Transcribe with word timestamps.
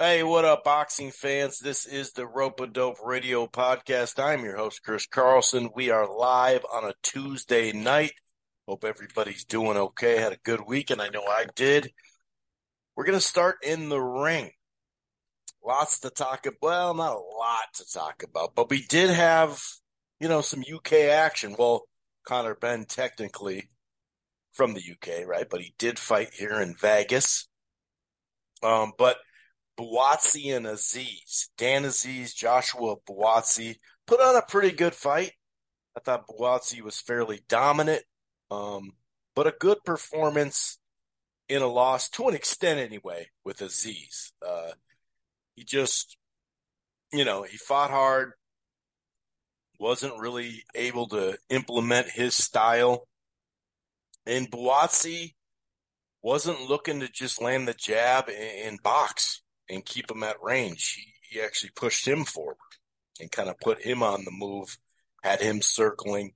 Hey, 0.00 0.24
what 0.24 0.44
up, 0.44 0.64
boxing 0.64 1.12
fans? 1.12 1.60
This 1.60 1.86
is 1.86 2.10
the 2.10 2.26
Rope 2.26 2.58
a 2.58 2.66
Dope 2.66 2.96
Radio 3.04 3.46
Podcast. 3.46 4.18
I'm 4.18 4.44
your 4.44 4.56
host, 4.56 4.82
Chris 4.82 5.06
Carlson. 5.06 5.70
We 5.72 5.90
are 5.90 6.12
live 6.12 6.66
on 6.72 6.82
a 6.82 6.94
Tuesday 7.04 7.70
night. 7.70 8.10
Hope 8.66 8.82
everybody's 8.82 9.44
doing 9.44 9.76
okay. 9.76 10.16
Had 10.16 10.32
a 10.32 10.38
good 10.42 10.62
weekend. 10.66 11.00
I 11.00 11.10
know 11.10 11.22
I 11.22 11.46
did. 11.54 11.92
We're 12.96 13.04
going 13.04 13.16
to 13.16 13.24
start 13.24 13.58
in 13.62 13.88
the 13.88 14.00
ring. 14.00 14.50
Lots 15.64 16.00
to 16.00 16.10
talk 16.10 16.44
about. 16.46 16.58
Well, 16.60 16.94
not 16.94 17.12
a 17.12 17.38
lot 17.38 17.72
to 17.74 17.84
talk 17.88 18.24
about, 18.24 18.56
but 18.56 18.70
we 18.70 18.82
did 18.82 19.10
have, 19.10 19.62
you 20.18 20.26
know, 20.26 20.40
some 20.40 20.64
UK 20.68 20.92
action. 21.12 21.54
Well, 21.56 21.82
Conor 22.26 22.56
Benn, 22.56 22.86
technically 22.86 23.70
from 24.54 24.74
the 24.74 24.82
UK, 24.82 25.24
right? 25.24 25.46
But 25.48 25.60
he 25.60 25.72
did 25.78 26.00
fight 26.00 26.30
here 26.34 26.60
in 26.60 26.74
Vegas. 26.74 27.46
Um, 28.60 28.90
but 28.98 29.18
Buatsi 29.78 30.56
and 30.56 30.66
Azeez, 30.66 31.48
Dan 31.58 31.84
Azeez, 31.84 32.34
Joshua 32.34 32.96
Buatsi 33.08 33.76
put 34.06 34.20
on 34.20 34.36
a 34.36 34.42
pretty 34.42 34.74
good 34.74 34.94
fight. 34.94 35.32
I 35.96 36.00
thought 36.00 36.26
Buatsi 36.28 36.80
was 36.80 37.00
fairly 37.00 37.40
dominant, 37.48 38.02
um, 38.50 38.92
but 39.34 39.46
a 39.46 39.54
good 39.58 39.78
performance 39.84 40.78
in 41.48 41.62
a 41.62 41.66
loss 41.66 42.08
to 42.10 42.28
an 42.28 42.34
extent 42.34 42.80
anyway 42.80 43.28
with 43.44 43.58
Azeez. 43.58 44.32
Uh, 44.46 44.72
he 45.54 45.64
just, 45.64 46.16
you 47.12 47.24
know, 47.24 47.42
he 47.42 47.56
fought 47.56 47.90
hard, 47.90 48.32
wasn't 49.78 50.18
really 50.18 50.64
able 50.74 51.08
to 51.08 51.36
implement 51.50 52.08
his 52.08 52.34
style. 52.34 53.06
And 54.26 54.50
Buatsi 54.50 55.34
wasn't 56.22 56.68
looking 56.68 57.00
to 57.00 57.08
just 57.08 57.42
land 57.42 57.68
the 57.68 57.74
jab 57.74 58.30
and, 58.30 58.82
box 58.82 59.42
and 59.68 59.84
keep 59.84 60.10
him 60.10 60.22
at 60.22 60.42
range. 60.42 60.94
He, 60.94 61.36
he 61.36 61.40
actually 61.40 61.70
pushed 61.74 62.06
him 62.06 62.24
forward 62.24 62.56
and 63.20 63.30
kind 63.30 63.48
of 63.48 63.58
put 63.60 63.82
him 63.82 64.02
on 64.02 64.24
the 64.24 64.30
move, 64.30 64.78
had 65.22 65.40
him 65.40 65.62
circling. 65.62 66.32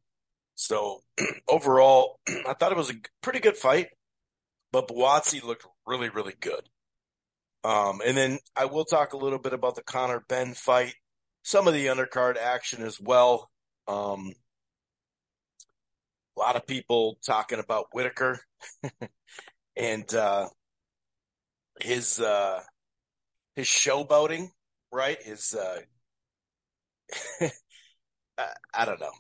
So 0.55 1.03
overall, 1.49 2.21
I 2.47 2.55
thought 2.55 2.73
it 2.73 2.79
was 2.79 2.91
a 2.91 3.01
pretty 3.23 3.41
good 3.41 3.57
fight, 3.57 3.89
but 4.73 4.89
Buatsi 4.89 5.43
looked 5.43 5.67
really, 5.87 6.09
really 6.09 6.35
good. 6.41 6.69
Um, 7.65 8.01
and 8.07 8.17
then 8.17 8.39
I 8.57 8.67
will 8.67 8.85
talk 8.85 9.13
a 9.13 9.19
little 9.19 9.39
bit 9.39 9.53
about 9.53 9.75
the 9.75 9.83
Conor 9.83 10.25
Benn 10.29 10.55
fight, 10.55 10.95
some 11.43 11.67
of 11.67 11.75
the 11.75 11.87
undercard 11.87 12.37
action 12.37 12.83
as 12.83 13.01
well. 13.01 13.51
Um, 13.89 14.33
a 16.37 16.41
lot 16.41 16.57
of 16.57 16.67
people 16.67 17.19
talking 17.27 17.59
about 17.59 17.89
Whittaker 17.93 18.41
and 19.77 20.15
uh, 20.15 20.49
his 21.81 22.21
uh, 22.21 22.61
his 23.59 23.67
showboating, 23.67 24.51
right? 24.93 25.21
His 25.21 25.55
uh, 25.55 25.81
I, 28.39 28.49
I 28.73 28.85
don't 28.85 29.01
know. 29.01 29.11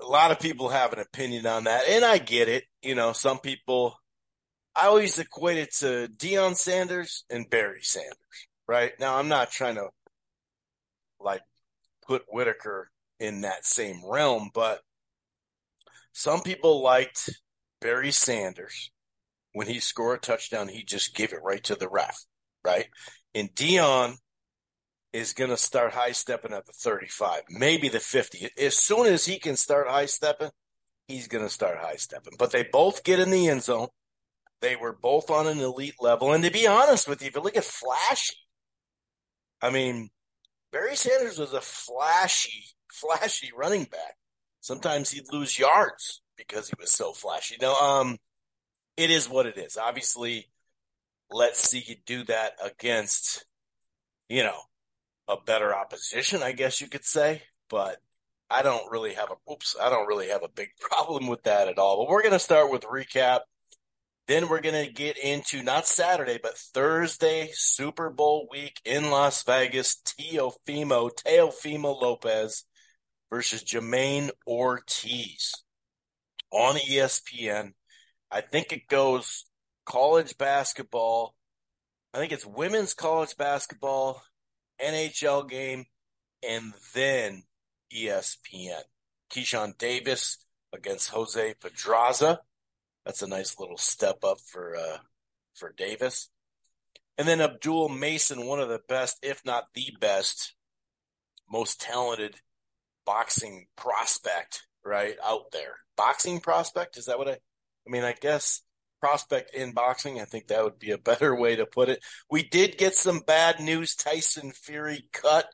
A 0.00 0.06
lot 0.06 0.30
of 0.30 0.38
people 0.38 0.68
have 0.68 0.92
an 0.92 1.00
opinion 1.00 1.44
on 1.46 1.64
that, 1.64 1.88
and 1.88 2.04
I 2.04 2.18
get 2.18 2.48
it. 2.48 2.64
You 2.82 2.94
know, 2.94 3.12
some 3.12 3.38
people. 3.38 3.96
I 4.76 4.86
always 4.86 5.18
equate 5.18 5.58
it 5.58 5.74
to 5.80 6.08
Deion 6.16 6.54
Sanders 6.54 7.24
and 7.28 7.50
Barry 7.50 7.82
Sanders, 7.82 8.46
right? 8.68 8.92
Now, 9.00 9.16
I'm 9.16 9.26
not 9.26 9.50
trying 9.50 9.74
to 9.74 9.88
like 11.18 11.42
put 12.06 12.22
Whittaker 12.28 12.92
in 13.18 13.40
that 13.40 13.66
same 13.66 14.00
realm, 14.08 14.50
but 14.54 14.80
some 16.12 16.42
people 16.42 16.80
liked 16.80 17.28
Barry 17.80 18.12
Sanders 18.12 18.92
when 19.52 19.66
he 19.66 19.80
scored 19.80 20.18
a 20.18 20.20
touchdown, 20.20 20.68
he 20.68 20.84
just 20.84 21.14
gave 21.14 21.32
it 21.32 21.42
right 21.42 21.62
to 21.64 21.74
the 21.74 21.88
ref, 21.88 22.24
right? 22.64 22.86
And 23.34 23.54
Deion 23.54 24.16
is 25.12 25.32
going 25.32 25.50
to 25.50 25.56
start 25.56 25.92
high 25.92 26.12
stepping 26.12 26.52
at 26.52 26.66
the 26.66 26.72
35, 26.72 27.42
maybe 27.50 27.88
the 27.88 28.00
50. 28.00 28.50
As 28.58 28.76
soon 28.76 29.06
as 29.06 29.24
he 29.24 29.38
can 29.38 29.56
start 29.56 29.88
high 29.88 30.06
stepping, 30.06 30.50
he's 31.08 31.28
going 31.28 31.44
to 31.44 31.50
start 31.50 31.78
high 31.78 31.96
stepping. 31.96 32.34
But 32.38 32.52
they 32.52 32.62
both 32.62 33.04
get 33.04 33.18
in 33.18 33.30
the 33.30 33.48
end 33.48 33.62
zone. 33.62 33.88
They 34.60 34.76
were 34.76 34.92
both 34.92 35.30
on 35.30 35.46
an 35.46 35.58
elite 35.58 35.96
level. 36.00 36.32
And 36.32 36.44
to 36.44 36.50
be 36.50 36.66
honest 36.66 37.08
with 37.08 37.22
you, 37.22 37.28
if 37.28 37.34
you 37.34 37.40
look 37.40 37.56
at 37.56 37.64
flashy, 37.64 38.36
I 39.62 39.70
mean, 39.70 40.10
Barry 40.72 40.96
Sanders 40.96 41.38
was 41.38 41.52
a 41.52 41.60
flashy, 41.60 42.64
flashy 42.92 43.50
running 43.56 43.84
back. 43.84 44.16
Sometimes 44.60 45.10
he'd 45.10 45.32
lose 45.32 45.58
yards 45.58 46.22
because 46.36 46.68
he 46.68 46.74
was 46.78 46.92
so 46.92 47.12
flashy. 47.12 47.56
Now, 47.60 47.74
um, 47.74 48.18
it 48.96 49.10
is 49.10 49.28
what 49.28 49.46
it 49.46 49.56
is. 49.56 49.76
Obviously, 49.78 50.50
let's 51.30 51.60
see 51.60 51.82
you 51.86 51.96
do 52.06 52.24
that 52.24 52.52
against, 52.64 53.44
you 54.28 54.42
know, 54.42 54.58
a 55.28 55.36
better 55.44 55.74
opposition, 55.74 56.42
I 56.42 56.52
guess 56.52 56.80
you 56.80 56.88
could 56.88 57.04
say. 57.04 57.42
But 57.68 57.98
I 58.50 58.62
don't 58.62 58.90
really 58.90 59.14
have 59.14 59.30
a 59.30 59.52
oops, 59.52 59.76
I 59.80 59.90
don't 59.90 60.08
really 60.08 60.28
have 60.28 60.42
a 60.42 60.48
big 60.48 60.70
problem 60.80 61.28
with 61.28 61.44
that 61.44 61.68
at 61.68 61.78
all. 61.78 61.98
But 61.98 62.10
we're 62.10 62.22
gonna 62.22 62.38
start 62.38 62.70
with 62.70 62.82
recap. 62.82 63.40
Then 64.26 64.48
we're 64.48 64.60
gonna 64.60 64.88
get 64.88 65.18
into 65.18 65.62
not 65.62 65.86
Saturday, 65.86 66.38
but 66.42 66.56
Thursday, 66.56 67.50
Super 67.52 68.10
Bowl 68.10 68.48
week 68.50 68.80
in 68.84 69.10
Las 69.10 69.42
Vegas. 69.44 69.96
Teofimo, 70.04 71.10
Teofimo 71.14 72.00
Lopez 72.00 72.64
versus 73.30 73.62
Jamaine 73.64 74.30
Ortiz 74.46 75.54
on 76.50 76.76
ESPN. 76.76 77.72
I 78.30 78.40
think 78.40 78.72
it 78.72 78.88
goes 78.88 79.46
college 79.90 80.38
basketball. 80.38 81.34
I 82.14 82.18
think 82.18 82.32
it's 82.32 82.46
women's 82.46 82.94
college 82.94 83.36
basketball, 83.36 84.22
NHL 84.80 85.48
game, 85.48 85.86
and 86.48 86.72
then 86.94 87.42
ESPN. 87.92 88.82
Keyshawn 89.32 89.76
Davis 89.78 90.44
against 90.72 91.10
Jose 91.10 91.54
Pedraza. 91.60 92.40
That's 93.04 93.22
a 93.22 93.26
nice 93.26 93.58
little 93.58 93.76
step 93.76 94.22
up 94.22 94.38
for 94.40 94.76
uh, 94.76 94.98
for 95.54 95.74
Davis. 95.76 96.30
And 97.18 97.26
then 97.26 97.40
Abdul 97.40 97.88
Mason, 97.88 98.46
one 98.46 98.60
of 98.60 98.68
the 98.68 98.80
best, 98.88 99.18
if 99.22 99.44
not 99.44 99.64
the 99.74 99.92
best, 100.00 100.54
most 101.50 101.80
talented 101.80 102.36
boxing 103.04 103.66
prospect 103.76 104.62
right 104.84 105.16
out 105.24 105.50
there. 105.52 105.78
Boxing 105.96 106.40
prospect 106.40 106.96
is 106.96 107.06
that 107.06 107.18
what 107.18 107.28
I? 107.28 107.32
I 107.32 107.90
mean, 107.90 108.04
I 108.04 108.14
guess 108.20 108.62
prospect 109.00 109.54
in 109.54 109.72
boxing. 109.72 110.20
I 110.20 110.24
think 110.24 110.48
that 110.48 110.62
would 110.62 110.78
be 110.78 110.90
a 110.90 110.98
better 110.98 111.34
way 111.34 111.56
to 111.56 111.66
put 111.66 111.88
it. 111.88 112.02
We 112.30 112.42
did 112.42 112.78
get 112.78 112.94
some 112.94 113.20
bad 113.20 113.60
news. 113.60 113.94
Tyson 113.94 114.52
Fury 114.52 115.08
cut. 115.12 115.46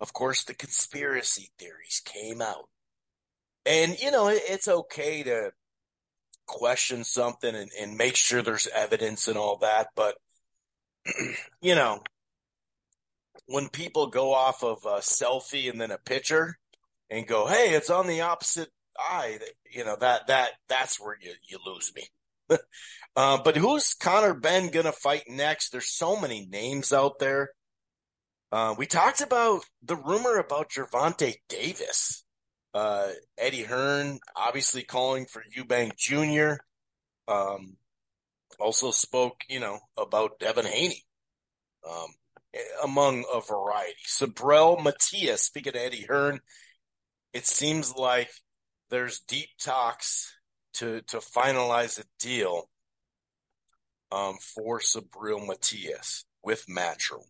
Of 0.00 0.12
course, 0.12 0.44
the 0.44 0.54
conspiracy 0.54 1.50
theories 1.58 2.00
came 2.04 2.40
out. 2.40 2.68
And, 3.66 4.00
you 4.00 4.10
know, 4.10 4.28
it's 4.28 4.68
okay 4.68 5.22
to 5.24 5.50
question 6.46 7.04
something 7.04 7.54
and, 7.54 7.70
and 7.78 7.96
make 7.96 8.16
sure 8.16 8.40
there's 8.40 8.68
evidence 8.68 9.28
and 9.28 9.36
all 9.36 9.58
that. 9.58 9.88
But, 9.94 10.16
you 11.60 11.74
know, 11.74 12.00
when 13.46 13.68
people 13.68 14.06
go 14.06 14.32
off 14.32 14.62
of 14.62 14.78
a 14.84 14.98
selfie 14.98 15.70
and 15.70 15.80
then 15.80 15.90
a 15.90 15.98
picture 15.98 16.56
and 17.10 17.26
go, 17.26 17.46
hey, 17.46 17.74
it's 17.74 17.90
on 17.90 18.06
the 18.06 18.20
opposite 18.20 18.68
eye, 18.98 19.38
you 19.70 19.84
know, 19.84 19.96
that, 20.00 20.26
that, 20.28 20.50
that's 20.68 21.00
where 21.00 21.16
you, 21.20 21.32
you 21.48 21.58
lose 21.64 21.92
me. 21.94 22.04
uh, 23.16 23.38
but 23.42 23.56
who's 23.56 23.94
Conor 23.94 24.34
Benn 24.34 24.70
going 24.70 24.86
to 24.86 24.92
fight 24.92 25.24
next? 25.28 25.70
There's 25.70 25.90
so 25.90 26.18
many 26.18 26.46
names 26.46 26.92
out 26.92 27.18
there. 27.18 27.50
Uh, 28.50 28.74
we 28.78 28.86
talked 28.86 29.20
about 29.20 29.62
the 29.82 29.96
rumor 29.96 30.38
about 30.38 30.70
Gervonta 30.70 31.34
Davis. 31.48 32.24
Uh, 32.72 33.08
Eddie 33.36 33.64
Hearn 33.64 34.20
obviously 34.36 34.82
calling 34.82 35.26
for 35.26 35.42
Eubank 35.56 35.96
Jr. 35.96 36.62
Um, 37.30 37.76
also 38.58 38.90
spoke, 38.90 39.40
you 39.48 39.60
know, 39.60 39.78
about 39.96 40.38
Devin 40.38 40.66
Haney, 40.66 41.04
um, 41.88 42.08
among 42.82 43.24
a 43.32 43.40
variety. 43.40 44.00
Subriel 44.06 44.82
Matias, 44.82 45.42
speaking 45.42 45.74
of 45.74 45.80
Eddie 45.80 46.06
Hearn, 46.08 46.40
it 47.32 47.46
seems 47.46 47.94
like 47.94 48.30
there's 48.90 49.20
deep 49.20 49.48
talks 49.60 50.34
to 50.78 51.02
to 51.02 51.18
finalize 51.18 52.00
a 52.00 52.04
deal 52.18 52.68
um, 54.12 54.36
for 54.54 54.80
Subriel 54.80 55.44
Matias 55.44 56.24
with 56.42 56.64
Matchroom. 56.68 57.26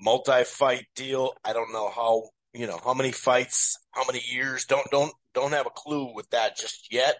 Multi-fight 0.00 0.86
deal. 0.94 1.32
I 1.44 1.52
don't 1.52 1.72
know 1.72 1.90
how 1.90 2.30
you 2.54 2.66
know 2.66 2.80
how 2.82 2.94
many 2.94 3.12
fights, 3.12 3.78
how 3.90 4.04
many 4.06 4.22
years. 4.30 4.64
Don't 4.64 4.88
don't 4.90 5.12
don't 5.34 5.52
have 5.52 5.66
a 5.66 5.70
clue 5.70 6.14
with 6.14 6.30
that 6.30 6.56
just 6.56 6.92
yet. 6.92 7.16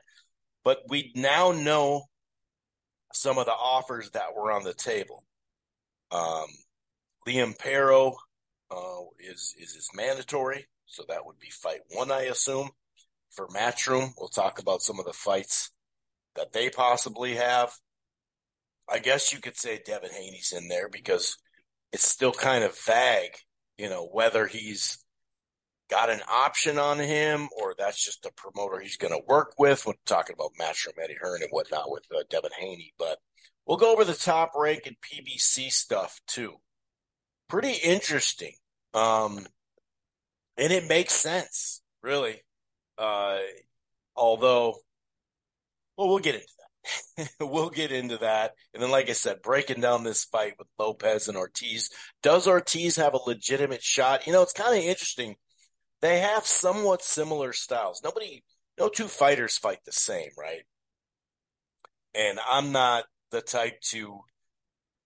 But 0.64 0.78
we 0.88 1.12
now 1.14 1.52
know 1.52 2.04
some 3.12 3.38
of 3.38 3.46
the 3.46 3.52
offers 3.52 4.10
that 4.10 4.34
were 4.36 4.52
on 4.52 4.64
the 4.64 4.74
table. 4.74 5.24
Um, 6.10 6.46
Liam 7.26 7.56
Paro 7.56 8.14
uh, 8.70 9.02
is 9.18 9.54
is 9.58 9.74
is 9.74 9.90
mandatory, 9.92 10.68
so 10.86 11.04
that 11.08 11.26
would 11.26 11.38
be 11.38 11.50
fight 11.50 11.80
one, 11.90 12.12
I 12.12 12.22
assume 12.22 12.70
for 13.30 13.48
Matchroom. 13.48 14.12
We'll 14.18 14.28
talk 14.28 14.58
about 14.58 14.82
some 14.82 14.98
of 14.98 15.06
the 15.06 15.12
fights 15.12 15.70
that 16.36 16.52
they 16.52 16.70
possibly 16.70 17.34
have. 17.36 17.72
I 18.88 18.98
guess 18.98 19.32
you 19.32 19.40
could 19.40 19.56
say 19.56 19.80
Devin 19.84 20.10
Haney's 20.10 20.52
in 20.56 20.68
there 20.68 20.88
because 20.88 21.36
it's 21.92 22.08
still 22.08 22.32
kind 22.32 22.64
of 22.64 22.78
vague, 22.78 23.36
you 23.76 23.88
know, 23.88 24.06
whether 24.06 24.46
he's 24.46 25.04
got 25.90 26.10
an 26.10 26.20
option 26.30 26.78
on 26.78 26.98
him 26.98 27.48
or 27.60 27.74
that's 27.76 28.04
just 28.04 28.22
the 28.22 28.30
promoter 28.32 28.78
he's 28.78 28.96
going 28.96 29.12
to 29.12 29.26
work 29.26 29.54
with 29.58 29.86
when 29.86 29.96
talking 30.06 30.34
about 30.38 30.52
Matchroom 30.60 31.02
Eddie 31.02 31.18
Hearn 31.20 31.42
and 31.42 31.50
whatnot 31.50 31.90
with 31.90 32.04
uh, 32.14 32.22
Devin 32.30 32.50
Haney. 32.58 32.92
But 32.98 33.18
we'll 33.66 33.78
go 33.78 33.92
over 33.92 34.04
the 34.04 34.14
top 34.14 34.52
rank 34.56 34.82
and 34.86 34.96
PBC 35.00 35.70
stuff 35.70 36.20
too. 36.26 36.54
Pretty 37.48 37.72
interesting. 37.72 38.52
Um, 38.94 39.46
and 40.56 40.72
it 40.72 40.88
makes 40.88 41.14
sense, 41.14 41.82
really. 42.02 42.42
Uh, 42.98 43.38
although, 44.16 44.74
well, 45.96 46.08
we'll 46.08 46.18
get 46.18 46.34
into 46.34 46.46
that. 46.46 47.30
we'll 47.40 47.70
get 47.70 47.92
into 47.92 48.18
that. 48.18 48.52
And 48.74 48.82
then, 48.82 48.90
like 48.90 49.08
I 49.08 49.12
said, 49.12 49.42
breaking 49.42 49.80
down 49.80 50.04
this 50.04 50.24
fight 50.24 50.54
with 50.58 50.68
Lopez 50.78 51.28
and 51.28 51.36
Ortiz. 51.36 51.90
Does 52.22 52.46
Ortiz 52.46 52.96
have 52.96 53.14
a 53.14 53.28
legitimate 53.28 53.82
shot? 53.82 54.26
You 54.26 54.32
know, 54.32 54.42
it's 54.42 54.52
kind 54.52 54.76
of 54.76 54.84
interesting. 54.84 55.36
They 56.00 56.20
have 56.20 56.46
somewhat 56.46 57.02
similar 57.02 57.52
styles. 57.52 58.00
Nobody, 58.02 58.44
no 58.78 58.88
two 58.88 59.08
fighters 59.08 59.58
fight 59.58 59.78
the 59.84 59.92
same, 59.92 60.30
right? 60.38 60.62
And 62.14 62.38
I'm 62.48 62.72
not 62.72 63.04
the 63.30 63.40
type 63.40 63.80
to 63.90 64.20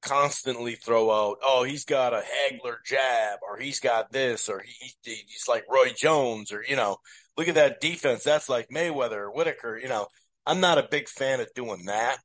constantly 0.03 0.75
throw 0.75 1.11
out, 1.11 1.39
oh, 1.43 1.63
he's 1.63 1.85
got 1.85 2.13
a 2.13 2.23
Hagler 2.23 2.77
jab, 2.85 3.39
or 3.49 3.59
he's 3.59 3.81
got 3.81 4.13
this, 4.13 4.49
or 4.49 4.61
he, 4.61 4.93
he's 5.03 5.47
like 5.49 5.65
Roy 5.71 5.93
Jones, 5.97 6.53
or, 6.53 6.63
you 6.69 6.77
know, 6.77 6.99
look 7.37 7.49
at 7.49 7.55
that 7.55 7.81
defense. 7.81 8.25
That's 8.25 8.49
like 8.49 8.69
Mayweather 8.69 9.33
Whitaker. 9.33 9.79
You 9.79 9.89
know, 9.89 10.07
I'm 10.47 10.61
not 10.61 10.79
a 10.79 10.89
big 10.91 11.09
fan 11.09 11.41
of 11.41 11.53
doing 11.55 11.87
that. 11.87 12.19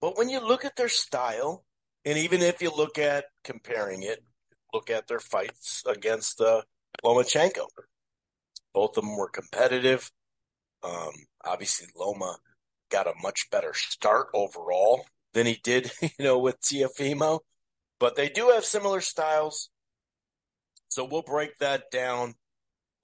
But 0.00 0.16
when 0.18 0.28
you 0.28 0.40
look 0.40 0.64
at 0.64 0.76
their 0.76 0.88
style, 0.88 1.64
and 2.04 2.18
even 2.18 2.42
if 2.42 2.60
you 2.60 2.70
look 2.74 2.98
at 2.98 3.26
comparing 3.44 4.02
it, 4.02 4.24
look 4.72 4.90
at 4.90 5.06
their 5.06 5.20
fights 5.20 5.82
against 5.86 6.40
uh, 6.40 6.62
Lomachenko. 7.04 7.66
Both 8.74 8.96
of 8.96 9.04
them 9.04 9.16
were 9.16 9.28
competitive. 9.28 10.10
Um, 10.82 11.12
obviously, 11.44 11.88
Loma 11.96 12.36
got 12.90 13.06
a 13.06 13.12
much 13.22 13.48
better 13.50 13.72
start 13.74 14.28
overall 14.34 15.04
than 15.34 15.46
he 15.46 15.60
did, 15.62 15.92
you 16.02 16.10
know, 16.18 16.38
with 16.38 16.60
Teofimo. 16.60 17.40
But 18.00 18.16
they 18.16 18.28
do 18.28 18.48
have 18.48 18.64
similar 18.64 19.00
styles. 19.00 19.70
So 20.88 21.04
we'll 21.04 21.22
break 21.22 21.58
that 21.58 21.90
down. 21.90 22.34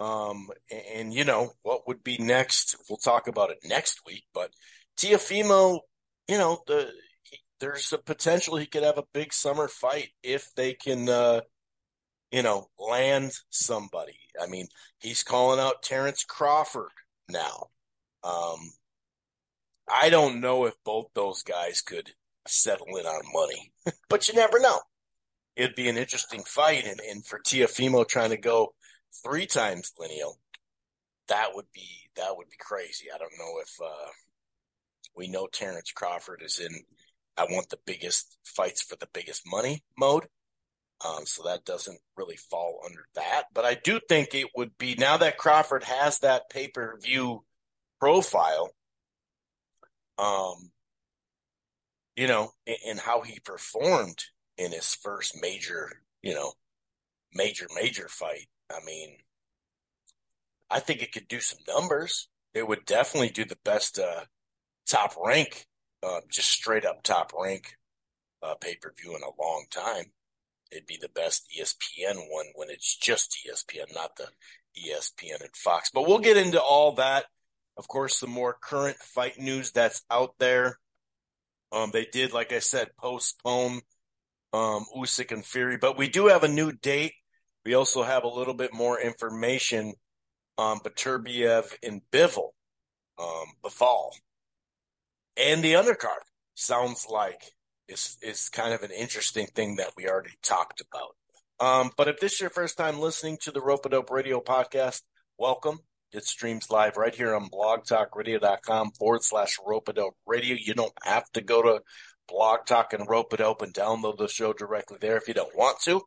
Um, 0.01 0.49
and, 0.71 0.83
and, 0.95 1.15
you 1.15 1.25
know, 1.25 1.53
what 1.63 1.89
would 1.89 2.05
be 2.05 2.19
next? 2.19 2.77
We'll 2.89 2.99
talk 2.99 3.27
about 3.27 3.51
it 3.51 3.59
next 3.65 4.01
week. 4.07 4.25
But 4.33 4.51
Teofimo, 4.97 5.81
you 6.29 6.39
know, 6.39 6.61
the 6.67 6.93
he, 7.23 7.39
there's 7.61 7.93
a 7.93 7.99
potential 7.99 8.57
he 8.57 8.67
could 8.67 8.85
have 8.85 8.99
a 8.99 9.05
big 9.13 9.33
summer 9.33 9.67
fight 9.67 10.11
if 10.23 10.55
they 10.55 10.75
can, 10.75 11.09
uh, 11.09 11.41
you 12.31 12.43
know, 12.43 12.69
land 12.79 13.33
somebody. 13.51 14.19
I 14.41 14.47
mean, 14.47 14.69
he's 15.01 15.23
calling 15.23 15.59
out 15.59 15.83
Terrence 15.83 16.25
Crawford 16.25 16.93
now. 17.29 17.69
Um, 18.23 18.73
I 19.91 20.11
don't 20.11 20.41
know 20.41 20.67
if 20.67 20.75
both 20.85 21.07
those 21.15 21.43
guys 21.43 21.81
could 21.81 22.13
settle 22.47 22.97
in 22.97 23.07
on 23.07 23.23
money, 23.33 23.73
but 24.09 24.29
you 24.29 24.35
never 24.35 24.61
know. 24.61 24.81
It'd 25.57 25.75
be 25.75 25.89
an 25.89 25.97
interesting 25.97 26.45
fight, 26.45 26.87
and, 26.87 27.01
and 27.01 27.27
for 27.27 27.41
Teofimo 27.41 28.07
trying 28.07 28.31
to 28.31 28.37
go 28.37 28.75
three 29.13 29.47
times 29.47 29.93
lineal, 29.99 30.39
that 31.29 31.55
would 31.55 31.71
be 31.73 32.11
that 32.17 32.37
would 32.37 32.49
be 32.49 32.57
crazy. 32.59 33.07
I 33.15 33.19
don't 33.19 33.39
know 33.39 33.61
if 33.61 33.75
uh, 33.83 34.11
we 35.15 35.29
know 35.29 35.47
Terrence 35.47 35.93
Crawford 35.93 36.43
is 36.45 36.59
in. 36.59 36.83
I 37.37 37.45
want 37.45 37.69
the 37.69 37.79
biggest 37.87 38.37
fights 38.45 38.83
for 38.83 38.97
the 38.97 39.09
biggest 39.13 39.43
money 39.47 39.85
mode. 39.97 40.27
Um, 41.05 41.27
so 41.27 41.45
that 41.45 41.65
doesn't 41.65 42.01
really 42.17 42.37
fall 42.37 42.81
under 42.85 43.07
that. 43.15 43.45
But 43.55 43.65
I 43.65 43.75
do 43.75 44.01
think 44.09 44.35
it 44.35 44.49
would 44.57 44.77
be 44.79 44.97
now 44.97 45.17
that 45.19 45.39
Crawford 45.39 45.85
has 45.85 46.19
that 46.21 46.51
pay 46.51 46.69
per 46.69 46.99
view 46.99 47.45
profile, 48.01 48.71
um, 50.19 50.71
you 52.17 52.27
know, 52.27 52.51
and 52.87 52.99
how 52.99 53.21
he 53.21 53.39
performed 53.39 54.25
in 54.57 54.73
his 54.73 54.95
first 54.95 55.41
major, 55.41 56.03
you 56.21 56.35
know, 56.35 56.53
major, 57.33 57.69
major 57.77 58.09
fight. 58.09 58.49
I 58.71 58.85
mean, 58.85 59.17
I 60.71 60.81
think 60.81 61.03
it 61.03 61.13
could 61.13 61.29
do 61.29 61.41
some 61.41 61.61
numbers. 61.67 62.29
It 62.55 62.67
would 62.67 62.85
definitely 62.85 63.31
do 63.31 63.45
the 63.45 63.59
best 63.65 63.99
uh, 63.99 64.25
top 64.89 65.15
rank, 65.25 65.67
uh, 66.03 66.21
just 66.31 66.51
straight 66.51 66.85
up 66.85 67.03
top 67.03 67.33
rank 67.39 67.75
uh, 68.43 68.55
pay 68.55 68.77
per 68.77 68.93
view 68.97 69.17
in 69.17 69.23
a 69.23 69.43
long 69.43 69.67
time 69.71 70.13
it'd 70.71 70.87
be 70.87 70.99
the 71.01 71.09
best 71.09 71.49
ESPN 71.59 72.17
one 72.31 72.47
when 72.55 72.71
it's 72.71 72.97
just 72.97 73.37
ESPN, 73.47 73.95
not 73.95 74.17
the 74.17 74.29
ESPN 74.77 75.41
and 75.41 75.57
Fox. 75.57 75.91
But 75.93 76.07
we'll 76.07 76.19
get 76.19 76.37
into 76.37 76.61
all 76.61 76.93
that. 76.93 77.27
Of 77.77 77.89
course, 77.89 78.21
the 78.21 78.27
more 78.27 78.57
current 78.61 78.97
fight 78.99 79.39
news 79.39 79.73
that's 79.73 80.03
out 80.11 80.35
there. 80.39 80.79
Um, 81.71 81.91
they 81.93 82.07
did, 82.07 82.33
like 82.33 82.53
I 82.53 82.59
said, 82.59 82.89
postpone 82.99 83.83
um, 84.53 84.87
Usyk 84.97 85.33
and 85.33 85.45
Fury, 85.45 85.77
but 85.77 85.99
we 85.99 86.09
do 86.09 86.27
have 86.27 86.43
a 86.43 86.49
new 86.49 86.73
date. 86.73 87.13
We 87.69 87.75
also 87.75 88.03
have 88.03 88.25
a 88.25 88.29
little 88.29 88.55
bit 88.55 88.73
more 88.73 88.99
information 88.99 89.93
on 90.57 90.79
Beterbiev 90.79 91.75
and 91.83 92.01
Bivol, 92.11 92.53
um, 93.19 93.45
Bivol, 93.63 94.13
and 95.37 95.63
the 95.63 95.75
undercard. 95.75 96.25
Sounds 96.55 97.07
like 97.11 97.53
is 97.87 98.17
is 98.23 98.49
kind 98.49 98.73
of 98.73 98.85
an 98.85 98.91
interesting 98.91 99.49
thing 99.49 99.77
that 99.77 99.91
we 99.99 100.09
already 100.09 100.33
talked 100.43 100.81
about. 100.81 101.15
Um, 101.61 101.91
but 101.95 102.09
if 102.09 102.21
this 102.21 102.33
is 102.33 102.41
your 102.41 102.49
first 102.49 102.79
time 102.79 103.01
listening 103.01 103.37
to 103.43 103.51
the 103.51 103.61
Rope 103.61 103.91
Dope 103.91 104.11
Radio 104.11 104.41
podcast, 104.41 105.03
welcome. 105.37 105.81
It 106.11 106.25
streams 106.25 106.71
live 106.71 106.97
right 106.97 107.15
here 107.15 107.35
on 107.35 107.51
blogtalkradio.com 107.51 108.93
forward 108.93 109.25
slash 109.25 109.59
ropadope 109.59 110.13
Radio. 110.27 110.57
You 110.59 110.73
don't 110.73 110.95
have 111.03 111.31
to 111.33 111.43
go 111.43 111.61
to 111.61 111.83
Blog 112.29 112.61
Talk 112.65 112.95
and 112.95 113.07
Rope 113.07 113.37
Dope 113.37 113.61
and 113.61 113.75
download 113.75 114.17
the 114.17 114.29
show 114.29 114.55
directly 114.55 114.97
there 115.03 115.19
if 115.19 115.29
you 115.29 115.35
don't 115.35 115.55
want 115.55 115.81
to. 115.83 116.01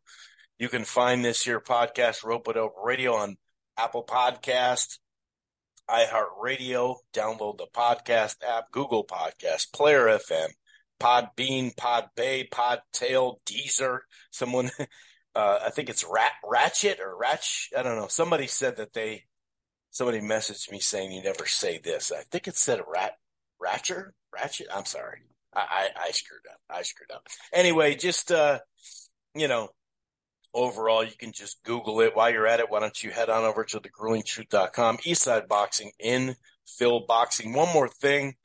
You 0.60 0.70
can 0.70 0.84
find 0.84 1.26
this 1.26 1.44
here 1.44 1.60
podcast, 1.60 2.24
Rope 2.24 2.54
Dope 2.54 2.76
Radio, 2.84 3.16
on 3.16 3.38
Apple 3.78 4.06
Podcast, 4.06 5.00
iHeartRadio. 5.90 6.98
Download 7.14 7.58
the 7.58 7.68
podcast 7.74 8.36
app, 8.48 8.72
Google 8.72 9.06
Podcast, 9.06 9.74
Player 9.74 10.06
FM, 10.06 10.50
Podbean, 11.00 11.74
Podbay, 11.76 12.50
Podtail, 12.50 13.38
Deezer. 13.46 14.00
Someone, 14.32 14.70
uh, 15.36 15.60
I 15.66 15.70
think 15.72 15.90
it's 15.90 16.06
Rat 16.10 16.34
Ratchet 16.48 17.00
or 17.00 17.18
Ratch. 17.18 17.70
I 17.76 17.84
don't 17.84 17.98
know. 17.98 18.08
Somebody 18.08 18.48
said 18.48 18.78
that 18.78 18.94
they, 18.94 19.24
somebody 19.90 20.20
messaged 20.20 20.72
me 20.72 20.80
saying 20.80 21.12
you 21.12 21.24
never 21.24 21.46
say 21.46 21.80
this. 21.84 22.12
I 22.12 22.22
think 22.32 22.48
it 22.48 22.56
said 22.56 22.82
Rat 22.88 23.14
Ratcher 23.60 24.14
Ratchet. 24.34 24.68
I'm 24.74 24.86
sorry. 24.86 25.22
I, 25.54 25.60
I, 25.60 26.08
I 26.08 26.12
screwed 26.12 26.46
up. 26.50 26.60
I 26.70 26.82
screwed 26.84 27.12
up. 27.12 27.28
Anyway, 27.54 27.96
just 27.96 28.32
uh, 28.32 28.60
you 29.36 29.48
know, 29.48 29.70
overall, 30.54 31.04
you 31.04 31.16
can 31.18 31.32
just 31.32 31.64
Google 31.64 32.02
it. 32.02 32.16
While 32.16 32.32
you're 32.32 32.48
at 32.48 32.60
it, 32.60 32.70
why 32.70 32.80
don't 32.80 33.04
you 33.04 33.12
head 33.12 33.30
on 33.30 33.44
over 33.44 33.64
to 33.64 33.80
thegruelingtruth.com, 33.80 34.98
Eastside 34.98 35.48
Boxing 35.48 35.92
in 36.00 36.36
Phil 36.66 37.06
Boxing. 37.08 37.54
One 37.54 37.74
more 37.74 37.88
thing 37.88 38.36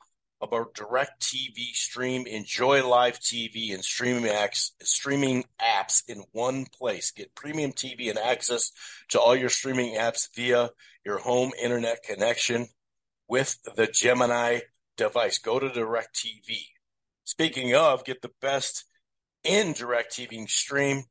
about 0.41 0.75
direct 0.75 1.21
TV 1.21 1.73
stream, 1.73 2.27
enjoy 2.27 2.87
live 2.87 3.19
TV 3.19 3.73
and 3.73 3.83
streaming 3.83 4.31
apps, 4.31 4.71
streaming 4.83 5.45
apps 5.59 6.03
in 6.07 6.23
one 6.31 6.65
place. 6.65 7.11
Get 7.11 7.35
premium 7.35 7.71
TV 7.71 8.09
and 8.09 8.19
access 8.19 8.71
to 9.09 9.19
all 9.19 9.35
your 9.35 9.49
streaming 9.49 9.95
apps 9.95 10.27
via 10.35 10.69
your 11.03 11.17
home 11.17 11.51
internet 11.61 12.03
connection 12.03 12.67
with 13.27 13.57
the 13.75 13.87
Gemini 13.87 14.59
device. 14.95 15.39
Go 15.39 15.59
to 15.59 15.69
direct 15.69 16.15
TV. 16.15 16.65
Speaking 17.23 17.75
of, 17.75 18.05
get 18.05 18.21
the 18.21 18.31
best 18.41 18.85
in 19.43 19.73
direct 19.73 20.15
TV 20.15 20.47
stream. 20.49 21.03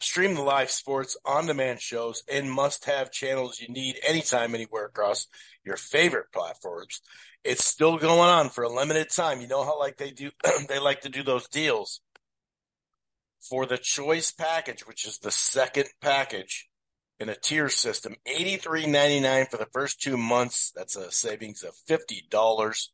Stream 0.00 0.34
the 0.34 0.42
live 0.42 0.70
sports 0.70 1.16
on 1.24 1.46
demand 1.46 1.80
shows 1.80 2.22
and 2.32 2.50
must 2.50 2.86
have 2.86 3.12
channels 3.12 3.60
you 3.60 3.68
need 3.68 3.96
anytime, 4.06 4.54
anywhere 4.54 4.86
across 4.86 5.26
your 5.64 5.76
favorite 5.76 6.32
platforms 6.32 7.02
it's 7.44 7.64
still 7.64 7.96
going 7.96 8.20
on 8.20 8.50
for 8.50 8.64
a 8.64 8.68
limited 8.72 9.10
time. 9.10 9.40
You 9.40 9.48
know 9.48 9.64
how 9.64 9.78
like 9.78 9.96
they 9.96 10.10
do 10.10 10.30
they 10.68 10.78
like 10.78 11.02
to 11.02 11.08
do 11.08 11.22
those 11.22 11.48
deals. 11.48 12.00
For 13.48 13.64
the 13.64 13.78
choice 13.78 14.30
package, 14.30 14.86
which 14.86 15.06
is 15.06 15.18
the 15.18 15.30
second 15.30 15.86
package 16.02 16.68
in 17.18 17.30
a 17.30 17.34
tier 17.34 17.68
system, 17.70 18.16
eighty 18.26 18.56
three 18.56 18.86
ninety 18.86 19.20
nine 19.20 19.46
for 19.50 19.56
the 19.56 19.68
first 19.72 20.00
two 20.00 20.16
months. 20.16 20.72
That's 20.74 20.96
a 20.96 21.10
savings 21.10 21.62
of 21.62 21.74
fifty 21.86 22.26
dollars. 22.30 22.92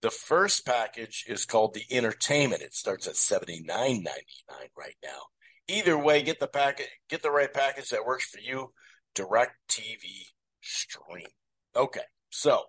The 0.00 0.10
first 0.10 0.66
package 0.66 1.24
is 1.28 1.44
called 1.44 1.74
the 1.74 1.84
entertainment. 1.90 2.62
It 2.62 2.74
starts 2.74 3.06
at 3.06 3.16
seventy 3.16 3.60
nine 3.60 4.02
ninety 4.02 4.44
nine 4.50 4.68
right 4.76 4.96
now. 5.02 5.20
Either 5.68 5.96
way, 5.96 6.22
get 6.22 6.40
the 6.40 6.46
packet, 6.46 6.88
get 7.08 7.22
the 7.22 7.30
right 7.30 7.52
package 7.52 7.88
that 7.88 8.04
works 8.04 8.26
for 8.26 8.40
you. 8.40 8.72
Direct 9.14 9.52
TV 9.68 10.26
stream. 10.60 11.26
Okay, 11.74 12.02
so 12.30 12.64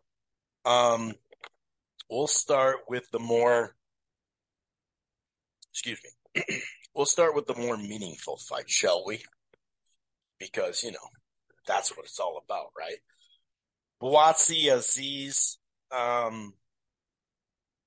um, 0.64 1.14
we'll 2.10 2.28
start 2.28 2.78
with 2.88 3.10
the 3.12 3.20
more, 3.20 3.76
excuse 5.72 6.00
me, 6.36 6.44
we'll 6.96 7.06
start 7.06 7.36
with 7.36 7.48
the 7.48 7.56
more 7.56 7.78
meaningful 7.78 8.38
fight, 8.38 8.70
shall 8.70 9.04
we? 9.06 9.22
Because, 10.40 10.84
you 10.84 10.92
know, 10.92 11.08
that's 11.68 11.96
what 11.96 12.06
it's 12.06 12.20
all 12.20 12.42
about, 12.44 12.68
right? 12.78 12.98
Buatsi 14.02 14.66
Azeez, 14.66 15.58
um, 15.96 16.54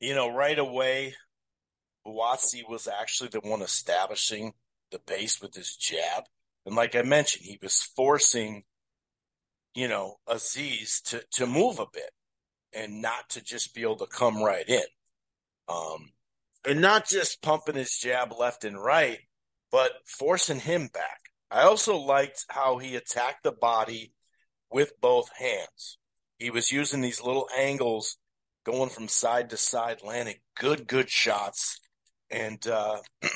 you 0.00 0.14
know, 0.14 0.32
right 0.32 0.58
away, 0.58 1.14
Buatsi 2.06 2.62
was 2.68 2.88
actually 2.88 3.30
the 3.30 3.40
one 3.40 3.62
establishing 3.62 4.52
the 4.90 5.00
base 5.06 5.40
with 5.40 5.54
his 5.54 5.76
jab. 5.76 6.24
And 6.66 6.76
like 6.76 6.94
I 6.94 7.02
mentioned, 7.02 7.44
he 7.44 7.58
was 7.62 7.80
forcing, 7.96 8.64
you 9.74 9.88
know, 9.88 10.16
Azeez 10.28 11.02
to, 11.10 11.22
to 11.32 11.46
move 11.46 11.78
a 11.78 11.86
bit 11.92 12.10
and 12.72 13.00
not 13.00 13.30
to 13.30 13.42
just 13.42 13.74
be 13.74 13.82
able 13.82 13.96
to 13.96 14.06
come 14.06 14.42
right 14.42 14.68
in. 14.68 14.82
Um, 15.68 16.10
and 16.66 16.80
not 16.80 17.08
just 17.08 17.42
pumping 17.42 17.76
his 17.76 17.96
jab 17.96 18.32
left 18.38 18.64
and 18.64 18.82
right, 18.82 19.18
but 19.70 19.92
forcing 20.06 20.60
him 20.60 20.88
back. 20.92 21.20
I 21.50 21.62
also 21.62 21.96
liked 21.96 22.44
how 22.48 22.78
he 22.78 22.96
attacked 22.96 23.42
the 23.42 23.52
body 23.52 24.12
with 24.70 25.00
both 25.00 25.30
hands. 25.38 25.98
He 26.38 26.50
was 26.50 26.72
using 26.72 27.00
these 27.00 27.22
little 27.22 27.48
angles 27.56 28.18
going 28.64 28.90
from 28.90 29.08
side 29.08 29.50
to 29.50 29.56
side, 29.56 30.02
landing 30.04 30.36
good, 30.58 30.86
good 30.86 31.08
shots. 31.08 31.80
And, 32.30 32.64
uh, 32.66 32.98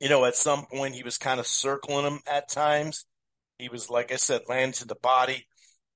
you 0.00 0.08
know, 0.08 0.24
at 0.24 0.34
some 0.34 0.66
point 0.66 0.94
he 0.94 1.02
was 1.02 1.18
kind 1.18 1.38
of 1.38 1.46
circling 1.46 2.06
him 2.06 2.20
at 2.26 2.48
times. 2.48 3.04
He 3.58 3.68
was, 3.68 3.90
like 3.90 4.10
I 4.12 4.16
said, 4.16 4.42
landing 4.48 4.72
to 4.74 4.86
the 4.86 4.94
body, 4.94 5.46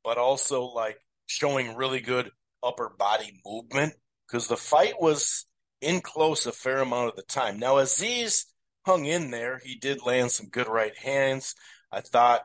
but 0.04 0.18
also 0.18 0.64
like 0.64 0.99
showing 1.26 1.75
really 1.75 2.00
good 2.00 2.30
upper 2.62 2.90
body 2.99 3.40
movement 3.44 3.94
because 4.26 4.46
the 4.46 4.56
fight 4.56 5.00
was 5.00 5.46
in 5.80 6.00
close 6.00 6.46
a 6.46 6.52
fair 6.52 6.80
amount 6.80 7.08
of 7.08 7.16
the 7.16 7.23
time. 7.23 7.58
Now, 7.58 7.76
Azeez 7.76 8.44
hung 8.87 9.06
in 9.06 9.30
there. 9.30 9.61
He 9.64 9.76
did 9.76 10.04
land 10.04 10.30
some 10.30 10.49
good 10.49 10.68
right 10.68 10.96
hands. 10.96 11.54
I 11.90 12.00
thought, 12.00 12.42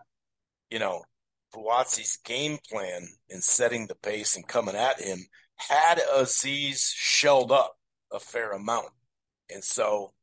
you 0.69 0.79
know, 0.79 1.03
Buatsi's 1.53 2.17
game 2.23 2.59
plan 2.69 3.07
in 3.27 3.41
setting 3.41 3.87
the 3.87 3.95
pace 3.95 4.35
and 4.35 4.47
coming 4.47 4.75
at 4.75 5.01
him 5.01 5.25
had 5.57 5.99
Azeez 6.15 6.93
shelled 6.95 7.51
up 7.51 7.75
a 8.11 8.19
fair 8.19 8.51
amount. 8.51 8.91
And 9.51 9.63
so 9.63 10.13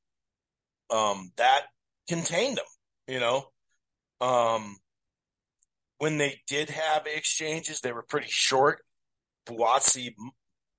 um, 0.90 1.32
that 1.36 1.62
contained 2.08 2.58
them, 2.58 2.64
you 3.06 3.20
know. 3.20 3.46
Um, 4.20 4.76
when 5.98 6.18
they 6.18 6.40
did 6.46 6.70
have 6.70 7.06
exchanges, 7.06 7.80
they 7.80 7.92
were 7.92 8.02
pretty 8.02 8.28
short. 8.28 8.80
Buatsi, 9.46 10.14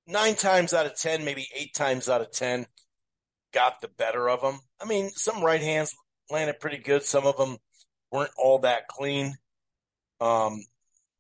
nine 0.06 0.36
times 0.36 0.74
out 0.74 0.86
of 0.86 0.96
10, 0.98 1.24
maybe 1.24 1.48
eight 1.56 1.74
times 1.74 2.10
out 2.10 2.22
of 2.22 2.32
10, 2.32 2.66
got 3.54 3.82
the 3.82 3.88
better 3.88 4.30
of 4.30 4.42
them. 4.42 4.60
I 4.82 4.86
mean, 4.86 5.10
some 5.12 5.44
right 5.44 5.62
hands 5.62 5.94
landed 6.30 6.60
pretty 6.60 6.78
good. 6.78 7.04
Some 7.04 7.26
of 7.26 7.38
them 7.38 7.58
weren't 8.12 8.32
all 8.38 8.60
that 8.60 8.88
clean. 8.88 9.36
Um, 10.20 10.64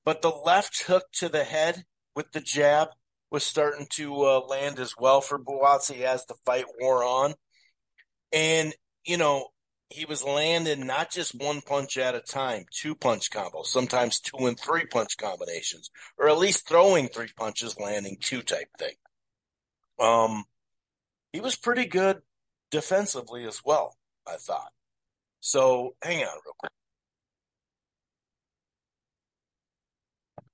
but 0.05 0.21
the 0.21 0.29
left 0.29 0.83
hook 0.83 1.03
to 1.13 1.29
the 1.29 1.43
head 1.43 1.83
with 2.15 2.31
the 2.31 2.41
jab 2.41 2.89
was 3.29 3.43
starting 3.43 3.87
to 3.91 4.23
uh, 4.23 4.39
land 4.39 4.79
as 4.79 4.93
well 4.97 5.21
for 5.21 5.37
Buatsi 5.37 6.01
as 6.01 6.25
the 6.25 6.35
fight 6.45 6.65
wore 6.79 7.03
on. 7.03 7.33
And, 8.31 8.73
you 9.05 9.17
know, 9.17 9.47
he 9.89 10.05
was 10.05 10.23
landing 10.23 10.85
not 10.85 11.11
just 11.11 11.33
one 11.33 11.61
punch 11.61 11.97
at 11.97 12.15
a 12.15 12.19
time, 12.19 12.65
two 12.71 12.93
punch 12.93 13.29
combos, 13.31 13.67
sometimes 13.67 14.19
two 14.19 14.45
and 14.45 14.59
three 14.59 14.85
punch 14.85 15.17
combinations, 15.17 15.89
or 16.17 16.29
at 16.29 16.37
least 16.37 16.67
throwing 16.67 17.07
three 17.07 17.29
punches, 17.37 17.79
landing 17.79 18.17
two 18.21 18.41
type 18.41 18.67
thing. 18.77 18.95
Um, 19.99 20.43
he 21.31 21.39
was 21.39 21.55
pretty 21.55 21.85
good 21.85 22.21
defensively 22.69 23.45
as 23.45 23.61
well, 23.63 23.95
I 24.27 24.35
thought. 24.35 24.71
So 25.39 25.95
hang 26.01 26.19
on 26.23 26.37
real 26.45 26.55
quick. 26.57 26.71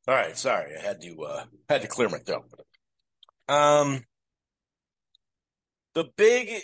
All 0.08 0.16
right, 0.16 0.38
sorry, 0.38 0.76
I 0.78 0.82
had 0.82 1.02
to 1.02 1.24
uh 1.24 1.46
had 1.70 1.82
to 1.82 1.88
clear 1.88 2.10
my 2.10 2.20
throat. 2.20 2.44
Um 3.48 4.06
the 5.94 6.06
big 6.18 6.62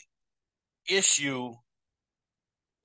issue 0.90 1.54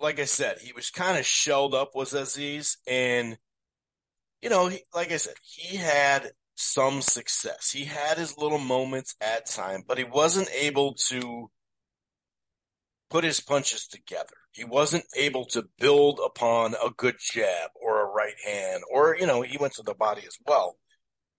like 0.01 0.21
I 0.21 0.25
said, 0.25 0.59
he 0.61 0.73
was 0.73 0.91
kind 0.91 1.19
of 1.19 1.25
shelled 1.25 1.75
up 1.75 1.95
was 1.95 2.13
Azeez 2.13 2.77
and 2.87 3.39
you 4.43 4.51
know, 4.51 4.67
he, 4.67 4.81
like 4.95 5.11
I 5.11 5.17
said, 5.17 5.37
he 5.43 5.79
had 5.79 6.33
some 6.55 7.01
success. 7.01 7.71
He 7.71 7.85
had 7.85 8.19
his 8.19 8.37
little 8.37 8.59
moments 8.59 9.15
at 9.21 9.47
time, 9.47 9.83
but 9.89 9.97
he 9.97 10.05
wasn't 10.05 10.51
able 10.53 10.95
to 11.09 11.51
put 13.09 13.25
his 13.25 13.41
punches 13.41 13.87
together. 13.87 14.35
He 14.53 14.65
wasn't 14.65 15.07
able 15.17 15.47
to 15.47 15.67
build 15.79 16.21
upon 16.25 16.75
a 16.75 16.91
good 16.95 17.17
jab 17.19 17.71
or 17.75 18.03
a 18.03 18.13
right 18.13 18.37
hand, 18.45 18.83
or, 18.91 19.17
you 19.19 19.27
know, 19.27 19.41
he 19.41 19.57
went 19.57 19.73
to 19.75 19.83
the 19.83 19.95
body 19.95 20.23
as 20.27 20.37
well. 20.47 20.77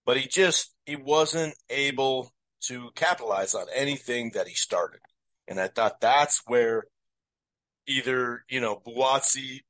But 0.04 0.18
he 0.18 0.28
just, 0.28 0.74
he 0.88 0.96
wasn't 0.96 1.54
able 1.70 2.32
to 2.62 2.90
capitalize 2.96 3.54
on 3.54 3.68
anything 3.74 4.32
that 4.34 4.48
he 4.48 4.56
started. 4.56 5.02
And 5.48 5.60
I 5.60 5.68
thought 5.68 6.02
that's 6.02 6.42
where 6.48 6.86
either, 7.88 8.44
you 8.50 8.60
know, 8.60 8.82
Buatsi 8.86 9.62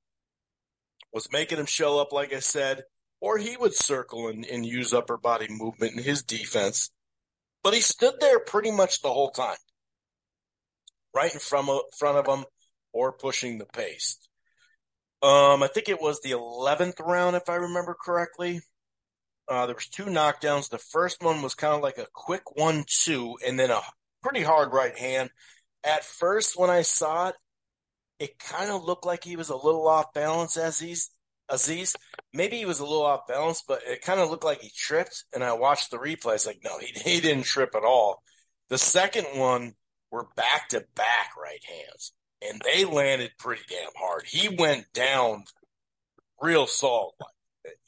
was 1.12 1.32
making 1.32 1.58
him 1.58 1.66
show 1.66 2.00
up, 2.00 2.12
like 2.12 2.34
I 2.34 2.40
said, 2.40 2.84
or 3.20 3.38
he 3.38 3.58
would 3.58 3.74
circle 3.74 4.28
and, 4.28 4.46
and 4.46 4.66
use 4.66 4.94
upper 4.94 5.18
body 5.18 5.48
movement 5.50 5.98
in 5.98 6.04
his 6.04 6.24
defense. 6.24 6.92
But 7.64 7.74
he 7.74 7.82
stood 7.82 8.16
there 8.20 8.40
pretty 8.40 8.72
much 8.72 9.02
the 9.02 9.12
whole 9.12 9.32
time 9.32 9.58
right 11.16 11.34
in 11.34 11.40
front 11.40 11.70
of, 11.70 11.80
front 11.98 12.18
of 12.18 12.28
him 12.28 12.46
or 12.94 13.14
pushing 13.14 13.58
the 13.58 13.66
pace. 13.66 14.18
Um, 15.24 15.64
I 15.64 15.70
think 15.74 15.90
it 15.90 16.02
was 16.02 16.20
the 16.22 16.32
11th 16.32 17.00
round, 17.00 17.36
if 17.36 17.50
I 17.50 17.56
remember 17.56 17.96
correctly. 18.00 18.62
Uh, 19.48 19.66
there 19.66 19.76
was 19.76 19.88
two 19.88 20.06
knockdowns. 20.06 20.70
The 20.70 20.78
first 20.78 21.24
one 21.24 21.42
was 21.42 21.56
kind 21.56 21.74
of 21.74 21.82
like 21.82 21.98
a 21.98 22.08
quick 22.14 22.56
one-two, 22.56 23.38
and 23.48 23.60
then 23.60 23.72
a 23.72 23.82
pretty 24.22 24.44
hard 24.44 24.74
right 24.74 24.98
hand. 24.98 25.30
At 25.86 26.04
first, 26.04 26.58
when 26.58 26.70
I 26.70 26.82
saw 26.82 27.30
it, 27.30 27.36
it 28.20 28.40
kind 28.40 28.72
of 28.72 28.84
looked 28.84 29.06
like 29.06 29.24
he 29.24 29.36
was 29.36 29.50
a 29.50 29.56
little 29.56 29.88
off 29.88 30.14
balance, 30.14 30.58
Azeez. 30.58 31.10
Azeez, 31.52 31.96
maybe 32.34 32.58
he 32.58 32.66
was 32.66 32.80
a 32.80 32.86
little 32.86 33.06
off 33.06 33.28
balance, 33.28 33.62
but 33.68 33.82
it 33.86 34.02
kind 34.02 34.20
of 34.20 34.32
looked 34.32 34.44
like 34.44 34.62
he 34.62 34.72
tripped. 34.76 35.26
And 35.34 35.44
I 35.44 35.54
watched 35.54 35.92
the 35.92 35.98
replay. 35.98 36.36
It's 36.36 36.48
like, 36.48 36.62
no, 36.64 36.80
he 36.80 36.88
he 37.12 37.22
didn't 37.22 37.44
trip 37.44 37.76
at 37.76 37.84
all. 37.84 38.24
The 38.70 38.80
second 38.80 39.26
one, 39.36 39.76
were 40.16 40.28
back 40.38 40.70
to 40.70 40.86
back 40.96 41.32
right 41.38 41.64
hands, 41.68 42.14
and 42.42 42.62
they 42.62 42.86
landed 42.86 43.32
pretty 43.38 43.64
damn 43.70 43.92
hard. 43.98 44.24
He 44.26 44.48
went 44.48 44.86
down 44.94 45.44
real 46.42 46.68
solid, 46.68 47.14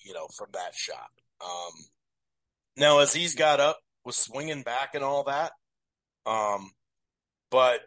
you 0.03 0.13
know, 0.13 0.27
from 0.35 0.49
that 0.53 0.75
shot. 0.75 1.09
Um, 1.41 1.71
now, 2.75 2.99
as 2.99 3.13
he's 3.13 3.35
got 3.35 3.61
up, 3.61 3.79
was 4.03 4.17
swinging 4.17 4.63
back 4.63 4.93
and 4.93 5.05
all 5.05 5.23
that, 5.23 5.53
um, 6.25 6.71
but 7.49 7.81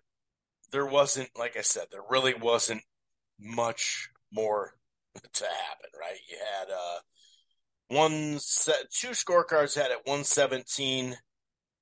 there 0.72 0.86
wasn't, 0.86 1.30
like 1.36 1.56
I 1.56 1.62
said, 1.62 1.86
there 1.90 2.02
really 2.08 2.34
wasn't 2.34 2.82
much 3.38 4.10
more 4.32 4.74
to 5.14 5.44
happen, 5.44 5.90
right? 5.98 6.18
You 6.28 6.36
had 6.38 6.70
uh, 6.70 6.98
one 7.88 8.38
set, 8.38 8.90
two 8.92 9.08
scorecards 9.08 9.74
had 9.74 9.90
at 9.90 10.06
117 10.06 11.16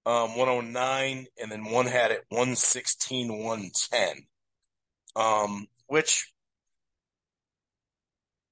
um, 0.08 0.36
109, 0.38 1.26
and 1.38 1.52
then 1.52 1.64
one 1.66 1.84
had 1.84 2.10
it 2.10 2.24
116, 2.30 3.28
110. 3.28 4.26
Um, 5.14 5.66
which 5.86 6.32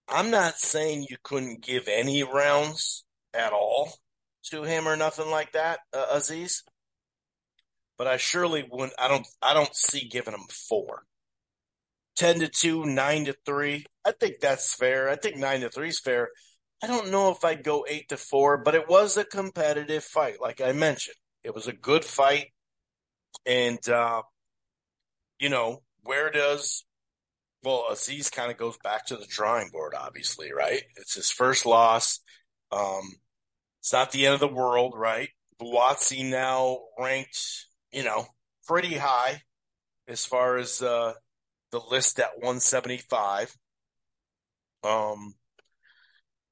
I'm 0.07 0.31
not 0.31 0.59
saying 0.59 1.07
you 1.09 1.17
couldn't 1.23 1.63
give 1.63 1.89
any 1.89 2.23
rounds 2.23 3.05
at 3.33 3.55
all 3.55 3.95
to 4.51 4.65
him 4.65 4.87
or 4.87 4.97
nothing 4.97 5.31
like 5.31 5.53
that, 5.53 5.81
uh, 5.95 6.17
Azeez. 6.17 6.63
But 7.99 8.07
I 8.07 8.17
surely 8.17 8.67
wouldn't. 8.71 8.93
I 8.99 9.09
don't. 9.09 9.27
I 9.43 9.55
don't 9.55 9.75
see 9.75 10.09
giving 10.09 10.35
him 10.35 10.47
four. 10.51 11.05
Ten 12.17 12.41
to 12.41 12.49
two, 12.49 12.85
nine 12.85 13.27
to 13.27 13.37
three. 13.45 13.87
I 14.05 14.13
think 14.13 14.41
that's 14.41 14.75
fair. 14.75 15.09
I 15.09 15.17
think 15.17 15.37
nine 15.37 15.61
to 15.61 15.69
three 15.69 15.89
is 15.89 16.01
fair. 16.01 16.31
I 16.83 16.87
don't 16.87 17.11
know 17.11 17.31
if 17.31 17.45
I'd 17.45 17.65
go 17.65 17.87
eight 17.89 18.09
to 18.11 18.17
four, 18.17 18.59
but 18.59 18.75
it 18.75 18.89
was 18.89 19.17
a 19.17 19.25
competitive 19.25 20.05
fight, 20.05 20.41
like 20.41 20.61
I 20.61 20.73
mentioned. 20.73 21.17
It 21.43 21.55
was 21.55 21.67
a 21.67 21.73
good 21.73 22.05
fight. 22.05 22.53
And, 23.47 23.87
uh, 23.89 24.23
you 25.39 25.49
know, 25.49 25.83
where 26.03 26.31
does, 26.31 26.85
well, 27.63 27.87
Azeez 27.91 28.31
kind 28.31 28.51
of 28.51 28.59
goes 28.59 28.77
back 28.83 29.07
to 29.07 29.17
the 29.17 29.27
drawing 29.27 29.71
board, 29.71 29.95
obviously, 29.97 30.53
right? 30.53 30.83
It's 30.97 31.15
his 31.15 31.31
first 31.31 31.67
loss. 31.67 32.21
Um, 32.73 33.17
it's 33.81 33.93
not 33.93 34.13
the 34.13 34.27
end 34.27 34.35
of 34.35 34.41
the 34.41 34.49
world, 34.49 34.95
right? 34.97 35.31
Buatsi 35.61 36.29
now 36.29 36.81
ranked, 36.99 37.67
you 37.97 38.05
know, 38.05 38.27
pretty 38.69 38.97
high 38.97 39.43
as 40.09 40.27
far 40.27 40.59
as 40.59 40.83
uh, 40.83 41.15
the 41.73 41.81
list 41.91 42.21
at 42.21 42.39
175. 42.41 43.57
Um, 44.85 45.35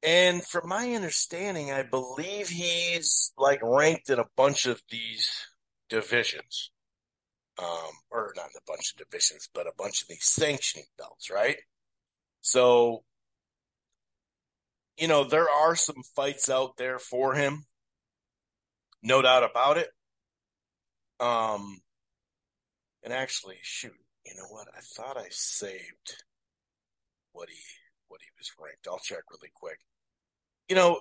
and 0.02 0.44
from 0.46 0.68
my 0.68 0.92
understanding, 0.94 1.72
I 1.72 1.82
believe 1.82 2.48
he's 2.48 3.32
like 3.38 3.60
ranked 3.62 4.10
in 4.10 4.18
a 4.18 4.26
bunch 4.36 4.66
of 4.66 4.82
these 4.90 5.30
divisions. 5.88 6.70
um, 7.58 7.92
or 8.10 8.32
not 8.36 8.46
a 8.56 8.60
bunch 8.66 8.92
of 8.92 8.98
divisions, 8.98 9.48
but 9.54 9.66
a 9.66 9.72
bunch 9.78 10.02
of 10.02 10.08
these 10.08 10.24
sanctioning 10.24 10.86
belts, 10.98 11.30
right? 11.30 11.58
So, 12.42 13.04
you 14.96 15.08
know, 15.08 15.24
there 15.24 15.48
are 15.48 15.76
some 15.76 16.02
fights 16.16 16.48
out 16.48 16.76
there 16.76 16.98
for 16.98 17.34
him, 17.34 17.64
no 19.02 19.22
doubt 19.22 19.44
about 19.44 19.78
it. 19.78 19.88
Um, 21.24 21.78
and 23.02 23.12
actually, 23.12 23.56
shoot, 23.62 23.94
you 24.26 24.34
know 24.36 24.46
what? 24.50 24.68
I 24.76 24.80
thought 24.80 25.16
I 25.16 25.28
saved 25.30 26.22
what 27.32 27.48
he 27.48 27.56
what 28.08 28.20
he 28.20 28.28
was 28.38 28.52
ranked. 28.60 28.86
I'll 28.86 28.98
check 28.98 29.22
really 29.30 29.50
quick. 29.54 29.78
You 30.68 30.76
know, 30.76 31.00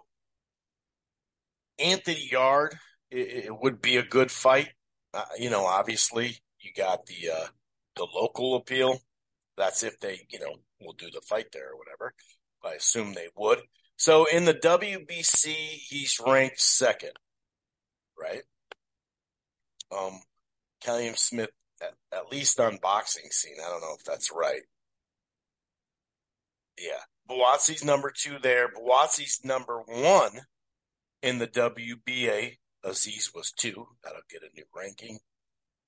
Anthony 1.77 2.29
Yarde, 2.31 2.75
it, 3.11 3.45
it 3.45 3.61
would 3.61 3.81
be 3.81 3.97
a 3.97 4.03
good 4.03 4.31
fight. 4.31 4.69
Uh, 5.13 5.25
you 5.37 5.49
know, 5.49 5.65
obviously, 5.65 6.37
you 6.59 6.71
got 6.75 7.05
the 7.05 7.29
uh, 7.29 7.47
the 7.97 8.07
local 8.15 8.55
appeal. 8.55 8.99
That's 9.57 9.83
if 9.83 9.99
they, 9.99 10.21
you 10.29 10.39
know, 10.39 10.55
will 10.79 10.93
do 10.93 11.09
the 11.11 11.21
fight 11.21 11.47
there 11.51 11.71
or 11.71 11.77
whatever. 11.77 12.13
I 12.63 12.75
assume 12.75 13.13
they 13.13 13.27
would. 13.35 13.59
So 13.97 14.25
in 14.25 14.45
the 14.45 14.53
WBC, 14.53 15.47
he's 15.47 16.17
ranked 16.25 16.61
second, 16.61 17.11
right? 18.17 18.43
Um, 19.95 20.21
Callum 20.81 21.15
Smith, 21.15 21.51
at, 21.81 21.93
at 22.11 22.31
least 22.31 22.59
on 22.59 22.79
boxing 22.81 23.29
scene. 23.31 23.57
I 23.63 23.69
don't 23.69 23.81
know 23.81 23.95
if 23.97 24.03
that's 24.03 24.31
right. 24.31 24.61
Yeah. 26.77 27.01
Buatsi's 27.29 27.83
number 27.83 28.11
two 28.15 28.37
there. 28.41 28.69
Buatsi's 28.69 29.41
number 29.43 29.81
one 29.85 30.41
in 31.21 31.39
the 31.39 31.47
WBA. 31.47 32.57
Azeez 32.85 33.33
was 33.33 33.51
two. 33.51 33.87
That'll 34.03 34.21
get 34.29 34.43
a 34.43 34.53
new 34.55 34.65
ranking. 34.75 35.19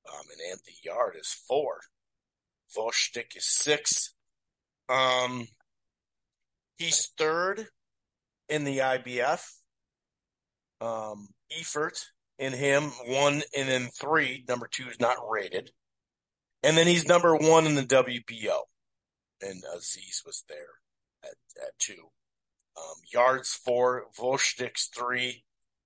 Um, 0.08 0.24
and 0.32 0.52
Anthony 0.52 0.78
Yarde 0.84 1.18
is 1.20 1.36
four. 1.48 1.80
Gvozdyk 2.76 3.36
is 3.36 3.46
six. 3.46 4.14
Um, 4.88 5.48
he's 6.78 7.12
third 7.18 7.68
in 8.48 8.64
the 8.64 8.78
IBF. 8.78 9.44
Um, 10.80 11.30
Efert 11.52 12.00
in 12.38 12.54
him 12.54 12.92
one 13.08 13.44
and 13.58 13.70
then 13.70 13.88
three. 13.88 14.44
Number 14.48 14.68
two 14.68 14.88
is 14.89 15.00
not 15.00 15.18
rated, 15.30 15.72
and 16.63 16.77
then 16.77 16.88
he's 16.88 17.08
number 17.08 17.36
one 17.36 17.65
in 17.65 17.75
the 17.75 17.84
WBO. 17.84 18.62
And 19.42 19.63
Azeez 19.75 20.25
was 20.25 20.44
there 20.48 20.80
at 21.24 21.36
at 21.62 21.77
two. 21.80 22.10
Um, 22.77 22.96
Yarde's 23.13 23.54
four, 23.54 24.06
Gvozdyk's 24.18 24.88
three, 24.88 25.46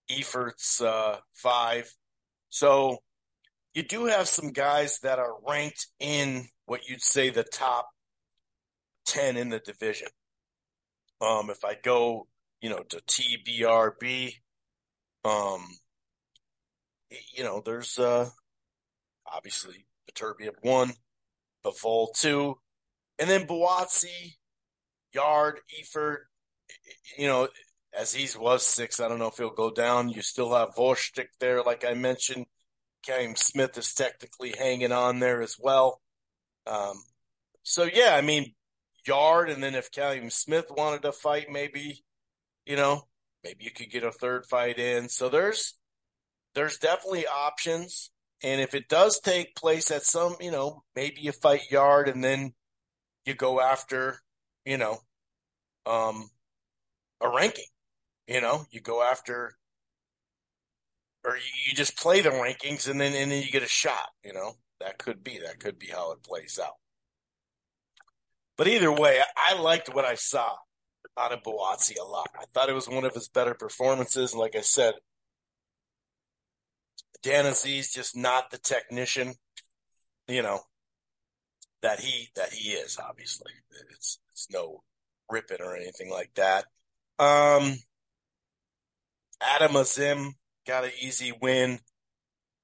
Efert's 0.10 0.82
uh, 0.82 1.18
five. 1.34 1.94
So 2.50 3.00
you 3.74 3.84
do 3.84 4.06
have 4.06 4.28
some 4.28 4.52
guys 4.52 5.00
that 5.00 5.20
are 5.20 5.36
ranked 5.48 5.88
in 6.00 6.48
what 6.66 6.90
you'd 6.90 7.04
say 7.04 7.30
the 7.30 7.44
top 7.44 7.90
10 9.06 9.38
in 9.38 9.50
the 9.50 9.60
division. 9.60 10.08
Um, 11.22 11.50
if 11.50 11.64
I 11.64 11.76
go, 11.82 12.28
you 12.62 12.70
know, 12.70 12.84
to 12.90 12.98
TBRB, 12.98 14.34
um, 15.26 15.68
you 17.34 17.44
know, 17.44 17.62
there's, 17.64 17.98
uh, 18.00 18.30
obviously 19.26 19.86
Beterbiev 20.10 20.56
one, 20.62 20.94
Bivol 21.64 22.14
two, 22.16 22.58
and 23.18 23.30
then 23.30 23.46
Buatsi, 23.46 24.38
Yarde, 25.14 25.60
Efert, 25.80 26.18
you 27.18 27.28
know, 27.28 27.48
as 27.98 28.14
Azeez 28.16 28.38
was 28.40 28.66
six. 28.66 29.00
I 29.00 29.08
don't 29.08 29.20
know 29.20 29.28
if 29.28 29.38
he'll 29.38 29.50
go 29.50 29.72
down. 29.72 30.10
You 30.10 30.22
still 30.22 30.54
have 30.54 30.76
Gvozdyk 30.76 31.28
there, 31.40 31.64
like 31.64 31.84
I 31.84 31.94
mentioned. 31.96 32.46
Cam 33.06 33.36
Smith 33.36 33.78
is 33.78 33.94
technically 33.94 34.54
hanging 34.58 34.92
on 34.92 35.20
there 35.20 35.42
as 35.42 35.56
well. 35.60 36.02
Um, 36.68 37.02
so 37.64 37.84
yeah, 37.84 38.16
I 38.16 38.22
mean, 38.22 38.54
Yarde, 39.08 39.50
and 39.50 39.64
then 39.64 39.76
if 39.76 39.92
Callum 39.92 40.30
Smith 40.30 40.66
wanted 40.70 41.02
to 41.04 41.12
fight, 41.12 41.48
maybe, 41.50 42.04
you 42.66 42.76
know, 42.76 43.08
maybe 43.44 43.64
you 43.64 43.72
could 43.72 43.90
get 43.90 44.04
a 44.04 44.12
third 44.12 44.46
fight 44.46 44.78
in. 44.78 45.10
So 45.10 45.30
there's 45.30 45.76
there's 46.56 46.78
definitely 46.78 47.26
options. 47.28 48.12
And 48.44 48.62
if 48.62 48.74
it 48.74 48.88
does 48.88 49.20
take 49.20 49.56
place 49.56 49.92
at 49.92 50.04
some, 50.04 50.36
you 50.40 50.52
know, 50.52 50.84
maybe 50.96 51.22
you 51.22 51.32
fight 51.32 51.72
Yarde 51.72 52.10
and 52.10 52.24
then 52.24 52.54
you 53.26 53.34
go 53.34 53.60
after, 53.60 54.20
you 54.66 54.78
know, 54.78 54.98
um, 55.86 56.30
a 57.22 57.30
ranking. 57.30 57.66
You 58.28 58.42
know, 58.42 58.66
you 58.70 58.80
go 58.80 59.02
after, 59.02 59.58
or 61.26 61.36
you, 61.36 61.74
just 61.74 61.98
play 61.98 62.22
the 62.22 62.30
rankings 62.30 62.88
and 62.88 63.02
then 63.02 63.14
and 63.16 63.32
then 63.32 63.42
you 63.42 63.52
get 63.52 63.64
a 63.64 63.68
shot. 63.68 64.10
You 64.24 64.34
know, 64.34 64.54
that 64.80 65.00
could 65.00 65.24
be 65.24 65.40
that 65.40 65.60
could 65.60 65.80
be 65.80 65.88
how 65.88 66.12
it 66.12 66.24
plays 66.24 66.60
out. 66.64 66.76
But 68.56 68.68
either 68.68 68.92
way, 68.92 69.20
I, 69.20 69.56
I 69.56 69.60
liked 69.60 69.94
what 69.94 70.06
I 70.06 70.14
saw 70.14 70.58
out 71.18 71.32
of 71.32 71.42
Buatsi 71.42 72.00
a 72.00 72.04
lot. 72.04 72.30
I 72.40 72.46
thought 72.54 72.70
it 72.70 72.76
was 72.76 72.88
one 72.88 73.04
of 73.04 73.16
his 73.16 73.30
better 73.30 73.56
performances. 73.56 74.34
And 74.34 74.40
like 74.40 74.56
I 74.56 74.62
said, 74.62 74.94
Dan 77.22 77.46
Azeez 77.46 77.94
just 77.94 78.16
not 78.16 78.52
the 78.52 78.58
technician, 78.58 79.36
you 80.28 80.42
know, 80.42 80.62
that 81.82 82.00
he 82.00 82.30
that 82.36 82.54
he 82.54 82.72
is. 82.72 82.98
Obviously, 82.98 83.52
it's 83.92 84.20
it's 84.32 84.48
no 84.52 84.84
ripping 85.30 85.62
or 85.62 85.76
anything 85.76 86.10
like 86.10 86.32
that. 86.36 86.66
Um, 87.20 87.78
Adam 89.42 89.76
Azim 89.76 90.36
got 90.66 90.86
an 90.86 90.92
easy 91.02 91.34
win. 91.42 91.80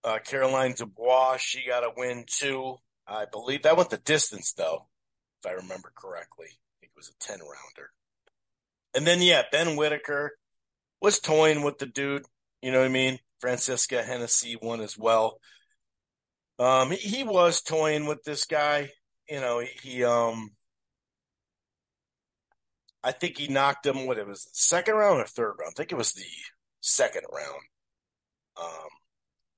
Uh, 0.04 0.20
Caroline 0.24 0.74
Dubois, 0.74 1.38
she 1.38 1.66
got 1.66 1.84
a 1.84 1.92
win 1.96 2.26
too. 2.28 2.76
I 3.08 3.26
believe 3.26 3.64
that 3.64 3.78
went 3.78 3.90
the 3.90 3.98
distance 3.98 4.54
though, 4.54 4.88
if 5.44 5.50
I 5.50 5.54
remember 5.54 5.92
correctly. 5.96 6.48
I 6.48 6.76
think 6.80 6.92
it 6.96 6.98
was 6.98 7.10
a 7.10 7.24
10 7.24 7.40
rounder. 7.40 7.92
And 8.94 9.06
then, 9.06 9.22
yeah, 9.22 9.44
Ben 9.52 9.76
Whittaker 9.76 10.38
was 11.02 11.20
toying 11.20 11.64
with 11.64 11.80
the 11.80 11.86
dude. 11.86 12.24
You 12.62 12.72
know 12.72 12.80
what 12.80 12.86
I 12.86 12.90
mean? 12.90 13.20
Francesca 13.46 14.02
Hennessy 14.02 14.58
won 14.60 14.82
as 14.82 14.98
well. 14.98 15.40
Um, 16.58 16.90
he, 16.90 16.98
he 17.18 17.24
was 17.24 17.62
toying 17.62 18.08
with 18.08 18.24
this 18.24 18.46
guy. 18.46 18.90
You 19.30 19.40
know, 19.40 19.60
he, 19.60 19.68
he 19.84 20.04
um, 20.04 20.50
I 23.04 23.12
think 23.12 23.38
he 23.38 23.48
knocked 23.48 23.86
him. 23.86 24.08
What 24.08 24.18
it 24.18 24.26
was, 24.26 24.50
second 24.52 24.96
round 24.96 25.22
or 25.22 25.28
third 25.28 25.54
round? 25.60 25.74
I 25.76 25.78
think 25.78 25.92
it 25.92 25.96
was 25.96 26.14
the 26.14 26.26
second 26.82 27.22
round. 27.32 27.62
Um, 28.60 28.90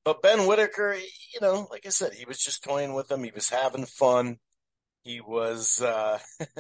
but 0.04 0.22
Ben 0.22 0.46
Whittaker, 0.46 0.98
you 1.34 1.40
know, 1.40 1.70
like 1.72 1.86
I 1.86 1.90
said, 1.90 2.12
he 2.12 2.26
was 2.26 2.40
just 2.40 2.66
toying 2.66 2.94
with 2.94 3.10
him. 3.10 3.24
He 3.24 3.32
was 3.34 3.48
having 3.48 3.86
fun. 3.86 4.36
He 5.04 5.22
was, 5.22 5.82
uh, 5.82 6.20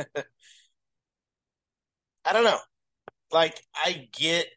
I 2.23 2.31
don't 2.31 2.45
know. 2.45 2.59
Like, 3.33 3.61
I 3.75 4.07
get 4.13 4.47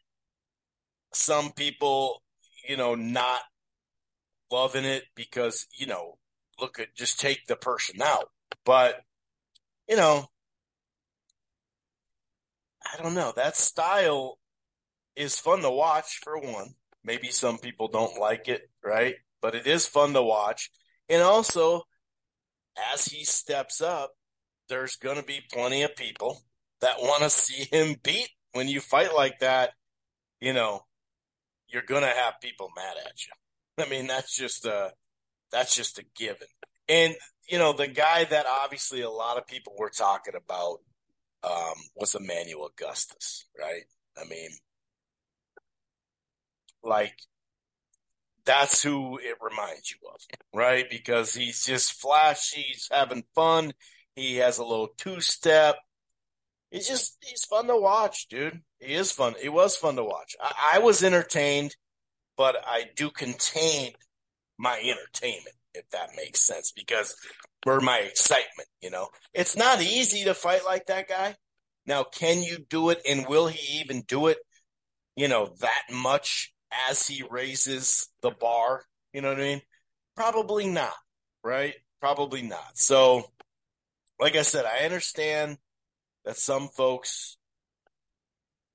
some 1.13 1.51
people, 1.51 2.20
you 2.67 2.77
know, 2.77 2.95
not 2.95 3.41
loving 4.51 4.85
it 4.85 5.03
because, 5.15 5.67
you 5.77 5.87
know, 5.87 6.17
look 6.59 6.79
at 6.79 6.95
just 6.95 7.19
take 7.19 7.45
the 7.47 7.55
person 7.55 8.01
out. 8.01 8.29
But, 8.65 9.01
you 9.87 9.95
know, 9.95 10.27
I 12.83 13.01
don't 13.01 13.13
know. 13.13 13.33
That 13.35 13.55
style 13.55 14.37
is 15.15 15.37
fun 15.39 15.61
to 15.61 15.69
watch 15.69 16.19
for 16.23 16.39
one. 16.39 16.75
Maybe 17.03 17.29
some 17.29 17.57
people 17.57 17.87
don't 17.87 18.19
like 18.19 18.47
it, 18.47 18.69
right? 18.83 19.15
But 19.41 19.55
it 19.55 19.65
is 19.65 19.87
fun 19.87 20.13
to 20.13 20.21
watch. 20.21 20.69
And 21.09 21.21
also, 21.21 21.83
as 22.93 23.05
he 23.05 23.25
steps 23.25 23.81
up, 23.81 24.11
there's 24.69 24.95
going 24.95 25.17
to 25.17 25.23
be 25.23 25.41
plenty 25.51 25.83
of 25.83 25.95
people 25.95 26.41
that 26.81 27.01
want 27.01 27.23
to 27.23 27.29
see 27.29 27.65
him 27.71 27.95
beat. 28.03 28.29
When 28.53 28.67
you 28.67 28.81
fight 28.81 29.15
like 29.15 29.39
that, 29.39 29.71
you 30.39 30.53
know, 30.53 30.81
you're 31.71 31.81
going 31.81 32.03
to 32.03 32.07
have 32.07 32.41
people 32.41 32.69
mad 32.75 32.95
at 33.05 33.25
you. 33.25 33.83
I 33.83 33.89
mean, 33.89 34.07
that's 34.07 34.35
just 34.35 34.65
a 34.65 34.91
that's 35.51 35.75
just 35.75 35.99
a 35.99 36.05
given. 36.15 36.47
And 36.87 37.15
you 37.49 37.57
know, 37.57 37.73
the 37.73 37.87
guy 37.87 38.25
that 38.25 38.45
obviously 38.45 39.01
a 39.01 39.09
lot 39.09 39.37
of 39.37 39.47
people 39.47 39.73
were 39.77 39.89
talking 39.89 40.35
about 40.35 40.79
um, 41.43 41.75
was 41.95 42.15
Emmanuel 42.15 42.69
Augustus, 42.73 43.45
right? 43.59 43.83
I 44.17 44.25
mean, 44.25 44.49
like 46.83 47.15
that's 48.45 48.83
who 48.83 49.17
it 49.17 49.37
reminds 49.41 49.91
you 49.91 49.97
of, 50.13 50.21
right? 50.53 50.89
Because 50.89 51.33
he's 51.33 51.65
just 51.65 51.93
flashy, 51.93 52.61
he's 52.61 52.89
having 52.91 53.23
fun, 53.35 53.73
he 54.15 54.37
has 54.37 54.57
a 54.57 54.65
little 54.65 54.89
two 54.97 55.21
step. 55.21 55.77
He's 56.69 56.87
just 56.87 57.17
he's 57.21 57.43
fun 57.43 57.67
to 57.67 57.77
watch, 57.77 58.27
dude. 58.29 58.61
He 58.81 58.93
is 58.95 59.11
fun. 59.13 59.35
It 59.41 59.49
was 59.49 59.77
fun 59.77 59.95
to 59.97 60.03
watch. 60.03 60.35
I, 60.41 60.73
I 60.75 60.79
was 60.79 61.03
entertained, 61.03 61.75
but 62.37 62.57
I 62.65 62.85
do 62.95 63.09
contain 63.11 63.93
my 64.57 64.79
entertainment, 64.79 65.55
if 65.73 65.89
that 65.91 66.09
makes 66.17 66.41
sense, 66.41 66.71
because 66.71 67.15
or 67.65 67.79
my 67.81 67.99
excitement, 67.99 68.69
you 68.81 68.89
know. 68.89 69.09
It's 69.33 69.55
not 69.57 69.81
easy 69.81 70.25
to 70.25 70.33
fight 70.33 70.65
like 70.65 70.87
that 70.87 71.07
guy. 71.07 71.35
Now, 71.85 72.03
can 72.03 72.43
you 72.43 72.59
do 72.69 72.89
it 72.89 73.01
and 73.09 73.27
will 73.27 73.47
he 73.47 73.79
even 73.81 74.01
do 74.07 74.27
it, 74.27 74.39
you 75.15 75.27
know, 75.27 75.55
that 75.61 75.83
much 75.91 76.53
as 76.89 77.07
he 77.07 77.23
raises 77.29 78.09
the 78.21 78.31
bar? 78.31 78.85
You 79.13 79.21
know 79.21 79.29
what 79.29 79.39
I 79.39 79.43
mean? 79.43 79.61
Probably 80.15 80.67
not. 80.67 80.93
right? 81.43 81.75
Probably 81.99 82.41
not. 82.41 82.77
So, 82.77 83.23
like 84.19 84.35
I 84.35 84.43
said, 84.43 84.65
I 84.65 84.85
understand 84.85 85.57
that 86.25 86.37
some 86.37 86.69
folks, 86.69 87.37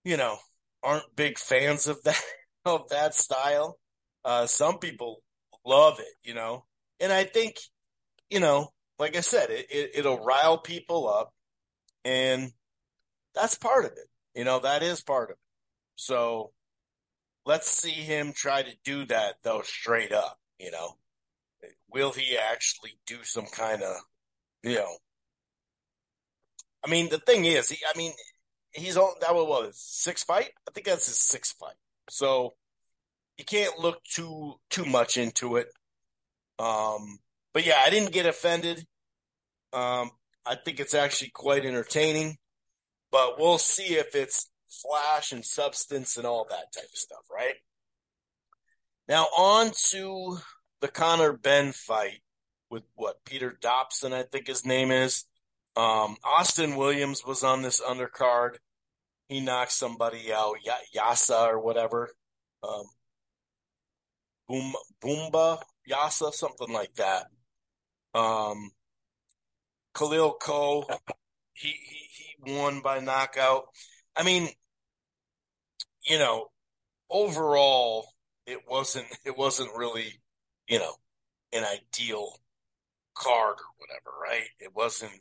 you 0.06 0.16
know, 0.16 0.38
aren't 0.84 1.16
big 1.16 1.36
fans 1.36 1.88
of 1.88 2.00
that 2.04 2.22
of 2.64 2.88
that 2.90 3.14
style. 3.14 3.78
Uh, 4.24 4.46
some 4.46 4.78
people 4.78 5.20
love 5.64 5.98
it, 5.98 6.14
you 6.22 6.32
know, 6.32 6.64
and 7.00 7.12
I 7.12 7.24
think, 7.24 7.56
you 8.30 8.40
know, 8.40 8.68
like 8.98 9.16
I 9.16 9.20
said, 9.20 9.50
it, 9.50 9.66
it 9.68 9.90
it'll 9.96 10.24
rile 10.24 10.58
people 10.58 11.08
up, 11.08 11.34
and 12.04 12.52
that's 13.34 13.56
part 13.58 13.84
of 13.84 13.92
it. 13.92 14.08
You 14.34 14.44
know, 14.44 14.60
that 14.60 14.82
is 14.82 15.02
part 15.02 15.30
of 15.30 15.34
it. 15.34 15.40
So 15.96 16.52
let's 17.44 17.68
see 17.68 17.90
him 17.90 18.32
try 18.32 18.62
to 18.62 18.72
do 18.84 19.06
that 19.06 19.36
though 19.42 19.62
straight 19.62 20.12
up, 20.12 20.38
you 20.58 20.70
know. 20.70 20.92
Will 21.90 22.12
he 22.12 22.38
actually 22.38 22.98
do 23.06 23.24
some 23.24 23.46
kind 23.46 23.82
of, 23.82 23.96
you 24.62 24.76
know, 24.76 24.96
I 26.84 26.90
mean, 26.90 27.08
the 27.08 27.18
thing 27.18 27.44
is, 27.44 27.70
he, 27.70 27.78
I 27.92 27.96
mean, 27.98 28.12
he's 28.72 28.96
on 28.96 29.14
that 29.20 29.34
was 29.34 29.46
what 29.48 29.74
six 29.74 30.22
fight. 30.24 30.50
I 30.68 30.72
think 30.72 30.86
that's 30.86 31.06
his 31.06 31.18
sixth 31.18 31.56
fight. 31.58 31.76
So 32.08 32.54
you 33.38 33.44
can't 33.44 33.78
look 33.78 34.02
too 34.04 34.54
too 34.70 34.84
much 34.84 35.16
into 35.16 35.56
it. 35.56 35.68
Um, 36.58 37.18
but 37.52 37.66
yeah, 37.66 37.82
I 37.84 37.90
didn't 37.90 38.12
get 38.12 38.26
offended. 38.26 38.86
Um, 39.72 40.10
I 40.44 40.54
think 40.54 40.80
it's 40.80 40.94
actually 40.94 41.30
quite 41.30 41.64
entertaining, 41.64 42.38
but 43.10 43.38
we'll 43.38 43.58
see 43.58 43.94
if 43.94 44.14
it's 44.14 44.48
flash 44.68 45.32
and 45.32 45.44
substance 45.44 46.16
and 46.16 46.26
all 46.26 46.46
that 46.48 46.72
type 46.72 46.84
of 46.84 46.98
stuff, 46.98 47.24
right? 47.30 47.54
Now 49.08 49.24
on 49.36 49.70
to 49.90 50.38
the 50.80 50.88
Conor 50.88 51.32
Benn 51.32 51.72
fight 51.72 52.20
with 52.70 52.84
what 52.94 53.24
Peter 53.24 53.56
Dobson, 53.60 54.12
I 54.12 54.22
think 54.22 54.46
his 54.46 54.64
name 54.64 54.90
is. 54.90 55.24
Um, 55.76 56.16
Austin 56.24 56.76
Williams 56.76 57.24
was 57.26 57.42
on 57.44 57.62
this 57.62 57.80
undercard. 57.80 58.56
He 59.28 59.40
knocked 59.40 59.72
somebody 59.72 60.32
out, 60.32 60.56
y- 60.66 60.82
Yasa 60.96 61.48
or 61.48 61.60
whatever. 61.60 62.10
Um, 62.62 62.84
Boom, 64.48 64.74
Boomba 65.00 65.62
Yasa, 65.88 66.32
something 66.32 66.72
like 66.72 66.94
that. 66.94 67.26
Um, 68.14 68.72
Khalil 69.94 70.34
Coe, 70.34 70.86
he, 71.54 71.68
he 71.68 72.08
he 72.44 72.54
won 72.56 72.80
by 72.82 73.00
knockout. 73.00 73.68
I 74.16 74.22
mean, 74.22 74.48
you 76.04 76.18
know, 76.18 76.48
overall, 77.10 78.08
it 78.46 78.60
wasn't 78.68 79.06
it 79.24 79.36
wasn't 79.36 79.76
really, 79.76 80.20
you 80.68 80.78
know, 80.78 80.94
an 81.52 81.64
ideal 81.64 82.40
card 83.14 83.56
or 83.58 83.66
whatever, 83.78 84.10
right? 84.22 84.48
It 84.60 84.74
wasn't 84.74 85.12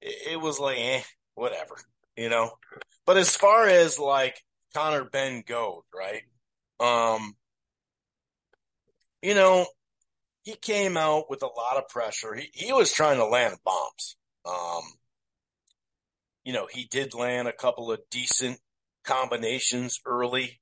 it, 0.00 0.40
was 0.40 0.58
like, 0.58 0.78
eh, 0.78 1.02
whatever, 1.34 1.76
you 2.16 2.28
know. 2.28 2.52
But 3.06 3.16
as 3.16 3.36
far 3.36 3.66
as 3.66 3.98
like 3.98 4.42
Conor 4.74 5.04
Benn 5.04 5.42
goes, 5.46 5.82
right? 5.94 6.22
Um, 6.80 7.34
you 9.22 9.34
know, 9.34 9.66
he 10.42 10.54
came 10.54 10.96
out 10.96 11.28
with 11.28 11.42
a 11.42 11.46
lot 11.46 11.76
of 11.76 11.88
pressure. 11.88 12.34
He 12.34 12.50
he 12.52 12.72
was 12.72 12.92
trying 12.92 13.18
to 13.18 13.26
land 13.26 13.56
bombs. 13.64 14.16
Um, 14.46 14.82
you 16.44 16.52
know, 16.52 16.66
he 16.70 16.84
did 16.84 17.14
land 17.14 17.48
a 17.48 17.52
couple 17.52 17.92
of 17.92 18.00
decent 18.10 18.58
combinations 19.04 20.00
early, 20.06 20.60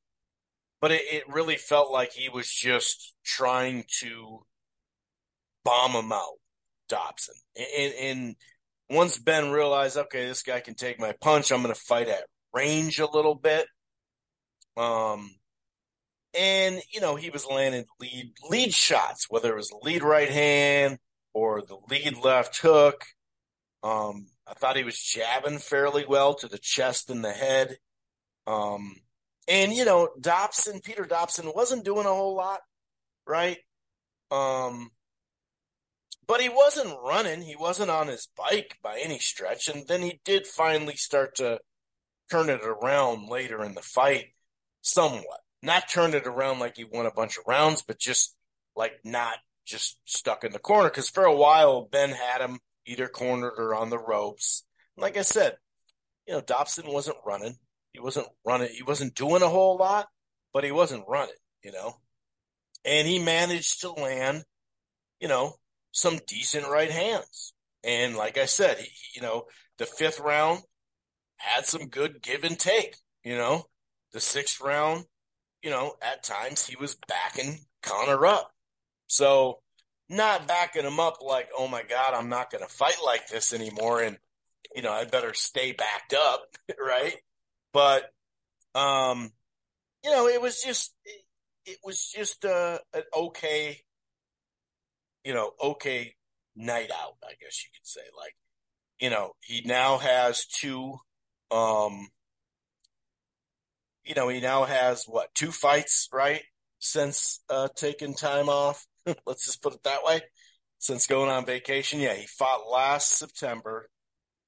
but 0.81 0.90
it, 0.90 1.03
it 1.11 1.25
really 1.29 1.57
felt 1.57 1.92
like 1.92 2.12
he 2.12 2.29
was 2.29 2.51
just 2.51 3.14
trying 3.25 3.85
to 4.01 4.44
bomb 5.64 5.92
him 5.92 6.12
out, 6.12 6.38
Dobson. 6.88 7.35
And, 7.57 7.94
and 7.94 8.37
once 8.88 9.18
Benn 9.18 9.51
realized, 9.51 9.96
okay, 9.96 10.27
this 10.27 10.42
guy 10.42 10.61
can 10.61 10.75
take 10.75 11.01
my 11.01 11.12
punch, 11.20 11.51
I'm 11.51 11.62
going 11.62 11.75
to 11.75 11.81
fight 11.81 12.09
at 12.09 12.25
range 12.53 12.99
a 12.99 13.11
little 13.11 13.35
bit. 13.35 13.66
Um, 14.77 15.35
and 16.38 16.83
you 16.92 17.01
know 17.01 17.16
he 17.16 17.31
was 17.31 17.46
landing 17.46 17.87
lead 17.99 18.33
lead 18.49 18.72
shots, 18.72 19.27
whether 19.29 19.53
it 19.53 19.57
was 19.57 19.72
lead 19.83 20.03
right 20.03 20.31
hand 20.31 20.99
or 21.33 21.62
the 21.62 21.79
lead 21.90 22.16
left 22.22 22.59
hook. 22.59 23.05
Um, 23.83 24.27
I 24.46 24.55
thought 24.55 24.77
he 24.77 24.85
was 24.85 25.01
jabbing 25.01 25.59
fairly 25.59 26.05
well 26.07 26.35
to 26.35 26.49
the 26.49 26.59
chest 26.59 27.11
and 27.11 27.25
the 27.25 27.33
head. 27.33 27.79
Um, 28.46 28.96
and 29.49 29.72
you 29.72 29.85
know 29.85 30.11
Dobson, 30.20 30.81
Peter 30.81 31.05
Dobson 31.05 31.51
wasn't 31.55 31.85
doing 31.85 32.07
a 32.07 32.11
whole 32.11 32.37
lot, 32.37 32.61
right? 33.27 33.59
Um, 34.31 34.90
but 36.29 36.41
he 36.41 36.49
wasn't 36.49 36.99
running. 37.05 37.43
He 37.43 37.57
wasn't 37.57 37.91
on 37.91 38.09
his 38.09 38.29
bike 38.37 38.79
by 38.83 38.99
any 39.03 39.19
stretch. 39.19 39.69
And 39.69 39.87
then 39.87 40.03
he 40.03 40.21
did 40.25 40.47
finally 40.47 40.97
start 40.97 41.37
to 41.37 41.61
turn 42.31 42.49
it 42.49 42.61
around 42.62 43.29
later 43.29 43.62
in 43.62 43.75
the 43.75 43.83
fight, 43.83 44.27
somewhat. 44.83 45.41
Not 45.62 45.89
turn 45.89 46.15
it 46.15 46.27
around 46.27 46.59
like 46.59 46.77
he 46.77 46.85
won 46.85 47.07
a 47.07 47.11
bunch 47.11 47.39
of 47.39 47.45
rounds, 47.47 47.83
but 47.83 47.99
just 47.99 48.35
like 48.75 49.01
not 49.05 49.37
just 49.65 49.99
stuck 50.05 50.45
in 50.45 50.53
the 50.53 50.59
corner. 50.59 50.89
Because 50.89 51.09
for 51.09 51.25
a 51.25 51.35
while, 51.35 51.83
Benn 51.83 52.11
had 52.11 52.41
him 52.41 52.59
either 52.87 53.09
cornered 53.09 53.55
or 53.59 53.75
on 53.75 53.91
the 53.91 53.99
ropes. 53.99 54.65
Like 54.97 55.17
I 55.17 55.23
said, 55.23 55.57
you 56.27 56.35
know, 56.35 56.41
Dobson 56.41 56.87
wasn't 56.89 57.19
running. 57.25 57.57
He 57.93 58.01
wasn't 58.01 58.29
running. 58.45 58.69
He 58.73 58.83
wasn't 58.83 59.15
doing 59.15 59.43
a 59.43 59.49
whole 59.49 59.77
lot, 59.77 60.09
but 60.53 60.65
he 60.65 60.71
wasn't 60.71 61.09
running, 61.09 61.35
you 61.62 61.73
know. 61.73 61.95
And 62.85 63.09
he 63.09 63.19
managed 63.19 63.81
to 63.81 63.91
land, 63.91 64.45
you 65.21 65.29
know, 65.29 65.55
some 65.97 66.19
decent 66.27 66.69
right 66.69 66.91
hands. 66.91 67.55
And 67.83 68.17
like 68.17 68.37
I 68.37 68.45
said, 68.45 68.77
he, 68.77 68.91
you 69.15 69.23
know, 69.23 69.47
the 69.79 69.87
fifth 69.87 70.21
round 70.21 70.61
had 71.39 71.65
some 71.65 71.89
good 71.89 72.23
give 72.23 72.45
and 72.45 72.59
take, 72.59 72.97
you 73.25 73.35
know. 73.35 73.65
The 74.13 74.21
sixth 74.21 74.61
round, 74.61 75.07
you 75.63 75.71
know, 75.71 75.95
at 76.03 76.23
times 76.23 76.67
he 76.67 76.77
was 76.77 76.99
backing 77.09 77.61
Conor 77.83 78.27
up. 78.27 78.51
So 79.07 79.61
not 80.11 80.47
backing 80.47 80.85
him 80.85 81.01
up 81.01 81.17
like, 81.23 81.49
oh 81.57 81.67
my 81.67 81.83
God, 81.83 82.13
I'm 82.13 82.29
not 82.29 82.51
going 82.51 82.63
to 82.63 82.73
fight 82.73 82.99
like 83.05 83.29
this 83.29 83.55
anymore. 83.55 84.03
And, 84.03 84.19
you 84.75 84.83
know, 84.83 84.93
I 84.93 85.07
better 85.07 85.33
stay 85.33 85.73
backed 85.73 86.15
up. 86.15 86.45
Right. 86.79 87.17
But, 87.73 88.11
um, 88.75 89.31
you 90.05 90.11
know, 90.11 90.29
it 90.29 90.41
was 90.41 90.63
just, 90.63 90.95
it, 91.65 91.79
was 91.85 92.13
just 92.15 92.45
uh, 92.45 92.79
an 92.95 93.03
okay 93.15 93.81
you 95.27 95.35
know, 95.35 95.51
okay 95.61 96.15
night 96.55 96.93
out, 96.93 97.17
I 97.25 97.33
guess 97.41 97.65
you 97.65 97.71
could 97.75 97.85
say. 97.85 98.03
Like, 98.17 98.37
you 99.01 99.11
know, 99.11 99.33
he 99.41 99.62
now 99.65 99.99
has 99.99 100.47
two, 100.47 100.95
um, 101.51 102.09
you 104.05 104.15
know, 104.15 104.29
he 104.29 104.41
now 104.41 104.65
has 104.65 105.05
what, 105.05 105.35
two 105.35 105.51
fights, 105.51 106.09
right? 106.12 106.43
Since 106.79 107.41
uh, 107.51 107.69
taking 107.75 108.15
time 108.15 108.49
off. 108.49 108.87
Let's 109.27 109.47
just 109.47 109.62
put 109.62 109.75
it 109.75 109.83
that 109.83 110.05
way. 110.05 110.21
Since 110.79 111.09
going 111.09 111.29
on 111.29 111.45
vacation. 111.45 111.99
Yeah, 111.99 112.15
he 112.15 112.27
fought 112.27 112.71
last 112.71 113.19
September 113.19 113.89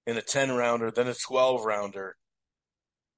in 0.07 0.17
a 0.17 0.23
10 0.23 0.53
rounder, 0.53 0.93
then 0.93 1.09
a 1.09 1.15
12 1.15 1.65
rounder 1.65 2.15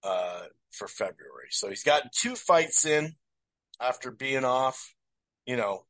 uh, 0.03 0.45
for 0.71 0.89
February. 0.89 1.49
So 1.51 1.69
he's 1.69 1.85
gotten 1.85 2.09
two 2.17 2.37
fights 2.37 2.87
in 2.87 3.17
after 3.79 4.11
being 4.11 4.47
off, 4.47 4.95
you 5.45 5.59
know, 5.59 5.85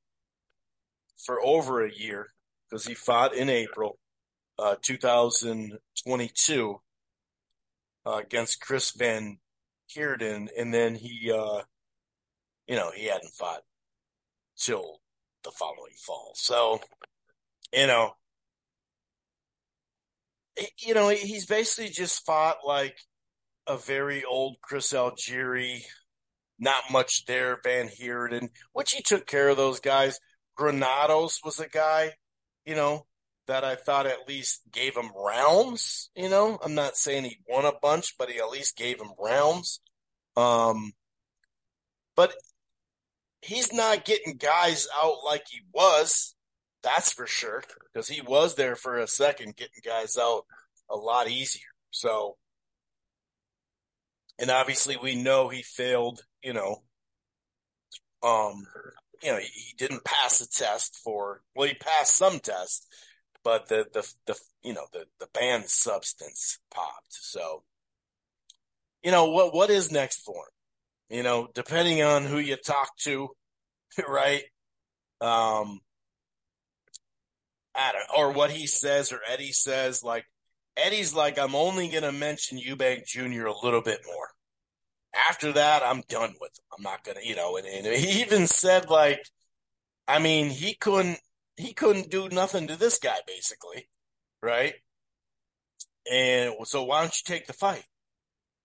for 1.24 1.40
over 1.40 1.84
a 1.84 1.92
year 1.92 2.28
because 2.68 2.86
he 2.86 2.94
fought 2.94 3.34
in 3.34 3.48
April 3.48 3.98
uh, 4.58 4.76
2022 4.82 6.80
uh, 8.06 8.12
against 8.12 8.60
Chris 8.60 8.92
Van 8.92 9.38
Heerden, 9.88 10.48
and 10.56 10.72
then 10.72 10.94
he, 10.94 11.32
uh, 11.32 11.62
you 12.66 12.76
know, 12.76 12.90
he 12.94 13.06
hadn't 13.06 13.34
fought 13.34 13.62
till 14.58 15.00
the 15.44 15.50
following 15.50 15.94
fall. 16.06 16.32
So, 16.34 16.80
you 17.72 17.86
know, 17.86 18.12
you 20.78 20.94
know, 20.94 21.08
he's 21.08 21.46
basically 21.46 21.90
just 21.90 22.24
fought 22.24 22.58
like 22.66 22.96
a 23.66 23.76
very 23.76 24.24
old 24.24 24.56
Chris 24.62 24.92
Algieri, 24.92 25.82
not 26.58 26.90
much 26.90 27.24
there, 27.26 27.58
Van 27.62 27.88
Heerden, 27.88 28.50
which 28.72 28.92
he 28.92 29.02
took 29.02 29.26
care 29.26 29.48
of 29.48 29.56
those 29.56 29.80
guys. 29.80 30.18
Granados 30.60 31.40
was 31.42 31.58
a 31.58 31.66
guy, 31.66 32.12
you 32.66 32.74
know, 32.74 33.06
that 33.46 33.64
I 33.64 33.76
thought 33.76 34.04
at 34.04 34.28
least 34.28 34.60
gave 34.70 34.94
him 34.94 35.10
rounds. 35.16 36.10
You 36.14 36.28
know, 36.28 36.58
I'm 36.62 36.74
not 36.74 36.98
saying 36.98 37.24
he 37.24 37.38
won 37.48 37.64
a 37.64 37.72
bunch, 37.80 38.18
but 38.18 38.28
he 38.28 38.38
at 38.38 38.50
least 38.50 38.76
gave 38.76 39.00
him 39.00 39.12
rounds. 39.18 39.80
Um, 40.36 40.92
but 42.14 42.34
he's 43.40 43.72
not 43.72 44.04
getting 44.04 44.36
guys 44.36 44.86
out 45.02 45.24
like 45.24 45.44
he 45.48 45.62
was. 45.72 46.34
That's 46.82 47.10
for 47.10 47.26
sure, 47.26 47.64
because 47.90 48.08
he 48.08 48.20
was 48.20 48.54
there 48.54 48.76
for 48.76 48.98
a 48.98 49.08
second, 49.08 49.56
getting 49.56 49.80
guys 49.82 50.18
out 50.18 50.44
a 50.90 50.96
lot 50.96 51.30
easier. 51.30 51.72
So, 51.90 52.36
and 54.38 54.50
obviously 54.50 54.98
we 54.98 55.14
know 55.14 55.48
he 55.48 55.62
failed, 55.62 56.20
you 56.42 56.52
know, 56.52 56.82
um, 58.22 58.66
you 59.22 59.32
know, 59.32 59.38
he, 59.38 59.74
didn't 59.76 60.04
pass 60.04 60.40
a 60.40 60.50
test 60.50 60.96
for, 61.02 61.42
well, 61.54 61.68
he 61.68 61.74
passed 61.74 62.16
some 62.16 62.38
tests, 62.38 62.86
but 63.42 63.68
the, 63.68 63.86
the, 63.92 64.12
the, 64.26 64.38
you 64.62 64.74
know, 64.74 64.86
the, 64.92 65.06
the 65.18 65.28
banned 65.32 65.68
substance 65.68 66.58
popped. 66.72 67.12
So, 67.12 67.62
you 69.02 69.10
know, 69.10 69.30
what, 69.30 69.54
what 69.54 69.70
is 69.70 69.90
next 69.90 70.20
for 70.22 70.34
him? 70.34 71.16
You 71.18 71.22
know, 71.22 71.48
depending 71.54 72.02
on 72.02 72.24
who 72.24 72.38
you 72.38 72.56
talk 72.56 72.96
to, 73.00 73.28
right? 74.08 74.42
Um, 75.20 75.80
I 77.74 77.92
don't, 77.92 78.18
or 78.18 78.32
what 78.32 78.50
he 78.50 78.66
says 78.66 79.12
or 79.12 79.20
Eddie 79.28 79.52
says, 79.52 80.02
like, 80.02 80.24
Eddie's 80.76 81.14
like, 81.14 81.38
I'm 81.38 81.54
only 81.54 81.88
going 81.88 82.04
to 82.04 82.12
mention 82.12 82.58
Eubank 82.58 83.06
Jr. 83.06 83.46
a 83.46 83.64
little 83.64 83.82
bit 83.82 84.00
more. 84.06 84.28
After 85.28 85.52
that, 85.52 85.82
I'm 85.82 86.02
done 86.08 86.34
with 86.40 86.50
him. 86.50 86.64
I'm 86.76 86.82
not 86.82 87.04
to, 87.04 87.14
you 87.22 87.34
know, 87.34 87.56
and, 87.56 87.66
and 87.66 87.86
he 87.86 88.20
even 88.20 88.46
said, 88.46 88.88
like, 88.88 89.20
I 90.06 90.18
mean, 90.18 90.50
he 90.50 90.74
couldn't, 90.74 91.18
he 91.56 91.72
couldn't 91.72 92.10
do 92.10 92.28
nothing 92.28 92.68
to 92.68 92.76
this 92.76 92.98
guy, 92.98 93.18
basically, 93.26 93.88
right? 94.42 94.74
And 96.10 96.54
so 96.64 96.84
why 96.84 97.00
don't 97.00 97.14
you 97.14 97.22
take 97.24 97.46
the 97.46 97.52
fight? 97.52 97.84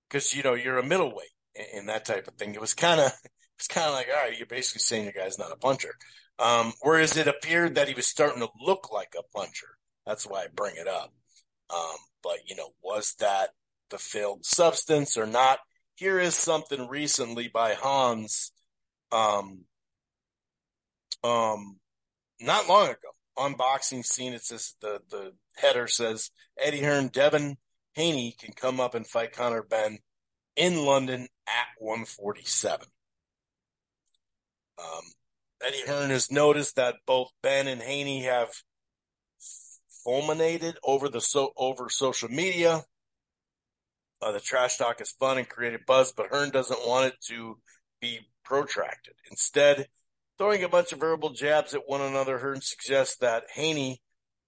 Because, 0.08 0.34
you 0.34 0.44
know, 0.44 0.54
you're 0.54 0.78
a 0.78 0.86
middleweight 0.86 1.30
and, 1.56 1.68
and 1.74 1.90
that 1.90 2.06
type 2.06 2.28
of 2.28 2.36
thing. 2.36 2.54
It 2.54 2.62
was 2.62 2.74
kind 2.74 3.02
of, 3.02 3.12
it's 3.58 3.68
kind 3.68 3.88
of 3.88 3.94
like, 3.94 4.08
all 4.08 4.24
right, 4.24 4.38
you're 4.38 4.48
basically 4.48 4.80
saying 4.80 5.04
your 5.04 5.14
guy's 5.14 5.40
not 5.40 5.52
a 5.52 5.58
puncher. 5.58 5.96
Um, 6.38 6.74
whereas 6.82 7.18
it 7.18 7.28
appeared 7.28 7.76
that 7.76 7.88
he 7.88 7.94
was 7.94 8.08
starting 8.08 8.42
to 8.42 8.50
look 8.62 8.92
like 8.92 9.16
a 9.18 9.38
puncher. 9.38 9.78
That's 10.06 10.28
why 10.28 10.44
I 10.44 10.48
bring 10.54 10.76
it 10.76 10.88
up. 10.88 11.14
Um, 11.74 11.96
but 12.22 12.40
you 12.46 12.56
know, 12.56 12.70
was 12.84 13.16
that 13.20 13.52
the 13.90 13.98
failed 13.98 14.46
substance 14.46 15.18
or 15.18 15.26
not? 15.26 15.60
Here 15.96 16.20
is 16.20 16.36
something 16.36 16.88
recently 16.88 17.48
by 17.48 17.74
Hans, 17.74 18.52
um, 19.12 19.66
um, 21.24 21.80
not 22.40 22.68
long 22.68 22.88
ago 22.88 23.16
on 23.38 23.54
boxing 23.54 24.04
scene. 24.04 24.34
It 24.34 24.44
says 24.44 24.76
the 24.82 25.02
the 25.10 25.34
header 25.56 25.88
says 25.88 26.32
Eddie 26.60 26.82
Hearn, 26.82 27.08
Devin 27.08 27.58
Haney 27.94 28.36
can 28.38 28.54
come 28.54 28.80
up 28.80 28.94
and 28.94 29.08
fight 29.08 29.32
Conor 29.32 29.64
Benn 29.64 30.00
in 30.56 30.86
London 30.86 31.28
at 31.48 31.68
147. 31.80 32.88
Um, 34.78 35.02
Eddie 35.66 35.88
Hearn 35.88 36.10
has 36.10 36.30
noticed 36.30 36.76
that 36.76 36.96
both 37.06 37.32
Benn 37.42 37.68
and 37.68 37.82
Haney 37.82 38.24
have 38.24 38.50
fulminated 40.04 40.78
over 40.84 41.08
the 41.08 41.22
so 41.22 41.54
over 41.58 41.90
social 41.90 42.30
media. 42.30 42.84
Uh, 44.26 44.32
the 44.32 44.40
trash 44.40 44.78
talk 44.78 45.00
is 45.02 45.12
fun 45.12 45.38
and 45.38 45.48
created 45.48 45.86
buzz, 45.86 46.12
but 46.12 46.30
Hearn 46.32 46.50
doesn't 46.50 46.88
want 46.88 47.14
it 47.14 47.22
to 47.28 47.60
be 48.02 48.22
protracted. 48.44 49.14
Instead, 49.30 49.88
throwing 50.40 50.64
a 50.64 50.70
bunch 50.70 50.92
of 50.92 51.00
verbal 51.00 51.30
jabs 51.30 51.76
at 51.76 51.84
one 51.86 52.02
another, 52.02 52.40
Hearn 52.40 52.60
suggests 52.60 53.18
that 53.18 53.44
Haney 53.54 54.02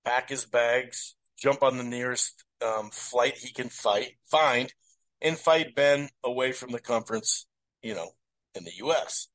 pack 0.03 0.29
his 0.29 0.45
bags, 0.45 1.15
jump 1.37 1.61
on 1.61 1.77
the 1.77 1.83
nearest 1.83 2.43
um, 2.65 2.89
flight 2.91 3.37
he 3.37 3.53
can 3.53 3.69
fight, 3.69 4.13
find, 4.31 4.73
and 5.21 5.37
fight 5.37 5.75
Benn 5.75 6.09
away 6.23 6.53
from 6.53 6.71
the 6.71 6.81
conference, 6.81 7.45
you 7.83 7.93
know, 7.93 8.09
in 8.55 8.63
the 8.63 8.73
U.S. 8.77 9.27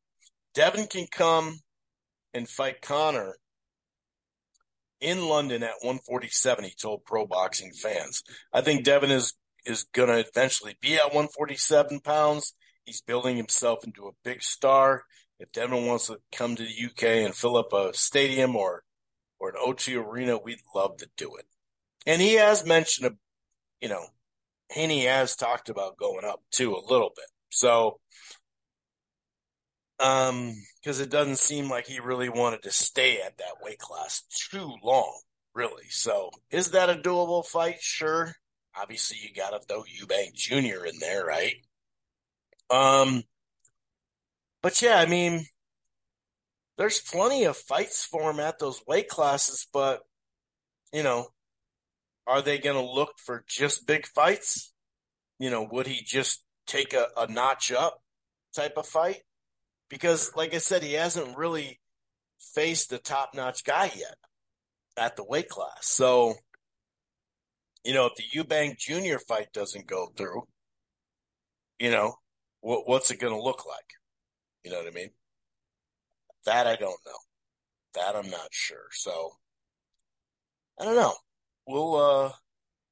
Devin 0.55 0.89
can 0.89 1.07
come 1.09 1.61
and 2.35 2.49
fight 2.49 2.83
Conor 2.83 3.37
in 5.01 5.29
London 5.29 5.63
at 5.63 5.83
147, 5.83 6.65
he 6.65 6.75
told 6.81 7.05
pro 7.05 7.27
boxing 7.27 7.73
fans. 7.73 8.25
I 8.53 8.61
think 8.61 8.85
Devin 8.85 9.11
is 9.13 9.35
is 9.64 9.85
going 9.92 10.09
to 10.09 10.29
eventually 10.29 10.77
be 10.81 10.94
at 10.94 11.07
147 11.07 12.01
pounds. 12.01 12.55
He's 12.85 13.01
building 13.01 13.37
himself 13.37 13.85
into 13.85 14.07
a 14.07 14.12
big 14.25 14.42
star. 14.42 15.05
If 15.38 15.53
Devin 15.53 15.87
wants 15.87 16.07
to 16.07 16.18
come 16.33 16.57
to 16.57 16.62
the 16.62 16.85
UK 16.87 17.25
and 17.25 17.35
fill 17.35 17.57
up 17.57 17.72
a 17.72 17.92
stadium 17.94 18.57
or 18.57 18.85
or 19.38 19.48
an 19.48 19.57
O2 19.57 20.07
arena, 20.07 20.38
we'd 20.38 20.61
love 20.72 20.98
to 20.98 21.09
do 21.16 21.35
it. 21.35 21.46
And 22.07 22.22
he 22.22 22.35
has 22.35 22.64
mentioned, 22.64 23.09
a, 23.09 23.16
you 23.85 23.88
know, 23.88 24.05
Haney 24.70 25.07
has 25.07 25.35
talked 25.35 25.68
about 25.68 25.96
going 25.96 26.25
up 26.25 26.40
too 26.53 26.72
a 26.75 26.92
little 26.92 27.11
bit. 27.16 27.27
So 27.51 27.98
um, 30.03 30.55
because 30.81 31.01
it 31.01 31.11
doesn't 31.11 31.38
seem 31.38 31.70
like 31.70 31.87
he 31.87 32.01
really 32.01 32.29
wanted 32.29 32.62
to 32.62 32.70
stay 32.70 33.20
at 33.20 33.38
that 33.38 33.62
weight 33.62 33.79
class 33.79 34.22
too 34.51 34.75
long, 34.83 35.20
really. 35.55 35.88
So, 35.90 36.31
is 36.51 36.72
that 36.72 36.90
a 36.90 36.94
doable 36.94 37.46
fight? 37.46 37.77
Sure. 37.81 38.35
Obviously, 38.81 39.19
you 39.23 39.35
got 39.35 39.51
to 39.51 39.61
throw 39.61 39.83
Eubank 39.83 40.35
Jr. 40.35 40.87
in 40.87 40.99
there, 40.99 41.25
right? 41.25 41.57
Um, 42.71 43.23
but 44.63 44.81
yeah, 44.81 44.99
I 44.99 45.07
mean, 45.07 45.47
there's 46.79 47.01
plenty 47.01 47.45
of 47.45 47.57
fights 47.57 48.05
for 48.05 48.31
him 48.31 48.41
at 48.41 48.59
those 48.59 48.83
weight 48.87 49.09
classes, 49.09 49.67
but 49.73 50.01
you 50.93 51.03
know, 51.03 51.29
are 52.27 52.43
they 52.43 52.59
going 52.59 52.77
to 52.77 52.93
look 52.93 53.19
for 53.19 53.45
just 53.47 53.87
big 53.87 54.07
fights? 54.07 54.73
You 55.39 55.51
know, 55.51 55.69
would 55.71 55.87
he 55.87 56.03
just 56.03 56.45
take 56.67 56.95
a, 56.95 57.09
a 57.17 57.31
notch 57.31 57.73
up 57.73 58.01
type 58.55 58.75
of 58.77 58.87
fight? 58.87 59.23
because, 59.93 60.35
like 60.35 60.55
I 60.55 60.59
said, 60.59 60.83
he 60.83 60.95
hasn't 60.95 61.37
really 61.37 61.79
faced 62.39 62.89
the 62.89 62.97
top 62.97 63.35
notch 63.35 63.63
guy 63.63 63.93
yet 63.95 64.17
at 64.97 65.17
the 65.17 65.23
weight 65.23 65.51
class. 65.51 65.81
So, 65.83 66.37
you 67.85 67.95
know, 67.95 68.07
if 68.07 68.14
the 68.16 68.25
Eubank 68.38 68.79
Jr. 68.79 69.18
fight 69.18 69.53
doesn't 69.53 69.87
go 69.87 70.12
through, 70.16 70.42
you 71.79 71.90
know, 71.90 72.14
what, 72.61 72.88
what's 72.88 73.11
it 73.11 73.21
going 73.21 73.35
to 73.35 73.42
look 73.42 73.66
like? 73.66 73.90
You 74.64 74.71
know 74.71 74.79
what 74.79 74.88
I 74.88 74.92
mean? 74.92 75.11
That 76.47 76.66
I 76.66 76.77
don't 76.77 77.01
know. 77.07 77.12
That 77.95 78.16
I'm 78.16 78.31
not 78.31 78.49
sure. 78.51 78.87
So, 78.92 79.33
I 80.81 80.85
don't 80.85 80.97
know. 80.97 81.14
We'll 81.66 81.97
uh, 81.97 82.33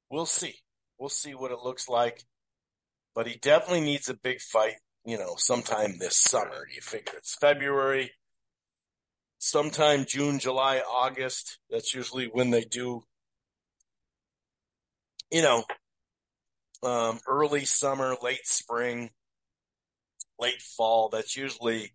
we'll 0.09 0.25
see. 0.25 0.55
We'll 0.99 1.09
see 1.09 1.33
what 1.33 1.51
it 1.51 1.59
looks 1.63 1.89
like. 1.89 2.23
But 3.15 3.27
he 3.27 3.37
definitely 3.37 3.81
needs 3.81 4.07
a 4.09 4.13
big 4.13 4.39
fight 4.39 4.75
you 5.05 5.17
know, 5.17 5.35
sometime 5.37 5.97
this 5.97 6.17
summer. 6.17 6.67
You 6.73 6.81
figure 6.81 7.13
it's 7.17 7.35
February, 7.35 8.11
sometime 9.39 10.05
June, 10.07 10.39
July, 10.39 10.79
August. 10.79 11.59
That's 11.69 11.93
usually 11.93 12.27
when 12.27 12.51
they 12.51 12.63
do, 12.63 13.03
you 15.31 15.41
know, 15.41 15.63
um, 16.83 17.19
early 17.27 17.65
summer, 17.65 18.15
late 18.21 18.45
spring, 18.45 19.09
late 20.39 20.61
fall. 20.61 21.09
That's 21.09 21.35
usually 21.37 21.93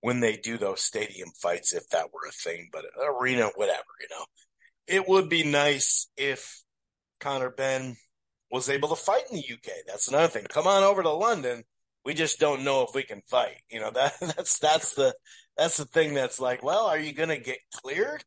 when 0.00 0.20
they 0.20 0.36
do 0.36 0.58
those 0.58 0.82
stadium 0.82 1.30
fights, 1.40 1.74
if 1.74 1.88
that 1.90 2.12
were 2.12 2.28
a 2.28 2.32
thing, 2.32 2.68
but 2.72 2.84
arena, 3.04 3.50
whatever, 3.56 3.84
you 4.00 4.08
know. 4.10 4.24
It 4.86 5.08
would 5.08 5.28
be 5.28 5.44
nice 5.44 6.08
if 6.16 6.62
Conor 7.20 7.50
Benn 7.50 7.96
was 8.50 8.70
able 8.70 8.88
to 8.88 8.96
fight 8.96 9.24
in 9.30 9.36
the 9.36 9.52
UK. 9.52 9.70
That's 9.86 10.08
another 10.08 10.28
thing. 10.28 10.46
Come 10.48 10.66
on 10.66 10.82
over 10.82 11.02
to 11.02 11.10
London 11.10 11.64
we 12.08 12.14
just 12.14 12.40
don't 12.40 12.64
know 12.64 12.84
if 12.84 12.94
we 12.94 13.02
can 13.02 13.20
fight. 13.26 13.60
You 13.70 13.80
know, 13.80 13.90
that 13.94 14.14
that's 14.20 14.58
that's 14.58 14.94
the 14.94 15.14
that's 15.58 15.76
the 15.76 15.84
thing 15.84 16.14
that's 16.14 16.40
like, 16.40 16.62
well, 16.62 16.86
are 16.86 16.98
you 16.98 17.12
gonna 17.12 17.38
get 17.38 17.58
cleared 17.74 18.24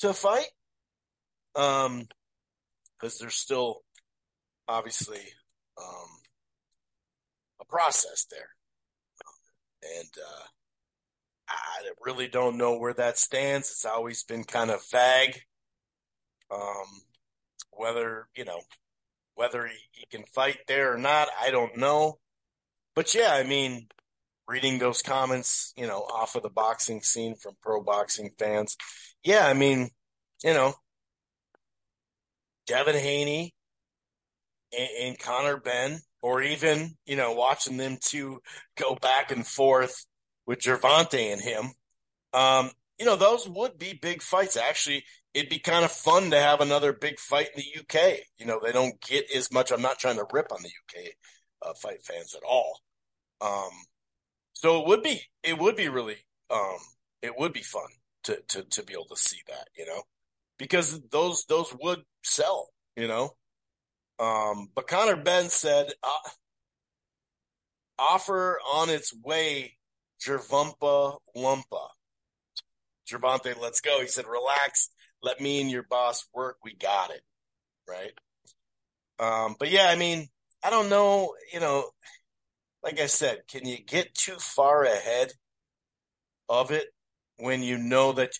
to 0.00 0.14
fight? 0.14 0.48
Um 1.54 2.06
because 2.98 3.18
there's 3.18 3.36
still 3.36 3.82
obviously 4.66 5.20
um 5.78 6.08
a 7.60 7.64
process 7.64 8.26
there. 8.30 8.50
And 9.98 10.10
uh 10.16 10.44
I 11.48 11.88
really 12.04 12.28
don't 12.28 12.58
know 12.58 12.76
where 12.76 12.94
that 12.94 13.18
stands. 13.18 13.70
It's 13.70 13.86
always 13.86 14.24
been 14.24 14.44
kind 14.44 14.70
of 14.70 14.82
vague. 14.90 15.40
Um 16.50 17.02
whether, 17.70 18.28
you 18.34 18.44
know, 18.44 18.60
whether 19.34 19.66
he, 19.66 19.76
he 19.92 20.06
can 20.06 20.24
fight 20.34 20.58
there 20.66 20.92
or 20.92 20.98
not, 20.98 21.28
I 21.40 21.50
don't 21.50 21.76
know. 21.76 22.18
But 22.94 23.14
yeah, 23.14 23.32
I 23.32 23.44
mean, 23.44 23.86
reading 24.48 24.78
those 24.78 25.02
comments, 25.02 25.72
you 25.76 25.86
know, 25.86 26.00
off 26.00 26.34
of 26.34 26.42
the 26.42 26.50
boxing 26.50 27.02
scene 27.02 27.36
from 27.36 27.54
pro 27.62 27.82
boxing 27.82 28.30
fans. 28.38 28.76
Yeah, 29.22 29.46
I 29.46 29.54
mean, 29.54 29.90
you 30.42 30.54
know, 30.54 30.74
Devin 32.68 32.96
Haney 32.96 33.54
and, 34.76 34.88
and 35.00 35.18
Conor 35.18 35.56
Benn, 35.56 36.00
or 36.22 36.42
even, 36.42 36.96
you 37.06 37.16
know, 37.16 37.32
watching 37.32 37.76
them 37.76 37.98
two 38.00 38.40
go 38.76 38.94
back 38.94 39.32
and 39.32 39.46
forth 39.46 40.06
with 40.46 40.60
Gervonta 40.60 41.32
and 41.32 41.40
him. 41.40 41.72
Um, 42.32 42.70
you 42.98 43.06
know, 43.06 43.16
those 43.16 43.48
would 43.48 43.78
be 43.78 43.98
big 44.00 44.22
fights. 44.22 44.56
Actually, 44.56 45.04
it'd 45.32 45.48
be 45.48 45.58
kind 45.58 45.84
of 45.84 45.92
fun 45.92 46.30
to 46.30 46.38
have 46.38 46.60
another 46.60 46.92
big 46.92 47.18
fight 47.18 47.48
in 47.54 47.62
the 47.62 47.80
UK. 47.80 48.18
You 48.38 48.46
know, 48.46 48.60
they 48.62 48.72
don't 48.72 49.00
get 49.00 49.30
as 49.34 49.52
much. 49.52 49.70
I'm 49.70 49.82
not 49.82 49.98
trying 49.98 50.16
to 50.16 50.26
rip 50.32 50.52
on 50.52 50.62
the 50.62 50.68
UK 50.68 51.12
uh, 51.62 51.74
fight 51.74 52.02
fans 52.04 52.34
at 52.34 52.42
all. 52.42 52.80
Um, 53.40 53.70
so 54.52 54.80
it 54.80 54.88
would 54.88 55.02
be 55.02 55.22
it 55.44 55.58
would 55.58 55.76
be 55.76 55.88
really 55.88 56.16
um, 56.50 56.78
it 57.22 57.38
would 57.38 57.52
be 57.52 57.62
fun 57.62 57.88
to 58.24 58.42
to 58.48 58.64
to 58.64 58.82
be 58.82 58.94
able 58.94 59.06
to 59.06 59.16
see 59.16 59.38
that, 59.46 59.68
you 59.76 59.86
know, 59.86 60.02
because 60.58 61.00
those 61.10 61.44
those 61.48 61.74
would 61.80 62.00
sell, 62.24 62.68
you 62.96 63.08
know. 63.08 63.30
Um, 64.18 64.68
but 64.74 64.88
Conor 64.88 65.16
Benn 65.16 65.48
said 65.48 65.92
uh, 66.02 66.30
offer 67.98 68.58
on 68.72 68.90
its 68.90 69.14
way 69.14 69.76
Gervonta 70.24 71.18
Lumpa. 71.36 71.88
Gervonta, 73.08 73.58
let's 73.60 73.80
go. 73.80 74.00
He 74.00 74.08
said, 74.08 74.26
relax. 74.26 74.90
Let 75.22 75.40
me 75.40 75.60
and 75.60 75.70
your 75.70 75.84
boss 75.84 76.26
work. 76.34 76.56
We 76.62 76.74
got 76.74 77.10
it. 77.10 77.22
Right. 77.88 78.12
Um, 79.18 79.56
but 79.58 79.70
yeah, 79.70 79.88
I 79.88 79.96
mean, 79.96 80.28
I 80.62 80.70
don't 80.70 80.88
know, 80.88 81.34
you 81.52 81.60
know, 81.60 81.90
like 82.82 83.00
I 83.00 83.06
said, 83.06 83.42
can 83.48 83.66
you 83.66 83.78
get 83.78 84.14
too 84.14 84.36
far 84.38 84.84
ahead 84.84 85.32
of 86.48 86.70
it 86.70 86.86
when 87.36 87.62
you 87.62 87.78
know 87.78 88.12
that, 88.12 88.32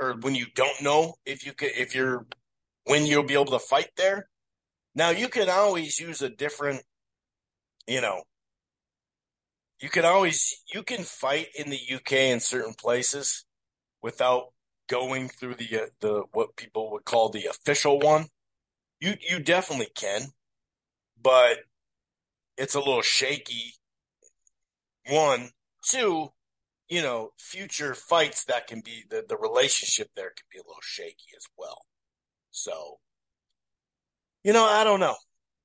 or 0.00 0.14
when 0.20 0.34
you 0.34 0.46
don't 0.54 0.82
know 0.82 1.14
if 1.24 1.44
you 1.44 1.52
can, 1.52 1.70
if 1.76 1.94
you're, 1.94 2.26
when 2.84 3.06
you'll 3.06 3.24
be 3.24 3.34
able 3.34 3.46
to 3.46 3.58
fight 3.58 3.90
there? 3.96 4.28
Now 4.94 5.10
you 5.10 5.28
can 5.28 5.48
always 5.48 5.98
use 5.98 6.22
a 6.22 6.28
different, 6.28 6.82
you 7.86 8.00
know, 8.00 8.22
you 9.80 9.88
can 9.88 10.04
always, 10.04 10.62
you 10.72 10.82
can 10.82 11.02
fight 11.02 11.48
in 11.56 11.70
the 11.70 11.80
UK 11.94 12.12
in 12.12 12.40
certain 12.40 12.74
places 12.74 13.44
without 14.02 14.52
going 14.88 15.28
through 15.28 15.54
the, 15.54 15.82
uh, 15.82 15.86
the, 16.00 16.22
what 16.32 16.56
people 16.56 16.92
would 16.92 17.04
call 17.04 17.30
the 17.30 17.46
official 17.46 17.98
one. 17.98 18.26
You, 19.00 19.14
you 19.28 19.40
definitely 19.40 19.88
can, 19.94 20.26
but 21.20 21.58
it's 22.56 22.74
a 22.74 22.78
little 22.78 23.02
shaky. 23.02 23.74
One, 25.08 25.50
two, 25.84 26.28
you 26.88 27.02
know, 27.02 27.30
future 27.38 27.94
fights 27.94 28.44
that 28.44 28.66
can 28.66 28.80
be 28.80 29.04
the, 29.08 29.24
the 29.28 29.36
relationship 29.36 30.08
there 30.14 30.30
can 30.36 30.44
be 30.52 30.58
a 30.58 30.66
little 30.66 30.82
shaky 30.82 31.30
as 31.36 31.44
well. 31.56 31.82
So, 32.50 32.98
you 34.44 34.52
know, 34.52 34.64
I 34.64 34.84
don't 34.84 35.00
know. 35.00 35.16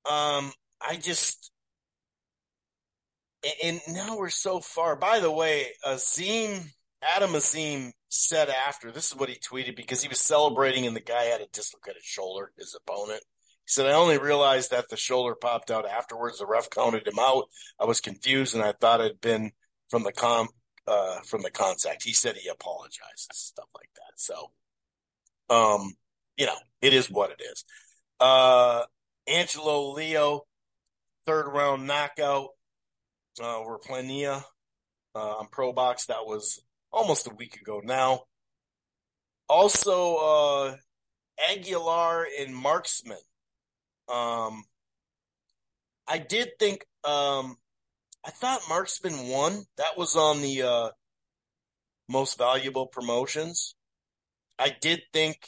Um, 0.10 0.53
I 0.82 0.95
just, 1.01 1.51
and 3.63 3.82
now 3.89 4.17
we're 4.17 4.30
so 4.30 4.60
far. 4.60 4.95
By 4.95 5.19
the 5.19 5.32
way, 5.32 5.67
Azim, 5.86 6.71
Adam 7.01 7.36
Azim 7.36 7.91
said 8.10 8.49
after, 8.49 8.91
this 8.91 9.08
is 9.08 9.15
what 9.15 9.30
he 9.30 9.36
tweeted 9.36 9.75
because 9.75 10.01
he 10.01 10.08
was 10.08 10.19
celebrating 10.19 10.88
and 10.88 10.95
the 10.95 11.01
guy 11.01 11.23
had 11.23 11.41
a 11.41 11.47
dislocated 11.51 12.03
shoulder, 12.03 12.51
his 12.58 12.75
opponent. 12.75 13.21
He 13.65 13.71
said, 13.71 13.86
I 13.86 13.93
only 13.93 14.17
realized 14.17 14.71
that 14.71 14.89
the 14.89 14.95
shoulder 14.95 15.36
popped 15.36 15.71
out 15.71 15.86
afterwards. 15.86 16.39
The 16.39 16.45
ref 16.45 16.69
counted 16.69 17.06
him 17.06 17.19
out. 17.19 17.45
I 17.80 17.86
was 17.86 17.99
confused 17.99 18.56
and 18.56 18.63
I 18.63 18.71
thought 18.71 19.01
it 19.01 19.08
had 19.08 19.21
been 19.21 19.51
from 19.89 20.03
the 20.03 20.13
com 20.13 20.47
uh, 20.88 21.19
from 21.21 21.41
the 21.41 21.52
contact. 21.52 22.04
He 22.04 22.13
said 22.13 22.36
he 22.38 22.50
apologizes, 22.50 23.28
stuff 23.32 23.67
like 23.76 23.89
that. 23.95 24.13
So 24.15 24.52
um, 25.50 25.93
you 26.38 26.45
know, 26.45 26.58
it 26.82 26.93
is 26.93 27.10
what 27.10 27.32
it 27.32 27.41
is. 27.41 27.63
Uh 28.19 28.84
Angelo 29.28 29.91
Leo, 29.91 30.41
third 31.26 31.47
round 31.47 31.88
knockout. 31.88 32.50
Uh 33.41 33.62
we're 33.65 33.80
Plania 33.80 34.43
uh 35.15 35.38
on 35.38 35.47
Pro 35.52 35.73
Box. 35.73 36.08
That 36.08 36.26
was 36.26 36.62
almost 36.91 37.28
a 37.28 37.36
week 37.36 37.58
ago 37.62 37.82
now. 37.84 38.21
Also, 39.47 40.15
uh 40.15 40.76
Aguilar 41.52 42.26
and 42.39 42.56
Marksman 42.56 43.17
um, 44.08 44.63
I 46.08 46.17
did 46.17 46.58
think, 46.60 46.86
um, 47.04 47.58
I 48.27 48.29
thought 48.29 48.67
Marksman 48.67 49.29
won. 49.29 49.63
That 49.77 49.97
was 49.97 50.17
on 50.17 50.41
the 50.41 50.61
uh, 50.61 50.89
most 52.09 52.37
valuable 52.37 52.85
promotions. 52.85 53.75
I 54.59 54.75
did 54.81 55.03
think 55.13 55.47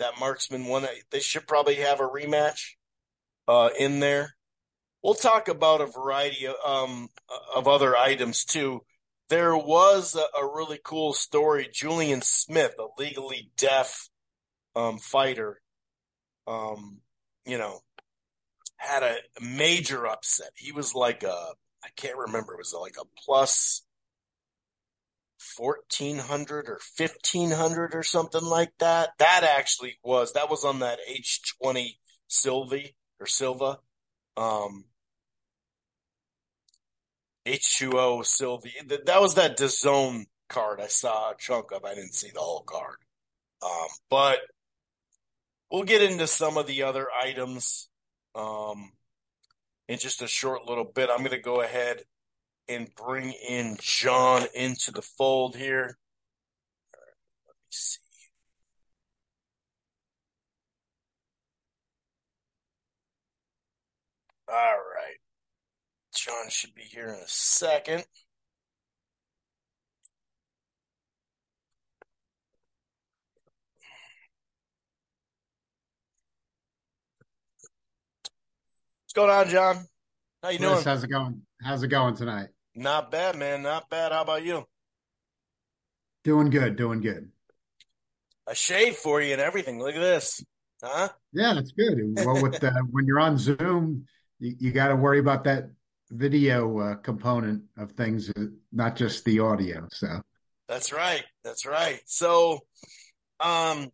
that 0.00 0.18
Marksman 0.18 0.66
won. 0.66 0.88
They 1.12 1.20
should 1.20 1.46
probably 1.46 1.76
have 1.76 2.00
a 2.00 2.08
rematch 2.08 2.72
uh, 3.46 3.68
in 3.78 4.00
there. 4.00 4.34
We'll 5.04 5.14
talk 5.14 5.46
about 5.46 5.80
a 5.80 5.86
variety 5.86 6.48
of, 6.48 6.56
um, 6.66 7.10
of 7.54 7.68
other 7.68 7.96
items 7.96 8.44
too. 8.44 8.80
There 9.28 9.56
was 9.56 10.16
a, 10.16 10.26
a, 10.36 10.44
really 10.44 10.80
cool 10.82 11.12
story. 11.12 11.68
Julian 11.72 12.22
Smith, 12.22 12.74
a 12.80 12.86
legally 13.00 13.52
deaf 13.56 14.08
um, 14.74 14.98
fighter, 14.98 15.60
um, 16.48 16.98
you 17.46 17.56
know, 17.56 17.78
had 18.78 19.04
a 19.04 19.18
major 19.40 20.08
upset. 20.08 20.50
He 20.56 20.72
was 20.72 20.92
like 20.92 21.22
a, 21.22 21.52
I 21.84 21.88
can't 21.96 22.16
remember, 22.16 22.54
it 22.54 22.58
was 22.58 22.74
like 22.78 22.96
a 23.00 23.06
plus 23.24 23.82
1400 25.56 26.68
or 26.68 26.78
1500 26.96 27.94
or 27.94 28.02
something 28.02 28.44
like 28.44 28.72
that. 28.78 29.10
That 29.18 29.42
actually 29.44 29.98
was, 30.02 30.34
that 30.34 30.50
was 30.50 30.64
on 30.64 30.80
that 30.80 30.98
H20 31.10 31.96
Sylvie 32.28 32.96
or 33.18 33.26
Silva. 33.26 33.78
Um, 34.36 34.84
H2O 37.46 38.24
Sylvie. 38.24 38.74
That 39.06 39.20
was 39.20 39.34
that 39.34 39.56
DAZN 39.56 40.26
card 40.48 40.80
I 40.80 40.88
saw 40.88 41.30
a 41.30 41.36
chunk 41.38 41.72
of. 41.72 41.84
I 41.84 41.94
didn't 41.94 42.14
see 42.14 42.30
the 42.32 42.40
whole 42.40 42.62
card. 42.62 42.96
Um, 43.62 43.88
but 44.10 44.40
We'll 45.70 45.84
get 45.84 46.02
into 46.02 46.26
some 46.26 46.56
of 46.56 46.66
the 46.66 46.82
other 46.82 47.06
items 47.10 47.88
um, 48.34 48.90
in 49.90 49.98
just 49.98 50.22
a 50.22 50.28
short 50.28 50.66
little 50.68 50.84
bit. 50.84 51.10
I'm 51.10 51.18
going 51.18 51.30
to 51.32 51.38
go 51.38 51.62
ahead 51.62 52.04
and 52.68 52.94
bring 52.94 53.32
in 53.32 53.76
John 53.80 54.46
into 54.54 54.92
the 54.92 55.02
fold 55.02 55.56
here. 55.56 55.98
Right, 56.94 57.16
let 57.48 57.56
me 57.56 57.70
see. 57.70 57.98
All 64.48 64.54
right. 64.54 65.16
John 66.14 66.50
should 66.50 66.74
be 66.76 66.82
here 66.82 67.08
in 67.08 67.20
a 67.20 67.26
second. 67.26 68.04
What's 79.12 79.26
going 79.26 79.40
on, 79.40 79.48
John? 79.48 79.86
How 80.40 80.50
you 80.50 80.58
Chris, 80.58 80.70
doing? 80.70 80.84
How's 80.84 81.02
it 81.02 81.08
going? 81.08 81.42
How's 81.60 81.82
it 81.82 81.88
going 81.88 82.14
tonight? 82.14 82.50
Not 82.76 83.10
bad, 83.10 83.34
man. 83.34 83.60
Not 83.60 83.90
bad. 83.90 84.12
How 84.12 84.22
about 84.22 84.44
you? 84.44 84.64
Doing 86.22 86.48
good. 86.48 86.76
Doing 86.76 87.00
good. 87.00 87.32
A 88.46 88.54
shave 88.54 88.94
for 88.94 89.20
you 89.20 89.32
and 89.32 89.40
everything. 89.40 89.80
Look 89.80 89.96
at 89.96 90.00
this, 90.00 90.44
huh? 90.80 91.08
Yeah, 91.32 91.54
that's 91.54 91.72
good. 91.72 91.98
Well, 92.24 92.40
with 92.40 92.60
the, 92.60 92.70
when 92.92 93.04
you're 93.04 93.18
on 93.18 93.36
Zoom, 93.36 94.06
you, 94.38 94.54
you 94.60 94.70
got 94.70 94.88
to 94.88 94.94
worry 94.94 95.18
about 95.18 95.42
that 95.42 95.70
video 96.10 96.78
uh, 96.78 96.94
component 96.94 97.64
of 97.76 97.90
things, 97.90 98.30
uh, 98.30 98.44
not 98.70 98.94
just 98.94 99.24
the 99.24 99.40
audio. 99.40 99.88
So 99.90 100.20
that's 100.68 100.92
right. 100.92 101.24
That's 101.42 101.66
right. 101.66 101.98
So, 102.06 102.60
um, 103.40 103.90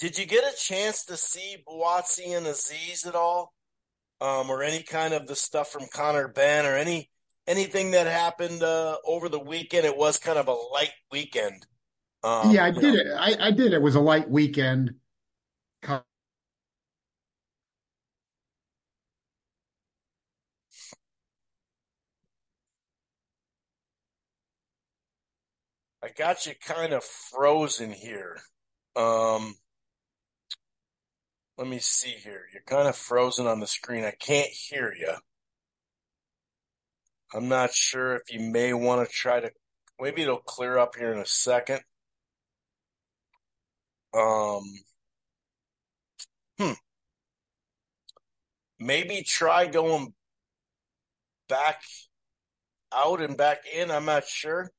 did 0.00 0.18
you 0.18 0.26
get 0.26 0.42
a 0.42 0.56
chance 0.56 1.04
to 1.04 1.16
see 1.16 1.58
Buatsi 1.68 2.36
and 2.36 2.46
Azeez 2.46 3.06
at 3.06 3.14
all? 3.14 3.52
Um, 4.22 4.48
or 4.50 4.62
any 4.62 4.84
kind 4.84 5.12
of 5.12 5.26
the 5.26 5.34
stuff 5.34 5.68
from 5.68 5.86
Conor 5.92 6.28
Benn 6.28 6.64
or 6.64 6.76
any 6.76 7.10
anything 7.48 7.90
that 7.90 8.06
happened 8.06 8.62
uh, 8.62 8.96
over 9.04 9.28
the 9.28 9.40
weekend. 9.40 9.84
It 9.84 9.96
was 9.96 10.16
kind 10.16 10.38
of 10.38 10.46
a 10.46 10.52
light 10.52 10.92
weekend. 11.10 11.66
Um, 12.22 12.52
yeah, 12.52 12.64
I 12.64 12.70
did 12.70 12.82
know. 12.82 13.00
it. 13.00 13.06
I, 13.18 13.48
I, 13.48 13.50
did. 13.50 13.72
It 13.72 13.82
was 13.82 13.96
a 13.96 14.00
light 14.00 14.30
weekend. 14.30 14.94
I 26.04 26.08
got 26.16 26.46
you 26.46 26.54
kind 26.64 26.92
of 26.92 27.02
frozen 27.04 27.92
here. 27.92 28.38
Um, 28.94 29.56
let 31.62 31.70
me 31.70 31.78
see 31.78 32.16
here. 32.24 32.48
You're 32.52 32.64
kind 32.66 32.88
of 32.88 32.96
frozen 32.96 33.46
on 33.46 33.60
the 33.60 33.68
screen. 33.68 34.04
I 34.04 34.10
can't 34.10 34.48
hear 34.48 34.92
you. 34.98 35.14
I'm 37.32 37.46
not 37.48 37.72
sure 37.72 38.16
if 38.16 38.32
you 38.32 38.40
may 38.40 38.72
want 38.72 39.08
to 39.08 39.14
try 39.14 39.38
to, 39.38 39.52
maybe 40.00 40.22
it'll 40.22 40.38
clear 40.38 40.76
up 40.76 40.96
here 40.96 41.12
in 41.12 41.20
a 41.20 41.24
second. 41.24 41.82
Um, 44.12 44.64
hmm. 46.58 46.72
Maybe 48.80 49.22
try 49.22 49.68
going 49.68 50.14
back 51.48 51.80
out 52.92 53.20
and 53.20 53.36
back 53.36 53.58
in. 53.72 53.92
I'm 53.92 54.04
not 54.04 54.26
sure. 54.26 54.72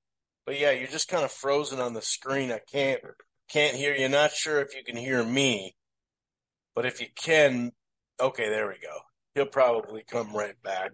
But 0.46 0.60
yeah, 0.60 0.72
you're 0.72 0.88
just 0.88 1.08
kind 1.08 1.24
of 1.24 1.32
frozen 1.32 1.80
on 1.80 1.94
the 1.94 2.02
screen. 2.02 2.52
I 2.52 2.60
can't 2.70 3.00
can't 3.48 3.78
hear 3.78 3.96
you. 3.96 4.10
Not 4.10 4.34
sure 4.34 4.60
if 4.60 4.76
you 4.76 4.84
can 4.84 4.98
hear 4.98 5.24
me. 5.24 5.76
But 6.76 6.86
if 6.86 7.02
you 7.02 7.08
can, 7.16 7.72
okay, 8.20 8.50
there 8.50 8.68
we 8.68 8.76
go. 8.82 9.00
He'll 9.36 9.46
probably 9.46 10.04
come 10.08 10.36
right 10.36 10.62
back. 10.64 10.92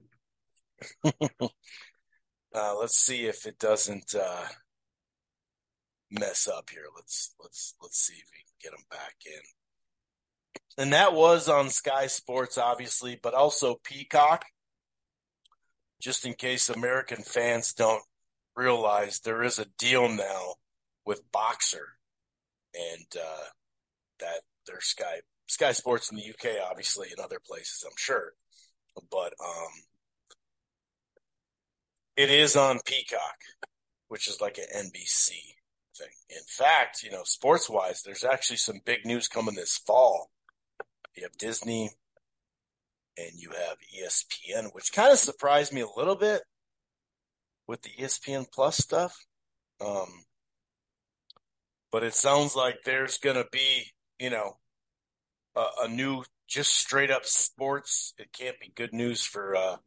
uh, 1.03 2.77
let's 2.77 2.97
see 2.97 3.25
if 3.25 3.45
it 3.45 3.59
doesn't 3.59 4.15
uh, 4.15 4.45
mess 6.11 6.47
up 6.47 6.69
here. 6.69 6.85
Let's 6.95 7.33
let's 7.41 7.75
let's 7.81 7.99
see 7.99 8.13
if 8.13 8.29
we 8.31 8.43
can 8.43 8.71
get 8.71 8.79
him 8.79 8.85
back 8.89 9.15
in. 9.25 10.83
And 10.83 10.93
that 10.93 11.13
was 11.13 11.49
on 11.49 11.69
Sky 11.69 12.07
Sports, 12.07 12.57
obviously, 12.57 13.19
but 13.21 13.33
also 13.33 13.79
Peacock. 13.83 14.45
Just 16.01 16.25
in 16.25 16.33
case 16.33 16.69
American 16.69 17.23
fans 17.23 17.73
don't 17.73 18.03
realize, 18.55 19.19
there 19.19 19.43
is 19.43 19.59
a 19.59 19.65
deal 19.77 20.07
now 20.07 20.55
with 21.05 21.29
Boxxer, 21.33 21.97
and 22.73 23.05
uh, 23.21 23.45
that 24.21 24.41
there's 24.65 24.85
Sky 24.85 25.19
Sky 25.49 25.71
Sports 25.71 26.11
in 26.11 26.17
the 26.17 26.29
UK, 26.29 26.57
obviously, 26.69 27.07
and 27.09 27.19
other 27.19 27.39
places, 27.45 27.83
I'm 27.85 27.97
sure, 27.97 28.33
but 29.11 29.33
um, 29.43 29.71
it 32.15 32.29
is 32.29 32.55
on 32.55 32.79
Peacock, 32.85 33.37
which 34.09 34.27
is 34.27 34.39
like 34.39 34.59
an 34.59 34.85
NBC 34.85 35.29
thing. 35.97 36.13
In 36.29 36.43
fact, 36.47 37.01
you 37.01 37.09
know, 37.09 37.23
sports 37.23 37.67
wise, 37.67 38.03
there's 38.03 38.23
actually 38.23 38.57
some 38.57 38.81
big 38.85 39.05
news 39.05 39.27
coming 39.27 39.55
this 39.55 39.77
fall. 39.77 40.29
You 41.15 41.23
have 41.23 41.37
Disney 41.37 41.89
and 43.17 43.31
you 43.35 43.49
have 43.49 43.77
ESPN, 43.97 44.69
which 44.73 44.93
kind 44.93 45.11
of 45.11 45.17
surprised 45.17 45.73
me 45.73 45.81
a 45.81 45.87
little 45.97 46.15
bit 46.15 46.43
with 47.67 47.81
the 47.81 47.89
ESPN 47.99 48.45
Plus 48.53 48.77
stuff. 48.77 49.25
Um, 49.81 50.25
but 51.91 52.03
it 52.03 52.13
sounds 52.13 52.55
like 52.55 52.83
there's 52.85 53.17
going 53.17 53.35
to 53.35 53.47
be, 53.51 53.91
you 54.19 54.29
know, 54.29 54.58
a, 55.55 55.65
a, 55.83 55.87
new, 55.87 56.23
just 56.47 56.73
straight 56.73 57.11
up 57.11 57.25
sports. 57.25 58.13
It 58.17 58.31
can't 58.33 58.59
be 58.59 58.71
good 58.73 58.93
news 58.93 59.23
for 59.23 59.55
uh, 59.55 59.77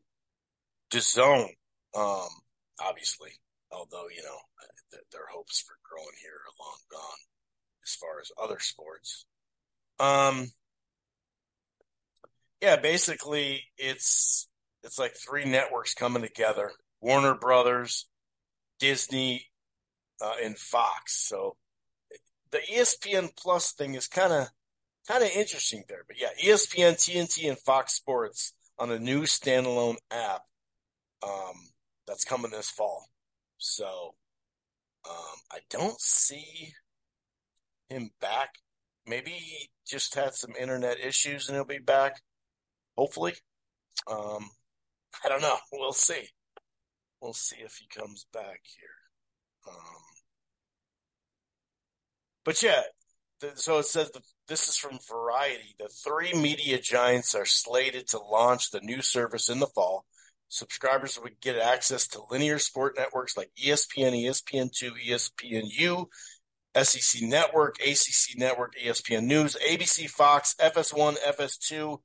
DAZN, 0.90 1.48
um, 1.96 2.28
obviously. 2.80 3.30
Although, 3.70 4.08
you 4.14 4.22
know, 4.22 4.38
th- 4.90 5.04
their 5.12 5.26
hopes 5.32 5.60
for 5.60 5.74
growing 5.88 6.16
here 6.20 6.32
are 6.32 6.64
long 6.64 6.78
gone 6.90 7.18
as 7.84 7.94
far 7.94 8.20
as 8.20 8.30
other 8.40 8.58
sports. 8.60 9.24
Um, 9.98 10.50
yeah, 12.60 12.76
basically 12.76 13.64
it's 13.76 14.48
it's 14.82 14.98
like 14.98 15.14
three 15.14 15.44
networks 15.44 15.94
coming 15.94 16.22
together: 16.22 16.72
Warner 17.00 17.34
Brothers, 17.34 18.06
Disney, 18.78 19.46
uh, 20.20 20.34
and 20.42 20.58
Fox. 20.58 21.14
So 21.28 21.56
the 22.50 22.60
ESPN 22.72 23.34
Plus 23.36 23.72
thing 23.72 23.94
is 23.94 24.06
kind 24.06 24.32
of 24.32 24.48
kind 25.08 25.22
of 25.22 25.30
interesting 25.30 25.84
there. 25.88 26.04
But 26.06 26.16
yeah, 26.20 26.28
ESPN, 26.42 26.94
TNT, 26.94 27.48
and 27.48 27.58
Fox 27.58 27.94
Sports 27.94 28.52
on 28.78 28.90
a 28.90 28.98
new 28.98 29.22
standalone 29.22 29.96
app 30.10 30.42
um, 31.22 31.70
that's 32.06 32.24
coming 32.24 32.50
this 32.50 32.70
fall. 32.70 33.06
So 33.58 34.14
um, 35.08 35.36
I 35.50 35.58
don't 35.70 36.00
see 36.00 36.72
him 37.88 38.10
back. 38.20 38.54
Maybe 39.06 39.30
he 39.30 39.70
just 39.86 40.14
had 40.14 40.34
some 40.34 40.52
internet 40.58 40.98
issues 41.00 41.48
and 41.48 41.56
he'll 41.56 41.64
be 41.64 41.78
back 41.78 42.20
hopefully. 42.96 43.34
Um, 44.10 44.50
I 45.24 45.28
don't 45.28 45.42
know. 45.42 45.56
We'll 45.72 45.92
see. 45.92 46.28
We'll 47.20 47.32
see 47.32 47.56
if 47.64 47.76
he 47.76 47.86
comes 48.00 48.26
back 48.32 48.60
here. 48.76 49.68
Um, 49.68 50.02
but 52.44 52.62
yeah, 52.62 52.82
the, 53.40 53.52
so 53.54 53.78
it 53.78 53.86
says 53.86 54.10
that 54.10 54.22
this 54.52 54.68
is 54.68 54.76
from 54.76 54.98
Variety. 55.08 55.74
The 55.78 55.88
three 55.88 56.34
media 56.34 56.78
giants 56.78 57.34
are 57.34 57.46
slated 57.46 58.06
to 58.08 58.18
launch 58.18 58.70
the 58.70 58.82
new 58.82 59.00
service 59.00 59.48
in 59.48 59.60
the 59.60 59.66
fall. 59.66 60.04
Subscribers 60.48 61.18
would 61.18 61.40
get 61.40 61.56
access 61.56 62.06
to 62.08 62.20
linear 62.30 62.58
sport 62.58 62.94
networks 62.98 63.34
like 63.34 63.50
ESPN, 63.58 64.12
ESPN2, 64.12 64.92
ESPNU, 65.08 66.04
SEC 66.82 67.22
Network, 67.22 67.76
ACC 67.80 68.36
Network, 68.36 68.74
ESPN 68.76 69.24
News, 69.24 69.56
ABC, 69.66 70.06
Fox, 70.10 70.54
FS1, 70.60 71.16
FS2, 71.26 71.98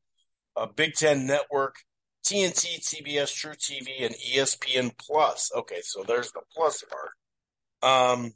uh, 0.55 0.67
Big 0.67 0.93
Ten 0.93 1.27
Network, 1.27 1.75
TNT, 2.25 2.79
TBS, 2.79 3.35
truTV, 3.35 4.05
and 4.05 4.15
ESPN 4.15 4.97
Plus. 4.97 5.51
Okay, 5.53 5.81
so 5.83 6.05
there's 6.07 6.31
the 6.31 6.39
plus 6.55 6.81
part. 7.81 8.13
Um, 8.15 8.31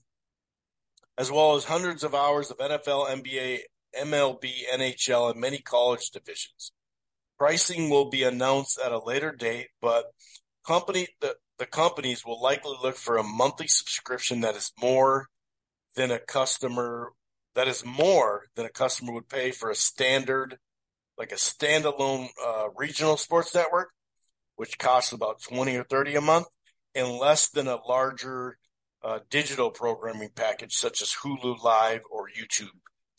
as 1.17 1.31
well 1.31 1.55
as 1.55 1.63
hundreds 1.63 2.03
of 2.03 2.13
hours 2.13 2.51
of 2.51 2.57
NFL, 2.57 3.07
NBA, 3.07 3.61
MLB, 3.99 4.51
NHL, 4.73 5.31
and 5.31 5.39
many 5.39 5.59
college 5.59 6.09
divisions. 6.11 6.71
Pricing 7.37 7.89
will 7.89 8.09
be 8.09 8.23
announced 8.23 8.79
at 8.79 8.91
a 8.91 9.03
later 9.03 9.31
date, 9.31 9.69
but 9.81 10.05
company 10.65 11.07
the, 11.21 11.35
the 11.57 11.65
companies 11.65 12.23
will 12.25 12.41
likely 12.41 12.75
look 12.81 12.95
for 12.95 13.17
a 13.17 13.23
monthly 13.23 13.67
subscription 13.67 14.41
that 14.41 14.55
is 14.55 14.71
more 14.79 15.27
than 15.95 16.11
a 16.11 16.19
customer 16.19 17.11
that 17.55 17.67
is 17.67 17.83
more 17.83 18.45
than 18.55 18.65
a 18.65 18.69
customer 18.69 19.11
would 19.11 19.27
pay 19.27 19.51
for 19.51 19.69
a 19.69 19.75
standard 19.75 20.57
like 21.17 21.31
a 21.31 21.35
standalone 21.35 22.29
uh, 22.43 22.67
regional 22.75 23.17
sports 23.17 23.53
network, 23.53 23.89
which 24.55 24.79
costs 24.79 25.11
about 25.11 25.41
20 25.41 25.75
or 25.75 25.83
30 25.83 26.15
a 26.15 26.21
month, 26.21 26.47
and 26.95 27.07
less 27.09 27.49
than 27.49 27.67
a 27.67 27.79
larger 27.87 28.57
uh, 29.03 29.19
digital 29.29 29.69
programming 29.69 30.29
package 30.33 30.73
such 30.73 31.01
as 31.01 31.13
Hulu 31.23 31.61
Live 31.63 32.01
or 32.09 32.27
YouTube 32.27 32.69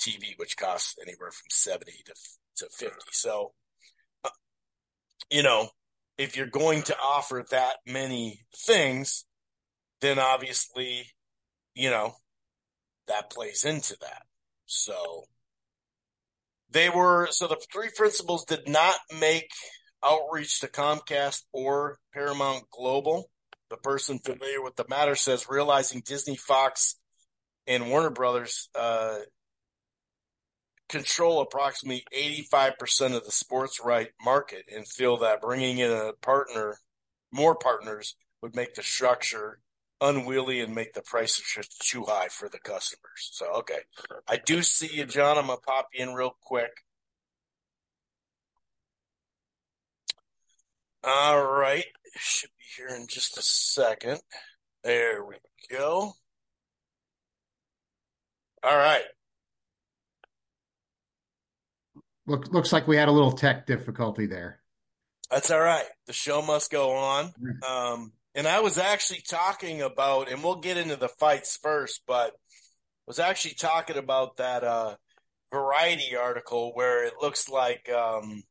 TV, 0.02 0.36
which 0.36 0.56
costs 0.56 0.96
anywhere 1.00 1.30
from 1.30 1.46
70 1.50 1.92
to, 2.06 2.12
to 2.56 2.66
50. 2.70 2.96
So, 3.12 3.52
uh, 4.24 4.30
you 5.30 5.42
know, 5.42 5.68
if 6.18 6.36
you're 6.36 6.46
going 6.46 6.82
to 6.82 6.96
offer 6.96 7.44
that 7.50 7.76
many 7.86 8.40
things, 8.56 9.24
then 10.00 10.18
obviously, 10.18 11.06
you 11.74 11.90
know, 11.90 12.14
that 13.06 13.30
plays 13.30 13.64
into 13.64 13.96
that. 14.00 14.22
So, 14.66 15.24
they 16.72 16.88
were 16.88 17.28
so 17.30 17.46
the 17.46 17.60
three 17.72 17.90
principals 17.94 18.44
did 18.44 18.66
not 18.66 18.96
make 19.20 19.50
outreach 20.02 20.60
to 20.60 20.68
Comcast 20.68 21.42
or 21.52 21.98
Paramount 22.12 22.64
Global. 22.70 23.30
The 23.70 23.76
person 23.76 24.18
familiar 24.18 24.62
with 24.62 24.76
the 24.76 24.86
matter 24.88 25.14
says 25.14 25.46
realizing 25.48 26.02
Disney, 26.04 26.36
Fox, 26.36 26.96
and 27.66 27.90
Warner 27.90 28.10
Brothers 28.10 28.68
uh, 28.74 29.18
control 30.88 31.40
approximately 31.40 32.04
85% 32.14 33.16
of 33.16 33.24
the 33.24 33.32
sports 33.32 33.80
right 33.84 34.10
market 34.22 34.64
and 34.74 34.86
feel 34.86 35.16
that 35.18 35.40
bringing 35.40 35.78
in 35.78 35.90
a 35.90 36.12
partner, 36.20 36.76
more 37.32 37.54
partners, 37.54 38.16
would 38.42 38.54
make 38.56 38.74
the 38.74 38.82
structure 38.82 39.60
unwieldy 40.00 40.60
and 40.60 40.74
make 40.74 40.92
the 40.92 41.02
prices 41.02 41.44
just 41.54 41.80
too 41.88 42.04
high 42.04 42.28
for 42.28 42.48
the 42.48 42.58
customers. 42.58 43.30
So, 43.32 43.46
okay. 43.58 43.78
I 44.28 44.36
do 44.36 44.62
see 44.62 44.90
you, 44.92 45.06
John. 45.06 45.38
I'm 45.38 45.46
going 45.46 45.58
to 45.58 45.62
pop 45.64 45.88
you 45.94 46.04
in 46.04 46.14
real 46.14 46.36
quick. 46.42 46.72
All 51.04 51.44
right. 51.44 51.84
Should 52.16 52.50
be 52.58 52.64
here 52.76 52.96
in 52.96 53.06
just 53.06 53.38
a 53.38 53.42
second. 53.42 54.20
There 54.84 55.24
we 55.24 55.36
go. 55.70 56.12
All 58.64 58.76
right. 58.76 59.04
Look, 62.26 62.52
looks 62.52 62.72
like 62.72 62.86
we 62.86 62.96
had 62.96 63.08
a 63.08 63.12
little 63.12 63.32
tech 63.32 63.66
difficulty 63.66 64.26
there. 64.26 64.60
That's 65.30 65.50
all 65.50 65.60
right. 65.60 65.84
The 66.06 66.12
show 66.12 66.42
must 66.42 66.70
go 66.70 66.92
on. 66.92 67.32
Um, 67.66 68.12
and 68.34 68.46
I 68.46 68.60
was 68.60 68.78
actually 68.78 69.22
talking 69.28 69.82
about, 69.82 70.30
and 70.30 70.42
we'll 70.42 70.60
get 70.60 70.76
into 70.76 70.96
the 70.96 71.08
fights 71.08 71.58
first, 71.62 72.02
but 72.06 72.32
was 73.06 73.18
actually 73.18 73.54
talking 73.54 73.96
about 73.96 74.36
that 74.36 74.64
uh, 74.64 74.96
Variety 75.50 76.16
article 76.16 76.72
where 76.74 77.04
it 77.04 77.14
looks 77.20 77.48
like 77.48 77.90
um, 77.90 78.42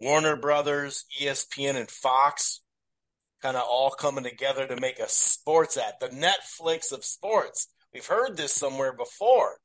Warner 0.00 0.36
Brothers, 0.36 1.06
ESPN, 1.18 1.76
and 1.76 1.90
Fox 1.90 2.60
kind 3.40 3.56
of 3.56 3.62
all 3.66 3.90
coming 3.90 4.24
together 4.24 4.66
to 4.66 4.80
make 4.80 4.98
a 4.98 5.08
sports 5.08 5.78
app, 5.78 5.98
the 6.00 6.08
Netflix 6.08 6.92
of 6.92 7.04
sports. 7.04 7.68
We've 7.94 8.06
heard 8.06 8.36
this 8.36 8.52
somewhere 8.52 8.92
before. 8.92 9.56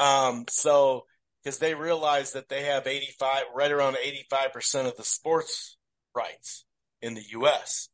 Um, 0.00 0.46
so, 0.48 1.04
because 1.42 1.58
they 1.58 1.74
realize 1.74 2.32
that 2.32 2.48
they 2.48 2.64
have 2.64 2.86
85, 2.86 3.44
right 3.54 3.70
around 3.70 3.96
85% 4.32 4.86
of 4.86 4.96
the 4.96 5.04
sports 5.04 5.76
rights 6.14 6.64
in 7.00 7.14
the 7.14 7.22
U.S. 7.32 7.88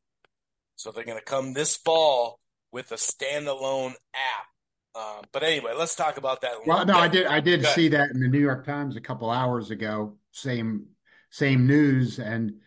So 0.76 0.90
they're 0.90 1.05
going 1.05 1.18
to 1.18 1.24
come 1.24 1.53
this 1.53 1.76
fall 1.76 2.40
with 2.72 2.92
a 2.92 2.97
standalone 2.97 3.94
app. 4.14 4.47
Um, 4.94 5.24
but 5.32 5.42
anyway, 5.42 5.72
let's 5.76 5.94
talk 5.94 6.16
about 6.16 6.40
that. 6.40 6.66
Well, 6.66 6.84
no, 6.86 6.97
I 6.97 7.09
did. 7.09 7.26
I 7.26 7.40
did 7.40 7.66
see 7.66 7.88
that 7.88 8.11
in 8.11 8.20
the 8.20 8.28
New 8.28 8.40
York 8.40 8.64
Times 8.64 8.97
a 8.97 9.01
couple 9.01 9.30
hours 9.30 9.70
ago. 9.70 10.16
Same, 10.32 10.86
same 11.30 11.66
news, 11.66 12.18
and 12.18 12.61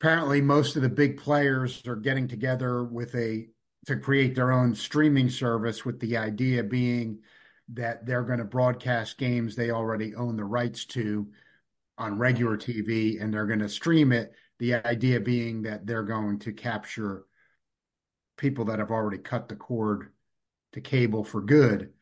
apparently 0.00 0.40
most 0.40 0.76
of 0.76 0.82
the 0.82 0.88
big 0.88 1.18
players 1.18 1.86
are 1.86 1.96
getting 1.96 2.28
together 2.28 2.82
with 2.82 3.14
a 3.14 3.46
to 3.86 3.96
create 3.96 4.34
their 4.34 4.52
own 4.52 4.74
streaming 4.74 5.28
service. 5.28 5.84
With 5.84 6.00
the 6.00 6.16
idea 6.16 6.62
being 6.62 7.18
that 7.74 8.04
they're 8.06 8.24
going 8.24 8.38
to 8.38 8.44
broadcast 8.44 9.18
games 9.18 9.54
they 9.54 9.70
already 9.70 10.14
own 10.14 10.36
the 10.36 10.44
rights 10.44 10.84
to 10.86 11.26
on 11.98 12.18
regular 12.18 12.56
TV, 12.56 13.22
and 13.22 13.32
they're 13.32 13.46
going 13.46 13.58
to 13.58 13.68
stream 13.68 14.12
it 14.12 14.32
the 14.58 14.74
idea 14.74 15.20
being 15.20 15.62
that 15.62 15.86
they're 15.86 16.02
going 16.02 16.38
to 16.38 16.52
capture 16.52 17.24
people 18.36 18.64
that 18.64 18.78
have 18.78 18.90
already 18.90 19.18
cut 19.18 19.48
the 19.48 19.56
cord 19.56 20.12
to 20.72 20.80
cable 20.80 21.24
for 21.24 21.40
good. 21.40 21.92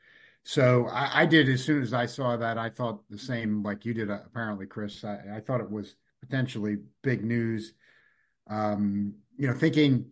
So 0.44 0.86
I, 0.88 1.22
I, 1.22 1.26
did 1.26 1.48
as 1.48 1.64
soon 1.64 1.82
as 1.82 1.92
I 1.92 2.06
saw 2.06 2.36
that, 2.36 2.58
I 2.58 2.70
thought 2.70 3.02
the 3.10 3.18
same 3.18 3.62
like 3.62 3.84
you 3.84 3.94
did, 3.94 4.10
uh, 4.10 4.20
apparently, 4.24 4.66
Chris. 4.66 5.04
I, 5.04 5.18
I, 5.36 5.40
thought 5.40 5.60
it 5.60 5.70
was 5.70 5.96
potentially 6.20 6.78
big 7.02 7.24
news. 7.24 7.74
Um, 8.48 9.14
you 9.36 9.46
know, 9.46 9.54
thinking 9.54 10.10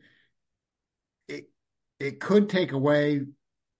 it, 1.28 1.50
it 1.98 2.20
could 2.20 2.48
take 2.48 2.72
away. 2.72 3.22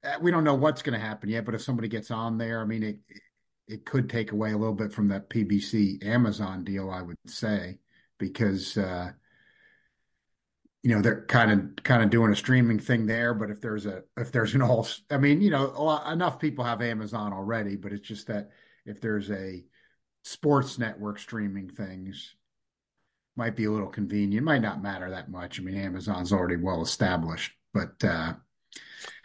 Uh, 0.05 0.19
we 0.21 0.31
don't 0.31 0.45
know 0.45 0.55
what's 0.55 0.83
going 0.83 0.99
to 0.99 1.05
happen 1.05 1.29
yet, 1.29 1.45
but 1.45 1.55
if 1.55 1.63
somebody 1.63 1.89
gets 1.89 2.11
on 2.11 2.39
there, 2.39 2.61
I 2.61 2.65
mean, 2.65 2.83
it 2.83 2.99
it 3.67 3.85
could 3.85 4.09
take 4.09 4.33
away 4.33 4.53
a 4.53 4.57
little 4.57 4.75
bit 4.75 4.93
from 4.93 5.09
that 5.09 5.29
PBC 5.29 6.05
Amazon 6.05 6.65
deal, 6.65 6.91
I 6.91 7.03
would 7.03 7.19
say, 7.27 7.79
because 8.19 8.79
uh, 8.79 9.11
you 10.83 10.95
know 10.95 11.03
they're 11.03 11.27
kind 11.27 11.51
of 11.51 11.85
kind 11.85 12.03
of 12.03 12.11
doing 12.11 12.33
a 12.33 12.37
streaming 12.37 12.79
thing 12.79 13.07
there. 13.07 13.35
But 13.35 13.51
if 13.51 13.61
there's 13.61 13.87
a 13.87 14.03
if 14.17 14.33
there's 14.33 14.55
an 14.55 14.63
all, 14.63 14.89
I 15.11 15.19
mean, 15.19 15.41
you 15.41 15.51
know, 15.51 15.67
lot, 15.67 16.11
enough 16.13 16.39
people 16.39 16.65
have 16.65 16.81
Amazon 16.81 17.33
already, 17.33 17.77
but 17.77 17.93
it's 17.93 18.07
just 18.07 18.29
that 18.29 18.51
if 18.87 19.01
there's 19.01 19.31
a 19.31 19.65
sports 20.23 20.79
network 20.79 21.19
streaming 21.19 21.69
things, 21.69 22.35
might 23.37 23.57
be 23.57 23.65
a 23.65 23.71
little 23.71 23.89
convenient. 23.89 24.45
Might 24.45 24.63
not 24.63 24.83
matter 24.83 25.11
that 25.11 25.31
much. 25.31 25.61
I 25.61 25.63
mean, 25.63 25.77
Amazon's 25.77 26.33
already 26.33 26.57
well 26.57 26.83
established, 26.83 27.53
but 27.75 28.03
uh, 28.03 28.35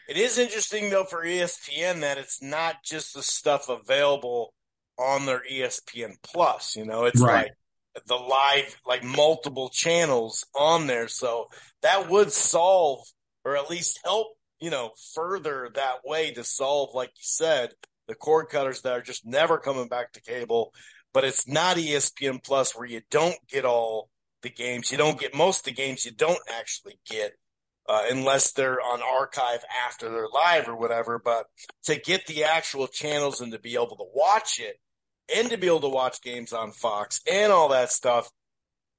it 0.07 0.17
is 0.17 0.37
interesting 0.37 0.89
though 0.89 1.05
for 1.05 1.23
ESPN 1.23 2.01
that 2.01 2.17
it's 2.17 2.41
not 2.41 2.83
just 2.83 3.13
the 3.13 3.23
stuff 3.23 3.69
available 3.69 4.53
on 4.97 5.25
their 5.25 5.41
ESPN 5.49 6.15
Plus. 6.23 6.75
You 6.75 6.85
know, 6.85 7.05
it's 7.05 7.21
right. 7.21 7.49
like 7.95 8.05
the 8.07 8.15
live, 8.15 8.75
like 8.85 9.03
multiple 9.03 9.69
channels 9.69 10.45
on 10.55 10.87
there. 10.87 11.07
So 11.07 11.47
that 11.81 12.09
would 12.09 12.31
solve, 12.31 13.05
or 13.45 13.55
at 13.55 13.69
least 13.69 13.99
help, 14.03 14.27
you 14.59 14.69
know, 14.69 14.91
further 15.13 15.69
that 15.75 15.99
way 16.05 16.31
to 16.33 16.43
solve, 16.43 16.93
like 16.93 17.09
you 17.09 17.23
said, 17.23 17.71
the 18.07 18.15
cord 18.15 18.49
cutters 18.49 18.81
that 18.81 18.93
are 18.93 19.01
just 19.01 19.25
never 19.25 19.57
coming 19.57 19.87
back 19.87 20.13
to 20.13 20.21
cable. 20.21 20.73
But 21.13 21.23
it's 21.23 21.47
not 21.47 21.77
ESPN 21.77 22.43
Plus 22.43 22.75
where 22.75 22.87
you 22.87 23.01
don't 23.11 23.37
get 23.47 23.65
all 23.65 24.09
the 24.41 24.49
games. 24.49 24.91
You 24.91 24.97
don't 24.97 25.19
get 25.19 25.35
most 25.35 25.59
of 25.59 25.65
the 25.65 25.81
games 25.81 26.05
you 26.05 26.11
don't 26.11 26.39
actually 26.49 26.99
get 27.09 27.33
uh, 27.87 28.03
unless 28.09 28.51
they're 28.51 28.81
on 28.81 29.01
archive 29.01 29.63
after 29.85 30.09
they're 30.09 30.27
live 30.33 30.67
or 30.67 30.75
whatever. 30.75 31.19
But 31.23 31.45
to 31.83 31.99
get 31.99 32.27
the 32.27 32.43
actual 32.43 32.87
channels 32.87 33.41
and 33.41 33.51
to 33.51 33.59
be 33.59 33.75
able 33.75 33.97
to 33.97 34.05
watch 34.13 34.59
it 34.59 34.77
and 35.33 35.49
to 35.49 35.57
be 35.57 35.67
able 35.67 35.81
to 35.81 35.89
watch 35.89 36.21
games 36.21 36.53
on 36.53 36.71
Fox 36.71 37.21
and 37.31 37.51
all 37.51 37.69
that 37.69 37.91
stuff, 37.91 38.29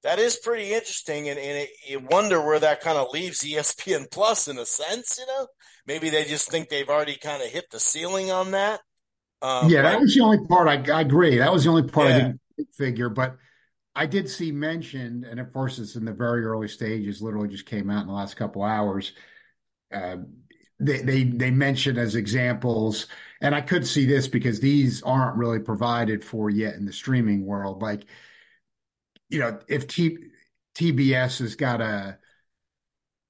that 0.03 0.19
is 0.19 0.37
pretty 0.37 0.73
interesting. 0.73 1.29
And, 1.29 1.39
and 1.39 1.59
it, 1.59 1.71
you 1.89 2.01
wonder 2.01 2.45
where 2.45 2.61
that 2.61 2.83
kind 2.83 2.99
of 2.99 3.09
leaves 3.13 3.41
ESPN 3.45 4.11
Plus 4.11 4.49
in 4.49 4.59
a 4.59 4.67
sense, 4.67 5.19
you 5.19 5.27
know? 5.27 5.47
Maybe 5.87 6.11
they 6.11 6.25
just 6.25 6.51
think 6.51 6.69
they've 6.69 6.89
already 6.89 7.17
kind 7.17 7.43
of 7.43 7.49
hit 7.49 7.67
the 7.71 7.81
ceiling 7.81 8.31
on 8.31 8.53
that. 8.53 8.81
Um, 9.43 9.69
yeah, 9.69 9.83
that 9.83 10.01
was 10.01 10.15
the 10.15 10.23
only 10.23 10.47
part 10.47 10.69
I, 10.69 10.91
I, 10.91 11.03
agree. 11.03 11.37
That 11.37 11.53
was 11.53 11.65
the 11.65 11.71
only 11.71 11.83
part 11.83 12.09
yeah. 12.09 12.17
I 12.17 12.21
didn't 12.57 12.75
figure. 12.75 13.11
But 13.11 13.37
I 13.97 14.07
did 14.07 14.29
see 14.29 14.51
mentioned, 14.51 15.25
and 15.25 15.39
of 15.39 15.53
course, 15.53 15.79
it's 15.79 15.95
in 15.95 16.05
the 16.05 16.13
very 16.13 16.45
early 16.45 16.69
stages. 16.69 17.23
Literally, 17.23 17.49
just 17.49 17.67
came 17.67 17.91
out 17.91 18.03
in 18.03 18.09
the 18.09 18.13
last 18.13 18.35
couple 18.35 18.63
hours. 18.63 19.13
Uh, 19.93 20.17
they 20.81 21.03
they 21.03 21.25
they 21.25 21.51
mentioned 21.51 21.99
as 21.99 22.17
examples, 22.17 23.07
and 23.41 23.55
I 23.55 23.61
could 23.61 23.87
see 23.87 24.05
this 24.05 24.27
because 24.27 24.59
these 24.59 25.03
aren't 25.03 25.37
really 25.37 25.61
provided 25.61 26.25
for 26.25 26.51
yet 26.51 26.75
in 26.75 26.85
the 26.85 26.93
streaming 26.93 27.47
world. 27.47 27.83
Like, 27.83 28.05
you 29.29 29.39
know, 29.39 29.61
if 29.69 29.87
T, 29.87 30.19
TBS 30.75 31.39
has 31.39 31.55
got 31.55 31.81
a, 31.81 32.19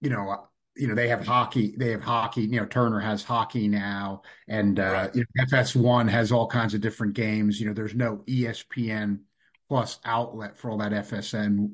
you 0.00 0.08
know, 0.08 0.48
you 0.76 0.88
know 0.88 0.94
they 0.94 1.08
have 1.08 1.26
hockey 1.26 1.74
they 1.76 1.90
have 1.90 2.02
hockey 2.02 2.42
you 2.42 2.60
know 2.60 2.66
turner 2.66 2.98
has 2.98 3.22
hockey 3.22 3.68
now 3.68 4.22
and 4.48 4.80
uh 4.80 4.82
right. 4.82 5.14
you 5.14 5.24
know, 5.36 5.44
fs1 5.44 6.08
has 6.08 6.32
all 6.32 6.48
kinds 6.48 6.74
of 6.74 6.80
different 6.80 7.14
games 7.14 7.60
you 7.60 7.66
know 7.68 7.72
there's 7.72 7.94
no 7.94 8.16
espn 8.26 9.20
plus 9.68 9.98
outlet 10.04 10.56
for 10.56 10.70
all 10.70 10.78
that 10.78 10.92
FSN, 10.92 11.72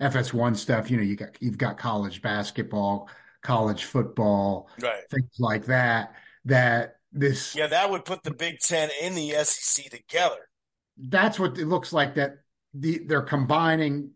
FS1 0.00 0.56
stuff. 0.56 0.90
You 0.90 0.96
know, 0.98 1.02
you 1.02 1.16
got 1.16 1.30
you've 1.40 1.58
got 1.58 1.78
college 1.78 2.22
basketball, 2.22 3.08
college 3.42 3.84
football, 3.84 4.68
right. 4.80 5.02
things 5.10 5.36
like 5.38 5.66
that. 5.66 6.14
That 6.44 6.96
this 7.12 7.54
yeah, 7.54 7.66
that 7.66 7.90
would 7.90 8.04
put 8.04 8.22
the 8.22 8.32
Big 8.32 8.60
Ten 8.60 8.90
in 9.00 9.14
the 9.14 9.30
SEC 9.44 9.90
together. 9.90 10.48
That's 10.96 11.38
what 11.38 11.58
it 11.58 11.66
looks 11.66 11.92
like. 11.92 12.14
That 12.14 12.38
the 12.74 12.98
they're 13.06 13.22
combining 13.22 14.12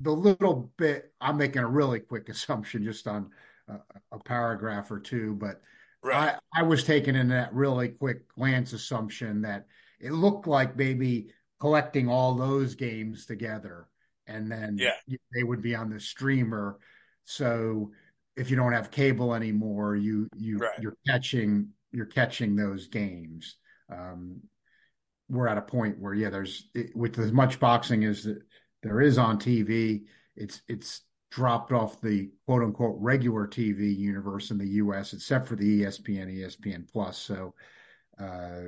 the 0.00 0.10
little 0.10 0.72
bit. 0.76 1.12
I'm 1.20 1.36
making 1.36 1.62
a 1.62 1.68
really 1.68 2.00
quick 2.00 2.28
assumption 2.28 2.84
just 2.84 3.06
on 3.06 3.30
a, 3.68 3.78
a 4.12 4.18
paragraph 4.18 4.90
or 4.90 4.98
two, 4.98 5.34
but 5.34 5.62
right. 6.02 6.36
I, 6.54 6.60
I 6.60 6.62
was 6.62 6.84
taking 6.84 7.16
in 7.16 7.28
that 7.28 7.52
really 7.54 7.88
quick 7.88 8.28
glance 8.34 8.72
assumption 8.72 9.42
that 9.42 9.66
it 10.00 10.12
looked 10.12 10.46
like 10.46 10.76
maybe 10.76 11.28
collecting 11.64 12.10
all 12.10 12.34
those 12.34 12.74
games 12.74 13.24
together 13.24 13.88
and 14.26 14.52
then 14.52 14.76
yeah. 14.78 14.90
they 15.34 15.42
would 15.42 15.62
be 15.62 15.74
on 15.74 15.88
the 15.88 15.98
streamer 15.98 16.78
so 17.24 17.90
if 18.36 18.50
you 18.50 18.56
don't 18.56 18.74
have 18.74 18.90
cable 18.90 19.32
anymore 19.32 19.96
you 19.96 20.28
you 20.36 20.58
right. 20.58 20.78
you're 20.78 20.98
catching 21.06 21.66
you're 21.90 22.04
catching 22.04 22.54
those 22.54 22.88
games 22.88 23.56
um, 23.90 24.38
we're 25.30 25.48
at 25.48 25.56
a 25.56 25.62
point 25.62 25.98
where 25.98 26.12
yeah 26.12 26.28
there's 26.28 26.68
it, 26.74 26.94
with 26.94 27.18
as 27.18 27.32
much 27.32 27.58
boxing 27.58 28.04
as 28.04 28.28
there 28.82 29.00
is 29.00 29.16
on 29.16 29.38
TV 29.38 30.02
it's 30.36 30.60
it's 30.68 31.00
dropped 31.30 31.72
off 31.72 31.98
the 32.02 32.28
quote 32.44 32.62
unquote 32.62 32.96
regular 33.00 33.48
TV 33.48 33.96
universe 33.96 34.50
in 34.50 34.58
the 34.58 34.68
US 34.82 35.14
except 35.14 35.48
for 35.48 35.56
the 35.56 35.80
ESPN 35.80 36.30
ESPN 36.30 36.86
plus 36.92 37.16
so 37.16 37.54
uh, 38.20 38.64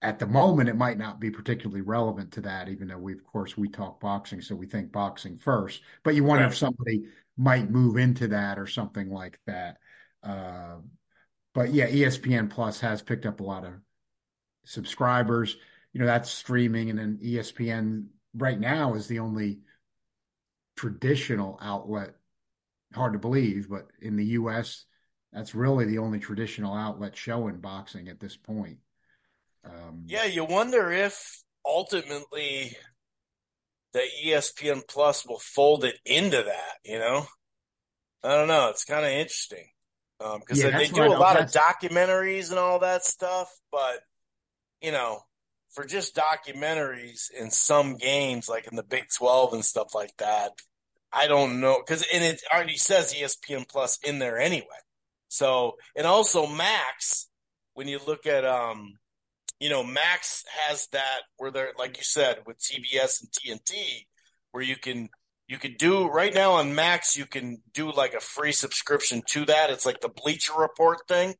at 0.00 0.18
the 0.18 0.26
moment 0.26 0.68
it 0.68 0.76
might 0.76 0.98
not 0.98 1.20
be 1.20 1.30
particularly 1.30 1.80
relevant 1.80 2.32
to 2.32 2.40
that 2.40 2.68
even 2.68 2.88
though 2.88 2.98
we 2.98 3.12
of 3.12 3.24
course 3.24 3.56
we 3.56 3.68
talk 3.68 4.00
boxing 4.00 4.40
so 4.40 4.54
we 4.54 4.66
think 4.66 4.92
boxing 4.92 5.36
first. 5.36 5.82
But 6.04 6.14
you 6.14 6.24
wonder 6.24 6.44
right. 6.44 6.52
if 6.52 6.58
somebody 6.58 7.04
might 7.36 7.70
move 7.70 7.96
into 7.96 8.28
that 8.28 8.58
or 8.58 8.66
something 8.66 9.10
like 9.10 9.40
that. 9.46 9.78
Uh, 10.22 10.76
but 11.54 11.72
yeah 11.72 11.88
espn 11.88 12.50
plus 12.50 12.80
has 12.80 13.02
picked 13.02 13.26
up 13.26 13.40
a 13.40 13.44
lot 13.44 13.64
of 13.64 13.72
subscribers. 14.64 15.56
You 15.92 16.00
know 16.00 16.06
that's 16.06 16.30
streaming 16.30 16.90
and 16.90 16.98
then 16.98 17.18
espn 17.22 18.06
right 18.34 18.58
now 18.58 18.94
is 18.94 19.08
the 19.08 19.18
only 19.18 19.60
traditional 20.76 21.58
outlet 21.60 22.14
hard 22.94 23.12
to 23.14 23.18
believe 23.18 23.68
but 23.68 23.88
in 24.00 24.16
the 24.16 24.24
us 24.24 24.84
that's 25.32 25.54
really 25.54 25.84
the 25.84 25.98
only 25.98 26.20
traditional 26.20 26.74
outlet 26.74 27.16
showing 27.16 27.58
boxing 27.58 28.08
at 28.08 28.20
this 28.20 28.36
point 28.36 28.78
um, 29.64 30.04
yeah, 30.06 30.24
you 30.24 30.44
wonder 30.44 30.90
if 30.90 31.42
ultimately 31.64 32.76
the 33.92 34.02
ESPN 34.24 34.82
Plus 34.88 35.26
will 35.26 35.40
fold 35.40 35.84
it 35.84 35.98
into 36.04 36.42
that. 36.42 36.74
You 36.84 36.98
know, 36.98 37.26
I 38.22 38.34
don't 38.34 38.48
know. 38.48 38.68
It's 38.70 38.84
kind 38.84 39.04
of 39.04 39.12
interesting 39.12 39.66
because 40.18 40.64
um, 40.64 40.70
yeah, 40.70 40.78
they 40.78 40.88
do 40.88 41.04
a 41.04 41.14
lot 41.14 41.40
of 41.40 41.50
documentaries 41.50 42.50
and 42.50 42.58
all 42.58 42.80
that 42.80 43.04
stuff, 43.04 43.48
but 43.70 44.00
you 44.80 44.92
know, 44.92 45.20
for 45.70 45.84
just 45.84 46.16
documentaries 46.16 47.30
in 47.38 47.50
some 47.50 47.96
games, 47.96 48.48
like 48.48 48.66
in 48.66 48.76
the 48.76 48.82
Big 48.82 49.04
Twelve 49.16 49.52
and 49.52 49.64
stuff 49.64 49.94
like 49.94 50.16
that, 50.18 50.52
I 51.12 51.26
don't 51.26 51.60
know 51.60 51.80
because 51.84 52.04
and 52.12 52.24
it 52.24 52.42
already 52.52 52.76
says 52.76 53.14
ESPN 53.14 53.68
Plus 53.68 53.98
in 54.04 54.18
there 54.18 54.38
anyway. 54.38 54.66
So 55.28 55.76
and 55.94 56.06
also 56.06 56.46
Max, 56.46 57.28
when 57.74 57.86
you 57.88 58.00
look 58.04 58.26
at 58.26 58.44
um 58.44 58.94
you 59.60 59.68
know, 59.68 59.82
Max 59.82 60.44
has 60.66 60.86
that 60.92 61.22
where 61.36 61.50
they're 61.50 61.72
like 61.78 61.96
you 61.96 62.04
said 62.04 62.38
with 62.46 62.58
TBS 62.58 63.22
and 63.22 63.30
TNT, 63.30 64.06
where 64.52 64.62
you 64.62 64.76
can 64.76 65.08
you 65.48 65.58
can 65.58 65.74
do 65.78 66.08
right 66.08 66.32
now 66.32 66.52
on 66.52 66.74
Max, 66.74 67.16
you 67.16 67.26
can 67.26 67.62
do 67.72 67.90
like 67.90 68.14
a 68.14 68.20
free 68.20 68.52
subscription 68.52 69.22
to 69.30 69.44
that. 69.46 69.70
It's 69.70 69.86
like 69.86 70.00
the 70.00 70.10
Bleacher 70.10 70.52
Report 70.56 70.98
thing. 71.08 71.34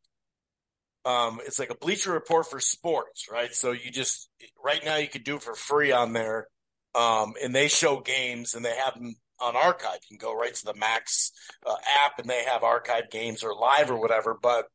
Um, 1.05 1.41
it's 1.47 1.59
like 1.59 1.71
a 1.71 1.77
Bleacher 1.77 2.13
Report 2.13 2.47
for 2.47 2.59
sports, 2.59 3.27
right? 3.31 3.55
So 3.55 3.73
you 3.73 3.91
just 3.91 4.31
right 4.63 4.85
now 4.85 4.97
you 4.97 5.09
can 5.09 5.23
do 5.23 5.37
it 5.37 5.43
for 5.43 5.55
free 5.55 5.93
on 5.93 6.13
there, 6.13 6.49
um, 6.95 7.35
and 7.43 7.55
they 7.55 7.69
show 7.69 8.01
games 8.01 8.55
and 8.55 8.65
they 8.65 8.77
have 8.77 8.95
them 8.95 9.15
on 9.41 9.57
archive. 9.57 10.01
You 10.11 10.19
can 10.19 10.27
go 10.27 10.35
right 10.35 10.55
to 10.55 10.65
the 10.65 10.75
Max 10.75 11.31
uh, 11.65 11.77
app 12.05 12.19
and 12.19 12.29
they 12.29 12.45
have 12.45 12.65
archive 12.65 13.11
games 13.11 13.45
or 13.45 13.55
live 13.55 13.91
or 13.91 14.01
whatever. 14.01 14.37
But 14.41 14.67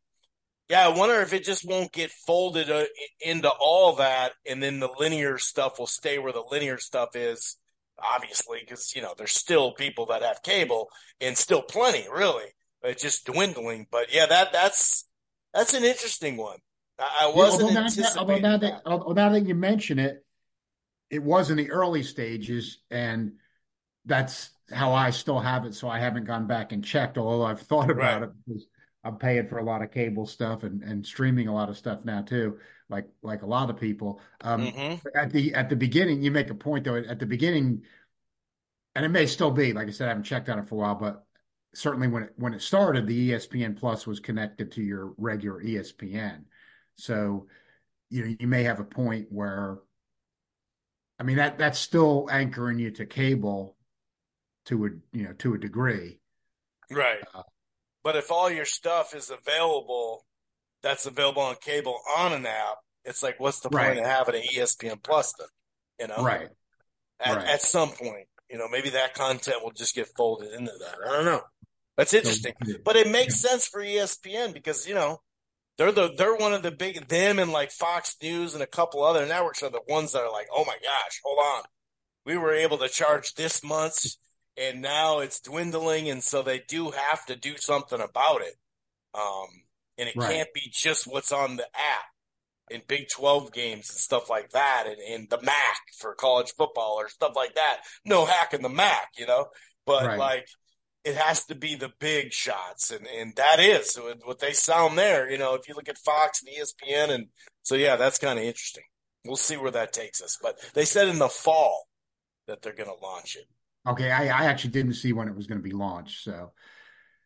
yeah, 0.74 0.88
I 0.88 0.98
wonder 0.98 1.22
if 1.22 1.34
it 1.34 1.44
just 1.44 1.70
won't 1.70 1.92
get 1.92 2.10
folded 2.10 2.72
uh, 2.72 2.86
into 3.22 3.48
all 3.48 3.98
that, 3.98 4.32
and 4.50 4.62
then 4.62 4.80
the 4.80 4.90
linear 4.98 5.38
stuff 5.38 5.78
will 5.78 5.86
stay 5.86 6.18
where 6.18 6.34
the 6.34 6.44
linear 6.50 6.80
stuff 6.80 7.16
is. 7.16 7.58
Obviously, 8.00 8.58
because 8.62 8.96
you 8.96 9.04
know 9.04 9.14
there's 9.16 9.36
still 9.36 9.74
people 9.74 10.08
that 10.08 10.24
have 10.24 10.42
cable, 10.42 10.90
and 11.22 11.38
still 11.38 11.62
plenty, 11.62 12.08
really. 12.12 12.46
It's 12.82 13.04
just 13.04 13.28
dwindling. 13.28 13.86
But 13.92 14.12
yeah, 14.12 14.26
that 14.26 14.52
that's 14.52 15.08
that's 15.54 15.76
an 15.76 15.84
interesting 15.84 16.38
one. 16.38 16.58
I, 16.98 17.32
wasn't 17.36 17.74
yeah, 17.74 18.10
although, 18.18 18.40
now 18.40 18.58
that, 18.58 18.82
although 18.88 19.14
now 19.14 19.30
that 19.30 19.46
you 19.46 19.54
mention 19.54 20.00
it, 20.00 20.26
it 21.12 21.22
was 21.22 21.52
in 21.52 21.58
the 21.58 21.70
early 21.70 22.02
stages, 22.02 22.80
and 22.90 23.34
that's 24.06 24.50
how 24.72 24.94
I 24.94 25.12
still 25.12 25.40
have 25.40 25.66
it. 25.66 25.76
So 25.76 25.88
I 25.88 26.00
haven't 26.00 26.26
gone 26.26 26.48
back 26.48 26.72
and 26.72 26.84
checked, 26.84 27.20
although 27.20 27.46
I've 27.46 27.62
thought 27.62 27.92
about 27.92 28.22
right. 28.22 28.24
it 28.24 28.30
because 28.48 28.66
I'm 29.04 29.18
paying 29.18 29.48
for 29.48 29.58
a 29.58 29.64
lot 29.64 29.82
of 29.82 29.92
cable 29.92 30.26
stuff 30.26 30.64
and, 30.64 30.82
and 30.82 31.06
streaming 31.06 31.48
a 31.48 31.54
lot 31.54 31.70
of 31.70 31.78
stuff 31.78 32.06
now 32.06 32.22
too, 32.22 32.60
like 32.90 33.10
like 33.22 33.42
a 33.42 33.48
lot 33.48 33.70
of 33.70 33.78
people. 33.78 34.22
Um, 34.42 34.68
mm-hmm. 34.68 35.08
At 35.18 35.32
the 35.32 35.54
at 35.54 35.70
the 35.70 35.76
beginning, 35.76 36.22
you 36.22 36.32
make 36.32 36.50
a 36.50 36.56
point 36.56 36.86
though. 36.86 36.96
At 36.96 37.20
the 37.20 37.26
beginning, 37.26 37.84
and 38.96 39.04
it 39.04 39.10
may 39.10 39.26
still 39.26 39.52
be, 39.52 39.74
like 39.74 39.88
I 39.88 39.92
said, 39.92 40.06
I 40.06 40.10
haven't 40.10 40.24
checked 40.24 40.50
on 40.50 40.60
it 40.60 40.70
for 40.70 40.76
a 40.76 40.78
while, 40.78 40.96
but 40.96 41.26
certainly 41.74 42.08
when 42.08 42.24
it 42.24 42.34
when 42.38 42.54
it 42.54 42.62
started, 42.62 43.08
the 43.08 43.32
ESPN 43.32 43.78
Plus 43.78 44.08
was 44.08 44.20
connected 44.20 44.72
to 44.74 44.82
your 44.82 45.14
regular 45.18 45.62
ESPN. 45.62 46.44
So, 46.96 47.48
you 48.10 48.24
know, 48.24 48.36
you 48.40 48.48
may 48.48 48.64
have 48.64 48.80
a 48.80 48.86
point 48.86 49.28
where 49.30 49.80
I 51.20 51.24
mean 51.24 51.38
that 51.38 51.58
that's 51.58 51.80
still 51.80 52.30
anchoring 52.32 52.80
you 52.80 52.92
to 52.92 53.06
cable 53.06 53.76
to 54.66 54.86
a 54.86 54.90
you 55.12 55.26
know 55.26 55.34
to 55.34 55.56
a 55.56 55.58
degree. 55.58 56.20
Right. 56.90 57.20
Uh, 57.34 57.44
but 58.04 58.16
if 58.16 58.32
all 58.32 58.50
your 58.50 58.66
stuff 58.66 59.16
is 59.16 59.30
available 59.30 60.26
that's 60.82 61.06
available 61.06 61.42
on 61.42 61.56
cable 61.62 62.00
on 62.18 62.34
an 62.34 62.46
app, 62.46 62.78
it's 63.06 63.24
like 63.24 63.40
what's 63.40 63.62
the 63.62 63.70
right. 63.70 63.88
point 63.88 64.00
of 64.00 64.06
having 64.06 64.36
an 64.36 64.42
ESPN 64.54 65.02
Plus 65.02 65.34
then? 65.40 65.48
You 66.00 66.08
know? 66.08 66.24
Right. 66.24 66.50
At, 67.20 67.36
right. 67.38 67.48
at 67.48 67.62
some 67.62 67.90
point. 67.90 68.28
You 68.50 68.60
know, 68.60 68.68
maybe 68.70 68.92
that 68.92 69.16
content 69.16 69.64
will 69.64 69.72
just 69.72 69.96
get 69.96 70.10
folded 70.16 70.52
into 70.52 70.72
that. 70.80 70.98
I 71.08 71.12
don't 71.12 71.26
know. 71.26 71.42
That's 71.98 72.14
interesting. 72.14 72.54
But 72.84 72.96
it 72.96 73.10
makes 73.10 73.40
sense 73.40 73.68
for 73.68 73.82
ESPN 73.82 74.54
because, 74.54 74.88
you 74.88 74.94
know, 74.94 75.22
they're 75.78 75.92
the 75.92 76.14
they're 76.16 76.36
one 76.36 76.54
of 76.54 76.62
the 76.62 76.72
big 76.72 77.08
them 77.08 77.40
and 77.40 77.52
like 77.52 77.72
Fox 77.72 78.16
News 78.22 78.54
and 78.54 78.62
a 78.62 78.68
couple 78.68 79.04
other 79.04 79.26
networks 79.26 79.64
are 79.64 79.72
the 79.72 79.82
ones 79.88 80.12
that 80.12 80.22
are 80.22 80.32
like, 80.32 80.48
oh 80.54 80.66
my 80.66 80.74
gosh, 80.74 81.22
hold 81.24 81.40
on. 81.40 81.64
We 82.26 82.38
were 82.38 82.54
able 82.54 82.78
to 82.80 82.88
charge 82.88 83.34
this 83.34 83.64
much 83.64 84.18
and 84.58 84.82
now 84.82 85.20
it's 85.20 85.40
dwindling 85.40 86.10
and 86.10 86.24
so 86.24 86.42
they 86.42 86.60
do 86.68 86.92
have 86.92 87.26
to 87.26 87.36
do 87.36 87.58
something 87.58 88.02
about 88.02 88.42
it. 88.42 88.56
Um 89.14 89.48
and 89.98 90.10
it 90.10 90.16
right. 90.16 90.32
can't 90.32 90.54
be 90.54 90.70
just 90.72 91.06
what's 91.06 91.32
on 91.32 91.58
the 91.58 91.66
app 91.66 92.06
in 92.70 92.82
Big 92.88 93.08
12 93.10 93.54
games 93.54 93.90
and 93.90 94.00
stuff 94.00 94.30
like 94.30 94.50
that, 94.52 94.86
and, 94.88 94.98
and 95.00 95.30
the 95.30 95.42
MAC 95.42 95.78
for 96.00 96.16
college 96.16 96.54
football 96.58 96.96
or 96.98 97.10
stuff 97.10 97.34
like 97.36 97.56
that. 97.56 97.82
No 98.06 98.26
hacking 98.26 98.62
the 98.62 98.70
MAC, 98.70 99.10
you 99.18 99.28
know, 99.28 99.48
but 99.86 100.06
right. 100.06 100.18
like 100.20 100.48
it 101.04 101.16
has 101.16 101.46
to 101.46 101.56
be 101.56 101.76
the 101.76 101.92
big 102.00 102.32
shots, 102.32 102.92
and 102.92 103.06
and 103.08 103.36
that 103.36 103.60
is 103.60 104.00
what 104.24 104.40
they 104.40 104.54
sound 104.54 104.98
there. 104.98 105.30
You 105.30 105.38
know, 105.38 105.56
if 105.56 105.68
you 105.68 105.76
look 105.76 105.90
at 105.90 105.98
Fox 105.98 106.42
and 106.42 106.52
ESPN, 106.56 107.14
and 107.14 107.28
so 107.64 107.76
yeah, 107.76 107.96
that's 107.96 108.18
kind 108.18 108.40
of 108.40 108.46
interesting. 108.46 108.86
We'll 109.26 109.36
see 109.36 109.58
where 109.58 109.72
that 109.72 109.94
takes 109.94 110.22
us, 110.22 110.38
but 110.42 110.60
they 110.74 110.86
said 110.86 111.08
in 111.08 111.20
the 111.20 111.30
fall 111.30 111.88
that 112.48 112.62
they're 112.62 112.74
going 112.76 112.90
to 112.90 113.06
launch 113.06 113.38
it. 113.38 113.46
Okay, 113.86 114.10
I, 114.10 114.26
I 114.28 114.46
actually 114.46 114.72
didn't 114.72 114.94
see 114.94 115.14
when 115.14 115.28
it 115.28 115.36
was 115.36 115.48
going 115.48 115.60
to 115.60 115.64
be 115.64 115.74
launched, 115.74 116.24
so 116.24 116.54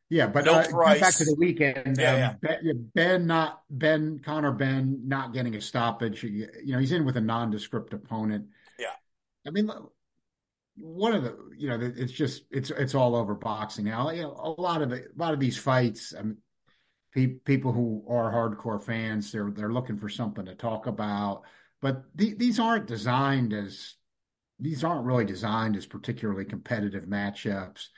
yeah, 0.10 0.28
but 0.28 0.45
no 0.45 0.53
uh, 0.53 0.99
back 0.99 1.14
to 1.16 1.26
the 1.26 1.36
weekend. 1.38 1.97
Yeah, 1.97 2.14
um, 2.14 2.20
yeah. 2.20 2.34
Benn, 2.41 2.91
benn, 2.95 3.28
not 3.28 3.62
Benn 3.70 4.20
Conor 4.24 4.53
Benn 4.53 5.01
not 5.05 5.34
getting 5.34 5.55
a 5.55 5.62
stoppage. 5.62 6.24
You 6.24 6.47
know, 6.66 6.80
he's 6.80 6.93
in 6.93 7.05
with 7.05 7.18
a 7.18 7.22
nondescript 7.22 7.93
opponent. 7.93 8.47
Yeah, 8.80 8.93
I 9.45 9.49
mean, 9.49 9.70
one 10.78 11.14
of 11.14 11.24
the 11.24 11.38
you 11.58 11.70
know, 11.70 11.80
it's 11.82 12.14
just 12.14 12.43
it's 12.51 12.70
it's 12.72 12.95
all 12.95 13.16
over 13.16 13.36
boxing 13.36 13.86
now. 13.86 14.10
You 14.12 14.24
know, 14.24 14.55
a 14.58 14.62
lot 14.62 14.82
of 14.82 14.93
it, 14.93 15.12
a 15.16 15.22
lot 15.22 15.34
of 15.34 15.41
these 15.41 15.58
fights. 15.58 16.14
I 16.18 16.24
mean, 16.24 16.38
pe- 17.14 17.39
people 17.43 17.74
who 17.74 18.05
are 18.10 18.32
hardcore 18.32 18.82
fans, 18.82 19.32
they're 19.32 19.51
they're 19.51 19.74
looking 19.74 19.97
for 19.97 20.08
something 20.08 20.45
to 20.45 20.55
talk 20.55 20.88
about. 20.88 21.43
But 21.82 22.18
th- 22.18 22.38
these 22.38 22.60
aren't 22.62 22.88
designed 22.88 23.51
as 23.51 23.97
these 24.60 24.84
aren't 24.84 25.05
really 25.05 25.26
designed 25.26 25.76
as 25.76 25.86
particularly 25.86 26.45
competitive 26.45 27.05
matchups 27.05 27.89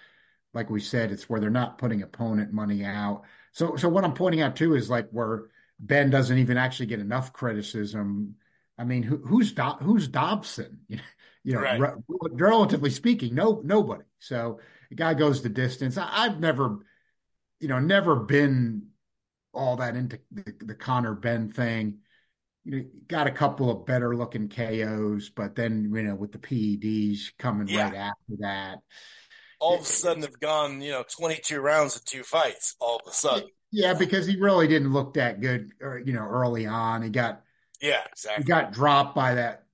like 0.53 0.69
we 0.69 0.79
said, 0.79 1.11
it's 1.11 1.29
where 1.29 1.39
they're 1.39 1.49
not 1.49 1.77
putting 1.77 2.01
opponent 2.01 2.51
money 2.51 2.83
out. 2.83 3.23
So, 3.51 3.75
so 3.75 3.89
what 3.89 4.03
I'm 4.03 4.13
pointing 4.13 4.41
out 4.41 4.55
too 4.55 4.75
is 4.75 4.89
like 4.89 5.09
where 5.11 5.45
Benn 5.79 6.09
doesn't 6.09 6.37
even 6.37 6.57
actually 6.57 6.87
get 6.87 6.99
enough 6.99 7.33
criticism. 7.33 8.35
I 8.77 8.83
mean, 8.83 9.03
who, 9.03 9.17
who's 9.17 9.53
Do, 9.53 9.73
who's 9.81 10.07
Dobson? 10.07 10.79
You 11.41 11.53
know, 11.53 11.61
right. 11.61 11.79
re, 11.79 11.91
relatively 12.33 12.89
speaking, 12.89 13.33
no 13.33 13.61
nobody. 13.63 14.03
So 14.19 14.59
the 14.89 14.95
guy 14.95 15.13
goes 15.13 15.41
the 15.41 15.47
distance. 15.47 15.97
I, 15.97 16.25
have 16.25 16.37
never, 16.37 16.85
you 17.61 17.69
know, 17.69 17.79
never 17.79 18.17
been 18.17 18.87
all 19.53 19.77
that 19.77 19.95
into 19.95 20.19
the, 20.29 20.53
the 20.59 20.75
Conor 20.75 21.15
Benn 21.15 21.49
thing. 21.49 21.99
You 22.69 22.77
know, 22.77 22.85
got 23.07 23.27
a 23.27 23.31
couple 23.31 23.69
of 23.71 23.85
better 23.85 24.15
looking 24.15 24.49
KOs, 24.49 25.29
but 25.29 25.55
then 25.55 25.91
you 25.93 26.03
know 26.03 26.15
with 26.15 26.31
the 26.31 26.37
PEDs 26.37 27.31
coming 27.37 27.67
yeah. 27.67 27.85
right 27.85 27.95
after 27.95 28.35
that 28.39 28.79
all 29.59 29.75
of 29.75 29.81
a 29.81 29.85
sudden 29.85 30.21
they've 30.21 30.39
gone, 30.39 30.81
you 30.81 30.91
know, 30.91 31.03
22 31.03 31.59
rounds 31.59 31.95
of 31.95 32.05
two 32.05 32.23
fights 32.23 32.75
all 32.79 32.97
of 32.97 33.11
a 33.11 33.13
sudden. 33.13 33.49
Yeah, 33.71 33.93
because 33.93 34.25
he 34.25 34.37
really 34.37 34.67
didn't 34.67 34.93
look 34.93 35.13
that 35.13 35.41
good, 35.41 35.71
uh, 35.83 35.97
you 35.97 36.13
know, 36.13 36.25
early 36.25 36.65
on. 36.65 37.03
He 37.03 37.09
got, 37.09 37.43
yeah, 37.81 38.01
exactly. 38.09 38.43
He 38.43 38.47
got 38.47 38.71
dropped 38.71 39.15
by 39.15 39.35
that, 39.35 39.65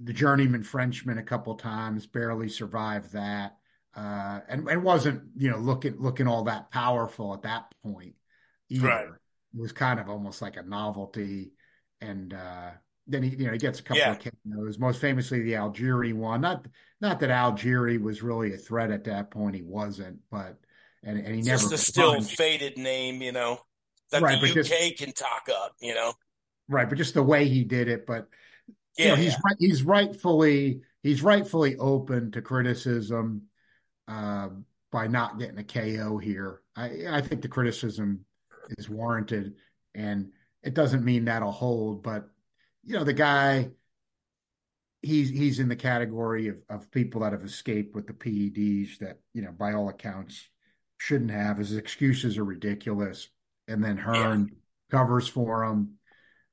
the 0.00 0.12
journeyman 0.12 0.62
Frenchman 0.62 1.18
a 1.18 1.22
couple 1.22 1.54
times, 1.54 2.06
barely 2.06 2.48
survived 2.48 3.12
that. 3.12 3.56
Uh, 3.94 4.40
and, 4.48 4.68
and 4.68 4.82
wasn't, 4.82 5.22
you 5.36 5.50
know, 5.50 5.58
looking, 5.58 5.96
looking 5.98 6.26
all 6.26 6.44
that 6.44 6.70
powerful 6.70 7.32
at 7.32 7.42
that 7.42 7.72
point 7.82 8.14
either. 8.68 8.88
Right. 8.88 9.06
It 9.06 9.60
was 9.60 9.72
kind 9.72 10.00
of 10.00 10.10
almost 10.10 10.42
like 10.42 10.56
a 10.56 10.62
novelty. 10.62 11.52
And, 12.00 12.34
uh, 12.34 12.70
then 13.06 13.22
he, 13.22 13.30
you 13.30 13.46
know, 13.46 13.52
he 13.52 13.58
gets 13.58 13.78
a 13.78 13.82
couple 13.82 13.98
yeah. 13.98 14.12
of 14.12 14.18
KOs, 14.18 14.78
most 14.78 15.00
famously 15.00 15.42
the 15.42 15.52
Algieri 15.52 16.12
one. 16.12 16.40
Not, 16.40 16.66
not 17.00 17.20
that 17.20 17.30
Algieri 17.30 18.00
was 18.00 18.22
really 18.22 18.52
a 18.52 18.56
threat 18.56 18.90
at 18.90 19.04
that 19.04 19.30
point. 19.30 19.54
He 19.54 19.62
wasn't, 19.62 20.18
but 20.30 20.58
and, 21.04 21.18
and 21.18 21.34
he 21.34 21.42
never 21.42 21.62
just 21.62 21.72
a 21.72 21.78
still 21.78 22.20
faded 22.20 22.76
name, 22.76 23.22
you 23.22 23.32
know, 23.32 23.60
that 24.10 24.22
right, 24.22 24.40
the 24.40 24.48
UK 24.48 24.54
just, 24.54 24.98
can 24.98 25.12
talk 25.12 25.48
up, 25.52 25.74
you 25.80 25.94
know. 25.94 26.14
Right, 26.68 26.88
but 26.88 26.98
just 26.98 27.14
the 27.14 27.22
way 27.22 27.46
he 27.46 27.62
did 27.62 27.88
it, 27.88 28.06
but 28.06 28.28
yeah, 28.98 29.04
you 29.04 29.10
know, 29.10 29.16
he's 29.16 29.32
yeah. 29.32 29.54
he's 29.58 29.82
rightfully 29.84 30.80
he's 31.02 31.22
rightfully 31.22 31.76
open 31.76 32.32
to 32.32 32.42
criticism 32.42 33.42
uh, 34.08 34.48
by 34.90 35.06
not 35.06 35.38
getting 35.38 35.58
a 35.58 35.64
KO 35.64 36.18
here. 36.18 36.62
I 36.74 37.04
I 37.08 37.20
think 37.20 37.42
the 37.42 37.48
criticism 37.48 38.24
is 38.78 38.88
warranted, 38.88 39.54
and 39.94 40.32
it 40.66 40.74
doesn't 40.74 41.04
mean 41.04 41.24
that'll 41.24 41.52
hold, 41.52 42.02
but 42.02 42.28
you 42.84 42.94
know, 42.94 43.04
the 43.04 43.12
guy 43.12 43.70
he's 45.02 45.30
he's 45.30 45.60
in 45.60 45.68
the 45.68 45.76
category 45.76 46.48
of, 46.48 46.56
of 46.68 46.90
people 46.90 47.20
that 47.20 47.32
have 47.32 47.44
escaped 47.44 47.94
with 47.94 48.06
the 48.06 48.12
PEDs 48.12 48.98
that, 48.98 49.20
you 49.32 49.42
know, 49.42 49.52
by 49.52 49.72
all 49.72 49.88
accounts 49.88 50.48
shouldn't 50.98 51.30
have. 51.30 51.58
His 51.58 51.76
excuses 51.76 52.36
are 52.36 52.44
ridiculous. 52.44 53.28
And 53.68 53.82
then 53.82 53.96
Hearn 53.96 54.50
yeah. 54.50 54.98
covers 54.98 55.28
for 55.28 55.64
him. 55.64 55.98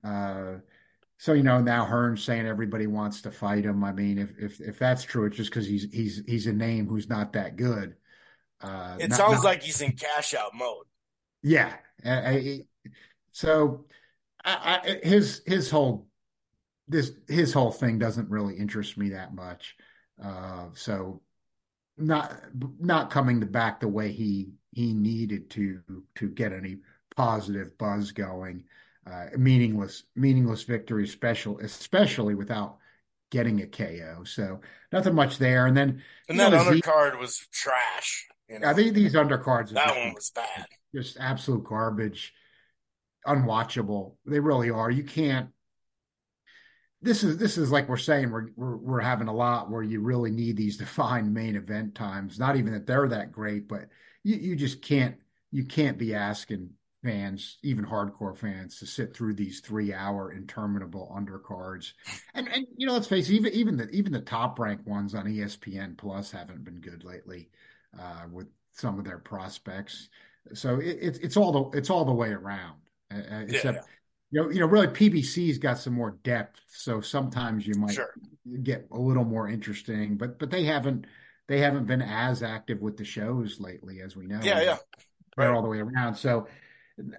Uh, 0.04 0.60
so 1.18 1.34
you 1.34 1.44
know 1.44 1.62
now 1.62 1.86
Hearn's 1.86 2.24
saying 2.24 2.46
everybody 2.46 2.86
wants 2.86 3.22
to 3.22 3.32
fight 3.32 3.64
him. 3.66 3.84
I 3.84 3.94
mean, 3.94 4.18
if 4.18 4.38
if 4.38 4.60
if 4.60 4.80
that's 4.80 5.04
true, 5.04 5.26
it's 5.26 5.38
just 5.38 5.50
because 5.50 5.66
he's 5.66 5.88
he's 5.92 6.22
he's 6.28 6.48
a 6.48 6.54
name 6.54 6.88
who's 6.88 7.08
not 7.08 7.34
that 7.34 7.56
good. 7.56 7.96
Uh, 8.60 8.98
it 9.00 9.10
not, 9.10 9.18
sounds 9.18 9.36
not, 9.36 9.44
like 9.46 9.64
he's 9.64 9.82
in 9.82 9.94
cash 9.94 10.34
out 10.34 10.52
mode. 10.54 10.86
Yeah. 11.42 11.74
I, 12.04 12.12
I, 12.12 12.60
so 13.32 13.86
I, 14.46 15.00
his 15.04 15.42
his 15.46 15.70
whole 15.70 16.08
this 16.88 17.12
his 17.28 17.54
whole 17.54 17.72
thing 17.72 17.98
doesn't 17.98 18.30
really 18.30 18.56
interest 18.56 18.98
me 18.98 19.10
that 19.10 19.34
much. 19.34 19.76
Uh, 20.24 20.68
so 20.74 21.22
not 21.98 22.34
not 22.80 23.10
coming 23.10 23.40
to 23.40 23.46
back 23.46 23.80
the 23.80 23.88
way 23.88 24.12
he 24.12 24.52
he 24.72 24.94
needed 24.94 25.50
to 25.52 25.82
to 26.16 26.30
get 26.30 26.54
any 26.54 26.78
positive 27.16 27.78
buzz 27.78 28.12
going. 28.12 28.64
Uh, 29.06 29.26
meaningless 29.38 30.04
meaningless 30.16 30.64
victory, 30.64 31.06
special 31.08 31.60
especially 31.60 32.36
without 32.36 32.78
getting 33.34 33.62
a 33.62 33.68
KO. 33.68 34.24
So 34.24 34.62
nothing 34.92 35.16
much 35.16 35.40
there. 35.40 35.66
And 35.66 35.76
then 35.76 36.02
and 36.30 36.40
that 36.40 36.52
know, 36.52 36.60
undercard 36.60 37.20
was 37.20 37.48
trash. 37.52 38.28
You 38.48 38.60
know? 38.60 38.68
Yeah, 38.68 38.74
these, 38.74 38.94
these 38.94 39.14
undercards. 39.16 39.72
That 39.72 39.96
one 39.96 40.14
was 40.14 40.30
bad. 40.30 40.68
Just 40.96 41.18
absolute 41.20 41.64
garbage, 41.64 42.34
unwatchable. 43.28 44.16
They 44.26 44.40
really 44.40 44.70
are. 44.70 44.92
You 44.92 45.04
can't 45.04 45.50
this 47.04 47.22
is 47.24 47.38
this 47.38 47.58
is 47.58 47.70
like 47.70 47.90
we're 47.90 47.98
saying 47.98 48.32
we're, 48.32 48.48
we're 48.56 48.78
we're 48.78 49.00
having 49.02 49.28
a 49.28 49.34
lot 49.34 49.70
where 49.70 49.84
you 49.84 50.00
really 50.00 50.32
need 50.32 50.56
these 50.56 50.78
defined 50.78 51.34
main 51.34 51.56
event 51.56 51.96
times. 51.96 52.40
Not 52.40 52.56
even 52.56 52.74
that 52.74 52.88
they're 52.88 53.10
that 53.10 53.32
great, 53.32 53.68
but 53.68 53.90
you, 54.24 54.38
you 54.38 54.56
just 54.56 54.82
can't 54.82 55.18
you 55.52 55.66
can't 55.66 55.98
be 55.98 56.16
asking 56.16 56.70
fans, 57.04 57.58
even 57.62 57.86
hardcore 57.86 58.36
fans, 58.36 58.80
to 58.80 58.86
sit 58.86 59.14
through 59.14 59.34
these 59.34 59.60
three 59.60 59.94
hour 59.94 60.32
interminable 60.32 61.14
undercards. 61.14 61.92
And 62.34 62.48
and 62.48 62.66
you 62.78 62.88
know, 62.88 62.94
let's 62.94 63.08
face 63.08 63.30
it, 63.30 63.34
even 63.34 63.52
even 63.52 63.78
the 63.78 63.90
even 63.90 64.14
the 64.14 64.22
top 64.22 64.58
ranked 64.58 64.88
ones 64.88 65.14
on 65.14 65.26
ESPN 65.26 65.98
Plus 65.98 66.32
haven't 66.32 66.64
been 66.64 66.80
good 66.80 67.04
lately 67.04 67.50
uh, 68.00 68.24
with 68.32 68.48
some 68.72 68.98
of 68.98 69.04
their 69.04 69.20
prospects. 69.20 70.08
So 70.54 70.80
it, 70.80 70.98
it's 71.02 71.20
it's 71.20 71.38
all 71.38 71.52
the 71.52 71.78
it's 71.78 71.90
all 71.90 72.06
the 72.06 72.14
way 72.14 72.30
around. 72.30 72.78
Uh, 73.14 73.46
except 73.48 73.76
yeah 73.78 73.82
you 74.34 74.42
know, 74.42 74.50
you 74.50 74.60
know, 74.60 74.66
really 74.66 74.88
PBC's 74.88 75.60
got 75.60 75.78
some 75.78 75.94
more 75.94 76.18
depth, 76.24 76.60
so 76.68 77.02
sometimes 77.02 77.68
you 77.68 77.76
might 77.76 77.94
sure. 77.94 78.16
get 78.64 78.88
a 78.92 78.98
little 78.98 79.26
more 79.26 79.48
interesting. 79.48 80.18
But 80.18 80.40
but 80.40 80.50
they 80.50 80.64
haven't 80.64 81.06
they 81.48 81.60
haven't 81.60 81.86
been 81.86 82.02
as 82.02 82.42
active 82.42 82.82
with 82.82 82.98
the 82.98 83.06
shows 83.06 83.60
lately, 83.60 84.02
as 84.02 84.16
we 84.16 84.26
know. 84.26 84.40
Yeah, 84.42 84.62
yeah, 84.64 84.78
right. 85.38 85.50
all 85.50 85.62
the 85.62 85.70
way 85.70 85.78
around. 85.82 86.16
So 86.16 86.48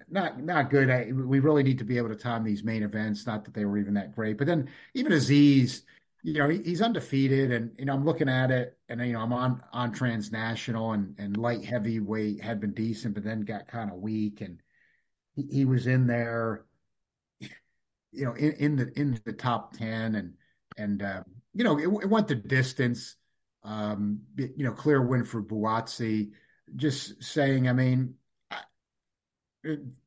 not 0.09 0.43
not 0.43 0.69
good. 0.69 0.89
I, 0.89 1.13
we 1.13 1.39
really 1.39 1.63
need 1.63 1.77
to 1.77 1.85
be 1.85 1.97
able 1.97 2.09
to 2.09 2.17
time 2.17 2.43
these 2.43 2.65
main 2.65 2.83
events. 2.83 3.25
Not 3.25 3.45
that 3.45 3.53
they 3.53 3.63
were 3.63 3.77
even 3.77 3.93
that 3.93 4.13
great, 4.13 4.37
but 4.37 4.45
then 4.45 4.67
even 4.93 5.13
Azeez, 5.13 5.83
you 6.21 6.33
know, 6.33 6.49
he's 6.49 6.81
undefeated, 6.81 7.53
and 7.53 7.71
you 7.79 7.85
know, 7.85 7.93
I'm 7.93 8.03
looking 8.03 8.27
at 8.27 8.51
it, 8.51 8.77
and 8.89 8.99
you 8.99 9.13
know, 9.13 9.21
I'm 9.21 9.31
on 9.31 9.63
on 9.71 9.93
transnational, 9.93 10.91
and 10.91 11.15
and 11.17 11.37
light 11.37 11.63
heavyweight 11.63 12.41
had 12.41 12.59
been 12.59 12.73
decent, 12.73 13.13
but 13.13 13.23
then 13.23 13.39
got 13.39 13.69
kind 13.69 13.89
of 13.89 13.99
weak, 13.99 14.41
and 14.41 14.59
he, 15.35 15.65
was 15.65 15.87
in 15.87 16.07
there, 16.07 16.65
you 17.39 18.25
know, 18.25 18.33
in, 18.33 18.51
in 18.53 18.75
the 18.75 18.99
in 18.99 19.19
the 19.25 19.33
top 19.33 19.77
ten, 19.77 20.15
and 20.15 20.33
and 20.77 21.01
uh, 21.03 21.23
you 21.53 21.63
know, 21.63 21.77
it, 21.77 22.03
it, 22.03 22.09
went 22.09 22.27
the 22.27 22.35
distance. 22.35 23.15
Um, 23.63 24.21
you 24.37 24.63
know, 24.63 24.71
clear 24.71 25.01
win 25.01 25.23
for 25.23 25.41
Buatsi. 25.41 26.31
Just 26.75 27.23
saying, 27.23 27.67
I 27.67 27.73
mean, 27.73 28.15
I, 28.51 28.59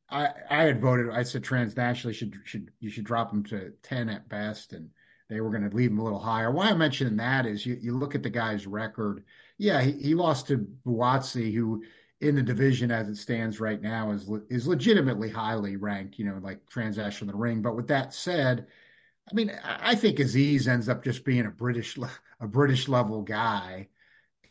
I 0.08 0.28
I 0.50 0.62
had 0.62 0.80
voted. 0.80 1.10
I 1.10 1.22
said 1.22 1.42
transnationally 1.42 2.14
should 2.14 2.36
should 2.44 2.70
you 2.80 2.90
should 2.90 3.04
drop 3.04 3.32
him 3.32 3.44
to 3.44 3.72
ten 3.82 4.08
at 4.08 4.28
best, 4.28 4.72
and 4.72 4.90
they 5.28 5.40
were 5.40 5.50
going 5.50 5.68
to 5.68 5.76
leave 5.76 5.90
him 5.90 5.98
a 5.98 6.04
little 6.04 6.18
higher. 6.18 6.50
Why 6.50 6.70
I'm 6.70 6.78
mentioning 6.78 7.16
that 7.16 7.46
is 7.46 7.66
you, 7.66 7.76
you 7.80 7.96
look 7.96 8.14
at 8.14 8.22
the 8.22 8.30
guy's 8.30 8.66
record. 8.66 9.24
Yeah, 9.58 9.82
he, 9.82 9.92
he 9.92 10.14
lost 10.14 10.46
to 10.48 10.66
Buatsi, 10.86 11.52
who 11.52 11.82
in 12.20 12.34
the 12.34 12.42
division 12.42 12.90
as 12.90 13.08
it 13.08 13.16
stands 13.16 13.60
right 13.60 13.80
now 13.80 14.10
is 14.10 14.28
is 14.50 14.66
legitimately 14.66 15.30
highly 15.30 15.76
ranked, 15.76 16.18
you 16.18 16.24
know, 16.24 16.38
like 16.42 16.66
transaction 16.68 17.28
the 17.28 17.34
ring. 17.34 17.62
But 17.62 17.76
with 17.76 17.88
that 17.88 18.12
said, 18.12 18.66
I 19.30 19.34
mean, 19.34 19.52
I 19.62 19.94
think 19.94 20.18
Azeez 20.18 20.66
ends 20.66 20.88
up 20.88 21.04
just 21.04 21.24
being 21.24 21.46
a 21.46 21.50
British 21.50 21.96
a 22.40 22.46
British 22.46 22.88
level 22.88 23.22
guy, 23.22 23.88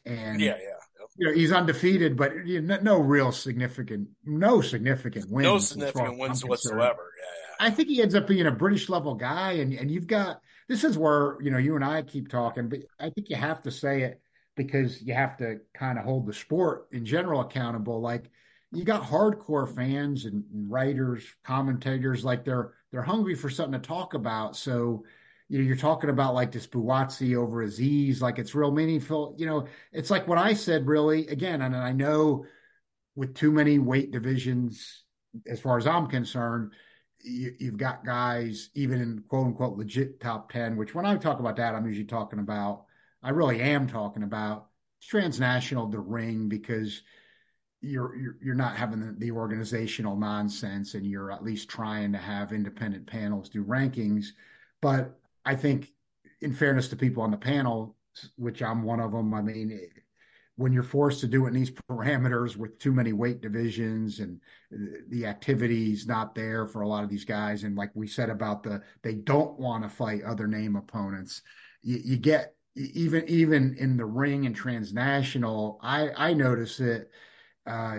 and 0.05 0.39
yeah, 0.39 0.57
yeah. 0.57 0.73
You 1.19 1.27
know, 1.27 1.33
he's 1.33 1.51
undefeated, 1.51 2.15
but 2.15 2.45
you 2.45 2.61
know, 2.61 2.77
no 2.81 2.99
real 2.99 3.31
significant, 3.31 4.09
no 4.23 4.61
significant 4.61 5.31
wins. 5.31 5.45
No 5.45 5.57
significant 5.57 6.19
wins 6.19 6.45
whatsoever. 6.45 7.11
Yeah, 7.17 7.25
yeah. 7.59 7.67
I 7.67 7.71
think 7.71 7.89
he 7.89 8.03
ends 8.03 8.13
up 8.13 8.27
being 8.27 8.45
a 8.45 8.51
British 8.51 8.87
level 8.87 9.15
guy, 9.15 9.53
and 9.53 9.73
and 9.73 9.89
you've 9.89 10.07
got 10.07 10.41
this 10.69 10.83
is 10.83 10.97
where 10.97 11.37
you 11.41 11.51
know 11.51 11.57
you 11.57 11.75
and 11.75 11.83
I 11.83 12.03
keep 12.03 12.29
talking, 12.29 12.69
but 12.69 12.79
I 12.99 13.09
think 13.09 13.29
you 13.29 13.35
have 13.35 13.63
to 13.63 13.71
say 13.71 14.03
it 14.03 14.21
because 14.57 15.01
you 15.01 15.13
have 15.13 15.37
to 15.37 15.59
kind 15.73 15.97
of 15.97 16.03
hold 16.03 16.25
the 16.25 16.33
sport 16.33 16.87
in 16.91 17.05
general 17.05 17.41
accountable. 17.41 18.01
Like 18.01 18.29
you 18.73 18.83
got 18.83 19.03
hardcore 19.03 19.73
fans 19.73 20.25
and, 20.25 20.43
and 20.53 20.69
writers, 20.69 21.23
commentators, 21.45 22.25
like 22.25 22.43
they're 22.43 22.73
they're 22.91 23.01
hungry 23.01 23.35
for 23.35 23.49
something 23.49 23.79
to 23.79 23.87
talk 23.87 24.13
about. 24.13 24.57
So 24.57 25.05
you 25.47 25.59
know, 25.59 25.63
you're 25.63 25.77
talking 25.77 26.09
about 26.09 26.33
like 26.33 26.51
this 26.51 26.67
Buatsi 26.67 27.37
over 27.37 27.65
Azeez, 27.65 28.19
like 28.19 28.37
it's 28.39 28.53
real 28.53 28.71
meaningful. 28.71 29.35
You 29.37 29.45
know, 29.45 29.67
it's 29.93 30.11
like 30.11 30.27
what 30.27 30.37
I 30.37 30.53
said 30.53 30.87
really 30.87 31.27
again, 31.27 31.61
and 31.61 31.75
I 31.75 31.93
know 31.93 32.45
with 33.15 33.33
too 33.33 33.51
many 33.51 33.79
weight 33.79 34.11
divisions, 34.11 35.03
as 35.47 35.61
far 35.61 35.77
as 35.77 35.87
I'm 35.87 36.07
concerned, 36.07 36.73
you, 37.21 37.55
have 37.61 37.77
got 37.77 38.05
guys 38.05 38.69
even 38.75 39.01
in 39.01 39.23
quote 39.27 39.47
unquote 39.47 39.77
legit 39.77 40.19
top 40.19 40.51
10, 40.51 40.75
which 40.75 40.93
when 40.93 41.05
I 41.05 41.15
talk 41.17 41.39
about 41.39 41.55
that, 41.57 41.75
I'm 41.75 41.85
usually 41.85 42.05
talking 42.05 42.39
about, 42.39 42.85
I 43.27 43.31
really 43.31 43.59
am 43.59 43.87
talking 43.87 44.23
about 44.23 44.67
transnational, 45.01 45.87
the 45.87 45.99
ring, 45.99 46.47
because 46.47 47.01
you're, 47.81 48.15
you're, 48.15 48.37
you're 48.41 48.55
not 48.55 48.77
having 48.77 49.01
the, 49.01 49.15
the 49.17 49.31
organizational 49.31 50.15
nonsense 50.15 50.93
and 50.93 51.05
you're 51.05 51.29
at 51.29 51.43
least 51.43 51.67
trying 51.67 52.13
to 52.13 52.17
have 52.17 52.53
independent 52.53 53.05
panels 53.05 53.49
do 53.49 53.65
rankings. 53.65 54.27
But 54.81 55.19
I 55.43 55.55
think 55.55 55.91
in 56.39 56.53
fairness 56.53 56.87
to 56.87 56.95
people 56.95 57.21
on 57.21 57.31
the 57.31 57.37
panel, 57.37 57.97
which 58.37 58.63
I'm 58.63 58.83
one 58.83 59.01
of 59.01 59.11
them, 59.11 59.33
I 59.33 59.41
mean, 59.41 59.77
when 60.55 60.71
you're 60.71 60.81
forced 60.81 61.19
to 61.19 61.27
do 61.27 61.43
it 61.45 61.49
in 61.49 61.53
these 61.53 61.71
parameters 61.91 62.55
with 62.55 62.79
too 62.79 62.93
many 62.93 63.11
weight 63.11 63.41
divisions 63.41 64.21
and 64.21 64.39
uh, 64.73 64.99
the 65.09 65.25
activity's 65.25 66.07
not 66.07 66.33
there 66.33 66.65
for 66.65 66.81
a 66.81 66.87
lot 66.87 67.03
of 67.03 67.09
these 67.09 67.25
guys 67.25 67.65
and 67.65 67.75
like 67.75 67.91
we 67.93 68.07
said 68.07 68.29
about 68.29 68.63
the 68.63 68.81
they 69.03 69.15
don't 69.15 69.59
want 69.59 69.83
to 69.83 69.89
fight 69.89 70.23
other 70.23 70.47
name 70.47 70.77
opponents 70.77 71.41
you, 71.83 71.99
you, 72.03 72.17
get 72.17 72.56
even 72.77 73.23
even 73.27 73.75
in 73.77 73.97
the 73.97 74.05
ring 74.05 74.45
and 74.45 74.55
transnational 74.55 75.79
i 75.81 76.09
i 76.17 76.33
notice 76.33 76.79
it 76.79 77.09
uh, 77.65 77.97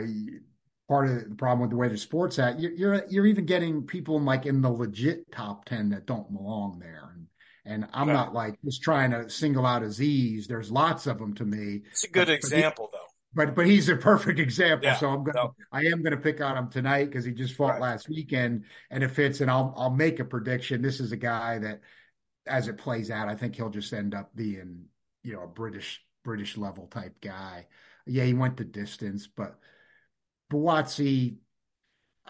part 0.89 1.09
of 1.09 1.29
the 1.29 1.35
problem 1.35 1.61
with 1.61 1.71
the 1.71 1.77
way 1.77 1.89
the 1.89 1.99
sports 1.99 2.39
at 2.39 2.59
you're, 2.59 2.73
you're 2.73 3.05
you're 3.09 3.27
even 3.27 3.45
getting 3.45 3.83
people 3.83 4.17
in 4.17 4.25
like 4.25 4.47
in 4.47 4.63
the 4.63 4.71
legit 4.71 5.31
top 5.31 5.65
10 5.67 5.91
that 5.91 6.07
don't 6.07 6.33
belong 6.33 6.79
there 6.79 7.11
and 7.15 7.29
and 7.69 7.87
I'm 7.93 8.09
not 8.09 8.33
like 8.33 8.55
just 8.65 8.83
trying 8.83 9.11
to 9.11 9.29
single 9.29 9.67
out 9.67 9.83
Azeez. 9.83 10.47
There's 10.47 10.71
lots 10.71 11.07
of 11.07 11.19
them 11.19 11.35
to 11.35 11.45
me. 11.45 11.83
It's 11.91 12.05
a 12.05 12.09
good 12.09 12.29
but, 12.29 12.35
example, 12.35 12.89
but 12.91 12.99
he, 12.99 13.45
though. 13.45 13.45
But 13.47 13.55
but 13.55 13.67
he's 13.67 13.89
a 13.91 13.97
perfect 13.97 14.41
example. 14.41 14.87
Yeah, 14.87 14.97
so 14.97 15.11
I'm 15.11 15.23
gonna 15.23 15.39
no. 15.39 15.55
I 15.71 15.83
am 15.83 16.03
gonna 16.03 16.17
pick 16.17 16.41
on 16.41 16.57
him 16.57 16.71
tonight 16.71 17.07
because 17.07 17.27
he 17.27 17.33
just 17.33 17.55
fought 17.55 17.73
right. 17.73 17.83
last 17.83 18.09
weekend 18.09 18.65
and 18.91 19.05
it 19.05 19.11
fits. 19.11 19.43
And 19.43 19.51
I'll 19.51 19.75
I'll 19.77 19.91
make 19.91 20.19
a 20.19 20.25
prediction. 20.25 20.81
This 20.81 20.99
is 20.99 21.13
a 21.13 21.17
guy 21.17 21.59
that, 21.59 21.83
as 22.49 22.69
it 22.69 22.79
plays 22.79 23.11
out, 23.11 23.29
I 23.29 23.35
think 23.35 23.57
he'll 23.57 23.71
just 23.71 23.93
end 23.93 24.15
up 24.15 24.35
being 24.35 24.87
you 25.23 25.35
know 25.35 25.43
a 25.43 25.49
British 25.49 26.03
British 26.25 26.57
level 26.57 26.87
type 26.87 27.21
guy. 27.21 27.67
Yeah, 28.07 28.25
he 28.25 28.35
went 28.35 28.57
the 28.57 28.65
distance, 28.65 29.27
but 29.27 29.59
Buatsi 30.51 31.37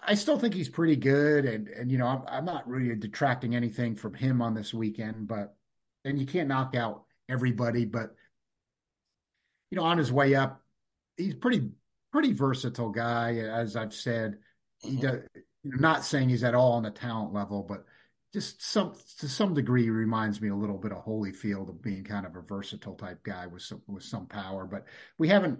I 0.01 0.15
still 0.15 0.39
think 0.39 0.53
he's 0.53 0.69
pretty 0.69 0.95
good, 0.95 1.45
and 1.45 1.67
and 1.67 1.91
you 1.91 1.97
know 1.97 2.07
I'm, 2.07 2.23
I'm 2.27 2.45
not 2.45 2.67
really 2.67 2.95
detracting 2.95 3.55
anything 3.55 3.95
from 3.95 4.13
him 4.13 4.41
on 4.41 4.53
this 4.53 4.73
weekend, 4.73 5.27
but 5.27 5.55
and 6.05 6.19
you 6.19 6.25
can't 6.25 6.47
knock 6.47 6.75
out 6.75 7.03
everybody, 7.27 7.85
but 7.85 8.15
you 9.71 9.77
know 9.77 9.83
on 9.83 9.97
his 9.97 10.11
way 10.11 10.35
up, 10.35 10.61
he's 11.17 11.35
pretty 11.35 11.69
pretty 12.11 12.33
versatile 12.33 12.89
guy, 12.89 13.37
as 13.37 13.75
I've 13.75 13.93
said. 13.93 14.37
He 14.79 14.91
mm-hmm. 14.91 15.01
does 15.01 15.19
not 15.63 16.05
saying 16.05 16.29
he's 16.29 16.43
at 16.43 16.55
all 16.55 16.73
on 16.73 16.83
the 16.83 16.91
talent 16.91 17.33
level, 17.33 17.63
but 17.67 17.85
just 18.33 18.61
some 18.61 18.93
to 19.19 19.27
some 19.27 19.53
degree 19.53 19.89
reminds 19.89 20.41
me 20.41 20.49
a 20.49 20.55
little 20.55 20.77
bit 20.77 20.91
of 20.91 21.03
Holyfield 21.03 21.69
of 21.69 21.81
being 21.81 22.03
kind 22.03 22.25
of 22.25 22.35
a 22.35 22.41
versatile 22.41 22.95
type 22.95 23.23
guy 23.23 23.47
with 23.47 23.63
some 23.63 23.81
with 23.87 24.03
some 24.03 24.27
power. 24.27 24.65
But 24.65 24.85
we 25.17 25.27
haven't 25.29 25.59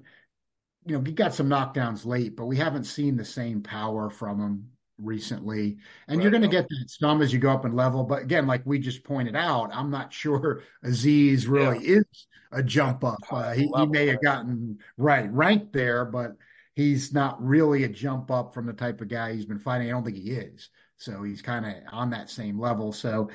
you 0.86 0.98
know, 0.98 1.04
he 1.04 1.12
got 1.12 1.34
some 1.34 1.50
knockdowns 1.50 2.06
late, 2.06 2.36
but 2.36 2.46
we 2.46 2.58
haven't 2.58 2.86
seen 2.86 3.18
the 3.18 3.26
same 3.26 3.62
power 3.62 4.10
from 4.10 4.40
him 4.40 4.70
recently. 4.98 5.78
And 6.08 6.18
right. 6.18 6.24
you're 6.24 6.32
going 6.32 6.44
to 6.44 6.48
get 6.48 6.68
that 6.68 6.86
some 6.88 7.22
as 7.22 7.34
you 7.34 7.40
go 7.40 7.52
up 7.52 7.66
in 7.66 7.76
level. 7.76 8.04
But 8.04 8.24
again, 8.24 8.48
like 8.48 8.66
we 8.66 8.80
just 8.80 9.04
pointed 9.04 9.36
out, 9.36 9.72
I'm 9.74 9.92
not 9.92 10.14
sure 10.14 10.64
Azeez 10.86 11.48
really 11.48 11.86
yeah. 11.86 11.98
is 11.98 12.28
a 12.52 12.64
jump 12.64 13.04
up. 13.04 13.20
Uh, 13.30 13.54
he, 13.54 13.70
he, 13.76 13.86
may 13.86 14.08
have 14.08 14.22
gotten 14.22 14.80
right 14.98 15.32
ranked 15.32 15.74
there, 15.74 16.06
but 16.06 16.32
he's 16.76 17.14
not 17.14 17.44
really 17.44 17.84
a 17.84 17.90
jump 17.90 18.32
up 18.32 18.54
from 18.54 18.66
the 18.66 18.74
type 18.74 19.02
of 19.02 19.08
guy 19.10 19.34
he's 19.34 19.46
been 19.46 19.60
fighting. 19.60 19.88
I 19.88 19.92
don't 19.92 20.04
think 20.04 20.18
he 20.18 20.32
is. 20.32 20.70
So 21.00 21.24
he's 21.24 21.42
kind 21.42 21.66
of 21.66 21.74
on 21.92 22.12
that 22.12 22.30
same 22.30 22.60
level. 22.60 22.92
So, 22.92 23.30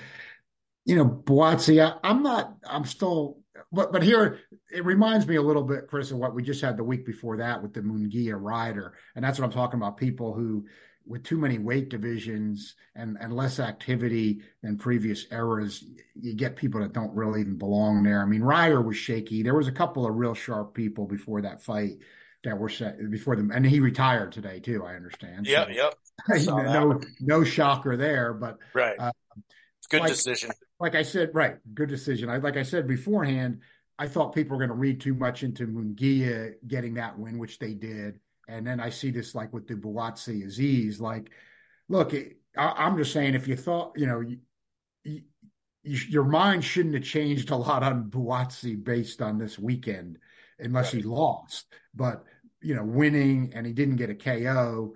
you 0.85 0.97
know, 0.97 1.07
Buatsi, 1.07 1.85
I, 1.85 1.99
I'm 2.09 2.23
not, 2.23 2.55
I'm 2.69 2.85
still 2.85 3.39
but 3.73 3.93
but 3.93 4.03
here 4.03 4.41
it 4.73 4.85
reminds 4.85 5.27
me 5.27 5.37
a 5.37 5.43
little 5.43 5.63
bit, 5.63 5.89
Chris, 5.89 6.11
of 6.11 6.19
what 6.19 6.35
we 6.35 6.43
just 6.43 6.61
had 6.61 6.77
the 6.77 6.85
week 6.85 7.07
before 7.07 7.37
that 7.39 7.63
with 7.63 7.73
the 7.73 7.81
Munguia 7.81 8.37
Ryder, 8.41 8.95
and 9.15 9.25
that's 9.25 9.39
what 9.39 9.45
I'm 9.45 9.53
talking 9.53 9.81
about. 9.81 9.97
People 9.97 10.35
who 10.35 10.65
with 11.07 11.23
too 11.23 11.37
many 11.37 11.59
weight 11.59 11.91
divisions 11.91 12.77
and, 12.95 13.19
and 13.21 13.37
less 13.37 13.61
activity 13.61 14.41
than 14.63 14.79
previous 14.79 15.27
eras, 15.31 15.85
you 16.19 16.35
get 16.35 16.57
people 16.57 16.81
that 16.81 16.95
don't 16.95 17.15
really 17.15 17.43
even 17.43 17.59
belong 17.59 18.03
there. 18.03 18.23
I 18.23 18.25
mean, 18.25 18.43
Ryder 18.43 18.81
was 18.81 18.97
shaky. 18.97 19.43
There 19.43 19.55
was 19.55 19.69
a 19.69 19.73
couple 19.73 20.07
of 20.07 20.15
real 20.15 20.33
sharp 20.33 20.73
people 20.73 21.07
before 21.07 21.43
that 21.43 21.63
fight 21.63 21.99
that 22.45 22.59
were 22.59 22.69
set 22.69 23.11
before 23.11 23.37
them, 23.37 23.51
and 23.51 23.67
he 23.67 23.81
retired 23.81 24.33
today 24.33 24.61
too. 24.61 24.85
I 24.85 24.95
understand. 24.95 25.47
Yep, 25.47 25.69
so, 25.69 25.73
yep. 25.73 25.95
no, 26.47 27.01
no 27.21 27.45
shocker 27.45 27.97
there, 27.97 28.33
but 28.33 28.59
right. 28.75 28.97
Uh, 28.99 29.13
good 29.91 30.01
like, 30.01 30.11
decision 30.11 30.51
like 30.81 30.95
I 30.95 31.03
said, 31.03 31.31
right, 31.35 31.57
good 31.73 31.89
decision. 31.89 32.29
I 32.29 32.39
like 32.39 32.57
I 32.57 32.63
said 32.63 32.87
beforehand, 32.87 33.61
I 33.99 34.09
thought 34.09 34.35
people 34.35 34.57
were 34.57 34.67
going 34.67 34.77
to 34.77 34.81
read 34.81 35.01
too 35.01 35.15
much 35.15 35.43
into 35.43 35.67
Munguia 35.67 36.55
getting 36.67 36.95
that 36.95 37.19
win, 37.19 37.39
which 37.39 37.59
they 37.59 37.75
did, 37.75 38.19
and 38.49 38.67
then 38.67 38.81
I 38.81 38.91
see 38.91 39.11
this 39.11 39.35
like 39.35 39.53
with 39.53 39.67
the 39.67 39.75
Buatsi 39.75 40.45
Azeez, 40.45 41.01
Like, 41.01 41.31
look, 41.89 42.13
I, 42.57 42.87
am 42.87 42.97
just 42.97 43.13
saying, 43.13 43.35
if 43.35 43.49
you 43.49 43.57
thought, 43.57 43.93
you 43.97 44.07
know, 44.07 44.21
you, 44.21 44.39
you, 45.05 45.23
your 45.83 46.25
mind 46.25 46.65
shouldn't 46.65 46.95
have 46.95 47.05
changed 47.05 47.51
a 47.51 47.57
lot 47.57 47.83
on 47.83 48.11
Buatsi 48.11 48.83
based 48.83 49.23
on 49.23 49.39
this 49.39 49.59
weekend, 49.59 50.19
unless 50.59 50.93
right. 50.93 51.03
he 51.03 51.09
lost. 51.09 51.67
But 51.95 52.25
you 52.65 52.75
know, 52.75 52.85
winning 52.85 53.53
and 53.55 53.67
he 53.67 53.73
didn't 53.73 53.97
get 53.97 54.11
a 54.11 54.15
KO 54.15 54.95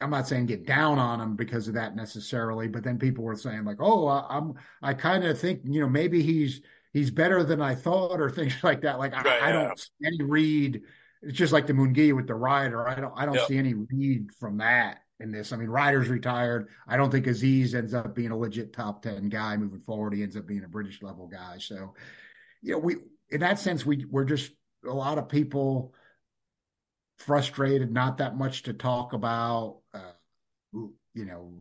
I'm 0.00 0.10
not 0.10 0.26
saying 0.26 0.46
get 0.46 0.66
down 0.66 0.98
on 0.98 1.20
him 1.20 1.36
because 1.36 1.68
of 1.68 1.74
that 1.74 1.94
necessarily, 1.94 2.68
but 2.68 2.82
then 2.82 2.98
people 2.98 3.22
were 3.22 3.36
saying 3.36 3.64
like, 3.64 3.76
"Oh, 3.80 4.06
I, 4.06 4.38
am 4.38 4.54
I 4.82 4.94
kind 4.94 5.24
of 5.24 5.38
think 5.38 5.60
you 5.64 5.80
know 5.80 5.88
maybe 5.88 6.22
he's 6.22 6.62
he's 6.92 7.10
better 7.10 7.44
than 7.44 7.60
I 7.60 7.74
thought," 7.74 8.20
or 8.20 8.30
things 8.30 8.56
like 8.62 8.82
that. 8.82 8.98
Like 8.98 9.12
I, 9.14 9.22
yeah. 9.24 9.46
I 9.46 9.52
don't 9.52 9.78
see 9.78 10.06
any 10.06 10.22
read. 10.22 10.82
It's 11.22 11.36
just 11.36 11.52
like 11.52 11.66
the 11.66 11.74
Munguia 11.74 12.16
with 12.16 12.26
the 12.26 12.34
Ryder. 12.34 12.88
I 12.88 12.94
don't 12.94 13.12
I 13.14 13.26
don't 13.26 13.34
yep. 13.34 13.48
see 13.48 13.58
any 13.58 13.74
read 13.74 14.32
from 14.38 14.58
that 14.58 15.02
in 15.18 15.32
this. 15.32 15.52
I 15.52 15.56
mean, 15.56 15.68
Ryder's 15.68 16.08
retired. 16.08 16.68
I 16.88 16.96
don't 16.96 17.10
think 17.10 17.26
Azeez 17.26 17.74
ends 17.74 17.92
up 17.92 18.14
being 18.14 18.30
a 18.30 18.36
legit 18.36 18.72
top 18.72 19.02
ten 19.02 19.28
guy 19.28 19.58
moving 19.58 19.80
forward. 19.80 20.14
He 20.14 20.22
ends 20.22 20.36
up 20.36 20.46
being 20.46 20.64
a 20.64 20.68
British 20.68 21.02
level 21.02 21.26
guy. 21.26 21.58
So, 21.58 21.92
you 22.62 22.72
know, 22.72 22.78
we 22.78 22.96
in 23.28 23.40
that 23.40 23.58
sense 23.58 23.84
we 23.84 24.06
we're 24.06 24.24
just 24.24 24.50
a 24.86 24.94
lot 24.94 25.18
of 25.18 25.28
people 25.28 25.92
frustrated, 27.20 27.92
not 27.92 28.18
that 28.18 28.36
much 28.36 28.64
to 28.64 28.72
talk 28.72 29.12
about. 29.12 29.78
Uh, 29.94 30.12
you 30.72 31.24
know, 31.24 31.58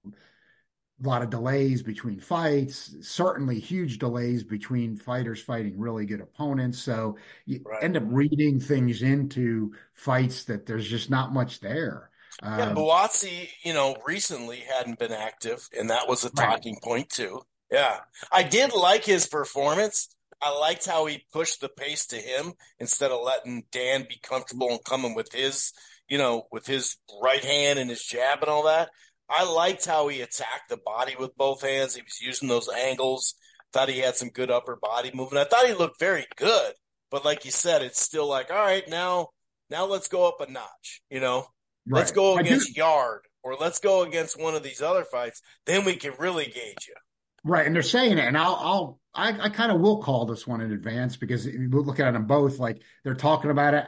a 1.04 1.08
lot 1.08 1.22
of 1.22 1.30
delays 1.30 1.82
between 1.82 2.20
fights, 2.20 2.96
certainly 3.02 3.60
huge 3.60 3.98
delays 4.00 4.44
between 4.44 4.96
fighters 4.98 5.42
fighting 5.42 5.80
really 5.80 6.06
good 6.06 6.22
opponents. 6.22 6.80
So 6.80 7.18
you 7.46 7.62
Right. 7.66 7.84
end 7.84 7.98
up 7.98 8.04
reading 8.08 8.60
things 8.60 9.02
into 9.02 9.74
fights 9.94 10.44
that 10.46 10.66
there's 10.66 10.88
just 10.88 11.10
not 11.10 11.34
much 11.34 11.60
there. 11.62 12.10
Yeah, 12.44 12.70
Um, 12.70 12.76
Buatsi, 12.76 13.50
you 13.64 13.74
know, 13.74 13.98
recently 14.06 14.60
hadn't 14.60 15.00
been 15.00 15.12
active, 15.12 15.68
and 15.78 15.90
that 15.90 16.08
was 16.08 16.24
a 16.24 16.28
right. 16.30 16.46
talking 16.52 16.78
point 16.82 17.10
too. 17.10 17.42
Yeah. 17.72 18.00
I 18.32 18.44
did 18.44 18.74
like 18.74 19.04
his 19.06 19.28
performance. 19.28 20.10
I 20.42 20.58
liked 20.58 20.86
how 20.86 21.06
he 21.06 21.26
pushed 21.34 21.62
the 21.62 21.70
pace 21.70 22.06
to 22.08 22.16
him 22.16 22.54
instead 22.80 23.12
of 23.12 23.24
letting 23.24 23.64
Dan 23.72 24.06
be 24.08 24.20
comfortable 24.22 24.70
and 24.70 24.84
coming 24.84 25.16
with 25.16 25.32
his, 25.34 25.74
you 26.08 26.18
know, 26.18 26.44
with 26.52 26.66
his 26.66 26.98
right 27.22 27.44
hand 27.44 27.80
and 27.80 27.90
his 27.90 28.04
jab 28.04 28.40
and 28.42 28.50
all 28.50 28.64
that. 28.64 28.90
I 29.30 29.44
liked 29.44 29.86
how 29.86 30.08
he 30.08 30.22
attacked 30.22 30.70
the 30.70 30.78
body 30.78 31.16
with 31.20 31.36
both 31.36 31.62
hands. 31.62 31.96
He 31.96 32.02
was 32.02 32.22
using 32.22 32.48
those 32.48 32.70
angles. 32.70 33.36
Thought 33.74 33.90
he 33.90 34.00
had 34.00 34.16
some 34.16 34.30
good 34.30 34.50
upper 34.50 34.78
body 34.82 35.12
movement. 35.14 35.46
I 35.46 35.50
thought 35.50 35.68
he 35.68 35.74
looked 35.74 36.00
very 36.00 36.26
good. 36.36 36.74
But 37.12 37.26
like 37.26 37.46
you 37.46 37.52
said, 37.52 37.82
it's 37.82 38.02
still 38.02 38.28
like, 38.28 38.50
all 38.50 38.58
right, 38.58 38.88
now 38.88 39.30
now 39.70 39.86
let's 39.86 40.08
go 40.08 40.28
up 40.28 40.42
a 40.42 40.52
notch, 40.52 41.02
you 41.10 41.20
know? 41.20 41.46
Let's 41.88 42.12
go 42.12 42.38
against 42.38 42.76
Yarde 42.76 43.26
or 43.44 43.56
let's 43.56 43.80
go 43.80 44.04
against 44.04 44.40
one 44.40 44.56
of 44.56 44.64
these 44.64 44.82
other 44.82 45.04
fights. 45.04 45.42
Then 45.66 45.86
we 45.86 45.96
can 45.96 46.14
really 46.20 46.46
gauge 46.46 46.88
you. 46.88 46.96
Right, 47.44 47.66
and 47.66 47.76
they're 47.76 47.84
saying 47.84 48.18
it, 48.18 48.26
and 48.28 48.38
I'll, 48.38 48.56
I'll, 48.56 49.00
I, 49.14 49.46
I 49.46 49.50
kind 49.50 49.72
of 49.72 49.80
will 49.80 50.02
call 50.02 50.26
this 50.26 50.46
one 50.46 50.62
in 50.62 50.72
advance 50.72 51.18
because 51.18 51.46
if 51.46 51.54
you 51.54 51.70
look 51.70 52.00
at 52.00 52.12
them 52.12 52.26
both 52.26 52.60
like 52.60 52.82
they're 53.04 53.16
talking 53.16 53.52
about 53.52 53.74
it. 53.74 53.88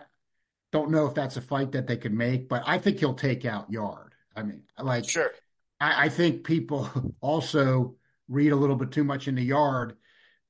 Don't 0.71 0.91
know 0.91 1.05
if 1.05 1.13
that's 1.13 1.35
a 1.35 1.41
fight 1.41 1.73
that 1.73 1.85
they 1.85 1.97
could 1.97 2.13
make, 2.13 2.47
but 2.47 2.63
I 2.65 2.77
think 2.77 2.99
he'll 2.99 3.13
take 3.13 3.43
out 3.43 3.69
Yarde. 3.69 4.13
I 4.33 4.43
mean, 4.43 4.63
like 4.79 5.09
Sure. 5.09 5.29
I, 5.81 6.05
I 6.05 6.09
think 6.09 6.45
people 6.45 6.89
also 7.21 7.95
read 8.29 8.53
a 8.53 8.55
little 8.55 8.77
bit 8.77 8.91
too 8.91 9.03
much 9.03 9.27
in 9.27 9.35
the 9.35 9.43
Yarde, 9.43 9.97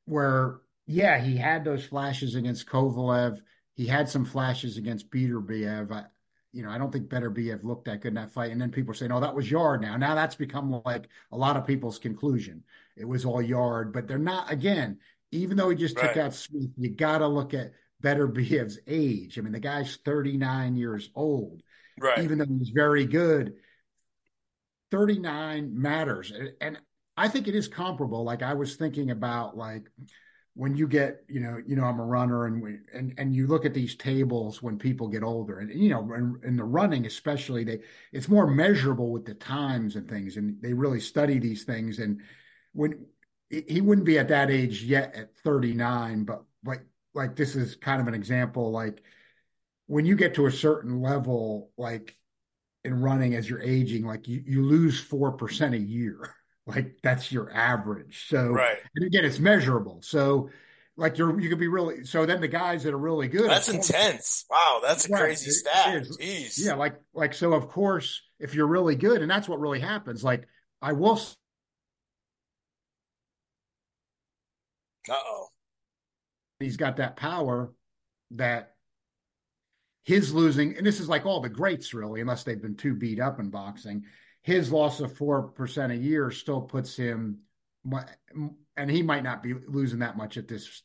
where 0.05 0.59
yeah, 0.85 1.19
he 1.19 1.37
had 1.37 1.63
those 1.63 1.85
flashes 1.85 2.35
against 2.35 2.67
Kovalev. 2.67 3.39
He 3.73 3.87
had 3.87 4.09
some 4.09 4.25
flashes 4.25 4.77
against 4.77 5.09
Beterbiev. 5.09 5.91
I, 5.91 6.05
you 6.51 6.63
know, 6.63 6.69
I 6.69 6.77
don't 6.77 6.91
think 6.91 7.07
Beterbiev 7.07 7.63
looked 7.63 7.85
that 7.85 8.01
good 8.01 8.09
in 8.09 8.13
that 8.15 8.31
fight. 8.31 8.51
And 8.51 8.59
then 8.59 8.71
people 8.71 8.93
say, 8.93 9.07
no, 9.07 9.17
oh, 9.17 9.19
that 9.21 9.33
was 9.33 9.49
Yarde 9.49 9.81
now. 9.81 9.95
Now 9.97 10.15
that's 10.15 10.35
become 10.35 10.81
like 10.85 11.07
a 11.31 11.37
lot 11.37 11.55
of 11.55 11.65
people's 11.65 11.97
conclusion. 11.97 12.63
It 12.97 13.05
was 13.05 13.25
all 13.25 13.41
Yarde, 13.41 13.93
but 13.93 14.07
they're 14.07 14.17
not, 14.17 14.51
again, 14.51 14.99
even 15.31 15.57
though 15.57 15.69
he 15.69 15.75
just 15.75 15.97
took 15.97 16.17
out 16.17 16.33
Smith, 16.33 16.69
you 16.77 16.89
got 16.89 17.19
to 17.19 17.27
look 17.27 17.53
at 17.53 17.71
Better 18.01 18.27
Beterbiev's 18.27 18.79
age. 18.87 19.37
I 19.37 19.41
mean, 19.41 19.53
the 19.53 19.59
guy's 19.59 19.97
39 20.03 20.75
years 20.75 21.09
old, 21.15 21.61
Right. 21.99 22.19
even 22.19 22.37
though 22.39 22.45
he's 22.45 22.69
very 22.69 23.05
good. 23.05 23.53
39 24.91 25.79
matters. 25.81 26.31
And- 26.31 26.53
And 26.59 26.79
I 27.17 27.27
think 27.27 27.47
it 27.47 27.55
is 27.55 27.67
comparable. 27.67 28.23
Like 28.23 28.41
I 28.41 28.53
was 28.53 28.75
thinking 28.75 29.11
about 29.11 29.55
like 29.55 29.89
when 30.53 30.75
you 30.75 30.87
get, 30.87 31.23
you 31.29 31.39
know, 31.39 31.59
you 31.65 31.75
know, 31.75 31.83
I'm 31.85 31.99
a 31.99 32.05
runner 32.05 32.45
and 32.45 32.61
we, 32.61 32.77
and 32.93 33.13
and 33.17 33.33
you 33.35 33.47
look 33.47 33.65
at 33.65 33.73
these 33.73 33.95
tables 33.95 34.61
when 34.61 34.77
people 34.77 35.07
get 35.07 35.23
older 35.23 35.59
and 35.59 35.71
you 35.71 35.89
know, 35.89 36.13
in, 36.13 36.39
in 36.43 36.55
the 36.57 36.63
running 36.63 37.05
especially, 37.05 37.63
they 37.63 37.81
it's 38.11 38.27
more 38.27 38.47
measurable 38.47 39.11
with 39.11 39.25
the 39.25 39.33
times 39.33 39.95
and 39.95 40.09
things 40.09 40.35
and 40.37 40.61
they 40.61 40.73
really 40.73 40.99
study 40.99 41.39
these 41.39 41.63
things 41.63 41.99
and 41.99 42.21
when 42.73 43.05
he 43.49 43.81
wouldn't 43.81 44.05
be 44.05 44.17
at 44.19 44.29
that 44.29 44.49
age 44.49 44.83
yet 44.83 45.13
at 45.15 45.35
39, 45.37 46.23
but 46.23 46.43
like 46.63 46.81
like 47.13 47.35
this 47.35 47.55
is 47.55 47.75
kind 47.75 47.99
of 48.01 48.07
an 48.07 48.13
example 48.13 48.71
like 48.71 49.03
when 49.87 50.05
you 50.05 50.15
get 50.15 50.35
to 50.35 50.45
a 50.45 50.51
certain 50.51 51.01
level 51.01 51.69
like 51.77 52.15
in 52.85 53.01
running 53.01 53.35
as 53.35 53.49
you're 53.49 53.61
aging, 53.61 54.05
like 54.05 54.27
you, 54.27 54.41
you 54.45 54.63
lose 54.65 55.01
4% 55.03 55.73
a 55.73 55.77
year. 55.77 56.33
Like 56.67 56.99
that's 57.01 57.31
your 57.31 57.51
average. 57.51 58.27
So, 58.29 58.49
Right. 58.49 58.77
and 58.95 59.03
again, 59.05 59.25
it's 59.25 59.39
measurable. 59.39 59.99
So, 60.03 60.51
like 60.95 61.17
you're, 61.17 61.37
you 61.41 61.49
could 61.49 61.57
be 61.59 61.67
really, 61.67 62.05
so 62.05 62.27
then 62.27 62.39
the 62.39 62.47
guys 62.47 62.83
that 62.83 62.93
are 62.93 62.97
really 62.99 63.27
good. 63.27 63.49
That's 63.49 63.67
intense. 63.67 64.45
Wow, 64.49 64.79
that's 64.81 65.09
a 65.09 65.11
Right. 65.11 65.21
crazy 65.21 65.49
It 65.49 65.53
stat. 65.53 66.03
Jeez. 66.03 66.63
Yeah. 66.63 66.75
Like, 66.75 66.97
like, 67.15 67.33
so 67.33 67.53
of 67.53 67.67
course, 67.67 68.21
if 68.39 68.53
you're 68.53 68.67
really 68.67 68.95
good, 68.95 69.23
and 69.23 69.29
that's 69.29 69.49
what 69.49 69.59
really 69.59 69.79
happens, 69.79 70.23
like 70.23 70.47
I 70.83 70.93
will, 70.93 71.19
s- 75.07 75.09
Uh-oh. 75.15 75.47
he's 76.59 76.77
got 76.77 76.97
that 76.97 77.15
power 77.15 77.73
that 78.31 78.75
his 80.03 80.33
losing, 80.33 80.77
and 80.77 80.85
this 80.85 80.99
is 80.99 81.09
like 81.09 81.25
all 81.25 81.41
the 81.41 81.49
greats 81.49 81.93
really, 81.93 82.21
unless 82.21 82.43
they've 82.43 82.61
been 82.61 82.75
too 82.75 82.95
beat 82.95 83.19
up 83.19 83.39
in 83.39 83.49
boxing, 83.49 84.03
his 84.41 84.71
loss 84.71 84.99
of 84.99 85.13
4% 85.13 85.91
a 85.91 85.95
year 85.95 86.31
still 86.31 86.61
puts 86.61 86.95
him, 86.95 87.39
and 88.75 88.89
he 88.89 89.03
might 89.03 89.23
not 89.23 89.43
be 89.43 89.53
losing 89.53 89.99
that 89.99 90.17
much 90.17 90.37
at 90.37 90.47
this 90.47 90.83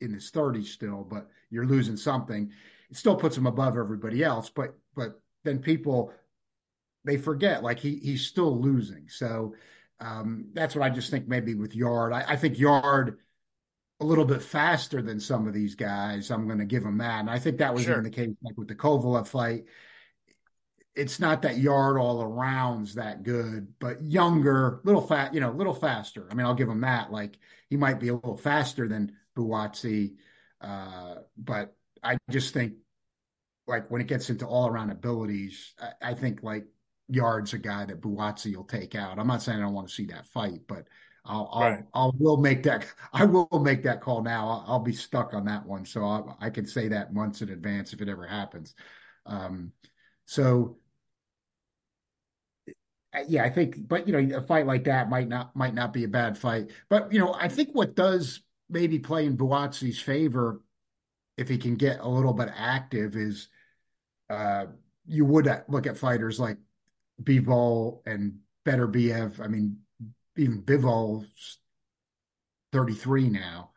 in 0.00 0.12
his 0.12 0.30
30s 0.30 0.68
still, 0.68 1.02
but 1.08 1.28
you're 1.50 1.66
losing 1.66 1.96
something. 1.96 2.50
It 2.90 2.96
still 2.96 3.16
puts 3.16 3.36
him 3.36 3.46
above 3.46 3.76
everybody 3.76 4.22
else, 4.22 4.50
but 4.50 4.74
but 4.94 5.20
then 5.44 5.58
people 5.60 6.12
they 7.04 7.16
forget 7.16 7.62
like 7.62 7.78
he 7.78 7.96
he's 7.96 8.26
still 8.26 8.60
losing. 8.60 9.08
So 9.08 9.54
um, 10.00 10.46
that's 10.52 10.74
what 10.74 10.84
I 10.84 10.90
just 10.90 11.10
think 11.10 11.26
maybe 11.26 11.54
with 11.54 11.74
Yarde. 11.74 12.12
I, 12.12 12.24
I 12.28 12.36
think 12.36 12.58
Yarde 12.58 13.16
a 14.00 14.04
little 14.04 14.24
bit 14.24 14.42
faster 14.42 15.02
than 15.02 15.18
some 15.20 15.46
of 15.48 15.54
these 15.54 15.74
guys. 15.74 16.30
I'm 16.30 16.46
going 16.46 16.58
to 16.60 16.64
give 16.64 16.84
him 16.84 16.98
that, 16.98 17.20
and 17.20 17.30
I 17.30 17.38
think 17.38 17.58
that 17.58 17.74
was 17.74 17.82
Sure. 17.84 17.92
even 17.92 18.04
the 18.04 18.10
case 18.10 18.30
like 18.42 18.56
with 18.56 18.68
the 18.68 18.74
Kovalev 18.74 19.26
fight. 19.26 19.64
It's 20.94 21.20
not 21.20 21.42
that 21.42 21.58
Yarde 21.58 21.98
all 22.00 22.22
around's 22.22 22.94
that 22.94 23.22
good, 23.22 23.74
but 23.78 24.02
younger, 24.02 24.80
little 24.82 25.00
fat, 25.00 25.32
you 25.32 25.38
know, 25.40 25.52
little 25.52 25.74
faster. 25.74 26.26
I 26.30 26.34
mean, 26.34 26.44
I'll 26.44 26.54
give 26.54 26.68
him 26.68 26.80
that. 26.80 27.12
Like 27.12 27.38
he 27.70 27.76
might 27.76 28.00
be 28.00 28.08
a 28.08 28.14
little 28.14 28.36
faster 28.36 28.88
than 28.88 29.12
Buatsi, 29.36 30.14
uh, 30.60 31.16
but 31.36 31.76
I 32.02 32.18
just 32.30 32.52
think 32.52 32.74
like 33.68 33.90
when 33.90 34.00
it 34.00 34.08
gets 34.08 34.28
into 34.30 34.46
all 34.46 34.66
around 34.66 34.90
abilities, 34.90 35.72
I, 35.80 36.10
I 36.10 36.14
think 36.14 36.42
like 36.42 36.66
Yarde's 37.08 37.52
a 37.52 37.58
guy 37.58 37.84
that 37.84 38.00
Buatsi 38.00 38.56
will 38.56 38.64
take 38.64 38.96
out. 38.96 39.20
I'm 39.20 39.26
not 39.28 39.42
saying 39.42 39.58
I 39.58 39.62
don't 39.62 39.74
want 39.74 39.88
to 39.88 39.94
see 39.94 40.06
that 40.06 40.26
fight, 40.26 40.62
but 40.66 40.86
I'll 41.28 41.50
I'll, 41.52 41.60
Right. 41.70 41.84
I'll 41.94 42.14
will 42.18 42.38
make 42.38 42.62
that 42.64 42.86
I 43.12 43.24
will 43.24 43.48
make 43.62 43.82
that 43.84 44.00
call 44.00 44.22
now. 44.22 44.48
I'll, 44.48 44.64
I'll 44.66 44.78
be 44.80 44.92
stuck 44.92 45.34
on 45.34 45.44
that 45.44 45.64
one, 45.64 45.84
so 45.84 46.04
I, 46.04 46.46
I 46.46 46.50
can 46.50 46.66
say 46.66 46.88
that 46.88 47.12
months 47.12 47.42
in 47.42 47.50
advance 47.50 47.92
if 47.92 48.00
it 48.00 48.08
ever 48.08 48.26
happens. 48.26 48.74
Um, 49.26 49.72
so 50.24 50.78
yeah, 53.26 53.44
I 53.44 53.50
think, 53.50 53.88
but 53.88 54.06
you 54.06 54.12
know, 54.12 54.36
a 54.36 54.42
fight 54.42 54.66
like 54.66 54.84
that 54.84 55.08
might 55.08 55.28
not 55.28 55.54
might 55.56 55.74
not 55.74 55.92
be 55.92 56.04
a 56.04 56.08
bad 56.08 56.36
fight. 56.36 56.70
But 56.88 57.12
you 57.12 57.18
know, 57.18 57.34
I 57.34 57.48
think 57.48 57.70
what 57.72 57.94
does 57.94 58.40
maybe 58.68 58.98
play 58.98 59.26
in 59.26 59.36
Buatsi's 59.36 59.98
favor 59.98 60.62
if 61.36 61.48
he 61.48 61.56
can 61.56 61.76
get 61.76 62.00
a 62.00 62.08
little 62.08 62.34
bit 62.34 62.50
active 62.54 63.16
is 63.16 63.48
uh, 64.28 64.66
you 65.06 65.24
would 65.24 65.48
look 65.68 65.86
at 65.86 65.96
fighters 65.96 66.38
like 66.38 66.58
Bivol 67.22 68.02
and 68.06 68.40
Beterbiev. 68.66 69.40
I 69.42 69.48
mean, 69.48 69.78
even 70.38 70.62
Bivol's 70.62 71.58
33 72.72 73.28
now. 73.28 73.70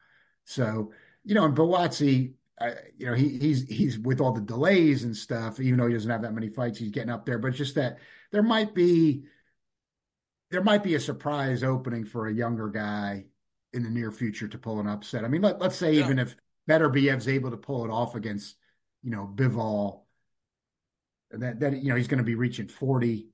So, 0.46 0.92
you 1.24 1.36
know, 1.36 1.46
and 1.46 1.56
Buatsi, 1.56 2.34
uh, 2.60 2.72
you 2.98 3.06
know, 3.08 3.14
he 3.14 3.38
he's 3.40 3.68
he's 3.68 4.00
with 4.00 4.22
all 4.22 4.34
the 4.34 4.42
delays 4.42 5.04
and 5.04 5.16
stuff, 5.16 5.60
even 5.60 5.80
though 5.80 5.88
he 5.88 5.94
doesn't 5.94 6.10
have 6.10 6.22
that 6.24 6.34
many 6.34 6.50
fights, 6.50 6.80
he's 6.80 6.92
getting 6.92 7.10
up 7.10 7.26
there. 7.26 7.40
But 7.40 7.54
just 7.54 7.76
that 7.76 7.98
there 8.32 8.44
might 8.44 8.76
be 8.76 9.24
there 10.52 10.64
might 10.64 10.84
be 10.84 10.96
a 10.96 11.00
surprise 11.00 11.64
opening 11.64 12.06
for 12.06 12.28
a 12.28 12.34
younger 12.34 12.70
guy 12.70 13.26
in 13.74 13.84
the 13.84 13.90
near 13.90 14.12
future 14.12 14.50
to 14.50 14.58
pull 14.58 14.80
an 14.82 14.88
upset. 14.88 15.24
I 15.24 15.30
mean, 15.30 15.42
let, 15.42 15.60
let's 15.60 15.78
say 15.78 15.94
Yeah. 15.94 16.04
even 16.04 16.20
if 16.20 16.36
Beterbiev's 16.70 17.28
able 17.28 17.52
to 17.52 17.58
pull 17.58 17.86
it 17.86 17.90
off 17.90 18.16
against, 18.16 18.58
you 19.02 19.12
know, 19.12 19.32
Bivol, 19.34 20.02
that 21.32 21.60
that 21.62 21.82
you 21.82 21.90
know 21.90 21.96
he's 21.96 22.08
going 22.08 22.18
to 22.18 22.24
be 22.24 22.36
reaching 22.36 22.68
40 22.68 23.30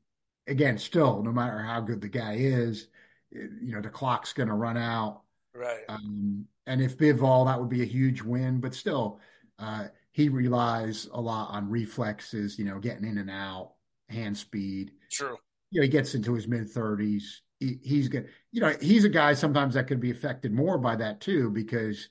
again 0.45 0.77
still 0.77 1.23
no 1.23 1.31
matter 1.31 1.57
how 1.57 1.81
good 1.81 1.99
the 2.01 2.07
guy 2.07 2.35
is 2.35 2.87
you 3.31 3.73
know 3.73 3.81
the 3.81 3.89
clock's 3.89 4.33
going 4.33 4.49
to 4.49 4.55
run 4.55 4.77
out 4.77 5.21
Right. 5.53 5.83
um, 5.89 6.45
and 6.67 6.81
if 6.81 6.97
Bivol 6.97 7.45
that 7.47 7.59
would 7.59 7.69
be 7.69 7.81
a 7.81 7.85
huge 7.85 8.21
win 8.21 8.59
but 8.59 8.73
still 8.75 9.19
uh, 9.59 9.87
he 10.11 10.29
relies 10.29 11.07
a 11.13 11.19
lot 11.19 11.49
on 11.51 11.69
reflexes 11.69 12.57
you 12.59 12.65
know 12.65 12.79
getting 12.79 13.05
in 13.07 13.17
and 13.17 13.29
out 13.29 13.73
hand 14.09 14.37
speed 14.37 14.91
True. 15.11 15.37
you 15.71 15.79
know 15.81 15.83
he 15.83 15.89
gets 15.89 16.13
into 16.15 16.33
his 16.33 16.47
mid 16.47 16.71
30s 16.71 17.23
he, 17.59 17.79
he's 17.83 18.07
good 18.07 18.29
you 18.51 18.61
know 18.61 18.73
he's 18.81 19.03
a 19.03 19.09
guy 19.09 19.33
sometimes 19.33 19.73
that 19.73 19.87
could 19.87 19.99
be 19.99 20.11
affected 20.11 20.53
more 20.53 20.77
by 20.77 20.95
that 20.95 21.19
too 21.21 21.49
because 21.49 22.09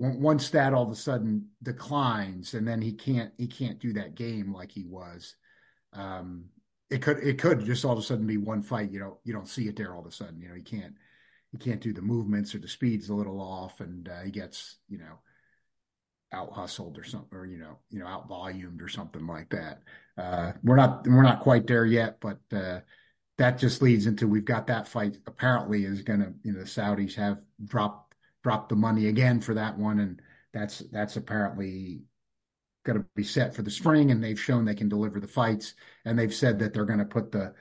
on- 0.00 0.20
once 0.20 0.50
that 0.50 0.74
all 0.74 0.82
of 0.84 0.90
a 0.90 0.96
sudden 0.96 1.46
declines 1.62 2.54
and 2.54 2.66
then 2.66 2.82
he 2.82 2.92
can't 2.92 3.32
he 3.38 3.46
can't 3.46 3.78
do 3.78 3.92
that 3.92 4.14
game 4.16 4.52
like 4.52 4.72
he 4.72 4.84
was 4.84 5.36
um 5.92 6.44
it 6.90 7.02
could 7.02 7.18
it 7.18 7.38
could 7.38 7.64
just 7.64 7.84
all 7.84 7.92
of 7.92 7.98
a 7.98 8.02
sudden 8.02 8.26
be 8.26 8.36
one 8.36 8.62
fight. 8.62 8.90
You 8.90 9.00
know 9.00 9.18
you 9.24 9.32
don't 9.32 9.48
see 9.48 9.68
it 9.68 9.76
there 9.76 9.94
all 9.94 10.00
of 10.00 10.06
a 10.06 10.12
sudden. 10.12 10.40
You 10.40 10.48
know 10.48 10.54
he 10.54 10.62
can't 10.62 10.94
he 11.52 11.58
can't 11.58 11.80
do 11.80 11.92
the 11.92 12.02
movements 12.02 12.54
or 12.54 12.58
the 12.58 12.68
speed's 12.68 13.08
a 13.08 13.14
little 13.14 13.40
off 13.40 13.80
and 13.80 14.08
uh, 14.08 14.22
he 14.22 14.30
gets 14.30 14.76
you 14.88 14.98
know 14.98 15.18
out 16.32 16.52
hustled 16.52 16.98
or 16.98 17.04
something 17.04 17.38
or 17.38 17.46
you 17.46 17.58
know 17.58 17.78
you 17.90 17.98
know 17.98 18.06
out 18.06 18.28
volumed 18.28 18.82
or 18.82 18.88
something 18.88 19.26
like 19.26 19.48
that. 19.50 19.82
Uh 20.16 20.52
we're 20.62 20.76
not 20.76 21.06
we're 21.06 21.22
not 21.22 21.40
quite 21.40 21.66
there 21.66 21.86
yet 21.86 22.18
but 22.20 22.38
uh 22.52 22.80
that 23.38 23.56
just 23.56 23.80
leads 23.80 24.06
into 24.06 24.26
we've 24.26 24.44
got 24.44 24.66
that 24.66 24.88
fight 24.88 25.16
apparently 25.26 25.84
is 25.84 26.02
going 26.02 26.20
to 26.20 26.34
you 26.42 26.52
know 26.52 26.58
the 26.58 26.64
Saudis 26.66 27.14
have 27.14 27.40
dropped 27.64 28.08
dropped 28.42 28.68
the 28.68 28.76
money 28.76 29.08
again 29.08 29.40
for 29.40 29.54
that 29.54 29.76
one. 29.76 29.98
And 30.00 30.22
that's 30.52 30.78
that's 30.90 31.16
apparently 31.16 32.02
going 32.88 32.98
to 32.98 33.06
be 33.14 33.22
set 33.22 33.54
for 33.54 33.60
the 33.60 33.70
spring 33.70 34.10
and 34.10 34.24
they've 34.24 34.40
shown 34.40 34.64
they 34.64 34.74
can 34.74 34.88
deliver 34.88 35.20
the 35.20 35.28
fights 35.28 35.74
and 36.06 36.18
they've 36.18 36.34
said 36.34 36.58
that 36.58 36.72
they're 36.72 36.86
going 36.86 36.98
to 36.98 37.04
put 37.04 37.30
the 37.30 37.52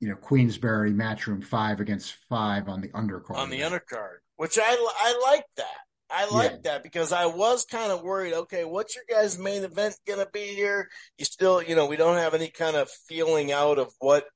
you 0.00 0.08
know 0.08 0.16
Queensberry 0.16 0.92
matchroom 0.92 1.44
5 1.44 1.80
against 1.80 2.14
5 2.30 2.68
on 2.68 2.80
the 2.80 2.88
undercard 2.88 3.36
on 3.36 3.50
the 3.50 3.60
undercard 3.60 4.16
which 4.36 4.58
I 4.58 4.70
I 4.70 5.30
like 5.30 5.44
that 5.58 5.76
I 6.10 6.26
like 6.30 6.50
yeah. 6.50 6.58
that 6.64 6.82
because 6.82 7.12
I 7.12 7.26
was 7.26 7.64
kind 7.64 7.90
of 7.90 8.02
worried. 8.02 8.34
Okay, 8.34 8.64
what's 8.64 8.94
your 8.94 9.04
guys' 9.08 9.38
main 9.38 9.64
event 9.64 9.96
going 10.06 10.20
to 10.20 10.30
be 10.32 10.54
here? 10.54 10.88
You 11.18 11.24
still, 11.24 11.62
you 11.62 11.74
know, 11.74 11.86
we 11.86 11.96
don't 11.96 12.18
have 12.18 12.34
any 12.34 12.50
kind 12.50 12.76
of 12.76 12.88
feeling 13.08 13.50
out 13.50 13.78
of 13.78 13.92
what 13.98 14.26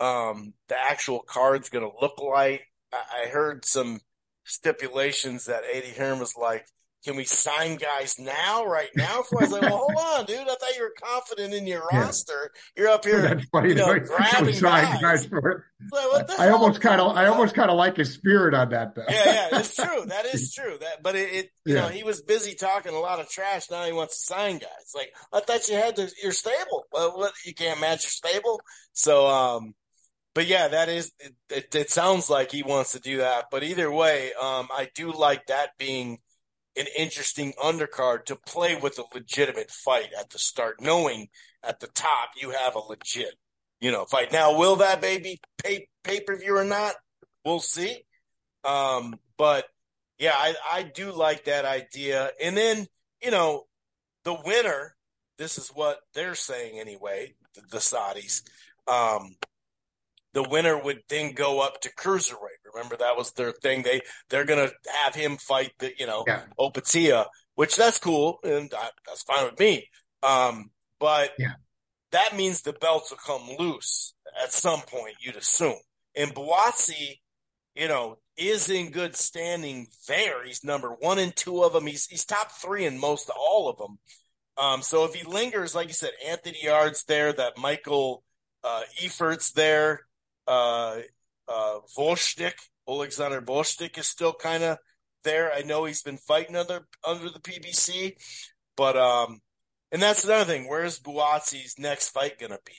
um, 0.00 0.52
the 0.68 0.76
actual 0.76 1.20
card's 1.20 1.70
going 1.70 1.88
to 1.88 1.96
look 2.00 2.20
like. 2.20 2.66
I, 2.92 3.22
I 3.24 3.28
heard 3.28 3.64
some 3.64 4.00
stipulations 4.44 5.46
that 5.46 5.62
Eddie 5.72 5.94
Hearn 5.96 6.18
was 6.18 6.34
like, 6.36 6.66
can 7.04 7.16
we 7.16 7.24
sign 7.24 7.76
guys 7.76 8.18
now, 8.18 8.66
right 8.66 8.90
now? 8.94 9.22
For 9.22 9.40
I 9.40 9.44
was 9.44 9.52
like, 9.52 9.62
well, 9.62 9.86
hold 9.88 9.96
on, 9.96 10.26
dude. 10.26 10.38
I 10.38 10.44
thought 10.44 10.76
you 10.76 10.82
were 10.82 10.94
confident 11.02 11.54
in 11.54 11.66
your 11.66 11.82
yeah. 11.90 12.00
roster. 12.00 12.50
You're 12.76 12.88
up 12.88 13.04
here, 13.04 13.22
That's 13.22 13.46
funny. 13.46 13.70
you 13.70 13.74
know, 13.76 13.98
grabbing 13.98 14.60
guys. 14.60 15.00
guys 15.00 15.26
for 15.26 15.64
like, 15.92 16.38
I 16.38 16.50
almost 16.50 16.82
kind 16.82 17.00
of, 17.00 17.16
I 17.16 17.26
almost 17.26 17.54
kind 17.54 17.70
of 17.70 17.78
like 17.78 17.96
his 17.96 18.12
spirit 18.12 18.52
on 18.52 18.68
that. 18.70 18.94
Though. 18.94 19.04
Yeah, 19.08 19.24
yeah, 19.24 19.58
it's 19.58 19.74
true. 19.74 20.04
That 20.06 20.26
is 20.26 20.52
true. 20.58 20.76
That, 20.78 21.02
but 21.02 21.16
it, 21.16 21.32
it 21.32 21.50
you 21.64 21.74
yeah. 21.74 21.82
know, 21.82 21.88
he 21.88 22.02
was 22.02 22.20
busy 22.20 22.54
talking 22.54 22.92
a 22.92 23.00
lot 23.00 23.18
of 23.18 23.30
trash. 23.30 23.70
Now 23.70 23.84
he 23.84 23.92
wants 23.92 24.18
to 24.18 24.34
sign 24.34 24.58
guys. 24.58 24.92
Like 24.94 25.12
I 25.32 25.40
thought 25.40 25.68
you 25.68 25.76
had 25.76 25.96
to, 25.96 26.10
your 26.22 26.32
stable. 26.32 26.84
Well, 26.92 27.16
what 27.16 27.32
you 27.46 27.54
can't 27.54 27.80
match 27.80 28.04
your 28.04 28.10
stable. 28.10 28.60
So, 28.92 29.26
um, 29.26 29.74
but 30.34 30.46
yeah, 30.46 30.68
that 30.68 30.88
is 30.88 31.12
it, 31.18 31.34
it, 31.48 31.74
it, 31.74 31.90
sounds 31.90 32.30
like 32.30 32.52
he 32.52 32.62
wants 32.62 32.92
to 32.92 33.00
do 33.00 33.18
that. 33.18 33.46
But 33.50 33.64
either 33.64 33.90
way, 33.90 34.32
um, 34.40 34.68
I 34.70 34.88
do 34.94 35.12
like 35.12 35.46
that 35.46 35.70
being 35.78 36.18
an 36.80 36.86
interesting 36.96 37.52
undercard 37.62 38.24
to 38.26 38.36
play 38.36 38.74
with 38.74 38.98
a 38.98 39.04
legitimate 39.14 39.70
fight 39.70 40.08
at 40.18 40.30
the 40.30 40.38
start, 40.38 40.80
knowing 40.80 41.28
at 41.62 41.80
the 41.80 41.86
top 41.88 42.30
you 42.40 42.50
have 42.50 42.74
a 42.74 42.78
legit, 42.78 43.34
you 43.80 43.92
know, 43.92 44.04
fight. 44.06 44.32
Now, 44.32 44.58
will 44.58 44.76
that 44.76 45.00
baby 45.00 45.40
pay 45.62 45.88
pay 46.02 46.20
per 46.20 46.36
view 46.36 46.56
or 46.56 46.64
not? 46.64 46.94
We'll 47.44 47.60
see. 47.60 48.02
Um, 48.64 49.14
but 49.36 49.66
yeah, 50.18 50.34
I, 50.34 50.54
I 50.70 50.82
do 50.82 51.12
like 51.12 51.44
that 51.44 51.64
idea. 51.64 52.30
And 52.42 52.56
then, 52.56 52.86
you 53.22 53.30
know, 53.30 53.64
the 54.24 54.36
winner, 54.44 54.94
this 55.38 55.56
is 55.56 55.68
what 55.68 55.98
they're 56.14 56.34
saying 56.34 56.78
anyway, 56.78 57.34
the, 57.54 57.62
the 57.70 57.78
Saudis. 57.78 58.42
Um, 58.86 59.36
the 60.32 60.42
winner 60.42 60.80
would 60.80 61.00
then 61.08 61.32
go 61.32 61.60
up 61.60 61.80
to 61.80 61.94
cruiserweight. 61.94 62.60
Remember 62.74 62.96
that 62.96 63.16
was 63.16 63.32
their 63.32 63.52
thing. 63.52 63.82
They 63.82 64.00
they're 64.28 64.44
gonna 64.44 64.70
have 65.04 65.14
him 65.14 65.36
fight 65.36 65.72
the 65.78 65.92
you 65.98 66.06
know 66.06 66.24
yeah. 66.26 66.42
Opetaia, 66.58 67.26
which 67.54 67.76
that's 67.76 67.98
cool 67.98 68.38
and 68.44 68.72
I, 68.76 68.90
that's 69.06 69.22
fine 69.22 69.46
with 69.46 69.58
me. 69.58 69.88
Um, 70.22 70.70
but 70.98 71.32
yeah. 71.38 71.54
that 72.12 72.36
means 72.36 72.62
the 72.62 72.72
belts 72.72 73.10
will 73.10 73.18
come 73.18 73.56
loose 73.58 74.14
at 74.42 74.52
some 74.52 74.80
point. 74.80 75.16
You'd 75.20 75.36
assume. 75.36 75.76
And 76.14 76.34
Buatsi, 76.34 77.18
you 77.74 77.88
know, 77.88 78.18
is 78.36 78.68
in 78.68 78.90
good 78.90 79.16
standing 79.16 79.88
there. 80.06 80.44
He's 80.44 80.64
number 80.64 80.90
one 80.90 81.18
and 81.18 81.34
two 81.34 81.62
of 81.62 81.72
them. 81.72 81.86
He's 81.86 82.06
he's 82.06 82.24
top 82.24 82.52
three 82.52 82.84
in 82.84 82.98
most 82.98 83.30
all 83.30 83.68
of 83.68 83.78
them. 83.78 83.98
Um, 84.56 84.82
so 84.82 85.04
if 85.04 85.14
he 85.14 85.26
lingers, 85.26 85.74
like 85.74 85.88
you 85.88 85.94
said, 85.94 86.10
Anthony 86.26 86.58
Yarde's 86.64 87.04
there, 87.04 87.32
that 87.32 87.56
Michael 87.56 88.22
uh, 88.62 88.82
there 89.54 90.00
uh, 90.50 91.00
uh, 91.46 91.78
Volchnik, 91.96 92.54
Alexander 92.88 93.40
Volchnik 93.40 93.96
is 93.98 94.08
still 94.08 94.32
kind 94.32 94.64
of 94.64 94.78
there. 95.22 95.52
I 95.52 95.62
know 95.62 95.84
he's 95.84 96.02
been 96.02 96.16
fighting 96.16 96.56
under 96.56 96.86
under 97.06 97.30
the 97.30 97.38
PBC, 97.38 98.14
but 98.76 98.96
um, 98.96 99.40
and 99.92 100.02
that's 100.02 100.24
another 100.24 100.44
thing. 100.44 100.68
Where's 100.68 100.98
Buatsi's 100.98 101.78
next 101.78 102.08
fight 102.08 102.40
going 102.40 102.50
to 102.50 102.58
be? 102.66 102.74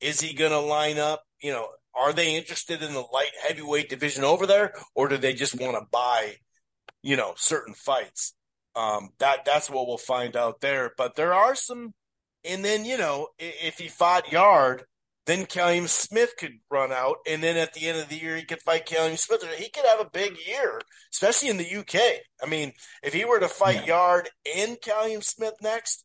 Is 0.00 0.20
he 0.20 0.34
going 0.34 0.50
to 0.50 0.58
line 0.58 0.98
up? 0.98 1.22
You 1.40 1.52
know, 1.52 1.68
are 1.94 2.12
they 2.12 2.34
interested 2.34 2.82
in 2.82 2.92
the 2.92 3.04
light 3.12 3.30
heavyweight 3.46 3.88
division 3.88 4.24
over 4.24 4.44
there, 4.44 4.74
or 4.96 5.06
do 5.06 5.16
they 5.16 5.32
just 5.32 5.60
want 5.60 5.76
to 5.76 5.86
buy, 5.92 6.34
you 7.02 7.16
know, 7.16 7.34
certain 7.36 7.74
fights? 7.74 8.34
Um, 8.74 9.10
that 9.20 9.44
that's 9.44 9.70
what 9.70 9.86
we'll 9.86 9.96
find 9.96 10.36
out 10.36 10.60
there. 10.60 10.90
But 10.96 11.14
there 11.14 11.34
are 11.34 11.54
some, 11.54 11.94
and 12.44 12.64
then 12.64 12.84
you 12.84 12.98
know, 12.98 13.28
if 13.38 13.78
he 13.78 13.86
fought 13.86 14.32
Yarde, 14.32 14.84
then 15.26 15.46
Callum 15.46 15.86
Smith 15.86 16.34
could 16.36 16.58
run 16.68 16.90
out, 16.90 17.18
and 17.28 17.42
then 17.42 17.56
at 17.56 17.74
the 17.74 17.86
end 17.86 17.98
of 17.98 18.08
the 18.08 18.16
year, 18.16 18.36
he 18.36 18.44
could 18.44 18.60
fight 18.60 18.86
Callum 18.86 19.16
Smith. 19.16 19.44
He 19.56 19.70
could 19.70 19.84
have 19.86 20.00
a 20.00 20.10
big 20.10 20.36
year, 20.46 20.80
especially 21.12 21.48
in 21.48 21.58
the 21.58 21.76
UK. 21.76 22.20
I 22.42 22.46
mean, 22.48 22.72
if 23.04 23.12
he 23.14 23.24
were 23.24 23.38
to 23.38 23.48
fight 23.48 23.86
yeah. 23.86 23.94
Yarde 23.94 24.30
and 24.56 24.80
Callum 24.80 25.22
Smith 25.22 25.54
next, 25.62 26.04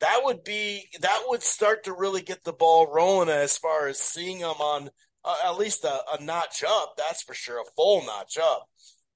that 0.00 0.20
would 0.24 0.44
be 0.44 0.88
that 1.00 1.24
would 1.26 1.42
start 1.42 1.84
to 1.84 1.92
really 1.92 2.22
get 2.22 2.42
the 2.44 2.52
ball 2.52 2.90
rolling 2.90 3.28
as 3.28 3.58
far 3.58 3.86
as 3.86 3.98
seeing 3.98 4.38
him 4.38 4.46
on 4.46 4.90
uh, 5.24 5.36
at 5.44 5.58
least 5.58 5.84
a, 5.84 6.00
a, 6.18 6.22
notch 6.22 6.64
up. 6.66 6.94
That's 6.96 7.22
for 7.22 7.34
sure, 7.34 7.60
a 7.60 7.64
full 7.76 8.04
notch 8.04 8.38
up 8.38 8.66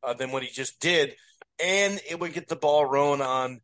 uh, 0.03 0.14
than 0.14 0.30
what 0.30 0.42
he 0.42 0.51
just 0.51 0.78
did, 0.78 1.14
and 1.62 2.01
it 2.09 2.20
would 2.20 2.34
get 2.34 2.49
the 2.49 2.57
ball 2.57 2.84
rolling 2.84 3.22
on 3.22 3.61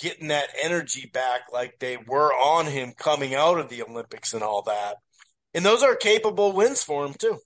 getting 0.00 0.28
that 0.28 0.48
energy 0.62 1.10
back 1.12 1.42
like 1.52 1.78
they 1.78 1.96
were 1.96 2.32
on 2.32 2.66
him 2.66 2.92
coming 2.96 3.34
out 3.34 3.58
of 3.58 3.68
the 3.68 3.82
Olympics 3.82 4.32
and 4.32 4.42
all 4.42 4.62
that. 4.62 4.96
And 5.54 5.64
those 5.64 5.82
are 5.82 5.96
capable 5.96 6.52
wins 6.52 6.82
for 6.82 7.04
him 7.04 7.14
too. 7.14 7.38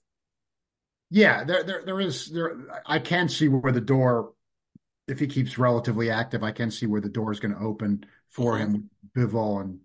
Yeah, 1.09 1.43
there 1.43 1.63
there 1.63 1.83
there 1.85 2.01
is 2.01 2.31
there 2.31 2.55
I 2.85 2.99
can 2.99 3.29
see 3.29 3.47
where 3.47 3.71
the 3.71 3.81
door 3.81 4.33
if 5.07 5.19
he 5.19 5.27
keeps 5.27 5.57
relatively 5.57 6.09
active, 6.09 6.43
I 6.43 6.51
can 6.51 6.71
see 6.71 6.85
where 6.85 7.01
the 7.01 7.09
door 7.09 7.31
is 7.31 7.39
going 7.39 7.53
to 7.53 7.59
open 7.59 8.05
for 8.29 8.53
mm-hmm. 8.53 8.75
him, 8.75 8.89
Bivol 9.15 9.61
and 9.61 9.79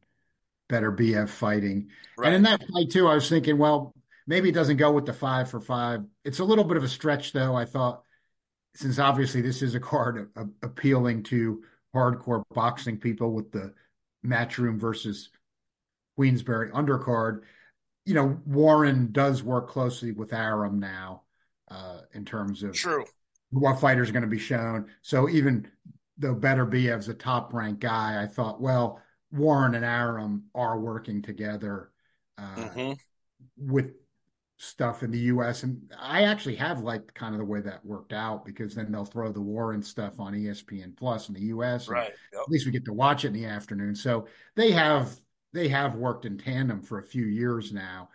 Beterbiev 0.68 1.28
fighting. 1.28 1.88
Right. 2.16 2.28
And 2.28 2.36
in 2.36 2.42
that 2.42 2.62
fight 2.72 2.90
too, 2.90 3.08
I 3.08 3.14
was 3.14 3.28
thinking, 3.28 3.58
well, 3.58 3.94
maybe 4.26 4.48
it 4.48 4.54
doesn't 4.54 4.76
go 4.76 4.92
with 4.92 5.06
the 5.06 5.12
five 5.12 5.50
for 5.50 5.60
five. 5.60 6.04
It's 6.24 6.38
a 6.38 6.44
little 6.44 6.64
bit 6.64 6.76
of 6.76 6.84
a 6.84 6.88
stretch 6.88 7.32
though. 7.32 7.56
I 7.56 7.64
thought 7.64 8.02
since 8.74 8.98
obviously 8.98 9.40
this 9.40 9.62
is 9.62 9.74
a 9.74 9.80
card 9.80 10.30
appealing 10.62 11.24
to 11.24 11.62
hardcore 11.94 12.42
boxing 12.54 12.98
people 12.98 13.32
with 13.32 13.50
the 13.52 13.72
matchroom 14.24 14.78
versus 14.78 15.30
Queensberry 16.16 16.70
undercard. 16.70 17.42
You 18.04 18.14
know, 18.14 18.40
Warren 18.46 19.10
does 19.12 19.42
work 19.42 19.68
closely 19.68 20.12
with 20.12 20.32
Arum 20.32 20.78
now 20.78 21.22
uh, 21.70 22.00
in 22.12 22.24
terms 22.24 22.62
of 22.62 22.74
true 22.74 23.04
what 23.50 23.80
fighters 23.80 24.10
are 24.10 24.12
going 24.12 24.22
to 24.22 24.28
be 24.28 24.38
shown. 24.38 24.86
So 25.02 25.28
even 25.28 25.70
though 26.18 26.34
Beterbiev's 26.34 27.08
a 27.08 27.14
top 27.14 27.52
ranked 27.52 27.80
guy, 27.80 28.22
I 28.22 28.26
thought, 28.26 28.60
well, 28.60 29.00
Warren 29.32 29.74
and 29.74 29.84
Arum 29.84 30.44
are 30.54 30.78
working 30.78 31.22
together 31.22 31.90
uh, 32.36 32.56
mm-hmm. 32.56 32.92
with 33.56 33.92
stuff 34.58 35.04
in 35.04 35.10
the 35.10 35.18
US. 35.18 35.62
And 35.62 35.80
I 35.98 36.24
actually 36.24 36.56
have 36.56 36.80
liked 36.80 37.14
kind 37.14 37.34
of 37.34 37.38
the 37.38 37.44
way 37.44 37.60
that 37.60 37.84
worked 37.86 38.12
out 38.12 38.44
because 38.44 38.74
then 38.74 38.90
they'll 38.90 39.04
throw 39.04 39.32
the 39.32 39.40
Warren 39.40 39.82
stuff 39.82 40.18
on 40.18 40.34
ESPN 40.34 40.96
Plus 40.96 41.28
in 41.28 41.34
the 41.34 41.40
US. 41.42 41.88
Right. 41.88 42.12
Yep. 42.32 42.42
At 42.42 42.48
least 42.48 42.66
we 42.66 42.72
get 42.72 42.84
to 42.86 42.92
watch 42.92 43.24
it 43.24 43.28
in 43.28 43.34
the 43.34 43.46
afternoon. 43.46 43.94
So 43.94 44.26
they 44.56 44.72
have 44.72 45.18
they 45.54 45.68
have 45.68 45.94
worked 45.94 46.26
in 46.26 46.36
tandem 46.36 46.82
for 46.82 46.98
a 46.98 47.04
few 47.04 47.24
years 47.24 47.72
now. 47.72 48.10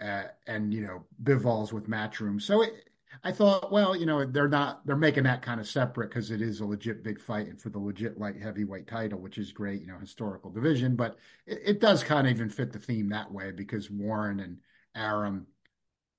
Uh, 0.00 0.24
and 0.46 0.72
you 0.72 0.82
know, 0.82 1.06
Bivol's 1.22 1.72
with 1.72 1.88
Matchroom. 1.88 2.40
So 2.40 2.62
it, 2.62 2.90
I 3.24 3.32
thought, 3.32 3.72
well, 3.72 3.96
you 3.96 4.04
know, 4.04 4.26
they're 4.26 4.46
not 4.46 4.86
they're 4.86 4.94
making 4.94 5.24
that 5.24 5.40
kind 5.40 5.58
of 5.58 5.66
separate 5.66 6.10
because 6.10 6.30
it 6.30 6.42
is 6.42 6.60
a 6.60 6.66
legit 6.66 7.02
big 7.02 7.18
fight 7.18 7.48
and 7.48 7.60
for 7.60 7.70
the 7.70 7.78
legit 7.78 8.18
light 8.18 8.40
heavyweight 8.40 8.86
title, 8.86 9.20
which 9.20 9.38
is 9.38 9.52
great, 9.52 9.80
you 9.80 9.86
know, 9.86 9.98
historical 9.98 10.50
division. 10.50 10.96
But 10.96 11.16
it, 11.46 11.60
it 11.64 11.80
does 11.80 12.04
kind 12.04 12.26
of 12.26 12.34
even 12.34 12.50
fit 12.50 12.72
the 12.72 12.78
theme 12.78 13.08
that 13.08 13.32
way 13.32 13.52
because 13.52 13.90
Warren 13.90 14.40
and 14.40 14.58
Arum 14.94 15.46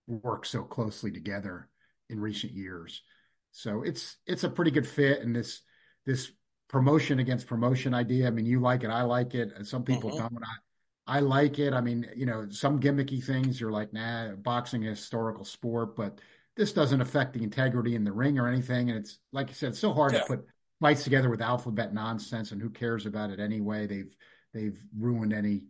worked 0.09 0.47
so 0.47 0.63
closely 0.63 1.11
together 1.11 1.69
in 2.09 2.19
recent 2.19 2.53
years. 2.53 3.03
So 3.51 3.83
it's 3.83 4.17
it's 4.25 4.43
a 4.43 4.49
pretty 4.49 4.71
good 4.71 4.87
fit, 4.87 5.21
and 5.21 5.35
this 5.35 5.61
this 6.05 6.31
promotion 6.67 7.19
against 7.19 7.47
promotion 7.47 7.93
idea. 7.93 8.27
I 8.27 8.31
mean, 8.31 8.45
you 8.45 8.59
like 8.59 8.83
it, 8.83 8.89
I 8.89 9.03
like 9.03 9.35
it. 9.35 9.51
Some 9.65 9.83
people 9.83 10.11
mm-hmm. 10.11 10.19
don't. 10.19 10.43
I 10.43 11.17
I 11.17 11.19
like 11.21 11.57
it. 11.57 11.73
I 11.73 11.81
mean, 11.81 12.07
you 12.15 12.27
know, 12.27 12.47
some 12.51 12.79
gimmicky 12.79 13.23
things 13.23 13.59
you're 13.59 13.71
like, 13.71 13.91
nah, 13.91 14.35
boxing 14.35 14.83
is 14.83 14.99
historical 14.99 15.43
sport, 15.43 15.95
but 15.95 16.21
this 16.55 16.71
doesn't 16.71 17.01
affect 17.01 17.33
the 17.33 17.41
integrity 17.41 17.95
in 17.95 18.03
the 18.03 18.11
ring 18.11 18.37
or 18.37 18.47
anything. 18.47 18.91
And 18.91 18.99
it's 18.99 19.17
like 19.31 19.47
you 19.47 19.55
said, 19.55 19.69
it's 19.69 19.79
so 19.79 19.91
hard 19.91 20.13
yeah. 20.13 20.19
to 20.19 20.25
put 20.25 20.45
fights 20.79 21.03
together 21.03 21.29
with 21.29 21.41
alphabet 21.41 21.93
nonsense, 21.93 22.51
and 22.51 22.61
who 22.61 22.69
cares 22.69 23.07
about 23.07 23.31
it 23.31 23.39
anyway? 23.39 23.87
They've 23.87 24.15
they've 24.53 24.79
ruined 24.97 25.33
any. 25.33 25.63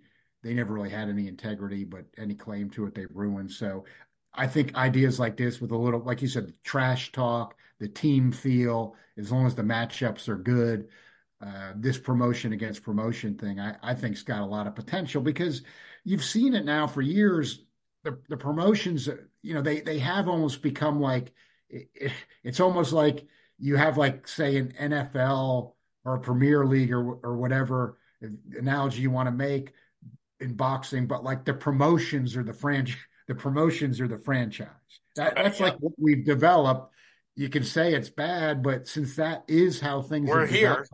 They 0.43 0.53
never 0.53 0.73
really 0.73 0.89
had 0.89 1.09
any 1.09 1.27
integrity, 1.27 1.83
but 1.83 2.05
any 2.17 2.33
claim 2.33 2.69
to 2.71 2.85
it 2.85 2.95
they've 2.95 3.07
ruined. 3.13 3.51
So 3.51 3.85
I 4.33 4.47
think 4.47 4.75
ideas 4.75 5.19
like 5.19 5.37
this 5.37 5.59
with 5.59 5.71
a 5.71 5.77
little, 5.77 6.01
like 6.01 6.21
you 6.21 6.27
said, 6.27 6.53
trash 6.63 7.11
talk, 7.11 7.55
the 7.79 7.87
team 7.87 8.31
feel, 8.31 8.95
as 9.17 9.31
long 9.31 9.45
as 9.45 9.55
the 9.55 9.63
matchups 9.63 10.27
are 10.29 10.37
good, 10.37 10.89
uh, 11.41 11.73
this 11.75 11.97
promotion 11.97 12.53
against 12.53 12.83
promotion 12.83 13.37
thing, 13.37 13.59
I, 13.59 13.75
I 13.81 13.95
think's 13.95 14.23
got 14.23 14.41
a 14.41 14.45
lot 14.45 14.67
of 14.67 14.75
potential 14.75 15.21
because 15.21 15.63
you've 16.03 16.23
seen 16.23 16.53
it 16.53 16.65
now 16.65 16.87
for 16.87 17.01
years. 17.01 17.63
the 18.03 18.19
the 18.29 18.37
promotions, 18.37 19.09
you 19.41 19.53
know, 19.53 19.61
they 19.61 19.81
they 19.81 19.99
have 19.99 20.27
almost 20.27 20.61
become 20.61 20.99
like 21.01 21.31
it, 21.69 22.11
it's 22.43 22.59
almost 22.59 22.93
like 22.93 23.25
you 23.57 23.75
have 23.77 23.97
like 23.97 24.27
say 24.27 24.57
an 24.57 24.73
NFL 24.79 25.75
or 26.05 26.15
a 26.15 26.19
Premier 26.19 26.65
League 26.65 26.91
or 26.91 27.15
or 27.23 27.37
whatever 27.37 27.97
analogy 28.57 29.01
you 29.01 29.11
want 29.11 29.27
to 29.27 29.31
make 29.31 29.73
in 30.39 30.55
boxing, 30.55 31.07
but 31.07 31.23
like 31.23 31.45
the 31.45 31.53
promotions 31.53 32.35
or 32.35 32.43
the 32.43 32.53
franchise, 32.53 32.97
the 33.29 33.35
promotions 33.35 34.01
or 34.01 34.07
the 34.07 34.17
franchise. 34.17 34.67
That, 35.15 35.35
that's 35.35 35.59
yeah. 35.59 35.67
like 35.67 35.75
what 35.75 35.93
we've 35.99 36.25
developed. 36.25 36.91
You 37.35 37.47
can 37.47 37.63
say 37.63 37.93
it's 37.93 38.09
bad, 38.09 38.63
but 38.63 38.87
since 38.87 39.15
that 39.17 39.43
is 39.47 39.79
how 39.79 40.01
things 40.01 40.27
we're 40.27 40.47
here, 40.47 40.85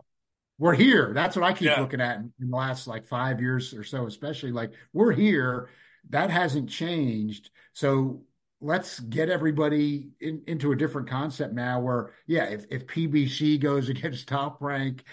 we're 0.58 0.74
here. 0.74 1.12
That's 1.14 1.34
what 1.34 1.46
I 1.46 1.54
keep 1.54 1.68
yeah. 1.68 1.80
looking 1.80 2.02
at 2.02 2.18
in, 2.18 2.32
in 2.38 2.50
the 2.50 2.56
last 2.56 2.86
like 2.86 3.06
five 3.06 3.40
years 3.40 3.72
or 3.72 3.82
so, 3.82 4.06
especially 4.06 4.52
like 4.52 4.72
we're 4.92 5.12
here. 5.12 5.70
That 6.10 6.30
hasn't 6.30 6.68
changed. 6.68 7.50
So 7.72 8.22
let's 8.60 9.00
get 9.00 9.30
everybody 9.30 10.10
in, 10.20 10.42
into 10.46 10.72
a 10.72 10.76
different 10.76 11.08
concept 11.08 11.52
now 11.52 11.78
where 11.78 12.12
yeah 12.26 12.44
if, 12.44 12.64
if 12.70 12.86
pbc 12.86 13.60
goes 13.60 13.88
against 13.90 14.26
top 14.26 14.62
rank 14.62 15.04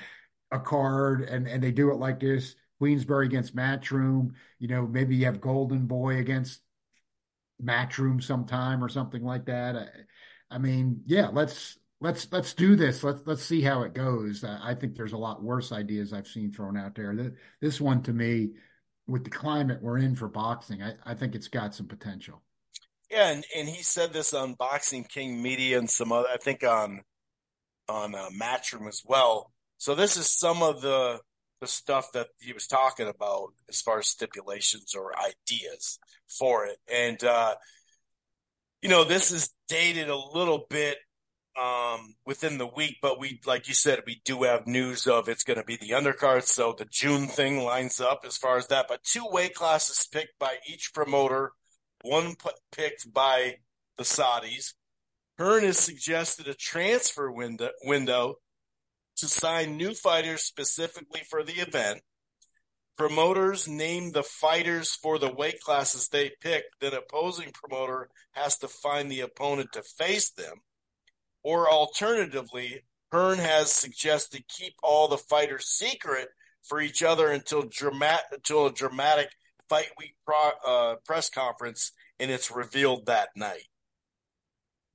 a 0.51 0.59
card 0.59 1.23
and 1.23 1.45
and 1.45 1.61
they 1.61 1.69
do 1.69 1.91
it 1.91 1.95
like 1.95 2.21
this 2.21 2.55
queensberry 2.79 3.25
against 3.25 3.53
matchroom 3.53 4.31
you 4.59 4.69
know 4.69 4.87
maybe 4.87 5.17
you 5.17 5.25
have 5.25 5.41
golden 5.41 5.87
boy 5.87 6.19
against 6.19 6.61
matchroom 7.63 8.21
sometime 8.21 8.83
or 8.83 8.89
something 8.89 9.23
like 9.23 9.45
that. 9.45 9.75
I, 9.75 10.55
I, 10.55 10.57
mean 10.57 11.01
yeah 11.05 11.29
let's 11.31 11.77
let's 12.01 12.27
let's 12.31 12.53
do 12.53 12.75
this. 12.75 13.03
Let's 13.03 13.21
let's 13.25 13.43
see 13.43 13.61
how 13.61 13.83
it 13.83 13.93
goes. 13.93 14.43
I, 14.43 14.75
think 14.75 14.95
there's 14.95 15.13
a 15.13 15.17
lot 15.17 15.43
worse 15.43 15.71
ideas 15.71 16.13
i've 16.13 16.27
seen 16.27 16.51
thrown 16.51 16.77
out 16.77 16.95
there. 16.95 17.33
This 17.61 17.81
one 17.81 18.01
to 18.03 18.13
me 18.13 18.49
with 19.07 19.23
the 19.23 19.29
climate 19.29 19.79
we're 19.81 19.97
in 19.97 20.15
for 20.15 20.29
boxing 20.29 20.81
i, 20.81 20.93
I 21.05 21.13
think 21.13 21.35
it's 21.35 21.49
got 21.49 21.75
some 21.75 21.87
potential. 21.87 22.41
Yeah, 23.13 23.29
and, 23.31 23.43
and 23.55 23.69
he 23.69 23.83
said 23.83 24.11
this 24.11 24.33
on 24.33 24.55
Boxing 24.55 25.03
King 25.03 25.39
Media 25.39 25.77
and 25.77 25.87
some 25.87 26.11
other, 26.11 26.27
I 26.33 26.37
think 26.37 26.63
on 26.63 27.01
on 27.87 28.15
uh, 28.15 28.29
Matchroom 28.41 28.87
as 28.87 29.01
well. 29.05 29.51
So 29.77 29.93
this 29.93 30.17
is 30.17 30.39
some 30.39 30.63
of 30.63 30.81
the 30.81 31.19
the 31.63 31.67
stuff 31.67 32.11
that 32.11 32.27
he 32.41 32.51
was 32.51 32.67
talking 32.67 33.07
about 33.07 33.53
as 33.69 33.81
far 33.81 33.99
as 33.99 34.07
stipulations 34.07 34.93
or 34.93 35.13
ideas 35.17 35.97
for 36.27 36.65
it, 36.65 36.77
and 36.91 37.23
uh, 37.23 37.55
you 38.81 38.89
know 38.89 39.05
this 39.05 39.31
is 39.31 39.53
dated 39.69 40.09
a 40.09 40.17
little 40.17 40.65
bit 40.69 40.97
um, 41.57 42.15
within 42.25 42.57
the 42.57 42.67
week, 42.67 42.97
but 43.01 43.17
we, 43.17 43.39
like 43.45 43.69
you 43.69 43.73
said, 43.73 44.01
we 44.05 44.21
do 44.25 44.43
have 44.43 44.67
news 44.67 45.07
of 45.07 45.29
it's 45.29 45.45
going 45.45 45.59
to 45.59 45.63
be 45.63 45.77
the 45.77 45.91
undercard. 45.91 46.43
So 46.43 46.75
the 46.77 46.85
June 46.85 47.27
thing 47.27 47.63
lines 47.63 48.01
up 48.01 48.23
as 48.25 48.35
far 48.35 48.57
as 48.57 48.67
that. 48.67 48.87
But 48.89 49.03
two 49.03 49.25
weight 49.31 49.53
classes 49.53 50.05
picked 50.11 50.37
by 50.37 50.57
each 50.67 50.91
promoter 50.93 51.53
one 52.03 52.35
picked 52.71 53.13
by 53.13 53.55
the 53.97 54.03
Saudis. 54.03 54.73
Hearn 55.37 55.63
has 55.63 55.79
suggested 55.79 56.47
a 56.47 56.53
transfer 56.53 57.31
window, 57.31 57.69
window 57.85 58.35
to 59.17 59.27
sign 59.27 59.77
new 59.77 59.93
fighters 59.93 60.43
specifically 60.43 61.21
for 61.29 61.43
the 61.43 61.53
event. 61.53 62.01
Promoters 62.97 63.67
name 63.67 64.11
the 64.11 64.23
fighters 64.23 64.93
for 64.93 65.17
the 65.17 65.33
weight 65.33 65.59
classes 65.61 66.07
they 66.07 66.31
pick, 66.41 66.65
then 66.79 66.93
opposing 66.93 67.51
promoter 67.51 68.09
has 68.31 68.57
to 68.59 68.67
find 68.67 69.11
the 69.11 69.21
opponent 69.21 69.71
to 69.73 69.81
face 69.81 70.29
them. 70.29 70.61
Or 71.43 71.69
alternatively, 71.69 72.83
Hearn 73.11 73.39
has 73.39 73.71
suggested 73.71 74.47
keep 74.47 74.73
all 74.81 75.07
the 75.07 75.17
fighters 75.17 75.67
secret 75.67 76.29
for 76.63 76.81
each 76.81 77.03
other 77.03 77.27
until 77.29 77.63
dramatic 77.63 78.25
until 78.31 78.67
a 78.67 78.73
dramatic 78.73 79.29
fight 79.69 79.89
week 79.97 80.15
pro, 80.25 80.51
uh, 80.65 80.95
press 81.05 81.29
conference, 81.29 81.91
and 82.19 82.31
it's 82.31 82.51
revealed 82.51 83.05
that 83.05 83.29
night. 83.35 83.67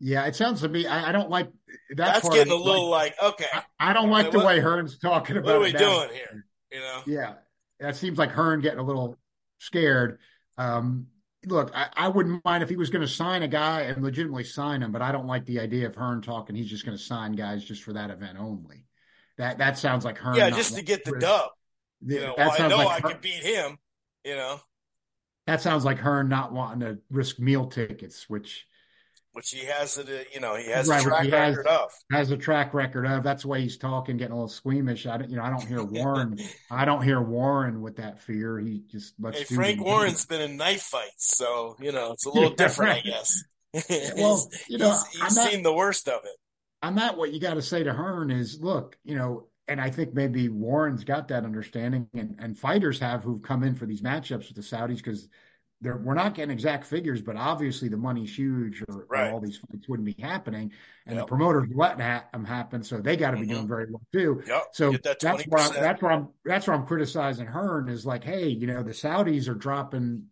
Yeah, 0.01 0.27
it 0.27 0.37
sounds 0.37 0.61
to 0.61 0.69
me. 0.69 0.87
I, 0.87 1.09
I 1.09 1.13
don't 1.13 1.31
like 1.31 1.51
that. 1.97 2.23
That's 2.23 2.29
getting 2.29 2.53
a 2.53 2.57
little 2.57 2.89
like, 2.89 3.21
like 3.21 3.35
okay. 3.35 3.47
I, 3.53 3.91
I 3.91 3.93
don't 3.93 4.11
like 4.11 4.31
the 4.31 4.39
what, 4.39 4.47
way 4.47 4.61
Hearn's 4.61 4.99
talking 4.99 5.37
about. 5.37 5.47
What 5.47 5.57
are 5.57 5.61
we 5.61 5.73
doing 5.73 6.11
here? 6.13 6.47
You 6.71 6.79
know? 6.79 7.03
Yeah, 7.07 7.35
that 7.81 7.97
seems 7.97 8.19
like 8.19 8.31
Hearn 8.31 8.61
getting 8.61 8.79
a 8.79 8.85
little 8.85 9.17
scared. 9.59 10.19
Um, 10.57 11.09
look, 11.47 11.73
I, 11.75 11.89
I, 11.95 12.09
wouldn't 12.09 12.45
mind 12.45 12.63
if 12.63 12.69
he 12.69 12.77
was 12.77 12.91
going 12.91 13.03
to 13.03 13.13
sign 13.13 13.43
a 13.43 13.49
guy 13.49 13.83
and 13.83 14.03
legitimately 14.03 14.45
sign 14.45 14.83
him, 14.83 14.93
but 14.93 15.03
I 15.03 15.13
don't 15.13 15.27
like 15.27 15.45
the 15.47 15.61
idea 15.61 15.87
of 15.87 15.95
Hearn 15.95 16.21
talking. 16.21 16.57
He's 16.57 16.69
just 16.69 16.85
going 16.85 16.97
to 16.97 17.03
sign 17.03 17.33
guys 17.33 17.65
just 17.65 17.83
for 17.83 17.93
that 17.95 18.11
event 18.11 18.39
only. 18.39 18.85
That 19.37 19.59
that 19.59 19.79
sounds 19.79 20.05
like 20.05 20.19
Hearn. 20.19 20.37
Yeah, 20.37 20.51
just 20.51 20.77
to 20.77 20.83
get 20.83 21.05
the 21.05 21.19
dub. 21.19 21.51
You 22.05 22.21
know, 22.21 22.35
well, 22.39 22.55
I 22.57 22.69
know 22.69 22.77
like 22.77 22.89
I 22.89 23.01
Hearn, 23.01 23.13
could 23.13 23.21
beat 23.21 23.43
him. 23.43 23.79
You 24.25 24.37
know, 24.37 24.61
that 25.47 25.61
sounds 25.61 25.85
like 25.85 25.99
Hearn 25.99 26.29
not 26.29 26.53
wanting 26.53 26.81
to 26.81 26.99
risk 27.11 27.39
meal 27.39 27.67
tickets, 27.67 28.29
which 28.29 28.67
which 29.39 29.51
he 29.51 29.65
has 29.67 29.97
a 29.99 30.03
uh, 30.03 30.25
you 30.35 30.41
know 30.41 30.57
he 30.57 30.69
has 30.69 30.89
right, 30.89 31.01
a 31.01 31.05
track 31.05 31.25
he 31.27 31.31
record 31.31 31.67
has, 31.69 31.81
of 31.81 31.93
has 32.11 32.31
a 32.33 32.37
track 32.37 32.75
record 32.75 33.07
of. 33.07 33.23
That's 33.23 33.45
why 33.45 33.61
he's 33.61 33.77
talking, 33.77 34.17
getting 34.17 34.33
a 34.33 34.35
little 34.35 34.49
squeamish. 34.49 35.07
I 35.07 35.17
don't 35.17 35.31
you 35.31 35.37
know 35.37 35.45
I 35.45 35.51
don't 35.51 35.65
hear 35.65 35.85
Warren. 35.85 36.41
I 36.73 36.85
don't 36.85 37.05
hear 37.05 37.21
Warren 37.21 37.81
with 37.81 37.99
that 37.99 38.19
fear. 38.19 38.59
He 38.59 38.83
just 38.91 39.15
lets. 39.21 39.49
Hey, 39.49 39.55
Frank 39.55 39.81
Warren's 39.81 40.27
been 40.27 40.41
in 40.41 40.57
knife 40.57 40.83
fights, 40.83 41.37
so 41.37 41.77
you 41.79 41.93
know 41.93 42.11
it's 42.15 42.27
a 42.27 42.31
little 42.35 42.51
different. 42.51 42.91
I 42.91 43.01
guess. 43.03 43.45
well, 44.17 44.45
you 44.69 44.79
know, 44.79 44.91
he's, 45.13 45.23
he's 45.23 45.51
seen 45.51 45.63
the 45.63 45.73
worst 45.73 46.09
of 46.09 46.25
it. 46.25 46.33
i'm 46.83 46.95
not 46.95 47.17
what 47.17 47.33
you 47.33 47.39
got 47.39 47.55
to 47.55 47.63
say 47.63 47.85
to 47.85 47.93
Hearn 47.93 48.31
is, 48.31 48.59
look, 48.63 48.97
you 49.05 49.15
know, 49.15 49.47
and 49.69 49.79
I 49.79 49.91
think 49.91 50.15
maybe 50.15 50.49
Warren's 50.49 51.05
got 51.05 51.29
that 51.29 51.45
understanding, 51.45 52.09
and, 52.15 52.35
and 52.41 52.59
fighters 52.59 52.99
have 53.01 53.23
who've 53.23 53.43
come 53.43 53.63
in 53.63 53.75
for 53.75 53.87
these 53.87 54.01
matchups 54.01 54.49
with 54.49 54.55
the 54.55 54.63
Saudis 54.63 54.97
because 54.97 55.29
they're, 55.81 55.97
we're 55.97 56.15
not 56.15 56.35
getting 56.35 56.51
exact 56.51 56.85
figures, 56.85 57.23
but 57.23 57.37
obviously 57.37 57.89
the 57.89 57.97
money's 57.97 58.37
huge, 58.37 58.83
or, 58.89 59.07
right. 59.09 59.29
or 59.29 59.35
all 59.35 59.41
these 59.41 59.59
fights 59.59 59.89
wouldn't 59.89 60.07
be 60.07 60.21
happening, 60.21 60.73
and 61.07 61.17
yep. 61.17 61.25
the 61.25 61.29
promoters 61.29 61.69
letting 61.75 61.99
them 61.99 62.45
happen, 62.45 62.83
so 62.83 62.99
they 62.99 63.17
got 63.17 63.31
to 63.31 63.37
be 63.37 63.43
mm-hmm. 63.43 63.53
doing 63.53 63.69
very 63.69 63.87
well 63.91 64.03
too. 64.13 64.43
Yep. 64.47 64.63
So 64.73 64.93
that 65.05 65.21
that's 65.21 65.45
where 65.45 65.63
I'm, 65.63 65.73
that's 65.75 66.03
where 66.03 66.13
I'm 66.13 66.29
that's 66.45 66.67
where 66.67 66.77
I'm 66.77 66.87
criticizing 66.87 67.47
Hearn 67.47 67.89
is 67.89 68.05
like, 68.05 68.25
hey, 68.25 68.49
you 68.49 68.67
know, 68.67 68.83
the 68.83 68.93
Saudis 68.93 69.49
are 69.49 69.55
dropping. 69.55 70.25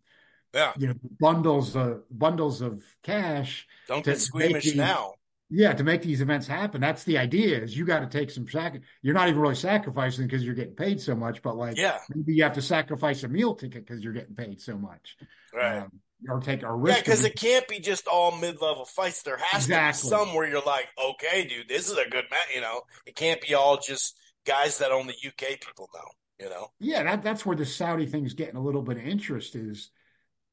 Yeah. 0.53 0.71
You 0.77 0.87
know, 0.87 0.93
bundles 1.19 1.75
of 1.75 2.03
bundles 2.09 2.61
of 2.61 2.81
cash. 3.03 3.67
Don't 3.87 4.03
get 4.03 4.19
squeamish 4.19 4.75
now. 4.75 5.13
Yeah, 5.49 5.73
to 5.73 5.83
make 5.83 6.01
these 6.01 6.19
events 6.19 6.45
happen, 6.45 6.81
that's 6.81 7.05
the 7.05 7.17
idea. 7.17 7.61
Is 7.61 7.77
you 7.77 7.85
got 7.85 7.99
to 7.99 8.07
take 8.07 8.31
some 8.31 8.47
sac. 8.49 8.81
You're 9.01 9.13
not 9.13 9.29
even 9.29 9.39
really 9.39 9.55
sacrificing 9.55 10.27
because 10.27 10.43
you're 10.43 10.55
getting 10.55 10.75
paid 10.75 10.99
so 10.99 11.15
much, 11.15 11.41
but 11.41 11.55
like, 11.55 11.77
yeah, 11.77 11.99
maybe 12.13 12.33
you 12.33 12.43
have 12.43 12.53
to 12.53 12.61
sacrifice 12.61 13.23
a 13.23 13.29
meal 13.29 13.55
ticket 13.55 13.85
because 13.85 14.03
you're 14.03 14.13
getting 14.13 14.35
paid 14.35 14.59
so 14.59 14.77
much, 14.77 15.15
right? 15.53 15.79
Um, 15.79 15.91
or 16.27 16.41
take 16.41 16.63
a 16.63 16.73
risk. 16.73 16.97
Yeah, 16.97 17.01
because 17.03 17.23
it 17.23 17.35
can't 17.35 17.67
be 17.67 17.79
just 17.79 18.07
all 18.07 18.35
mid-level 18.35 18.85
fights. 18.85 19.21
There 19.21 19.37
has 19.37 19.65
exactly. 19.65 20.09
to 20.09 20.15
be 20.15 20.19
some 20.19 20.33
where 20.35 20.49
you're 20.49 20.61
like, 20.61 20.87
okay, 21.11 21.47
dude, 21.47 21.69
this 21.69 21.89
is 21.89 21.97
a 21.97 22.09
good 22.09 22.25
match. 22.29 22.49
You 22.53 22.61
know, 22.61 22.81
it 23.05 23.15
can't 23.15 23.39
be 23.39 23.53
all 23.53 23.77
just 23.77 24.17
guys 24.45 24.79
that 24.79 24.91
only 24.91 25.15
UK 25.25 25.61
people 25.61 25.89
know. 25.93 26.45
You 26.45 26.49
know. 26.49 26.67
Yeah, 26.79 27.03
that, 27.03 27.23
that's 27.23 27.45
where 27.45 27.55
the 27.55 27.65
Saudi 27.65 28.05
thing's 28.05 28.33
getting 28.33 28.57
a 28.57 28.61
little 28.61 28.81
bit 28.81 28.97
of 28.97 29.03
interest. 29.03 29.55
Is 29.55 29.91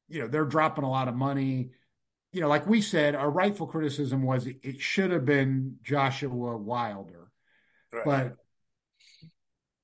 you 0.07 0.21
know 0.21 0.27
they're 0.27 0.45
dropping 0.45 0.85
a 0.85 0.89
lot 0.89 1.09
of 1.09 1.15
money 1.15 1.71
you 2.35 2.41
know, 2.41 2.49
like 2.49 2.67
we 2.67 2.81
said, 2.81 3.15
our 3.15 3.31
rightful 3.31 3.65
criticism 3.65 4.21
was 4.21 4.45
it 4.45 4.81
should 4.81 5.11
have 5.11 5.23
been 5.23 5.77
Joshua 5.83 6.57
Wilder, 6.57 7.31
right. 7.93 8.03
but 8.03 8.35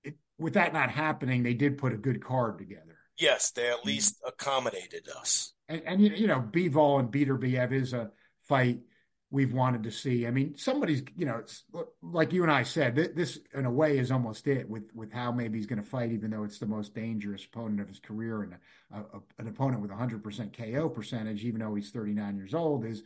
it, 0.04 0.16
with 0.38 0.56
that 0.56 0.74
not 0.74 0.92
happening, 0.92 1.44
they 1.44 1.54
did 1.54 1.78
put 1.78 1.94
a 1.94 1.98
good 1.98 2.22
card 2.22 2.60
together. 2.60 2.98
Yes, 3.18 3.52
they 3.52 3.70
at 3.70 3.86
least 3.86 4.20
accommodated 4.28 5.08
us. 5.18 5.54
And, 5.70 5.82
and 5.86 6.02
you 6.02 6.28
know, 6.28 6.42
Bivol 6.42 7.00
and 7.00 7.10
Beterbiev 7.10 7.72
is 7.72 7.94
a 7.94 8.12
fight 8.50 8.82
we've 9.32 9.54
wanted 9.54 9.84
to 9.84 9.92
see. 9.92 10.28
I 10.28 10.32
mean, 10.32 10.56
somebody's, 10.58 11.04
you 11.16 11.26
know, 11.26 11.38
it's 11.38 11.64
like 12.04 12.34
you 12.34 12.44
and 12.44 12.52
I 12.52 12.64
said, 12.64 12.96
this 12.96 13.40
in 13.54 13.66
a 13.66 13.72
way 13.72 13.98
is 13.98 14.12
almost 14.12 14.46
it 14.48 14.70
with 14.70 14.94
with 14.94 15.12
how 15.12 15.32
maybe 15.32 15.58
he's 15.58 15.66
going 15.66 15.82
to 15.82 15.88
fight, 15.88 16.12
even 16.12 16.30
though 16.30 16.44
it's 16.44 16.60
the 16.60 16.66
most 16.66 16.94
dangerous 16.94 17.46
opponent 17.46 17.80
of 17.80 17.88
his 17.88 18.00
career 18.00 18.44
and 18.44 18.54
a, 18.94 18.98
a, 19.00 19.22
an 19.40 19.48
opponent 19.48 19.82
with 19.82 19.90
100% 19.90 20.74
KO 20.74 20.90
percentage, 20.90 21.46
even 21.46 21.62
though 21.62 21.74
he's 21.74 21.92
39 21.92 22.36
years 22.36 22.54
old, 22.54 22.86
is, 22.86 23.04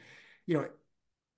you 0.47 0.57
know, 0.57 0.67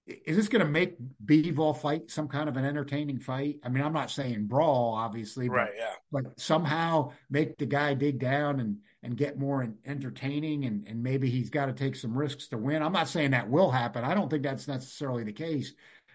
is 0.08 0.38
this 0.38 0.48
going 0.48 0.66
to 0.66 0.72
make 0.72 0.96
Bivol 1.26 1.78
fight 1.78 2.10
some 2.10 2.30
kind 2.30 2.48
of 2.48 2.56
an 2.56 2.64
entertaining 2.64 3.20
fight? 3.20 3.58
I 3.64 3.70
mean, 3.70 3.84
I'm 3.84 3.94
not 3.94 4.10
saying 4.10 4.48
brawl, 4.48 4.94
obviously, 4.96 5.50
right? 5.50 5.72
yeah, 5.78 5.96
but 6.12 6.40
somehow 6.40 7.12
make 7.30 7.58
the 7.58 7.66
guy 7.66 7.94
dig 7.94 8.20
down 8.20 8.62
and 8.62 8.78
and 9.04 9.16
get 9.16 9.40
more 9.40 9.68
entertaining, 9.86 10.66
and 10.66 10.88
and 10.88 11.02
maybe 11.02 11.30
he's 11.30 11.50
got 11.50 11.68
to 11.68 11.74
take 11.74 11.96
some 11.96 12.18
risks 12.18 12.48
to 12.48 12.58
win. 12.58 12.82
I'm 12.82 12.94
not 12.94 13.08
saying 13.08 13.32
that 13.32 13.50
will 13.50 13.72
happen. 13.72 14.04
I 14.04 14.14
don't 14.14 14.30
think 14.30 14.44
that's 14.44 14.68
necessarily 14.68 15.24
the 15.24 15.34
case. 15.34 15.74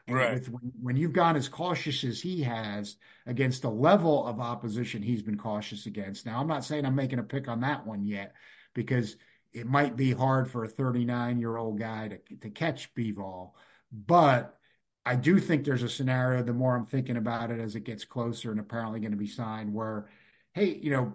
Right. 0.09 0.34
With, 0.34 0.50
when, 0.82 0.96
you've 0.96 1.12
gone 1.12 1.36
as 1.36 1.48
cautious 1.48 2.02
as 2.02 2.20
he 2.20 2.42
has 2.42 2.96
against 3.26 3.62
the 3.62 3.70
level 3.70 4.26
of 4.26 4.40
opposition 4.40 5.00
he's 5.00 5.22
been 5.22 5.38
cautious 5.38 5.86
against. 5.86 6.26
Now, 6.26 6.40
I'm 6.40 6.48
not 6.48 6.64
saying 6.64 6.84
I'm 6.84 6.96
making 6.96 7.20
a 7.20 7.22
pick 7.22 7.46
on 7.46 7.60
that 7.60 7.86
one 7.86 8.04
yet 8.04 8.34
because 8.74 9.16
it 9.52 9.64
might 9.66 9.94
be 9.94 10.10
hard 10.10 10.50
for 10.50 10.64
a 10.64 10.68
39 10.68 11.38
year 11.38 11.56
old 11.56 11.78
guy 11.78 12.09
to 12.09 12.36
to 12.36 12.50
catch 12.50 12.92
Bivol. 12.94 13.52
But 13.92 14.59
I 15.04 15.16
do 15.16 15.38
think 15.38 15.64
there's 15.64 15.82
a 15.82 15.88
scenario, 15.88 16.42
the 16.42 16.52
more 16.52 16.76
I'm 16.76 16.86
thinking 16.86 17.16
about 17.16 17.50
it 17.50 17.60
as 17.60 17.74
it 17.74 17.84
gets 17.84 18.04
closer 18.04 18.50
and 18.50 18.60
apparently 18.60 19.00
going 19.00 19.12
to 19.12 19.16
be 19.16 19.26
signed, 19.26 19.74
where, 19.74 20.09
hey, 20.52 20.78
you 20.80 20.90
know, 20.90 21.14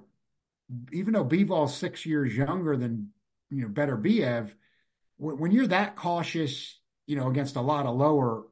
even 0.92 1.14
though 1.14 1.26
Bivol's 1.26 1.76
six 1.76 2.06
years 2.06 2.36
younger 2.36 2.76
than 2.76 3.10
you 3.50 3.62
know, 3.62 3.70
Beterbiev, 3.70 4.54
when 5.18 5.52
you're 5.52 5.68
that 5.68 5.96
cautious, 5.96 6.80
you 7.06 7.16
know, 7.16 7.28
against 7.30 7.56
a 7.56 7.62
lot 7.62 7.86
of 7.86 7.96
lower 7.96 8.44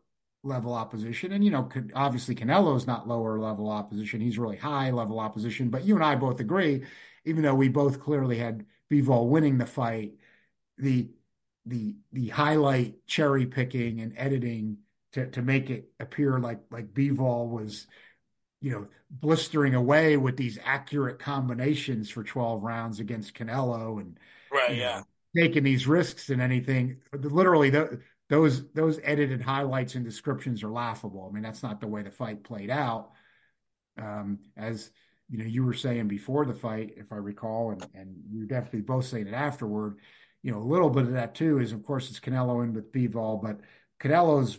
level 0.44 0.74
opposition, 0.74 1.32
and 1.32 1.44
you 1.44 1.52
know, 1.52 1.70
obviously 1.94 2.36
Canelo's 2.36 2.88
not 2.88 3.08
lower 3.08 3.40
level 3.40 3.70
opposition; 3.70 4.22
he's 4.22 4.40
really 4.40 4.58
high 4.58 4.92
level 4.92 5.20
opposition. 5.20 5.70
But 5.70 5.84
you 5.84 5.96
and 5.96 6.04
I 6.04 6.16
both 6.16 6.40
agree, 6.40 6.86
even 7.26 7.44
though 7.44 7.56
we 7.56 7.70
both 7.70 8.00
clearly 8.00 8.38
had 8.38 8.66
Bivol 8.90 9.28
winning 9.30 9.58
the 9.58 9.66
fight, 9.66 10.14
the 10.78 11.10
the 11.66 11.96
the 12.14 12.30
highlight 12.30 13.06
cherry 13.08 13.46
picking 13.46 14.02
and 14.02 14.14
editing 14.18 14.78
to 15.14 15.30
to 15.32 15.42
make 15.42 15.70
it 15.70 15.90
appear 16.00 16.40
like 16.40 16.62
like 16.72 16.94
Bivol 16.94 17.50
was 17.50 17.88
you 18.66 18.72
know, 18.72 18.88
blistering 19.12 19.76
away 19.76 20.18
with 20.18 20.38
these 20.38 20.58
accurate 20.66 21.20
combinations 21.20 22.10
for 22.10 22.24
12 22.24 22.64
rounds 22.64 23.00
against 23.00 23.36
Canelo 23.36 24.02
and 24.02 24.18
right, 24.52 24.76
yeah, 24.76 25.04
know, 25.36 25.44
taking 25.44 25.64
these 25.64 25.86
risks 25.86 26.32
and 26.32 26.42
anything. 26.42 26.98
Literally, 27.14 27.70
the, 27.70 28.02
those 28.28 28.68
those 28.72 29.00
edited 29.04 29.40
highlights 29.40 29.94
and 29.94 30.04
descriptions 30.04 30.64
are 30.64 30.72
laughable. 30.72 31.28
I 31.30 31.32
mean, 31.32 31.44
that's 31.44 31.62
not 31.62 31.80
the 31.80 31.86
way 31.86 32.02
the 32.02 32.10
fight 32.10 32.44
played 32.44 32.72
out. 32.72 33.12
Um, 34.02 34.40
as 34.58 34.90
you 35.30 35.38
know, 35.38 35.46
you 35.46 35.64
were 35.64 35.76
saying 35.76 36.08
before 36.08 36.48
the 36.48 36.56
fight, 36.56 36.96
if 36.98 37.12
I 37.12 37.18
recall, 37.18 37.70
and 37.70 37.86
and 37.94 38.16
you 38.32 38.48
definitely 38.48 38.82
both 38.82 39.06
saying 39.06 39.28
it 39.28 39.36
afterward. 39.36 40.00
You 40.42 40.54
know, 40.54 40.58
a 40.58 40.64
little 40.64 40.90
bit 40.90 41.04
of 41.04 41.14
that 41.14 41.36
too 41.36 41.60
is, 41.60 41.72
of 41.72 41.84
course, 41.86 42.10
it's 42.10 42.20
Canelo 42.20 42.64
in 42.64 42.74
with 42.74 42.92
Bivol, 42.92 43.44
but 43.44 43.60
Canelo's 44.00 44.58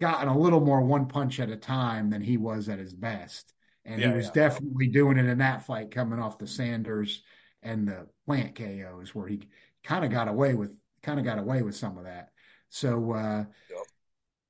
gotten 0.00 0.28
a 0.28 0.38
little 0.38 0.60
more 0.60 0.80
one 0.80 1.06
punch 1.06 1.40
at 1.40 1.50
a 1.50 1.56
time 1.56 2.10
than 2.10 2.22
he 2.22 2.36
was 2.36 2.68
at 2.68 2.78
his 2.78 2.94
best. 2.94 3.52
And 3.84 4.00
yeah, 4.00 4.10
he 4.10 4.16
was 4.16 4.26
yeah. 4.26 4.32
definitely 4.32 4.88
doing 4.88 5.18
it 5.18 5.26
in 5.26 5.38
that 5.38 5.66
fight 5.66 5.90
coming 5.90 6.20
off 6.20 6.38
the 6.38 6.46
Sanders 6.46 7.22
and 7.62 7.88
the 7.88 8.06
plant 8.26 8.54
KOs 8.54 9.14
where 9.14 9.26
he 9.26 9.40
kind 9.82 10.04
of 10.04 10.10
got 10.10 10.28
away 10.28 10.54
with 10.54 10.70
kind 11.02 11.18
of 11.18 11.24
got 11.24 11.38
away 11.38 11.62
with 11.62 11.74
some 11.74 11.96
of 11.98 12.04
that. 12.04 12.30
So 12.68 13.12
uh 13.12 13.44
yep. 13.70 13.78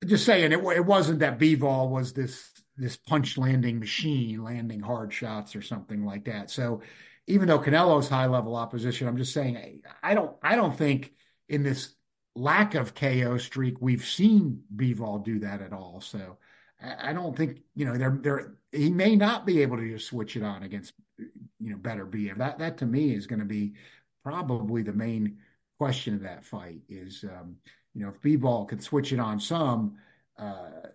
just 0.07 0.27
saying 0.27 0.53
it 0.53 0.59
it 0.59 0.85
wasn't 0.85 1.21
that 1.21 1.39
Bivol 1.39 1.89
was 1.89 2.13
this 2.13 2.51
this 2.77 2.97
punch 2.97 3.39
landing 3.39 3.79
machine 3.79 4.43
landing 4.43 4.81
hard 4.81 5.13
shots 5.13 5.57
or 5.57 5.63
something 5.63 6.05
like 6.05 6.25
that. 6.25 6.51
So 6.51 6.83
even 7.27 7.47
though 7.47 7.59
Canelo's 7.59 8.09
high 8.09 8.27
level 8.27 8.57
opposition, 8.57 9.07
I'm 9.07 9.17
just 9.17 9.33
saying 9.33 9.83
I 10.03 10.15
don't 10.15 10.37
I 10.43 10.57
don't 10.57 10.77
think 10.77 11.13
in 11.49 11.63
this 11.63 11.95
lack 12.39 12.75
of 12.75 12.95
KO 12.95 13.39
streak, 13.39 13.81
we've 13.81 14.05
seen 14.05 14.63
Bivol 14.75 15.25
do 15.25 15.41
that 15.41 15.61
at 15.61 15.73
all. 15.73 16.01
So 16.01 16.39
I 16.81 17.13
don't 17.13 17.37
think 17.37 17.63
you 17.75 17.85
know 17.85 17.97
they're 17.97 18.19
they're 18.23 18.55
he 18.71 18.91
may 18.91 19.17
not 19.17 19.47
be 19.47 19.63
able 19.63 19.79
to 19.79 19.89
just 19.89 20.09
switch 20.09 20.37
it 20.37 20.43
on 20.43 20.63
against 20.63 20.93
you 21.19 21.71
know 21.71 21.77
Beterbiev. 21.77 22.39
That 22.39 22.59
that 22.59 22.79
to 22.79 22.87
me 22.87 23.15
is 23.15 23.27
going 23.27 23.41
to 23.41 23.45
be 23.45 23.75
probably 24.25 24.83
the 24.83 24.93
main 24.93 25.39
question 25.79 26.15
of 26.15 26.23
that 26.23 26.45
fight 26.45 26.81
is 26.89 27.25
um, 27.25 27.57
you 27.95 28.03
know 28.03 28.11
if 28.11 28.21
Bivol 28.21 28.69
can 28.69 28.81
switch 28.81 29.13
it 29.13 29.19
on 29.19 29.41
some, 29.41 29.97
uh, 30.39 30.89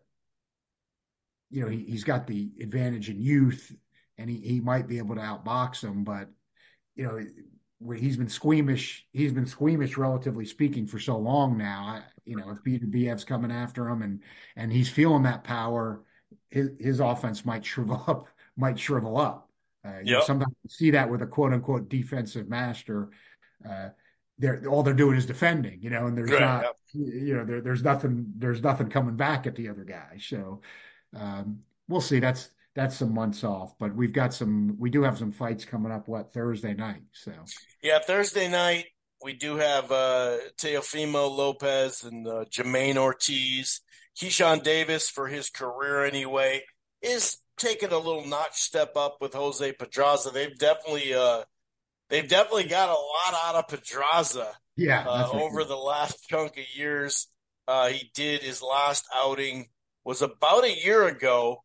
you 1.49 1.61
know 1.61 1.69
he, 1.69 1.91
has 1.91 2.03
got 2.03 2.27
the 2.27 2.51
advantage 2.61 3.09
in 3.09 3.21
youth 3.21 3.75
and 4.17 4.29
he, 4.29 4.37
he 4.37 4.59
might 4.61 4.87
be 4.87 4.99
able 4.99 5.15
to 5.15 5.21
outbox 5.21 5.83
him, 5.83 6.05
but 6.05 6.29
you 6.95 7.03
know 7.03 7.19
he's 7.97 8.17
been 8.17 8.29
squeamish. 8.29 9.05
He's 9.11 9.33
been 9.33 9.45
squeamish, 9.45 9.97
relatively 9.97 10.45
speaking, 10.45 10.87
for 10.87 10.99
so 10.99 11.17
long 11.17 11.57
now. 11.57 11.83
I, 11.85 12.01
you 12.25 12.37
know, 12.37 12.49
if 12.49 12.63
Beterbiev 12.63 13.25
coming 13.25 13.51
after 13.51 13.87
him 13.87 14.01
and 14.01 14.21
and 14.55 14.71
he's 14.71 14.89
feeling 14.89 15.23
that 15.23 15.43
power, 15.43 16.03
his 16.49 16.69
his 16.79 16.99
offense 16.99 17.45
might 17.45 17.65
shrivel 17.65 18.03
up. 18.07 18.27
Might 18.55 18.77
shrivel 18.77 19.17
up. 19.17 19.49
Uh, 19.85 19.97
yep. 20.03 20.05
know, 20.05 20.21
sometimes 20.21 20.53
you 20.63 20.69
see 20.69 20.91
that 20.91 21.09
with 21.09 21.21
a 21.21 21.27
quote 21.27 21.53
unquote 21.53 21.89
defensive 21.89 22.47
master. 22.47 23.09
Uh, 23.67 23.89
they're 24.37 24.65
all 24.67 24.83
they're 24.83 24.93
doing 24.93 25.17
is 25.17 25.25
defending, 25.25 25.81
you 25.81 25.89
know, 25.89 26.07
and 26.07 26.17
there's 26.17 26.31
right, 26.31 26.39
not, 26.39 26.63
yep. 26.63 26.75
you 26.93 27.35
know, 27.35 27.45
there, 27.45 27.61
there's 27.61 27.83
nothing, 27.83 28.25
there's 28.37 28.61
nothing 28.61 28.89
coming 28.89 29.15
back 29.15 29.47
at 29.47 29.55
the 29.55 29.69
other 29.69 29.83
guy. 29.83 30.17
So 30.19 30.61
um, 31.15 31.59
we'll 31.87 32.01
see. 32.01 32.19
That's 32.19 32.49
that's 32.75 32.97
some 32.97 33.13
months 33.13 33.43
off, 33.43 33.75
but 33.79 33.95
we've 33.95 34.13
got 34.13 34.33
some. 34.33 34.75
We 34.79 34.89
do 34.89 35.03
have 35.03 35.17
some 35.17 35.31
fights 35.31 35.65
coming 35.65 35.91
up. 35.91 36.07
What 36.07 36.33
Thursday 36.33 36.73
night? 36.73 37.03
So 37.11 37.31
yeah, 37.81 37.99
Thursday 37.99 38.49
night 38.49 38.85
we 39.23 39.33
do 39.33 39.57
have 39.57 39.91
uh, 39.91 40.37
Teofimo 40.57 41.35
Lopez 41.35 42.03
and 42.03 42.27
uh, 42.27 42.45
Jamaine 42.49 42.97
Ortiz. 42.97 43.81
Keyshawn 44.19 44.61
Davis, 44.61 45.09
for 45.09 45.27
his 45.27 45.49
career 45.49 46.05
anyway, 46.05 46.63
is 47.01 47.37
taking 47.57 47.91
a 47.91 47.97
little 47.97 48.25
notch 48.25 48.55
step 48.55 48.95
up 48.95 49.17
with 49.21 49.33
Jose 49.33 49.71
Pedraza. 49.73 50.29
They've 50.29 50.57
definitely 50.57 51.13
uh, 51.13 51.43
they've 52.09 52.27
definitely 52.27 52.67
got 52.67 52.89
a 52.89 52.93
lot 52.93 53.41
out 53.43 53.55
of 53.55 53.67
Pedraza. 53.67 54.51
Yeah, 54.75 55.05
uh, 55.07 55.29
over 55.31 55.63
the 55.63 55.77
last 55.77 56.27
chunk 56.27 56.57
of 56.57 56.75
years. 56.75 57.27
Uh, 57.67 57.87
he 57.89 58.11
did 58.13 58.41
his 58.41 58.61
last 58.61 59.05
outing 59.15 59.67
was 60.03 60.21
about 60.21 60.65
a 60.65 60.83
year 60.83 61.07
ago 61.07 61.63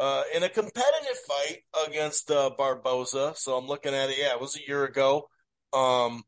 uh, 0.00 0.22
in 0.34 0.42
a 0.42 0.48
competitive 0.48 1.18
fight 1.28 1.58
against 1.86 2.30
uh, 2.30 2.50
Barboza. 2.56 3.34
So 3.36 3.56
I'm 3.56 3.66
looking 3.66 3.94
at 3.94 4.08
it. 4.08 4.16
Yeah, 4.18 4.32
it 4.32 4.40
was 4.40 4.56
a 4.56 4.66
year 4.66 4.84
ago. 4.84 5.28
Um, 5.74 6.22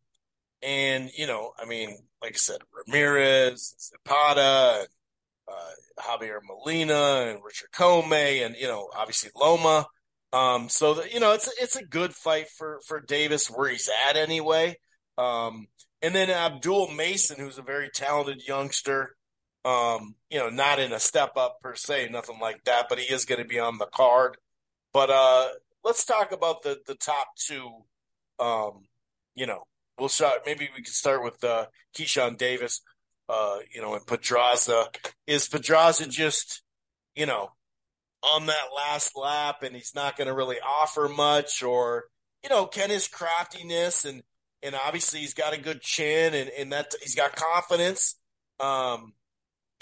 and 0.62 1.10
you 1.16 1.26
know, 1.26 1.52
I 1.58 1.64
mean, 1.64 1.96
like 2.22 2.34
I 2.34 2.36
said, 2.36 2.58
Ramirez, 2.86 3.90
Zepeda, 4.06 4.84
uh, 5.48 5.70
Javier 5.98 6.40
Molina, 6.46 7.30
and 7.30 7.40
Richard 7.42 7.70
Commey, 7.74 8.44
and 8.44 8.54
you 8.56 8.68
know, 8.68 8.90
obviously 8.94 9.30
Loma. 9.34 9.86
Um, 10.34 10.68
so 10.68 10.94
that 10.94 11.12
you 11.12 11.20
know, 11.20 11.32
it's 11.32 11.50
it's 11.60 11.76
a 11.76 11.84
good 11.84 12.14
fight 12.14 12.48
for 12.50 12.80
for 12.86 13.00
Davis 13.00 13.48
where 13.48 13.70
he's 13.70 13.90
at 14.08 14.16
anyway. 14.16 14.76
Um, 15.16 15.66
and 16.02 16.14
then 16.14 16.30
Abdullah 16.30 16.94
Mason, 16.94 17.38
who's 17.38 17.58
a 17.58 17.62
very 17.62 17.88
talented 17.88 18.46
youngster. 18.46 19.16
Um, 19.64 20.16
you 20.28 20.38
know, 20.38 20.50
not 20.50 20.80
in 20.80 20.92
a 20.92 20.98
step 20.98 21.36
up 21.36 21.60
per 21.62 21.74
se, 21.74 22.08
nothing 22.10 22.38
like 22.40 22.64
that, 22.64 22.86
but 22.88 22.98
he 22.98 23.12
is 23.12 23.24
going 23.24 23.40
to 23.40 23.46
be 23.46 23.60
on 23.60 23.78
the 23.78 23.86
card. 23.86 24.36
But 24.92 25.10
uh, 25.10 25.48
let's 25.84 26.04
talk 26.04 26.32
about 26.32 26.62
the 26.62 26.80
the 26.86 26.94
top 26.94 27.28
two. 27.36 27.70
Um, 28.38 28.86
you 29.34 29.46
know, 29.46 29.64
we'll 29.98 30.08
start. 30.08 30.40
Maybe 30.44 30.68
we 30.76 30.82
can 30.82 30.92
start 30.92 31.22
with 31.22 31.42
uh, 31.44 31.66
Keyshawn 31.96 32.36
Davis. 32.36 32.82
Uh, 33.28 33.58
you 33.72 33.80
know, 33.80 33.94
and 33.94 34.06
Pedraza. 34.06 34.88
Is 35.26 35.48
Pedraza 35.48 36.08
just, 36.08 36.62
you 37.14 37.24
know, 37.24 37.52
on 38.22 38.46
that 38.46 38.66
last 38.76 39.16
lap, 39.16 39.62
and 39.62 39.74
he's 39.74 39.94
not 39.94 40.16
going 40.16 40.28
to 40.28 40.34
really 40.34 40.58
offer 40.60 41.08
much, 41.08 41.62
or 41.62 42.04
you 42.42 42.50
know, 42.50 42.66
can 42.66 42.90
his 42.90 43.08
craftiness 43.08 44.04
and 44.04 44.22
and 44.62 44.74
obviously 44.74 45.20
he's 45.20 45.34
got 45.34 45.54
a 45.54 45.60
good 45.60 45.80
chin 45.80 46.34
and 46.34 46.50
and 46.50 46.72
that 46.72 46.94
he's 47.00 47.14
got 47.14 47.34
confidence. 47.34 48.16
Um, 48.60 49.14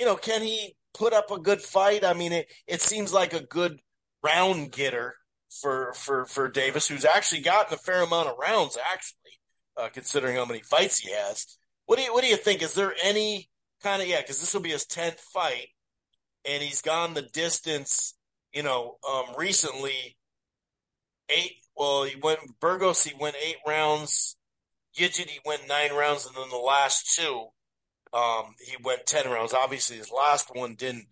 you 0.01 0.06
know, 0.06 0.16
can 0.16 0.43
he 0.43 0.74
put 0.94 1.12
up 1.12 1.31
a 1.31 1.39
good 1.39 1.60
fight? 1.60 2.05
I 2.05 2.14
mean, 2.14 2.32
it, 2.32 2.51
it 2.66 2.81
seems 2.81 3.12
like 3.12 3.35
a 3.35 3.44
good 3.44 3.81
round 4.24 4.72
getter 4.72 5.14
for 5.51 5.93
for 5.93 6.24
for 6.24 6.48
Davis, 6.48 6.89
who's 6.89 7.05
actually 7.05 7.43
gotten 7.43 7.74
a 7.74 7.77
fair 7.77 8.02
amount 8.02 8.28
of 8.28 8.39
rounds, 8.40 8.78
actually, 8.93 9.39
uh, 9.77 9.90
considering 9.90 10.36
how 10.36 10.47
many 10.47 10.62
fights 10.62 10.98
he 10.98 11.12
has. 11.12 11.59
What 11.85 11.98
do 11.98 12.05
you 12.05 12.14
what 12.14 12.24
do 12.24 12.31
you 12.31 12.36
think? 12.36 12.62
Is 12.62 12.74
there 12.74 12.94
any 13.05 13.51
kind 13.82 14.01
of 14.01 14.09
yeah? 14.09 14.22
Because 14.22 14.40
this 14.40 14.55
will 14.55 14.62
be 14.62 14.70
his 14.70 14.86
tenth 14.86 15.20
fight, 15.20 15.68
and 16.47 16.62
he's 16.62 16.81
gone 16.81 17.12
the 17.12 17.22
distance. 17.22 18.14
You 18.55 18.62
know, 18.62 18.97
um, 19.09 19.35
recently 19.36 20.16
eight. 21.28 21.56
Well, 21.77 22.05
he 22.05 22.16
went 22.16 22.40
Burgos. 22.59 23.05
He 23.05 23.12
went 23.20 23.36
eight 23.44 23.59
rounds. 23.66 24.36
Yigit, 24.98 25.28
he 25.28 25.40
went 25.44 25.68
nine 25.68 25.93
rounds, 25.93 26.27
and 26.27 26.35
then 26.35 26.48
the 26.48 26.56
last 26.56 27.14
two 27.14 27.48
um, 28.12 28.54
he 28.58 28.76
went 28.82 29.06
10 29.06 29.30
rounds. 29.30 29.54
Obviously, 29.54 29.96
his 29.96 30.10
last 30.10 30.50
one 30.52 30.74
didn't, 30.74 31.06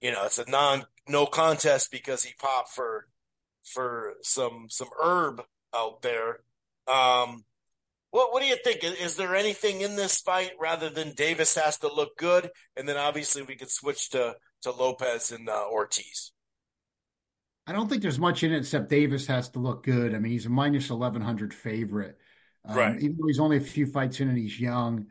you 0.00 0.10
know, 0.10 0.24
it's 0.24 0.38
a 0.38 0.50
non 0.50 0.84
no 1.08 1.26
contest 1.26 1.90
because 1.90 2.24
he 2.24 2.34
popped 2.40 2.70
for 2.70 3.06
for 3.64 4.14
some 4.22 4.66
some 4.68 4.88
herb 5.00 5.42
out 5.74 6.02
there. 6.02 6.40
Um, 6.88 7.44
what 8.10 8.32
what 8.32 8.42
do 8.42 8.48
you 8.48 8.56
think? 8.56 8.82
Is, 8.82 8.94
is, 8.94 9.16
there 9.16 9.36
anything 9.36 9.80
in 9.80 9.96
this 9.96 10.20
fight 10.20 10.52
rather 10.60 10.90
than 10.90 11.14
Davis 11.14 11.54
has 11.54 11.78
to 11.78 11.92
look 11.92 12.16
good, 12.18 12.50
and 12.76 12.88
then 12.88 12.96
obviously 12.96 13.42
we 13.42 13.56
could 13.56 13.70
switch 13.70 14.10
to 14.10 14.34
to 14.62 14.70
Lopez 14.72 15.30
and 15.30 15.48
uh, 15.48 15.64
Ortiz. 15.70 16.32
I 17.66 17.72
don't 17.72 17.88
think 17.88 18.02
there's 18.02 18.18
much 18.18 18.42
in 18.42 18.52
it 18.52 18.58
except 18.58 18.90
Davis 18.90 19.26
has 19.28 19.48
to 19.50 19.60
look 19.60 19.84
good. 19.84 20.14
I 20.14 20.18
mean, 20.18 20.32
he's 20.32 20.46
a 20.46 20.50
minus 20.50 20.90
eleven 20.90 21.22
hundred 21.22 21.54
favorite, 21.54 22.18
um, 22.64 22.76
right? 22.76 22.96
Even 22.96 23.16
though 23.18 23.28
he's 23.28 23.40
only 23.40 23.58
a 23.58 23.60
few 23.60 23.86
fights 23.86 24.20
in 24.20 24.28
and 24.28 24.36
he's 24.36 24.58
young 24.58 25.06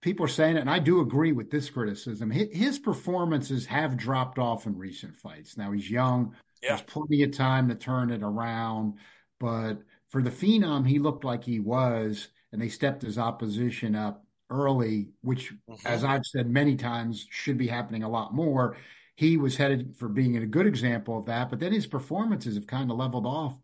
people 0.00 0.24
are 0.24 0.28
saying 0.28 0.56
it, 0.56 0.60
and 0.60 0.70
I 0.70 0.78
do 0.78 1.00
agree 1.00 1.32
with 1.32 1.50
this 1.50 1.70
criticism. 1.70 2.30
His 2.30 2.78
performances 2.78 3.66
have 3.66 3.96
dropped 3.96 4.38
off 4.38 4.66
in 4.66 4.76
recent 4.76 5.16
fights. 5.16 5.56
Now 5.56 5.72
he's 5.72 5.90
young. 5.90 6.34
Yeah. 6.62 6.70
There's 6.70 6.82
plenty 6.82 7.22
of 7.22 7.32
time 7.32 7.68
to 7.68 7.74
turn 7.74 8.10
it 8.10 8.22
around. 8.22 8.94
But 9.40 9.78
for 10.08 10.22
the 10.22 10.30
Phenom, 10.30 10.86
he 10.86 10.98
looked 10.98 11.24
like 11.24 11.44
he 11.44 11.60
was, 11.60 12.28
and 12.52 12.60
they 12.60 12.68
stepped 12.68 13.02
his 13.02 13.18
opposition 13.18 13.94
up 13.94 14.24
early, 14.50 15.08
which, 15.20 15.52
mm-hmm. 15.68 15.86
as 15.86 16.04
I've 16.04 16.24
said 16.24 16.48
many 16.48 16.76
times, 16.76 17.26
should 17.30 17.58
be 17.58 17.66
happening 17.66 18.02
a 18.02 18.08
lot 18.08 18.34
more. 18.34 18.76
He 19.14 19.36
was 19.36 19.56
headed 19.56 19.96
for 19.96 20.08
being 20.08 20.36
a 20.36 20.46
good 20.46 20.66
example 20.66 21.18
of 21.18 21.26
that, 21.26 21.50
but 21.50 21.58
then 21.58 21.72
his 21.72 21.86
performances 21.86 22.54
have 22.54 22.68
kind 22.68 22.90
of 22.90 22.96
leveled 22.96 23.26
off. 23.26 23.56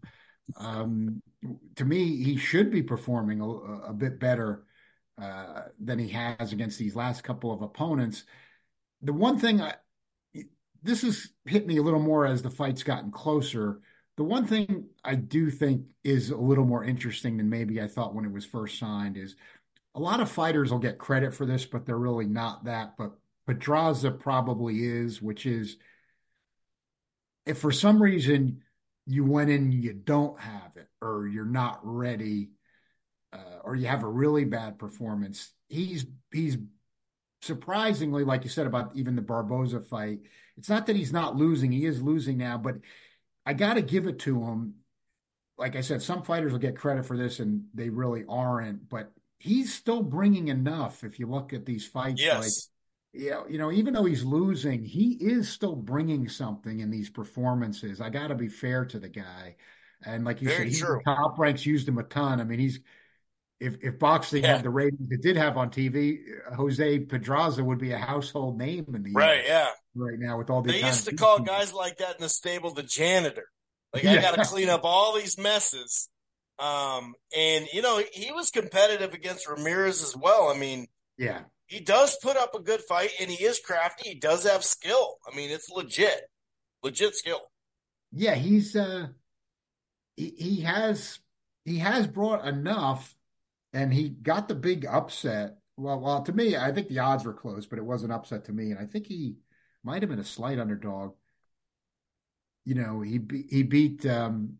Um, 0.56 1.22
to 1.76 1.84
me, 1.84 2.22
he 2.22 2.36
should 2.36 2.70
be 2.70 2.82
performing 2.82 3.40
a, 3.40 3.48
a 3.90 3.92
bit 3.92 4.18
better 4.18 4.64
uh, 5.20 5.62
than 5.78 5.98
he 5.98 6.08
has 6.08 6.52
against 6.52 6.78
these 6.78 6.96
last 6.96 7.22
couple 7.22 7.52
of 7.52 7.62
opponents. 7.62 8.24
The 9.02 9.12
one 9.12 9.38
thing 9.38 9.60
I, 9.60 9.74
this 10.82 11.02
has 11.02 11.28
hit 11.46 11.66
me 11.66 11.78
a 11.78 11.82
little 11.82 12.00
more 12.00 12.26
as 12.26 12.42
the 12.42 12.50
fight's 12.50 12.82
gotten 12.82 13.10
closer. 13.10 13.80
The 14.16 14.24
one 14.24 14.46
thing 14.46 14.88
I 15.04 15.14
do 15.14 15.50
think 15.50 15.86
is 16.04 16.30
a 16.30 16.36
little 16.36 16.64
more 16.64 16.84
interesting 16.84 17.36
than 17.36 17.48
maybe 17.48 17.80
I 17.80 17.88
thought 17.88 18.14
when 18.14 18.24
it 18.24 18.32
was 18.32 18.44
first 18.44 18.78
signed 18.78 19.16
is 19.16 19.36
a 19.94 20.00
lot 20.00 20.20
of 20.20 20.30
fighters 20.30 20.70
will 20.70 20.78
get 20.78 20.98
credit 20.98 21.34
for 21.34 21.46
this, 21.46 21.64
but 21.64 21.86
they're 21.86 21.96
really 21.96 22.26
not 22.26 22.64
that. 22.64 22.96
But 22.98 23.12
Pedraza 23.46 24.10
probably 24.10 24.84
is, 24.84 25.22
which 25.22 25.46
is 25.46 25.76
if 27.46 27.58
for 27.58 27.72
some 27.72 28.02
reason 28.02 28.62
you 29.06 29.24
went 29.24 29.50
in 29.50 29.70
you 29.70 29.92
don't 29.92 30.40
have 30.40 30.76
it 30.76 30.88
or 31.00 31.28
you're 31.28 31.44
not 31.44 31.80
ready 31.82 32.50
uh, 33.34 33.58
or 33.64 33.74
you 33.76 33.86
have 33.86 34.04
a 34.04 34.08
really 34.08 34.44
bad 34.44 34.78
performance, 34.78 35.52
he's 35.68 36.06
he's 36.32 36.56
surprisingly, 37.42 38.24
like 38.24 38.44
you 38.44 38.50
said 38.50 38.66
about 38.66 38.92
even 38.94 39.16
the 39.16 39.22
Barboza 39.22 39.80
fight, 39.80 40.20
it's 40.56 40.68
not 40.68 40.86
that 40.86 40.96
he's 40.96 41.12
not 41.12 41.36
losing; 41.36 41.72
he 41.72 41.84
is 41.84 42.02
losing 42.02 42.38
now. 42.38 42.58
But 42.58 42.76
I 43.44 43.52
got 43.52 43.74
to 43.74 43.82
give 43.82 44.06
it 44.06 44.20
to 44.20 44.42
him. 44.42 44.74
Like 45.56 45.76
I 45.76 45.82
said, 45.82 46.02
some 46.02 46.22
fighters 46.22 46.52
will 46.52 46.58
get 46.58 46.76
credit 46.76 47.06
for 47.06 47.16
this, 47.16 47.40
and 47.40 47.64
they 47.74 47.90
really 47.90 48.24
aren't. 48.28 48.88
But 48.88 49.12
he's 49.38 49.74
still 49.74 50.02
bringing 50.02 50.48
enough. 50.48 51.04
If 51.04 51.18
you 51.18 51.26
look 51.26 51.52
at 51.52 51.66
these 51.66 51.86
fights, 51.86 52.22
yes. 52.22 52.42
like 52.42 52.52
yeah, 53.22 53.42
you 53.48 53.58
know, 53.58 53.70
even 53.70 53.94
though 53.94 54.04
he's 54.04 54.24
losing, 54.24 54.84
he 54.84 55.12
is 55.20 55.48
still 55.48 55.76
bringing 55.76 56.28
something 56.28 56.80
in 56.80 56.90
these 56.90 57.08
performances. 57.08 58.00
I 58.00 58.10
got 58.10 58.28
to 58.28 58.34
be 58.34 58.48
fair 58.48 58.84
to 58.86 58.98
the 58.98 59.08
guy, 59.08 59.54
and 60.04 60.24
like 60.24 60.42
you 60.42 60.48
Very 60.48 60.72
said, 60.72 60.88
top 61.04 61.38
ranks 61.38 61.64
used 61.64 61.88
him 61.88 61.98
a 61.98 62.02
ton. 62.02 62.40
I 62.40 62.44
mean, 62.44 62.58
he's 62.58 62.80
if 63.60 63.76
if 63.82 63.98
boxing 63.98 64.42
Yeah. 64.42 64.56
had 64.56 64.64
the 64.64 64.70
ratings 64.70 65.10
it 65.10 65.22
did 65.22 65.36
have 65.36 65.56
on 65.56 65.70
TV, 65.70 66.18
Jose 66.56 66.98
Pedraza 67.00 67.62
would 67.64 67.78
be 67.78 67.92
a 67.92 67.98
household 67.98 68.58
name 68.58 68.86
in 68.94 69.02
the 69.02 69.12
Right, 69.12 69.44
yeah. 69.46 69.68
right 69.94 70.18
now 70.18 70.38
with 70.38 70.50
all 70.50 70.62
these. 70.62 70.80
They 70.80 70.86
used 70.86 71.06
to 71.08 71.14
call 71.16 71.40
guys 71.40 71.72
like 71.72 71.98
that 71.98 72.16
in 72.16 72.22
the 72.22 72.28
stable 72.28 72.72
the 72.74 72.82
janitor. 72.82 73.46
Like 73.92 74.04
I 74.04 74.16
got 74.20 74.34
to 74.34 74.44
clean 74.44 74.68
up 74.68 74.80
all 74.84 75.14
these 75.14 75.38
messes. 75.38 76.08
Um, 76.58 77.14
and 77.36 77.66
you 77.72 77.82
know 77.82 78.02
he 78.12 78.30
was 78.32 78.50
competitive 78.50 79.12
against 79.14 79.48
Ramirez 79.48 80.02
as 80.02 80.16
well. 80.16 80.48
I 80.54 80.58
mean, 80.58 80.86
Yeah, 81.16 81.40
he 81.66 81.80
does 81.80 82.16
put 82.22 82.36
up 82.36 82.54
a 82.54 82.60
good 82.60 82.80
fight, 82.82 83.10
and 83.20 83.30
he 83.30 83.44
is 83.44 83.58
crafty. 83.60 84.10
He 84.10 84.14
does 84.16 84.44
have 84.44 84.62
skill. 84.64 85.16
I 85.30 85.34
mean, 85.34 85.50
it's 85.50 85.68
legit, 85.70 86.22
legit 86.82 87.14
skill. 87.16 87.40
yeah, 88.12 88.34
he's 88.36 88.76
uh, 88.76 89.08
he 90.16 90.34
he 90.38 90.60
has 90.62 91.18
he 91.64 91.78
has 91.78 92.06
brought 92.06 92.46
enough, 92.46 93.16
and 93.74 93.92
he 93.92 94.08
got 94.10 94.48
the 94.48 94.54
big 94.54 94.86
upset. 94.86 95.58
Well, 95.76 96.00
well, 96.00 96.22
to 96.22 96.32
me, 96.32 96.56
I 96.56 96.72
think 96.72 96.88
the 96.88 97.00
odds 97.00 97.24
were 97.26 97.34
close, 97.34 97.66
but 97.66 97.78
it 97.78 97.84
was 97.84 98.04
an 98.04 98.12
upset 98.12 98.46
to 98.46 98.52
me, 98.52 98.70
and 98.70 98.80
I 98.80 98.86
think 98.86 99.06
he 99.06 99.36
might 99.82 100.02
have 100.02 100.10
been 100.10 100.20
a 100.20 100.24
slight 100.24 100.58
underdog. 100.60 101.14
You 102.64 102.74
know, 102.74 103.00
he 103.02 103.18
be, 103.18 103.44
he 103.50 103.62
beat 103.62 104.06
um, 104.06 104.54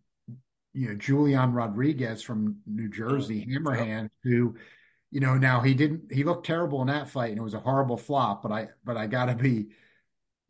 you 0.74 0.88
know 0.88 0.94
Julian 0.96 1.52
Rodriguez 1.52 2.22
from 2.22 2.58
New 2.66 2.88
Jersey, 2.90 3.46
Hammerhand, 3.46 4.10
who 4.24 4.56
you 5.12 5.20
know 5.20 5.36
now 5.36 5.60
he 5.60 5.74
didn't 5.74 6.12
he 6.12 6.24
looked 6.24 6.46
terrible 6.46 6.82
in 6.82 6.88
that 6.88 7.08
fight 7.10 7.30
and 7.30 7.38
it 7.38 7.44
was 7.44 7.54
a 7.54 7.60
horrible 7.60 7.96
flop. 7.98 8.42
But 8.42 8.52
I 8.52 8.68
but 8.84 8.96
I 8.96 9.06
gotta 9.08 9.34
be 9.36 9.68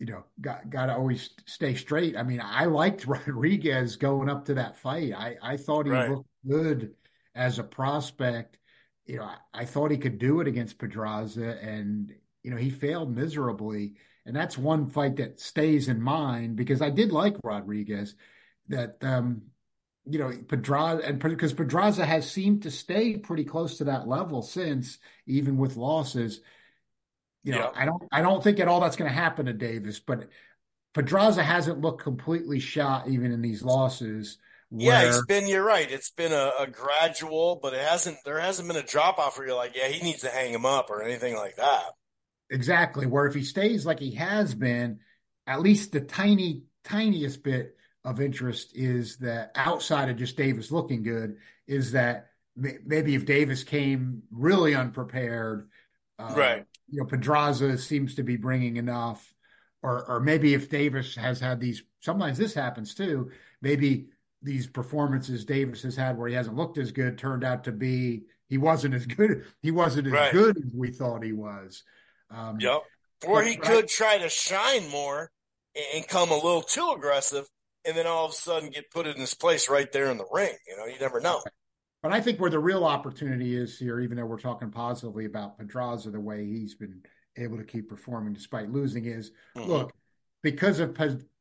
you 0.00 0.06
know 0.06 0.24
got 0.40 0.70
gotta 0.70 0.94
always 0.94 1.30
stay 1.46 1.74
straight. 1.74 2.16
I 2.16 2.22
mean 2.24 2.40
I 2.42 2.66
liked 2.66 3.06
Rodriguez 3.08 3.96
going 3.96 4.30
up 4.30 4.46
to 4.46 4.54
that 4.54 4.76
fight. 4.78 5.12
I 5.14 5.36
I 5.42 5.56
thought 5.58 5.86
he 5.86 5.92
Right. 5.92 6.08
looked 6.08 6.28
good 6.48 6.94
as 7.34 7.58
a 7.58 7.64
prospect. 7.64 8.58
You 9.06 9.18
know 9.18 9.24
I, 9.24 9.36
I 9.52 9.64
thought 9.64 9.90
he 9.90 9.98
could 9.98 10.18
do 10.18 10.40
it 10.40 10.48
against 10.48 10.78
Pedraza 10.78 11.58
and 11.60 12.14
you 12.42 12.50
know 12.50 12.56
he 12.56 12.70
failed 12.70 13.14
miserably. 13.14 13.94
And 14.26 14.34
that's 14.34 14.56
one 14.56 14.88
fight 14.88 15.16
that 15.16 15.38
stays 15.40 15.88
in 15.88 16.00
mind 16.00 16.56
because 16.56 16.80
I 16.80 16.90
did 16.90 17.12
like 17.12 17.36
Rodriguez. 17.42 18.14
That 18.68 18.96
um, 19.02 19.42
you 20.06 20.18
know, 20.18 20.32
Pedraza 20.48 21.02
and 21.06 21.18
because 21.18 21.52
Pedraza 21.54 22.04
has 22.04 22.30
seemed 22.30 22.62
to 22.62 22.70
stay 22.70 23.16
pretty 23.16 23.44
close 23.44 23.78
to 23.78 23.84
that 23.84 24.06
level 24.08 24.42
since, 24.42 24.98
even 25.26 25.56
with 25.56 25.76
losses. 25.76 26.40
You 27.42 27.52
know, 27.52 27.58
Yeah. 27.58 27.70
I 27.74 27.84
don't, 27.84 28.02
I 28.12 28.22
don't 28.22 28.42
think 28.42 28.60
at 28.60 28.68
all 28.68 28.80
that's 28.80 28.96
going 28.96 29.10
to 29.10 29.14
happen 29.16 29.46
to 29.46 29.52
Davis, 29.52 30.00
but 30.00 30.28
Pedraza 30.94 31.42
hasn't 31.42 31.80
looked 31.80 32.02
completely 32.02 32.60
shot 32.60 33.08
even 33.08 33.32
in 33.32 33.42
these 33.42 33.62
losses. 33.62 34.38
Yeah, 34.70 35.02
where- 35.02 35.08
it's 35.10 35.26
been. 35.26 35.46
You're 35.48 35.64
right. 35.64 35.90
It's 35.90 36.10
been 36.10 36.32
a, 36.32 36.52
a 36.60 36.66
gradual, 36.66 37.60
but 37.62 37.74
it 37.74 37.80
hasn't. 37.80 38.18
There 38.24 38.38
hasn't 38.40 38.68
been 38.68 38.76
a 38.76 38.82
drop 38.82 39.18
off 39.18 39.38
where 39.38 39.46
you're 39.46 39.56
like, 39.56 39.76
yeah, 39.76 39.88
he 39.88 40.02
needs 40.02 40.22
to 40.22 40.30
hang 40.30 40.52
him 40.52 40.66
up 40.66 40.90
or 40.90 41.02
anything 41.02 41.34
like 41.36 41.56
that. 41.56 41.84
Exactly. 42.50 43.06
Where 43.06 43.26
if 43.26 43.34
he 43.34 43.42
stays 43.44 43.86
like 43.86 43.98
he 44.00 44.14
has 44.16 44.54
been, 44.54 45.00
at 45.46 45.60
least 45.60 45.92
the 45.92 46.00
tiny, 46.00 46.64
tiniest 46.84 47.42
bit 47.42 47.76
of 48.04 48.20
interest 48.20 48.72
is 48.74 49.16
that 49.18 49.50
outside 49.54 50.10
of 50.10 50.16
just 50.16 50.36
Davis 50.36 50.70
looking 50.70 51.02
good, 51.02 51.36
is 51.66 51.92
that 51.92 52.26
maybe 52.56 53.14
if 53.14 53.24
Davis 53.24 53.64
came 53.64 54.22
really 54.30 54.74
unprepared, 54.74 55.68
uh, 56.18 56.34
Right. 56.36 56.64
You 56.88 57.00
know, 57.00 57.06
Pedraza 57.06 57.78
seems 57.78 58.16
to 58.16 58.22
be 58.22 58.36
bringing 58.36 58.76
enough, 58.76 59.32
or 59.82 60.04
or 60.06 60.20
maybe 60.20 60.52
if 60.54 60.68
Davis 60.68 61.16
has 61.16 61.40
had 61.40 61.58
these, 61.60 61.82
sometimes 62.00 62.36
this 62.38 62.54
happens 62.54 62.94
too. 62.94 63.30
Maybe 63.62 64.08
these 64.44 64.66
performances 64.66 65.44
Davis 65.44 65.82
has 65.82 65.96
had 65.96 66.16
where 66.18 66.28
he 66.28 66.34
hasn't 66.34 66.56
looked 66.56 66.78
as 66.78 66.92
good 66.92 67.18
turned 67.18 67.42
out 67.42 67.64
to 67.64 67.72
be 67.72 68.24
he 68.48 68.58
wasn't 68.58 68.94
as 68.94 69.06
good. 69.06 69.44
He 69.62 69.70
wasn't 69.70 70.06
as 70.06 70.12
Right. 70.12 70.32
good 70.32 70.58
as 70.58 70.72
we 70.74 70.92
thought 70.92 71.24
he 71.24 71.32
was. 71.32 71.82
Um, 72.30 72.60
Yep. 72.60 72.82
Or 73.26 73.42
he 73.42 73.52
Right. 73.52 73.62
could 73.62 73.88
try 73.88 74.18
to 74.18 74.28
shine 74.28 74.88
more 74.90 75.30
and- 75.74 76.06
come 76.06 76.30
a 76.30 76.34
little 76.34 76.62
too 76.62 76.92
aggressive, 76.94 77.48
and 77.86 77.96
then 77.96 78.06
all 78.06 78.26
of 78.26 78.32
a 78.32 78.34
sudden 78.34 78.68
get 78.70 78.90
put 78.90 79.06
in 79.06 79.16
his 79.16 79.34
place 79.34 79.68
right 79.68 79.90
there 79.92 80.10
in 80.10 80.18
the 80.18 80.26
ring. 80.30 80.54
You 80.68 80.76
know, 80.76 80.84
you 80.84 80.98
never 81.00 81.20
know. 81.20 81.42
But 82.02 82.12
I 82.12 82.20
think 82.20 82.38
where 82.38 82.50
the 82.50 82.58
real 82.58 82.84
opportunity 82.84 83.56
is 83.56 83.78
here, 83.78 83.98
even 84.00 84.18
though 84.18 84.26
we're 84.26 84.38
talking 84.38 84.70
positively 84.70 85.24
about 85.24 85.56
Pedraza, 85.58 86.10
the 86.10 86.20
way 86.20 86.44
he's 86.44 86.74
been 86.74 87.02
able 87.36 87.56
to 87.56 87.64
keep 87.64 87.88
performing 87.88 88.34
despite 88.34 88.70
losing, 88.70 89.06
is 89.06 89.32
Mhm. 89.56 89.66
look 89.66 89.92
because 90.42 90.80
of 90.80 90.94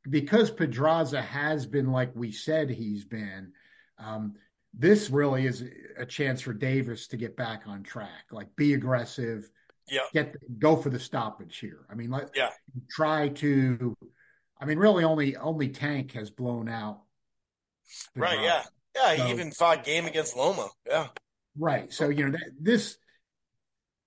because 0.10 0.52
Pedraza 0.52 1.22
has 1.22 1.66
been 1.66 1.92
like 1.92 2.12
we 2.16 2.32
said 2.32 2.70
he's 2.70 3.06
been. 3.06 3.54
Um, 3.98 4.36
this 4.74 5.10
really 5.10 5.46
is 5.46 5.64
a 5.98 6.06
chance 6.06 6.42
for 6.42 6.54
Davis 6.54 7.08
to 7.08 7.18
get 7.18 7.38
back 7.38 7.64
on 7.68 7.84
track, 7.84 8.26
like 8.32 8.56
be 8.56 8.74
aggressive, 8.74 9.50
Yeah. 9.88 10.02
get 10.14 10.36
go 10.60 10.76
for 10.76 10.90
the 10.90 11.00
stoppage 11.00 11.58
here. 11.60 11.86
I 11.90 11.96
mean, 11.96 12.10
let 12.10 12.32
Yeah. 12.36 12.50
try 12.90 13.30
to. 13.30 13.96
I 14.60 14.66
mean, 14.66 14.80
really, 14.80 15.04
only 15.04 15.36
only 15.38 15.70
Tank 15.70 16.14
has 16.14 16.30
blown 16.32 16.70
out. 16.70 17.04
Right. 18.16 18.40
Yeah. 18.42 18.64
Yeah. 18.96 19.16
So- 19.18 19.26
he 19.26 19.32
even 19.32 19.52
fought 19.52 19.84
game 19.84 20.06
against 20.06 20.36
Loma. 20.36 20.70
Yeah. 20.88 21.10
Right. 21.58 21.92
So, 21.94 22.10
you 22.10 22.26
know, 22.26 22.32
that 22.32 22.52
this 22.60 22.98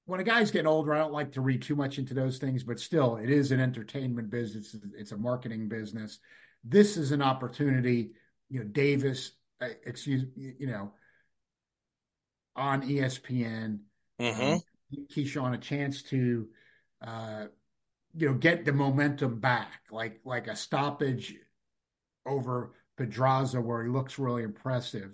when 0.07 0.20
a 0.20 0.24
guy's 0.24 0.53
getting 0.53 0.69
older, 0.69 0.95
I 0.95 0.99
don't 0.99 1.12
like 1.12 1.33
to 1.33 1.41
read 1.41 1.62
too 1.62 1.77
much 1.77 1.99
into 1.99 2.15
those 2.15 2.39
things, 2.39 2.62
but 2.62 2.78
still, 2.78 3.16
it 3.16 3.28
is 3.28 3.51
an 3.51 3.61
entertainment 3.61 4.31
business. 4.31 4.74
It's 4.97 5.12
a 5.12 5.16
marketing 5.16 5.69
business. 5.69 6.20
This 6.65 6.97
is 6.97 7.11
an 7.12 7.23
opportunity, 7.23 8.12
you 8.49 8.61
know, 8.61 8.66
Davis, 8.66 9.33
uh, 9.61 9.69
excuse 9.85 10.24
you 10.37 10.69
know, 10.69 10.93
on 12.55 12.83
ESPN, 12.83 13.81
hmm 14.20 14.41
um, 14.41 14.62
Keyshawn 15.12 15.55
a 15.55 15.59
chance 15.59 16.03
to, 16.05 16.49
uh, 17.05 17.47
you 18.16 18.28
know, 18.28 18.35
get 18.35 18.65
the 18.65 18.73
momentum 18.73 19.41
back, 19.41 19.83
like 19.91 20.20
like 20.24 20.47
a 20.47 20.55
stoppage 20.57 21.35
over 22.24 22.73
Pedraza 22.97 23.61
where 23.61 23.83
he 23.83 23.91
looks 23.91 24.19
really 24.19 24.45
impressive. 24.45 25.11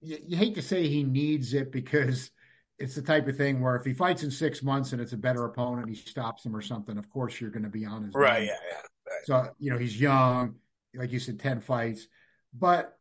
You, 0.00 0.18
you 0.26 0.36
hate 0.36 0.56
to 0.56 0.62
say 0.62 0.88
he 0.88 1.04
needs 1.04 1.54
it 1.54 1.70
because 1.70 2.30
it's 2.78 2.94
the 2.94 3.02
type 3.02 3.26
of 3.26 3.36
thing 3.36 3.60
where 3.60 3.76
if 3.76 3.84
he 3.84 3.92
fights 3.92 4.22
in 4.22 4.30
six 4.30 4.62
months 4.62 4.92
and 4.92 5.00
it's 5.00 5.12
a 5.12 5.16
better 5.16 5.44
opponent, 5.44 5.88
he 5.88 5.94
stops 5.96 6.44
him 6.46 6.54
or 6.54 6.62
something. 6.62 6.96
Of 6.96 7.10
course, 7.10 7.40
you're 7.40 7.50
going 7.50 7.64
to 7.64 7.68
be 7.68 7.84
on 7.84 8.04
his 8.04 8.14
Right. 8.14 8.44
Yeah. 8.46 8.56
Yeah. 8.70 9.12
So, 9.24 9.50
you 9.58 9.70
know, 9.70 9.78
he's 9.78 10.00
young, 10.00 10.56
like 10.94 11.10
you 11.10 11.18
said, 11.18 11.40
10 11.40 11.60
fights. 11.60 12.06
But 12.54 12.96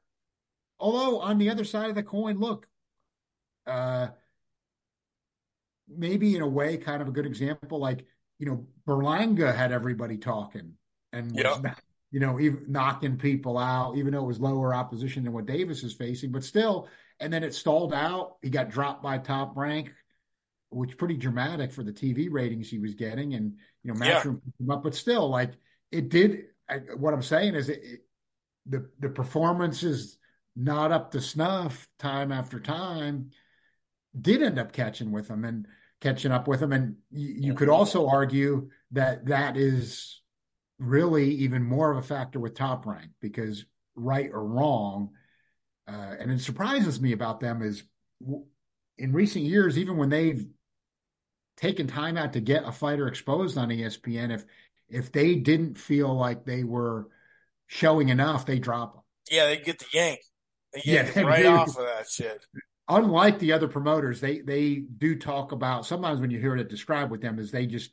although 0.80 1.20
on 1.20 1.38
the 1.38 1.50
other 1.52 1.64
side 1.64 1.90
of 1.90 1.96
the 1.96 2.04
coin, 2.04 2.40
look, 2.40 2.68
uh, 3.68 4.08
maybe 5.88 6.36
in 6.36 6.42
a 6.42 6.48
way, 6.48 6.78
kind 6.78 7.02
of 7.02 7.08
a 7.08 7.12
good 7.12 7.26
example, 7.26 7.80
like, 7.80 8.06
you 8.40 8.46
know, 8.46 8.68
Berlanga 8.88 9.56
had 9.56 9.72
everybody 9.72 10.18
talking 10.18 10.74
and 11.14 11.36
Yeah. 11.36 11.60
not- 11.62 11.82
you 12.10 12.22
know, 12.22 12.40
even 12.40 12.72
knocking 12.72 13.18
people 13.18 13.58
out, 13.58 13.98
even 13.98 14.14
though 14.14 14.24
it 14.24 14.28
was 14.28 14.40
lower 14.40 14.74
opposition 14.74 15.24
than 15.26 15.34
what 15.34 15.46
Davis 15.46 15.84
is 15.84 15.94
facing, 15.94 16.32
but 16.32 16.44
still, 16.44 16.88
and 17.20 17.32
then 17.32 17.44
it 17.44 17.54
stalled 17.54 17.94
out. 17.94 18.38
He 18.42 18.50
got 18.50 18.70
dropped 18.70 19.04
by 19.04 19.18
top 19.18 19.56
rank, 19.58 19.92
which 20.70 20.98
pretty 20.98 21.18
dramatic 21.18 21.72
for 21.72 21.84
the 21.84 21.94
TV 21.94 22.28
ratings 22.32 22.70
he 22.70 22.80
was 22.80 22.96
getting. 22.96 23.34
And, 23.34 23.58
you 23.84 23.94
know, 23.94 24.00
Yeah. 24.06 24.22
Matchroom 24.22 24.44
picked 24.44 24.60
him 24.60 24.72
up, 24.72 24.84
but 24.84 24.96
still, 24.96 25.30
like, 25.30 25.54
it 25.92 26.10
did. 26.10 26.46
I, 26.70 26.78
what 26.98 27.14
I'm 27.14 27.22
saying 27.24 27.56
is 27.56 27.70
it, 27.70 27.80
it, 27.84 28.00
the 28.66 28.90
the 29.00 29.10
performance 29.10 29.84
is 29.84 30.18
not 30.56 30.92
up 30.92 31.12
to 31.12 31.22
snuff 31.22 31.88
time 32.00 32.32
after 32.32 32.60
time. 32.60 33.32
did 34.20 34.42
end 34.42 34.60
up 34.60 34.72
catching 34.74 35.12
with 35.12 35.28
him 35.30 35.46
and 35.46 35.68
catching 36.02 36.32
up 36.32 36.48
with 36.48 36.62
him. 36.62 36.72
And 36.74 36.96
you, 37.12 37.36
you 37.50 37.54
could 37.54 37.70
also 37.70 38.08
argue 38.08 38.70
that 38.92 39.28
that 39.28 39.56
is 39.58 40.22
really 40.80 41.30
even 41.36 41.64
more 41.64 41.92
of 41.92 41.98
a 41.98 42.02
factor 42.02 42.40
with 42.40 42.54
top 42.56 42.86
rank 42.86 43.12
because 43.22 43.66
right 43.96 44.30
or 44.32 44.44
wrong, 44.46 45.12
uh, 45.88 46.16
and 46.20 46.32
it 46.32 46.42
surprises 46.42 47.00
me 47.00 47.14
about 47.14 47.40
them 47.40 47.62
is 47.62 47.84
in 48.98 49.14
recent 49.14 49.46
years, 49.46 49.78
even 49.78 49.98
when 49.98 50.10
they've 50.10 50.46
taken 51.56 51.88
time 51.88 52.18
out 52.18 52.34
to 52.34 52.40
get 52.40 52.64
a 52.66 52.72
fighter 52.72 53.08
exposed 53.08 53.58
on 53.58 53.70
ESPN, 53.70 54.34
if 54.34 54.46
if 54.90 55.12
they 55.12 55.36
didn't 55.36 55.78
feel 55.78 56.14
like 56.16 56.46
they 56.46 56.64
were 56.64 57.08
showing 57.68 58.10
enough, 58.10 58.46
they 58.46 58.60
drop 58.60 58.94
them. 58.94 59.04
Yeah, 59.30 59.48
they 59.48 59.58
get 59.58 59.80
the 59.80 59.86
yank. 59.94 60.20
They 60.74 60.82
yank 60.86 61.16
yeah, 61.16 61.22
right 61.22 61.46
off 61.46 61.70
of 61.70 61.86
that 61.86 62.08
shit. 62.10 62.46
Unlike 62.90 63.40
the 63.40 63.54
other 63.54 63.68
promoters, 63.68 64.22
they 64.22 64.40
they 64.40 64.76
do 64.76 65.18
talk 65.18 65.52
about 65.52 65.86
sometimes 65.86 66.22
when 66.22 66.32
you 66.32 66.40
hear 66.40 66.56
it 66.56 66.70
described 66.70 67.12
with 67.12 67.22
them 67.22 67.40
is 67.40 67.52
they 67.52 67.66
just 67.66 67.92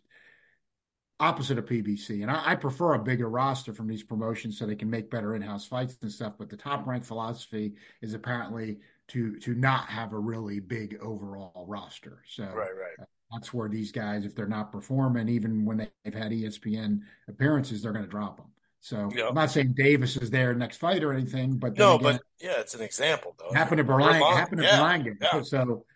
opposite 1.21 1.59
of 1.59 1.67
PBC. 1.67 2.23
And 2.23 2.31
I, 2.31 2.53
I, 2.53 2.55
prefer 2.57 2.95
a 2.95 2.99
bigger 2.99 3.29
roster 3.29 3.73
from 3.73 3.87
these 3.87 4.03
promotions 4.03 4.59
so 4.59 4.67
they 4.67 4.75
can 4.75 4.91
make 4.91 5.11
better 5.11 5.35
in-house 5.35 5.67
fights 5.67 5.97
and 6.03 6.11
stuff. 6.11 6.35
But 6.39 6.51
the 6.51 6.57
top 6.57 6.87
rank 6.87 7.05
philosophy 7.05 7.75
is 8.03 8.15
apparently 8.15 8.79
to 9.09 9.39
to 9.41 9.55
not 9.55 9.89
have 9.89 10.13
a 10.13 10.19
really 10.19 10.61
big 10.61 10.99
overall 11.01 11.65
roster. 11.69 12.23
So 12.27 12.45
right, 12.45 12.55
right. 12.57 13.07
That's 13.33 13.53
where 13.53 13.69
these 13.69 13.91
guys, 13.91 14.25
if 14.25 14.35
they're 14.35 14.47
not 14.47 14.71
performing, 14.71 15.29
even 15.29 15.65
when 15.65 15.79
they've 15.79 16.15
had 16.15 16.31
ESPN 16.31 17.01
appearances, 17.29 17.83
they're 17.83 17.93
going 17.93 18.05
to 18.05 18.11
drop 18.11 18.37
them. 18.37 18.47
So. 18.81 19.11
I'm 19.27 19.35
not 19.35 19.51
saying 19.51 19.73
Davis 19.77 20.17
is 20.19 20.31
their 20.31 20.55
next 20.55 20.77
fight 20.77 21.03
or 21.03 21.13
anything, 21.13 21.57
but 21.57 21.77
no, 21.79 21.95
again, 21.95 22.03
but 22.03 22.23
yeah, 22.39 22.61
it's 22.61 22.75
an 22.75 22.83
example 22.83 23.35
though. 23.39 23.53
Happened 23.55 23.79
to 23.79 23.85
Berlanga, 23.85 24.37
happened 24.37 24.61
to 24.61 24.67
yeah, 24.67 24.79
Berlanga. 24.79 25.17
Yeah. 25.21 25.43
So 25.43 25.87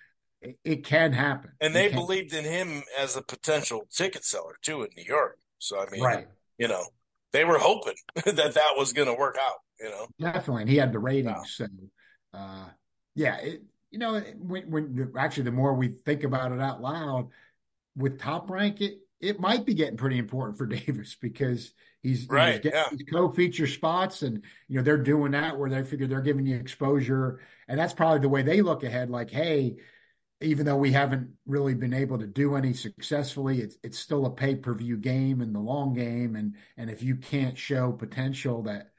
it, 0.42 0.58
it, 0.64 0.84
can 0.84 1.12
happen. 1.12 1.52
And 1.60 1.74
they 1.74 1.88
believed 1.88 2.32
in 2.32 2.44
him 2.44 2.82
as 2.98 3.16
a 3.16 3.22
potential 3.22 3.86
ticket 3.92 4.24
seller 4.24 4.56
too 4.62 4.82
in 4.82 4.88
New 4.96 5.04
York. 5.04 5.38
So 5.58 5.80
I 5.80 5.90
mean, 5.90 6.02
right. 6.02 6.26
you 6.58 6.68
know, 6.68 6.84
they 7.32 7.44
were 7.44 7.58
hoping 7.58 7.96
that 8.24 8.54
that 8.54 8.74
was 8.76 8.92
going 8.92 9.08
to 9.08 9.14
work 9.14 9.36
out. 9.40 9.58
You 9.80 9.90
know, 9.90 10.06
definitely, 10.20 10.62
and 10.62 10.70
he 10.70 10.76
had 10.76 10.92
the 10.92 10.98
ratings. 10.98 11.54
So, 11.54 11.66
uh, 12.34 12.66
yeah, 13.14 13.36
it, 13.36 13.62
you 13.90 13.98
know, 14.00 14.20
when, 14.38 14.70
when 14.70 15.12
actually 15.16 15.44
the 15.44 15.52
more 15.52 15.74
we 15.74 15.88
think 15.88 16.24
about 16.24 16.50
it 16.50 16.60
out 16.60 16.80
loud, 16.82 17.28
with 17.96 18.18
top 18.18 18.50
rank, 18.50 18.80
it 18.80 18.98
it 19.20 19.40
might 19.40 19.66
be 19.66 19.74
getting 19.74 19.96
pretty 19.96 20.18
important 20.18 20.58
for 20.58 20.66
Davis 20.66 21.16
because 21.20 21.72
he's 22.02 22.28
right, 22.28 22.54
he's 22.54 22.60
getting 22.60 22.78
yeah. 22.78 22.88
these 22.90 23.06
co-feature 23.12 23.66
spots, 23.66 24.22
and 24.22 24.42
you 24.68 24.76
know 24.76 24.82
they're 24.82 24.98
doing 24.98 25.32
that 25.32 25.58
where 25.58 25.70
they 25.70 25.82
figure 25.82 26.06
they're 26.06 26.20
giving 26.22 26.46
you 26.46 26.56
exposure, 26.56 27.40
and 27.66 27.78
that's 27.78 27.92
probably 27.92 28.20
the 28.20 28.28
way 28.28 28.42
they 28.42 28.62
look 28.62 28.84
ahead. 28.84 29.10
Like, 29.10 29.30
hey, 29.30 29.76
even 30.40 30.64
though 30.64 30.76
we 30.76 30.92
haven't 30.92 31.30
really 31.46 31.74
been 31.74 31.94
able 31.94 32.18
to 32.18 32.26
do 32.26 32.54
any 32.54 32.72
successfully, 32.72 33.60
it's 33.60 33.76
it's 33.82 33.98
still 33.98 34.26
a 34.26 34.30
pay 34.30 34.54
per 34.54 34.74
view 34.74 34.96
game 34.96 35.40
in 35.40 35.52
the 35.52 35.60
long 35.60 35.94
game, 35.94 36.36
and 36.36 36.54
and 36.76 36.90
if 36.90 37.02
you 37.02 37.16
can't 37.16 37.58
show 37.58 37.92
potential 37.92 38.62
that 38.62 38.92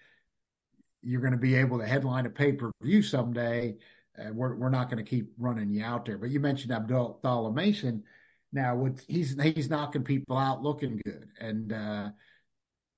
you're 1.01 1.21
going 1.21 1.33
to 1.33 1.39
be 1.39 1.55
able 1.55 1.79
to 1.79 1.85
headline 1.85 2.25
a 2.25 2.29
pay 2.29 2.51
per 2.51 2.71
view 2.81 3.01
someday, 3.01 3.77
uh, 4.17 4.33
we're 4.33 4.55
we're 4.55 4.69
not 4.69 4.89
going 4.89 5.03
to 5.03 5.09
keep 5.09 5.31
running 5.37 5.69
you 5.69 5.83
out 5.83 6.05
there. 6.05 6.17
But 6.17 6.29
you 6.29 6.39
mentioned 6.39 6.73
Abdullah 6.73 7.53
Mason. 7.53 8.03
Now, 8.51 8.75
with 8.75 9.05
he's 9.07 9.39
he's 9.41 9.69
knocking 9.69 10.03
people 10.03 10.35
out, 10.37 10.63
looking 10.63 10.99
good, 11.05 11.29
and 11.39 11.71
uh, 11.71 12.09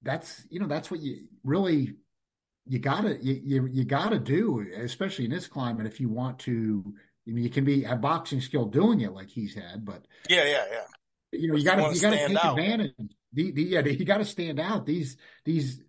that's 0.02 0.46
you 0.50 0.60
know 0.60 0.68
that's 0.68 0.90
what 0.90 1.02
you 1.02 1.28
really 1.44 1.96
you 2.66 2.80
gotta 2.80 3.18
you, 3.22 3.42
you, 3.44 3.68
you 3.68 3.84
gotta 3.84 4.20
do, 4.20 4.66
especially 4.78 5.26
in 5.26 5.32
this 5.32 5.48
climate, 5.48 5.86
if 5.86 6.00
you 6.00 6.10
want 6.10 6.40
to. 6.40 6.94
I 7.28 7.32
mean, 7.32 7.44
you 7.44 7.50
can 7.50 7.66
be 7.66 7.84
a 7.84 7.96
boxing 7.96 8.42
skill 8.42 8.66
doing 8.66 9.02
it 9.02 9.14
like 9.14 9.30
he's 9.30 9.54
had, 9.54 9.86
but 9.86 10.06
yeah, 10.30 10.44
yeah, 10.46 10.66
yeah. 10.72 10.84
You 11.32 11.48
know, 11.50 11.56
you 11.56 11.64
got 11.64 11.76
to 11.76 11.96
you 11.96 12.02
got 12.02 12.10
to 12.12 12.28
take 12.28 12.44
out. 12.46 12.58
advantage. 12.58 12.94
The, 13.34 13.52
the, 13.52 13.64
yeah, 13.64 13.80
you 13.82 14.06
got 14.06 14.18
to 14.18 14.26
stand 14.26 14.60
out. 14.60 14.86
These 14.86 15.18
these 15.46 15.82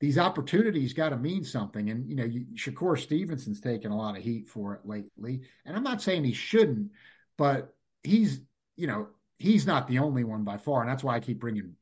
these 0.00 0.18
opportunities 0.18 0.94
got 0.94 1.10
to 1.10 1.16
mean 1.16 1.44
something. 1.44 1.90
And 1.90 2.08
you 2.08 2.16
know, 2.16 2.24
you, 2.24 2.46
Shakur 2.54 2.98
Stevenson's 2.98 3.60
taken 3.60 3.92
a 3.92 3.96
lot 3.96 4.16
of 4.16 4.22
heat 4.22 4.48
for 4.48 4.74
it 4.74 4.80
lately, 4.84 5.42
and 5.64 5.76
I'm 5.76 5.82
not 5.82 6.02
saying 6.02 6.24
he 6.24 6.32
shouldn't, 6.32 6.90
but 7.36 7.74
he's 8.02 8.40
you 8.76 8.86
know 8.86 9.08
he's 9.38 9.66
not 9.66 9.88
the 9.88 9.98
only 9.98 10.24
one 10.24 10.42
by 10.42 10.56
far, 10.56 10.80
and 10.80 10.90
that's 10.90 11.04
why 11.04 11.16
I 11.16 11.20
keep 11.20 11.38
bringing 11.38 11.74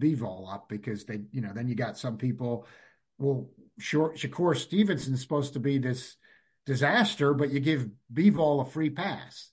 Bivol 0.00 0.52
up 0.52 0.68
because 0.68 1.04
they 1.04 1.20
you 1.30 1.42
know 1.42 1.52
then 1.54 1.68
you 1.68 1.74
got 1.74 1.98
some 1.98 2.16
people. 2.16 2.66
Well, 3.18 3.50
sure, 3.78 4.14
Shakur 4.14 4.56
Stevenson's 4.56 5.20
supposed 5.20 5.52
to 5.52 5.60
be 5.60 5.78
this 5.78 6.16
disaster, 6.68 7.34
but 7.34 7.50
you 7.50 7.60
give 7.60 7.88
Bivol 8.12 8.62
a 8.62 8.70
free 8.70 8.90
pass, 8.90 9.50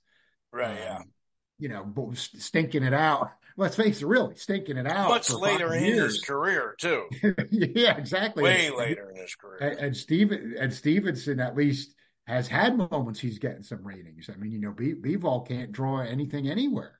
right? 0.51 0.77
Yeah, 0.77 0.97
um, 0.97 1.11
you 1.57 1.69
know, 1.69 2.13
stinking 2.13 2.83
it 2.83 2.93
out 2.93 3.31
let's 3.57 3.75
face 3.75 4.01
it, 4.01 4.05
really 4.05 4.35
stinking 4.35 4.77
it 4.77 4.87
out. 4.87 5.09
Much 5.09 5.31
later 5.31 5.73
in 5.73 5.85
years. 5.85 6.15
his 6.15 6.21
career, 6.25 6.75
too. 6.77 7.07
yeah, 7.51 7.97
exactly. 7.97 8.43
Way 8.43 8.67
and, 8.67 8.75
later 8.75 9.09
in 9.09 9.15
his 9.17 9.35
career. 9.35 9.59
And, 9.59 9.79
and 9.79 9.97
Steven 9.97 10.55
and 10.59 10.73
Stevenson 10.73 11.39
at 11.39 11.55
least 11.55 11.93
has 12.27 12.47
had 12.47 12.77
moments 12.77 13.19
he's 13.19 13.39
getting 13.39 13.63
some 13.63 13.85
ratings. 13.85 14.29
I 14.33 14.37
mean, 14.37 14.51
you 14.51 14.59
know, 14.59 14.71
B- 14.71 14.95
Bivol 14.95 15.47
can't 15.47 15.71
draw 15.71 15.99
anything 15.99 16.49
anywhere. 16.49 16.99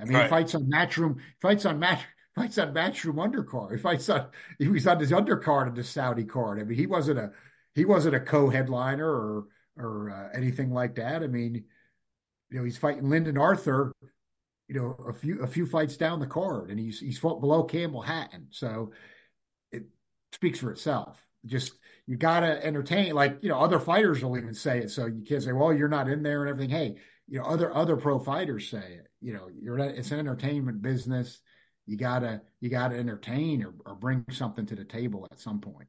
I 0.00 0.04
mean, 0.04 0.14
right. 0.14 0.24
he 0.24 0.30
fights 0.30 0.54
on 0.54 0.70
matchroom, 0.70 1.18
fights 1.40 1.66
on 1.66 1.78
match, 1.78 2.00
fights 2.34 2.58
on 2.58 2.74
matchroom 2.74 3.16
undercard. 3.16 3.72
He 3.72 3.78
fights 3.78 4.08
on, 4.08 4.28
he 4.58 4.68
was 4.68 4.86
on 4.86 4.98
his 4.98 5.10
undercard 5.10 5.68
of 5.68 5.74
the 5.74 5.84
Saudi 5.84 6.24
card. 6.24 6.60
I 6.60 6.64
mean, 6.64 6.78
he 6.78 6.86
wasn't 6.86 7.18
a, 7.18 7.32
he 7.74 7.84
wasn't 7.84 8.16
a 8.16 8.20
co-headliner 8.20 9.08
or 9.08 9.46
or 9.76 10.10
uh, 10.10 10.36
anything 10.36 10.72
like 10.72 10.96
that. 10.96 11.22
I 11.22 11.26
mean, 11.26 11.64
you 12.50 12.58
know, 12.58 12.64
he's 12.64 12.76
fighting 12.76 13.08
Lyndon 13.08 13.38
Arthur 13.38 13.92
you 14.72 14.80
know, 14.80 14.96
a 15.06 15.12
few 15.12 15.42
a 15.42 15.46
few 15.46 15.66
fights 15.66 15.98
down 15.98 16.18
the 16.18 16.26
card, 16.26 16.70
and 16.70 16.78
he's 16.78 16.98
he's 16.98 17.18
fought 17.18 17.42
below 17.42 17.62
Campbell 17.62 18.00
Hatton, 18.00 18.46
so 18.50 18.92
it 19.70 19.84
speaks 20.32 20.60
for 20.60 20.70
itself. 20.70 21.26
Just 21.44 21.74
you 22.06 22.16
gotta 22.16 22.64
entertain, 22.64 23.14
like 23.14 23.38
you 23.42 23.50
know, 23.50 23.58
other 23.58 23.78
fighters 23.78 24.24
will 24.24 24.38
even 24.38 24.54
say 24.54 24.78
it. 24.78 24.90
So 24.90 25.04
you 25.04 25.24
can't 25.28 25.42
say, 25.42 25.52
"Well, 25.52 25.74
you're 25.74 25.88
not 25.88 26.08
in 26.08 26.22
there" 26.22 26.40
and 26.40 26.48
everything. 26.48 26.70
Hey, 26.70 26.96
you 27.28 27.38
know, 27.38 27.44
other 27.44 27.74
other 27.74 27.98
pro 27.98 28.18
fighters 28.18 28.68
say 28.68 28.94
it. 28.94 29.08
You 29.20 29.34
know, 29.34 29.48
you're 29.60 29.78
it's 29.78 30.10
an 30.10 30.20
entertainment 30.20 30.80
business. 30.80 31.40
You 31.84 31.98
gotta 31.98 32.40
you 32.60 32.70
gotta 32.70 32.96
entertain 32.96 33.62
or, 33.64 33.74
or 33.84 33.94
bring 33.94 34.24
something 34.30 34.64
to 34.66 34.74
the 34.74 34.84
table 34.84 35.28
at 35.30 35.38
some 35.38 35.60
point. 35.60 35.88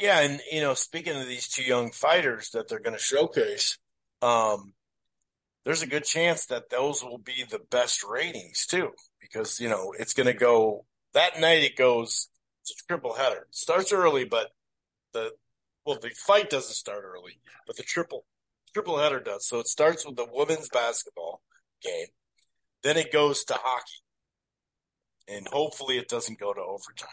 Yeah, 0.00 0.20
and 0.20 0.40
you 0.52 0.60
know, 0.60 0.74
speaking 0.74 1.16
of 1.16 1.26
these 1.26 1.48
two 1.48 1.62
young 1.62 1.90
fighters 1.90 2.50
that 2.50 2.68
they're 2.68 2.80
going 2.80 2.96
to 2.96 3.02
showcase, 3.02 3.78
um, 4.20 4.74
there's 5.64 5.82
a 5.82 5.86
good 5.86 6.04
chance 6.04 6.46
that 6.46 6.70
those 6.70 7.02
will 7.02 7.18
be 7.18 7.44
the 7.48 7.60
best 7.70 8.04
ratings 8.04 8.66
too, 8.66 8.90
because 9.20 9.58
you 9.58 9.68
know 9.68 9.94
it's 9.98 10.12
going 10.12 10.26
to 10.26 10.34
go 10.34 10.84
that 11.14 11.40
night. 11.40 11.64
It 11.64 11.76
goes 11.76 12.28
it's 12.62 12.82
a 12.82 12.86
triple 12.86 13.14
header. 13.14 13.46
It 13.48 13.54
starts 13.54 13.92
early, 13.92 14.24
but 14.24 14.48
the 15.12 15.30
well, 15.84 15.98
the 16.00 16.10
fight 16.10 16.50
doesn't 16.50 16.74
start 16.74 17.04
early, 17.04 17.40
but 17.66 17.76
the 17.76 17.82
triple 17.82 18.24
triple 18.74 18.98
header 18.98 19.20
does. 19.20 19.46
So 19.46 19.60
it 19.60 19.68
starts 19.68 20.04
with 20.04 20.16
the 20.16 20.26
women's 20.30 20.68
basketball 20.68 21.40
game, 21.82 22.08
then 22.82 22.96
it 22.96 23.12
goes 23.12 23.44
to 23.44 23.54
hockey, 23.54 24.02
and 25.28 25.46
hopefully 25.48 25.96
it 25.98 26.08
doesn't 26.08 26.38
go 26.38 26.52
to 26.52 26.60
overtime. 26.60 27.08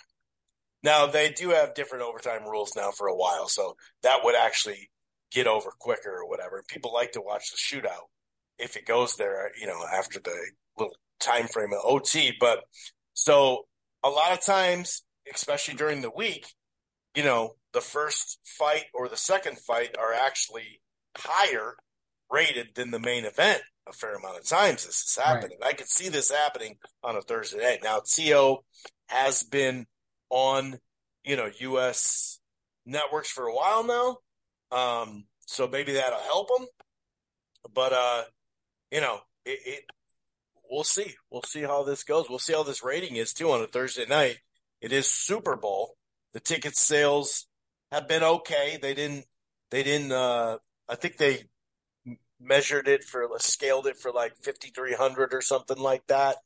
Now 0.83 1.05
they 1.07 1.29
do 1.29 1.49
have 1.49 1.73
different 1.73 2.03
overtime 2.03 2.43
rules 2.43 2.75
now 2.75 2.91
for 2.91 3.07
a 3.07 3.15
while, 3.15 3.47
so 3.47 3.75
that 4.01 4.19
would 4.23 4.35
actually 4.35 4.89
get 5.31 5.47
over 5.47 5.71
quicker 5.79 6.11
or 6.11 6.29
whatever. 6.29 6.63
People 6.67 6.93
like 6.93 7.13
to 7.13 7.21
watch 7.21 7.51
the 7.51 7.57
shootout 7.57 8.09
if 8.59 8.75
it 8.75 8.85
goes 8.85 9.15
there, 9.15 9.51
you 9.59 9.67
know, 9.67 9.83
after 9.91 10.19
the 10.19 10.35
little 10.77 10.95
time 11.19 11.47
frame 11.47 11.73
of 11.73 11.79
OT. 11.83 12.33
But 12.39 12.59
so 13.13 13.65
a 14.03 14.09
lot 14.09 14.33
of 14.33 14.41
times, 14.41 15.03
especially 15.33 15.75
during 15.75 16.01
the 16.01 16.11
week, 16.11 16.47
you 17.15 17.23
know, 17.23 17.55
the 17.73 17.81
first 17.81 18.39
fight 18.43 18.85
or 18.93 19.07
the 19.07 19.17
second 19.17 19.59
fight 19.59 19.95
are 19.97 20.13
actually 20.13 20.81
higher 21.17 21.75
rated 22.29 22.75
than 22.75 22.91
the 22.91 22.99
main 22.99 23.25
event 23.25 23.61
a 23.87 23.93
fair 23.93 24.15
amount 24.15 24.37
of 24.37 24.47
times 24.47 24.85
this 24.85 25.03
is 25.03 25.17
happening. 25.21 25.57
Right. 25.61 25.71
I 25.71 25.73
could 25.73 25.89
see 25.89 26.09
this 26.09 26.31
happening 26.31 26.77
on 27.03 27.15
a 27.15 27.21
Thursday 27.21 27.61
night. 27.61 27.79
Now 27.83 28.01
Tio 28.05 28.63
has 29.07 29.43
been 29.43 29.85
on, 30.33 30.79
you 31.23 31.35
know, 31.35 31.49
US 31.59 32.39
networks 32.85 33.29
for 33.29 33.45
a 33.45 33.53
while 33.53 33.83
now. 33.83 34.17
Um, 34.77 35.25
so 35.45 35.67
maybe 35.67 35.93
that'll 35.93 36.19
help 36.19 36.49
them. 36.49 36.67
But 37.73 37.93
uh 37.93 38.23
you 38.93 39.01
know, 39.01 39.21
it, 39.43 39.59
it, 39.65 39.83
we'll 40.69 40.83
see. 40.83 41.15
We'll 41.31 41.41
see 41.41 41.63
how 41.63 41.83
this 41.83 42.03
goes. 42.03 42.29
We'll 42.29 42.37
see 42.37 42.53
how 42.53 42.61
this 42.61 42.83
rating 42.83 43.15
is 43.15 43.33
too 43.33 43.51
on 43.51 43.61
a 43.61 43.67
Thursday 43.67 44.05
night. 44.05 44.37
It 44.81 44.91
is 44.91 45.09
Super 45.09 45.55
Bowl. 45.55 45.95
The 46.33 46.39
ticket 46.39 46.77
sales 46.77 47.47
have 47.91 48.07
been 48.07 48.21
okay. 48.21 48.77
They 48.79 48.93
didn't, 48.93 49.25
they 49.71 49.81
didn't, 49.81 50.11
uh, 50.11 50.59
I 50.87 50.95
think 50.95 51.17
they 51.17 51.45
measured 52.39 52.87
it 52.87 53.03
for, 53.03 53.27
scaled 53.39 53.87
it 53.87 53.97
for 53.97 54.11
like 54.11 54.35
5,300 54.43 55.33
or 55.33 55.41
something 55.41 55.77
like 55.77 56.05
that. 56.07 56.37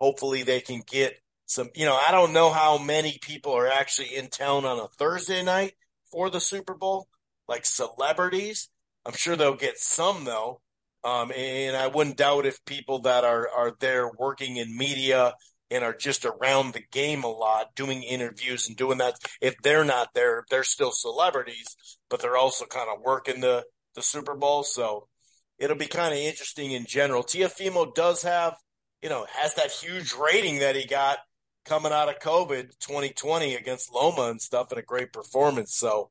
Hopefully 0.00 0.42
they 0.42 0.62
can 0.62 0.82
get 0.86 1.20
some, 1.54 1.68
you 1.74 1.86
know, 1.88 1.98
I 2.06 2.10
don't 2.12 2.32
know 2.32 2.50
how 2.50 2.78
many 2.78 3.18
people 3.20 3.52
are 3.52 3.68
actually 3.80 4.10
in 4.16 4.28
town 4.28 4.64
on 4.64 4.78
a 4.78 4.88
Thursday 5.00 5.42
night 5.42 5.74
for 6.12 6.30
the 6.30 6.40
Super 6.40 6.74
Bowl, 6.74 7.08
like 7.48 7.64
celebrities. 7.66 8.68
I'm 9.06 9.14
sure 9.22 9.36
they'll 9.36 9.56
get 9.68 9.78
some 9.78 10.24
though 10.24 10.60
Um, 11.02 11.32
and 11.32 11.76
I 11.76 11.86
wouldn't 11.86 12.18
doubt 12.18 12.46
if 12.46 12.64
people 12.64 13.00
that 13.00 13.24
are 13.24 13.48
are 13.48 13.72
there 13.80 14.10
working 14.18 14.56
in 14.56 14.76
media 14.76 15.34
and 15.70 15.84
are 15.84 15.96
just 15.96 16.24
around 16.26 16.74
the 16.74 16.82
game 16.92 17.24
a 17.24 17.28
lot, 17.28 17.74
doing 17.74 18.02
interviews 18.02 18.68
and 18.68 18.76
doing 18.76 18.98
that. 18.98 19.14
If 19.40 19.54
they're 19.62 19.84
not 19.84 20.08
there, 20.14 20.44
they're 20.50 20.64
still 20.64 20.92
celebrities, 20.92 21.74
but 22.10 22.20
they're 22.20 22.36
also 22.36 22.66
kind 22.66 22.88
of 22.94 23.00
working 23.02 23.40
the 23.40 23.64
the 23.94 24.02
Super 24.02 24.34
Bowl. 24.34 24.62
So 24.62 25.08
it'll 25.58 25.76
be 25.76 25.86
kind 25.86 26.12
of 26.12 26.20
interesting 26.20 26.72
in 26.72 26.84
general. 26.86 27.22
Teofimo 27.22 27.94
does 27.94 28.22
have, 28.22 28.56
you 29.02 29.08
know, 29.08 29.26
has 29.38 29.54
that 29.54 29.70
huge 29.70 30.12
rating 30.14 30.58
that 30.60 30.76
he 30.76 30.86
got 30.86 31.18
coming 31.64 31.92
out 31.92 32.08
of 32.08 32.18
COVID 32.20 32.78
2020 32.80 33.54
against 33.54 33.92
Loma 33.92 34.30
and 34.30 34.40
stuff, 34.40 34.70
and 34.70 34.78
a 34.78 34.82
great 34.82 35.12
performance. 35.12 35.74
So 35.74 36.10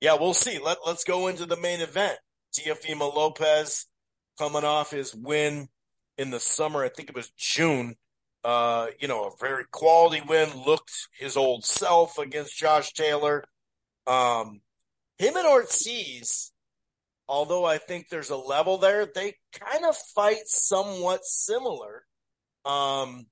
yeah, 0.00 0.16
we'll 0.18 0.34
see. 0.34 0.58
Let 0.58 0.78
let's 0.86 1.04
go 1.04 1.28
into 1.28 1.46
the 1.46 1.56
main 1.56 1.80
event. 1.80 2.18
Teofimo 2.52 3.14
Lopez 3.14 3.86
coming 4.38 4.64
off 4.64 4.90
his 4.90 5.14
win 5.14 5.68
in 6.18 6.30
the 6.30 6.40
summer. 6.40 6.84
I 6.84 6.88
think 6.88 7.08
it 7.08 7.14
was 7.14 7.30
June. 7.36 7.96
Uh, 8.44 8.88
you 8.98 9.06
know, 9.06 9.26
a 9.26 9.36
very 9.40 9.64
quality 9.70 10.20
win. 10.26 10.48
Looked 10.66 10.92
his 11.18 11.36
old 11.36 11.64
self 11.64 12.18
against 12.18 12.58
Josh 12.58 12.92
Taylor. 12.92 13.44
Um, 14.06 14.60
him 15.18 15.36
and 15.36 15.46
Ortiz, 15.46 16.50
although 17.28 17.64
I 17.64 17.78
think 17.78 18.08
there's 18.08 18.30
a 18.30 18.36
level 18.36 18.78
there, 18.78 19.06
they 19.06 19.34
kind 19.52 19.84
of 19.84 19.96
fight 19.96 20.46
somewhat 20.46 21.24
similar. 21.24 22.04
Um, 22.64 23.26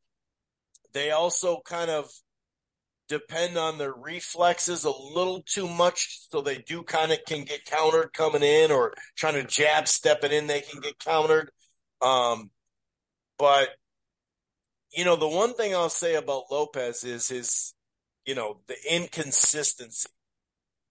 they 0.93 1.11
also 1.11 1.61
kind 1.65 1.91
of 1.91 2.11
depend 3.09 3.59
on 3.59 3.77
their 3.77 3.93
reflexes 3.93 4.85
a 4.85 4.91
little 4.91 5.43
too 5.43 5.69
much, 5.69 6.21
so 6.31 6.41
they 6.41 6.59
do 6.59 6.83
kind 6.83 7.11
of 7.11 7.19
can 7.27 7.45
get 7.45 7.65
countered 7.65 8.13
coming 8.13 8.43
in 8.43 8.71
or 8.71 8.95
trying 9.17 9.35
to 9.35 9.45
jab 9.45 9.89
stepping 9.89 10.31
in, 10.31 10.47
they 10.47 10.61
can 10.61 10.81
get 10.81 10.99
countered. 10.99 11.51
Um, 12.01 12.51
but 13.39 13.71
you 14.93 15.05
know, 15.05 15.17
the 15.17 15.29
one 15.29 15.55
thing 15.55 15.75
I'll 15.75 15.89
say 15.89 16.15
about 16.15 16.51
Lopez 16.51 17.05
is 17.05 17.29
his, 17.29 17.75
you 18.25 18.35
know, 18.35 18.61
the 18.67 18.77
inconsistency. 18.91 20.09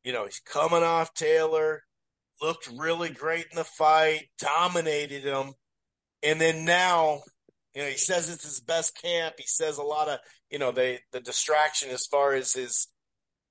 You 0.03 0.13
know, 0.13 0.25
he's 0.25 0.39
coming 0.39 0.83
off 0.83 1.13
Taylor, 1.13 1.83
looked 2.41 2.69
really 2.77 3.09
great 3.09 3.47
in 3.51 3.57
the 3.57 3.65
fight, 3.65 4.29
dominated 4.39 5.23
him, 5.23 5.53
and 6.23 6.39
then 6.39 6.63
now 6.63 7.21
you 7.79 7.85
know, 7.85 7.91
he 7.91 7.97
says 7.97 8.29
it's 8.29 8.43
his 8.43 8.59
best 8.59 9.01
camp. 9.01 9.35
He 9.37 9.47
says 9.47 9.77
a 9.77 9.83
lot 9.83 10.09
of, 10.09 10.19
you 10.49 10.59
know, 10.59 10.73
they 10.73 10.99
the 11.13 11.21
distraction 11.21 11.89
as 11.91 12.05
far 12.05 12.33
as 12.33 12.51
his 12.51 12.89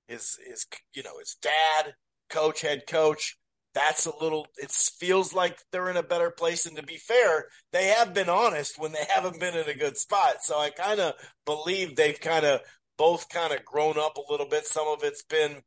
his 0.07 0.37
his 0.47 0.67
you 0.93 1.03
know, 1.03 1.19
his 1.19 1.39
dad, 1.41 1.95
coach, 2.29 2.61
head 2.61 2.83
coach. 2.87 3.39
That's 3.73 4.05
a 4.05 4.13
little 4.21 4.47
it 4.59 4.71
feels 4.71 5.33
like 5.33 5.59
they're 5.73 5.89
in 5.89 5.97
a 5.97 6.03
better 6.03 6.31
place 6.31 6.67
and 6.67 6.77
to 6.77 6.83
be 6.83 6.99
fair, 6.99 7.47
they 7.73 7.87
have 7.87 8.13
been 8.13 8.29
honest 8.29 8.79
when 8.79 8.93
they 8.93 9.07
haven't 9.09 9.41
been 9.41 9.57
in 9.57 9.67
a 9.67 9.75
good 9.75 9.97
spot. 9.97 10.43
So 10.43 10.59
I 10.59 10.69
kind 10.69 11.01
of 11.01 11.15
believe 11.47 11.97
they've 11.97 12.21
kind 12.21 12.45
of 12.45 12.61
both 12.99 13.31
kind 13.31 13.55
of 13.55 13.65
grown 13.65 13.99
up 13.99 14.19
a 14.19 14.31
little 14.31 14.47
bit. 14.47 14.67
Some 14.67 14.89
of 14.89 15.05
it's 15.05 15.23
been 15.23 15.63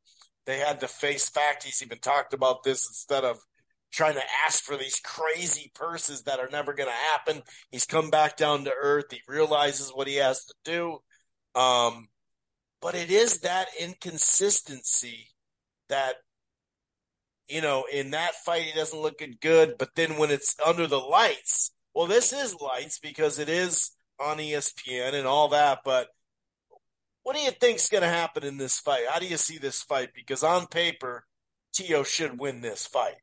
they 0.45 0.59
had 0.59 0.81
to 0.81 0.88
face 0.88 1.29
fact. 1.29 1.63
He's 1.63 1.81
even 1.81 1.97
talked 1.97 2.35
about 2.35 2.61
this 2.61 2.88
instead 2.88 3.23
of 3.23 3.39
trying 3.91 4.15
to 4.15 4.23
ask 4.45 4.63
for 4.63 4.77
these 4.77 4.99
crazy 4.99 5.72
purses 5.76 6.23
that 6.23 6.39
are 6.39 6.49
never 6.51 6.73
going 6.73 6.89
to 6.89 6.95
happen. 7.11 7.41
He's 7.72 7.85
come 7.85 8.09
back 8.09 8.38
down 8.38 8.63
to 8.65 8.72
earth. 8.72 9.05
He 9.11 9.22
realizes 9.27 9.89
what 9.89 10.07
he 10.07 10.15
has 10.15 10.45
to 10.45 10.53
do. 10.63 10.97
Um, 11.59 12.07
but 12.81 12.95
it 12.95 13.11
is 13.11 13.39
that 13.39 13.68
inconsistency 13.80 15.27
that, 15.89 16.15
you 17.47 17.61
know, 17.61 17.85
in 17.91 18.11
that 18.11 18.35
fight, 18.35 18.63
he 18.63 18.73
doesn't 18.73 18.99
look 18.99 19.22
good. 19.41 19.76
But 19.77 19.95
then 19.95 20.18
when 20.18 20.31
it's 20.31 20.55
under 20.65 20.88
the 20.88 20.99
lights, 20.99 21.72
well, 21.93 22.07
this 22.07 22.31
is 22.34 22.55
lights 22.55 22.99
because 22.99 23.39
it 23.39 23.49
is 23.49 23.91
on 24.19 24.38
ESPN 24.38 25.13
and 25.13 25.27
all 25.27 25.49
that. 25.49 25.80
But 25.84 26.07
what 27.23 27.35
do 27.35 27.41
you 27.41 27.51
think's 27.51 27.89
going 27.89 28.03
to 28.03 28.09
happen 28.09 28.43
in 28.43 28.57
this 28.57 28.80
fight? 28.80 29.03
How 29.09 29.19
do 29.19 29.27
you 29.27 29.38
see 29.38 29.57
this 29.57 29.84
fight? 29.84 30.09
Because 30.15 30.43
on 30.43 30.68
paper, 30.68 31.26
Tio 31.73 32.03
should 32.03 32.39
win 32.39 32.61
this 32.61 32.88
fight. 32.88 33.15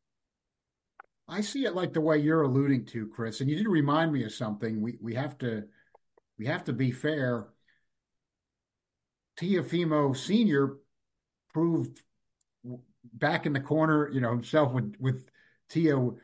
I 1.28 1.42
see 1.42 1.64
it 1.66 1.74
like 1.74 1.92
the 1.92 2.00
way 2.00 2.18
you're 2.18 2.42
alluding 2.42 2.86
to, 2.86 3.06
Chris. 3.08 3.40
And 3.40 3.50
you 3.50 3.56
did 3.56 3.68
remind 3.68 4.12
me 4.12 4.24
of 4.24 4.32
something. 4.32 4.80
We 4.80 4.96
we 5.00 5.14
have 5.14 5.36
to 5.38 5.64
we 6.38 6.46
have 6.46 6.64
to 6.64 6.72
be 6.72 6.90
fair. 6.90 7.48
Teofimo 9.38 10.16
Senior 10.16 10.76
proved 11.52 12.00
back 13.12 13.46
in 13.46 13.52
the 13.52 13.60
corner, 13.60 14.10
you 14.10 14.20
know, 14.20 14.30
himself 14.30 14.72
with 14.72 14.94
with 14.98 15.28
Tio 15.68 16.16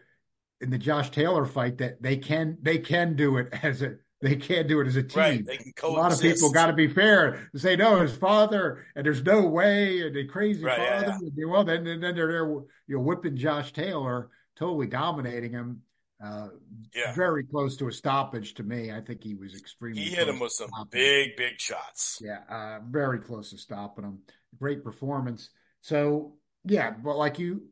in 0.61 0.71
the 0.71 0.79
Josh 0.79 1.11
Taylor 1.11 1.45
fight 1.45 1.79
that 1.79 2.03
they 2.03 2.17
can 2.17 2.57
they 2.63 2.79
can 2.79 3.15
do 3.15 3.37
it 3.37 3.49
as 3.63 3.83
a 3.83 3.97
they 4.23 4.37
can't 4.37 4.67
do 4.69 4.81
it 4.81 4.87
as 4.87 4.97
a 4.97 5.03
team. 5.03 5.23
Right, 5.23 5.47
they 5.47 5.59
can 5.59 5.73
coexist. 5.77 5.85
A 5.85 6.01
lot 6.01 6.13
of 6.13 6.21
people 6.21 6.51
got 6.51 6.67
to 6.69 6.73
be 6.73 6.89
fair 6.89 7.49
and 7.53 7.61
say 7.61 7.77
no, 7.77 8.01
his 8.01 8.17
father 8.17 8.87
and 8.97 9.05
there's 9.05 9.23
no 9.23 9.43
way 9.43 10.01
and 10.01 10.17
the 10.17 10.27
crazy 10.27 10.65
right, 10.65 10.79
father. 10.79 11.19
Yeah, 11.23 11.31
yeah. 11.37 11.45
Well, 11.45 11.65
then 11.65 11.85
then 11.85 12.01
they're 12.01 12.15
there, 12.15 12.49
you 12.49 12.67
know, 12.89 13.01
whipping 13.01 13.37
Josh 13.37 13.73
Taylor 13.75 14.31
totally 14.57 14.87
dominating 14.87 15.53
him. 15.53 15.83
Uh, 16.25 16.49
yeah. 16.95 17.13
very 17.13 17.45
close 17.45 17.77
to 17.77 17.89
a 17.89 17.93
stoppage 17.93 18.55
to 18.55 18.63
me. 18.63 18.93
I 18.93 19.01
think 19.01 19.23
he 19.23 19.35
was 19.35 19.55
extremely. 19.55 20.03
He 20.03 20.15
hit 20.15 20.29
him 20.29 20.39
with 20.39 20.53
some 20.53 20.71
big, 20.91 21.37
big 21.37 21.61
shots. 21.61 22.19
Yeah, 22.23 22.39
uh, 22.49 22.81
very 22.89 23.19
close 23.19 23.51
to 23.51 23.59
stopping 23.59 24.05
him. 24.05 24.21
Great 24.59 24.85
performance. 24.85 25.51
So 25.81 26.37
yeah, 26.65 26.93
but 26.93 27.17
like 27.17 27.39
you 27.39 27.65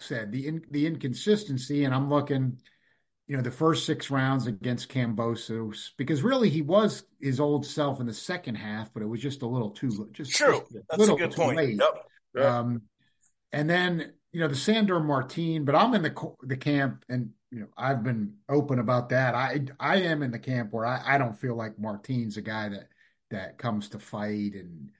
said, 0.00 0.32
the 0.32 0.46
in, 0.46 0.62
the 0.70 0.86
inconsistency, 0.86 1.84
and 1.84 1.94
I'm 1.94 2.08
looking, 2.08 2.58
you 3.26 3.36
know, 3.36 3.42
the 3.42 3.50
first 3.50 3.84
six 3.84 4.10
rounds 4.10 4.46
against 4.46 4.88
Kambosos 4.88 5.90
because 5.98 6.22
really 6.22 6.48
he 6.48 6.62
was 6.62 7.04
his 7.20 7.40
old 7.40 7.66
self 7.66 8.00
in 8.00 8.06
the 8.06 8.14
second 8.14 8.54
half, 8.54 8.92
but 8.94 9.02
it 9.02 9.06
was 9.06 9.20
just 9.20 9.42
a 9.42 9.46
little 9.46 9.70
too 9.70 10.08
just 10.12 10.30
true. 10.30 10.60
Just 10.60 10.76
a 10.76 10.82
That's 10.90 11.08
a 11.08 11.14
good 11.14 11.34
point. 11.34 11.56
Late. 11.56 11.78
Yep. 11.78 12.04
yep. 12.36 12.44
Um, 12.44 12.82
and 13.52 13.68
then 13.68 14.12
you 14.32 14.40
know, 14.40 14.48
the 14.48 14.56
Sandor 14.56 15.00
Martin, 15.00 15.64
but 15.64 15.74
I'm 15.74 15.94
in 15.94 16.02
the 16.02 16.32
the 16.42 16.56
camp, 16.56 17.04
and 17.08 17.30
you 17.50 17.60
know, 17.60 17.68
I've 17.76 18.02
been 18.02 18.34
open 18.48 18.78
about 18.78 19.08
that. 19.10 19.34
I 19.34 19.60
I 19.80 19.96
am 20.02 20.22
in 20.22 20.30
the 20.30 20.38
camp 20.38 20.72
where 20.72 20.84
I, 20.84 21.02
I 21.04 21.18
don't 21.18 21.38
feel 21.38 21.56
like 21.56 21.78
Martin's 21.78 22.36
a 22.36 22.42
guy 22.42 22.68
that 22.68 22.88
that 23.30 23.58
comes 23.58 23.88
to 23.90 23.98
fight 23.98 24.54
and 24.54 24.90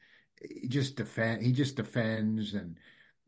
he 0.40 0.68
just 0.68 0.96
defend. 0.96 1.42
He 1.42 1.52
just 1.52 1.76
defends 1.76 2.54
and 2.54 2.76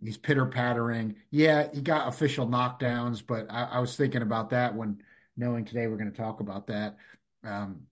he's 0.03 0.17
pitter 0.17 0.47
pattering. 0.47 1.17
Yeah, 1.31 1.69
he 1.73 1.81
got 1.81 2.09
official 2.09 2.47
knockdowns, 2.47 3.23
but 3.27 3.47
I, 3.51 3.65
I, 3.65 3.79
was 3.81 3.97
thinking 3.97 4.23
about 4.23 4.51
that 4.51 4.75
when 4.75 5.03
knowing 5.37 5.65
today 5.65 5.87
we're 5.87 5.97
going 5.97 6.13
to 6.13 6.17
talk 6.17 6.41
about 6.41 6.67
that. 6.69 6.97
Um, 7.45 7.83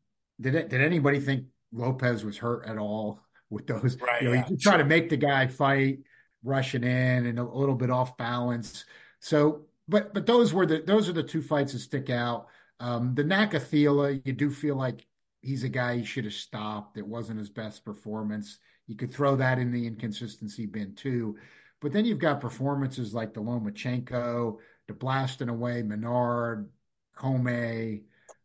did 0.40 0.55
it? 0.55 0.68
Did 0.68 0.80
anybody 0.80 1.20
think 1.20 1.47
Lopez 1.72 2.24
was 2.24 2.39
hurt 2.39 2.66
at 2.66 2.78
all 2.78 3.20
with 3.51 3.66
those? 3.66 3.98
Right. 4.01 4.22
You 4.22 4.28
know, 4.28 4.35
yeah, 4.35 4.44
he 4.47 4.56
try 4.56 4.76
to 4.76 4.85
make 4.85 5.09
the 5.09 5.16
guy 5.16 5.47
fight 5.47 6.01
rushing 6.44 6.85
in 6.85 7.27
and 7.27 7.39
a 7.39 7.44
little 7.44 7.74
bit 7.74 7.90
off 7.90 8.16
balance. 8.16 8.85
So, 9.20 9.62
but 9.89 10.15
but 10.15 10.27
those 10.27 10.52
were 10.52 10.66
the 10.66 10.82
those 10.86 11.09
are 11.09 11.12
the 11.12 11.23
two 11.23 11.43
fights 11.43 11.73
that 11.73 11.81
stick 11.81 12.10
out. 12.10 12.48
Um, 12.81 13.15
the 13.15 13.24
Nakathila, 13.24 14.23
you 14.24 14.32
do 14.32 14.51
feel 14.51 14.77
like 14.77 15.06
he's 15.43 15.65
a 15.65 15.69
guy 15.69 15.97
he 15.97 16.05
should 16.05 16.24
have 16.24 16.35
stopped. 16.35 16.97
It 16.97 17.06
wasn't 17.06 17.39
his 17.39 17.51
best 17.51 17.85
performance. 17.85 18.59
You 18.86 18.97
could 18.97 19.12
throw 19.12 19.36
that 19.36 19.59
in 19.59 19.73
the 19.73 19.86
inconsistency 19.86 20.66
bin 20.66 20.94
too. 20.94 21.36
But 21.81 21.93
then 21.93 22.05
you've 22.05 22.19
got 22.19 22.40
performances 22.40 23.15
like 23.15 23.35
the 23.35 23.40
Lomachenko, 23.40 24.59
the 24.89 24.94
blasting 24.94 25.48
away 25.48 25.82
Menard, 25.82 26.69
Commey, 27.16 28.02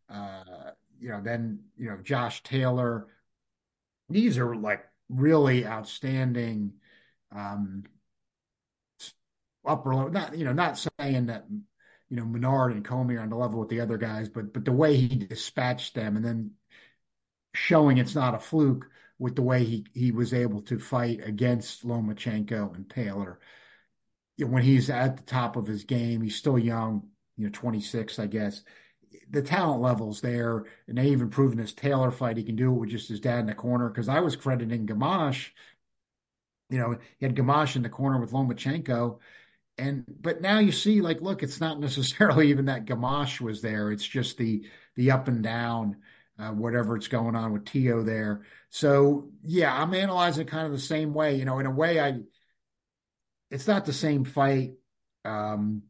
uh, 0.09 0.71
you 0.99 1.09
know, 1.09 1.21
then 1.21 1.59
you 1.77 1.89
know 1.89 1.97
Josh 2.03 2.43
Taylor. 2.43 3.07
These 4.09 4.37
are 4.37 4.55
like 4.55 4.85
really 5.09 5.65
outstanding 5.65 6.73
um, 7.33 7.83
upper 9.65 9.93
level. 9.93 10.11
Not 10.11 10.37
you 10.37 10.45
know, 10.45 10.53
not 10.53 10.77
saying 10.77 11.27
that 11.27 11.45
you 12.09 12.17
know 12.17 12.25
Menard 12.25 12.73
and 12.73 12.85
Commey 12.85 13.17
are 13.17 13.21
on 13.21 13.29
the 13.29 13.35
level 13.35 13.59
with 13.59 13.69
the 13.69 13.81
other 13.81 13.97
guys, 13.97 14.29
but 14.29 14.53
but 14.53 14.65
the 14.65 14.71
way 14.71 14.95
he 14.95 15.07
dispatched 15.07 15.95
them 15.95 16.15
and 16.15 16.25
then 16.25 16.51
showing 17.53 17.97
it's 17.97 18.15
not 18.15 18.35
a 18.35 18.39
fluke 18.39 18.87
with 19.19 19.35
the 19.35 19.41
way 19.41 19.63
he 19.63 19.85
he 19.93 20.11
was 20.11 20.33
able 20.33 20.61
to 20.63 20.79
fight 20.79 21.21
against 21.23 21.85
Lomachenko 21.85 22.75
and 22.75 22.89
Taylor. 22.89 23.39
When 24.39 24.63
he's 24.63 24.89
at 24.89 25.17
the 25.17 25.23
top 25.23 25.55
of 25.55 25.67
his 25.67 25.83
game, 25.83 26.21
he's 26.21 26.35
still 26.35 26.57
young, 26.57 27.07
you 27.37 27.45
know, 27.45 27.51
26, 27.51 28.17
I 28.17 28.25
guess. 28.25 28.63
The 29.29 29.43
talent 29.43 29.81
level's 29.81 30.21
there, 30.21 30.65
and 30.87 30.97
they 30.97 31.09
even 31.09 31.29
proven 31.29 31.59
his 31.59 31.71
Taylor 31.71 32.09
fight 32.09 32.37
he 32.37 32.43
can 32.43 32.55
do 32.55 32.71
it 32.73 32.79
with 32.79 32.89
just 32.89 33.09
his 33.09 33.19
dad 33.19 33.41
in 33.41 33.45
the 33.45 33.53
corner. 33.53 33.89
Because 33.89 34.09
I 34.09 34.21
was 34.21 34.35
crediting 34.35 34.87
Gamache 34.87 35.51
you 36.73 36.79
know, 36.79 36.97
he 37.19 37.25
had 37.27 37.35
Gamache 37.35 37.75
in 37.75 37.83
the 37.83 37.89
corner 37.89 38.19
with 38.19 38.31
Lomachenko. 38.31 39.19
And 39.77 40.05
but 40.19 40.41
now 40.41 40.57
you 40.57 40.71
see, 40.71 41.01
like, 41.01 41.21
look, 41.21 41.43
it's 41.43 41.61
not 41.61 41.79
necessarily 41.87 42.49
even 42.49 42.65
that 42.65 42.85
Gamache 42.85 43.41
was 43.41 43.61
there. 43.61 43.91
It's 43.91 44.05
just 44.05 44.37
the 44.39 44.65
the 44.95 45.11
up 45.11 45.27
and 45.27 45.43
down, 45.43 45.97
uh, 46.39 46.49
whatever 46.49 46.95
it's 46.95 47.07
going 47.07 47.35
on 47.35 47.53
with 47.53 47.65
Tio 47.65 48.01
there. 48.01 48.41
So 48.71 49.29
yeah, 49.43 49.71
I'm 49.79 49.93
analyzing 49.93 50.47
kind 50.47 50.65
of 50.65 50.71
the 50.71 50.79
same 50.79 51.13
way. 51.13 51.35
You 51.35 51.45
know, 51.45 51.59
in 51.59 51.67
a 51.67 51.71
way, 51.71 51.99
I 51.99 52.21
it's 53.51 53.67
not 53.67 53.85
the 53.85 53.93
same 53.93 54.25
fight, 54.25 54.73
um, 55.25 55.83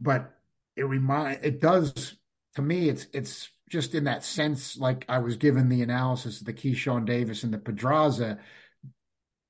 but 0.00 0.38
it 0.76 0.84
remind 0.84 1.44
it 1.44 1.60
does 1.60 2.16
to 2.54 2.62
me. 2.62 2.88
It's 2.88 3.08
it's 3.12 3.48
just 3.68 3.96
in 3.96 4.04
that 4.04 4.22
sense, 4.22 4.76
like 4.76 5.04
I 5.08 5.18
was 5.18 5.36
given 5.36 5.68
the 5.68 5.82
analysis 5.82 6.38
of 6.40 6.46
the 6.46 6.52
Keyshawn 6.52 7.06
Davis 7.06 7.42
and 7.42 7.52
the 7.52 7.58
Pedraza. 7.58 8.38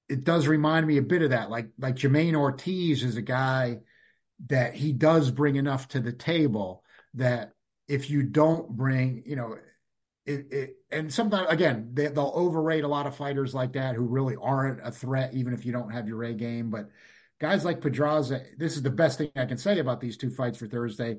It 0.09 0.25
does 0.25 0.47
remind 0.47 0.87
me 0.87 0.99
a 0.99 1.03
bit 1.03 1.23
of 1.23 1.31
that. 1.31 1.51
Like 1.51 1.69
like 1.79 1.97
Jamaine 1.97 2.35
Ortiz 2.35 3.03
is 3.03 3.17
a 3.17 3.23
guy 3.23 3.81
that 4.49 4.75
he 4.75 4.93
does 4.93 5.31
bring 5.31 5.57
enough 5.57 5.89
to 5.89 6.01
the 6.01 6.13
table 6.13 6.83
that 7.15 7.53
if 7.89 8.11
you 8.11 8.23
don't 8.23 8.69
bring, 8.71 9.23
you 9.27 9.37
know, 9.37 9.57
it, 10.25 10.47
it, 10.53 10.77
and 10.91 11.13
sometimes 11.13 11.49
again 11.51 11.91
they, 11.95 12.09
will 12.09 12.33
overrate 12.35 12.85
a 12.85 12.89
lot 12.89 13.07
of 13.07 13.17
fighters 13.17 13.55
like 13.55 13.73
that 13.73 13.97
who 13.97 14.03
really 14.03 14.37
aren't 14.41 14.87
a 14.87 14.93
threat 14.93 15.35
even 15.35 15.53
if 15.53 15.67
you 15.67 15.73
don't 15.73 15.93
have 15.93 16.09
your 16.09 16.23
A 16.25 16.33
game. 16.33 16.71
But 16.71 16.91
guys 17.41 17.65
like 17.65 17.81
Pedraza, 17.81 18.43
this 18.57 18.77
is 18.77 18.83
the 18.83 18.91
best 18.91 19.19
thing 19.19 19.31
I 19.37 19.47
can 19.47 19.59
say 19.59 19.79
about 19.79 20.01
these 20.01 20.17
two 20.17 20.31
fights 20.31 20.59
for 20.59 20.67
Thursday. 20.67 21.19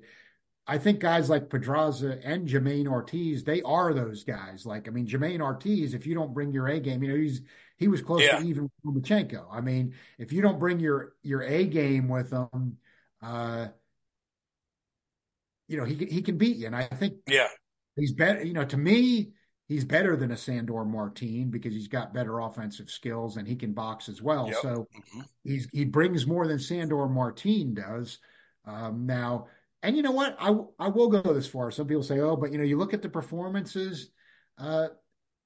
I 0.65 0.77
think 0.77 0.99
guys 0.99 1.29
like 1.29 1.49
Pedraza 1.49 2.17
and 2.23 2.47
Jamaine 2.47 2.87
Ortiz, 2.87 3.43
they 3.43 3.61
are 3.63 3.93
those 3.93 4.23
guys. 4.23 4.65
Like, 4.65 4.87
I 4.87 4.91
mean, 4.91 5.05
Jamaine 5.05 5.41
Ortiz, 5.41 5.93
if 5.93 6.07
you 6.07 6.15
don't 6.15 6.33
bring 6.33 6.53
your 6.53 6.67
A 6.67 6.79
game, 6.79 7.03
you 7.03 7.09
know, 7.09 7.17
he's 7.17 7.41
he 7.77 7.87
was 7.87 8.01
close 8.01 8.21
yeah. 8.21 8.39
to 8.39 8.45
even 8.45 8.69
Lomachenko. 8.85 9.45
I 9.51 9.61
mean, 9.61 9.93
if 10.17 10.31
you 10.31 10.41
don't 10.41 10.59
bring 10.59 10.79
your 10.79 11.13
your 11.21 11.41
A 11.41 11.65
game 11.65 12.07
with 12.07 12.31
him, 12.31 12.77
uh, 13.21 13.67
you 15.67 15.77
know, 15.77 15.85
he 15.85 15.95
he 16.05 16.21
can 16.21 16.37
beat 16.37 16.57
you. 16.57 16.67
And 16.67 16.75
I 16.75 16.83
think 16.83 17.15
yeah, 17.27 17.47
he's 17.95 18.13
better. 18.13 18.43
You 18.43 18.53
know, 18.53 18.65
to 18.65 18.77
me, 18.77 19.33
he's 19.67 19.85
better 19.85 20.15
than 20.15 20.31
a 20.31 20.37
Sandor 20.37 20.85
Martin 20.85 21.49
because 21.49 21.73
he's 21.73 21.87
got 21.87 22.13
better 22.13 22.39
offensive 22.39 22.89
skills 22.89 23.37
and 23.37 23.47
he 23.47 23.55
can 23.55 23.73
box 23.73 24.07
as 24.09 24.21
well. 24.21 24.47
Yep. 24.47 24.57
So 24.61 24.87
mm-hmm. 24.95 25.21
he's 25.43 25.67
he 25.71 25.85
brings 25.85 26.27
more 26.27 26.47
than 26.47 26.59
Sandor 26.59 27.07
Martin 27.07 27.73
does. 27.73 28.19
Um, 28.65 29.05
now, 29.05 29.47
and 29.81 29.97
you 29.97 30.03
know 30.03 30.11
what? 30.11 30.37
I 30.39 30.55
I 30.79 30.89
will 30.89 31.09
go 31.09 31.33
this 31.33 31.47
far. 31.47 31.71
Some 31.71 31.87
people 31.87 32.03
say, 32.03 32.19
oh, 32.19 32.35
but 32.35 32.51
you 32.51 32.57
know, 32.57 32.63
you 32.63 32.77
look 32.77 32.93
at 32.93 33.01
the 33.01 33.09
performances 33.09 34.09
uh, 34.57 34.87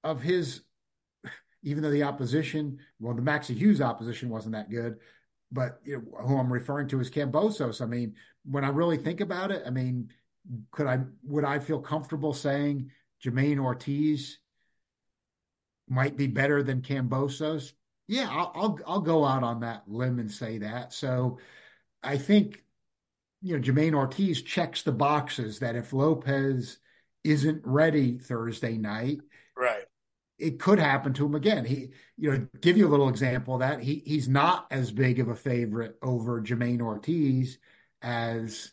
of 0.04 0.22
his. 0.22 0.62
Even 1.68 1.84
though 1.84 1.92
the 1.92 2.04
opposition, 2.04 2.80
well, 3.00 3.14
the 3.14 3.22
Maxie 3.22 3.54
Hughes 3.54 3.82
opposition 3.82 4.30
wasn't 4.30 4.54
that 4.54 4.70
good, 4.70 5.00
but 5.52 5.80
you 5.84 5.98
know, 5.98 6.26
who 6.26 6.38
I'm 6.38 6.52
referring 6.52 6.88
to 6.90 7.00
is 7.02 7.12
Kambosos. 7.12 7.82
I 7.82 7.86
mean, 7.86 8.16
when 8.46 8.64
I 8.64 8.70
really 8.70 8.98
think 8.98 9.20
about 9.20 9.52
it, 9.52 9.64
I 9.66 9.70
mean, 9.70 10.10
could 10.72 10.88
I 10.88 11.00
would 11.24 11.44
I 11.44 11.60
feel 11.60 11.82
comfortable 11.82 12.34
saying 12.34 12.92
Jamaine 13.22 13.60
Ortiz 13.60 14.40
might 15.90 16.16
be 16.16 16.28
better 16.28 16.64
than 16.64 16.82
Kambosos? 16.82 17.74
Yeah, 18.08 18.30
I'll, 18.30 18.52
I'll 18.56 18.80
I'll 18.88 19.02
go 19.02 19.26
out 19.26 19.44
on 19.44 19.60
that 19.60 19.84
limb 19.88 20.20
and 20.20 20.32
say 20.32 20.60
that. 20.60 20.94
So 20.94 21.40
I 22.02 22.18
think 22.18 22.64
you 23.42 23.58
know 23.58 23.62
Jamaine 23.62 23.94
Ortiz 23.94 24.42
checks 24.42 24.84
the 24.84 24.94
boxes 24.94 25.60
that 25.60 25.76
if 25.76 25.92
Lopez 25.92 26.78
isn't 27.26 27.62
ready 27.66 28.18
Thursday 28.18 28.78
night, 28.78 29.20
it 30.38 30.60
could 30.60 30.80
happen 30.80 31.14
to 31.14 31.26
him 31.26 31.36
again. 31.36 31.66
He, 31.66 31.90
you 32.18 32.32
know, 32.32 32.48
give 32.62 32.78
you 32.78 32.88
a 32.88 32.90
little 32.90 33.10
example 33.10 33.56
of 33.56 33.60
that. 33.62 33.82
He 33.82 34.04
he's 34.06 34.28
not 34.28 34.68
as 34.72 34.92
big 34.92 35.20
of 35.20 35.30
a 35.30 35.36
favorite 35.36 35.98
over 36.02 36.42
Jermaine 36.42 36.82
Ortiz 36.82 37.58
as 38.02 38.72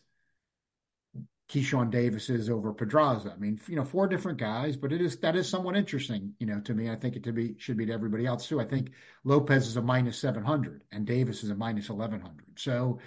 Keyshawn 1.49 1.91
Davis 1.91 2.31
is 2.31 2.51
over 2.51 2.73
Pedraza. 2.73 3.33
I 3.33 3.39
mean, 3.39 3.61
you 3.67 3.77
know, 3.77 3.85
four 3.85 4.09
different 4.09 4.39
guys, 4.39 4.77
but 4.77 4.93
it 4.93 5.01
is 5.01 5.19
that 5.19 5.37
is 5.37 5.49
somewhat 5.49 5.77
interesting, 5.77 6.35
you 6.39 6.47
know, 6.47 6.61
to 6.61 6.75
me. 6.75 6.91
I 6.91 6.97
think 6.97 7.17
it 7.17 7.25
to 7.25 7.33
be 7.33 7.55
should 7.59 7.77
be 7.77 7.87
to 7.87 7.93
everybody 7.93 8.27
else 8.27 8.49
too. 8.49 8.61
I 8.61 8.65
think 8.65 8.91
Lopez 9.25 9.67
is 9.67 9.77
a 9.77 9.83
minus 9.83 10.19
seven 10.19 10.45
hundred 10.45 10.85
and 10.91 11.07
Davis 11.07 11.45
is 11.45 11.51
a 11.51 11.55
minus 11.55 11.91
eleven 11.91 12.21
hundred. 12.21 12.59
So, 12.59 12.99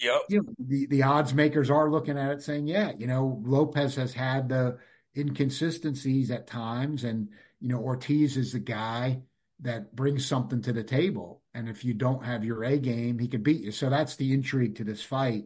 yep. 0.00 0.22
you 0.28 0.42
know, 0.42 0.54
the 0.58 0.86
the 0.86 1.02
odds 1.02 1.32
makers 1.32 1.70
are 1.70 1.90
looking 1.90 2.18
at 2.18 2.32
it 2.32 2.42
saying, 2.42 2.66
yeah, 2.66 2.92
you 2.98 3.06
know, 3.06 3.40
Lopez 3.44 3.96
has 3.96 4.12
had 4.12 4.48
the 4.48 4.78
inconsistencies 5.16 6.30
at 6.30 6.46
times, 6.46 7.04
and 7.04 7.28
you 7.60 7.68
know, 7.68 7.78
Ortiz 7.78 8.36
is 8.36 8.52
the 8.52 8.58
guy 8.58 9.22
that 9.60 9.94
brings 9.94 10.24
something 10.24 10.62
to 10.62 10.72
the 10.72 10.84
table, 10.84 11.42
and 11.54 11.68
if 11.68 11.84
you 11.84 11.94
don't 11.94 12.24
have 12.24 12.44
your 12.44 12.64
A 12.64 12.78
game, 12.78 13.18
he 13.18 13.28
could 13.28 13.42
beat 13.42 13.62
you. 13.62 13.72
So 13.72 13.90
that's 13.90 14.16
the 14.16 14.32
intrigue 14.32 14.76
to 14.76 14.84
this 14.84 15.02
fight. 15.02 15.44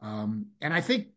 Um, 0.00 0.46
and 0.60 0.72
I 0.72 0.80
think 0.80 1.08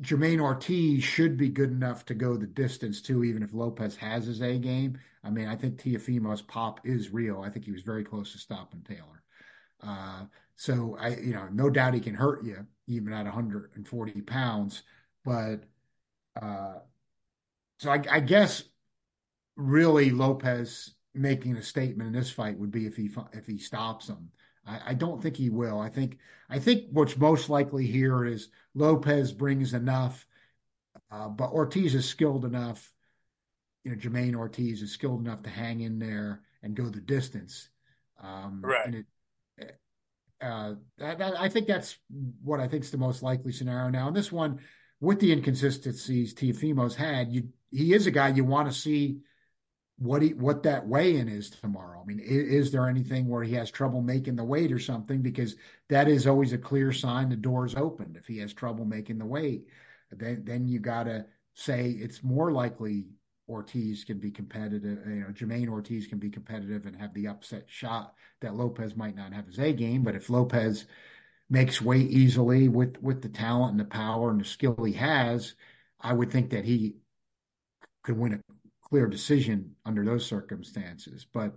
Jamaine 0.00 0.40
Ortiz 0.40 1.04
should 1.04 1.36
be 1.36 1.48
good 1.48 1.70
enough 1.70 2.04
to 2.06 2.14
go 2.14 2.36
the 2.36 2.46
distance 2.46 3.00
too, 3.00 3.24
even 3.24 3.42
if 3.42 3.54
Lopez 3.54 3.96
has 3.96 4.26
his 4.26 4.42
A 4.42 4.58
game. 4.58 4.98
I 5.22 5.30
mean, 5.30 5.46
I 5.46 5.56
think 5.56 5.80
Teofimo's 5.80 6.42
pop 6.42 6.80
is 6.84 7.12
real. 7.12 7.40
I 7.40 7.50
think 7.50 7.64
he 7.64 7.72
was 7.72 7.82
very 7.82 8.04
close 8.04 8.32
to 8.32 8.38
stopping 8.38 8.82
Taylor. 8.82 9.22
Uh, 9.82 10.24
so 10.56 10.96
I, 10.98 11.16
you 11.16 11.32
know, 11.32 11.48
no 11.52 11.70
doubt 11.70 11.94
he 11.94 12.00
can 12.00 12.14
hurt 12.14 12.44
you 12.44 12.66
even 12.86 13.12
at 13.12 13.24
140 13.24 14.20
pounds. 14.22 14.82
But 15.24 15.64
so 16.40 17.90
I, 17.90 18.02
I 18.10 18.20
guess 18.20 18.64
really 19.56 20.10
Lopez 20.10 20.94
making 21.14 21.56
a 21.56 21.62
statement 21.62 22.08
in 22.08 22.12
this 22.12 22.30
fight 22.30 22.58
would 22.58 22.70
be 22.70 22.86
if 22.86 22.96
he 22.96 23.10
if 23.32 23.46
he 23.46 23.58
stops 23.58 24.08
him. 24.08 24.30
I, 24.66 24.80
I, 24.86 24.94
don't 24.94 25.22
think 25.22 25.36
he 25.36 25.50
will. 25.50 25.78
I 25.78 25.88
think 25.88 26.18
I 26.48 26.58
think 26.58 26.86
what's 26.90 27.16
most 27.16 27.48
likely 27.48 27.86
here 27.86 28.24
is 28.24 28.48
Lopez 28.74 29.32
brings 29.32 29.74
enough, 29.74 30.26
uh, 31.10 31.28
but 31.28 31.52
Ortiz 31.52 31.94
is 31.94 32.08
skilled 32.08 32.44
enough. 32.44 32.92
You 33.84 33.92
know, 33.92 33.96
Jermaine 33.96 34.34
Ortiz 34.34 34.82
is 34.82 34.92
skilled 34.92 35.20
enough 35.20 35.42
to 35.42 35.50
hang 35.50 35.80
in 35.80 35.98
there 35.98 36.40
and 36.62 36.74
go 36.74 36.84
the 36.84 37.00
distance. 37.00 37.68
Um, 38.20 38.62
right. 38.64 38.86
And 38.86 38.94
it, 39.58 39.78
uh, 40.40 40.74
that, 40.98 41.18
that, 41.18 41.40
I 41.40 41.48
think 41.48 41.66
that's 41.66 41.96
what 42.42 42.60
I 42.60 42.68
think 42.68 42.84
is 42.84 42.90
the 42.90 42.98
most 42.98 43.22
likely 43.22 43.52
scenario 43.52 43.90
now. 43.90 44.08
And 44.08 44.16
this 44.16 44.32
one, 44.32 44.60
with 45.00 45.20
the 45.20 45.32
inconsistencies 45.32 46.34
Teofimo's 46.34 46.94
had, 46.94 47.32
you 47.32 47.48
he 47.70 47.92
is 47.92 48.06
a 48.06 48.10
guy 48.10 48.28
you 48.28 48.44
want 48.44 48.68
to 48.68 48.78
see 48.78 49.18
what 49.98 50.22
he 50.22 50.34
what 50.34 50.62
that 50.62 50.86
weigh-in 50.86 51.28
is 51.28 51.50
tomorrow. 51.50 52.00
I 52.00 52.06
mean, 52.06 52.20
is, 52.20 52.66
is, 52.66 52.72
there 52.72 52.88
anything 52.88 53.28
where 53.28 53.42
he 53.42 53.54
has 53.54 53.70
trouble 53.70 54.00
making 54.00 54.36
the 54.36 54.44
weight 54.44 54.72
or 54.72 54.78
something? 54.78 55.22
Because 55.22 55.56
that 55.88 56.08
is 56.08 56.26
always 56.26 56.52
a 56.52 56.58
clear 56.58 56.92
sign 56.92 57.28
the 57.28 57.36
door's 57.36 57.74
opened. 57.74 58.16
If 58.16 58.26
he 58.26 58.38
has 58.38 58.52
trouble 58.52 58.84
making 58.84 59.18
the 59.18 59.26
weight, 59.26 59.66
then 60.10 60.42
then 60.44 60.66
you 60.66 60.78
got 60.78 61.04
to 61.04 61.26
say 61.54 61.90
it's 61.90 62.22
more 62.22 62.52
likely 62.52 63.06
Ortiz 63.48 64.04
can 64.04 64.18
be 64.18 64.30
competitive. 64.30 65.06
You 65.06 65.20
know, 65.20 65.26
Jamaine 65.28 65.68
Ortiz 65.68 66.06
can 66.06 66.18
be 66.18 66.30
competitive 66.30 66.86
and 66.86 66.96
have 66.96 67.12
the 67.14 67.28
upset 67.28 67.64
shot 67.66 68.14
that 68.40 68.56
Lopez 68.56 68.96
might 68.96 69.16
not 69.16 69.32
have 69.32 69.46
his 69.46 69.58
A 69.58 69.72
game. 69.72 70.02
But 70.02 70.16
if 70.16 70.30
Lopez 70.30 70.86
makes 71.50 71.80
weight 71.80 72.10
easily 72.10 72.68
with 72.68 73.00
with 73.02 73.22
the 73.22 73.28
talent 73.28 73.72
and 73.72 73.80
the 73.80 73.84
power 73.84 74.30
and 74.30 74.40
the 74.40 74.44
skill 74.44 74.76
he 74.84 74.94
has, 74.94 75.54
I 76.00 76.12
would 76.12 76.30
think 76.30 76.50
that 76.50 76.64
he 76.64 76.96
could 78.02 78.18
win 78.18 78.34
a 78.34 78.40
clear 78.82 79.06
decision 79.06 79.76
under 79.84 80.04
those 80.04 80.26
circumstances. 80.26 81.26
But 81.32 81.54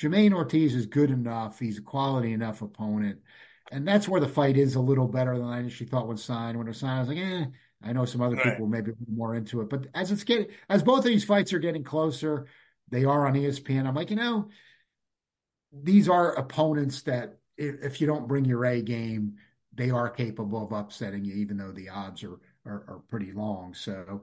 Jermaine 0.00 0.32
Ortiz 0.32 0.74
is 0.74 0.86
good 0.86 1.10
enough. 1.10 1.58
He's 1.58 1.78
a 1.78 1.82
quality 1.82 2.32
enough 2.32 2.62
opponent. 2.62 3.20
And 3.72 3.86
that's 3.86 4.08
where 4.08 4.20
the 4.20 4.28
fight 4.28 4.56
is 4.56 4.74
a 4.74 4.80
little 4.80 5.08
better 5.08 5.36
than 5.36 5.46
I 5.46 5.60
initially 5.60 5.88
thought 5.88 6.06
when 6.06 6.16
signed. 6.16 6.58
When 6.58 6.68
it 6.68 6.76
signed, 6.76 6.96
I 6.96 7.00
was 7.00 7.08
like, 7.08 7.18
eh, 7.18 7.44
I 7.82 7.92
know 7.92 8.04
some 8.04 8.20
other 8.20 8.36
right. 8.36 8.52
people 8.52 8.66
maybe 8.66 8.92
more 9.12 9.34
into 9.34 9.60
it. 9.60 9.70
But 9.70 9.86
as 9.94 10.10
it's 10.10 10.24
getting, 10.24 10.48
as 10.68 10.82
both 10.82 10.98
of 10.98 11.04
these 11.04 11.24
fights 11.24 11.52
are 11.52 11.58
getting 11.58 11.84
closer, 11.84 12.46
they 12.90 13.04
are 13.04 13.26
on 13.26 13.34
ESPN. 13.34 13.86
I'm 13.86 13.94
like, 13.94 14.10
you 14.10 14.16
know, 14.16 14.48
these 15.72 16.08
are 16.08 16.34
opponents 16.34 17.02
that 17.02 17.38
if, 17.56 18.00
you 18.00 18.06
don't 18.06 18.28
bring 18.28 18.44
your 18.44 18.64
A 18.64 18.82
game, 18.82 19.34
they 19.74 19.90
are 19.90 20.10
capable 20.10 20.64
of 20.64 20.72
upsetting 20.72 21.24
you, 21.24 21.34
even 21.34 21.56
though 21.56 21.72
the 21.72 21.88
odds 21.88 22.22
are, 22.22 22.40
are, 22.66 22.84
are 22.88 23.02
pretty 23.10 23.32
long. 23.32 23.74
So 23.74 24.22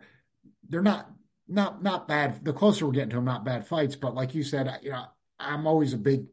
they're 0.69 0.81
not 0.81 1.09
not 1.47 1.83
not 1.83 2.07
bad. 2.07 2.43
The 2.43 2.53
closer 2.53 2.85
we're 2.85 2.93
getting 2.93 3.09
to 3.11 3.15
them, 3.17 3.25
not 3.25 3.45
bad 3.45 3.67
fights. 3.67 3.95
But 3.95 4.15
like 4.15 4.33
you 4.33 4.43
said, 4.43 4.79
you 4.81 4.91
know, 4.91 5.05
I'm 5.39 5.67
always 5.67 5.93
a 5.93 5.97
big 5.97 6.25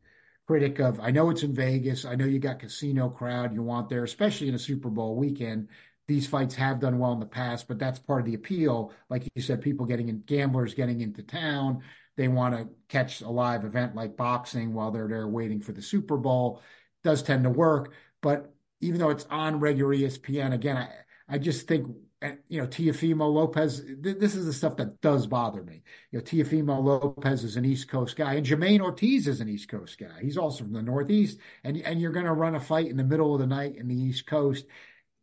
critic 0.46 0.78
of. 0.78 1.00
I 1.00 1.10
know 1.10 1.30
it's 1.30 1.42
in 1.42 1.54
Vegas. 1.54 2.04
I 2.04 2.14
know 2.14 2.24
you 2.24 2.38
got 2.38 2.60
casino 2.60 3.08
crowd 3.08 3.54
you 3.54 3.62
want 3.62 3.88
there, 3.88 4.04
especially 4.04 4.48
in 4.48 4.54
a 4.54 4.58
Super 4.58 4.88
Bowl 4.88 5.16
weekend. 5.16 5.68
These 6.06 6.26
fights 6.26 6.54
have 6.54 6.80
done 6.80 6.98
well 6.98 7.12
in 7.12 7.20
the 7.20 7.26
past, 7.26 7.68
but 7.68 7.78
that's 7.78 7.98
part 7.98 8.20
of 8.20 8.26
the 8.26 8.34
appeal. 8.34 8.92
Like 9.10 9.28
you 9.34 9.42
said, 9.42 9.60
people 9.60 9.84
getting 9.84 10.08
in, 10.08 10.22
gamblers 10.24 10.72
getting 10.72 11.02
into 11.02 11.22
town. 11.22 11.82
They 12.16 12.28
want 12.28 12.56
to 12.56 12.68
catch 12.88 13.20
a 13.20 13.28
live 13.28 13.64
event 13.64 13.94
like 13.94 14.16
boxing 14.16 14.72
while 14.72 14.90
they're 14.90 15.06
there 15.06 15.28
waiting 15.28 15.60
for 15.60 15.72
the 15.72 15.82
Super 15.82 16.16
Bowl. 16.16 16.62
Does 17.04 17.22
tend 17.22 17.44
to 17.44 17.50
work, 17.50 17.92
but 18.20 18.52
even 18.80 19.00
though 19.00 19.10
it's 19.10 19.26
on 19.30 19.60
regular 19.60 19.94
ESPN, 19.94 20.52
again, 20.52 20.76
I, 20.76 20.88
I 21.28 21.38
just 21.38 21.66
think 21.68 21.86
eh, 22.22 22.34
you 22.48 22.60
know 22.60 22.66
Teofimo 22.66 23.32
Lopez. 23.32 23.82
Th- 24.02 24.18
this 24.18 24.34
is 24.34 24.46
the 24.46 24.52
stuff 24.52 24.76
that 24.76 25.00
does 25.00 25.26
bother 25.26 25.62
me. 25.62 25.82
You 26.10 26.18
know, 26.18 26.24
Teofimo 26.24 26.82
Lopez 26.82 27.44
is 27.44 27.56
an 27.56 27.64
East 27.64 27.88
Coast 27.88 28.16
guy, 28.16 28.34
and 28.34 28.46
Jamaine 28.46 28.80
Ortiz 28.80 29.28
is 29.28 29.40
an 29.40 29.48
East 29.48 29.68
Coast 29.68 29.98
guy. 29.98 30.20
He's 30.20 30.38
also 30.38 30.64
from 30.64 30.72
the 30.72 30.82
Northeast, 30.82 31.38
and 31.64 31.76
and 31.78 32.00
you're 32.00 32.12
going 32.12 32.26
to 32.26 32.32
run 32.32 32.54
a 32.54 32.60
fight 32.60 32.86
in 32.86 32.96
the 32.96 33.04
middle 33.04 33.34
of 33.34 33.40
the 33.40 33.46
night 33.46 33.76
in 33.76 33.88
the 33.88 34.00
East 34.00 34.26
Coast. 34.26 34.66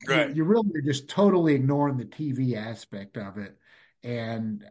Right. 0.07 0.30
You, 0.30 0.35
you 0.35 0.43
really 0.43 0.69
are 0.76 0.81
just 0.81 1.07
totally 1.07 1.56
ignoring 1.56 1.97
the 1.97 2.06
TV 2.06 2.56
aspect 2.56 3.18
of 3.18 3.38
it. 3.38 3.57
And 4.03 4.63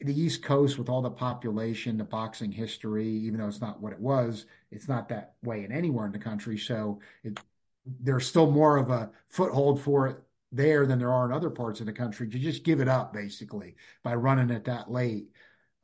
the 0.00 0.18
East 0.18 0.42
Coast, 0.42 0.78
with 0.78 0.88
all 0.88 1.00
the 1.00 1.10
population, 1.10 1.96
the 1.96 2.04
boxing 2.04 2.52
history, 2.52 3.08
even 3.08 3.40
though 3.40 3.46
it's 3.46 3.60
not 3.60 3.80
what 3.80 3.92
it 3.92 4.00
was, 4.00 4.46
it's 4.70 4.88
not 4.88 5.08
that 5.08 5.34
way 5.42 5.64
in 5.64 5.72
anywhere 5.72 6.06
in 6.06 6.12
the 6.12 6.18
country. 6.18 6.58
So 6.58 7.00
it, 7.24 7.40
there's 7.86 8.26
still 8.26 8.50
more 8.50 8.76
of 8.76 8.90
a 8.90 9.10
foothold 9.28 9.80
for 9.80 10.08
it 10.08 10.16
there 10.52 10.84
than 10.86 10.98
there 10.98 11.12
are 11.12 11.24
in 11.24 11.32
other 11.32 11.50
parts 11.50 11.80
of 11.80 11.86
the 11.86 11.92
country 11.92 12.28
to 12.28 12.38
just 12.38 12.64
give 12.64 12.80
it 12.80 12.88
up 12.88 13.14
basically 13.14 13.76
by 14.02 14.14
running 14.14 14.50
it 14.50 14.64
that 14.64 14.90
late. 14.90 15.28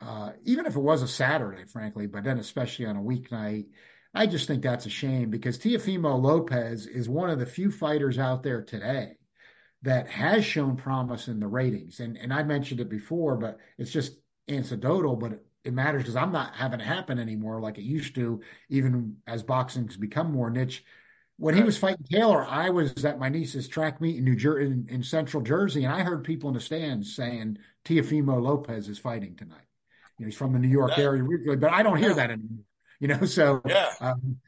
Uh, 0.01 0.33
even 0.45 0.67
if 0.67 0.77
it 0.77 0.81
was 0.81 1.03
a 1.03 1.09
Saturday, 1.09 1.65
frankly, 1.65 2.07
but 2.07 2.23
then 2.23 2.39
especially 2.39 2.87
on 2.87 2.97
a 2.97 3.03
weeknight, 3.03 3.67
I 4.15 4.27
just 4.27 4.47
think 4.47 4.63
that's 4.63 4.87
a 4.87 4.91
shame 4.91 5.31
because 5.31 5.59
Teofimo 5.59 6.21
Lopez 6.21 6.87
is 6.87 7.09
one 7.09 7.31
of 7.31 7.39
the 7.39 7.47
few 7.47 7.71
fighters 7.71 8.19
out 8.19 8.43
there 8.43 8.63
today 8.63 9.17
that 9.83 10.09
has 10.09 10.45
shown 10.45 10.77
promise 10.77 11.29
in 11.29 11.41
the 11.41 11.47
ratings. 11.47 12.01
And 12.01 12.17
and 12.17 12.33
I 12.33 12.43
mentioned 12.43 12.81
it 12.81 12.89
before, 12.89 13.37
but 13.37 13.59
it's 13.77 13.93
just 13.93 14.17
anecdotal, 14.49 15.17
but 15.17 15.33
it, 15.33 15.47
it 15.65 15.73
matters 15.73 16.03
because 16.03 16.17
I'm 16.17 16.33
not 16.33 16.55
having 16.55 16.81
it 16.81 16.87
happen 16.87 17.19
anymore 17.19 17.61
like 17.61 17.79
it 17.79 17.83
used 17.83 18.15
to, 18.17 18.41
even 18.69 19.17
as 19.27 19.43
boxing's 19.43 19.97
become 19.97 20.33
more 20.33 20.51
niche. 20.51 20.85
When 21.37 21.55
he 21.55 21.63
was 21.63 21.79
fighting 21.79 22.05
Taylor, 22.11 22.45
I 22.45 22.71
was 22.71 23.05
at 23.05 23.21
my 23.21 23.29
niece's 23.29 23.69
track 23.69 24.01
meet 24.01 24.17
in 24.17 24.25
New 24.25 24.35
Jersey, 24.35 24.67
in, 24.67 24.87
in, 24.89 25.03
Central 25.05 25.41
Jersey, 25.41 25.85
and 25.85 25.95
I 25.95 26.03
heard 26.03 26.25
people 26.25 26.49
in 26.49 26.55
the 26.55 26.61
stands 26.61 27.15
saying 27.15 27.59
Teofimo 27.85 28.43
Lopez 28.43 28.89
is 28.89 28.99
fighting 28.99 29.37
tonight. 29.37 29.61
You 30.19 30.25
know, 30.25 30.27
he's 30.29 30.37
from 30.37 30.53
the 30.53 30.59
New 30.59 30.69
York 30.69 30.97
that, 30.97 30.99
area 30.99 31.23
originally, 31.23 31.57
but 31.57 31.73
I 31.73 31.85
don't 31.85 31.99
hear 31.99 32.13
that 32.15 32.33
anymore. 32.33 32.65
You 32.99 33.07
know, 33.07 33.25
so 33.27 33.63
yeah, 33.65 33.93
um, 34.01 34.39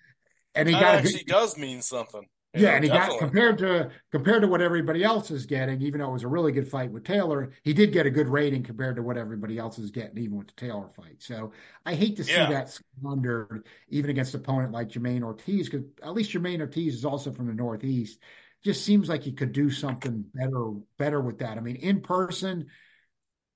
and 0.56 0.66
he 0.66 0.74
that 0.74 0.80
got 0.80 0.94
actually 0.96 1.18
good, 1.18 1.28
does 1.28 1.56
mean 1.56 1.80
something. 1.82 2.26
Yeah, 2.52 2.70
oh, 2.70 2.74
and 2.74 2.84
he 2.84 2.90
definitely. 2.90 3.20
got 3.20 3.28
compared 3.28 3.58
to 3.58 3.90
compared 4.10 4.42
to 4.42 4.48
what 4.48 4.60
everybody 4.60 5.04
else 5.04 5.30
is 5.30 5.46
getting, 5.46 5.80
even 5.82 6.00
though 6.00 6.08
it 6.08 6.12
was 6.12 6.24
a 6.24 6.28
really 6.28 6.50
good 6.50 6.66
fight 6.66 6.90
with 6.90 7.04
Taylor, 7.04 7.52
he 7.62 7.72
did 7.72 7.92
get 7.92 8.06
a 8.06 8.10
good 8.10 8.26
rating 8.26 8.64
compared 8.64 8.96
to 8.96 9.02
what 9.02 9.16
everybody 9.16 9.56
else 9.56 9.78
is 9.78 9.92
getting, 9.92 10.18
even 10.18 10.36
with 10.36 10.48
the 10.48 10.54
Taylor 10.54 10.88
fight. 10.88 11.16
So 11.22 11.52
I 11.86 11.94
hate 11.94 12.16
to 12.16 12.24
see 12.24 12.32
yeah. 12.32 12.50
that 12.50 12.70
squandered, 12.70 13.68
even 13.88 14.10
against 14.10 14.34
an 14.34 14.40
opponent 14.40 14.72
like 14.72 14.88
Jermaine 14.88 15.22
Ortiz, 15.22 15.68
because 15.68 15.86
at 16.02 16.12
least 16.12 16.32
Jermaine 16.32 16.60
Ortiz 16.60 16.94
is 16.94 17.04
also 17.04 17.30
from 17.30 17.46
the 17.46 17.54
Northeast. 17.54 18.18
Just 18.64 18.84
seems 18.84 19.08
like 19.08 19.22
he 19.22 19.32
could 19.32 19.52
do 19.52 19.70
something 19.70 20.24
better, 20.34 20.72
better 20.98 21.20
with 21.20 21.38
that. 21.38 21.56
I 21.56 21.60
mean, 21.60 21.76
in 21.76 22.00
person, 22.00 22.66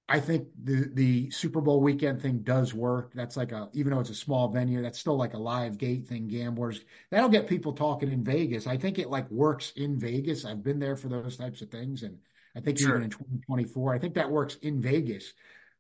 I 0.09 0.21
think 0.21 0.49
the 0.63 0.91
the 0.93 1.31
Super 1.31 1.63
Bowl 1.63 1.81
weekend 1.81 2.21
thing 2.21 2.41
does 2.41 2.75
work. 2.75 3.13
That's 3.15 3.37
like 3.39 3.53
a 3.53 3.71
even 3.73 3.93
though 3.93 4.01
it's 4.01 4.11
a 4.11 4.15
small 4.15 4.49
venue, 4.49 4.83
that's 4.83 4.99
still 4.99 5.17
like 5.17 5.33
a 5.33 5.39
live 5.39 5.79
gate 5.79 6.07
thing. 6.07 6.29
Gamblers 6.29 6.83
that'll 7.11 7.31
get 7.31 7.49
people 7.49 7.73
talking 7.73 8.13
in 8.13 8.23
Vegas. 8.23 8.67
I 8.67 8.77
think 8.77 8.99
it 8.99 9.09
like 9.09 9.31
works 9.31 9.73
in 9.77 9.99
Vegas. 9.99 10.45
I've 10.45 10.63
been 10.63 10.79
there 10.79 10.97
for 10.97 11.09
those 11.09 11.39
types 11.39 11.63
of 11.63 11.71
things, 11.71 12.03
and 12.03 12.19
I 12.55 12.61
think 12.61 12.79
sure. 12.79 12.91
even 12.91 13.05
in 13.05 13.11
2024, 13.11 13.95
I 13.95 13.99
think 13.99 14.15
that 14.15 14.31
works 14.31 14.57
in 14.57 14.81
Vegas. 14.81 15.33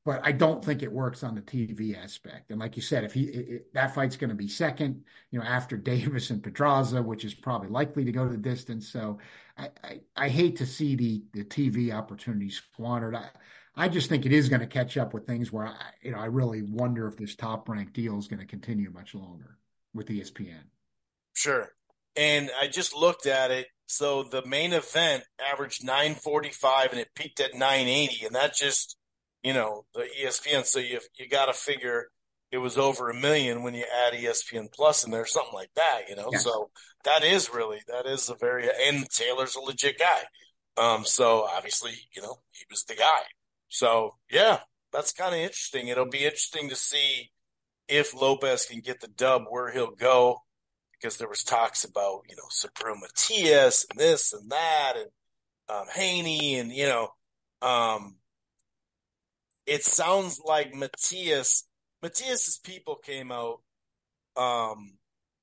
But 0.06 0.20
I 0.22 0.32
don't 0.32 0.62
think 0.62 0.82
it 0.82 0.92
works 0.92 1.22
on 1.22 1.34
the 1.34 1.40
TV 1.40 1.96
aspect. 1.96 2.50
And 2.50 2.60
like 2.60 2.76
you 2.76 2.82
said, 2.82 3.04
if 3.04 3.14
he 3.14 3.24
it, 3.24 3.74
that 3.74 3.94
fight's 3.94 4.16
going 4.16 4.30
to 4.30 4.36
be 4.36 4.48
second, 4.48 5.02
you 5.30 5.38
know, 5.38 5.44
after 5.44 5.76
Davis 5.78 6.30
and 6.30 6.42
Pedraza, 6.42 7.02
which 7.02 7.26
is 7.26 7.34
probably 7.34 7.68
likely 7.68 8.06
to 8.06 8.12
go 8.12 8.24
to 8.24 8.30
the 8.30 8.38
distance. 8.38 8.88
So 8.88 9.18
I 9.58 9.68
I, 9.82 10.00
I 10.16 10.28
hate 10.30 10.56
to 10.56 10.66
see 10.66 10.96
the 10.96 11.24
the 11.34 11.44
TV 11.44 11.92
opportunity 11.92 12.48
squandered. 12.48 13.14
I, 13.16 13.28
I 13.76 13.88
just 13.88 14.08
think 14.08 14.24
it 14.24 14.32
is 14.32 14.48
going 14.48 14.60
to 14.60 14.66
catch 14.66 14.96
up 14.96 15.12
with 15.12 15.26
things 15.26 15.52
where 15.52 15.66
I, 15.66 15.74
you 16.02 16.12
know, 16.12 16.18
I 16.18 16.26
really 16.26 16.62
wonder 16.62 17.08
if 17.08 17.16
this 17.16 17.34
top 17.34 17.68
ranked 17.68 17.94
deal 17.94 18.18
is 18.18 18.28
going 18.28 18.40
to 18.40 18.46
continue 18.46 18.90
much 18.90 19.14
longer 19.14 19.58
with 19.92 20.08
ESPN. 20.08 20.62
Sure. 21.32 21.68
And 22.16 22.50
I 22.60 22.68
just 22.68 22.94
looked 22.94 23.26
at 23.26 23.50
it. 23.50 23.66
So 23.86 24.22
the 24.22 24.44
main 24.46 24.72
event 24.72 25.24
averaged 25.52 25.84
945 25.84 26.92
and 26.92 27.00
it 27.00 27.08
peaked 27.14 27.40
at 27.40 27.54
980. 27.54 28.26
And 28.26 28.34
that 28.36 28.54
just, 28.54 28.96
you 29.42 29.52
know, 29.52 29.84
the 29.94 30.06
ESPN. 30.22 30.64
So 30.64 30.78
you, 30.78 31.00
you 31.18 31.28
got 31.28 31.46
to 31.46 31.52
figure 31.52 32.08
it 32.52 32.58
was 32.58 32.78
over 32.78 33.10
a 33.10 33.14
million 33.14 33.64
when 33.64 33.74
you 33.74 33.84
add 34.06 34.14
ESPN 34.14 34.72
Plus 34.72 35.04
in 35.04 35.10
there, 35.10 35.26
something 35.26 35.52
like 35.52 35.72
that, 35.74 36.02
you 36.08 36.14
know? 36.14 36.28
Yes. 36.30 36.44
So 36.44 36.70
that 37.04 37.24
is 37.24 37.52
really, 37.52 37.80
that 37.88 38.06
is 38.06 38.30
a 38.30 38.36
very, 38.36 38.68
and 38.86 39.10
Taylor's 39.10 39.56
a 39.56 39.60
legit 39.60 39.98
guy. 39.98 40.22
Um, 40.76 41.04
so 41.04 41.46
obviously, 41.52 41.92
you 42.14 42.22
know, 42.22 42.36
he 42.52 42.64
was 42.70 42.84
the 42.84 42.94
guy. 42.94 43.22
So 43.68 44.16
yeah, 44.30 44.60
that's 44.92 45.12
kind 45.12 45.34
of 45.34 45.40
interesting. 45.40 45.88
It'll 45.88 46.08
be 46.08 46.24
interesting 46.24 46.68
to 46.68 46.76
see 46.76 47.30
if 47.88 48.14
Lopez 48.14 48.66
can 48.66 48.80
get 48.80 49.00
the 49.00 49.08
dub 49.08 49.44
where 49.48 49.70
he'll 49.70 49.90
go 49.90 50.38
because 50.92 51.18
there 51.18 51.28
was 51.28 51.42
talks 51.42 51.84
about 51.84 52.22
you 52.28 52.36
know 52.36 52.44
Subriel 52.50 53.00
Matias 53.00 53.86
and 53.90 53.98
this 53.98 54.32
and 54.32 54.50
that 54.50 54.94
and 54.96 55.08
um, 55.68 55.86
Haney 55.94 56.56
and 56.58 56.72
you 56.72 56.86
know 56.86 57.08
um, 57.60 58.16
it 59.66 59.84
sounds 59.84 60.40
like 60.44 60.74
Matias 60.74 61.66
Matias's 62.02 62.58
people 62.58 62.96
came 62.96 63.32
out 63.32 63.60
um, 64.36 64.94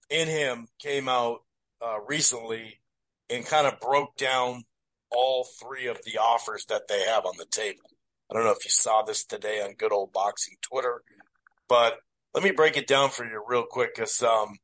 in 0.09 0.27
him 0.27 0.67
came 0.79 1.07
out 1.09 1.39
uh, 1.85 1.97
recently 2.07 2.79
and 3.29 3.45
kind 3.45 3.67
of 3.67 3.79
broke 3.79 4.15
down 4.17 4.63
all 5.11 5.45
three 5.61 5.87
of 5.87 5.99
the 6.05 6.17
offers 6.17 6.65
that 6.65 6.87
they 6.87 7.01
have 7.03 7.25
on 7.25 7.33
the 7.37 7.45
table. 7.45 7.89
I 8.31 8.35
don't 8.35 8.45
know 8.45 8.51
if 8.51 8.63
you 8.63 8.71
saw 8.71 9.01
this 9.01 9.25
today 9.25 9.61
on 9.61 9.73
good 9.73 9.91
old 9.91 10.13
boxing 10.13 10.55
Twitter, 10.61 11.03
but 11.67 11.97
let 12.33 12.43
me 12.43 12.51
break 12.51 12.77
it 12.77 12.87
down 12.87 13.09
for 13.09 13.25
you 13.25 13.43
real 13.45 13.65
quick 13.69 13.93
because 13.93 14.23
um, 14.23 14.57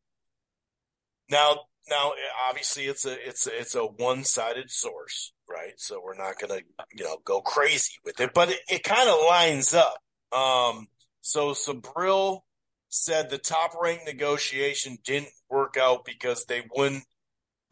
now 1.29 1.57
now 1.89 2.13
obviously 2.47 2.85
it's 2.85 3.05
a 3.05 3.27
it's 3.27 3.45
a, 3.45 3.59
it's 3.59 3.75
a 3.75 3.83
one 3.83 4.23
sided 4.23 4.71
source, 4.71 5.33
right? 5.49 5.73
So 5.77 6.01
we're 6.03 6.15
not 6.15 6.39
gonna 6.39 6.61
you 6.95 7.03
know 7.03 7.17
go 7.25 7.41
crazy 7.41 7.95
with 8.05 8.19
it, 8.21 8.33
but 8.33 8.49
it, 8.49 8.59
it 8.69 8.83
kind 8.83 9.09
of 9.09 9.19
lines 9.27 9.73
up. 9.73 9.97
Um, 10.31 10.87
so 11.19 11.51
Subriel 11.51 12.41
said 12.89 13.29
the 13.29 13.37
top 13.37 13.73
rank 13.81 14.01
negotiation 14.05 14.97
didn't 15.03 15.31
work 15.49 15.75
out 15.77 16.05
because 16.05 16.45
they 16.45 16.63
wouldn't 16.73 17.03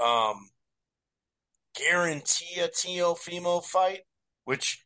um, 0.03 0.49
guarantee 1.73 2.59
a 2.59 2.67
Teofimo 2.67 3.63
fight, 3.63 4.01
which 4.43 4.84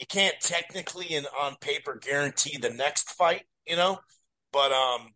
you 0.00 0.06
can't 0.06 0.40
technically 0.40 1.14
and 1.14 1.26
on 1.38 1.56
paper 1.60 2.00
guarantee 2.00 2.56
the 2.56 2.70
next 2.70 3.10
fight, 3.10 3.42
you 3.66 3.76
know, 3.76 4.00
but 4.50 4.72
um, 4.72 5.10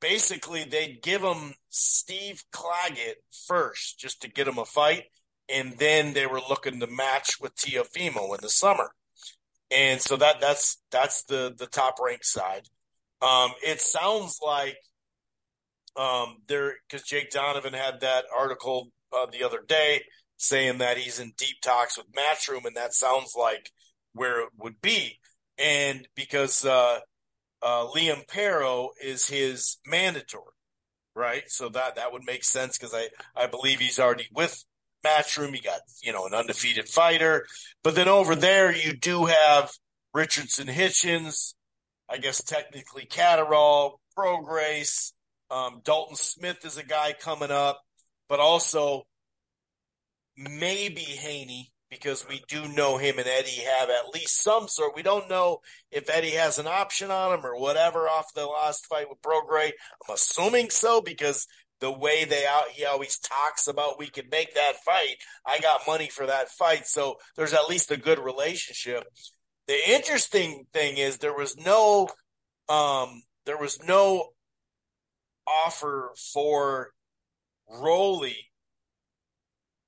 basically 0.00 0.64
they'd 0.64 1.02
give 1.02 1.22
him 1.22 1.52
Steve 1.68 2.42
Claggett 2.50 3.16
first 3.46 3.98
just 3.98 4.22
to 4.22 4.30
get 4.30 4.48
him 4.48 4.58
a 4.58 4.64
fight, 4.64 5.04
and 5.48 5.74
then 5.78 6.14
they 6.14 6.26
were 6.26 6.40
looking 6.48 6.80
to 6.80 6.86
match 6.86 7.38
with 7.38 7.54
Teofimo 7.54 8.34
in 8.34 8.40
the 8.40 8.48
summer, 8.48 8.92
and 9.70 10.00
so 10.00 10.16
that 10.16 10.40
that's 10.40 10.78
that's 10.90 11.24
the 11.24 11.54
the 11.56 11.66
top 11.66 11.96
rank 12.02 12.24
side. 12.24 12.68
Um, 13.20 13.52
it 13.62 13.82
sounds 13.82 14.38
like 14.42 14.78
um, 15.96 16.38
there 16.48 16.76
because 16.88 17.06
Jake 17.06 17.30
Donovan 17.30 17.74
had 17.74 18.00
that 18.00 18.24
article 18.34 18.88
uh, 19.12 19.26
the 19.30 19.44
other 19.44 19.60
day 19.66 20.02
saying 20.38 20.78
that 20.78 20.96
he's 20.96 21.20
in 21.20 21.32
deep 21.36 21.60
talks 21.62 21.98
with 21.98 22.06
Matchroom, 22.12 22.64
and 22.64 22.76
that 22.76 22.94
sounds 22.94 23.34
like 23.38 23.70
where 24.14 24.40
it 24.40 24.50
would 24.58 24.80
be. 24.80 25.18
And 25.58 26.08
because 26.16 26.64
uh, 26.64 27.00
uh, 27.62 27.86
Liam 27.88 28.26
Paro 28.26 28.88
is 29.02 29.28
his 29.28 29.78
mandatory, 29.86 30.44
right? 31.14 31.44
So 31.46 31.68
that 31.68 31.96
that 31.96 32.12
would 32.12 32.24
make 32.24 32.44
sense 32.44 32.78
because 32.78 32.94
I 32.94 33.08
I 33.36 33.46
believe 33.46 33.80
he's 33.80 34.00
already 34.00 34.28
with 34.32 34.64
Matchroom. 35.04 35.54
He 35.54 35.60
got 35.60 35.80
you 36.02 36.12
know 36.12 36.26
an 36.26 36.34
undefeated 36.34 36.88
fighter, 36.88 37.46
but 37.82 37.94
then 37.94 38.08
over 38.08 38.34
there 38.34 38.74
you 38.74 38.94
do 38.94 39.26
have 39.26 39.70
Richardson 40.12 40.66
Hitchens, 40.66 41.54
I 42.08 42.18
guess 42.18 42.42
technically 42.42 43.06
Catterall, 43.06 44.00
Prograis, 44.16 45.12
um, 45.50 45.80
Dalton 45.84 46.16
Smith 46.16 46.64
is 46.64 46.76
a 46.76 46.84
guy 46.84 47.14
coming 47.18 47.50
up, 47.50 47.80
but 48.28 48.40
also 48.40 49.04
maybe 50.36 51.00
Haney 51.00 51.72
because 51.94 52.26
we 52.28 52.42
do 52.48 52.66
know 52.66 52.96
him 52.98 53.18
and 53.18 53.28
Eddie 53.28 53.62
have 53.78 53.88
at 53.88 54.12
least 54.12 54.42
some 54.42 54.66
sort. 54.66 54.96
We 54.96 55.02
don't 55.04 55.30
know 55.30 55.60
if 55.92 56.10
Eddie 56.10 56.32
has 56.32 56.58
an 56.58 56.66
option 56.66 57.12
on 57.12 57.38
him 57.38 57.46
or 57.46 57.56
whatever 57.56 58.08
off 58.08 58.34
the 58.34 58.46
last 58.46 58.86
fight 58.86 59.08
with 59.08 59.22
Prograis. 59.22 59.72
I'm 60.08 60.14
assuming 60.14 60.70
so 60.70 61.00
because 61.00 61.46
the 61.80 61.92
way 61.92 62.24
they 62.24 62.46
out 62.46 62.70
he 62.72 62.84
always 62.84 63.18
talks 63.18 63.68
about 63.68 63.98
we 63.98 64.08
can 64.08 64.28
make 64.28 64.54
that 64.54 64.82
fight. 64.84 65.16
I 65.46 65.60
got 65.60 65.86
money 65.86 66.08
for 66.08 66.26
that 66.26 66.48
fight, 66.48 66.88
so 66.88 67.16
there's 67.36 67.52
at 67.52 67.68
least 67.68 67.92
a 67.92 67.96
good 67.96 68.18
relationship. 68.18 69.04
The 69.68 69.90
interesting 69.90 70.66
thing 70.72 70.96
is 70.96 71.18
there 71.18 71.36
was 71.36 71.56
no 71.56 72.08
um 72.68 73.22
there 73.46 73.58
was 73.58 73.80
no 73.84 74.30
offer 75.46 76.12
for 76.32 76.90
Rolly 77.68 78.48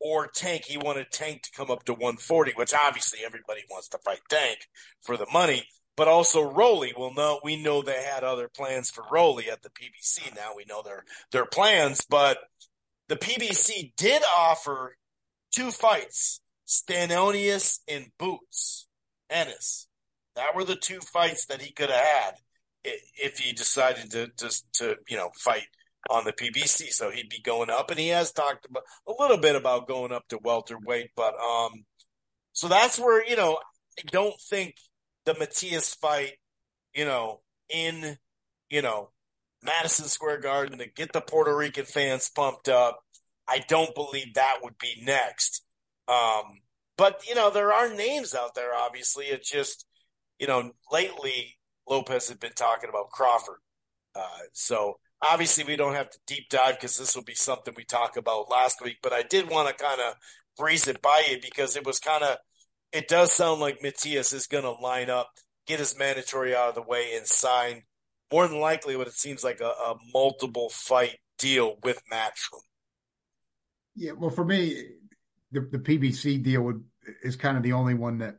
or 0.01 0.28
Tank. 0.28 0.64
He 0.64 0.77
wanted 0.77 1.10
Tank 1.10 1.43
to 1.43 1.51
come 1.52 1.70
up 1.70 1.85
to 1.85 1.93
140, 1.93 2.52
which 2.56 2.74
obviously 2.74 3.20
everybody 3.24 3.62
wants 3.70 3.89
to 3.89 3.98
fight 3.98 4.20
Tank 4.28 4.68
for 5.02 5.16
the 5.16 5.27
money. 5.32 5.66
But 5.97 6.09
also 6.09 6.43
Rolly. 6.43 6.93
Well, 6.97 7.12
no, 7.16 7.40
we 7.43 7.56
know 7.56 7.81
they 7.81 8.02
had 8.02 8.23
other 8.23 8.48
plans 8.48 8.90
for 8.90 9.05
Rolly 9.10 9.51
at 9.51 9.62
the 9.62 9.70
PBC. 9.70 10.35
Now 10.36 10.52
we 10.55 10.66
know 10.66 10.82
their 10.82 11.05
their 11.32 11.47
plans, 11.47 12.02
but 12.09 12.36
the 13.09 13.16
PBC 13.16 13.97
did 13.97 14.23
offer 14.36 14.98
two 15.51 15.70
fights: 15.70 16.43
Stanionis 16.66 17.78
and 17.89 18.10
Boots 18.18 18.89
Ennis. 19.31 19.89
That 20.35 20.55
were 20.55 20.64
the 20.64 20.77
two 20.77 21.01
fights 21.01 21.47
that 21.47 21.62
he 21.62 21.73
could 21.73 21.89
have 21.89 22.05
had 22.05 22.35
if 22.85 23.39
he 23.39 23.52
decided 23.52 24.10
to 24.10 24.28
to, 24.36 24.62
to 24.74 24.97
you 25.09 25.16
know 25.16 25.31
fight 25.35 25.66
on 26.10 26.24
the 26.24 26.32
PBC. 26.32 26.90
So 26.90 27.10
he'd 27.10 27.28
be 27.28 27.40
going 27.40 27.70
up, 27.70 27.90
and 27.90 27.98
he 27.98 28.08
has 28.08 28.32
talked 28.32 28.66
about 28.66 28.84
a 29.06 29.12
little 29.18 29.38
bit 29.38 29.56
about 29.56 29.88
going 29.88 30.12
up 30.12 30.26
to 30.28 30.38
welterweight. 30.38 31.10
But 31.16 31.34
um, 31.34 31.84
so 32.52 32.68
that's 32.68 32.98
where 32.98 33.26
you 33.26 33.36
know 33.36 33.58
I 33.98 34.02
don't 34.10 34.38
think 34.40 34.76
the 35.24 35.34
Matias 35.34 35.94
fight, 35.94 36.34
you 36.94 37.04
know, 37.04 37.40
in 37.68 38.16
you 38.70 38.82
know 38.82 39.10
Madison 39.62 40.06
Square 40.06 40.40
Garden 40.40 40.78
to 40.78 40.86
get 40.86 41.12
the 41.12 41.20
Puerto 41.20 41.56
Rican 41.56 41.84
fans 41.84 42.30
pumped 42.34 42.68
up. 42.68 43.00
I 43.48 43.60
don't 43.68 43.94
believe 43.94 44.34
that 44.34 44.58
would 44.62 44.78
be 44.78 45.02
next. 45.04 45.64
Um, 46.08 46.60
but 46.96 47.22
you 47.28 47.34
know 47.34 47.50
there 47.50 47.72
are 47.72 47.92
names 47.92 48.34
out 48.34 48.54
there. 48.54 48.74
Obviously, 48.74 49.26
it 49.26 49.44
just 49.44 49.86
you 50.38 50.46
know 50.46 50.72
lately 50.90 51.58
Lopez 51.88 52.28
had 52.28 52.40
been 52.40 52.52
talking 52.52 52.88
about 52.88 53.10
Crawford. 53.10 53.60
Uh, 54.14 54.46
so 54.52 54.98
Obviously, 55.22 55.64
we 55.64 55.76
don't 55.76 55.94
have 55.94 56.10
to 56.10 56.18
deep 56.26 56.48
dive 56.51 56.76
because 56.76 56.98
this 56.98 57.16
will 57.16 57.24
be 57.24 57.34
something 57.34 57.74
we 57.76 57.84
talk 57.84 58.16
about 58.16 58.51
last 58.51 58.82
week. 58.82 58.98
But 59.02 59.12
I 59.12 59.22
did 59.22 59.48
want 59.48 59.68
to 59.68 59.84
kind 59.84 60.01
of 60.01 60.14
breeze 60.59 60.86
it 60.88 61.01
by 61.01 61.24
you 61.30 61.38
because 61.40 61.76
it 61.76 61.86
was 61.86 61.98
kind 61.98 62.22
of, 62.22 62.36
it 62.93 63.09
does 63.09 63.32
sound 63.32 63.60
like 63.60 63.82
Matias 63.82 64.32
is 64.32 64.47
going 64.47 64.64
to 64.64 64.72
line 64.72 65.09
up, 65.09 65.30
get 65.66 65.78
his 65.78 65.98
mandatory 65.98 66.55
out 66.55 66.70
of 66.70 66.74
the 66.74 66.82
way, 66.82 67.14
and 67.16 67.26
sign 67.26 67.82
more 68.30 68.47
than 68.47 68.60
likely 68.60 68.97
what 68.97 69.06
it 69.06 69.14
seems 69.14 69.43
like 69.43 69.60
a, 69.60 69.68
a 69.68 69.97
multiple 70.12 70.68
fight 70.68 71.18
deal 71.38 71.76
with 71.82 72.02
Matchroom. 72.12 72.60
Yeah, 73.94 74.12
well, 74.12 74.30
for 74.30 74.44
me, 74.44 74.84
the 75.52 75.60
the 75.60 75.78
PBC 75.78 76.43
deal 76.43 76.62
would 76.62 76.84
is 77.22 77.36
kind 77.36 77.56
of 77.56 77.62
the 77.62 77.72
only 77.72 77.94
one 77.94 78.18
that 78.18 78.36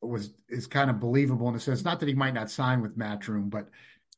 was 0.00 0.32
is 0.48 0.68
kind 0.68 0.90
of 0.90 1.00
believable 1.00 1.48
in 1.48 1.56
a 1.56 1.60
sense. 1.60 1.84
Not 1.84 1.98
that 2.00 2.08
he 2.08 2.14
might 2.14 2.34
not 2.34 2.50
sign 2.50 2.80
with 2.80 2.96
Matchroom, 2.96 3.50
but 3.50 3.68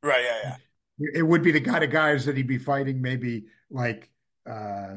right, 0.03 0.23
yeah, 0.23 0.39
yeah 0.45 0.57
it 0.99 1.23
would 1.23 1.43
be 1.43 1.53
the 1.53 1.61
kind 1.61 1.83
of 1.85 1.91
guys 1.91 2.27
that 2.27 2.37
he'd 2.37 2.47
be 2.47 2.59
fighting, 2.59 3.01
maybe 3.01 3.47
like 3.71 4.11
uh, 4.49 4.97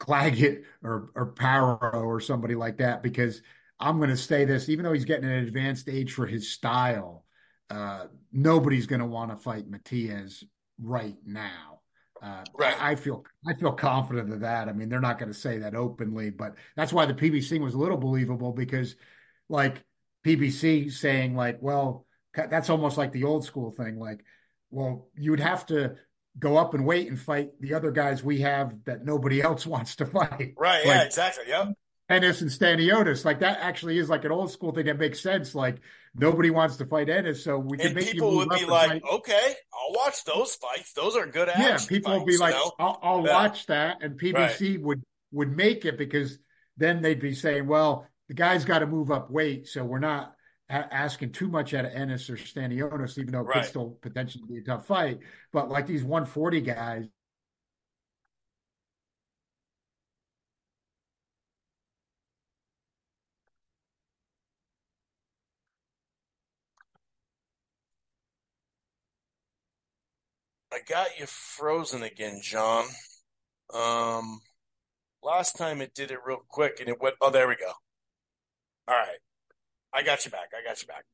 Claggett 0.00 0.64
or 0.82 1.10
or 1.14 1.32
Paro 1.32 2.04
or 2.04 2.20
somebody 2.20 2.54
like 2.54 2.78
that. 2.78 3.02
Because 3.02 3.42
I'm 3.78 3.98
going 3.98 4.10
to 4.10 4.16
say 4.16 4.44
this, 4.44 4.68
even 4.68 4.84
though 4.84 4.92
he's 4.92 5.04
getting 5.04 5.24
an 5.24 5.44
advanced 5.44 5.88
age 5.88 6.12
for 6.12 6.26
his 6.26 6.50
style, 6.50 7.24
uh, 7.70 8.06
nobody's 8.32 8.86
going 8.86 9.00
to 9.00 9.06
want 9.06 9.30
to 9.30 9.36
fight 9.36 9.68
Matias 9.68 10.44
right 10.80 11.16
now. 11.24 11.80
Uh, 12.22 12.42
right. 12.58 12.80
I, 12.80 12.92
I, 12.92 12.94
feel 12.94 13.24
I 13.46 13.54
feel 13.54 13.72
confident 13.72 14.32
of 14.32 14.40
that. 14.40 14.68
I 14.68 14.72
mean, 14.72 14.88
they're 14.88 15.00
not 15.00 15.18
going 15.18 15.30
to 15.30 15.38
say 15.38 15.58
that 15.58 15.74
openly, 15.74 16.30
but 16.30 16.54
that's 16.74 16.92
why 16.92 17.06
the 17.06 17.14
PBC 17.14 17.60
was 17.60 17.74
a 17.74 17.78
little 17.78 17.98
believable 17.98 18.52
because, 18.52 18.96
like 19.48 19.84
PBC 20.24 20.90
saying 20.90 21.36
like, 21.36 21.58
well, 21.60 22.06
that's 22.34 22.70
almost 22.70 22.96
like 22.96 23.12
the 23.12 23.24
old 23.24 23.44
school 23.44 23.70
thing, 23.70 23.98
like 23.98 24.24
well, 24.76 25.08
you 25.14 25.30
would 25.30 25.40
have 25.40 25.64
to 25.66 25.94
go 26.38 26.58
up 26.58 26.74
and 26.74 26.84
wait 26.84 27.08
and 27.08 27.18
fight 27.18 27.52
the 27.60 27.72
other 27.72 27.90
guys 27.90 28.22
we 28.22 28.40
have 28.42 28.74
that 28.84 29.02
nobody 29.02 29.40
else 29.48 29.66
wants 29.66 29.96
to 29.96 30.06
fight. 30.06 30.52
Right. 30.58 30.86
Like, 30.86 30.86
yeah, 30.86 31.02
exactly. 31.04 31.44
Yep. 31.48 31.68
Ennis 32.10 32.42
and 32.42 32.50
Stanionis. 32.50 33.24
Like 33.24 33.40
that 33.40 33.58
actually 33.62 33.98
is 33.98 34.10
like 34.10 34.26
an 34.26 34.32
old 34.32 34.50
school 34.52 34.72
thing 34.72 34.84
that 34.84 34.98
makes 34.98 35.20
sense. 35.20 35.54
Like 35.54 35.78
nobody 36.14 36.50
wants 36.50 36.76
to 36.76 36.84
fight 36.84 37.08
Ennis, 37.08 37.42
so 37.42 37.58
we 37.58 37.78
can 37.78 37.94
make 37.94 38.12
people 38.12 38.36
would 38.36 38.50
be 38.50 38.66
like, 38.66 38.90
fight. 38.90 39.02
okay, 39.14 39.54
I'll 39.72 39.94
watch 39.94 40.22
those 40.24 40.54
fights. 40.54 40.92
Those 40.92 41.16
are 41.16 41.26
good 41.26 41.48
Yeah, 41.58 41.78
people 41.88 42.12
fights, 42.12 42.20
would 42.20 42.30
be 42.30 42.36
like, 42.36 42.54
know? 42.54 42.72
I'll, 42.78 42.98
I'll 43.02 43.26
yeah. 43.26 43.32
watch 43.32 43.66
that, 43.66 44.02
and 44.02 44.20
PBC 44.20 44.74
right. 44.74 44.82
would 44.82 45.02
would 45.32 45.56
make 45.56 45.84
it 45.84 45.98
because 45.98 46.38
then 46.76 47.02
they'd 47.02 47.18
be 47.18 47.34
saying, 47.34 47.66
well, 47.66 48.06
the 48.28 48.34
guy's 48.34 48.64
got 48.64 48.80
to 48.80 48.86
move 48.86 49.10
up 49.10 49.30
weight, 49.30 49.66
so 49.66 49.82
we're 49.84 49.98
not 49.98 50.35
asking 50.68 51.32
too 51.32 51.48
much 51.48 51.74
out 51.74 51.84
of 51.84 51.92
Ennis 51.92 52.28
or 52.28 52.36
Stanionis, 52.36 53.18
even 53.18 53.32
though 53.32 53.40
it 53.40 53.44
right. 53.44 53.62
could 53.62 53.68
still 53.68 53.98
potentially 54.00 54.44
be 54.48 54.58
a 54.58 54.62
tough 54.62 54.86
fight. 54.86 55.20
But 55.52 55.68
like 55.68 55.86
these 55.86 56.02
140 56.02 56.60
guys, 56.60 57.06
I 70.72 70.80
got 70.86 71.18
you 71.18 71.26
frozen 71.26 72.02
again, 72.02 72.40
John. 72.42 72.84
Um, 73.72 74.40
last 75.22 75.56
time 75.56 75.80
it 75.80 75.94
did 75.94 76.10
it 76.10 76.18
real 76.26 76.42
quick 76.48 76.80
and 76.80 76.88
it 76.88 77.00
went. 77.00 77.14
Oh, 77.20 77.30
there 77.30 77.48
we 77.48 77.56
go. 77.56 77.72
All 78.88 78.94
right. 78.94 79.18
I 79.96 80.02
got 80.02 80.24
you 80.24 80.30
back. 80.30 80.50
I 80.56 80.66
got 80.66 80.80
you 80.80 80.86
back. 80.86 81.04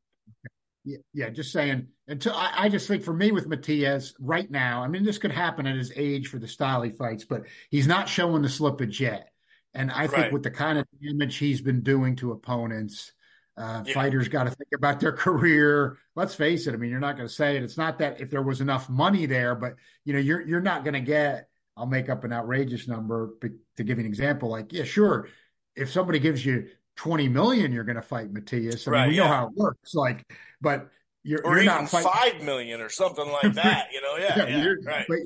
Yeah, 0.84 0.98
yeah, 1.14 1.30
just 1.30 1.52
saying. 1.52 1.86
Until 2.08 2.34
I, 2.34 2.52
I, 2.56 2.68
just 2.68 2.88
think 2.88 3.04
for 3.04 3.14
me 3.14 3.30
with 3.30 3.46
Matias 3.46 4.14
right 4.18 4.50
now, 4.50 4.82
I 4.82 4.88
mean, 4.88 5.04
this 5.04 5.18
could 5.18 5.30
happen 5.30 5.66
at 5.66 5.76
his 5.76 5.92
age 5.94 6.26
for 6.26 6.40
the 6.40 6.48
style 6.48 6.82
he 6.82 6.90
fights, 6.90 7.24
but 7.24 7.44
he's 7.70 7.86
not 7.86 8.08
showing 8.08 8.42
the 8.42 8.48
slippage 8.48 8.98
yet. 8.98 9.28
And 9.74 9.92
I 9.92 10.08
think 10.08 10.24
right. 10.24 10.32
with 10.32 10.42
the 10.42 10.50
kind 10.50 10.78
of 10.78 10.86
damage 11.00 11.36
he's 11.36 11.60
been 11.60 11.82
doing 11.82 12.16
to 12.16 12.32
opponents, 12.32 13.12
uh, 13.56 13.84
yeah. 13.86 13.94
fighters 13.94 14.26
got 14.28 14.44
to 14.44 14.50
think 14.50 14.70
about 14.76 14.98
their 14.98 15.12
career. 15.12 15.98
Let's 16.16 16.34
face 16.34 16.66
it. 16.66 16.74
I 16.74 16.78
mean, 16.78 16.90
you're 16.90 16.98
not 16.98 17.16
going 17.16 17.28
to 17.28 17.34
say 17.34 17.56
it. 17.56 17.62
It's 17.62 17.78
not 17.78 18.00
that 18.00 18.20
if 18.20 18.30
there 18.30 18.42
was 18.42 18.60
enough 18.60 18.88
money 18.90 19.26
there, 19.26 19.54
but 19.54 19.74
you 20.04 20.12
know, 20.12 20.18
you're 20.18 20.40
you're 20.40 20.60
not 20.60 20.84
going 20.84 20.94
to 20.94 21.00
get. 21.00 21.48
I'll 21.76 21.86
make 21.86 22.10
up 22.10 22.24
an 22.24 22.32
outrageous 22.32 22.86
number 22.86 23.30
to 23.40 23.84
give 23.84 23.98
you 23.98 24.04
an 24.04 24.06
example. 24.06 24.50
Like, 24.50 24.72
yeah, 24.72 24.84
sure. 24.84 25.28
If 25.74 25.90
somebody 25.90 26.18
gives 26.18 26.44
you 26.44 26.68
20 26.96 27.28
million 27.28 27.72
you're 27.72 27.84
going 27.84 27.96
to 27.96 28.02
fight 28.02 28.32
Matias. 28.32 28.86
I 28.86 28.90
mean, 28.90 29.00
right, 29.00 29.08
we 29.08 29.16
yeah. 29.16 29.22
know 29.22 29.28
how 29.28 29.46
it 29.46 29.52
works. 29.54 29.94
Like, 29.94 30.24
but 30.60 30.88
you're, 31.24 31.44
or 31.44 31.56
you're 31.56 31.64
not 31.64 31.88
fighting 31.88 32.10
five 32.10 32.42
million 32.42 32.80
or 32.80 32.88
something 32.88 33.28
like 33.28 33.52
that. 33.54 33.88
You 33.92 34.02
know, 34.02 34.16
yeah, 34.16 34.38
yeah, 34.38 34.46
yeah 34.46 34.62
you're, 34.62 34.80
right. 34.82 35.06
But 35.08 35.18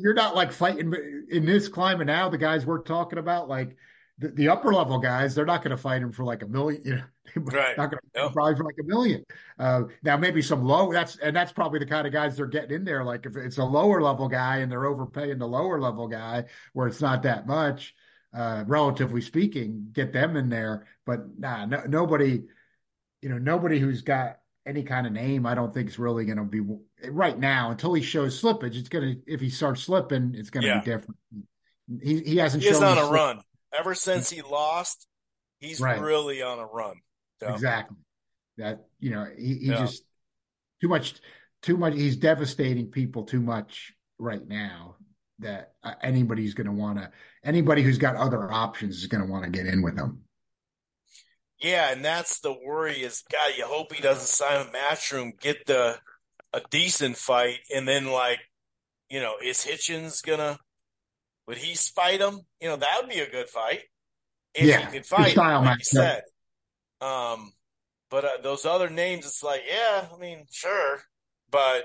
you're 0.00 0.14
not 0.14 0.34
like 0.34 0.52
fighting 0.52 0.92
in 1.30 1.44
this 1.44 1.68
climate 1.68 2.06
now. 2.06 2.28
The 2.28 2.38
guys 2.38 2.64
we're 2.64 2.82
talking 2.82 3.18
about, 3.18 3.48
like 3.48 3.76
the, 4.18 4.28
the 4.28 4.48
upper 4.48 4.72
level 4.72 4.98
guys, 4.98 5.34
they're 5.34 5.46
not 5.46 5.62
going 5.62 5.72
to 5.72 5.76
fight 5.76 6.02
him 6.02 6.12
for 6.12 6.24
like 6.24 6.42
a 6.42 6.46
million. 6.46 6.82
You 6.84 6.94
know, 6.96 7.02
right. 7.36 7.76
not 7.76 7.90
going 7.90 8.00
to 8.14 8.30
probably 8.30 8.56
for 8.56 8.64
like 8.64 8.76
a 8.80 8.84
million. 8.84 9.24
Uh, 9.58 9.82
now 10.02 10.16
maybe 10.16 10.40
some 10.40 10.64
low. 10.64 10.90
That's 10.90 11.18
and 11.18 11.36
that's 11.36 11.52
probably 11.52 11.78
the 11.78 11.86
kind 11.86 12.06
of 12.06 12.12
guys 12.12 12.36
they're 12.36 12.46
getting 12.46 12.72
in 12.72 12.84
there. 12.84 13.04
Like 13.04 13.26
if 13.26 13.36
it's 13.36 13.58
a 13.58 13.64
lower 13.64 14.00
level 14.00 14.28
guy 14.28 14.58
and 14.58 14.72
they're 14.72 14.86
overpaying 14.86 15.38
the 15.38 15.48
lower 15.48 15.80
level 15.80 16.08
guy 16.08 16.44
where 16.72 16.88
it's 16.88 17.02
not 17.02 17.22
that 17.24 17.46
much 17.46 17.94
uh, 18.34 18.64
relatively 18.66 19.20
speaking, 19.20 19.88
get 19.92 20.12
them 20.12 20.36
in 20.36 20.48
there. 20.48 20.86
But 21.04 21.38
nah, 21.38 21.66
no, 21.66 21.82
nobody, 21.86 22.42
you 23.20 23.28
know, 23.28 23.38
nobody 23.38 23.78
who's 23.78 24.02
got 24.02 24.38
any 24.64 24.82
kind 24.82 25.06
of 25.06 25.12
name, 25.12 25.44
I 25.46 25.54
don't 25.54 25.74
think 25.74 25.88
is 25.88 25.98
really 25.98 26.24
going 26.24 26.38
to 26.38 26.44
be 26.44 26.60
right 27.10 27.38
now 27.38 27.70
until 27.70 27.94
he 27.94 28.02
shows 28.02 28.40
slippage. 28.40 28.76
It's 28.76 28.88
going 28.88 29.04
to, 29.04 29.32
if 29.32 29.40
he 29.40 29.50
starts 29.50 29.82
slipping, 29.82 30.34
it's 30.36 30.50
going 30.50 30.62
to 30.62 30.68
yeah. 30.68 30.78
be 30.80 30.84
different. 30.84 31.16
He, 32.02 32.20
he 32.20 32.36
hasn't 32.36 32.62
He's 32.62 32.80
on 32.80 32.96
a 32.96 33.02
slip. 33.02 33.12
run 33.12 33.40
ever 33.76 33.94
since 33.94 34.30
he 34.30 34.40
lost. 34.42 35.06
He's 35.58 35.80
right. 35.80 36.00
really 36.00 36.42
on 36.42 36.58
a 36.58 36.66
run. 36.66 36.96
So. 37.40 37.52
Exactly. 37.52 37.96
That, 38.58 38.86
you 39.00 39.10
know, 39.10 39.26
he, 39.36 39.54
he 39.54 39.66
yeah. 39.66 39.78
just 39.78 40.04
too 40.80 40.88
much, 40.88 41.14
too 41.62 41.76
much. 41.76 41.94
He's 41.94 42.16
devastating 42.16 42.86
people 42.86 43.24
too 43.24 43.40
much 43.40 43.94
right 44.18 44.46
now 44.46 44.96
that 45.42 45.72
uh, 45.82 45.94
anybody's 46.02 46.54
going 46.54 46.66
to 46.66 46.72
want 46.72 46.98
to 46.98 47.10
anybody 47.44 47.82
who's 47.82 47.98
got 47.98 48.16
other 48.16 48.50
options 48.50 48.96
is 48.96 49.06
going 49.06 49.24
to 49.24 49.30
want 49.30 49.44
to 49.44 49.50
get 49.50 49.66
in 49.66 49.82
with 49.82 49.96
him. 49.96 50.22
Yeah, 51.60 51.92
and 51.92 52.04
that's 52.04 52.40
the 52.40 52.52
worry 52.52 53.02
is 53.02 53.22
God, 53.30 53.52
you 53.56 53.64
hope 53.64 53.92
he 53.92 54.02
doesn't 54.02 54.26
sign 54.26 54.66
a 54.66 54.70
matchroom, 54.70 55.38
get 55.40 55.66
the 55.66 55.98
a 56.52 56.60
decent 56.70 57.16
fight, 57.16 57.60
and 57.74 57.86
then 57.86 58.06
like, 58.06 58.40
you 59.08 59.20
know, 59.20 59.34
is 59.42 59.64
Hitchens 59.64 60.24
gonna 60.24 60.58
would 61.46 61.58
he 61.58 61.74
fight 61.74 62.20
him? 62.20 62.40
You 62.60 62.68
know, 62.68 62.76
that 62.76 62.98
would 63.00 63.10
be 63.10 63.20
a 63.20 63.30
good 63.30 63.48
fight. 63.48 63.80
If 64.54 64.66
yeah, 64.66 64.86
he 64.86 64.92
could 64.92 65.06
fight, 65.06 65.32
style 65.32 65.62
like 65.62 65.78
you 65.78 65.84
said. 65.84 66.22
Um, 67.00 67.52
but 68.10 68.24
uh, 68.24 68.28
those 68.42 68.66
other 68.66 68.90
names, 68.90 69.24
it's 69.24 69.42
like, 69.42 69.62
yeah, 69.66 70.06
I 70.14 70.18
mean, 70.18 70.44
sure, 70.50 71.00
but 71.50 71.84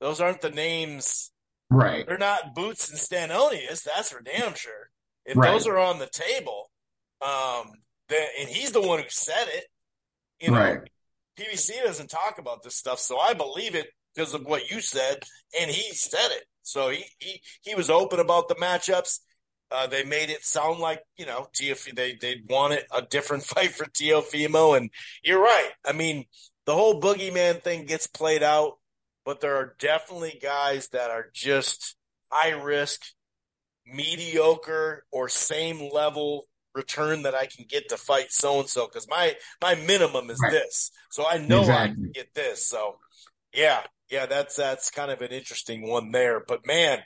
those 0.00 0.20
aren't 0.20 0.40
the 0.40 0.50
names 0.50 1.30
Right. 1.70 2.06
They're 2.06 2.18
not 2.18 2.54
Boots 2.54 2.90
and 2.90 2.98
Stanionis, 2.98 3.82
that's 3.82 4.10
for 4.10 4.22
damn 4.22 4.54
sure. 4.54 4.90
If 5.26 5.36
right. 5.36 5.50
those 5.50 5.66
are 5.66 5.78
on 5.78 5.98
the 5.98 6.08
table, 6.10 6.70
um, 7.20 7.72
then 8.08 8.26
and 8.40 8.48
he's 8.48 8.72
the 8.72 8.80
one 8.80 9.00
who 9.00 9.08
said 9.08 9.46
it, 9.48 9.66
you 10.40 10.50
know, 10.50 10.58
right. 10.58 10.90
PBC 11.38 11.82
doesn't 11.84 12.10
talk 12.10 12.38
about 12.38 12.62
this 12.62 12.74
stuff, 12.74 12.98
so 12.98 13.18
I 13.18 13.34
believe 13.34 13.74
it 13.74 13.88
because 14.14 14.34
of 14.34 14.44
what 14.44 14.70
you 14.70 14.80
said, 14.80 15.22
and 15.60 15.70
he 15.70 15.92
said 15.94 16.30
it. 16.30 16.44
So 16.62 16.90
he 16.90 17.04
he, 17.18 17.42
he 17.62 17.74
was 17.74 17.90
open 17.90 18.20
about 18.20 18.48
the 18.48 18.54
matchups. 18.56 19.20
Uh, 19.70 19.86
they 19.86 20.02
made 20.02 20.30
it 20.30 20.44
sound 20.44 20.80
like 20.80 21.02
you 21.18 21.26
know 21.26 21.48
Teofimo, 21.54 21.94
they 21.94 22.14
they 22.14 22.42
wanted 22.48 22.84
a 22.94 23.02
different 23.02 23.44
fight 23.44 23.72
for 23.72 23.84
Teofimo, 23.84 24.76
and 24.76 24.90
you're 25.22 25.42
right. 25.42 25.70
I 25.84 25.92
mean, 25.92 26.24
the 26.64 26.74
whole 26.74 27.00
boogeyman 27.00 27.62
thing 27.62 27.84
gets 27.84 28.06
played 28.06 28.42
out 28.42 28.78
but 29.28 29.42
there 29.42 29.56
are 29.56 29.74
definitely 29.78 30.38
guys 30.40 30.88
that 30.88 31.10
are 31.10 31.26
just 31.34 31.96
high 32.32 32.52
risk, 32.52 33.02
mediocre, 33.84 35.04
or 35.12 35.28
same 35.28 35.90
level 35.92 36.46
return 36.74 37.24
that 37.24 37.34
I 37.34 37.44
can 37.44 37.66
get 37.68 37.90
to 37.90 37.98
fight 37.98 38.28
so 38.30 38.60
and 38.60 38.68
so 38.70 38.86
because 38.86 39.06
my 39.06 39.36
my 39.60 39.74
minimum 39.74 40.30
is 40.30 40.40
right. 40.42 40.52
this, 40.52 40.90
so 41.10 41.26
I 41.28 41.36
know 41.36 41.60
exactly. 41.60 41.90
I 41.90 41.94
can 41.94 42.12
get 42.14 42.32
this. 42.34 42.66
So 42.66 42.96
yeah, 43.52 43.82
yeah, 44.10 44.24
that's 44.24 44.56
that's 44.56 44.90
kind 44.90 45.10
of 45.10 45.20
an 45.20 45.32
interesting 45.32 45.86
one 45.86 46.10
there. 46.10 46.40
But 46.40 46.66
man, 46.66 47.00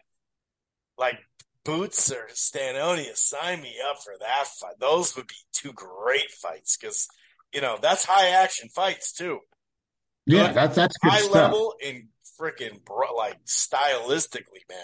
like 0.96 1.18
Boots 1.64 2.12
or 2.12 2.28
Stanionis, 2.32 3.16
sign 3.16 3.62
me 3.62 3.74
up 3.90 3.96
for 4.00 4.14
that 4.20 4.46
fight. 4.46 4.78
Those 4.78 5.16
would 5.16 5.26
be 5.26 5.34
two 5.52 5.72
great 5.72 6.30
fights 6.40 6.76
because 6.76 7.08
you 7.52 7.60
know 7.60 7.78
that's 7.82 8.04
high 8.04 8.28
action 8.28 8.68
fights 8.68 9.12
too. 9.12 9.40
Yeah, 10.26 10.52
that's 10.52 10.76
that's 10.76 10.96
high 11.02 11.18
stuff. 11.18 11.34
level 11.34 11.74
and 11.84 12.04
freaking 12.40 12.84
bro- 12.84 13.14
like 13.16 13.38
stylistically, 13.44 14.62
man. 14.68 14.78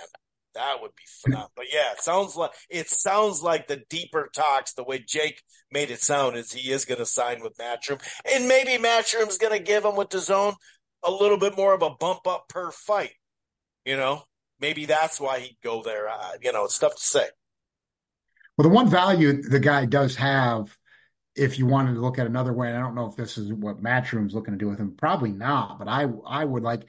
That 0.55 0.78
would 0.81 0.94
be 0.97 1.05
phenomenal. 1.23 1.52
But 1.56 1.66
yeah, 1.73 1.93
it 1.93 2.01
sounds 2.01 2.36
like 2.36 2.51
it 2.69 2.89
sounds 2.89 3.43
like 3.43 3.69
the 3.69 3.82
deeper 3.89 4.28
talks, 4.35 4.73
the 4.73 4.85
way 4.85 4.98
Jake 4.98 5.43
made 5.70 5.90
it 5.90 6.01
sound, 6.01 6.36
is 6.36 6.52
he 6.52 6.73
is 6.73 6.85
going 6.85 6.98
to 6.98 7.06
sign 7.06 7.43
with 7.43 7.56
Matchroom, 7.59 8.02
and 8.32 8.48
maybe 8.48 8.82
Matchroom's 8.82 9.39
going 9.39 9.56
to 9.56 9.65
give 9.65 9.85
him 9.85 9.97
with 9.97 10.09
DAZN 10.09 10.55
a 11.05 11.10
little 11.10 11.39
bit 11.39 11.56
more 11.56 11.74
of 11.74 11.82
a 11.82 11.90
bump 11.90 12.27
up 12.27 12.48
per 12.48 12.70
fight. 12.70 13.12
You 13.85 13.97
know, 13.97 14.23
maybe 14.60 14.86
that's 14.86 15.20
why 15.20 15.40
he'd 15.40 15.59
go 15.62 15.82
there. 15.82 16.09
Uh, 16.09 16.32
you 16.43 16.52
know, 16.52 16.65
it's 16.65 16.78
tough 16.78 16.97
to 16.97 17.02
say. 17.02 17.27
Well, 18.56 18.69
the 18.69 18.74
one 18.74 18.89
value 18.89 19.40
the 19.43 19.60
guy 19.60 19.85
does 19.85 20.16
have, 20.16 20.77
if 21.39 21.59
you 21.59 21.66
wanted 21.66 21.94
to 21.94 22.01
look 22.01 22.19
at 22.19 22.27
another 22.27 22.52
way, 22.52 22.73
I 22.73 22.81
don't 22.81 22.94
know 22.94 23.06
if 23.06 23.16
this 23.16 23.39
is 23.39 23.52
what 23.52 23.82
Matchroom's 23.82 24.35
looking 24.35 24.52
to 24.52 24.59
do 24.59 24.69
with 24.69 24.78
him. 24.78 24.94
Probably 24.97 25.32
not, 25.32 25.78
but 25.78 25.89
I 25.89 26.06
I 26.27 26.44
would 26.44 26.62
like. 26.62 26.86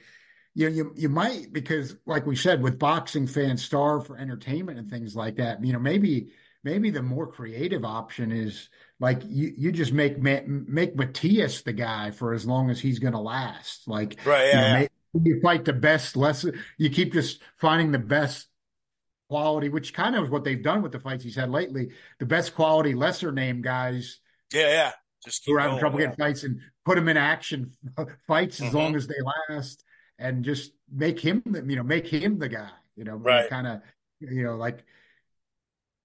You, 0.52 0.68
know, 0.68 0.74
you 0.74 0.92
you 0.96 1.08
might 1.08 1.52
because 1.52 1.94
like 2.06 2.26
we 2.26 2.34
said 2.34 2.60
with 2.60 2.76
boxing 2.76 3.28
fans 3.28 3.64
starve 3.64 4.08
for 4.08 4.18
entertainment 4.18 4.80
and 4.80 4.90
things 4.90 5.14
like 5.14 5.36
that 5.36 5.64
you 5.64 5.72
know 5.72 5.78
maybe 5.78 6.32
maybe 6.64 6.90
the 6.90 7.02
more 7.02 7.26
creative 7.26 7.84
option 7.84 8.32
is 8.32 8.68
like 8.98 9.22
you 9.28 9.52
you 9.56 9.72
just 9.72 9.92
make 9.92 10.18
make 10.18 10.96
Matias 10.96 11.62
the 11.62 11.72
guy 11.72 12.10
for 12.10 12.34
as 12.34 12.44
long 12.46 12.70
as 12.70 12.80
he's 12.80 12.98
going 12.98 13.12
to 13.12 13.20
last 13.20 13.86
like 13.86 14.18
right 14.24 14.48
yeah, 14.48 14.80
you 14.80 14.88
know, 15.14 15.22
you 15.24 15.40
fight 15.40 15.64
the 15.64 15.72
best 15.72 16.16
less 16.16 16.44
you 16.78 16.90
keep 16.90 17.12
just 17.12 17.40
finding 17.56 17.92
the 17.92 17.98
best 17.98 18.48
quality 19.28 19.68
which 19.68 19.94
kind 19.94 20.16
of 20.16 20.24
is 20.24 20.30
what 20.30 20.42
they've 20.42 20.62
done 20.62 20.82
with 20.82 20.92
the 20.92 21.00
fights 21.00 21.22
he's 21.22 21.36
had 21.36 21.50
lately 21.50 21.90
the 22.18 22.26
best 22.26 22.54
quality 22.54 22.94
lesser 22.94 23.30
name 23.30 23.62
guys 23.62 24.18
yeah 24.52 24.68
yeah. 24.68 24.92
Just 25.24 25.44
who 25.44 25.54
are 25.54 25.60
having 25.60 25.78
trouble 25.78 25.98
getting 25.98 26.16
fights 26.16 26.44
and 26.44 26.60
put 26.84 26.94
them 26.94 27.08
in 27.08 27.16
action 27.16 27.72
fights 28.26 28.60
as 28.60 28.68
mm-hmm. 28.68 28.76
long 28.76 28.96
as 28.96 29.06
they 29.06 29.14
last 29.50 29.84
and 30.18 30.44
just 30.44 30.72
make 30.90 31.20
him 31.20 31.42
the, 31.44 31.62
you 31.66 31.76
know 31.76 31.82
make 31.82 32.06
him 32.06 32.38
the 32.38 32.48
guy 32.48 32.70
you 32.96 33.04
know 33.04 33.16
right. 33.16 33.48
kind 33.50 33.66
of 33.66 33.80
you 34.20 34.44
know 34.44 34.56
like 34.56 34.84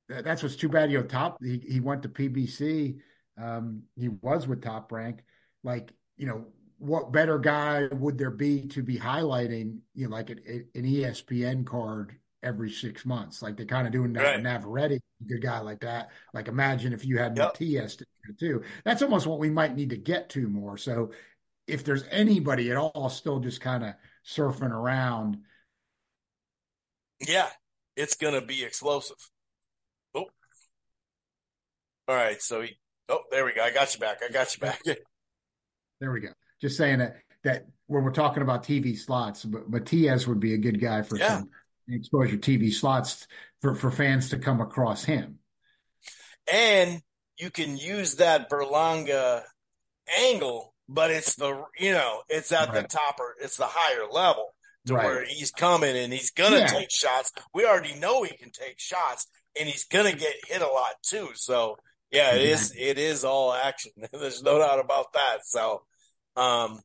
that's 0.07 0.43
what's 0.43 0.55
too 0.55 0.69
bad. 0.69 0.91
You 0.91 0.99
know 0.99 1.05
top 1.05 1.37
he, 1.41 1.63
he 1.67 1.79
went 1.79 2.03
to 2.03 2.09
pbc 2.09 2.99
um 3.41 3.83
he 3.95 4.09
was 4.09 4.47
with 4.47 4.61
top 4.61 4.91
rank. 4.91 5.23
Like 5.63 5.93
you 6.17 6.27
know 6.27 6.45
what 6.77 7.11
better 7.11 7.39
guy 7.39 7.87
would 7.91 8.17
there 8.17 8.31
be 8.31 8.67
to 8.67 8.83
be 8.83 8.97
highlighting, 8.97 9.79
you 9.93 10.07
know, 10.07 10.15
like 10.15 10.29
an, 10.29 10.41
an 10.47 10.83
ESPN 10.83 11.65
card 11.65 12.17
every 12.45 12.69
six 12.69 13.05
months? 13.05 13.41
Like 13.41 13.57
they're 13.57 13.65
kind 13.65 13.87
of 13.87 13.93
doing 13.93 14.13
that 14.13 14.23
right. 14.23 14.41
Navarrete, 14.41 15.01
a 15.21 15.23
good 15.25 15.41
guy 15.41 15.59
like 15.59 15.81
that. 15.81 16.11
Like 16.33 16.47
imagine 16.47 16.93
if 16.93 17.05
you 17.05 17.17
had 17.17 17.35
yep. 17.35 17.53
Matias 17.53 17.97
too. 18.39 18.63
That's 18.83 19.01
almost 19.01 19.27
what 19.27 19.39
we 19.39 19.49
might 19.49 19.75
need 19.75 19.89
to 19.89 19.97
get 19.97 20.29
to 20.29 20.47
more. 20.47 20.77
So 20.77 21.11
if 21.67 21.83
there's 21.83 22.05
anybody 22.11 22.71
at 22.71 22.77
all 22.77 23.09
still 23.09 23.39
just 23.39 23.59
kind 23.59 23.83
of 23.83 23.93
surfing 24.25 24.71
around. 24.71 25.39
Yeah, 27.19 27.49
it's 27.95 28.15
going 28.15 28.39
to 28.39 28.45
be 28.45 28.63
explosive. 28.63 29.17
Oh. 30.13 30.25
All 32.07 32.15
right. 32.15 32.41
So 32.41 32.61
he, 32.61 32.77
oh, 33.09 33.21
there 33.31 33.45
we 33.45 33.53
go. 33.53 33.63
I 33.63 33.71
got 33.71 33.93
you 33.93 33.99
back. 33.99 34.19
I 34.27 34.31
got 34.31 34.55
you 34.55 34.61
back. 34.61 34.81
there 35.99 36.11
we 36.11 36.19
go 36.21 36.29
just 36.61 36.77
saying 36.77 36.99
that 36.99 37.17
that 37.43 37.67
when 37.87 38.03
we're 38.03 38.11
talking 38.11 38.41
about 38.41 38.63
TV 38.63 38.97
slots, 38.97 39.45
but 39.45 39.69
Matias 39.69 40.27
would 40.27 40.39
be 40.39 40.55
a 40.55 40.57
good 40.57 40.81
guy 40.81 41.03
for 41.03 41.17
yeah. 41.17 41.37
some 41.37 41.49
exposure 41.87 42.37
TV 42.37 42.73
slots 42.73 43.27
for, 43.61 43.75
for 43.75 43.91
fans 43.91 44.29
to 44.29 44.37
come 44.37 44.61
across 44.61 45.03
him. 45.03 45.39
And 46.51 47.01
you 47.39 47.49
can 47.49 47.77
use 47.77 48.15
that 48.15 48.49
Berlanga 48.49 49.43
angle, 50.19 50.73
but 50.87 51.11
it's 51.11 51.35
the 51.35 51.63
you 51.77 51.91
know, 51.91 52.21
it's 52.29 52.51
at 52.51 52.69
right. 52.69 52.81
the 52.81 52.87
topper, 52.87 53.35
it's 53.41 53.57
the 53.57 53.67
higher 53.67 54.07
level 54.09 54.53
to 54.85 54.93
right. 54.93 55.05
where 55.05 55.25
he's 55.25 55.51
coming 55.51 55.97
and 55.97 56.13
he's 56.13 56.31
gonna 56.31 56.59
yeah. 56.59 56.67
take 56.67 56.91
shots. 56.91 57.31
We 57.53 57.65
already 57.65 57.95
know 57.95 58.23
he 58.23 58.35
can 58.37 58.51
take 58.51 58.79
shots 58.79 59.27
and 59.59 59.67
he's 59.67 59.85
gonna 59.85 60.13
get 60.13 60.33
hit 60.47 60.61
a 60.61 60.67
lot 60.67 60.93
too. 61.01 61.29
So 61.33 61.77
yeah, 62.11 62.35
it 62.35 62.43
is 62.43 62.73
it 62.77 62.97
is 62.97 63.23
all 63.23 63.53
action. 63.53 63.91
There's 64.13 64.43
no 64.43 64.59
doubt 64.59 64.79
about 64.79 65.13
that. 65.13 65.39
So 65.43 65.83
um, 66.35 66.79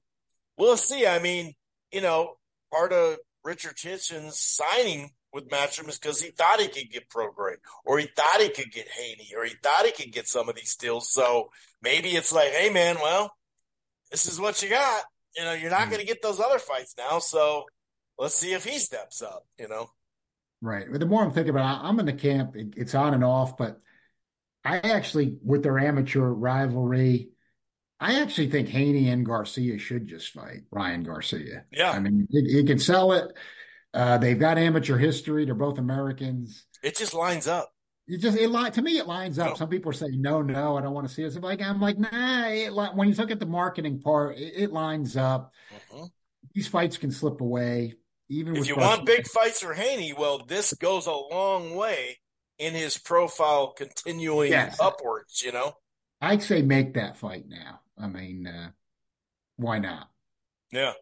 we'll 0.56 0.76
see. 0.76 1.06
I 1.06 1.18
mean, 1.18 1.52
you 1.92 2.00
know, 2.00 2.36
part 2.72 2.92
of 2.92 3.18
Richard 3.44 3.76
Hitchens 3.76 4.32
signing 4.32 5.10
with 5.32 5.48
Matchroom 5.48 5.88
is 5.88 5.98
because 5.98 6.20
he 6.20 6.30
thought 6.30 6.60
he 6.60 6.68
could 6.68 6.90
get 6.90 7.08
Prograis, 7.08 7.58
or 7.84 7.98
he 7.98 8.08
thought 8.14 8.40
he 8.40 8.48
could 8.48 8.72
get 8.72 8.88
Haney, 8.88 9.32
or 9.36 9.44
he 9.44 9.54
thought 9.62 9.86
he 9.86 9.92
could 9.92 10.12
get 10.12 10.26
some 10.26 10.48
of 10.48 10.56
these 10.56 10.76
deals. 10.76 11.12
So 11.12 11.50
maybe 11.82 12.10
it's 12.10 12.32
like, 12.32 12.50
hey, 12.50 12.70
man, 12.70 12.96
well, 12.96 13.32
this 14.10 14.26
is 14.26 14.40
what 14.40 14.62
you 14.62 14.68
got. 14.68 15.04
You 15.36 15.44
know, 15.44 15.52
you're 15.52 15.70
not 15.70 15.82
mm-hmm. 15.82 15.90
going 15.90 16.00
to 16.00 16.06
get 16.06 16.22
those 16.22 16.40
other 16.40 16.58
fights 16.58 16.94
now. 16.98 17.20
So 17.20 17.64
let's 18.18 18.34
see 18.34 18.52
if 18.52 18.64
he 18.64 18.78
steps 18.78 19.22
up, 19.22 19.46
you 19.58 19.68
know? 19.68 19.88
Right. 20.60 20.86
But 20.90 21.00
the 21.00 21.06
more 21.06 21.22
I'm 21.22 21.30
thinking 21.30 21.50
about 21.50 21.80
it, 21.80 21.88
I'm 21.88 22.00
in 22.00 22.06
the 22.06 22.12
camp, 22.12 22.54
it's 22.54 22.94
on 22.94 23.14
and 23.14 23.24
off, 23.24 23.56
but 23.56 23.78
I 24.64 24.78
actually, 24.78 25.38
with 25.42 25.62
their 25.62 25.78
amateur 25.78 26.26
rivalry, 26.26 27.30
I 28.00 28.20
actually 28.22 28.48
think 28.48 28.68
Haney 28.68 29.10
and 29.10 29.26
Garcia 29.26 29.78
should 29.78 30.06
just 30.06 30.32
fight 30.32 30.62
Ryan 30.70 31.02
Garcia. 31.02 31.66
Yeah. 31.70 31.90
I 31.90 32.00
mean, 32.00 32.26
he, 32.30 32.64
can 32.64 32.78
sell 32.78 33.12
it. 33.12 33.30
Uh, 33.92 34.16
they've 34.16 34.38
got 34.38 34.56
amateur 34.56 34.96
history. 34.96 35.44
They're 35.44 35.54
both 35.54 35.78
Americans. 35.78 36.64
It 36.82 36.96
just 36.96 37.12
lines 37.12 37.46
up. 37.46 37.70
It 38.08 38.18
just 38.18 38.36
it 38.36 38.48
li- 38.48 38.70
to 38.70 38.82
me 38.82 38.98
it 38.98 39.06
lines 39.06 39.38
up. 39.38 39.56
Some 39.56 39.68
people 39.68 39.90
are 39.90 39.94
saying 39.94 40.20
no, 40.20 40.42
no, 40.42 40.76
I 40.76 40.80
don't 40.80 40.94
want 40.94 41.06
to 41.06 41.14
see. 41.14 41.28
So 41.30 41.38
like 41.38 41.62
I'm 41.62 41.80
like 41.80 41.96
nah. 41.96 42.48
It, 42.48 42.74
when 42.96 43.08
you 43.08 43.14
look 43.14 43.30
at 43.30 43.38
the 43.38 43.46
marketing 43.46 44.00
part, 44.00 44.36
it, 44.36 44.54
it 44.56 44.72
lines 44.72 45.16
up. 45.16 45.52
Mm-hmm. 45.92 46.06
These 46.52 46.66
fights 46.66 46.96
can 46.96 47.12
slip 47.12 47.40
away. 47.40 47.94
Even 48.28 48.56
if 48.56 48.66
you 48.66 48.76
want 48.76 49.06
big 49.06 49.26
fights 49.26 49.60
for 49.60 49.74
Haney, 49.74 50.12
well, 50.12 50.38
this 50.44 50.72
goes 50.74 51.06
a 51.06 51.12
long 51.12 51.76
way 51.76 52.18
in 52.58 52.74
his 52.74 52.98
profile 52.98 53.74
continuing 53.76 54.50
yes. 54.50 54.80
upwards. 54.80 55.42
You 55.44 55.52
know, 55.52 55.74
I'd 56.20 56.42
say 56.42 56.62
make 56.62 56.94
that 56.94 57.16
fight 57.16 57.44
now. 57.48 57.80
I 58.00 58.06
mean, 58.06 58.46
uh, 58.46 58.70
why 59.56 59.78
not? 59.78 60.08
Yeah. 60.72 60.92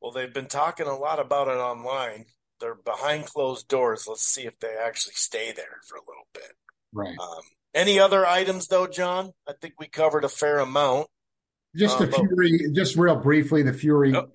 Well, 0.00 0.12
they've 0.12 0.32
been 0.32 0.46
talking 0.46 0.86
a 0.86 0.96
lot 0.96 1.20
about 1.20 1.48
it 1.48 1.58
online. 1.58 2.26
They're 2.60 2.74
behind 2.74 3.26
closed 3.26 3.68
doors. 3.68 4.06
Let's 4.08 4.26
see 4.26 4.42
if 4.42 4.58
they 4.58 4.74
actually 4.82 5.14
stay 5.14 5.52
there 5.52 5.80
for 5.86 5.96
a 5.96 6.00
little 6.00 6.28
bit. 6.34 6.52
Right. 6.92 7.16
Um, 7.18 7.42
any 7.74 7.98
other 7.98 8.26
items 8.26 8.66
though, 8.66 8.86
John? 8.86 9.32
I 9.48 9.52
think 9.60 9.74
we 9.78 9.88
covered 9.88 10.24
a 10.24 10.28
fair 10.28 10.58
amount. 10.58 11.06
Just 11.76 11.98
the 11.98 12.04
um, 12.04 12.26
Fury, 12.28 12.72
just 12.72 12.96
real 12.96 13.16
briefly, 13.16 13.62
the 13.62 13.72
Fury 13.72 14.14
oh. 14.14 14.26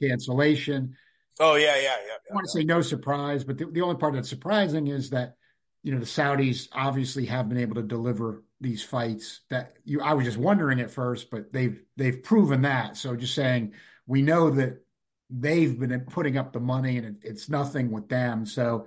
cancellation. 0.00 0.96
Oh 1.38 1.54
yeah, 1.56 1.76
yeah, 1.76 1.82
yeah. 1.82 1.90
yeah 2.06 2.14
I 2.30 2.34
want 2.34 2.46
to 2.46 2.58
yeah. 2.58 2.62
say 2.62 2.64
no 2.64 2.80
surprise, 2.80 3.44
but 3.44 3.58
the, 3.58 3.66
the 3.66 3.82
only 3.82 3.96
part 3.96 4.14
that's 4.14 4.28
surprising 4.28 4.86
is 4.86 5.10
that 5.10 5.34
you 5.82 5.92
know 5.92 5.98
the 5.98 6.06
Saudis 6.06 6.68
obviously 6.72 7.26
have 7.26 7.48
been 7.48 7.58
able 7.58 7.74
to 7.74 7.82
deliver 7.82 8.42
these 8.60 8.82
fights 8.82 9.40
that 9.50 9.74
you 9.84 10.00
I 10.00 10.14
was 10.14 10.24
just 10.24 10.38
wondering 10.38 10.80
at 10.80 10.90
first, 10.90 11.30
but 11.30 11.52
they've 11.52 11.80
they've 11.96 12.22
proven 12.22 12.62
that. 12.62 12.96
So 12.96 13.14
just 13.16 13.34
saying 13.34 13.74
we 14.06 14.22
know 14.22 14.50
that 14.50 14.82
they've 15.30 15.78
been 15.78 16.00
putting 16.00 16.36
up 16.36 16.52
the 16.52 16.60
money 16.60 16.96
and 16.96 17.06
it, 17.06 17.14
it's 17.22 17.48
nothing 17.48 17.90
with 17.90 18.08
them. 18.08 18.46
So 18.46 18.86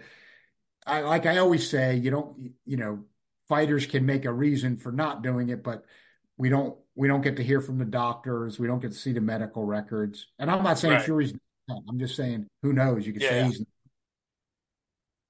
I 0.85 1.01
like 1.01 1.25
I 1.25 1.37
always 1.37 1.69
say, 1.69 1.95
you 1.95 2.11
don't 2.11 2.53
you 2.65 2.77
know, 2.77 3.05
fighters 3.47 3.85
can 3.85 4.05
make 4.05 4.25
a 4.25 4.33
reason 4.33 4.77
for 4.77 4.91
not 4.91 5.21
doing 5.21 5.49
it, 5.49 5.63
but 5.63 5.85
we 6.37 6.49
don't 6.49 6.75
we 6.95 7.07
don't 7.07 7.21
get 7.21 7.37
to 7.37 7.43
hear 7.43 7.61
from 7.61 7.77
the 7.77 7.85
doctors, 7.85 8.59
we 8.59 8.67
don't 8.67 8.81
get 8.81 8.91
to 8.91 8.97
see 8.97 9.13
the 9.13 9.21
medical 9.21 9.63
records. 9.63 10.27
And 10.37 10.51
I'm 10.51 10.63
not 10.63 10.79
saying 10.79 10.95
right. 10.95 11.03
Fury's 11.03 11.33
not, 11.69 11.81
I'm 11.87 11.99
just 11.99 12.15
saying 12.15 12.47
who 12.61 12.73
knows? 12.73 13.07
You 13.07 13.13
could 13.13 13.21
yeah. 13.21 13.29
say 13.29 13.43
he's 13.45 13.65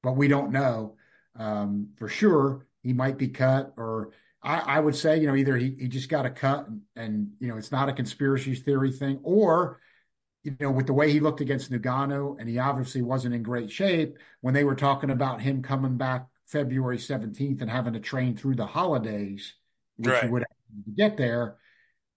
but 0.03 0.13
we 0.13 0.27
don't 0.27 0.51
know 0.51 0.95
um, 1.37 1.89
for 1.97 2.07
sure. 2.07 2.65
He 2.81 2.93
might 2.93 3.17
be 3.17 3.27
cut 3.27 3.73
or 3.77 4.11
I, 4.43 4.59
I, 4.59 4.79
would 4.79 4.95
say, 4.95 5.19
you 5.19 5.27
know, 5.27 5.35
either 5.35 5.55
he, 5.55 5.75
he 5.79 5.87
just 5.87 6.09
got 6.09 6.25
a 6.25 6.29
cut 6.29 6.67
and, 6.67 6.81
and, 6.95 7.31
you 7.39 7.47
know, 7.47 7.57
it's 7.57 7.71
not 7.71 7.89
a 7.89 7.93
conspiracy 7.93 8.55
theory 8.55 8.91
thing, 8.91 9.19
or, 9.23 9.79
you 10.43 10.55
know, 10.59 10.71
with 10.71 10.87
the 10.87 10.93
way 10.93 11.11
he 11.11 11.19
looked 11.19 11.41
against 11.41 11.71
Ngannou, 11.71 12.39
and 12.39 12.49
he 12.49 12.57
obviously 12.57 13.01
wasn't 13.03 13.35
in 13.35 13.43
great 13.43 13.71
shape 13.71 14.17
when 14.41 14.53
they 14.53 14.63
were 14.63 14.75
talking 14.75 15.11
about 15.11 15.41
him 15.41 15.61
coming 15.61 15.97
back 15.97 16.27
February 16.47 16.97
17th 16.97 17.61
and 17.61 17.69
having 17.69 17.93
to 17.93 17.99
train 17.99 18.35
through 18.35 18.55
the 18.55 18.65
holidays, 18.65 19.53
which 19.97 20.09
right. 20.09 20.23
he 20.23 20.29
would 20.29 20.41
have 20.41 20.85
to 20.85 20.91
get 20.91 21.17
there. 21.17 21.57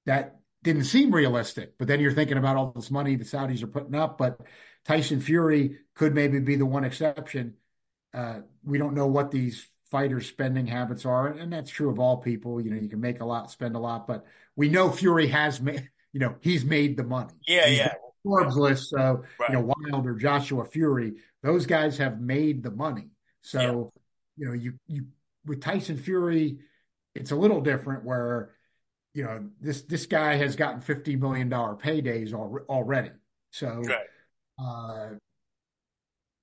That 0.07 0.39
didn't 0.63 0.85
seem 0.85 1.15
realistic. 1.15 1.79
But 1.79 1.89
then 1.89 2.01
you're 2.01 2.13
thinking 2.13 2.39
about 2.39 2.57
all 2.57 2.73
this 2.73 2.91
money 2.91 3.17
the 3.17 3.25
Saudis 3.25 3.63
are 3.63 3.69
putting 3.69 3.95
up. 3.95 4.19
But 4.19 4.41
Tyson 4.85 5.21
Fury 5.21 5.79
could 5.95 6.15
maybe 6.15 6.41
be 6.41 6.57
the 6.57 6.67
one 6.67 6.85
exception. 6.85 7.55
Uh, 8.13 8.41
we 8.65 8.79
don't 8.79 8.95
know 8.95 9.07
what 9.07 9.31
these 9.31 9.69
fighters' 9.95 10.27
spending 10.27 10.67
habits 10.67 11.07
are, 11.07 11.29
and 11.29 11.53
that's 11.53 11.71
true 11.71 11.89
of 11.89 12.01
all 12.01 12.17
people. 12.17 12.61
You 12.61 12.73
know, 12.73 12.81
you 12.81 12.89
can 12.89 13.01
make 13.01 13.21
a 13.21 13.25
lot, 13.25 13.49
spend 13.53 13.77
a 13.77 13.79
lot, 13.79 14.09
but 14.09 14.27
we 14.57 14.69
know 14.69 14.91
Fury 14.91 15.29
has 15.29 15.61
made. 15.61 15.89
You 16.13 16.21
know, 16.21 16.37
he's 16.43 16.65
made 16.65 16.97
the 16.97 17.03
money. 17.03 17.33
Yeah, 17.45 17.67
he's 17.67 17.79
yeah. 17.79 17.95
Forbes 18.23 18.57
list, 18.57 18.91
so 18.91 19.25
right. 19.41 19.51
you 19.51 19.57
know, 19.57 19.75
Wilder, 19.91 20.15
Joshua 20.15 20.65
Fury, 20.65 21.15
those 21.43 21.67
guys 21.67 21.99
have 21.99 22.21
made 22.21 22.63
the 22.63 22.71
money. 22.71 23.09
So, 23.43 23.91
yeah. 24.37 24.37
you 24.37 24.47
know, 24.47 24.53
you 24.53 24.75
you 24.87 25.07
with 25.45 25.61
Tyson 25.61 25.97
Fury, 25.97 26.59
it's 27.17 27.33
a 27.33 27.35
little 27.35 27.61
different 27.61 28.05
where, 28.05 28.53
you 29.13 29.25
know, 29.25 29.51
this 29.61 29.83
this 29.83 30.07
guy 30.07 30.37
has 30.37 30.55
gotten 30.55 30.81
fifty 30.83 31.17
million 31.17 31.49
dollar 31.49 31.75
paydays 31.75 32.33
al- 32.33 32.65
already. 32.69 33.11
So, 33.51 33.83
right. 33.83 34.07
uh, 34.65 35.17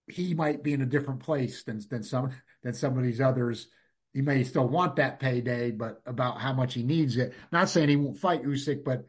he 0.08 0.34
might 0.34 0.64
be 0.64 0.74
in 0.74 0.82
a 0.82 0.86
different 0.86 1.22
place 1.22 1.64
than 1.64 1.82
than 1.90 2.04
some 2.04 2.32
than 2.64 2.74
some 2.74 2.98
of 2.98 3.04
these 3.04 3.22
others. 3.22 3.68
He 4.14 4.22
may 4.22 4.44
still 4.44 4.68
want 4.68 4.98
that 4.98 5.20
payday, 5.20 5.72
but 5.72 6.02
about 6.06 6.42
how 6.42 6.54
much 6.54 6.74
he 6.74 6.84
needs 6.84 7.16
it. 7.18 7.34
Not 7.52 7.70
saying 7.70 7.90
he 7.90 7.96
won't 7.96 8.18
fight 8.18 8.44
Usyk, 8.44 8.84
but 8.84 9.06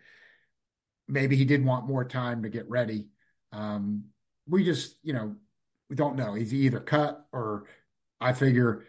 maybe 1.09 1.37
he 1.37 1.45
did 1.45 1.65
want 1.65 1.89
more 1.89 2.05
time 2.05 2.45
to 2.45 2.49
get 2.49 2.69
ready. 2.69 3.09
Um, 3.51 4.05
we 4.47 4.65
just, 4.65 4.97
you 5.03 5.13
know, 5.13 5.35
we 5.91 5.97
don't 5.97 6.17
know. 6.17 6.35
He's 6.35 6.55
either 6.55 6.81
cut 6.81 7.27
or 7.33 7.65
I 8.21 8.33
figure 8.33 8.85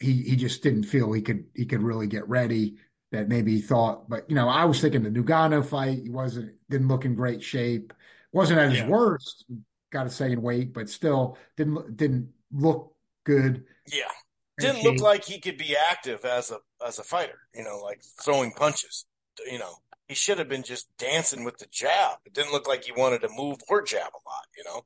he 0.00 0.22
he 0.22 0.36
just 0.36 0.62
didn't 0.62 0.84
feel 0.84 1.12
he 1.12 1.22
could 1.22 1.44
he 1.54 1.66
could 1.66 1.82
really 1.82 2.06
get 2.06 2.28
ready. 2.28 2.78
That 3.12 3.28
maybe 3.28 3.56
he 3.56 3.60
thought, 3.60 4.08
but 4.08 4.28
you 4.28 4.36
know, 4.36 4.48
I 4.48 4.66
was 4.66 4.80
thinking 4.80 5.02
the 5.02 5.10
Ngannou 5.10 5.64
fight. 5.64 5.98
He 6.02 6.10
wasn't 6.10 6.54
didn't 6.68 6.88
look 6.88 7.04
in 7.04 7.16
great 7.16 7.42
shape. 7.42 7.92
wasn't 8.32 8.60
at 8.60 8.70
his 8.70 8.80
yeah. 8.80 8.88
worst. 8.88 9.46
Got 9.90 10.04
to 10.04 10.10
say 10.10 10.32
in 10.32 10.42
weight, 10.42 10.72
but 10.72 10.88
still 10.88 11.36
didn't 11.56 11.96
didn't 11.96 12.30
look 12.52 12.94
good. 13.24 13.64
Yeah, 13.92 14.10
didn't 14.58 14.84
look 14.84 15.00
like 15.00 15.24
he 15.24 15.40
could 15.40 15.58
be 15.58 15.76
active 15.90 16.24
as 16.24 16.50
a 16.50 16.58
as 16.86 16.98
a 16.98 17.02
fighter. 17.02 17.38
You 17.54 17.64
know, 17.64 17.78
like 17.78 18.02
throwing 18.22 18.52
punches. 18.52 19.06
You 19.50 19.58
know, 19.58 19.74
he 20.06 20.14
should 20.14 20.38
have 20.38 20.48
been 20.48 20.62
just 20.62 20.88
dancing 20.98 21.44
with 21.44 21.58
the 21.58 21.66
jab. 21.70 22.18
It 22.24 22.34
didn't 22.34 22.52
look 22.52 22.68
like 22.68 22.84
he 22.84 22.92
wanted 22.92 23.22
to 23.22 23.28
move 23.36 23.58
or 23.68 23.82
jab 23.82 24.08
a 24.12 24.22
lot. 24.28 24.46
You 24.56 24.64
know. 24.64 24.82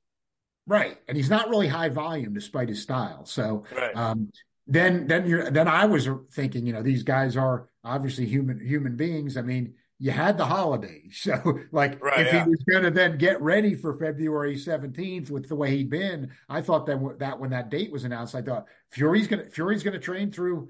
Right, 0.67 0.97
and 1.09 1.17
he's 1.17 1.29
not 1.29 1.51
really 1.51 1.69
high 1.69 1.91
volume 1.91 2.33
despite 2.33 2.71
his 2.71 2.81
style. 2.81 3.27
So, 3.27 3.65
right. 3.77 3.95
um, 3.95 4.31
then 4.67 5.07
then 5.07 5.27
you're 5.27 5.51
then 5.51 5.69
I 5.69 5.85
was 5.85 6.09
thinking, 6.33 6.67
you 6.67 6.73
know, 6.73 6.83
these 6.83 7.03
guys 7.03 7.37
are 7.37 7.69
obviously 7.85 8.25
human 8.25 8.61
human 8.61 8.97
beings. 8.97 9.37
I 9.37 9.43
mean, 9.43 9.75
you 9.99 10.11
had 10.11 10.37
the 10.37 10.47
holidays, 10.47 11.19
so 11.23 11.61
like 11.73 12.03
right, 12.03 12.27
if 12.27 12.33
yeah. 12.33 12.45
he 12.45 12.51
was 12.51 12.65
going 12.69 12.85
to 12.85 12.91
then 12.91 13.19
get 13.19 13.41
ready 13.41 13.75
for 13.75 13.99
February 13.99 14.57
seventeenth 14.57 15.31
with 15.31 15.49
the 15.49 15.57
way 15.57 15.77
he'd 15.77 15.91
been, 15.91 16.31
I 16.49 16.63
thought 16.63 16.87
that 16.87 17.19
that 17.19 17.39
when 17.39 17.51
that 17.51 17.71
date 17.71 17.93
was 17.93 18.05
announced, 18.05 18.35
I 18.35 18.43
thought 18.43 18.67
Fury's 18.91 19.29
going 19.29 19.45
to 19.45 19.51
Fury's 19.51 19.83
going 19.83 19.95
to 19.95 20.01
train 20.01 20.33
through 20.33 20.69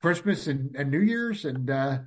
Christmas 0.00 0.46
and, 0.48 0.74
and 0.76 0.90
New 0.90 1.00
Year's 1.00 1.44
and 1.44 1.70
uh, 1.70 1.98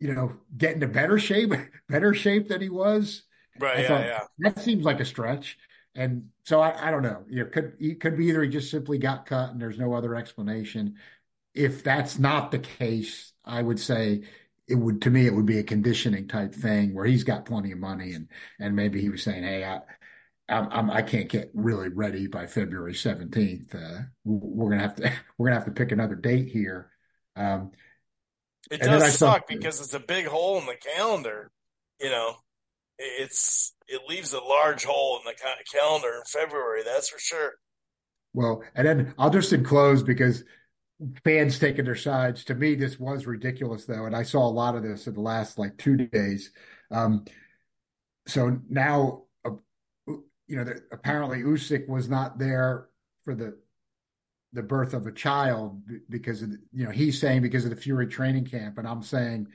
you 0.00 0.12
know 0.12 0.34
get 0.56 0.74
into 0.74 0.88
better 0.88 1.18
shape, 1.18 1.52
better 1.88 2.12
shape 2.14 2.48
than 2.48 2.60
he 2.60 2.68
was. 2.68 3.22
Right. 3.58 3.78
I 3.78 3.80
yeah, 3.82 3.88
thought, 3.88 4.04
yeah. 4.04 4.20
That 4.38 4.58
seems 4.58 4.84
like 4.84 5.00
a 5.00 5.04
stretch. 5.04 5.56
And 5.94 6.30
so 6.44 6.60
I, 6.60 6.88
I 6.88 6.90
don't 6.90 7.02
know. 7.02 7.24
You 7.28 7.44
know, 7.44 7.50
could 7.50 7.74
it 7.78 8.00
could 8.00 8.16
be 8.16 8.26
either 8.26 8.42
he 8.42 8.48
just 8.48 8.70
simply 8.70 8.98
got 8.98 9.26
cut 9.26 9.50
and 9.50 9.60
there's 9.60 9.78
no 9.78 9.94
other 9.94 10.14
explanation. 10.16 10.96
If 11.54 11.84
that's 11.84 12.18
not 12.18 12.50
the 12.50 12.58
case, 12.58 13.32
I 13.44 13.62
would 13.62 13.78
say 13.78 14.24
it 14.68 14.74
would 14.74 15.02
to 15.02 15.10
me 15.10 15.26
it 15.26 15.34
would 15.34 15.46
be 15.46 15.58
a 15.58 15.64
conditioning 15.64 16.26
type 16.26 16.54
thing 16.54 16.94
where 16.94 17.04
he's 17.04 17.24
got 17.24 17.44
plenty 17.44 17.72
of 17.72 17.78
money 17.78 18.14
and 18.14 18.28
and 18.58 18.74
maybe 18.74 19.00
he 19.00 19.10
was 19.10 19.22
saying, 19.22 19.42
hey, 19.42 19.64
I 19.64 19.80
I'm, 20.48 20.68
I'm 20.70 20.90
I 20.90 21.02
can 21.02 21.20
not 21.20 21.28
get 21.28 21.50
really 21.54 21.88
ready 21.88 22.26
by 22.26 22.46
February 22.46 22.92
17th. 22.92 23.74
Uh, 23.74 24.02
we're 24.24 24.70
gonna 24.70 24.82
have 24.82 24.96
to 24.96 25.12
we're 25.38 25.48
gonna 25.48 25.58
have 25.58 25.66
to 25.66 25.72
pick 25.72 25.92
another 25.92 26.14
date 26.14 26.48
here. 26.48 26.90
Um, 27.36 27.72
it 28.70 28.80
does 28.80 29.18
suck 29.18 29.46
because 29.46 29.80
it's 29.80 29.94
a 29.94 30.00
big 30.00 30.26
hole 30.26 30.58
in 30.58 30.66
the 30.66 30.76
calendar. 30.76 31.50
You 32.00 32.10
know, 32.10 32.36
it's 32.98 33.74
it 33.86 34.02
leaves 34.08 34.32
a 34.32 34.40
large 34.40 34.84
hole 34.84 35.18
in 35.18 35.24
the 35.24 35.34
calendar 35.70 36.14
in 36.16 36.22
February. 36.26 36.82
That's 36.84 37.08
for 37.08 37.18
sure. 37.18 37.52
Well, 38.32 38.62
and 38.74 38.86
then 38.86 39.14
I'll 39.18 39.30
just 39.30 39.52
enclose 39.52 40.02
because 40.02 40.44
fans 41.24 41.58
taking 41.58 41.84
their 41.84 41.94
sides. 41.94 42.44
To 42.44 42.54
me, 42.54 42.74
this 42.74 42.98
was 42.98 43.26
ridiculous, 43.26 43.84
though, 43.84 44.06
and 44.06 44.16
I 44.16 44.22
saw 44.22 44.46
a 44.46 44.48
lot 44.48 44.76
of 44.76 44.82
this 44.82 45.06
in 45.06 45.14
the 45.14 45.20
last 45.20 45.58
like 45.58 45.76
two 45.76 45.96
days. 45.96 46.50
Um, 46.90 47.24
so 48.26 48.58
now, 48.68 49.24
uh, 49.44 49.50
you 50.06 50.56
know, 50.56 50.64
the, 50.64 50.82
apparently 50.92 51.42
Usyk 51.42 51.88
was 51.88 52.08
not 52.08 52.38
there 52.38 52.88
for 53.24 53.34
the 53.34 53.58
the 54.52 54.62
birth 54.62 54.94
of 54.94 55.06
a 55.08 55.12
child 55.12 55.82
because 56.08 56.40
of 56.42 56.50
you 56.72 56.84
know 56.84 56.90
he's 56.90 57.20
saying 57.20 57.42
because 57.42 57.64
of 57.64 57.70
the 57.70 57.76
Fury 57.76 58.06
training 58.06 58.46
camp, 58.46 58.78
and 58.78 58.86
I'm 58.86 59.02
saying 59.02 59.48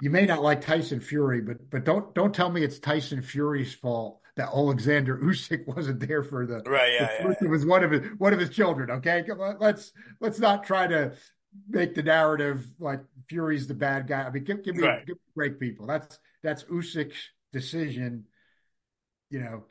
you 0.00 0.10
may 0.10 0.26
not 0.26 0.42
like 0.42 0.60
Tyson 0.60 1.00
Fury, 1.00 1.40
but 1.40 1.70
but 1.70 1.84
don't 1.84 2.14
don't 2.14 2.34
tell 2.34 2.50
me 2.50 2.62
it's 2.62 2.78
Tyson 2.78 3.22
Fury's 3.22 3.74
fault 3.74 4.20
that 4.38 4.48
Alexander 4.54 5.18
Usyk 5.18 5.66
wasn't 5.76 6.00
there 6.00 6.22
for 6.22 6.46
the 6.46 6.62
right. 6.62 6.92
Yeah, 6.94 7.22
the, 7.22 7.28
yeah. 7.28 7.36
It 7.42 7.50
was 7.50 7.66
one 7.66 7.84
of 7.84 7.90
his 7.90 8.02
one 8.16 8.32
of 8.32 8.40
his 8.40 8.50
children. 8.50 8.90
Okay, 8.90 9.24
let's 9.60 9.92
let's 10.20 10.38
not 10.38 10.64
try 10.64 10.86
to 10.86 11.12
make 11.68 11.94
the 11.94 12.02
narrative 12.02 12.66
like 12.78 13.00
Fury's 13.28 13.66
the 13.66 13.74
bad 13.74 14.06
guy. 14.06 14.22
I 14.22 14.30
mean, 14.30 14.44
give, 14.44 14.64
give 14.64 14.76
me 14.76 14.84
right. 14.84 15.04
give 15.06 15.16
break, 15.34 15.60
people. 15.60 15.86
That's 15.86 16.18
that's 16.42 16.64
Usyk's 16.64 17.16
decision. 17.52 18.24
You 19.30 19.40
know, 19.40 19.64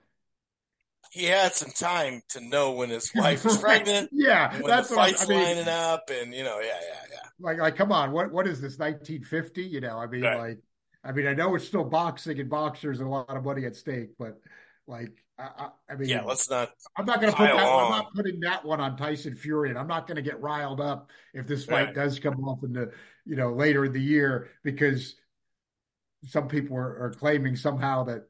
he 1.12 1.26
had 1.26 1.54
some 1.54 1.72
time 1.72 2.22
to 2.30 2.42
know 2.42 2.74
when 2.74 2.90
his 2.90 3.12
wife 3.16 3.46
was 3.46 3.58
pregnant. 3.58 4.10
yeah, 4.12 4.54
when 4.54 4.68
that's 4.68 4.90
the 4.90 4.96
fights 4.96 5.24
I 5.24 5.30
mean, 5.30 5.44
lining 5.44 5.68
up, 5.70 6.12
and 6.12 6.34
you 6.34 6.44
know, 6.44 6.60
yeah, 6.60 6.80
yeah, 6.82 7.02
yeah. 7.10 7.30
Like, 7.40 7.60
like, 7.60 7.76
come 7.78 7.94
on, 7.94 8.12
what 8.12 8.32
what 8.32 8.48
is 8.48 8.62
this 8.62 8.78
1950? 8.78 9.64
You 9.64 9.80
know, 9.82 9.98
I 9.98 10.08
mean, 10.08 10.24
right. 10.24 10.38
like, 10.38 10.60
I 11.08 11.14
mean, 11.14 11.26
I 11.26 11.34
know 11.34 11.56
it's 11.56 11.66
still 11.66 11.86
boxing 11.86 12.40
and 12.40 12.50
boxers 12.50 13.00
and 13.00 13.08
a 13.08 13.12
lot 13.12 13.36
of 13.36 13.46
money 13.46 13.66
at 13.66 13.76
stake, 13.76 14.10
but 14.20 14.40
like, 14.88 15.24
I, 15.40 15.44
I, 15.44 15.70
I 15.92 15.96
mean, 15.96 16.10
yeah, 16.10 16.24
let's 16.24 16.50
not. 16.50 16.72
I'm 16.98 17.06
not 17.06 17.22
going 17.22 17.32
to 17.32 17.38
put 17.38 17.46
that. 17.46 17.56
On. 17.56 17.86
I'm 17.86 17.92
not 17.92 18.14
putting 18.14 18.40
that 18.42 18.66
one 18.66 18.82
on 18.82 18.98
Tyson 18.98 19.36
Fury, 19.36 19.70
and 19.70 19.78
I'm 19.78 19.88
not 19.88 20.08
going 20.08 20.18
to 20.18 20.22
get 20.22 20.42
riled 20.42 20.82
up 20.82 21.10
if 21.34 21.48
this 21.48 21.66
fight 21.66 21.94
does 21.94 22.20
come 22.20 22.44
off 22.44 22.64
in 22.64 22.74
the 22.74 22.92
you 23.26 23.36
know 23.36 23.54
later 23.54 23.86
in 23.86 23.94
the 23.94 24.02
year 24.02 24.50
because 24.64 25.16
some 26.26 26.48
people 26.48 26.76
are, 26.76 27.06
are 27.06 27.12
claiming 27.12 27.56
somehow 27.56 28.04
that 28.06 28.24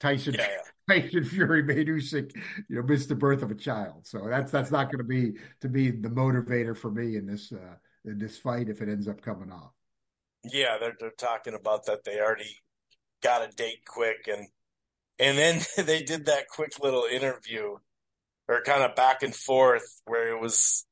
Tyson 0.00 0.34
yeah, 0.34 0.48
yeah. 0.88 1.00
Tyson 1.02 1.24
Fury 1.24 1.62
made 1.62 1.86
Usyk, 1.86 2.34
you 2.68 2.76
know, 2.76 2.82
miss 2.82 3.06
the 3.06 3.14
birth 3.14 3.42
of 3.42 3.50
a 3.50 3.54
child. 3.54 4.06
So 4.06 4.26
that's 4.28 4.50
that's 4.50 4.70
not 4.70 4.86
going 4.86 4.98
to 4.98 5.04
be 5.04 5.38
to 5.60 5.68
be 5.68 5.90
the 5.90 6.08
motivator 6.08 6.76
for 6.76 6.90
me 6.90 7.16
in 7.16 7.26
this 7.26 7.52
uh, 7.52 7.76
in 8.04 8.18
this 8.18 8.38
fight 8.38 8.68
if 8.68 8.80
it 8.80 8.88
ends 8.88 9.06
up 9.06 9.20
coming 9.20 9.52
off. 9.52 9.72
Yeah, 10.52 10.78
they're 10.78 10.96
they're 10.98 11.10
talking 11.10 11.54
about 11.54 11.86
that 11.86 12.04
they 12.04 12.20
already 12.20 12.56
got 13.22 13.48
a 13.48 13.52
date 13.54 13.84
quick 13.86 14.28
and 14.28 14.48
and 15.18 15.36
then 15.36 15.60
they 15.86 16.02
did 16.02 16.26
that 16.26 16.48
quick 16.48 16.78
little 16.80 17.04
interview 17.04 17.76
or 18.48 18.62
kind 18.62 18.82
of 18.82 18.94
back 18.94 19.22
and 19.22 19.34
forth 19.34 20.00
where 20.06 20.28
it 20.28 20.40
was 20.40 20.86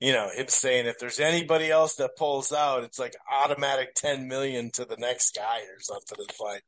you 0.00 0.12
know 0.12 0.28
him 0.34 0.48
saying 0.48 0.86
if 0.86 0.98
there's 0.98 1.20
anybody 1.20 1.70
else 1.70 1.96
that 1.96 2.16
pulls 2.16 2.52
out 2.52 2.84
it's 2.84 2.98
like 2.98 3.14
automatic 3.32 3.94
10 3.94 4.28
million 4.28 4.70
to 4.70 4.84
the 4.84 4.96
next 4.98 5.34
guy 5.34 5.60
or 5.60 5.80
something 5.80 6.18
it's 6.28 6.40
like 6.40 6.62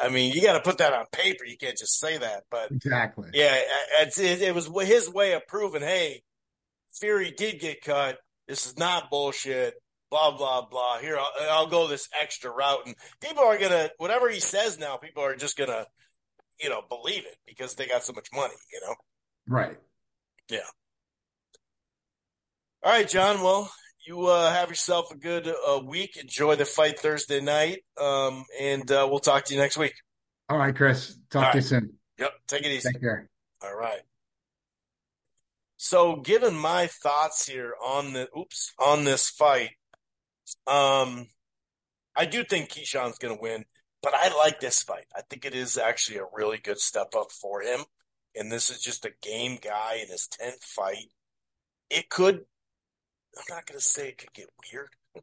I 0.00 0.08
mean, 0.08 0.32
you 0.32 0.42
got 0.42 0.54
to 0.54 0.60
put 0.60 0.78
that 0.78 0.92
on 0.92 1.06
paper. 1.12 1.44
You 1.44 1.56
can't 1.56 1.76
just 1.76 1.98
say 1.98 2.18
that. 2.18 2.44
But 2.50 2.70
exactly, 2.70 3.30
yeah, 3.32 3.56
it, 4.00 4.42
it, 4.42 4.54
was 4.54 4.70
his 4.86 5.10
way 5.10 5.32
of 5.34 5.46
proving, 5.46 5.82
hey, 5.82 6.22
Fury 6.98 7.32
did 7.36 7.60
get 7.60 7.82
cut. 7.82 8.18
This 8.48 8.66
is 8.66 8.78
not 8.78 9.10
bullshit. 9.10 9.74
Blah 10.10 10.36
blah 10.36 10.66
blah. 10.66 10.98
Here, 10.98 11.18
I'll, 11.18 11.32
I'll 11.50 11.66
go 11.66 11.88
this 11.88 12.08
extra 12.20 12.50
route, 12.50 12.86
and 12.86 12.94
people 13.20 13.42
are 13.42 13.58
gonna 13.58 13.90
whatever 13.98 14.28
he 14.30 14.40
says 14.40 14.78
now. 14.78 14.96
People 14.96 15.24
are 15.24 15.34
just 15.34 15.56
gonna, 15.56 15.86
you 16.60 16.68
know, 16.68 16.82
believe 16.88 17.24
it 17.26 17.36
because 17.46 17.74
they 17.74 17.86
got 17.86 18.04
so 18.04 18.12
much 18.12 18.28
money. 18.32 18.54
You 18.72 18.80
know, 18.86 18.94
right? 19.48 19.76
Yeah. 20.48 20.58
All 22.84 22.92
right, 22.92 23.08
John. 23.08 23.42
Well, 23.42 23.70
you 24.06 24.26
uh, 24.26 24.52
have 24.52 24.68
yourself 24.68 25.10
a 25.10 25.16
good 25.16 25.48
uh, 25.48 25.80
week. 25.84 26.16
Enjoy 26.16 26.54
the 26.54 26.64
fight 26.64 27.00
Thursday 27.00 27.40
night, 27.40 27.82
um, 28.00 28.44
and 28.60 28.90
uh, 28.92 29.08
we'll 29.10 29.18
talk 29.18 29.44
to 29.46 29.54
you 29.54 29.60
next 29.60 29.76
week. 29.76 29.94
All 30.48 30.58
right, 30.58 30.74
Chris. 30.74 31.18
Talk 31.30 31.36
All 31.36 31.40
to 31.40 31.46
right. 31.46 31.54
you 31.56 31.60
soon. 31.62 31.92
Yep. 32.18 32.30
Take 32.46 32.62
it 32.62 32.68
easy. 32.68 32.92
Take 32.92 33.02
care. 33.02 33.28
All 33.62 33.74
right. 33.74 34.00
So, 35.76 36.16
given 36.16 36.56
my 36.56 36.86
thoughts 36.86 37.46
here 37.46 37.74
on 37.84 38.12
the 38.12 38.28
oops 38.38 38.72
on 38.78 39.04
this 39.04 39.28
fight, 39.28 39.70
um, 40.66 41.26
I 42.16 42.24
do 42.24 42.44
think 42.44 42.70
Keyshawn's 42.70 43.18
going 43.18 43.36
to 43.36 43.42
win, 43.42 43.64
but 44.02 44.14
I 44.14 44.34
like 44.36 44.60
this 44.60 44.82
fight. 44.82 45.06
I 45.14 45.22
think 45.28 45.44
it 45.44 45.54
is 45.54 45.78
actually 45.78 46.18
a 46.18 46.26
really 46.34 46.58
good 46.58 46.78
step 46.78 47.14
up 47.16 47.30
for 47.30 47.62
him, 47.62 47.80
and 48.34 48.50
this 48.50 48.70
is 48.70 48.80
just 48.80 49.04
a 49.04 49.12
game 49.22 49.58
guy 49.62 49.98
in 50.02 50.08
his 50.08 50.26
tenth 50.28 50.62
fight. 50.62 51.10
It 51.90 52.08
could 52.08 52.44
I'm 53.36 53.44
not 53.50 53.66
going 53.66 53.78
to 53.78 53.84
say 53.84 54.08
it 54.08 54.18
could 54.18 54.32
get 54.32 54.48
weird. 54.72 54.88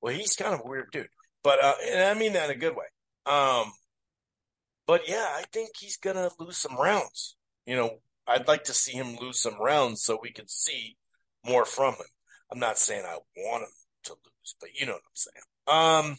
well, 0.00 0.14
he's 0.14 0.36
kind 0.36 0.54
of 0.54 0.60
a 0.64 0.68
weird 0.68 0.90
dude, 0.90 1.08
but 1.42 1.62
uh, 1.62 1.74
and 1.88 2.02
I 2.02 2.14
mean 2.14 2.32
that 2.32 2.50
in 2.50 2.56
a 2.56 2.58
good 2.58 2.74
way. 2.74 2.86
Um, 3.24 3.72
but 4.86 5.08
yeah, 5.08 5.26
I 5.30 5.44
think 5.52 5.70
he's 5.78 5.96
going 5.96 6.16
to 6.16 6.30
lose 6.38 6.56
some 6.56 6.76
rounds. 6.76 7.36
You 7.66 7.76
know, 7.76 7.98
I'd 8.26 8.48
like 8.48 8.64
to 8.64 8.74
see 8.74 8.92
him 8.92 9.16
lose 9.16 9.40
some 9.40 9.60
rounds 9.60 10.02
so 10.02 10.18
we 10.20 10.32
can 10.32 10.48
see 10.48 10.96
more 11.44 11.64
from 11.64 11.94
him. 11.94 12.06
I'm 12.52 12.58
not 12.58 12.78
saying 12.78 13.04
I 13.04 13.18
want 13.36 13.64
him 13.64 13.70
to 14.04 14.12
lose, 14.12 14.35
but 14.60 14.70
you 14.78 14.86
know 14.86 14.92
what 14.92 15.02
I'm 15.04 15.14
saying. 15.14 15.44
Um, 15.66 16.18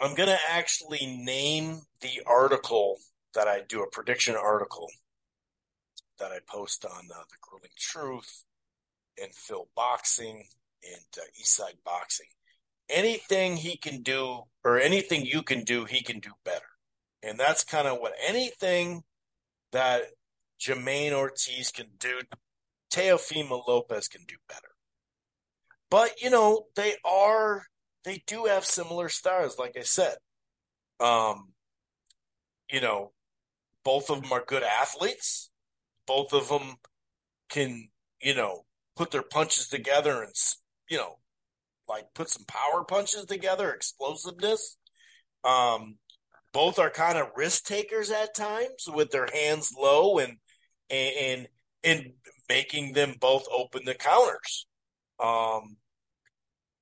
I'm 0.00 0.14
going 0.14 0.28
to 0.28 0.38
actually 0.50 1.06
name 1.06 1.82
the 2.00 2.22
article 2.26 2.98
that 3.34 3.48
I 3.48 3.62
do 3.68 3.82
a 3.82 3.90
prediction 3.90 4.34
article 4.34 4.88
that 6.18 6.32
I 6.32 6.38
post 6.46 6.84
on 6.84 7.08
uh, 7.14 7.22
the 7.30 7.36
Grueling 7.40 7.70
Truth 7.78 8.44
and 9.20 9.34
Phil 9.34 9.68
Boxing 9.74 10.44
and 10.82 11.04
uh, 11.18 11.22
Eastside 11.40 11.82
Boxing. 11.84 12.26
Anything 12.88 13.56
he 13.56 13.76
can 13.76 14.02
do, 14.02 14.42
or 14.64 14.80
anything 14.80 15.24
you 15.24 15.42
can 15.42 15.64
do, 15.64 15.84
he 15.84 16.02
can 16.02 16.18
do 16.18 16.30
better. 16.44 16.64
And 17.22 17.38
that's 17.38 17.62
kind 17.62 17.86
of 17.86 17.98
what 17.98 18.14
anything 18.26 19.02
that 19.72 20.02
Jamaine 20.60 21.12
Ortiz 21.12 21.70
can 21.70 21.86
do, 21.98 22.20
Teofimo 22.92 23.66
Lopez 23.66 24.08
can 24.08 24.22
do 24.26 24.36
better. 24.48 24.69
But, 25.90 26.22
you 26.22 26.30
know, 26.30 26.66
they 26.76 26.94
are, 27.04 27.64
they 28.04 28.22
do 28.26 28.44
have 28.44 28.64
similar 28.64 29.08
styles, 29.08 29.58
like 29.58 29.76
I 29.76 29.82
said. 29.82 30.16
Um, 31.00 31.52
you 32.70 32.80
know, 32.80 33.12
both 33.84 34.10
of 34.10 34.22
them 34.22 34.32
are 34.32 34.44
good 34.46 34.62
athletes. 34.62 35.50
Both 36.06 36.32
of 36.32 36.48
them 36.48 36.76
can, 37.48 37.88
you 38.22 38.34
know, 38.34 38.64
put 38.96 39.10
their 39.10 39.22
punches 39.22 39.68
together 39.68 40.22
and, 40.22 40.32
you 40.88 40.98
know, 40.98 41.18
like 41.88 42.14
put 42.14 42.28
some 42.28 42.44
power 42.46 42.84
punches 42.84 43.24
together, 43.24 43.72
explosiveness. 43.72 44.76
Um, 45.44 45.96
both 46.52 46.78
are 46.78 46.90
kind 46.90 47.18
of 47.18 47.28
risk 47.36 47.64
takers 47.64 48.10
at 48.10 48.34
times 48.34 48.86
with 48.88 49.10
their 49.10 49.28
hands 49.32 49.72
low 49.76 50.18
and 50.18 50.36
and 50.88 51.48
and 51.82 52.12
making 52.48 52.92
them 52.92 53.14
both 53.20 53.44
open 53.52 53.84
the 53.84 53.94
counters. 53.94 54.66
Um, 55.22 55.76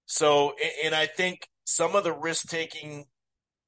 so 0.09 0.55
and 0.83 0.95
I 0.95 1.07
think 1.07 1.47
some 1.65 1.95
of 1.95 2.03
the 2.03 2.15
risk 2.15 2.49
taking 2.49 3.05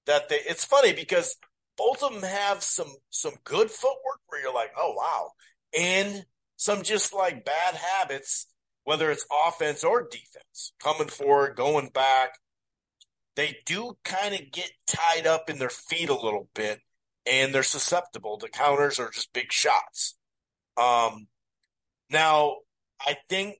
that 0.06 0.30
they 0.30 0.38
it's 0.48 0.64
funny 0.64 0.94
because 0.94 1.36
both 1.76 2.02
of 2.02 2.14
them 2.14 2.22
have 2.22 2.62
some 2.62 2.92
some 3.10 3.34
good 3.44 3.70
footwork 3.70 4.20
where 4.26 4.40
you're 4.40 4.54
like, 4.54 4.72
oh 4.76 4.94
wow, 4.96 5.30
and 5.78 6.24
some 6.56 6.82
just 6.82 7.12
like 7.12 7.44
bad 7.44 7.74
habits, 7.74 8.46
whether 8.84 9.10
it's 9.10 9.26
offense 9.46 9.84
or 9.84 10.08
defense, 10.10 10.72
coming 10.82 11.08
forward, 11.08 11.56
going 11.56 11.90
back. 11.90 12.38
They 13.36 13.58
do 13.64 13.96
kind 14.04 14.34
of 14.34 14.50
get 14.50 14.70
tied 14.86 15.26
up 15.26 15.48
in 15.48 15.58
their 15.58 15.70
feet 15.70 16.08
a 16.08 16.14
little 16.14 16.48
bit, 16.54 16.80
and 17.26 17.54
they're 17.54 17.62
susceptible 17.62 18.38
to 18.38 18.48
counters 18.48 18.98
or 18.98 19.10
just 19.10 19.32
big 19.34 19.52
shots. 19.52 20.16
Um, 20.78 21.28
now 22.10 22.56
I 23.00 23.16
think 23.28 23.56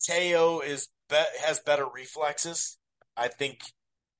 Teo 0.00 0.60
is 0.60 0.88
has 1.10 1.60
better 1.60 1.86
reflexes. 1.86 2.78
I 3.16 3.28
think 3.28 3.60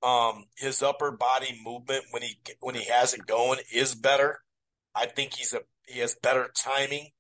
um, 0.03 0.45
his 0.57 0.83
upper 0.83 1.11
body 1.11 1.61
movement 1.65 2.05
when 2.11 2.23
he 2.23 2.39
when 2.61 2.75
he 2.75 2.85
has 2.85 3.15
it 3.15 3.27
going 3.27 3.61
is 3.73 3.95
better. 3.95 4.41
I 4.95 5.07
think 5.07 5.35
he's 5.35 5.53
a 5.53 5.61
he 5.87 6.01
has 6.01 6.17
better 6.23 6.51
timing. 6.55 7.11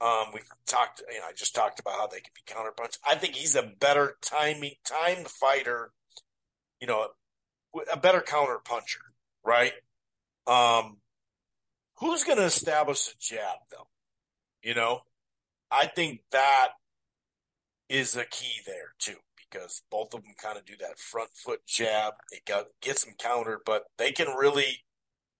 Um, 0.00 0.26
we've 0.34 0.42
talked, 0.66 1.00
you 1.12 1.20
know, 1.20 1.26
I 1.28 1.32
just 1.32 1.54
talked 1.54 1.78
about 1.78 1.94
how 1.94 2.08
they 2.08 2.18
can 2.18 2.32
be 2.34 2.52
counterpunch. 2.52 2.98
I 3.08 3.14
think 3.14 3.36
he's 3.36 3.54
a 3.54 3.70
better 3.78 4.16
timing 4.20 4.74
timed 4.84 5.28
fighter. 5.28 5.92
You 6.80 6.88
know, 6.88 7.08
a 7.92 7.96
better 7.96 8.20
counter 8.20 8.58
puncher, 8.64 9.00
right? 9.44 9.72
Um, 10.48 10.98
who's 11.98 12.24
going 12.24 12.38
to 12.38 12.44
establish 12.44 13.08
a 13.08 13.12
jab 13.20 13.58
though? 13.70 13.86
You 14.62 14.74
know, 14.74 15.02
I 15.70 15.86
think 15.86 16.22
that 16.32 16.70
is 17.92 18.16
a 18.16 18.24
key 18.24 18.62
there 18.64 18.94
too 18.98 19.16
because 19.36 19.82
both 19.90 20.14
of 20.14 20.22
them 20.22 20.32
kind 20.42 20.56
of 20.56 20.64
do 20.64 20.72
that 20.80 20.98
front 20.98 21.28
foot 21.34 21.60
jab. 21.66 22.14
It 22.30 22.46
got 22.46 22.66
gets 22.80 23.04
them 23.04 23.14
countered, 23.18 23.60
but 23.66 23.84
they 23.98 24.12
can 24.12 24.28
really 24.28 24.84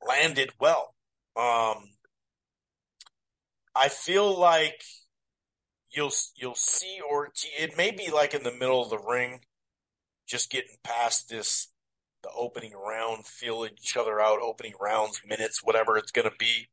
land 0.07 0.39
it 0.39 0.51
well. 0.61 0.95
Um, 1.35 1.95
I 3.75 3.89
feel 3.89 4.39
like 4.39 4.83
you'll 5.91 6.13
you'll 6.37 6.55
see 6.55 6.99
Ortiz. 7.11 7.51
It 7.59 7.79
may 7.79 7.91
be 7.91 8.11
like 8.11 8.35
in 8.35 8.43
the 8.43 8.53
middle 8.53 8.83
of 8.83 8.91
the 8.91 8.99
ring, 8.99 9.41
just 10.29 10.51
getting 10.51 10.77
past 10.85 11.31
this 11.31 11.69
the 12.23 12.31
opening 12.37 12.73
round, 12.75 13.27
feel 13.27 13.67
each 13.67 13.97
other 13.97 14.21
out, 14.21 14.41
opening 14.41 14.75
rounds, 14.81 15.21
minutes, 15.27 15.61
whatever 15.65 15.97
it's 15.97 16.13
going 16.13 16.29
to 16.29 16.37
be. 16.39 16.69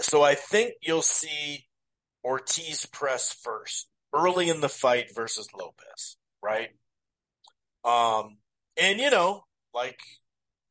So 0.00 0.22
I 0.22 0.34
think 0.34 0.74
you'll 0.82 1.00
see 1.00 1.66
Ortiz 2.22 2.84
press 2.84 3.32
first 3.32 3.88
early 4.14 4.48
in 4.48 4.60
the 4.60 4.68
fight 4.68 5.14
versus 5.14 5.48
Lopez, 5.58 6.16
right? 6.42 6.70
Um, 7.84 8.38
and 8.80 8.98
you 8.98 9.10
know, 9.10 9.44
like 9.74 9.98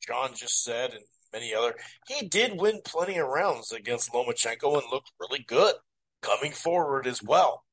John 0.06 0.32
just 0.36 0.64
said, 0.64 0.92
and 0.92 1.04
many 1.34 1.54
other, 1.54 1.76
he 2.08 2.28
did 2.28 2.60
win 2.60 2.82
plenty 2.84 3.18
of 3.18 3.28
rounds 3.28 3.72
against 3.72 4.12
Lomachenko 4.12 4.82
and 4.82 4.92
looked 4.92 5.12
really 5.20 5.44
good 5.48 5.76
coming 6.22 6.52
forward 6.52 7.08
as 7.08 7.22
well. 7.22 7.64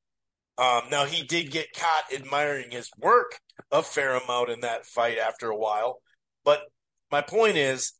Um, 0.57 0.83
now 0.89 1.05
he 1.05 1.23
did 1.23 1.51
get 1.51 1.73
caught 1.73 2.13
admiring 2.13 2.71
his 2.71 2.89
work 2.97 3.39
a 3.71 3.83
fair 3.83 4.15
amount 4.15 4.49
in 4.49 4.61
that 4.61 4.85
fight 4.85 5.17
after 5.17 5.49
a 5.49 5.57
while, 5.57 5.99
but 6.43 6.61
my 7.11 7.21
point 7.21 7.57
is, 7.57 7.93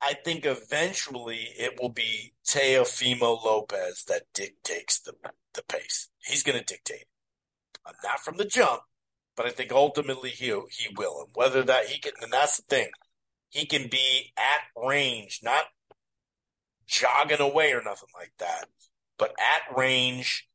I 0.00 0.14
think 0.14 0.44
eventually 0.44 1.48
it 1.56 1.80
will 1.80 1.90
be 1.90 2.32
Teofimo 2.44 3.42
Lopez 3.44 4.04
that 4.08 4.22
dictates 4.34 5.00
the 5.00 5.14
the 5.54 5.62
pace. 5.62 6.08
He's 6.24 6.42
going 6.42 6.58
to 6.58 6.64
dictate. 6.64 7.06
Not 8.04 8.20
from 8.20 8.36
the 8.36 8.44
jump, 8.44 8.82
but 9.36 9.46
I 9.46 9.50
think 9.50 9.72
ultimately 9.72 10.30
he 10.30 10.46
he 10.46 10.94
will. 10.96 11.22
And 11.22 11.30
whether 11.34 11.62
that 11.64 11.86
he 11.86 11.98
can, 11.98 12.12
and 12.22 12.32
that's 12.32 12.58
the 12.58 12.62
thing, 12.62 12.90
he 13.48 13.66
can 13.66 13.88
be 13.88 14.32
at 14.36 14.80
range, 14.80 15.40
not 15.42 15.64
jogging 16.86 17.40
away 17.40 17.72
or 17.72 17.82
nothing 17.82 18.08
like 18.14 18.32
that, 18.38 18.66
but 19.18 19.34
at 19.38 19.76
range 19.76 20.48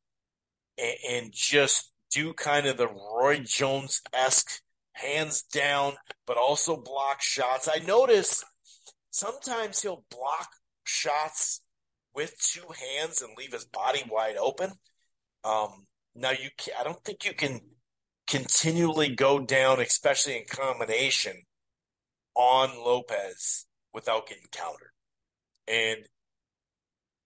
and, 0.78 0.96
and 1.08 1.32
just 1.32 1.92
do 2.10 2.32
kind 2.32 2.66
of 2.66 2.76
the 2.76 2.88
Roy 2.88 3.40
Jones 3.40 4.00
esque 4.12 4.62
hands 4.92 5.42
down, 5.42 5.94
but 6.26 6.36
also 6.36 6.76
block 6.76 7.20
shots. 7.20 7.68
I 7.72 7.84
notice 7.84 8.44
sometimes 9.10 9.82
he'll 9.82 10.04
block 10.10 10.48
shots 10.84 11.60
with 12.14 12.34
two 12.40 12.66
hands 12.68 13.22
and 13.22 13.36
leave 13.36 13.52
his 13.52 13.64
body 13.64 14.02
wide 14.10 14.36
open. 14.36 14.72
Um, 15.44 15.86
now 16.14 16.30
you, 16.30 16.50
can, 16.56 16.74
I 16.78 16.84
don't 16.84 17.02
think 17.04 17.24
you 17.24 17.34
can 17.34 17.60
continually 18.26 19.14
go 19.14 19.38
down, 19.38 19.80
especially 19.80 20.36
in 20.36 20.44
combination, 20.50 21.42
on 22.34 22.70
Lopez 22.76 23.66
without 23.92 24.28
getting 24.28 24.46
countered. 24.52 24.92
And 25.66 26.06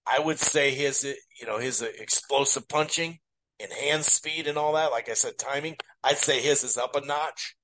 I 0.06 0.18
would 0.18 0.38
say 0.38 0.72
his, 0.72 1.04
you 1.04 1.46
know, 1.46 1.58
his 1.58 1.82
explosive 1.82 2.68
punching 2.68 3.18
and 3.60 3.72
hand 3.72 4.04
speed 4.04 4.46
and 4.46 4.58
all 4.58 4.74
that. 4.74 4.90
Like 4.90 5.08
I 5.08 5.14
said, 5.14 5.38
timing. 5.38 5.76
I'd 6.02 6.18
say 6.18 6.40
his 6.40 6.64
is 6.64 6.76
up 6.76 6.96
a 6.96 7.04
notch. 7.04 7.56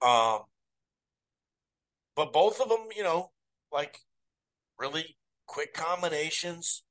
Um, 0.00 0.40
but 2.14 2.32
both 2.32 2.60
of 2.60 2.68
them, 2.68 2.86
you 2.96 3.02
know, 3.02 3.30
like 3.72 3.98
really 4.78 5.15
quick 5.46 5.74
combinations. 5.74 6.82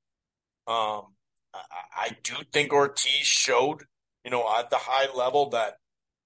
Um, 0.68 1.14
I, 1.53 1.60
I 1.98 2.10
do 2.23 2.36
think 2.52 2.73
Ortiz 2.73 3.26
showed, 3.26 3.84
you 4.23 4.32
know, 4.32 4.48
at 4.57 4.69
the 4.69 4.77
high 4.80 5.14
level 5.15 5.49
that, 5.52 5.76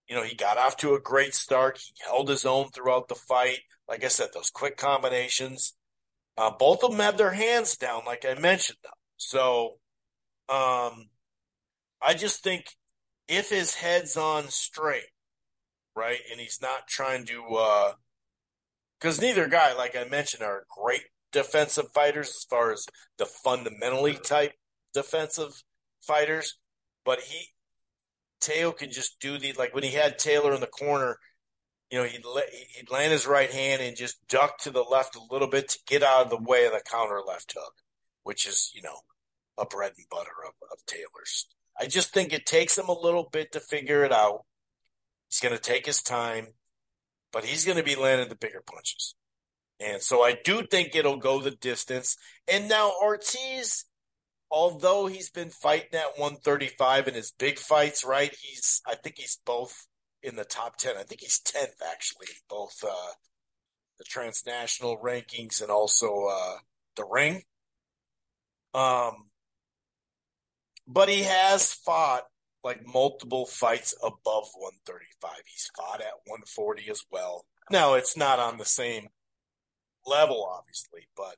you 0.08 0.16
know, 0.16 0.24
he 0.24 0.36
got 0.36 0.58
off 0.58 0.78
to 0.78 0.96
a 0.96 1.00
great 1.00 1.36
start. 1.36 1.80
He 1.80 1.94
held 2.04 2.30
his 2.30 2.46
own 2.46 2.70
throughout 2.70 3.08
the 3.08 3.16
fight. 3.16 3.60
Like 3.88 4.04
I 4.04 4.08
said, 4.08 4.30
those 4.34 4.50
quick 4.50 4.78
combinations. 4.78 5.76
Uh, 6.38 6.52
both 6.58 6.84
of 6.84 6.92
them 6.92 7.00
had 7.00 7.18
their 7.18 7.32
hands 7.34 7.76
down, 7.76 8.04
like 8.06 8.26
I 8.26 8.40
mentioned. 8.40 8.78
Them. 8.84 8.94
So, 9.18 9.80
um, 10.48 11.10
I 12.02 12.14
just 12.16 12.44
think 12.44 12.66
if 13.28 13.50
his 13.50 13.76
head's 13.76 14.16
on 14.16 14.48
straight, 14.48 15.12
right, 15.96 16.20
and 16.32 16.40
he's 16.40 16.60
not 16.62 16.88
trying 16.88 17.26
to, 17.26 17.44
because 19.00 19.20
uh, 19.20 19.22
neither 19.22 19.48
guy, 19.48 19.74
like 19.74 19.96
I 19.96 20.06
mentioned, 20.06 20.44
are 20.44 20.66
great 20.70 21.04
defensive 21.32 21.92
fighters 21.94 22.30
as 22.30 22.44
far 22.50 22.72
as 22.72 22.86
the 23.18 23.26
fundamentally 23.26 24.16
type 24.16 24.54
defensive 24.94 25.64
fighters, 26.02 26.58
but 27.06 27.20
he 27.22 27.50
Teo 28.42 28.72
can 28.72 28.92
just 28.92 29.20
do 29.20 29.38
the 29.38 29.54
like 29.54 29.74
when 29.74 29.84
he 29.84 29.92
had 29.92 30.18
Taylor 30.18 30.54
in 30.54 30.62
the 30.62 30.68
corner, 30.68 31.18
you 31.92 31.98
know, 31.98 32.06
he'd 32.06 32.24
he'd 32.76 32.92
land 32.92 33.12
his 33.12 33.28
right 33.28 33.52
hand 33.52 33.82
and 33.82 33.98
just 33.98 34.26
duck 34.28 34.60
to 34.60 34.72
the 34.72 34.82
left 34.84 35.16
a 35.16 35.22
little 35.30 35.48
bit 35.48 35.70
to 35.70 35.80
get 35.88 36.04
out 36.04 36.26
of 36.26 36.30
the 36.30 36.42
way 36.42 36.66
of 36.66 36.72
the 36.72 36.82
counter 36.90 37.22
left 37.26 37.54
hook, 37.58 37.74
which 38.24 38.48
is 38.48 38.72
you 38.74 38.82
know 38.82 39.00
a 39.58 39.66
bread 39.66 39.94
and 39.98 40.06
butter 40.10 40.32
of, 40.48 40.54
of 40.72 40.86
Taylor's. 40.86 41.48
I 41.80 41.88
just 41.88 42.14
think 42.14 42.34
it 42.34 42.46
takes 42.46 42.78
him 42.78 42.88
a 42.88 43.00
little 43.00 43.30
bit 43.32 43.52
to 43.54 43.60
figure 43.60 44.04
it 44.04 44.12
out. 44.12 44.46
He's 45.30 45.40
going 45.40 45.56
to 45.56 45.62
take 45.62 45.86
his 45.86 46.02
time, 46.02 46.48
but 47.32 47.46
he's 47.46 47.66
going 47.66 47.78
to 47.78 47.84
be 47.84 47.96
landing 47.96 48.30
the 48.30 48.36
bigger 48.36 48.64
punches. 48.66 49.16
And 49.80 50.02
so 50.02 50.24
I 50.24 50.38
do 50.44 50.66
think 50.66 50.96
it'll 50.96 51.18
go 51.18 51.40
the 51.40 51.52
distance. 51.52 52.18
And 52.52 52.68
now 52.68 52.92
Ortiz 53.02 53.86
although 54.52 55.08
he's 55.08 55.30
been 55.30 55.50
fighting 55.50 55.94
at 56.00 56.18
135 56.18 57.08
in 57.08 57.14
his 57.14 57.32
big 57.32 57.60
fights, 57.60 58.04
right? 58.04 58.36
He's 58.42 58.82
I 58.86 58.96
think 58.96 59.18
he's 59.18 59.40
both 59.46 59.88
in 60.24 60.36
the 60.36 60.46
top 60.46 60.78
10. 60.78 60.98
I 60.98 61.04
think 61.04 61.22
he's 61.22 61.40
10th 61.40 61.82
actually, 61.92 62.28
both 62.50 62.84
uh, 62.84 63.14
the 63.98 64.04
transnational 64.06 64.98
rankings 64.98 65.62
and 65.62 65.72
also 65.72 66.28
uh, 66.32 66.58
the 66.96 67.06
ring. 67.06 67.44
Um 68.74 69.26
but 70.88 71.08
he 71.08 71.24
has 71.24 71.72
fought 71.72 72.24
like 72.64 72.86
multiple 72.86 73.46
fights 73.46 73.94
above 74.02 74.50
135. 74.56 75.32
He's 75.46 75.70
fought 75.78 76.02
at 76.02 76.14
140 76.26 76.90
as 76.90 77.04
well. 77.12 77.46
Now 77.70 77.94
it's 77.94 78.18
not 78.18 78.40
on 78.40 78.58
the 78.58 78.66
same 78.66 79.10
level, 80.10 80.50
obviously, 80.52 81.08
but 81.16 81.36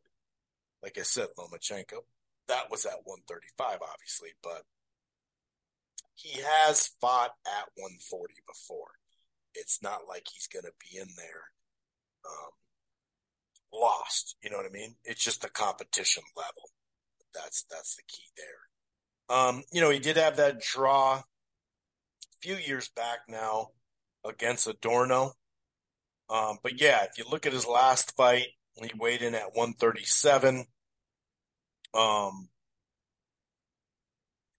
like 0.81 0.97
I 0.97 1.03
said, 1.03 1.27
Lomachenko, 1.37 2.01
that 2.47 2.71
was 2.71 2.85
at 2.85 3.05
135, 3.05 3.79
obviously, 3.81 4.29
but 4.41 4.63
he 6.15 6.41
has 6.41 6.91
fought 6.99 7.31
at 7.45 7.69
140 7.75 8.33
before. 8.47 8.91
It's 9.53 9.81
not 9.81 10.07
like 10.07 10.27
he's 10.31 10.47
going 10.47 10.65
to 10.65 10.71
be 10.79 10.97
in 10.97 11.07
there 11.17 11.51
um, 12.25 12.51
lost. 13.73 14.35
You 14.43 14.49
know 14.49 14.57
what 14.57 14.65
I 14.65 14.69
mean? 14.69 14.95
It's 15.03 15.23
just 15.23 15.41
the 15.41 15.49
competition 15.49 16.23
level. 16.35 16.69
That's 17.33 17.65
that's 17.69 17.95
the 17.95 18.03
key 18.07 18.25
there. 18.37 19.37
Um, 19.37 19.63
you 19.71 19.81
know, 19.81 19.89
he 19.89 19.99
did 19.99 20.17
have 20.17 20.37
that 20.37 20.61
draw 20.61 21.15
a 21.15 21.23
few 22.41 22.55
years 22.55 22.89
back 22.89 23.19
now 23.27 23.69
against 24.25 24.67
Adorno. 24.67 25.33
Um, 26.29 26.57
but 26.63 26.79
yeah, 26.79 27.03
if 27.03 27.17
you 27.17 27.25
look 27.29 27.45
at 27.45 27.53
his 27.53 27.67
last 27.67 28.15
fight, 28.15 28.47
he 28.79 28.91
weighed 28.97 29.21
in 29.21 29.35
at 29.35 29.55
137. 29.55 30.65
Um, 31.93 32.49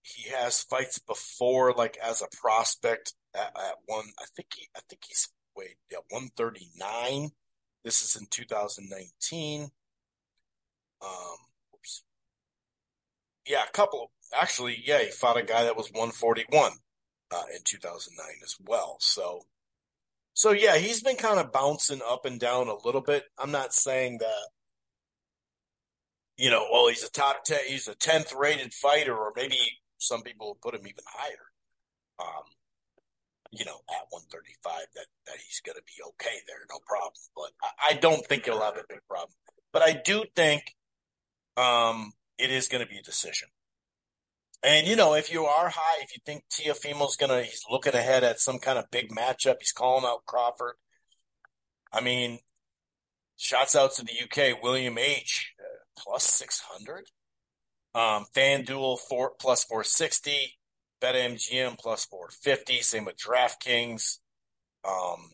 he 0.03 0.29
has 0.29 0.61
fights 0.61 0.99
before, 0.99 1.73
like 1.73 1.97
as 1.97 2.21
a 2.21 2.27
prospect 2.35 3.13
at, 3.33 3.51
at 3.57 3.75
one. 3.85 4.05
I 4.19 4.25
think 4.35 4.49
he, 4.55 4.67
I 4.75 4.81
think 4.89 5.03
he's 5.07 5.29
weighed 5.55 5.77
yeah 5.91 5.99
139. 6.09 7.31
This 7.83 8.03
is 8.03 8.15
in 8.19 8.27
2019. 8.29 9.71
Um, 11.01 11.09
oops. 11.75 12.03
Yeah, 13.45 13.63
a 13.67 13.71
couple. 13.71 14.11
Actually, 14.33 14.81
yeah, 14.85 14.99
he 14.99 15.11
fought 15.11 15.37
a 15.37 15.43
guy 15.43 15.63
that 15.63 15.75
was 15.75 15.91
141 15.91 16.71
uh, 17.31 17.43
in 17.53 17.61
2009 17.63 18.25
as 18.43 18.57
well. 18.65 18.97
So, 18.99 19.45
so 20.33 20.51
yeah, 20.51 20.77
he's 20.77 21.01
been 21.01 21.15
kind 21.15 21.39
of 21.39 21.51
bouncing 21.51 22.01
up 22.07 22.25
and 22.25 22.39
down 22.39 22.67
a 22.67 22.85
little 22.85 23.01
bit. 23.01 23.25
I'm 23.37 23.51
not 23.51 23.73
saying 23.73 24.19
that 24.19 24.49
you 26.37 26.49
know, 26.49 26.65
well, 26.71 26.87
he's 26.87 27.03
a 27.03 27.11
top 27.11 27.43
ten, 27.43 27.59
he's 27.67 27.87
a 27.87 27.95
tenth 27.95 28.33
rated 28.33 28.73
fighter, 28.73 29.15
or 29.15 29.31
maybe 29.35 29.57
some 29.97 30.21
people 30.23 30.47
will 30.47 30.59
put 30.61 30.75
him 30.75 30.87
even 30.87 31.03
higher. 31.07 31.47
Um, 32.19 32.43
you 33.51 33.65
know, 33.65 33.77
at 33.89 34.07
135, 34.09 34.73
that 34.95 35.05
that 35.27 35.37
he's 35.37 35.61
going 35.63 35.75
to 35.75 35.83
be 35.83 36.03
okay 36.09 36.37
there, 36.47 36.57
no 36.69 36.79
problem. 36.85 37.13
But 37.35 37.51
I, 37.61 37.91
I, 37.91 37.93
don't 37.93 38.25
think 38.25 38.45
he'll 38.45 38.61
have 38.61 38.77
a 38.77 38.83
big 38.87 38.99
problem. 39.07 39.33
But 39.71 39.83
I 39.83 39.93
do 39.93 40.25
think 40.35 40.63
um, 41.55 42.13
it 42.37 42.49
is 42.49 42.67
going 42.67 42.83
to 42.83 42.89
be 42.89 42.97
a 42.97 43.03
decision. 43.03 43.49
And 44.63 44.87
you 44.87 44.95
know, 44.95 45.13
if 45.13 45.31
you 45.31 45.43
are 45.45 45.69
high, 45.69 46.01
if 46.01 46.15
you 46.15 46.21
think 46.25 46.45
Teofimo's 46.49 47.17
going 47.17 47.29
to, 47.29 47.43
he's 47.43 47.65
looking 47.69 47.93
ahead 47.93 48.23
at 48.23 48.39
some 48.39 48.59
kind 48.59 48.79
of 48.79 48.89
big 48.91 49.11
matchup. 49.11 49.55
He's 49.59 49.73
calling 49.73 50.05
out 50.05 50.25
Crawford. 50.25 50.75
I 51.91 51.99
mean, 51.99 52.39
shots 53.35 53.75
out 53.75 53.93
to 53.95 54.05
the 54.05 54.13
UK. 54.23 54.63
William 54.63 54.97
H 54.97 55.53
uh, 55.59 55.83
plus 55.97 56.23
600. 56.23 57.07
Um, 57.93 58.25
FanDuel 58.35 58.99
four 59.07 59.33
plus 59.39 59.65
460, 59.65 60.57
BetMGM 61.01 61.77
plus 61.77 62.05
450. 62.05 62.81
Same 62.81 63.05
with 63.05 63.17
DraftKings. 63.17 64.19
Um, 64.87 65.31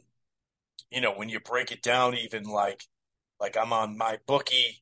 you 0.91 1.01
know, 1.01 1.13
when 1.13 1.29
you 1.29 1.39
break 1.39 1.71
it 1.71 1.83
down, 1.83 2.15
even 2.15 2.43
like 2.43 2.83
like 3.39 3.55
I'm 3.55 3.73
on 3.73 3.95
my 3.95 4.17
bookie 4.27 4.81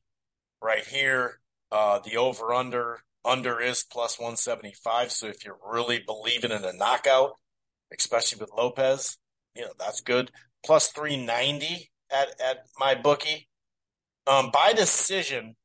right 0.62 0.84
here. 0.84 1.40
Uh, 1.70 1.98
the 1.98 2.16
over 2.16 2.54
under 2.54 3.00
under 3.24 3.60
is 3.60 3.84
plus 3.84 4.18
175. 4.18 5.12
So 5.12 5.26
if 5.26 5.44
you're 5.44 5.58
really 5.70 6.02
believing 6.04 6.52
in 6.52 6.64
a 6.64 6.72
knockout, 6.72 7.32
especially 7.96 8.40
with 8.40 8.50
Lopez, 8.56 9.18
you 9.54 9.62
know 9.62 9.72
that's 9.78 10.00
good. 10.00 10.30
Plus 10.64 10.88
390 10.88 11.90
at 12.10 12.28
at 12.40 12.66
my 12.78 12.94
bookie. 12.94 13.48
Um, 14.26 14.50
by 14.52 14.74
decision, 14.74 15.56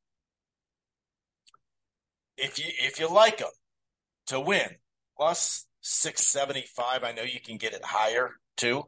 if 2.38 2.58
you 2.60 2.66
if 2.80 3.00
you 3.00 3.12
like 3.12 3.38
them 3.38 3.50
to 4.28 4.40
win 4.40 4.68
plus 5.18 5.68
675 5.82 7.04
i 7.04 7.12
know 7.12 7.24
you 7.24 7.40
can 7.40 7.58
get 7.58 7.74
it 7.74 7.84
higher 7.84 8.32
too 8.58 8.84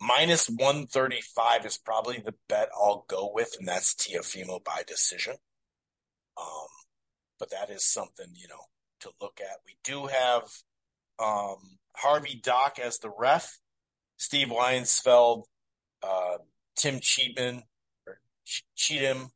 minus 0.00 0.48
135 0.48 1.66
is 1.66 1.78
probably 1.78 2.18
the 2.24 2.34
bet 2.48 2.68
i'll 2.74 3.04
go 3.08 3.30
with 3.34 3.56
and 3.58 3.66
that's 3.66 3.94
Teofimo 3.94 4.62
by 4.62 4.82
decision 4.86 5.34
um 6.40 6.68
but 7.42 7.50
that 7.50 7.70
is 7.74 7.84
something 7.84 8.28
you 8.34 8.46
know 8.46 8.66
to 9.00 9.10
look 9.20 9.40
at 9.40 9.58
we 9.66 9.74
do 9.82 10.06
have 10.06 10.44
um 11.18 11.78
harvey 11.96 12.40
dock 12.40 12.78
as 12.78 12.98
the 12.98 13.10
ref 13.18 13.58
steve 14.16 14.48
Weisfeld, 14.48 15.42
uh 16.04 16.38
tim 16.76 17.00
cheatman 17.00 17.62
or 18.06 18.20
cheatham 18.76 19.30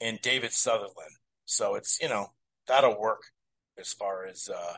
and 0.00 0.20
david 0.20 0.52
sutherland 0.52 1.16
so 1.44 1.76
it's 1.76 2.00
you 2.00 2.08
know 2.08 2.32
that'll 2.66 2.98
work 2.98 3.22
as 3.78 3.92
far 3.92 4.26
as 4.26 4.48
uh, 4.48 4.74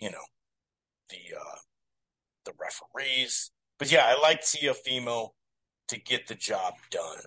you 0.00 0.10
know 0.10 0.24
the 1.10 1.36
uh, 1.36 1.58
the 2.44 2.52
referees. 2.58 3.50
But 3.78 3.90
yeah, 3.90 4.04
I 4.06 4.20
like 4.20 4.42
Teofimo 4.42 5.30
to 5.88 6.00
get 6.00 6.28
the 6.28 6.34
job 6.34 6.74
done. 6.90 7.20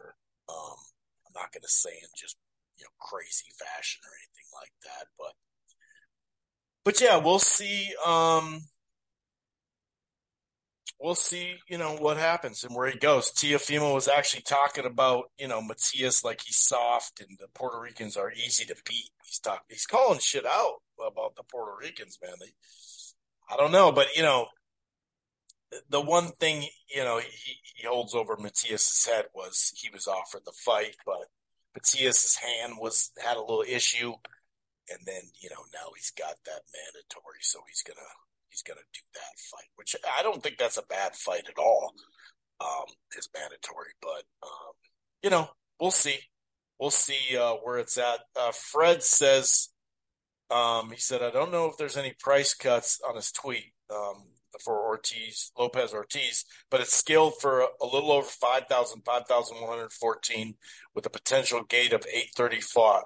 Um, 0.50 0.78
I'm 1.26 1.34
not 1.36 1.52
going 1.52 1.62
to 1.62 1.68
say 1.68 1.92
in 1.92 2.10
just 2.16 2.38
you 2.78 2.86
know 2.86 2.90
crazy 3.00 3.52
fashion 3.58 4.02
or 4.06 4.12
anything 4.16 4.37
like 4.60 4.74
that, 4.84 5.08
but 5.18 5.34
but 6.84 7.02
yeah, 7.02 7.18
we'll 7.18 7.40
see. 7.40 7.94
Um, 8.06 8.62
we'll 11.00 11.16
see, 11.16 11.56
you 11.68 11.78
know, 11.78 11.96
what 11.98 12.18
happens 12.18 12.64
and 12.64 12.76
where 12.76 12.90
he 12.90 12.98
goes. 12.98 13.32
Teofimo 13.32 13.94
was 13.94 14.08
actually 14.08 14.44
talking 14.44 14.86
about, 14.86 15.26
you 15.38 15.48
know, 15.48 15.62
Matias 15.62 16.24
like 16.24 16.42
he's 16.46 16.58
soft 16.58 17.20
and 17.20 17.38
the 17.40 17.48
Puerto 17.54 17.80
Ricans 17.80 18.18
are 18.18 18.32
easy 18.32 18.66
to 18.66 18.76
beat. 18.88 19.10
He's 19.24 19.40
talking, 19.40 19.66
he's 19.70 19.86
calling 19.86 20.20
shit 20.20 20.46
out 20.46 20.76
about 21.06 21.36
the 21.36 21.44
Puerto 21.44 21.74
Ricans, 21.80 22.18
man. 22.24 22.36
They, 22.40 22.54
I 23.50 23.58
don't 23.58 23.72
know, 23.72 23.92
but 23.92 24.08
you 24.16 24.24
know, 24.24 24.48
the 25.90 26.02
one 26.02 26.30
thing 26.40 26.66
you 26.96 27.04
know 27.04 27.20
he, 27.20 27.56
he 27.76 27.86
holds 27.86 28.16
over 28.16 28.38
Matias's 28.38 29.06
head 29.06 29.26
was 29.34 29.74
he 29.76 29.90
was 29.90 30.08
offered 30.08 30.44
the 30.46 30.54
fight, 30.54 30.96
but 31.06 31.26
Matias's 31.76 32.38
hand 32.38 32.76
was 32.80 33.12
had 33.24 33.38
a 33.38 33.42
little 33.42 33.66
issue, 33.68 34.14
and 34.90 35.00
then 35.06 35.22
you 35.40 35.50
know 35.50 35.64
now 35.74 35.92
he's 35.96 36.12
got 36.12 36.36
that 36.46 36.64
mandatory, 36.72 37.42
so 37.42 37.60
he's 37.68 37.84
gonna 37.84 38.12
he's 38.50 38.64
to 38.64 38.74
do 38.74 39.02
that 39.14 39.40
fight, 39.52 39.70
which 39.76 39.96
I 40.18 40.24
don't 40.24 40.42
think 40.42 40.58
that's 40.58 40.78
a 40.78 40.86
bad 40.86 41.16
fight 41.16 41.48
at 41.48 41.60
all. 41.60 41.94
Um, 42.60 42.86
is 43.16 43.30
mandatory, 43.36 43.94
but 44.02 44.24
um, 44.42 44.74
you 45.22 45.30
know, 45.30 45.50
we'll 45.80 45.92
see. 45.92 46.18
We'll 46.80 46.90
see 46.90 47.38
uh, 47.38 47.54
where 47.64 47.78
it's 47.78 47.98
at. 47.98 48.20
Uh, 48.36 48.52
Fred 48.52 49.04
says, 49.04 49.70
um, 50.50 50.92
he 50.92 50.98
said, 50.98 51.22
I 51.22 51.32
don't 51.32 51.52
know 51.52 51.66
if 51.68 51.78
there's 51.78 51.98
any 51.98 52.14
price 52.20 52.54
cuts 52.54 53.00
on 53.08 53.16
his 53.16 53.32
tweet 53.32 53.74
um, 53.92 54.24
for 54.64 54.88
Ortiz, 54.88 55.52
Lopez 55.58 55.94
Ortiz, 55.94 56.46
but 56.70 56.82
it's 56.82 56.94
scaled 56.94 57.40
for 57.40 57.62
a, 57.62 57.68
a 57.82 57.86
little 57.86 58.12
over 58.12 58.28
5,000, 58.28 59.02
5,114 59.04 60.56
with 60.96 61.06
a 61.06 61.10
potential 61.10 61.64
gate 61.64 61.94
of 61.94 62.06
834, 62.08 63.06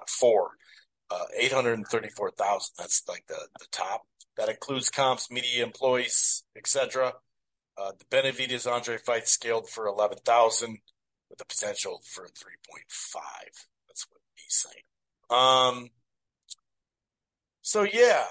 uh, 1.12 1.24
834,000. 1.38 2.74
That's 2.78 3.02
like 3.08 3.24
the, 3.28 3.36
the 3.58 3.66
top. 3.70 4.02
That 4.36 4.48
includes 4.48 4.88
comps, 4.88 5.30
media 5.30 5.62
employees, 5.62 6.44
etc. 6.56 7.12
Uh, 7.76 7.92
the 7.98 8.04
Benavidez 8.16 8.70
Andre 8.70 8.96
fight 8.96 9.28
scaled 9.28 9.68
for 9.68 9.86
eleven 9.86 10.18
thousand, 10.24 10.78
with 11.28 11.38
the 11.38 11.44
potential 11.44 12.00
for 12.04 12.26
three 12.28 12.54
point 12.70 12.86
five. 12.88 13.66
That's 13.88 14.06
what 14.08 14.20
he's 14.34 14.54
saying. 14.54 14.84
Um. 15.28 15.90
So 17.60 17.82
yeah, 17.82 18.24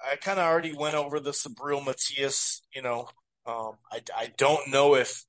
I 0.00 0.16
kind 0.16 0.38
of 0.38 0.46
already 0.46 0.72
went 0.72 0.94
over 0.94 1.18
the 1.18 1.32
Subriel 1.32 1.84
Matias. 1.84 2.62
You 2.72 2.82
know, 2.82 3.08
um, 3.46 3.72
I 3.90 4.00
I 4.16 4.32
don't 4.36 4.68
know 4.70 4.94
if 4.94 5.24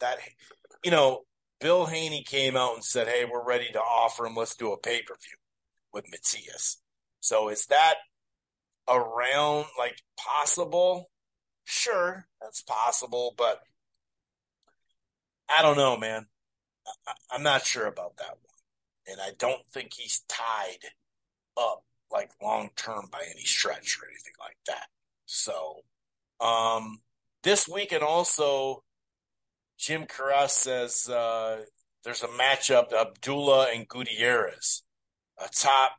that, 0.00 0.18
you 0.84 0.90
know, 0.90 1.22
Bill 1.60 1.86
Haney 1.86 2.24
came 2.24 2.56
out 2.56 2.74
and 2.74 2.84
said, 2.84 3.06
"Hey, 3.06 3.24
we're 3.24 3.44
ready 3.44 3.68
to 3.72 3.80
offer 3.80 4.26
him. 4.26 4.34
Let's 4.34 4.56
do 4.56 4.72
a 4.72 4.78
pay 4.78 5.02
per 5.02 5.14
view 5.14 5.39
with 5.92 6.10
Matias." 6.10 6.78
So 7.20 7.48
is 7.48 7.66
that 7.66 7.96
around 8.88 9.66
like 9.78 10.02
possible. 10.16 11.10
Sure, 11.64 12.26
that's 12.40 12.62
possible, 12.62 13.34
but 13.36 13.60
I 15.48 15.62
don't 15.62 15.76
know, 15.76 15.96
man. 15.96 16.26
I, 17.06 17.36
am 17.36 17.42
not 17.42 17.64
sure 17.64 17.86
about 17.86 18.16
that 18.16 18.30
one. 18.42 19.06
And 19.06 19.20
I 19.20 19.30
don't 19.38 19.62
think 19.72 19.92
he's 19.92 20.22
tied 20.28 20.84
up 21.56 21.84
like 22.10 22.30
long 22.42 22.70
term 22.76 23.08
by 23.10 23.22
any 23.30 23.42
stretch 23.42 23.98
or 24.00 24.08
anything 24.08 24.32
like 24.40 24.56
that. 24.66 24.86
So, 25.26 25.82
um, 26.40 27.00
this 27.42 27.68
week 27.68 27.92
and 27.92 28.02
also 28.02 28.82
Jim 29.78 30.06
Carras 30.06 30.52
says 30.52 31.08
uh, 31.08 31.62
there's 32.04 32.22
a 32.22 32.28
matchup 32.28 32.92
Abdullaev 32.92 33.74
and 33.74 33.88
Gutierrez, 33.88 34.82
a 35.42 35.48
top 35.48 35.92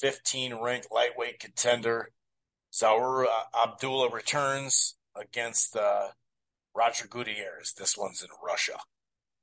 15 0.00 0.54
ranked 0.56 0.88
lightweight 0.92 1.40
contender 1.40 2.10
Zaur 2.72 3.24
uh, 3.24 3.66
Abdullaev 3.66 4.12
returns 4.12 4.96
against 5.16 5.76
uh, 5.76 6.08
Roger 6.74 7.06
Gutierrez. 7.08 7.72
This 7.72 7.96
one's 7.96 8.22
in 8.22 8.28
Russia. 8.44 8.78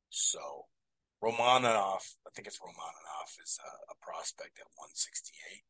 So 0.09 0.67
Romanov, 1.23 2.15
I 2.25 2.29
think 2.35 2.47
it's 2.47 2.59
Romanov, 2.59 3.43
is 3.43 3.59
a, 3.63 3.91
a 3.91 3.95
prospect 4.01 4.59
at 4.59 4.67
168. 4.75 5.63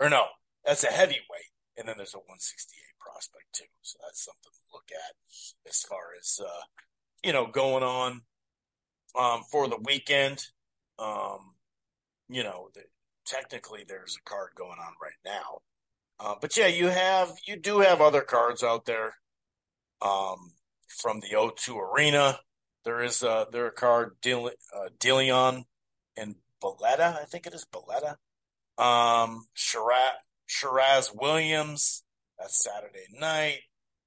Or 0.00 0.08
no, 0.08 0.24
that's 0.64 0.84
a 0.84 0.88
heavyweight. 0.88 1.52
And 1.76 1.88
then 1.88 1.96
there's 1.96 2.14
a 2.14 2.18
168 2.18 2.98
prospect 2.98 3.52
too. 3.52 3.64
So 3.82 3.98
that's 4.02 4.24
something 4.24 4.52
to 4.52 4.72
look 4.72 4.88
at 4.92 5.68
as 5.68 5.82
far 5.82 6.14
as, 6.18 6.40
uh, 6.42 6.64
you 7.22 7.32
know, 7.32 7.46
going 7.46 7.82
on 7.82 8.22
um, 9.18 9.42
for 9.50 9.68
the 9.68 9.78
weekend. 9.84 10.46
Um, 10.98 11.54
you 12.28 12.42
know, 12.42 12.70
the, 12.74 12.82
technically 13.24 13.84
there's 13.86 14.16
a 14.16 14.28
card 14.28 14.50
going 14.54 14.78
on 14.78 14.94
right 15.02 15.12
now. 15.24 15.60
Uh, 16.20 16.34
but 16.40 16.56
yeah, 16.56 16.66
you 16.66 16.88
have, 16.88 17.32
you 17.46 17.56
do 17.56 17.80
have 17.80 18.00
other 18.00 18.22
cards 18.22 18.62
out 18.62 18.84
there 18.86 19.16
um, 20.00 20.52
from 20.88 21.20
the 21.20 21.36
O2 21.36 21.76
Arena. 21.76 22.38
There 22.84 23.02
is 23.02 23.22
a, 23.22 23.46
there 23.50 23.66
a 23.66 23.72
card, 23.72 24.16
uh, 24.24 24.88
DeLeon 25.00 25.64
and 26.16 26.36
Belletta, 26.62 27.20
I 27.20 27.24
think 27.24 27.46
it 27.46 27.54
is 27.54 27.66
Belletta. 27.66 28.16
Um, 28.82 29.46
Sheeraz, 29.56 30.12
Sheeraz 30.48 31.10
Williams, 31.14 32.04
that's 32.38 32.62
Saturday 32.62 33.06
night. 33.12 33.60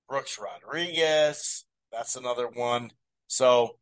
Brooks 0.07 0.39
Rodriguez, 0.39 1.65
that's 1.91 2.15
another 2.15 2.47
one. 2.47 2.91
So 3.27 3.77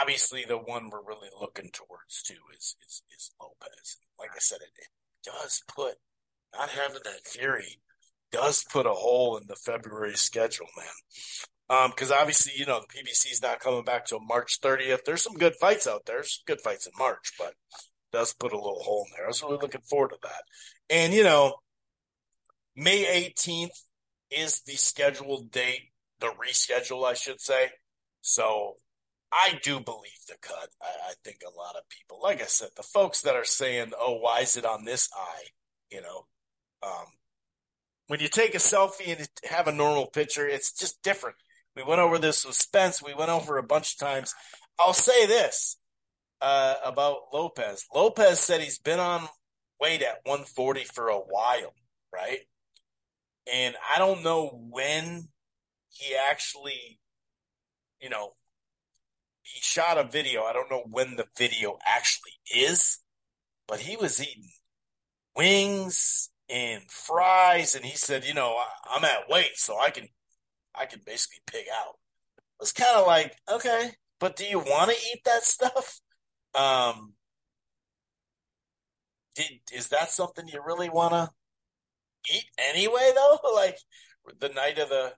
obviously 0.00 0.44
the 0.46 0.58
one 0.58 0.90
we're 0.90 1.04
really 1.06 1.28
looking 1.40 1.70
towards 1.72 2.22
too 2.22 2.34
is 2.56 2.76
is, 2.86 3.02
is 3.16 3.30
Lopez. 3.40 3.98
Like 4.18 4.30
I 4.34 4.40
said, 4.40 4.58
it, 4.60 4.72
it 4.78 4.88
does 5.24 5.62
put 5.74 5.94
not 6.54 6.70
having 6.70 7.00
that 7.04 7.26
Fury 7.26 7.80
does 8.30 8.64
put 8.64 8.86
a 8.86 8.90
hole 8.90 9.36
in 9.36 9.46
the 9.46 9.56
February 9.56 10.16
schedule, 10.16 10.66
man. 10.76 11.90
Because 11.90 12.10
um, 12.10 12.18
obviously, 12.18 12.52
you 12.56 12.66
know, 12.66 12.80
the 12.80 12.98
PBC 12.98 13.32
is 13.32 13.42
not 13.42 13.60
coming 13.60 13.84
back 13.84 14.06
till 14.06 14.20
March 14.20 14.60
30th. 14.60 15.04
There's 15.04 15.22
some 15.22 15.34
good 15.34 15.54
fights 15.60 15.86
out 15.86 16.06
there. 16.06 16.16
There's 16.16 16.42
good 16.46 16.60
fights 16.60 16.86
in 16.86 16.92
March, 16.98 17.32
but 17.38 17.54
does 18.12 18.32
put 18.32 18.52
a 18.52 18.56
little 18.56 18.82
hole 18.82 19.06
in 19.06 19.12
there. 19.16 19.26
I 19.26 19.28
was 19.28 19.42
really 19.42 19.58
looking 19.60 19.82
forward 19.82 20.10
to 20.10 20.18
that. 20.22 20.42
And, 20.88 21.12
you 21.12 21.24
know, 21.24 21.56
May 22.74 23.30
18th 23.30 23.76
is 24.30 24.62
the 24.62 24.76
scheduled 24.76 25.50
date, 25.50 25.90
the 26.20 26.28
reschedule, 26.28 27.04
I 27.06 27.14
should 27.14 27.40
say. 27.40 27.70
So 28.22 28.76
I 29.32 29.58
do 29.62 29.80
believe 29.80 30.24
the 30.26 30.36
cut. 30.40 30.70
I, 30.82 31.10
I, 31.10 31.12
think 31.22 31.38
a 31.42 31.56
lot 31.56 31.76
of 31.76 31.88
people, 31.90 32.18
like 32.22 32.40
I 32.40 32.46
said, 32.46 32.70
the 32.76 32.82
folks 32.82 33.22
that 33.22 33.36
are 33.36 33.44
saying, 33.44 33.92
"Oh, 33.98 34.18
why 34.18 34.40
is 34.40 34.56
it 34.56 34.64
on 34.64 34.84
this 34.84 35.08
eye?" 35.14 35.44
You 35.90 36.02
know, 36.02 36.26
um, 36.82 37.06
when 38.06 38.20
you 38.20 38.28
take 38.28 38.54
a 38.54 38.58
selfie 38.58 39.16
and 39.16 39.28
have 39.44 39.68
a 39.68 39.72
normal 39.72 40.06
picture, 40.06 40.46
it's 40.46 40.72
just 40.72 41.02
different. 41.02 41.36
We 41.76 41.84
went 41.84 42.00
over 42.00 42.18
this 42.18 42.44
with 42.44 42.56
Spence. 42.56 43.02
We 43.02 43.14
went 43.14 43.30
over 43.30 43.58
a 43.58 43.62
bunch 43.62 43.94
of 43.94 43.98
times. 43.98 44.34
I'll 44.80 44.94
say 44.94 45.26
this 45.26 45.78
uh, 46.40 46.74
about 46.84 47.32
Lopez. 47.32 47.84
Lopez 47.94 48.40
said 48.40 48.60
he's 48.60 48.78
been 48.78 48.98
on 48.98 49.28
weight 49.80 50.02
at 50.02 50.20
140 50.24 50.84
for 50.84 51.08
a 51.08 51.18
while, 51.18 51.72
right? 52.12 52.40
And 53.52 53.74
I 53.94 53.98
don't 53.98 54.22
know 54.22 54.48
when 54.70 55.28
he 55.90 56.14
actually, 56.30 56.98
you 58.00 58.10
know, 58.10 58.32
he 59.52 59.60
shot 59.60 59.98
a 59.98 60.04
video. 60.04 60.42
I 60.44 60.52
don't 60.52 60.70
know 60.70 60.84
when 60.90 61.16
the 61.16 61.26
video 61.36 61.78
actually 61.86 62.32
is, 62.54 62.98
but 63.66 63.80
he 63.80 63.96
was 63.96 64.20
eating 64.20 64.50
wings 65.36 66.30
and 66.48 66.82
fries, 66.90 67.74
and 67.74 67.84
he 67.84 67.96
said, 67.96 68.24
you 68.24 68.34
know, 68.34 68.56
I, 68.90 68.96
am 68.96 69.04
at 69.04 69.28
weight, 69.28 69.56
so 69.56 69.78
I 69.78 69.90
can, 69.90 70.08
I 70.74 70.86
can 70.86 71.00
basically 71.04 71.40
pig 71.46 71.66
out. 71.72 71.96
It's 72.60 72.72
kind 72.72 72.96
of 72.96 73.06
like, 73.06 73.36
okay, 73.50 73.92
but 74.18 74.36
do 74.36 74.44
you 74.44 74.58
want 74.58 74.90
to 74.90 74.96
eat 74.96 75.22
that 75.24 75.44
stuff? 75.44 76.00
Um, 76.54 77.12
did, 79.36 79.60
is 79.72 79.88
that 79.88 80.10
something 80.10 80.48
you 80.48 80.60
really 80.66 80.88
want 80.88 81.12
to 81.12 81.30
eat 82.34 82.46
anyway, 82.58 83.12
though? 83.14 83.38
like 83.54 83.78
the 84.40 84.48
night 84.48 84.78
of 84.78 84.88
the, 84.88 85.12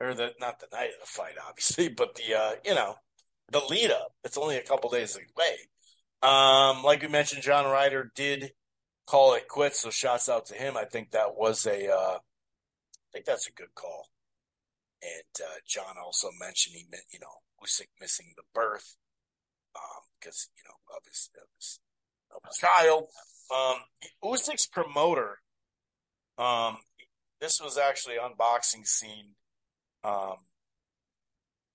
or 0.00 0.14
the 0.14 0.32
not 0.38 0.60
the 0.60 0.68
night 0.70 0.90
of 0.90 1.00
the 1.00 1.06
fight, 1.06 1.34
obviously, 1.48 1.88
but 1.96 2.14
the 2.14 2.38
uh, 2.38 2.52
you 2.64 2.74
know, 2.74 2.94
the 3.50 3.60
lead 3.70 3.90
up. 3.90 4.12
It's 4.24 4.38
only 4.38 4.56
a 4.56 4.62
couple 4.62 4.90
days 4.90 5.16
away. 5.16 5.56
Um, 6.22 6.82
like 6.82 7.02
we 7.02 7.08
mentioned, 7.08 7.42
John 7.42 7.64
Ryder 7.64 8.12
did 8.14 8.52
call 9.06 9.34
it 9.34 9.48
quits. 9.48 9.80
So 9.80 9.90
shouts 9.90 10.28
out 10.28 10.46
to 10.46 10.54
him. 10.54 10.76
I 10.76 10.84
think 10.84 11.10
that 11.10 11.36
was 11.36 11.66
a, 11.66 11.92
uh, 11.92 12.18
I 12.18 13.08
think 13.12 13.24
that's 13.24 13.48
a 13.48 13.52
good 13.52 13.74
call. 13.74 14.08
And 15.02 15.46
uh, 15.46 15.58
John 15.66 15.94
also 16.04 16.28
mentioned 16.38 16.76
he 16.76 16.86
meant, 16.90 17.04
you 17.10 17.20
know, 17.20 17.42
Usyk 17.62 17.88
missing 18.00 18.34
the 18.36 18.42
birth 18.52 18.96
because, 20.18 20.48
um, 20.48 20.54
you 20.56 20.64
know, 20.64 20.96
of 20.96 21.04
his, 21.06 21.30
of 21.36 21.48
his, 21.56 21.80
of 22.34 22.42
his 22.46 22.58
child. 22.58 23.04
Um, 23.54 23.76
Usyk's 24.22 24.66
promoter, 24.66 25.38
um, 26.36 26.78
this 27.40 27.60
was 27.62 27.78
actually 27.78 28.18
on 28.18 28.32
Boxing 28.36 28.84
Scene, 28.84 29.36
um, 30.02 30.36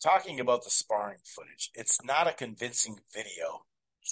talking 0.03 0.39
about 0.39 0.63
the 0.63 0.69
sparring 0.69 1.19
footage. 1.23 1.71
It's 1.73 2.03
not 2.03 2.27
a 2.27 2.33
convincing 2.33 2.99
video. 3.13 3.65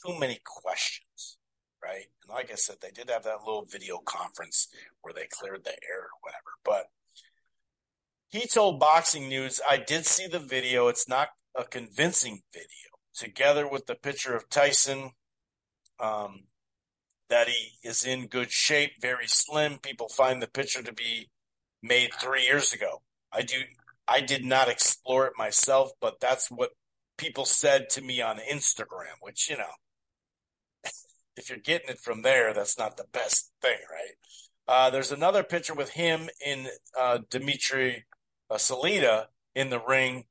Too 0.05 0.18
many 0.18 0.39
questions 0.43 1.38
right? 1.84 2.05
And 2.23 2.34
like 2.34 2.51
I 2.51 2.55
said, 2.55 2.77
they 2.81 2.91
did 2.91 3.09
have 3.09 3.23
that 3.23 3.43
little 3.45 3.65
video 3.65 3.97
conference 3.97 4.68
where 5.01 5.13
they 5.13 5.27
cleared 5.30 5.63
the 5.63 5.72
air 5.72 6.03
or 6.03 6.19
whatever. 6.22 6.51
But 6.63 6.85
he 8.30 8.47
told 8.47 8.80
Boxing 8.80 9.27
News, 9.27 9.59
I 9.68 9.77
did 9.77 10.05
see 10.05 10.27
the 10.27 10.39
video. 10.39 10.88
It's 10.88 11.09
not 11.09 11.30
a 11.55 11.63
convincing 11.63 12.41
video. 12.53 12.68
Together 13.13 13.68
with 13.68 13.88
the 13.88 13.95
picture 13.95 14.35
of 14.35 14.49
Tyson, 14.49 15.11
um, 15.99 16.43
that 17.30 17.47
he 17.47 17.88
is 17.88 18.05
in 18.05 18.27
good 18.27 18.51
shape, 18.51 18.91
very 19.01 19.27
slim. 19.27 19.77
People 19.80 20.09
find 20.09 20.41
the 20.41 20.47
picture 20.47 20.81
to 20.81 20.93
be 20.93 21.30
made 21.81 22.11
three 22.19 22.43
years 22.43 22.73
ago. 22.73 23.01
I 23.31 23.41
do. 23.41 23.57
I 24.07 24.21
did 24.21 24.45
not 24.45 24.69
explore 24.69 25.27
it 25.27 25.33
myself, 25.37 25.91
but 26.01 26.19
that's 26.19 26.49
what 26.49 26.71
people 27.17 27.45
said 27.45 27.89
to 27.91 28.01
me 28.01 28.21
on 28.21 28.37
Instagram, 28.37 29.19
which 29.21 29.49
you 29.49 29.57
know 29.57 29.73
if 31.37 31.49
you're 31.49 31.59
getting 31.59 31.89
it 31.89 31.99
from 31.99 32.21
there, 32.21 32.53
that's 32.53 32.77
not 32.77 32.97
the 32.97 33.05
best 33.11 33.51
thing, 33.61 33.77
right? 33.91 34.15
Uh, 34.67 34.89
there's 34.89 35.11
another 35.11 35.43
picture 35.43 35.73
with 35.73 35.91
him 35.91 36.29
in 36.45 36.67
uh, 36.99 37.19
Dimitri 37.29 38.05
uh, 38.49 38.55
Salita 38.55 39.25
in 39.55 39.69
the 39.69 39.81
ring 39.85 40.25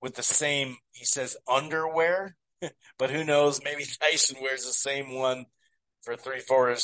with 0.00 0.14
the 0.14 0.22
same, 0.22 0.76
he 0.92 1.04
says, 1.04 1.36
underwear, 1.48 2.36
but 2.98 3.10
who 3.10 3.24
knows? 3.24 3.60
Maybe 3.62 3.84
Tyson 4.00 4.38
wears 4.40 4.64
the 4.64 4.72
same 4.72 5.14
one 5.14 5.46
for 6.02 6.16
three, 6.16 6.40
four, 6.40 6.74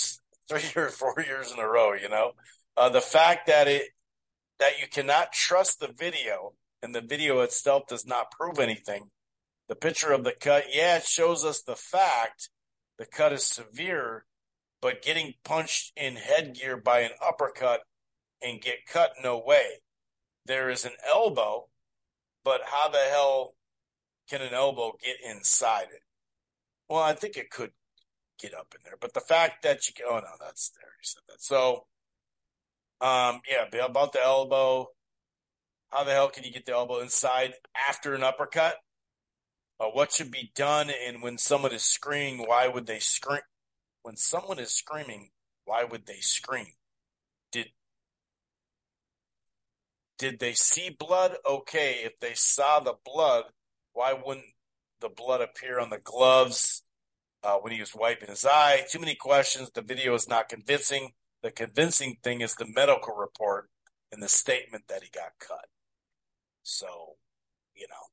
three 0.48 0.82
or 0.82 0.88
four 0.88 1.14
years 1.26 1.52
in 1.52 1.58
a 1.58 1.66
row. 1.66 1.92
You 1.94 2.08
know, 2.08 2.32
uh, 2.76 2.88
the 2.88 3.00
fact 3.00 3.46
that 3.46 3.68
it 3.68 3.82
that 4.62 4.80
you 4.80 4.86
cannot 4.86 5.32
trust 5.32 5.80
the 5.80 5.92
video 5.92 6.52
and 6.84 6.94
the 6.94 7.00
video 7.00 7.40
itself 7.40 7.82
does 7.88 8.06
not 8.06 8.30
prove 8.30 8.60
anything. 8.60 9.10
The 9.68 9.74
picture 9.74 10.12
of 10.12 10.22
the 10.22 10.34
cut, 10.38 10.66
yeah, 10.72 10.98
it 10.98 11.04
shows 11.04 11.44
us 11.44 11.62
the 11.62 11.74
fact 11.74 12.48
the 12.96 13.04
cut 13.04 13.32
is 13.32 13.44
severe, 13.44 14.24
but 14.80 15.02
getting 15.02 15.34
punched 15.44 15.92
in 15.96 16.14
headgear 16.14 16.76
by 16.76 17.00
an 17.00 17.10
uppercut 17.20 17.80
and 18.40 18.60
get 18.60 18.86
cut, 18.86 19.10
no 19.20 19.42
way. 19.44 19.80
There 20.46 20.70
is 20.70 20.84
an 20.84 20.92
elbow, 21.12 21.66
but 22.44 22.60
how 22.66 22.88
the 22.88 22.98
hell 23.10 23.54
can 24.30 24.42
an 24.42 24.54
elbow 24.54 24.92
get 25.02 25.16
inside 25.28 25.88
it? 25.92 26.02
Well, 26.88 27.02
I 27.02 27.14
think 27.14 27.36
it 27.36 27.50
could 27.50 27.72
get 28.38 28.54
up 28.54 28.76
in 28.76 28.82
there, 28.84 28.96
but 29.00 29.12
the 29.12 29.20
fact 29.20 29.64
that 29.64 29.88
you 29.88 29.94
can, 29.94 30.06
oh 30.08 30.20
no, 30.20 30.36
that's 30.40 30.70
there. 30.70 30.90
You 31.00 31.02
said 31.02 31.22
that. 31.28 31.42
So, 31.42 31.86
um, 33.02 33.40
yeah, 33.50 33.66
about 33.84 34.12
the 34.12 34.22
elbow. 34.22 34.88
How 35.90 36.04
the 36.04 36.12
hell 36.12 36.30
can 36.30 36.44
you 36.44 36.52
get 36.52 36.64
the 36.64 36.72
elbow 36.72 37.00
inside 37.00 37.52
after 37.88 38.14
an 38.14 38.22
uppercut? 38.22 38.76
uh, 39.82 39.88
what 39.88 40.12
should 40.12 40.30
be 40.30 40.52
done, 40.54 40.90
and 41.06 41.22
when 41.22 41.38
someone 41.38 41.72
is 41.72 41.82
screaming, 41.82 42.46
why 42.46 42.68
would 42.68 42.86
they 42.86 43.00
scream? 43.00 43.40
When 44.02 44.16
someone 44.16 44.58
is 44.58 44.70
screaming, 44.70 45.30
why 45.64 45.84
would 45.84 46.06
they 46.06 46.20
scream? 46.20 46.66
Did 47.50 47.68
did 50.18 50.38
they 50.38 50.52
see 50.52 50.90
blood? 50.90 51.36
Okay, 51.48 52.00
if 52.04 52.12
they 52.20 52.34
saw 52.34 52.80
the 52.80 52.94
blood, 53.04 53.44
why 53.92 54.12
wouldn't 54.12 54.46
the 55.00 55.08
blood 55.08 55.40
appear 55.40 55.80
on 55.80 55.90
the 55.90 55.98
gloves 55.98 56.84
uh, 57.42 57.56
when 57.56 57.72
he 57.72 57.80
was 57.80 57.94
wiping 57.94 58.28
his 58.28 58.46
eye? 58.46 58.84
Too 58.88 59.00
many 59.00 59.16
questions. 59.16 59.70
The 59.74 59.82
video 59.82 60.14
is 60.14 60.28
not 60.28 60.48
convincing. 60.48 61.12
The 61.42 61.50
convincing 61.50 62.18
thing 62.22 62.40
is 62.40 62.54
the 62.54 62.66
medical 62.66 63.14
report 63.14 63.68
and 64.10 64.22
the 64.22 64.28
statement 64.28 64.84
that 64.88 65.02
he 65.02 65.10
got 65.10 65.32
cut. 65.40 65.66
So, 66.62 67.16
you 67.74 67.86
know, 67.88 68.12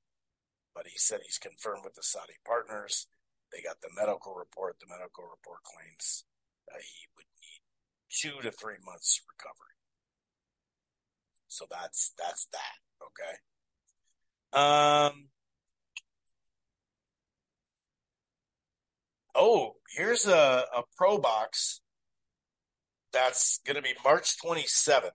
but 0.73 0.87
he 0.87 0.97
said 0.97 1.19
he's 1.23 1.37
confirmed 1.37 1.83
with 1.83 1.93
the 1.95 2.03
Saudi 2.03 2.33
partners. 2.45 3.07
They 3.51 3.61
got 3.61 3.81
the 3.81 3.89
medical 3.95 4.33
report. 4.33 4.77
The 4.79 4.87
medical 4.87 5.25
report 5.25 5.63
claims 5.63 6.25
he 6.77 7.07
would 7.15 7.25
need 7.41 7.61
two 8.09 8.41
to 8.41 8.51
three 8.51 8.77
months 8.83 9.21
recovery. 9.27 9.75
So 11.47 11.65
that's 11.69 12.13
that's 12.17 12.47
that. 12.51 12.77
Okay. 13.01 13.35
Um. 14.53 15.29
Oh, 19.35 19.75
here's 19.95 20.27
a, 20.27 20.65
a 20.75 20.83
pro 20.97 21.17
box 21.17 21.81
that's 23.11 23.59
going 23.65 23.75
to 23.75 23.81
be 23.81 23.93
March 24.03 24.35
27th. 24.43 25.11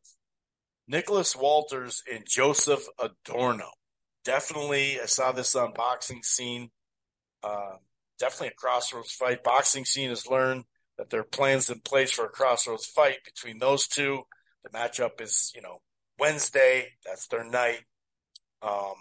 Nicholas 0.86 1.34
Walters 1.34 2.02
and 2.12 2.24
Joseph 2.28 2.86
Adorno. 2.98 3.70
Definitely, 4.24 5.00
I 5.00 5.06
saw 5.06 5.32
this 5.32 5.54
on 5.56 5.72
Boxing 5.72 6.22
Scene. 6.22 6.70
Uh, 7.42 7.76
definitely 8.18 8.48
a 8.48 8.54
crossroads 8.54 9.12
fight. 9.12 9.42
Boxing 9.42 9.84
Scene 9.84 10.10
has 10.10 10.26
learned 10.26 10.64
that 10.98 11.10
there 11.10 11.20
are 11.20 11.24
plans 11.24 11.70
in 11.70 11.80
place 11.80 12.12
for 12.12 12.26
a 12.26 12.30
crossroads 12.30 12.86
fight 12.86 13.18
between 13.24 13.58
those 13.58 13.86
two. 13.86 14.22
The 14.62 14.70
matchup 14.70 15.20
is, 15.20 15.52
you 15.54 15.62
know, 15.62 15.80
Wednesday. 16.18 16.88
That's 17.04 17.26
their 17.28 17.44
night. 17.44 17.80
Um, 18.62 18.94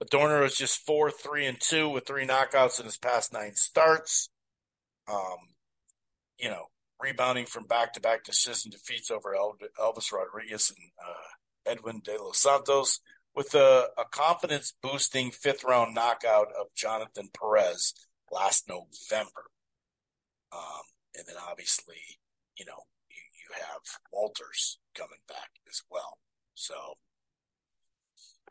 Adorno 0.00 0.44
is 0.44 0.56
just 0.56 0.84
four, 0.86 1.10
three, 1.10 1.46
and 1.46 1.60
two 1.60 1.88
with 1.88 2.06
three 2.06 2.26
knockouts 2.26 2.78
in 2.78 2.86
his 2.86 2.98
past 2.98 3.32
nine 3.32 3.54
starts. 3.54 4.30
Um, 5.10 5.38
you 6.38 6.48
know, 6.48 6.66
rebounding 7.00 7.46
from 7.46 7.66
back-to-back 7.66 8.24
decision 8.24 8.70
defeats 8.70 9.10
over 9.10 9.34
Elvis 9.34 10.12
Rodriguez 10.12 10.72
and 10.76 10.90
uh, 11.04 11.70
Edwin 11.70 12.00
De 12.02 12.16
Los 12.22 12.38
Santos, 12.38 13.00
with 13.34 13.54
a, 13.54 13.88
a 13.98 14.04
confidence-boosting 14.10 15.30
fifth-round 15.30 15.94
knockout 15.94 16.48
of 16.58 16.66
Jonathan 16.74 17.28
Perez 17.38 17.92
last 18.30 18.68
November. 18.68 19.44
Um, 20.52 20.82
and 21.16 21.26
then 21.26 21.36
obviously, 21.48 21.96
you 22.56 22.64
know, 22.64 22.84
you, 23.10 23.16
you 23.16 23.54
have 23.60 23.82
Walters 24.12 24.78
coming 24.94 25.18
back 25.28 25.50
as 25.68 25.82
well. 25.90 26.18
So, 26.54 26.74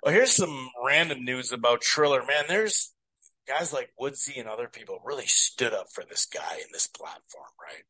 well, 0.04 0.14
here's 0.14 0.34
some 0.34 0.70
random 0.86 1.26
news 1.26 1.52
about 1.52 1.82
Triller. 1.82 2.20
Man, 2.20 2.44
there's 2.48 2.94
guys 3.48 3.74
like 3.74 3.90
Woodsy 4.00 4.40
and 4.40 4.48
other 4.48 4.68
people 4.68 5.00
really 5.04 5.26
stood 5.26 5.74
up 5.74 5.88
for 5.92 6.04
this 6.08 6.28
guy 6.28 6.58
in 6.58 6.68
this 6.72 6.86
platform, 6.86 7.50
right? 7.60 7.86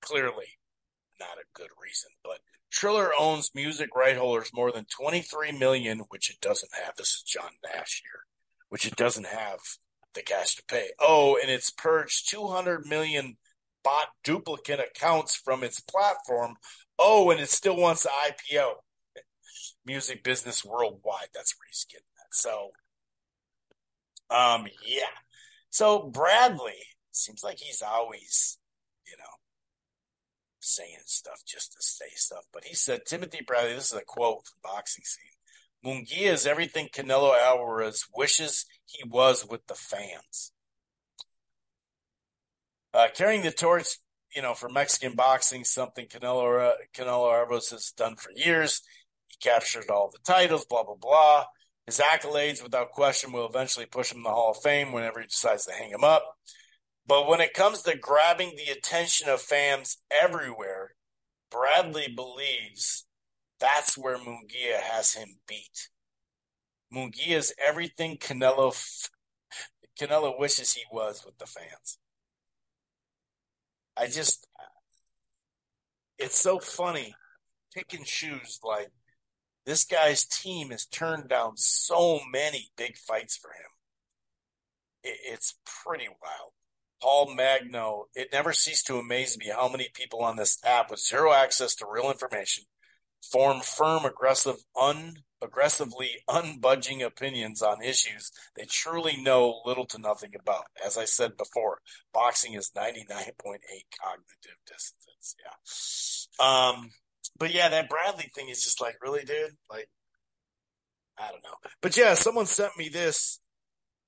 Clearly 0.00 0.58
not 1.18 1.38
a 1.38 1.44
good 1.54 1.68
reason, 1.82 2.10
but 2.24 2.38
Triller 2.70 3.10
owns 3.18 3.50
music 3.54 3.90
right 3.94 4.16
holders 4.16 4.50
more 4.54 4.72
than 4.72 4.86
23 4.86 5.52
million, 5.52 6.00
which 6.08 6.30
it 6.30 6.40
doesn't 6.40 6.72
have. 6.82 6.96
This 6.96 7.08
is 7.08 7.22
John 7.22 7.50
Nash 7.64 8.02
here, 8.02 8.24
which 8.68 8.86
it 8.86 8.96
doesn't 8.96 9.26
have 9.26 9.58
the 10.14 10.22
cash 10.22 10.56
to 10.56 10.62
pay. 10.64 10.90
Oh, 10.98 11.38
and 11.40 11.50
it's 11.50 11.70
purged 11.70 12.30
200 12.30 12.86
million 12.86 13.36
bot 13.82 14.08
duplicate 14.24 14.80
accounts 14.80 15.34
from 15.34 15.64
its 15.64 15.80
platform. 15.80 16.56
Oh, 16.98 17.30
and 17.30 17.40
it 17.40 17.50
still 17.50 17.76
wants 17.76 18.02
to 18.02 18.08
IPO. 18.08 18.72
Music 19.84 20.22
business 20.22 20.64
worldwide. 20.64 21.28
That's 21.34 21.54
where 21.56 21.66
he's 21.68 21.86
getting 21.90 22.04
that. 22.16 22.34
So, 22.34 22.70
um, 24.30 24.66
yeah. 24.86 25.06
So 25.70 26.08
Bradley 26.08 26.78
seems 27.12 27.42
like 27.42 27.58
he's 27.58 27.82
always, 27.82 28.58
you 29.06 29.16
know, 29.16 29.39
saying 30.74 30.96
stuff 31.06 31.42
just 31.46 31.72
to 31.72 31.78
say 31.80 32.06
stuff. 32.14 32.44
But 32.52 32.64
he 32.64 32.74
said 32.74 33.04
Timothy 33.04 33.40
Bradley. 33.46 33.74
This 33.74 33.92
is 33.92 33.98
a 33.98 34.04
quote 34.04 34.46
from 34.46 34.58
Boxing 34.62 35.04
Scene. 35.04 35.30
Munguia 35.84 36.32
is 36.32 36.46
everything 36.46 36.88
Canelo 36.88 37.38
Alvarez 37.38 38.06
wishes 38.14 38.66
he 38.84 39.02
was 39.08 39.46
with 39.48 39.66
the 39.66 39.74
fans. 39.74 40.52
Uh, 42.92 43.08
carrying 43.14 43.42
the 43.42 43.50
torch, 43.50 43.86
you 44.34 44.42
know, 44.42 44.54
for 44.54 44.68
Mexican 44.68 45.14
boxing, 45.14 45.64
something 45.64 46.06
Canelo 46.06 46.72
Canelo 46.94 47.32
Alvarez 47.32 47.70
has 47.70 47.92
done 47.92 48.16
for 48.16 48.32
years. 48.32 48.82
He 49.28 49.36
captured 49.40 49.90
all 49.90 50.10
the 50.10 50.18
titles, 50.24 50.66
blah 50.66 50.84
blah 50.84 50.96
blah. 50.96 51.44
His 51.86 51.98
accolades, 51.98 52.62
without 52.62 52.90
question, 52.90 53.32
will 53.32 53.48
eventually 53.48 53.86
push 53.86 54.12
him 54.12 54.18
in 54.18 54.22
the 54.24 54.30
Hall 54.30 54.52
of 54.52 54.62
Fame 54.62 54.92
whenever 54.92 55.20
he 55.20 55.26
decides 55.26 55.64
to 55.64 55.72
hang 55.72 55.90
him 55.90 56.04
up. 56.04 56.36
But 57.10 57.26
when 57.26 57.40
it 57.40 57.54
comes 57.54 57.82
to 57.82 57.96
grabbing 57.96 58.54
the 58.54 58.70
attention 58.70 59.28
of 59.28 59.40
fans 59.40 59.98
everywhere, 60.12 60.94
Bradley 61.50 62.06
believes 62.06 63.04
that's 63.58 63.98
where 63.98 64.16
Munguia 64.16 64.78
has 64.80 65.14
him 65.14 65.40
beat. 65.48 65.88
Munguia 66.94 67.36
is 67.36 67.52
everything 67.58 68.16
Canelo 68.16 68.72
Canelo 69.98 70.38
wishes 70.38 70.74
he 70.74 70.84
was 70.92 71.24
with 71.26 71.36
the 71.38 71.46
fans. 71.46 71.98
I 73.96 74.06
just, 74.06 74.46
it's 76.16 76.40
so 76.40 76.60
funny. 76.60 77.16
picking 77.74 78.04
shoes. 78.04 78.60
Like, 78.62 78.92
this 79.66 79.84
guy's 79.84 80.24
team 80.24 80.70
has 80.70 80.86
turned 80.86 81.28
down 81.28 81.56
so 81.56 82.20
many 82.30 82.70
big 82.76 82.96
fights 82.96 83.36
for 83.36 83.48
him. 83.50 83.72
It, 85.02 85.18
it's 85.24 85.58
pretty 85.64 86.06
wild. 86.06 86.52
Paul 87.02 87.34
Magno, 87.34 88.06
it 88.14 88.28
never 88.32 88.52
ceased 88.52 88.86
to 88.86 88.98
amaze 88.98 89.38
me 89.38 89.48
how 89.48 89.68
many 89.68 89.88
people 89.92 90.22
on 90.22 90.36
this 90.36 90.58
app 90.64 90.90
with 90.90 91.00
zero 91.00 91.32
access 91.32 91.74
to 91.76 91.86
real 91.90 92.10
information 92.10 92.64
form 93.22 93.60
firm, 93.60 94.04
aggressive, 94.04 94.56
un 94.80 95.16
aggressively 95.42 96.10
unbudging 96.28 97.02
opinions 97.02 97.62
on 97.62 97.82
issues 97.82 98.30
they 98.56 98.64
truly 98.66 99.16
know 99.16 99.62
little 99.64 99.86
to 99.86 99.98
nothing 99.98 100.32
about. 100.38 100.64
As 100.84 100.98
I 100.98 101.06
said 101.06 101.36
before, 101.36 101.78
boxing 102.12 102.54
is 102.54 102.72
99.8 102.76 103.06
cognitive 103.08 104.58
dissonance. 104.66 105.36
Yeah. 106.38 106.46
Um, 106.46 106.90
but 107.38 107.54
yeah, 107.54 107.70
that 107.70 107.88
Bradley 107.88 108.30
thing 108.34 108.50
is 108.50 108.62
just 108.62 108.82
like, 108.82 108.96
really, 109.02 109.24
dude? 109.24 109.56
Like, 109.70 109.88
I 111.18 111.30
don't 111.30 111.42
know. 111.42 111.56
But 111.80 111.96
yeah, 111.96 112.14
someone 112.14 112.46
sent 112.46 112.76
me 112.76 112.90
this. 112.90 113.40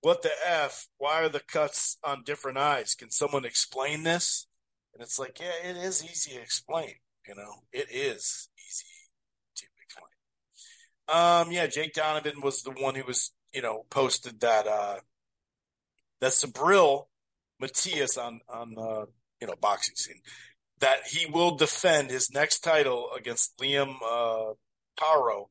What 0.03 0.23
the 0.23 0.33
F? 0.47 0.89
Why 0.99 1.23
are 1.23 1.29
the 1.31 1.41
cuts 1.41 1.97
on 2.05 2.24
different 2.24 2.59
eyes? 2.59 2.95
Can 2.95 3.11
someone 3.11 3.45
explain 3.47 4.03
this? 4.03 4.47
And 4.93 5.03
it's 5.03 5.19
like, 5.19 5.41
yeah, 5.41 5.70
it 5.70 5.77
is 5.77 6.05
easy 6.05 6.33
to 6.33 6.43
explain. 6.43 6.95
You 7.27 7.37
know, 7.37 7.62
it 7.73 7.89
is 7.91 8.49
easy 8.59 8.85
to 9.57 9.66
explain. 9.81 10.07
um, 11.09 11.53
yeah, 11.53 11.66
Jake 11.69 11.95
Donovan 11.95 12.41
was 12.43 12.62
the 12.62 12.73
one 12.73 12.97
who 12.97 13.05
was, 13.05 13.33
you 13.55 13.62
know, 13.62 13.87
posted 13.91 14.41
that 14.41 14.66
uh 14.66 14.97
that 16.20 16.33
Subriel 16.33 17.07
Matias 17.61 18.16
on 18.19 18.41
on 18.49 18.74
uh, 18.79 19.07
you 19.41 19.47
know 19.47 19.55
boxing 19.61 19.97
scene 19.97 20.20
that 20.81 21.07
he 21.07 21.27
will 21.27 21.57
defend 21.57 22.11
his 22.11 22.33
next 22.33 22.61
title 22.61 23.11
against 23.16 23.57
Liam 23.59 23.95
uh, 24.05 24.55
Paro, 25.01 25.47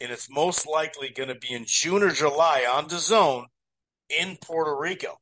and 0.00 0.12
it's 0.12 0.30
most 0.30 0.66
likely 0.66 1.10
going 1.10 1.28
to 1.28 1.34
be 1.34 1.52
in 1.52 1.64
June 1.66 2.04
or 2.04 2.10
July 2.10 2.64
on 2.70 2.88
DAZN 2.88 3.46
in 4.20 4.36
Puerto 4.36 4.76
Rico. 4.76 5.20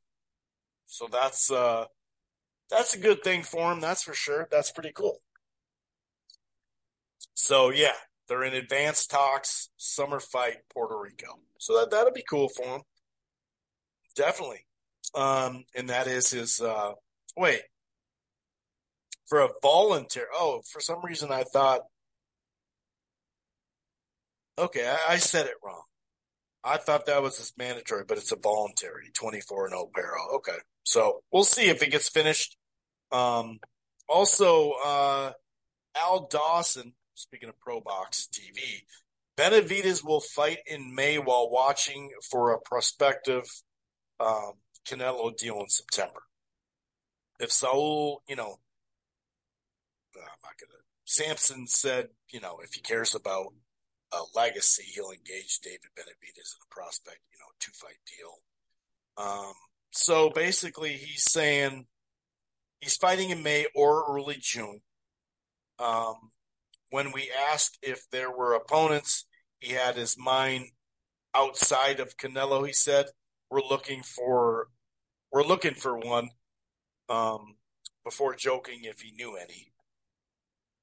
So 0.87 1.09
that's 1.11 1.51
uh 1.51 1.87
that's 2.71 2.95
a 2.95 2.99
good 2.99 3.23
thing 3.23 3.43
for 3.43 3.73
him, 3.73 3.81
that's 3.81 4.03
for 4.03 4.15
sure. 4.15 4.49
That's 4.51 4.71
pretty 4.71 4.93
cool. 4.93 5.21
So 7.35 7.71
yeah, 7.71 7.97
they're 8.29 8.45
in 8.45 8.55
advanced 8.55 9.11
talks, 9.11 9.71
summer 9.77 10.21
fight, 10.21 10.59
Puerto 10.73 10.99
Rico. 10.99 11.41
So 11.59 11.79
that 11.79 11.91
that'll 11.91 12.13
be 12.13 12.25
cool 12.29 12.49
for 12.49 12.77
him. 12.77 12.83
Definitely. 14.17 14.67
Um, 15.15 15.65
and 15.75 15.89
that 15.89 16.07
is 16.07 16.31
his 16.31 16.61
uh 16.61 16.93
wait. 17.37 17.63
For 19.27 19.41
a 19.41 19.49
volunteer 19.63 20.27
oh, 20.35 20.63
for 20.71 20.81
some 20.81 21.03
reason 21.05 21.33
I 21.33 21.45
thought 21.45 21.83
Okay, 24.59 24.87
I, 24.87 25.15
I 25.15 25.17
said 25.17 25.47
it 25.47 25.55
wrong. 25.65 25.83
I 26.65 26.77
thought 26.77 27.07
that 27.07 27.23
was 27.23 27.39
his 27.39 27.53
mandatory, 27.57 28.05
but 28.07 28.19
it's 28.19 28.33
a 28.33 28.37
voluntary 28.37 29.11
24 29.15 29.67
and 29.67 29.73
0 29.73 29.91
Paro. 29.97 30.37
Okay. 30.37 30.59
So 30.85 31.23
we'll 31.33 31.45
see 31.45 31.69
if 31.69 31.83
it 31.83 31.91
gets 31.91 32.09
finished. 32.09 32.57
Um, 33.11 33.61
also, 34.09 34.73
uh, 34.85 35.33
Al 35.97 36.29
Dawson 36.29 36.95
speaking 37.15 37.49
of 37.49 37.59
Pro 37.61 37.81
Box 37.81 38.29
TV, 38.33 38.83
Benavidez 39.37 40.05
will 40.05 40.21
fight 40.21 40.59
in 40.67 40.95
May 40.95 41.19
while 41.19 41.51
watching 41.51 42.11
for 42.31 42.53
a 42.53 42.61
prospective 42.61 43.45
um, 44.21 44.55
Canelo 44.87 45.37
deal 45.37 45.61
in 45.61 45.69
September. 45.69 46.23
If 47.41 47.51
Saul, 47.51 48.23
you 48.29 48.37
know, 48.37 48.59
I'm 50.17 50.23
not 50.43 50.59
gonna. 50.61 50.79
Sampson 51.05 51.67
said, 51.67 52.09
you 52.31 52.41
know, 52.41 52.59
if 52.63 52.75
he 52.75 52.81
cares 52.81 53.15
about 53.15 53.53
a 54.13 54.23
legacy, 54.35 54.85
he'll 54.85 55.11
engage 55.11 55.61
David 55.61 55.91
Benavidez 55.97 56.55
in 56.55 56.63
a 56.63 56.75
prospect, 56.75 57.21
you 57.33 57.39
know, 57.39 57.47
two 57.59 57.73
fight 57.75 57.99
deal. 58.07 58.43
Um, 59.17 59.55
so 59.91 60.31
basically, 60.31 60.93
he's 60.93 61.31
saying 61.31 61.87
he's 62.81 62.97
fighting 62.97 63.31
in 63.31 63.43
May 63.43 63.67
or 63.75 64.05
early 64.09 64.37
June. 64.41 64.81
Um, 65.79 66.31
when 66.91 67.13
we 67.13 67.31
asked 67.51 67.79
if 67.83 68.09
there 68.11 68.31
were 68.31 68.55
opponents, 68.55 69.27
he 69.59 69.73
had 69.73 69.97
his 69.97 70.17
mind 70.19 70.67
outside 71.35 72.01
of 72.01 72.17
Canelo. 72.17 72.67
He 72.67 72.73
said, 72.73 73.07
"We're 73.51 73.63
looking 73.63 74.03
for, 74.03 74.69
we're 75.31 75.45
looking 75.45 75.75
for 75.75 75.99
one." 75.99 76.31
Um, 77.09 77.57
before 78.05 78.35
joking 78.35 78.81
if 78.85 79.01
he 79.01 79.13
knew 79.13 79.37
any, 79.37 79.73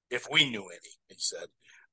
if 0.10 0.28
we 0.32 0.50
knew 0.50 0.68
any, 0.70 0.98
he 1.08 1.16
said. 1.18 1.48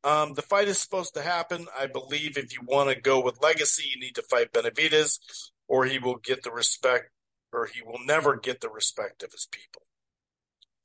Um, 0.07 0.35
the 0.35 0.43
fight 0.43 0.69
is 0.69 0.78
supposed 0.78 1.15
to 1.15 1.20
happen. 1.20 1.66
I 1.77 1.89
believe 1.89 2.39
if 2.39 2.53
you 2.53 2.61
want 2.65 2.91
to 2.91 3.01
go 3.01 3.20
with 3.20 3.43
legacy, 3.43 3.91
you 3.93 4.01
need 4.01 4.15
to 4.15 4.23
fight 4.23 4.53
Benavidez, 4.53 5.19
or 5.66 5.85
he 5.85 5.99
will 5.99 6.19
get 6.19 6.45
the 6.45 6.53
respect, 6.53 7.11
or 7.53 7.66
he 7.66 7.83
will 7.83 7.99
never 8.07 8.37
get 8.37 8.61
the 8.61 8.70
respect 8.70 9.24
of 9.24 9.33
his 9.33 9.49
people. 9.51 9.83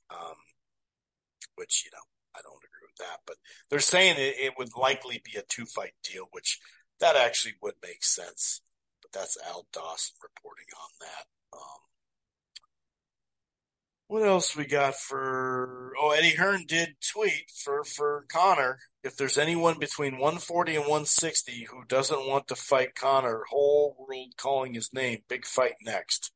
Um, 0.09 0.37
which 1.53 1.83
you 1.85 1.91
know 1.93 2.01
I 2.35 2.41
don't 2.41 2.57
agree 2.57 2.87
with 2.87 2.97
that, 2.97 3.19
but 3.27 3.35
they're 3.69 3.79
saying 3.79 4.15
it, 4.17 4.37
it 4.39 4.53
would 4.57 4.75
likely 4.75 5.21
be 5.23 5.37
a 5.37 5.43
two 5.43 5.65
fight 5.65 5.93
deal, 6.03 6.25
which 6.31 6.59
that 6.99 7.15
actually 7.15 7.53
would 7.61 7.75
make 7.83 8.03
sense. 8.03 8.61
But 9.03 9.11
that's 9.11 9.37
Al 9.47 9.67
Dawson 9.71 10.15
reporting 10.23 10.65
on 10.75 10.89
that. 10.99 11.25
Um, 11.53 11.90
what 14.11 14.27
else 14.27 14.57
we 14.57 14.65
got 14.65 14.93
for? 14.93 15.93
Oh, 15.97 16.09
Eddie 16.09 16.35
Hearn 16.35 16.65
did 16.67 16.95
tweet 17.13 17.49
for 17.55 17.85
for 17.85 18.25
Conor. 18.27 18.77
If 19.05 19.15
there's 19.15 19.37
anyone 19.37 19.79
between 19.79 20.17
140 20.17 20.75
and 20.75 20.81
160 20.81 21.67
who 21.71 21.85
doesn't 21.87 22.27
want 22.27 22.49
to 22.49 22.55
fight 22.57 22.93
Conor, 22.93 23.43
whole 23.49 23.95
world 23.97 24.33
calling 24.35 24.73
his 24.73 24.91
name. 24.91 25.19
Big 25.29 25.45
fight 25.45 25.75
next. 25.85 26.33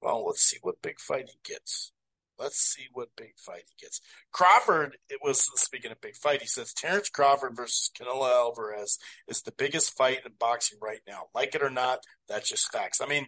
Well, 0.00 0.24
let's 0.24 0.40
see 0.40 0.56
what 0.62 0.80
big 0.80 0.98
fight 0.98 1.28
he 1.28 1.38
gets. 1.44 1.92
Let's 2.38 2.56
see 2.56 2.86
what 2.94 3.10
big 3.18 3.34
fight 3.36 3.64
he 3.66 3.84
gets. 3.84 4.00
Crawford, 4.32 4.96
it 5.10 5.18
was 5.22 5.46
speaking 5.60 5.92
of 5.92 6.00
big 6.00 6.16
fight. 6.16 6.40
He 6.40 6.48
says 6.48 6.72
Terrence 6.72 7.10
Crawford 7.10 7.54
versus 7.54 7.90
Canelo 7.94 8.30
Alvarez 8.30 8.96
is 9.28 9.42
the 9.42 9.52
biggest 9.52 9.94
fight 9.94 10.20
in 10.24 10.32
boxing 10.38 10.78
right 10.80 11.02
now. 11.06 11.24
Like 11.34 11.54
it 11.54 11.62
or 11.62 11.68
not, 11.68 11.98
that's 12.30 12.48
just 12.48 12.72
facts. 12.72 13.02
I 13.02 13.06
mean, 13.06 13.26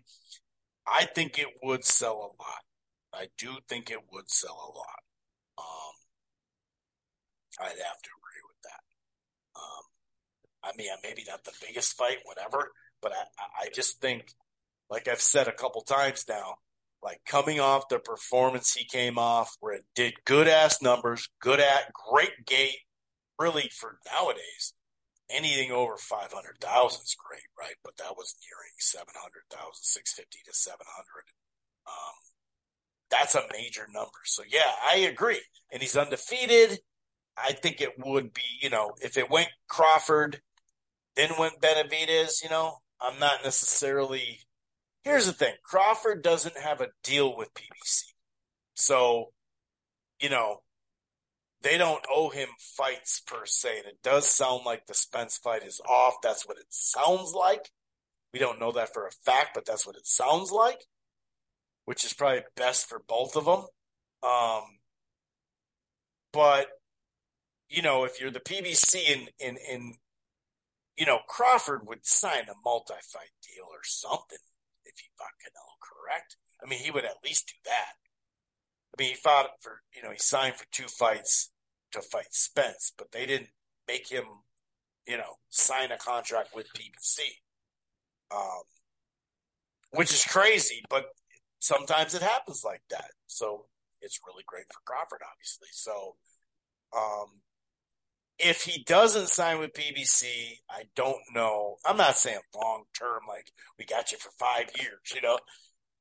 I 0.86 1.04
think 1.04 1.38
it 1.38 1.48
would 1.62 1.84
sell 1.84 2.16
a 2.16 2.42
lot. 2.42 2.62
I 3.14 3.28
do 3.38 3.58
think 3.68 3.90
it 3.90 4.10
would 4.10 4.30
sell 4.30 4.56
a 4.56 4.72
lot. 4.76 5.02
Um, 5.58 5.94
I'd 7.60 7.68
have 7.68 8.02
to 8.02 8.10
agree 8.18 8.42
with 8.48 8.62
that. 8.64 8.80
Um, 9.56 9.84
I 10.64 10.70
mean, 10.76 10.88
maybe 11.02 11.24
not 11.28 11.44
the 11.44 11.52
biggest 11.66 11.96
fight, 11.96 12.18
whatever, 12.24 12.72
but 13.00 13.12
I, 13.12 13.64
I 13.64 13.68
just 13.74 14.00
think, 14.00 14.32
like 14.88 15.08
I've 15.08 15.20
said 15.20 15.48
a 15.48 15.52
couple 15.52 15.82
times 15.82 16.24
now, 16.28 16.56
like 17.02 17.20
coming 17.26 17.60
off 17.60 17.88
the 17.88 17.98
performance 17.98 18.72
he 18.72 18.84
came 18.84 19.18
off, 19.18 19.56
where 19.60 19.74
it 19.74 19.84
did 19.94 20.24
good 20.24 20.48
ass 20.48 20.80
numbers, 20.80 21.28
good 21.40 21.60
at 21.60 21.92
great 21.92 22.46
gate, 22.46 22.78
really 23.38 23.68
for 23.74 23.98
nowadays. 24.10 24.74
Anything 25.28 25.72
over 25.72 25.96
500,000 25.96 27.02
is 27.02 27.16
great, 27.16 27.48
right? 27.58 27.76
But 27.82 27.96
that 27.96 28.16
was 28.16 28.36
nearing 28.44 28.76
700,000, 28.78 29.82
650 29.82 30.38
to 30.44 30.52
700. 30.54 31.24
Um, 31.86 32.31
that's 33.12 33.34
a 33.34 33.44
major 33.52 33.86
number. 33.92 34.10
So 34.24 34.42
yeah, 34.48 34.72
I 34.90 34.96
agree. 34.96 35.40
And 35.70 35.82
he's 35.82 35.96
undefeated. 35.96 36.80
I 37.36 37.52
think 37.52 37.80
it 37.80 37.92
would 37.98 38.32
be, 38.32 38.42
you 38.60 38.70
know, 38.70 38.92
if 39.00 39.16
it 39.16 39.30
went 39.30 39.50
Crawford, 39.68 40.40
then 41.14 41.30
went 41.38 41.60
Benavidez, 41.60 42.42
you 42.42 42.50
know, 42.50 42.78
I'm 43.00 43.18
not 43.20 43.44
necessarily. 43.44 44.40
Here's 45.04 45.26
the 45.26 45.32
thing 45.32 45.54
Crawford 45.62 46.22
doesn't 46.22 46.58
have 46.58 46.80
a 46.80 46.88
deal 47.04 47.36
with 47.36 47.54
PBC. 47.54 48.04
So, 48.74 49.32
you 50.20 50.30
know, 50.30 50.58
they 51.62 51.76
don't 51.76 52.04
owe 52.10 52.30
him 52.30 52.48
fights 52.58 53.20
per 53.20 53.44
se. 53.44 53.78
And 53.78 53.86
it 53.86 54.02
does 54.02 54.26
sound 54.26 54.62
like 54.64 54.86
the 54.86 54.94
Spence 54.94 55.36
fight 55.36 55.64
is 55.64 55.80
off. 55.88 56.14
That's 56.22 56.46
what 56.46 56.58
it 56.58 56.66
sounds 56.70 57.34
like. 57.34 57.70
We 58.32 58.38
don't 58.38 58.60
know 58.60 58.72
that 58.72 58.94
for 58.94 59.06
a 59.06 59.10
fact, 59.24 59.50
but 59.54 59.66
that's 59.66 59.86
what 59.86 59.96
it 59.96 60.06
sounds 60.06 60.50
like 60.50 60.86
which 61.92 62.06
is 62.06 62.14
probably 62.14 62.40
best 62.56 62.88
for 62.88 63.02
both 63.06 63.36
of 63.36 63.44
them. 63.44 63.66
Um, 64.22 64.62
but 66.32 66.68
you 67.68 67.82
know, 67.82 68.04
if 68.04 68.18
you're 68.18 68.30
the 68.30 68.40
PBC 68.40 69.12
and 69.12 69.28
in 69.38 69.58
in 69.70 69.94
you 70.96 71.04
know 71.04 71.18
Crawford 71.28 71.82
would 71.86 72.06
sign 72.06 72.44
a 72.48 72.54
multi-fight 72.64 73.34
deal 73.42 73.66
or 73.70 73.82
something 73.82 74.38
if 74.86 75.00
he 75.00 75.08
fought 75.18 75.36
Canelo, 75.38 75.76
correct? 75.82 76.38
I 76.64 76.66
mean, 76.66 76.78
he 76.78 76.90
would 76.90 77.04
at 77.04 77.22
least 77.22 77.48
do 77.48 77.70
that. 77.70 77.92
I 78.96 79.02
mean, 79.02 79.10
he 79.10 79.14
fought 79.14 79.50
for 79.60 79.82
you 79.94 80.02
know 80.02 80.12
he 80.12 80.18
signed 80.18 80.54
for 80.54 80.64
two 80.72 80.88
fights 80.88 81.50
to 81.90 82.00
fight 82.00 82.28
Spence, 82.32 82.90
but 82.96 83.12
they 83.12 83.26
didn't 83.26 83.50
make 83.86 84.08
him 84.08 84.24
you 85.06 85.18
know 85.18 85.34
sign 85.50 85.92
a 85.92 85.98
contract 85.98 86.54
with 86.54 86.72
PBC. 86.72 87.20
Um, 88.34 88.62
which 89.90 90.10
is 90.10 90.24
crazy, 90.24 90.82
but 90.88 91.04
sometimes 91.62 92.14
it 92.14 92.22
happens 92.22 92.64
like 92.64 92.82
that. 92.90 93.12
So 93.28 93.66
it's 94.00 94.18
really 94.26 94.42
great 94.46 94.66
for 94.66 94.80
Crawford, 94.84 95.20
obviously. 95.32 95.68
So, 95.70 96.16
um, 96.94 97.40
if 98.38 98.62
he 98.64 98.82
doesn't 98.82 99.28
sign 99.28 99.60
with 99.60 99.72
PBC, 99.72 100.24
I 100.68 100.84
don't 100.96 101.22
know. 101.32 101.76
I'm 101.86 101.96
not 101.96 102.16
saying 102.16 102.40
long 102.54 102.84
term, 102.98 103.20
like 103.28 103.52
we 103.78 103.84
got 103.84 104.10
you 104.10 104.18
for 104.18 104.30
five 104.38 104.66
years, 104.80 105.12
you 105.14 105.20
know, 105.20 105.38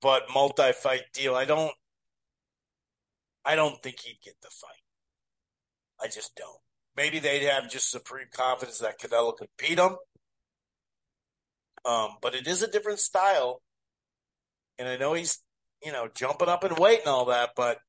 but 0.01 0.23
multi 0.33 0.71
fight 0.71 1.03
deal. 1.13 1.35
I 1.35 1.45
don't. 1.45 1.71
I 3.45 3.55
don't 3.55 3.81
think 3.83 3.99
he'd 3.99 4.19
get 4.23 4.35
the 4.41 4.49
fight. 4.49 6.03
I 6.03 6.07
just 6.07 6.35
don't. 6.35 6.59
Maybe 6.95 7.19
they'd 7.19 7.47
have 7.47 7.69
just 7.69 7.91
supreme 7.91 8.27
confidence 8.33 8.79
that 8.79 8.99
Canelo 8.99 9.35
could 9.35 9.49
beat 9.57 9.77
him. 9.79 9.95
Um, 11.85 12.09
but 12.21 12.35
it 12.35 12.47
is 12.47 12.63
a 12.63 12.69
different 12.69 12.99
style, 12.99 13.61
and 14.79 14.87
I 14.87 14.97
know 14.97 15.13
he's 15.13 15.39
you 15.83 15.91
know, 15.91 16.07
jumping 16.13 16.49
up 16.49 16.63
and 16.63 16.77
and 16.77 17.07
all 17.07 17.25
that, 17.25 17.51
but 17.55 17.79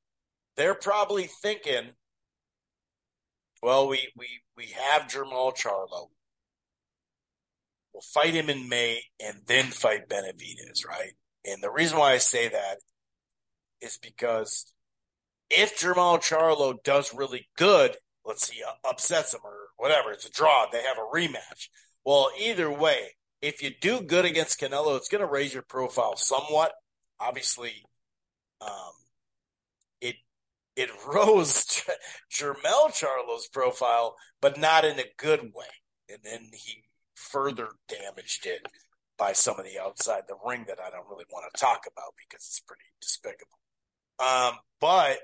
they're 0.56 0.74
probably 0.74 1.24
thinking, 1.24 1.90
well, 3.62 3.88
we 3.88 4.08
we 4.16 4.26
we 4.56 4.66
have 4.68 5.08
Jermall 5.08 5.56
Charlo. 5.56 6.08
We'll 7.92 8.02
fight 8.02 8.34
him 8.34 8.48
in 8.48 8.68
May 8.68 9.02
and 9.20 9.42
then 9.46 9.66
fight 9.66 10.08
Benavidez, 10.08 10.86
right? 10.86 11.12
And 11.44 11.62
the 11.62 11.70
reason 11.70 11.98
why 11.98 12.12
I 12.12 12.18
say 12.18 12.48
that 12.48 12.78
is 13.80 13.98
because 13.98 14.72
if 15.50 15.78
Jermall 15.78 16.18
Charlo 16.18 16.82
does 16.82 17.14
really 17.14 17.48
good, 17.58 17.96
let's 18.24 18.48
see, 18.48 18.62
uh, 18.66 18.88
upsets 18.88 19.34
him 19.34 19.40
or 19.44 19.54
whatever, 19.76 20.10
it's 20.12 20.24
a 20.24 20.30
draw, 20.30 20.66
they 20.72 20.82
have 20.82 20.96
a 20.96 21.14
rematch. 21.16 21.68
Well, 22.04 22.30
either 22.40 22.70
way, 22.70 23.16
if 23.42 23.62
you 23.62 23.70
do 23.80 24.00
good 24.00 24.24
against 24.24 24.60
Canelo, 24.60 24.96
it's 24.96 25.08
going 25.08 25.20
to 25.20 25.30
raise 25.30 25.52
your 25.52 25.64
profile 25.64 26.16
somewhat 26.16 26.72
obviously, 27.22 27.84
um, 28.60 28.92
it 30.00 30.16
it 30.76 30.90
rose 31.06 31.64
Jermell 32.32 32.92
Charlo's 32.92 33.48
profile, 33.48 34.16
but 34.40 34.58
not 34.58 34.84
in 34.84 34.98
a 34.98 35.04
good 35.16 35.52
way. 35.54 35.66
And 36.08 36.18
then 36.24 36.50
he 36.52 36.84
further 37.14 37.68
damaged 37.88 38.46
it 38.46 38.66
by 39.16 39.32
some 39.32 39.58
of 39.58 39.64
the 39.64 39.78
outside 39.78 40.22
the 40.26 40.36
ring 40.44 40.64
that 40.68 40.78
I 40.80 40.90
don't 40.90 41.08
really 41.08 41.24
want 41.30 41.46
to 41.52 41.60
talk 41.60 41.84
about 41.90 42.14
because 42.18 42.44
it's 42.46 42.60
pretty 42.60 42.82
despicable. 43.00 43.58
Um, 44.18 44.58
but 44.80 45.18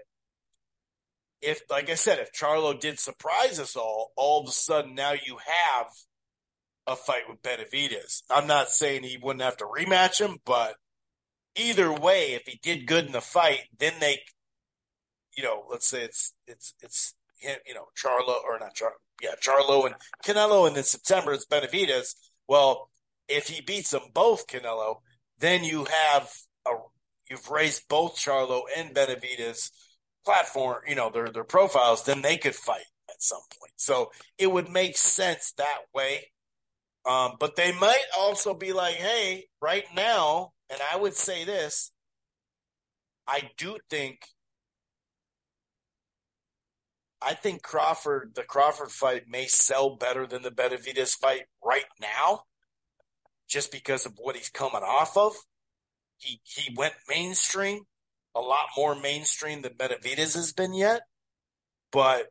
if, 1.41 1.63
like 1.71 1.91
I 1.91 1.95
said, 1.95 2.19
if 2.19 2.33
Charlo 2.33 2.79
did 2.79 2.99
surprise 2.99 3.59
us 3.59 3.77
all, 3.77 4.13
all 4.17 4.43
of 4.43 4.49
a 4.49 4.53
sudden 4.53 4.95
now 4.95 5.13
you 5.13 5.39
have 5.45 5.87
a 6.87 6.97
fight 6.97 7.29
with 7.29 7.43
Benavidez. 7.43 8.23
I'm 8.31 8.47
not 8.47 8.71
saying 8.71 9.03
he 9.03 9.19
wouldn't 9.21 9.43
have 9.43 9.59
to 9.59 9.67
rematch 9.67 10.21
him, 10.21 10.39
but 10.45 10.77
either 11.59 11.93
way, 11.93 12.35
if 12.35 12.47
he 12.47 12.59
did 12.63 12.87
good 12.87 13.07
in 13.07 13.13
the 13.13 13.21
fight, 13.21 13.65
then 13.79 13.95
they, 14.01 14.21
you 15.37 15.43
know, 15.43 15.65
let's 15.71 15.89
say 15.89 16.03
it's 16.03 16.35
it's 16.47 16.75
it's 16.81 17.15
him, 17.39 17.57
you 17.67 17.75
know 17.75 17.87
Charlo 17.97 18.43
or 18.45 18.59
not 18.59 18.75
Char, 18.75 18.93
yeah 19.23 19.35
Charlo 19.41 19.87
and 19.87 19.95
Canelo, 20.25 20.67
and 20.67 20.77
in 20.77 20.85
September 20.85 21.33
it's 21.33 21.47
Benavidez. 21.47 22.15
Well, 22.49 22.91
if 23.29 23.49
he 23.49 23.61
beats 23.61 23.91
them 23.91 24.03
both, 24.15 24.47
Canelo, 24.47 24.97
then 25.39 25.65
you 25.65 25.85
have 25.85 26.31
a 26.67 26.73
you've 27.31 27.51
raised 27.51 27.89
both 27.89 28.17
Charlo 28.17 28.63
and 28.77 28.95
Benavidez 28.95 29.71
platform, 30.25 30.83
you 30.87 30.95
know, 30.95 31.11
their 31.11 31.29
their 31.31 31.45
profiles. 31.45 32.05
Then 32.05 32.23
they 32.23 32.37
could 32.37 32.55
fight 32.55 32.87
at 33.09 33.23
some 33.23 33.41
point. 33.61 33.73
So 33.77 34.11
it 34.39 34.51
would 34.51 34.69
make 34.69 34.97
sense 34.97 35.53
that 35.59 35.79
way. 35.95 36.33
Um, 37.07 37.37
but 37.41 37.57
they 37.57 37.73
might 37.73 38.05
also 38.19 38.53
be 38.53 38.73
like, 38.73 38.97
hey, 38.97 39.47
right 39.63 39.85
now 39.95 40.53
and 40.71 40.81
I 40.93 40.97
would 40.97 41.15
say 41.15 41.45
this 41.45 41.93
I 43.27 43.51
do 43.57 43.77
think 43.91 44.21
I 47.21 47.35
think 47.35 47.63
Crawford, 47.63 48.33
the 48.35 48.45
Crawford 48.45 48.91
fight 48.91 49.25
may 49.29 49.47
sell 49.47 49.97
better 49.97 50.27
than 50.27 50.43
the 50.43 50.51
Benavidez 50.51 51.17
fight 51.17 51.43
right 51.65 51.85
now, 52.01 52.45
just 53.49 53.73
because 53.73 54.07
of 54.07 54.13
what 54.19 54.37
he's 54.37 54.51
coming 54.51 54.83
off 54.83 55.17
of. 55.17 55.35
He 56.17 56.41
he 56.45 56.75
went 56.77 56.95
mainstream, 57.09 57.81
a 58.35 58.41
lot 58.41 58.67
more 58.77 58.95
mainstream 58.95 59.63
than 59.63 59.75
Benavidez 59.75 60.35
has 60.35 60.53
been 60.53 60.75
yet. 60.75 61.03
But 61.91 62.29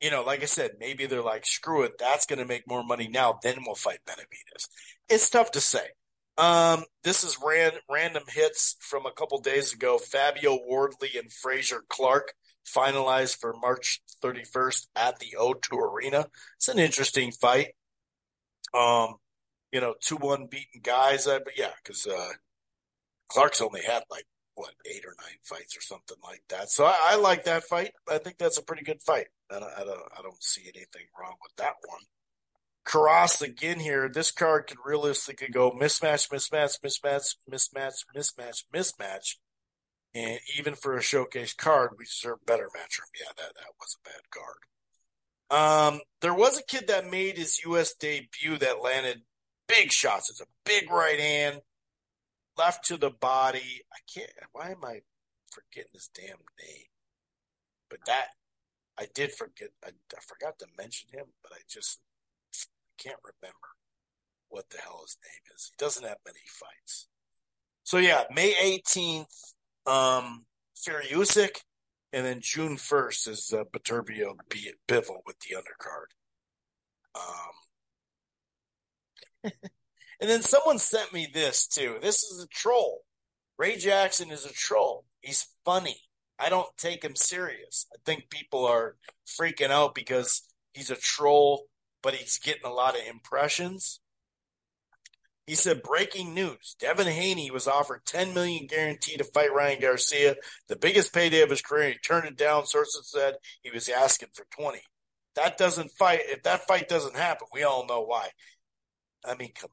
you 0.00 0.10
know, 0.10 0.22
like 0.22 0.42
I 0.42 0.46
said, 0.46 0.72
maybe 0.78 1.06
they're 1.06 1.22
like, 1.22 1.46
screw 1.46 1.82
it, 1.84 1.98
that's 1.98 2.26
going 2.26 2.40
to 2.40 2.44
make 2.44 2.68
more 2.68 2.84
money 2.84 3.08
now. 3.08 3.38
Then 3.42 3.58
we'll 3.64 3.74
fight 3.74 4.00
Benavidez. 4.06 4.68
It's 5.08 5.30
tough 5.30 5.52
to 5.52 5.60
say. 5.60 5.88
Um, 6.36 6.84
this 7.04 7.22
is 7.22 7.38
ran, 7.44 7.72
random 7.88 8.24
hits 8.28 8.76
from 8.80 9.06
a 9.06 9.12
couple 9.12 9.40
days 9.40 9.72
ago. 9.72 9.98
Fabio 9.98 10.58
Wardley 10.66 11.10
and 11.16 11.32
Fraser 11.32 11.84
Clark 11.88 12.34
finalized 12.66 13.38
for 13.38 13.54
March 13.54 14.02
31st 14.22 14.86
at 14.96 15.18
the 15.18 15.36
O2 15.38 15.78
Arena. 15.78 16.26
It's 16.56 16.68
an 16.68 16.78
interesting 16.78 17.30
fight. 17.30 17.74
Um, 18.72 19.16
you 19.70 19.80
know, 19.80 19.94
two 20.00 20.16
one 20.16 20.46
beaten 20.46 20.80
guys. 20.82 21.26
Uh, 21.26 21.40
but 21.44 21.56
yeah, 21.56 21.70
because 21.82 22.06
uh, 22.06 22.30
Clark's 23.28 23.60
only 23.60 23.82
had 23.82 24.02
like 24.10 24.24
what 24.54 24.72
eight 24.86 25.04
or 25.04 25.14
nine 25.20 25.38
fights 25.42 25.76
or 25.76 25.80
something 25.80 26.16
like 26.22 26.42
that. 26.48 26.70
So 26.70 26.84
I, 26.84 26.94
I 27.10 27.16
like 27.16 27.44
that 27.44 27.64
fight. 27.64 27.92
I 28.10 28.18
think 28.18 28.38
that's 28.38 28.58
a 28.58 28.62
pretty 28.62 28.84
good 28.84 29.02
fight. 29.02 29.26
I 29.50 29.58
don't, 29.58 29.72
I 29.76 29.84
don't, 29.84 30.02
I 30.18 30.22
don't 30.22 30.42
see 30.42 30.62
anything 30.62 31.06
wrong 31.18 31.34
with 31.42 31.54
that 31.56 31.74
one. 31.86 32.00
Cross 32.84 33.40
again 33.40 33.80
here. 33.80 34.08
This 34.08 34.30
card 34.30 34.66
could 34.66 34.78
realistically 34.84 35.48
go 35.48 35.70
mismatch, 35.70 36.30
mismatch, 36.30 36.80
mismatch, 36.84 37.36
mismatch, 37.50 38.04
mismatch, 38.14 38.64
mismatch. 38.74 39.36
And 40.14 40.38
even 40.58 40.74
for 40.74 40.96
a 40.96 41.02
showcase 41.02 41.54
card, 41.54 41.92
we 41.98 42.04
deserve 42.04 42.46
better 42.46 42.66
matchup. 42.66 43.10
Yeah, 43.18 43.32
that, 43.36 43.54
that 43.56 43.72
was 43.80 43.96
a 43.98 44.08
bad 44.08 44.30
card. 44.30 45.94
Um, 45.94 46.00
there 46.20 46.34
was 46.34 46.58
a 46.58 46.64
kid 46.64 46.86
that 46.88 47.10
made 47.10 47.36
his 47.36 47.64
U.S. 47.64 47.94
debut 47.94 48.58
that 48.58 48.82
landed 48.82 49.22
big 49.66 49.90
shots. 49.90 50.30
It's 50.30 50.40
a 50.40 50.46
big 50.64 50.90
right 50.90 51.18
hand, 51.18 51.60
left 52.56 52.84
to 52.86 52.96
the 52.96 53.10
body. 53.10 53.82
I 53.92 53.98
can't. 54.12 54.30
Why 54.52 54.70
am 54.70 54.84
I 54.84 55.00
forgetting 55.50 55.90
his 55.92 56.10
damn 56.14 56.26
name? 56.26 56.86
But 57.90 58.00
that 58.06 58.28
I 58.98 59.06
did 59.12 59.32
forget. 59.32 59.70
I, 59.84 59.88
I 59.88 60.20
forgot 60.26 60.58
to 60.60 60.66
mention 60.78 61.08
him, 61.12 61.26
but 61.42 61.52
I 61.52 61.58
just 61.68 62.00
can't 62.98 63.20
remember 63.22 63.68
what 64.48 64.68
the 64.70 64.78
hell 64.78 65.02
his 65.02 65.18
name 65.24 65.42
is. 65.54 65.70
He 65.70 65.76
doesn't 65.78 66.06
have 66.06 66.18
many 66.24 66.40
fights. 66.46 67.08
So 67.82 67.98
yeah, 67.98 68.24
May 68.34 68.54
18th, 68.54 69.54
um, 69.86 70.46
Fury-Usyk, 70.76 71.62
and 72.12 72.24
then 72.24 72.40
June 72.40 72.76
1st 72.76 73.28
is 73.28 73.52
uh, 73.52 73.64
Beterbiev 73.64 74.36
Bivol 74.88 75.22
with 75.26 75.36
the 75.40 75.56
undercard. 75.56 76.14
Um, 77.14 77.54
and 80.20 80.30
then 80.30 80.42
someone 80.42 80.78
sent 80.78 81.12
me 81.12 81.26
this 81.32 81.66
too. 81.66 81.98
This 82.00 82.22
is 82.22 82.42
a 82.42 82.48
troll. 82.48 83.02
Ray 83.58 83.76
Jackson 83.76 84.30
is 84.30 84.46
a 84.46 84.52
troll. 84.52 85.04
He's 85.20 85.46
funny. 85.64 85.96
I 86.38 86.48
don't 86.48 86.74
take 86.76 87.04
him 87.04 87.16
serious. 87.16 87.86
I 87.92 87.96
think 88.04 88.30
people 88.30 88.64
are 88.64 88.96
freaking 89.26 89.70
out 89.70 89.94
because 89.94 90.42
he's 90.72 90.90
a 90.90 90.96
troll 90.96 91.66
but 92.04 92.14
he's 92.14 92.38
getting 92.38 92.66
a 92.66 92.72
lot 92.72 92.94
of 92.94 93.06
impressions. 93.06 93.98
He 95.46 95.54
said, 95.54 95.82
breaking 95.82 96.34
news. 96.34 96.76
Devin 96.78 97.06
Haney 97.06 97.50
was 97.50 97.66
offered 97.66 98.04
10 98.04 98.34
million 98.34 98.66
guarantee 98.66 99.16
to 99.16 99.24
fight 99.24 99.52
Ryan 99.52 99.80
Garcia, 99.80 100.36
the 100.68 100.76
biggest 100.76 101.12
payday 101.12 101.40
of 101.40 101.50
his 101.50 101.62
career. 101.62 101.90
He 101.90 101.98
turned 101.98 102.26
it 102.26 102.36
down. 102.36 102.66
Sources 102.66 103.10
said 103.10 103.34
he 103.62 103.70
was 103.70 103.88
asking 103.88 104.28
for 104.34 104.46
20. 104.56 104.78
That 105.34 105.58
doesn't 105.58 105.90
fight. 105.92 106.20
If 106.24 106.44
that 106.44 106.66
fight 106.66 106.88
doesn't 106.88 107.16
happen, 107.16 107.48
we 107.52 107.62
all 107.62 107.86
know 107.86 108.02
why. 108.02 108.28
I 109.24 109.34
mean, 109.34 109.52
come 109.58 109.70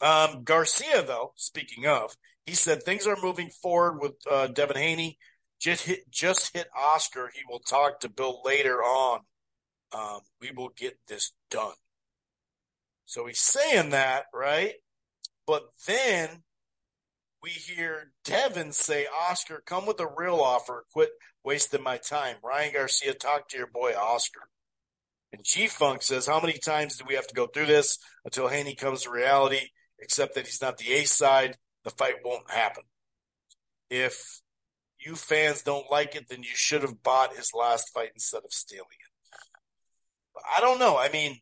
on, 0.00 0.28
dude. 0.30 0.38
Um, 0.38 0.44
Garcia, 0.44 1.02
though, 1.04 1.32
speaking 1.36 1.86
of, 1.86 2.16
he 2.46 2.54
said 2.54 2.82
things 2.82 3.06
are 3.06 3.18
moving 3.20 3.50
forward 3.50 4.00
with 4.00 4.14
uh, 4.30 4.46
Devin 4.48 4.76
Haney. 4.76 5.18
Just 5.60 5.84
hit, 5.84 6.10
just 6.10 6.54
hit 6.54 6.68
Oscar. 6.76 7.30
He 7.34 7.42
will 7.48 7.60
talk 7.60 8.00
to 8.00 8.08
Bill 8.08 8.40
later 8.44 8.78
on 8.82 9.20
um, 9.92 10.20
we 10.40 10.50
will 10.50 10.70
get 10.76 10.98
this 11.08 11.32
done. 11.50 11.74
So 13.04 13.26
he's 13.26 13.40
saying 13.40 13.90
that, 13.90 14.24
right? 14.34 14.74
But 15.46 15.68
then 15.86 16.42
we 17.42 17.50
hear 17.50 18.12
Devin 18.24 18.72
say, 18.72 19.06
Oscar, 19.06 19.62
come 19.64 19.86
with 19.86 20.00
a 20.00 20.08
real 20.16 20.40
offer. 20.40 20.84
Quit 20.92 21.10
wasting 21.44 21.82
my 21.82 21.98
time. 21.98 22.36
Ryan 22.42 22.72
Garcia, 22.72 23.14
talk 23.14 23.48
to 23.48 23.56
your 23.56 23.68
boy 23.68 23.92
Oscar. 23.92 24.48
And 25.32 25.44
G 25.44 25.68
Funk 25.68 26.02
says, 26.02 26.26
How 26.26 26.40
many 26.40 26.58
times 26.58 26.96
do 26.96 27.04
we 27.06 27.14
have 27.14 27.26
to 27.28 27.34
go 27.34 27.46
through 27.46 27.66
this 27.66 27.98
until 28.24 28.48
Haney 28.48 28.74
comes 28.74 29.02
to 29.02 29.10
reality? 29.10 29.68
Except 29.98 30.34
that 30.34 30.46
he's 30.46 30.60
not 30.60 30.78
the 30.78 30.92
ace 30.92 31.12
side, 31.12 31.56
the 31.84 31.90
fight 31.90 32.16
won't 32.24 32.50
happen. 32.50 32.84
If 33.88 34.40
you 34.98 35.14
fans 35.14 35.62
don't 35.62 35.90
like 35.90 36.16
it, 36.16 36.28
then 36.28 36.42
you 36.42 36.54
should 36.54 36.82
have 36.82 37.02
bought 37.02 37.36
his 37.36 37.52
last 37.54 37.92
fight 37.94 38.10
instead 38.14 38.42
of 38.44 38.52
stealing 38.52 38.86
it. 39.00 39.05
I 40.56 40.60
don't 40.60 40.78
know. 40.78 40.96
I 40.96 41.08
mean, 41.08 41.40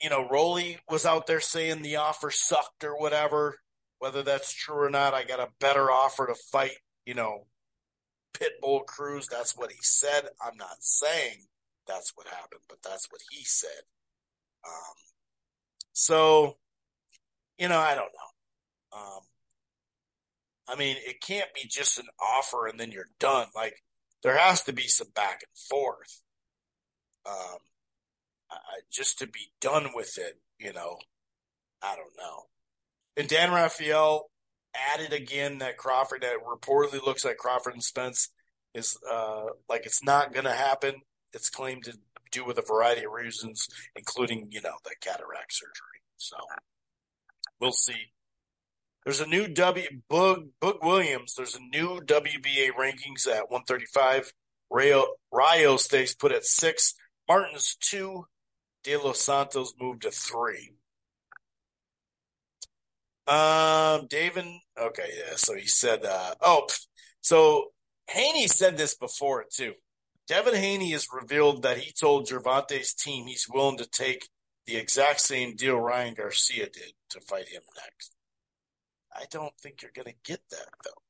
you 0.00 0.10
know, 0.10 0.28
Rolly 0.28 0.78
was 0.88 1.06
out 1.06 1.26
there 1.26 1.40
saying 1.40 1.82
the 1.82 1.96
offer 1.96 2.30
sucked 2.30 2.84
or 2.84 2.98
whatever. 2.98 3.58
Whether 3.98 4.22
that's 4.22 4.52
true 4.52 4.82
or 4.84 4.90
not, 4.90 5.14
I 5.14 5.24
got 5.24 5.40
a 5.40 5.52
better 5.60 5.90
offer 5.90 6.26
to 6.26 6.34
fight, 6.34 6.76
you 7.06 7.14
know, 7.14 7.46
Pitbull 8.34 8.84
Cruz. 8.84 9.28
That's 9.30 9.56
what 9.56 9.72
he 9.72 9.78
said. 9.80 10.28
I'm 10.44 10.56
not 10.56 10.76
saying 10.80 11.46
that's 11.86 12.12
what 12.14 12.26
happened, 12.26 12.60
but 12.68 12.78
that's 12.82 13.06
what 13.10 13.20
he 13.30 13.44
said. 13.44 13.70
Um, 14.66 14.94
so, 15.92 16.56
you 17.58 17.68
know, 17.68 17.78
I 17.78 17.94
don't 17.94 18.10
know. 18.12 18.98
Um, 18.98 19.20
I 20.68 20.76
mean, 20.76 20.96
it 21.06 21.20
can't 21.20 21.52
be 21.54 21.68
just 21.68 21.98
an 21.98 22.06
offer 22.20 22.66
and 22.66 22.78
then 22.78 22.90
you're 22.90 23.10
done. 23.18 23.46
Like, 23.54 23.82
there 24.22 24.36
has 24.36 24.62
to 24.64 24.72
be 24.72 24.88
some 24.88 25.08
back 25.14 25.42
and 25.42 25.58
forth. 25.68 26.22
Um, 27.26 27.58
just 28.90 29.18
to 29.18 29.26
be 29.26 29.50
done 29.60 29.88
with 29.94 30.18
it, 30.18 30.38
you 30.58 30.72
know, 30.72 30.98
I 31.82 31.96
don't 31.96 32.16
know. 32.16 32.44
And 33.16 33.28
Dan 33.28 33.52
Raphael 33.52 34.30
added 34.92 35.12
again 35.12 35.58
that 35.58 35.76
Crawford 35.76 36.22
that 36.22 36.36
reportedly 36.44 37.04
looks 37.04 37.24
like 37.24 37.36
Crawford 37.36 37.74
and 37.74 37.82
Spence 37.82 38.30
is 38.74 38.98
uh, 39.10 39.46
like 39.68 39.86
it's 39.86 40.02
not 40.02 40.32
going 40.32 40.44
to 40.44 40.52
happen. 40.52 40.94
It's 41.32 41.50
claimed 41.50 41.84
to 41.84 41.98
do 42.32 42.44
with 42.44 42.58
a 42.58 42.62
variety 42.62 43.04
of 43.04 43.12
reasons, 43.12 43.68
including 43.96 44.48
you 44.50 44.60
know 44.60 44.74
the 44.84 44.94
cataract 45.00 45.52
surgery. 45.52 46.02
So 46.16 46.36
we'll 47.60 47.72
see. 47.72 48.10
There's 49.04 49.20
a 49.20 49.26
new 49.26 49.46
W 49.48 49.88
Bug 50.08 50.48
Bug 50.60 50.78
Williams. 50.82 51.34
There's 51.36 51.54
a 51.54 51.60
new 51.60 52.00
WBA 52.00 52.70
rankings 52.78 53.26
at 53.28 53.50
135. 53.50 54.32
Rayo 54.70 55.06
Rayo 55.32 55.76
stays 55.76 56.14
put 56.14 56.32
at 56.32 56.44
six. 56.44 56.94
Martin's 57.28 57.76
two. 57.80 58.26
De 58.84 58.96
Los 58.96 59.20
Santos 59.20 59.74
moved 59.80 60.02
to 60.02 60.10
three. 60.10 60.74
Um, 63.26 64.06
David. 64.08 64.44
Okay, 64.78 65.08
yeah. 65.18 65.36
So 65.36 65.54
he 65.54 65.66
said, 65.66 66.04
uh, 66.04 66.34
oh, 66.42 66.68
so 67.22 67.72
Haney 68.10 68.46
said 68.46 68.76
this 68.76 68.94
before 68.94 69.44
too. 69.50 69.72
Devin 70.28 70.54
Haney 70.54 70.90
has 70.92 71.08
revealed 71.12 71.62
that 71.62 71.78
he 71.78 71.92
told 71.92 72.28
Gervonta's 72.28 72.94
team 72.94 73.26
he's 73.26 73.48
willing 73.48 73.78
to 73.78 73.86
take 73.86 74.28
the 74.66 74.76
exact 74.76 75.20
same 75.20 75.56
deal 75.56 75.78
Ryan 75.78 76.14
Garcia 76.14 76.64
did 76.64 76.92
to 77.10 77.20
fight 77.20 77.48
him 77.48 77.62
next. 77.76 78.14
I 79.14 79.24
don't 79.30 79.52
think 79.62 79.82
you're 79.82 79.92
going 79.94 80.12
to 80.12 80.30
get 80.30 80.40
that 80.50 80.68
though. 80.84 81.02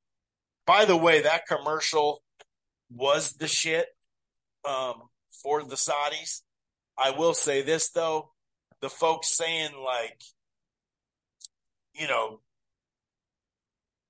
By 0.67 0.85
the 0.85 0.97
way, 0.97 1.23
that 1.23 1.47
commercial 1.47 2.23
was 2.91 3.35
the 3.35 3.49
shit 3.49 3.87
um, 4.65 5.03
for 5.43 5.63
the 5.63 5.77
Saudis. 5.77 6.43
I 6.99 7.11
will 7.11 7.35
say 7.35 7.63
this 7.63 7.91
though, 7.91 8.31
the 8.81 8.89
folks 8.89 9.37
saying 9.37 9.73
like, 9.83 10.23
you 11.95 12.07
know, 12.07 12.41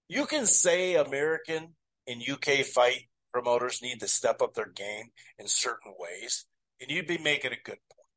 you 0.08 0.26
can 0.26 0.46
say 0.46 0.94
American 0.94 1.74
and 2.06 2.22
UK 2.28 2.64
fight 2.64 3.08
promoters 3.32 3.82
need 3.82 4.00
to 4.00 4.08
step 4.08 4.40
up 4.42 4.54
their 4.54 4.68
game 4.68 5.10
in 5.38 5.48
certain 5.48 5.94
ways, 5.98 6.46
and 6.80 6.90
you'd 6.90 7.06
be 7.06 7.18
making 7.18 7.52
a 7.52 7.64
good 7.64 7.78
point. 7.90 8.08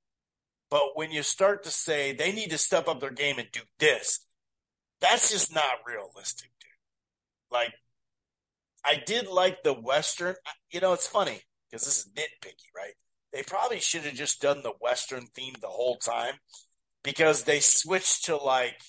But 0.70 0.96
when 0.96 1.12
you 1.12 1.24
start 1.24 1.64
to 1.64 1.72
say 1.72 2.14
they 2.14 2.32
need 2.32 2.50
to 2.52 2.58
step 2.58 2.88
up 2.88 3.00
their 3.00 3.12
game 3.12 3.40
and 3.40 3.48
do 3.52 3.62
this, 3.80 4.26
that's 5.00 5.32
just 5.32 5.54
not 5.54 5.86
realistic, 5.86 6.50
dude. 6.60 6.70
Like, 7.52 7.74
I 8.86 9.02
did 9.06 9.28
like 9.28 9.64
the 9.64 9.74
Western. 9.74 10.36
You 10.72 10.82
know, 10.82 10.94
it's 10.94 11.08
funny 11.08 11.42
because 11.70 11.86
this 11.86 12.00
is 12.00 12.10
nitpicky, 12.14 12.70
right? 12.76 12.94
They 13.34 13.44
probably 13.44 13.80
should 13.80 14.04
have 14.04 14.14
just 14.14 14.42
done 14.42 14.64
the 14.64 14.74
Western 14.80 15.28
theme 15.28 15.56
the 15.60 15.68
whole 15.68 15.98
time 15.98 16.36
because 17.04 17.44
they 17.44 17.60
switched 17.60 18.26
to 18.26 18.38
like, 18.38 18.82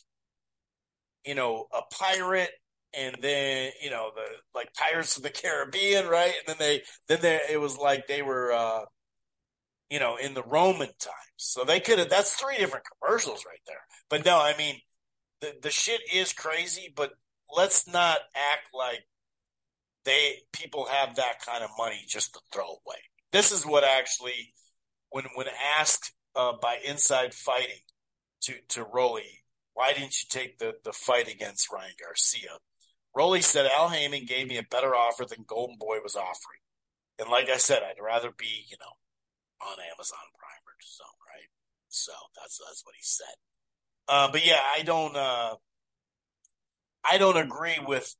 you 1.24 1.34
know, 1.34 1.66
a 1.72 1.82
pirate 1.94 2.50
and 2.96 3.16
then, 3.20 3.72
you 3.82 3.90
know, 3.90 4.10
the 4.14 4.22
like 4.54 4.72
Pirates 4.74 5.16
of 5.16 5.22
the 5.22 5.30
Caribbean, 5.30 6.06
right? 6.06 6.32
And 6.46 6.46
then 6.46 6.56
they, 6.58 6.82
then 7.08 7.18
they, 7.20 7.40
it 7.50 7.60
was 7.60 7.76
like 7.76 8.06
they 8.06 8.22
were, 8.22 8.52
uh, 8.52 8.84
you 9.90 9.98
know, 9.98 10.16
in 10.16 10.34
the 10.34 10.42
Roman 10.42 10.88
times. 10.88 11.14
So 11.36 11.64
they 11.64 11.80
could 11.80 11.98
have, 11.98 12.08
that's 12.08 12.34
three 12.34 12.56
different 12.56 12.86
commercials 13.00 13.44
right 13.46 13.60
there. 13.66 13.82
But 14.08 14.24
no, 14.24 14.38
I 14.38 14.56
mean, 14.56 14.76
the, 15.40 15.54
the 15.62 15.70
shit 15.70 16.00
is 16.12 16.32
crazy, 16.32 16.92
but 16.94 17.12
let's 17.54 17.86
not 17.88 18.18
act 18.34 18.68
like 18.72 19.04
they, 20.04 20.38
people 20.52 20.86
have 20.86 21.16
that 21.16 21.44
kind 21.44 21.62
of 21.62 21.70
money 21.76 22.04
just 22.06 22.34
to 22.34 22.40
throw 22.52 22.64
away 22.64 22.98
this 23.32 23.52
is 23.52 23.66
what 23.66 23.84
actually, 23.84 24.54
when 25.10 25.24
when 25.34 25.46
asked 25.78 26.12
uh, 26.34 26.52
by 26.60 26.78
Inside 26.84 27.34
Fighting 27.34 27.82
to 28.42 28.54
to 28.70 28.84
Rolly, 28.84 29.44
why 29.74 29.92
didn't 29.92 30.22
you 30.22 30.28
take 30.28 30.58
the 30.58 30.74
the 30.84 30.92
fight 30.92 31.28
against 31.32 31.72
Ryan 31.72 31.92
Garcia? 32.02 32.58
Rolly 33.14 33.40
said 33.40 33.66
Al 33.66 33.88
Haymon 33.88 34.26
gave 34.26 34.48
me 34.48 34.58
a 34.58 34.62
better 34.62 34.94
offer 34.94 35.24
than 35.24 35.44
Golden 35.46 35.76
Boy 35.78 35.98
was 36.02 36.14
offering. 36.14 36.60
And 37.18 37.28
like 37.28 37.48
I 37.48 37.56
said, 37.56 37.82
I'd 37.82 38.02
rather 38.02 38.30
be, 38.30 38.64
you 38.68 38.76
know, 38.78 39.66
on 39.66 39.76
Amazon 39.92 40.18
Prime 40.38 40.64
or 40.66 40.76
so, 40.80 41.04
right? 41.26 41.48
So 41.88 42.12
that's 42.36 42.60
that's 42.64 42.84
what 42.84 42.94
he 42.94 43.02
said. 43.02 43.34
Uh, 44.06 44.30
but 44.30 44.46
yeah, 44.46 44.60
I 44.76 44.82
don't 44.82 45.16
uh, 45.16 45.56
I 47.10 47.18
don't 47.18 47.36
agree 47.36 47.78
with 47.84 48.14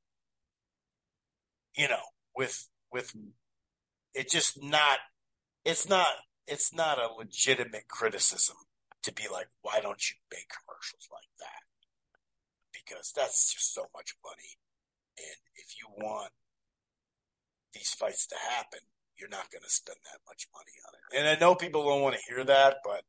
you 1.76 1.88
know 1.88 2.02
with 2.36 2.68
with 2.92 3.14
it 4.18 4.28
just 4.28 4.60
not 4.62 4.98
it's 5.64 5.88
not 5.88 6.08
it's 6.46 6.74
not 6.74 6.98
a 6.98 7.14
legitimate 7.16 7.86
criticism 7.88 8.56
to 9.02 9.12
be 9.12 9.24
like 9.32 9.46
why 9.62 9.78
don't 9.80 10.10
you 10.10 10.16
make 10.32 10.48
commercials 10.50 11.08
like 11.12 11.30
that 11.38 11.62
because 12.72 13.12
that's 13.14 13.52
just 13.52 13.72
so 13.72 13.86
much 13.94 14.14
money 14.24 14.58
and 15.18 15.38
if 15.54 15.78
you 15.78 15.86
want 16.04 16.32
these 17.72 17.92
fights 17.92 18.26
to 18.26 18.34
happen 18.50 18.80
you're 19.16 19.28
not 19.28 19.50
going 19.52 19.62
to 19.62 19.70
spend 19.70 19.98
that 20.04 20.20
much 20.26 20.48
money 20.52 20.76
on 20.86 20.94
it 20.98 21.18
and 21.20 21.28
i 21.28 21.40
know 21.40 21.54
people 21.54 21.84
don't 21.84 22.02
want 22.02 22.16
to 22.16 22.34
hear 22.34 22.44
that 22.44 22.78
but 22.84 23.02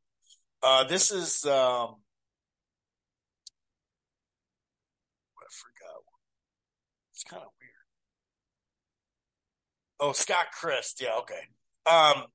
uh, 0.62 0.84
this 0.84 1.10
is 1.12 1.46
um, 1.46 1.96
I 5.40 5.48
forgot. 5.50 6.04
It's 7.14 7.24
kind 7.24 7.44
of. 7.44 7.59
Oh, 10.00 10.14
Scott 10.14 10.48
Christ. 10.58 11.02
Yeah, 11.02 11.18
okay. 11.20 11.48
Um, 11.90 12.26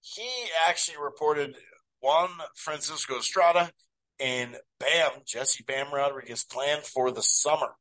he 0.00 0.28
actually 0.66 0.98
reported 1.02 1.56
Juan 2.00 2.28
Francisco 2.54 3.18
Estrada 3.18 3.70
and 4.18 4.56
Bam, 4.78 5.10
Jesse 5.26 5.64
Bam 5.66 5.92
Rodriguez 5.92 6.44
planned 6.44 6.82
for 6.82 7.10
the 7.10 7.22
summer. 7.22 7.74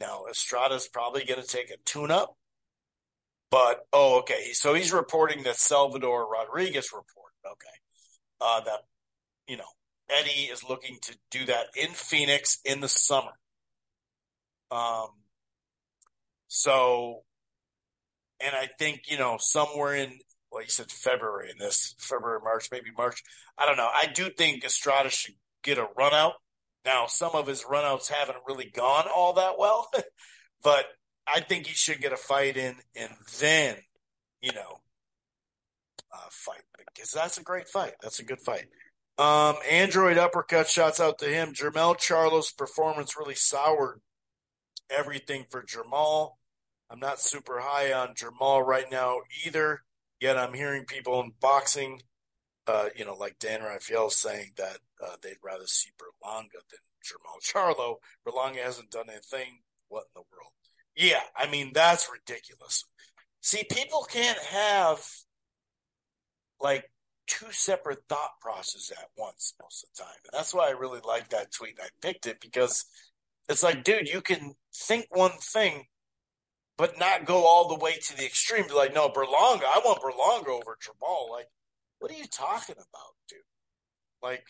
Now, 0.00 0.24
Estrada's 0.30 0.88
probably 0.88 1.24
going 1.24 1.40
to 1.40 1.46
take 1.46 1.70
a 1.70 1.76
tune 1.84 2.10
up, 2.10 2.36
but 3.50 3.86
oh, 3.92 4.18
okay. 4.20 4.52
So 4.52 4.74
he's 4.74 4.92
reporting 4.92 5.44
that 5.44 5.56
Salvador 5.56 6.28
Rodriguez 6.28 6.90
reported, 6.92 7.36
okay, 7.46 7.76
uh, 8.40 8.60
that, 8.62 8.80
you 9.46 9.56
know, 9.56 9.64
Eddie 10.10 10.50
is 10.52 10.64
looking 10.64 10.98
to 11.02 11.16
do 11.30 11.46
that 11.46 11.66
in 11.76 11.90
Phoenix 11.90 12.58
in 12.64 12.80
the 12.80 12.88
summer. 12.88 13.32
Um, 14.70 15.08
so, 16.48 17.22
and 18.40 18.54
I 18.54 18.68
think, 18.78 19.02
you 19.06 19.18
know, 19.18 19.36
somewhere 19.38 19.94
in, 19.94 20.18
well, 20.50 20.62
you 20.62 20.68
said 20.68 20.90
February 20.90 21.50
in 21.50 21.58
this, 21.58 21.94
February, 21.98 22.40
March, 22.42 22.68
maybe 22.70 22.90
March. 22.96 23.22
I 23.58 23.66
don't 23.66 23.76
know. 23.76 23.90
I 23.92 24.06
do 24.06 24.30
think 24.30 24.64
Estrada 24.64 25.10
should 25.10 25.34
get 25.62 25.78
a 25.78 25.88
run 25.96 26.12
out. 26.12 26.34
Now, 26.84 27.06
some 27.06 27.30
of 27.34 27.46
his 27.46 27.64
runouts 27.64 28.10
haven't 28.10 28.38
really 28.46 28.70
gone 28.70 29.06
all 29.14 29.34
that 29.34 29.58
well, 29.58 29.90
but 30.62 30.86
I 31.26 31.40
think 31.40 31.66
he 31.66 31.74
should 31.74 32.00
get 32.00 32.12
a 32.12 32.16
fight 32.16 32.56
in 32.56 32.76
and 32.94 33.10
then, 33.40 33.76
you 34.42 34.52
know, 34.52 34.80
uh, 36.12 36.28
fight 36.30 36.60
because 36.94 37.10
that's 37.10 37.38
a 37.38 37.42
great 37.42 37.68
fight. 37.68 37.94
That's 38.02 38.18
a 38.18 38.24
good 38.24 38.40
fight. 38.40 38.66
Um, 39.16 39.56
Android 39.68 40.18
uppercut 40.18 40.68
shots 40.68 41.00
out 41.00 41.18
to 41.18 41.26
him. 41.26 41.52
Jermell 41.52 41.98
Charlo's 41.98 42.50
performance 42.50 43.16
really 43.16 43.34
soured 43.34 44.00
everything 44.90 45.46
for 45.50 45.62
Jermall. 45.62 46.32
I'm 46.94 47.00
not 47.00 47.18
super 47.18 47.58
high 47.58 47.92
on 47.92 48.14
Jermall 48.14 48.64
right 48.64 48.88
now 48.88 49.18
either. 49.44 49.82
Yet 50.20 50.38
I'm 50.38 50.54
hearing 50.54 50.84
people 50.84 51.20
in 51.20 51.32
boxing, 51.40 52.00
uh, 52.68 52.90
you 52.94 53.04
know, 53.04 53.16
like 53.16 53.40
Dan 53.40 53.64
Raphael 53.64 54.10
saying 54.10 54.52
that 54.58 54.78
uh, 55.04 55.16
they'd 55.20 55.42
rather 55.42 55.66
see 55.66 55.90
Berlanga 55.98 56.60
than 56.70 56.78
Jermall 57.04 57.42
Charlo. 57.42 57.96
Berlanga 58.24 58.62
hasn't 58.62 58.92
done 58.92 59.06
anything. 59.10 59.62
What 59.88 60.04
in 60.14 60.22
the 60.22 60.22
world? 60.32 60.52
Yeah, 60.96 61.22
I 61.36 61.50
mean 61.50 61.72
that's 61.74 62.08
ridiculous. 62.12 62.84
See, 63.40 63.64
people 63.68 64.06
can't 64.08 64.38
have 64.38 65.04
like 66.60 66.88
two 67.26 67.50
separate 67.50 68.04
thought 68.08 68.38
processes 68.40 68.92
at 68.92 69.08
once 69.18 69.54
most 69.60 69.82
of 69.82 69.90
the 69.96 70.04
time. 70.04 70.20
And 70.24 70.38
that's 70.38 70.54
why 70.54 70.68
I 70.68 70.72
really 70.72 71.00
like 71.04 71.30
that 71.30 71.50
tweet. 71.50 71.80
I 71.82 71.88
picked 72.00 72.28
it 72.28 72.40
because 72.40 72.84
it's 73.48 73.64
like, 73.64 73.82
dude, 73.82 74.08
you 74.08 74.20
can 74.20 74.54
think 74.72 75.06
one 75.10 75.32
thing, 75.40 75.86
but 76.76 76.98
not 76.98 77.24
go 77.24 77.46
all 77.46 77.68
the 77.68 77.82
way 77.82 77.96
to 77.96 78.16
the 78.16 78.24
extreme. 78.24 78.66
Be 78.66 78.74
like, 78.74 78.94
no, 78.94 79.08
Berlanga, 79.08 79.64
I 79.64 79.80
want 79.84 80.00
Berlanga 80.00 80.48
over 80.48 80.76
Jermall. 80.82 81.30
Like, 81.30 81.48
what 81.98 82.10
are 82.10 82.16
you 82.16 82.26
talking 82.26 82.76
about, 82.76 83.14
dude? 83.28 83.38
Like, 84.22 84.44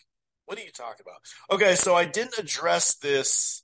what 0.45 0.57
are 0.57 0.63
you 0.63 0.71
talking 0.71 1.05
about? 1.05 1.21
Okay, 1.51 1.75
so 1.75 1.95
I 1.95 2.05
didn't 2.05 2.37
address 2.37 2.95
this. 2.95 3.63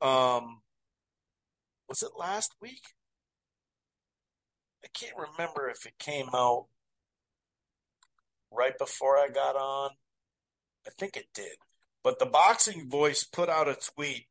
Um, 0.00 0.60
was 1.88 2.02
it 2.02 2.10
last 2.18 2.54
week? 2.60 2.82
I 4.84 4.88
can't 4.94 5.16
remember 5.16 5.68
if 5.68 5.86
it 5.86 5.98
came 5.98 6.28
out 6.32 6.66
right 8.50 8.76
before 8.78 9.16
I 9.16 9.28
got 9.28 9.56
on. 9.56 9.90
I 10.86 10.90
think 10.98 11.16
it 11.16 11.26
did. 11.34 11.56
But 12.04 12.18
the 12.18 12.26
boxing 12.26 12.88
voice 12.88 13.24
put 13.24 13.48
out 13.48 13.68
a 13.68 13.76
tweet 13.94 14.26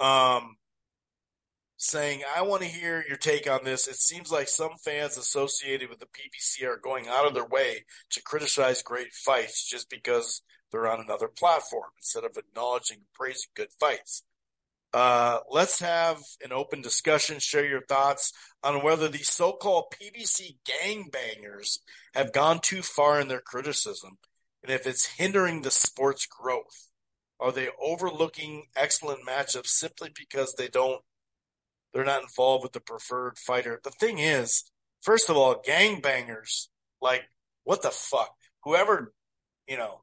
um, 0.00 0.56
saying, 1.78 2.22
I 2.36 2.42
want 2.42 2.62
to 2.62 2.68
hear 2.68 3.04
your 3.08 3.16
take 3.16 3.48
on 3.48 3.64
this. 3.64 3.86
It 3.86 3.94
seems 3.94 4.30
like 4.30 4.48
some 4.48 4.72
fans 4.84 5.16
associated 5.16 5.88
with 5.88 6.00
the 6.00 6.06
PBC 6.06 6.68
are 6.68 6.76
going 6.76 7.06
out 7.08 7.26
of 7.26 7.34
their 7.34 7.46
way 7.46 7.84
to 8.10 8.22
criticize 8.22 8.82
great 8.82 9.12
fights 9.12 9.64
just 9.64 9.88
because 9.88 10.42
they're 10.70 10.90
on 10.90 11.00
another 11.00 11.28
platform 11.28 11.90
instead 11.96 12.24
of 12.24 12.36
acknowledging 12.36 12.98
and 12.98 13.12
praising 13.14 13.50
good 13.54 13.68
fights. 13.78 14.24
Uh, 14.92 15.38
let's 15.50 15.80
have 15.80 16.18
an 16.42 16.52
open 16.52 16.82
discussion. 16.82 17.38
Share 17.38 17.66
your 17.66 17.84
thoughts 17.86 18.32
on 18.64 18.82
whether 18.82 19.08
these 19.08 19.30
so-called 19.30 19.94
PBC 19.94 20.56
gangbangers 20.66 21.78
have 22.14 22.32
gone 22.32 22.58
too 22.60 22.82
far 22.82 23.20
in 23.20 23.28
their 23.28 23.40
criticism 23.40 24.18
and 24.64 24.72
if 24.72 24.86
it's 24.86 25.06
hindering 25.06 25.62
the 25.62 25.70
sport's 25.70 26.26
growth. 26.26 26.90
Are 27.40 27.52
they 27.52 27.68
overlooking 27.80 28.64
excellent 28.74 29.20
matchups 29.24 29.68
simply 29.68 30.10
because 30.12 30.54
they 30.54 30.66
don't 30.66 31.02
they're 31.92 32.04
not 32.04 32.22
involved 32.22 32.62
with 32.62 32.72
the 32.72 32.80
preferred 32.80 33.38
fighter? 33.38 33.80
The 33.82 33.90
thing 33.90 34.18
is, 34.18 34.70
first 35.02 35.28
of 35.28 35.36
all, 35.36 35.62
gangbangers, 35.66 36.68
like 37.00 37.24
what 37.64 37.82
the 37.82 37.90
fuck? 37.90 38.34
Whoever, 38.64 39.12
you 39.66 39.76
know, 39.76 40.02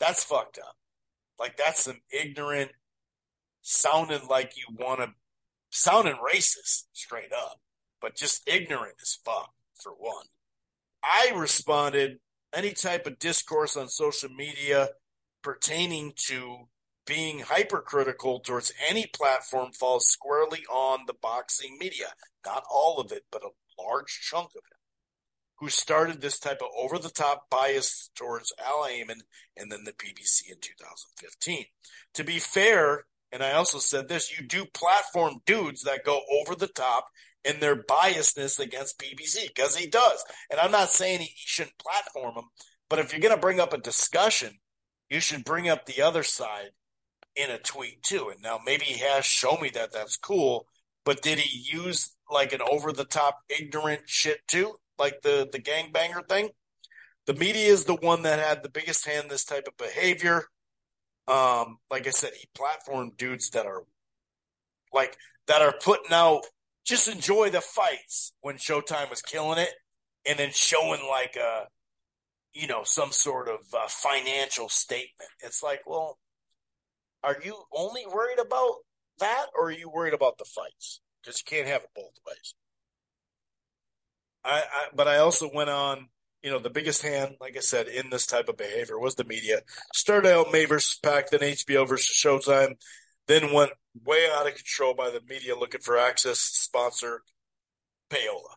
that's 0.00 0.24
fucked 0.24 0.58
up. 0.58 0.76
Like 1.38 1.56
that's 1.56 1.84
some 1.84 2.00
ignorant 2.10 2.70
sounding 3.62 4.26
like 4.28 4.54
you 4.56 4.64
want 4.74 5.00
to 5.00 5.12
sounding 5.70 6.16
racist 6.16 6.84
straight 6.92 7.32
up, 7.32 7.60
but 8.00 8.16
just 8.16 8.48
ignorant 8.48 8.94
as 9.00 9.18
fuck 9.24 9.52
for 9.74 9.92
one. 9.92 10.26
I 11.02 11.32
responded 11.34 12.18
any 12.54 12.72
type 12.72 13.06
of 13.06 13.18
discourse 13.18 13.76
on 13.76 13.88
social 13.88 14.28
media 14.28 14.90
pertaining 15.42 16.12
to 16.28 16.68
being 17.06 17.40
hypercritical 17.40 18.40
towards 18.40 18.72
any 18.88 19.06
platform 19.06 19.72
falls 19.72 20.06
squarely 20.06 20.64
on 20.70 21.00
the 21.06 21.14
boxing 21.14 21.76
media. 21.78 22.06
Not 22.46 22.64
all 22.70 23.00
of 23.00 23.12
it, 23.12 23.24
but 23.30 23.42
a 23.42 23.82
large 23.82 24.20
chunk 24.22 24.50
of 24.50 24.62
it. 24.70 24.78
Who 25.58 25.68
started 25.68 26.20
this 26.20 26.38
type 26.38 26.60
of 26.60 26.68
over 26.76 26.98
the 26.98 27.10
top 27.10 27.48
bias 27.50 28.10
towards 28.14 28.52
Al 28.64 28.84
Haymon 28.84 29.22
and 29.56 29.70
then 29.70 29.84
the 29.84 29.92
PBC 29.92 30.50
in 30.50 30.58
2015. 30.60 31.64
To 32.14 32.24
be 32.24 32.38
fair, 32.38 33.04
and 33.30 33.42
I 33.42 33.52
also 33.52 33.78
said 33.78 34.08
this, 34.08 34.36
you 34.36 34.46
do 34.46 34.64
platform 34.66 35.40
dudes 35.46 35.82
that 35.82 36.04
go 36.04 36.20
over 36.40 36.54
the 36.54 36.66
top 36.68 37.06
in 37.44 37.60
their 37.60 37.76
biasness 37.76 38.58
against 38.58 38.98
PBC 38.98 39.48
because 39.48 39.76
he 39.76 39.86
does. 39.86 40.24
And 40.50 40.60
I'm 40.60 40.70
not 40.70 40.90
saying 40.90 41.20
he 41.20 41.32
shouldn't 41.34 41.78
platform 41.78 42.36
him, 42.36 42.44
but 42.88 42.98
if 42.98 43.12
you're 43.12 43.20
going 43.20 43.34
to 43.34 43.40
bring 43.40 43.60
up 43.60 43.72
a 43.72 43.78
discussion, 43.78 44.58
you 45.08 45.20
should 45.20 45.44
bring 45.44 45.68
up 45.68 45.86
the 45.86 46.02
other 46.02 46.22
side 46.22 46.70
in 47.36 47.50
a 47.50 47.58
tweet 47.58 48.02
too. 48.02 48.28
And 48.30 48.42
now 48.42 48.60
maybe 48.64 48.84
he 48.84 48.98
has 48.98 49.24
shown 49.24 49.60
me 49.60 49.70
that 49.70 49.92
that's 49.92 50.16
cool, 50.16 50.66
but 51.04 51.22
did 51.22 51.38
he 51.38 51.76
use 51.76 52.14
like 52.30 52.52
an 52.52 52.60
over 52.62 52.92
the 52.92 53.04
top 53.04 53.38
ignorant 53.48 54.02
shit 54.06 54.40
too, 54.48 54.74
like 54.98 55.22
the 55.22 55.48
the 55.50 55.58
gangbanger 55.58 56.28
thing? 56.28 56.50
The 57.26 57.34
media 57.34 57.68
is 57.68 57.84
the 57.84 57.94
one 57.94 58.22
that 58.22 58.40
had 58.40 58.62
the 58.62 58.68
biggest 58.70 59.06
hand 59.06 59.24
in 59.24 59.28
this 59.28 59.44
type 59.44 59.68
of 59.68 59.76
behavior. 59.76 60.44
Um, 61.28 61.78
like 61.90 62.06
I 62.06 62.10
said, 62.10 62.32
he 62.38 62.48
platformed 62.56 63.16
dudes 63.16 63.50
that 63.50 63.66
are 63.66 63.84
like 64.92 65.16
that 65.46 65.62
are 65.62 65.74
putting 65.80 66.12
out 66.12 66.42
just 66.84 67.08
enjoy 67.08 67.50
the 67.50 67.60
fights 67.60 68.32
when 68.40 68.56
Showtime 68.56 69.08
was 69.08 69.22
killing 69.22 69.58
it, 69.58 69.70
and 70.26 70.38
then 70.38 70.50
showing 70.52 71.06
like 71.08 71.36
a, 71.36 71.66
you 72.54 72.66
know, 72.66 72.82
some 72.84 73.12
sort 73.12 73.48
of 73.48 73.60
uh, 73.72 73.86
financial 73.88 74.68
statement. 74.68 75.30
It's 75.40 75.62
like, 75.62 75.80
well, 75.86 76.18
are 77.22 77.36
you 77.42 77.56
only 77.72 78.04
worried 78.06 78.38
about 78.38 78.76
that, 79.18 79.46
or 79.56 79.68
are 79.68 79.72
you 79.72 79.90
worried 79.90 80.14
about 80.14 80.38
the 80.38 80.44
fights? 80.44 81.00
Because 81.22 81.40
you 81.40 81.44
can't 81.56 81.68
have 81.68 81.82
it 81.82 81.90
both 81.94 82.18
ways. 82.26 82.54
I, 84.44 84.62
I, 84.62 84.86
but 84.94 85.08
I 85.08 85.18
also 85.18 85.50
went 85.52 85.70
on. 85.70 86.08
You 86.42 86.50
know, 86.50 86.58
the 86.58 86.70
biggest 86.70 87.02
hand, 87.02 87.36
like 87.40 87.56
I 87.56 87.60
said, 87.60 87.86
in 87.86 88.10
this 88.10 88.26
type 88.26 88.48
of 88.48 88.56
behavior 88.56 88.98
was 88.98 89.14
the 89.14 89.22
media. 89.22 89.60
Started 89.94 90.32
out 90.32 90.50
May 90.50 90.64
versus 90.64 90.98
Pac, 91.00 91.30
then 91.30 91.38
HBO 91.38 91.88
versus 91.88 92.16
Showtime, 92.16 92.74
then 93.28 93.52
went 93.52 93.70
way 94.04 94.28
out 94.32 94.48
of 94.48 94.56
control 94.56 94.92
by 94.92 95.10
the 95.10 95.20
media 95.28 95.56
looking 95.56 95.82
for 95.82 95.96
access, 95.96 96.40
sponsor, 96.40 97.22
payola. 98.10 98.56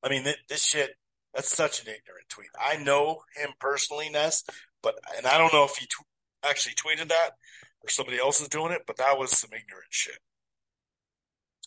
I 0.00 0.10
mean, 0.10 0.24
this 0.48 0.64
shit, 0.64 0.90
that's 1.34 1.54
such 1.54 1.80
an 1.80 1.88
ignorant 1.88 2.28
tweet. 2.28 2.50
I 2.58 2.76
know 2.76 3.22
him 3.36 3.50
personally, 3.58 4.08
Ness, 4.08 4.44
but, 4.80 4.94
and 5.16 5.26
I 5.26 5.38
don't 5.38 5.52
know 5.52 5.64
if 5.64 5.76
he 5.76 5.86
actually 6.44 6.74
tweeted 6.74 7.08
that 7.08 7.30
or 7.82 7.88
somebody 7.88 8.18
else 8.18 8.40
is 8.40 8.48
doing 8.48 8.72
it, 8.72 8.82
but 8.86 8.96
that 8.98 9.18
was 9.18 9.38
some 9.38 9.50
ignorant 9.52 9.88
shit. 9.90 10.18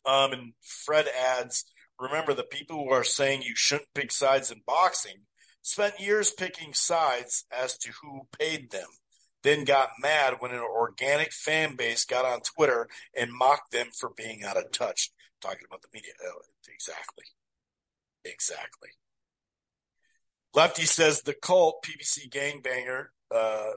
Um, 0.06 0.34
and 0.34 0.54
Fred 0.62 1.08
adds, 1.08 1.66
remember 2.00 2.34
the 2.34 2.44
people 2.44 2.78
who 2.78 2.90
are 2.92 3.04
saying 3.04 3.42
you 3.42 3.56
shouldn't 3.56 3.94
pick 3.94 4.12
sides 4.12 4.52
in 4.52 4.62
boxing 4.66 5.26
spent 5.64 6.00
years 6.00 6.32
picking 6.32 6.74
sides 6.74 7.46
as 7.52 7.78
to 7.80 7.92
who 8.02 8.28
paid 8.38 8.70
them, 8.70 8.88
then 9.42 9.64
got 9.64 9.92
mad 10.00 10.36
when 10.40 10.52
an 10.52 10.60
organic 10.60 11.32
fan 11.32 11.76
base 11.76 12.06
got 12.06 12.26
on 12.26 12.42
Twitter 12.42 12.88
and 13.18 13.32
mocked 13.32 13.72
them 13.72 13.88
for 13.98 14.12
being 14.16 14.44
out 14.44 14.58
of 14.58 14.72
touch. 14.72 15.10
Talking 15.42 15.66
about 15.68 15.82
the 15.82 15.88
media. 15.94 16.12
Oh, 16.24 16.42
exactly. 16.74 17.26
Exactly. 18.24 18.90
Lefty 20.54 20.84
says 20.84 21.22
the 21.22 21.34
cult 21.34 21.84
PBC 21.84 22.30
gangbanger 22.30 23.08
uh, 23.34 23.72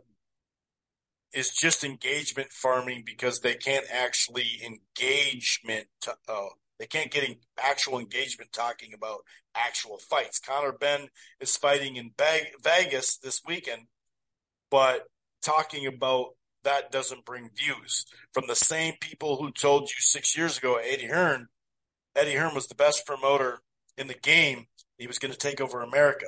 is 1.37 1.51
just 1.51 1.85
engagement 1.85 2.51
farming 2.51 3.03
because 3.05 3.41
they 3.41 3.55
can't 3.55 3.85
actually 3.93 4.63
engagement. 4.65 5.87
To, 6.01 6.15
oh, 6.29 6.47
uh, 6.47 6.55
they 6.79 6.87
can't 6.87 7.11
get 7.11 7.29
actual 7.59 7.99
engagement 7.99 8.53
talking 8.53 8.93
about 8.95 9.21
actual 9.55 9.99
fights. 9.99 10.39
Conor 10.39 10.73
Benn 10.73 11.09
is 11.39 11.57
fighting 11.57 11.97
in 11.97 12.13
Vegas 12.63 13.19
this 13.19 13.43
weekend, 13.47 13.83
but 14.71 15.09
talking 15.43 15.87
about 15.87 16.31
that 16.65 16.91
doesn't 16.91 17.25
bring 17.25 17.51
views 17.55 18.07
from 18.33 18.45
the 18.49 18.57
same 18.57 18.95
people 19.01 19.37
who 19.37 19.53
told 19.53 19.83
you 19.83 19.97
six 19.99 20.37
years 20.37 20.59
ago 20.59 20.77
Eddie 20.83 21.07
Hearn. 21.07 21.49
Eddie 22.15 22.35
Hearn 22.35 22.55
was 22.55 22.67
the 22.67 22.75
best 22.75 23.07
promoter 23.07 23.61
in 23.99 24.07
the 24.07 24.15
game. 24.15 24.67
He 24.99 25.07
was 25.07 25.19
going 25.19 25.33
to 25.33 25.39
take 25.39 25.61
over 25.61 25.83
America. 25.83 26.27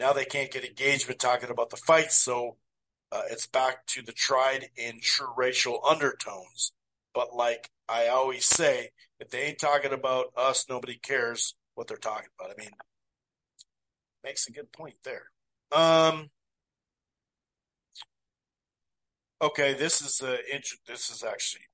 Now 0.00 0.12
they 0.12 0.24
can't 0.24 0.50
get 0.50 0.64
engagement 0.64 1.20
talking 1.20 1.50
about 1.50 1.70
the 1.70 1.76
fights, 1.76 2.16
so 2.16 2.56
uh, 3.12 3.22
it's 3.30 3.46
back 3.46 3.86
to 3.86 4.02
the 4.02 4.12
tried 4.12 4.68
and 4.78 5.00
true 5.00 5.32
racial 5.36 5.80
undertones. 5.88 6.72
But 7.14 7.34
like 7.34 7.70
I 7.88 8.08
always 8.08 8.44
say, 8.44 8.90
if 9.20 9.30
they 9.30 9.42
ain't 9.42 9.58
talking 9.58 9.92
about 9.92 10.26
us, 10.36 10.66
nobody 10.68 10.98
cares 10.98 11.54
what 11.74 11.86
they're 11.86 11.96
talking 11.96 12.28
about. 12.38 12.52
I 12.52 12.60
mean, 12.60 12.72
makes 14.24 14.48
a 14.48 14.52
good 14.52 14.72
point 14.72 14.96
there. 15.04 15.30
Um, 15.72 16.30
okay, 19.40 19.74
this 19.74 20.00
is 20.00 20.20
a 20.20 20.38
this 20.86 21.10
is 21.10 21.24
actually 21.24 21.64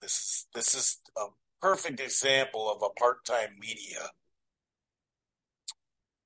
this 0.00 0.12
is 0.12 0.46
this 0.54 0.74
is 0.74 1.00
a 1.16 1.26
perfect 1.60 2.00
example 2.00 2.70
of 2.70 2.82
a 2.82 2.92
part-time 2.98 3.56
media 3.58 4.10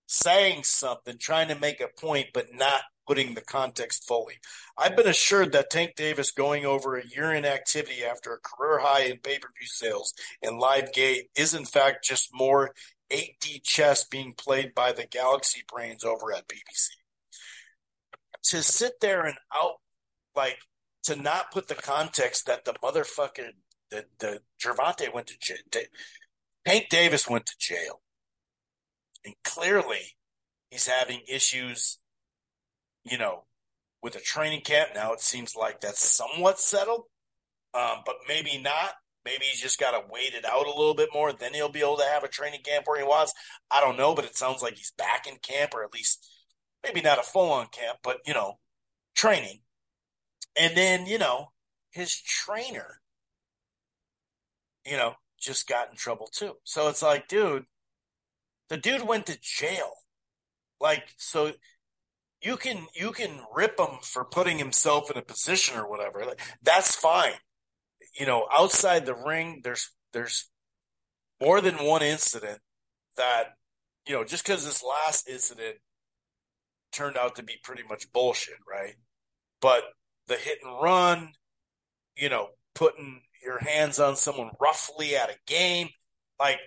saying 0.06 0.64
something, 0.64 1.16
trying 1.18 1.46
to 1.48 1.54
make 1.54 1.80
a 1.80 1.86
point, 2.00 2.26
but 2.34 2.52
not 2.52 2.82
putting 3.10 3.34
the 3.34 3.40
context 3.40 4.06
fully. 4.06 4.34
I've 4.78 4.94
been 4.94 5.08
assured 5.08 5.50
that 5.50 5.68
Tank 5.68 5.96
Davis 5.96 6.30
going 6.30 6.64
over 6.64 6.96
a 6.96 7.04
year 7.04 7.32
in 7.32 7.44
activity 7.44 8.04
after 8.08 8.32
a 8.32 8.38
career 8.38 8.78
high 8.78 9.02
in 9.06 9.18
pay 9.18 9.40
per 9.40 9.48
view 9.58 9.66
sales 9.66 10.14
and 10.44 10.60
live 10.60 10.92
gate 10.92 11.24
is 11.36 11.52
in 11.52 11.64
fact 11.64 12.04
just 12.04 12.28
more 12.32 12.70
8D 13.10 13.64
chess 13.64 14.04
being 14.04 14.32
played 14.32 14.76
by 14.76 14.92
the 14.92 15.08
Galaxy 15.10 15.64
brains 15.66 16.04
over 16.04 16.32
at 16.32 16.46
PBC. 16.46 16.90
To 18.44 18.62
sit 18.62 19.00
there 19.00 19.22
and 19.22 19.36
out, 19.52 19.80
like, 20.36 20.58
to 21.02 21.16
not 21.16 21.50
put 21.50 21.66
the 21.66 21.74
context 21.74 22.46
that 22.46 22.64
the 22.64 22.74
motherfucker, 22.74 23.48
the, 23.90 24.04
the 24.20 24.40
Gervonta 24.62 25.12
went 25.12 25.26
to 25.26 25.38
jail, 25.40 25.56
Tank 26.64 26.86
Davis 26.88 27.28
went 27.28 27.46
to 27.46 27.54
jail. 27.58 28.02
And 29.24 29.34
clearly 29.42 30.14
he's 30.70 30.86
having 30.86 31.22
issues 31.26 31.98
you 33.04 33.18
know, 33.18 33.44
with 34.02 34.16
a 34.16 34.20
training 34.20 34.62
camp 34.62 34.90
now, 34.94 35.12
it 35.12 35.20
seems 35.20 35.54
like 35.54 35.80
that's 35.80 36.02
somewhat 36.02 36.58
settled, 36.58 37.04
um, 37.74 37.98
but 38.04 38.16
maybe 38.28 38.58
not. 38.58 38.92
Maybe 39.24 39.44
he's 39.44 39.60
just 39.60 39.78
got 39.78 39.90
to 39.90 40.02
wait 40.10 40.32
it 40.32 40.46
out 40.46 40.66
a 40.66 40.70
little 40.70 40.94
bit 40.94 41.10
more. 41.12 41.32
Then 41.32 41.52
he'll 41.52 41.68
be 41.68 41.80
able 41.80 41.98
to 41.98 42.04
have 42.04 42.24
a 42.24 42.28
training 42.28 42.60
camp 42.64 42.86
where 42.86 42.98
he 42.98 43.04
wants. 43.04 43.34
I 43.70 43.80
don't 43.82 43.98
know, 43.98 44.14
but 44.14 44.24
it 44.24 44.36
sounds 44.36 44.62
like 44.62 44.76
he's 44.76 44.92
back 44.96 45.26
in 45.26 45.36
camp, 45.42 45.74
or 45.74 45.84
at 45.84 45.92
least 45.92 46.26
maybe 46.82 47.02
not 47.02 47.18
a 47.18 47.22
full 47.22 47.52
on 47.52 47.66
camp, 47.66 47.98
but 48.02 48.18
you 48.26 48.32
know, 48.32 48.58
training. 49.14 49.60
And 50.58 50.74
then 50.74 51.04
you 51.04 51.18
know, 51.18 51.52
his 51.90 52.18
trainer, 52.18 53.00
you 54.86 54.96
know, 54.96 55.14
just 55.38 55.68
got 55.68 55.90
in 55.90 55.96
trouble 55.96 56.28
too. 56.32 56.54
So 56.64 56.88
it's 56.88 57.02
like, 57.02 57.28
dude, 57.28 57.64
the 58.70 58.76
dude 58.76 59.06
went 59.06 59.26
to 59.26 59.38
jail. 59.40 59.92
Like, 60.80 61.04
so 61.18 61.52
you 62.42 62.56
can 62.56 62.86
you 62.94 63.12
can 63.12 63.40
rip 63.54 63.78
him 63.78 63.98
for 64.02 64.24
putting 64.24 64.58
himself 64.58 65.10
in 65.10 65.18
a 65.18 65.22
position 65.22 65.78
or 65.78 65.88
whatever. 65.88 66.24
That's 66.62 66.96
fine. 66.96 67.34
You 68.18 68.26
know, 68.26 68.46
outside 68.52 69.06
the 69.06 69.14
ring, 69.14 69.60
there's 69.62 69.90
there's 70.12 70.48
more 71.40 71.60
than 71.60 71.76
one 71.76 72.02
incident 72.02 72.60
that 73.16 73.54
you 74.06 74.14
know 74.14 74.24
just 74.24 74.44
because 74.44 74.64
this 74.64 74.82
last 74.82 75.28
incident 75.28 75.76
turned 76.92 77.16
out 77.16 77.36
to 77.36 77.42
be 77.42 77.54
pretty 77.62 77.82
much 77.88 78.10
bullshit, 78.12 78.58
right? 78.68 78.94
But 79.60 79.84
the 80.26 80.36
hit 80.36 80.58
and 80.64 80.80
run, 80.82 81.32
you 82.16 82.28
know, 82.28 82.48
putting 82.74 83.22
your 83.44 83.58
hands 83.58 83.98
on 84.00 84.16
someone 84.16 84.50
roughly 84.60 85.14
at 85.14 85.30
a 85.30 85.36
game, 85.46 85.88
like 86.38 86.58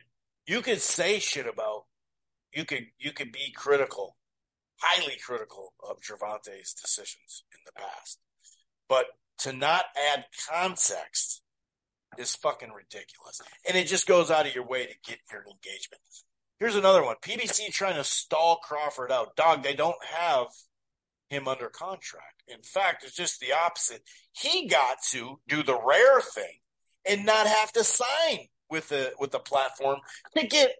you 0.46 0.62
could 0.62 0.82
say 0.82 1.20
shit 1.20 1.48
about, 1.48 1.86
you 2.54 2.64
could 2.64 2.86
you 3.00 3.12
could 3.12 3.32
be 3.32 3.52
critical 3.56 4.16
highly 4.84 5.18
critical 5.24 5.74
of 5.88 6.02
Gervonta's 6.02 6.74
decisions 6.74 7.44
in 7.54 7.60
the 7.66 7.72
past. 7.72 8.20
But 8.90 9.06
to 9.40 9.54
not 9.54 9.86
add 10.12 10.26
context 10.50 11.42
is 12.18 12.36
fucking 12.36 12.72
ridiculous. 12.72 13.42
And 13.68 13.78
it 13.78 13.88
just 13.88 14.08
goes 14.08 14.30
out 14.30 14.46
of 14.46 14.54
your 14.54 14.66
way 14.66 14.86
to 14.86 14.94
get 15.10 15.20
your 15.32 15.42
engagement. 15.42 16.02
Here's 16.60 16.76
another 16.76 17.04
one. 17.04 17.16
PBC 17.22 17.72
trying 17.72 17.96
to 17.96 18.04
stall 18.04 18.58
Crawford 18.58 19.12
out. 19.12 19.36
Dog, 19.36 19.64
they 19.64 19.74
don't 19.74 20.04
have 20.06 20.48
him 21.30 21.48
under 21.48 21.70
contract. 21.70 22.44
In 22.48 22.62
fact, 22.62 23.04
it's 23.04 23.16
just 23.16 23.40
the 23.40 23.54
opposite. 23.54 24.04
He 24.32 24.68
got 24.68 24.98
to 25.12 25.40
do 25.48 25.64
the 25.64 25.80
rare 25.84 26.22
thing 26.22 26.60
and 27.08 27.26
not 27.26 27.48
have 27.48 27.72
to 27.74 27.84
sign 27.84 28.48
with 28.70 28.90
the 28.90 29.12
with 29.20 29.32
the 29.32 29.40
platform 29.40 30.00
to 30.38 30.48
get 30.48 30.72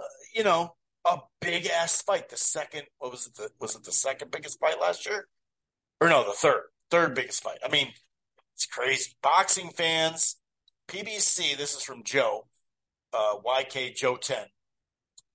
uh, 0.00 0.04
you 0.34 0.44
know 0.44 0.74
a 1.06 1.18
big 1.40 1.66
ass 1.66 2.02
fight. 2.02 2.28
The 2.28 2.36
second, 2.36 2.82
what 2.98 3.12
was 3.12 3.26
it? 3.26 3.34
The, 3.34 3.50
was 3.60 3.76
it 3.76 3.84
the 3.84 3.92
second 3.92 4.30
biggest 4.30 4.58
fight 4.58 4.80
last 4.80 5.06
year? 5.06 5.28
Or 6.00 6.08
no, 6.08 6.24
the 6.24 6.32
third, 6.32 6.62
third 6.90 7.14
biggest 7.14 7.42
fight. 7.42 7.58
I 7.64 7.68
mean, 7.68 7.92
it's 8.54 8.66
crazy. 8.66 9.12
Boxing 9.22 9.70
fans, 9.70 10.36
PBC. 10.88 11.56
This 11.56 11.74
is 11.74 11.82
from 11.82 12.02
Joe, 12.02 12.46
uh, 13.12 13.36
YK 13.44 13.94
Joe 13.94 14.16
Ten. 14.16 14.46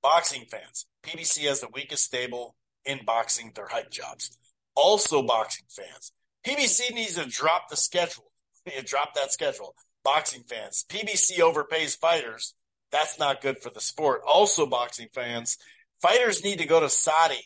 Boxing 0.01 0.45
fans, 0.50 0.88
PBC 1.03 1.48
has 1.48 1.61
the 1.61 1.67
weakest 1.74 2.03
stable 2.03 2.56
in 2.85 3.00
boxing. 3.06 3.51
Their 3.56 3.67
hype 3.67 3.91
jobs. 3.91 4.38
Also, 4.75 5.22
boxing 5.22 5.66
fans, 5.69 6.11
PBC 6.45 6.93
needs 6.93 7.16
to 7.16 7.25
drop 7.25 7.69
the 7.69 7.77
schedule. 7.77 8.32
drop 8.85 9.14
that 9.16 9.32
schedule. 9.32 9.75
Boxing 10.03 10.43
fans, 10.43 10.85
PBC 10.90 11.40
overpays 11.40 11.95
fighters 11.98 12.56
that's 12.92 13.18
not 13.18 13.42
good 13.42 13.60
for 13.60 13.70
the 13.70 13.82
sport. 13.82 14.22
Also, 14.28 14.66
boxing 14.66 15.08
fans, 15.14 15.58
fighters 16.02 16.44
need 16.44 16.60
to 16.60 16.66
go 16.66 16.80
to 16.80 16.90
Saudi. 16.90 17.44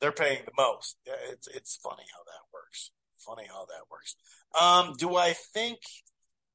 They're 0.00 0.12
paying 0.12 0.40
the 0.44 0.52
most. 0.56 0.96
It's 1.30 1.48
it's 1.48 1.76
funny 1.76 2.04
how 2.14 2.24
that 2.24 2.52
works. 2.52 2.90
Funny 3.18 3.46
how 3.48 3.66
that 3.66 3.90
works. 3.90 4.16
Um, 4.60 4.94
do 4.98 5.16
I 5.16 5.32
think 5.32 5.78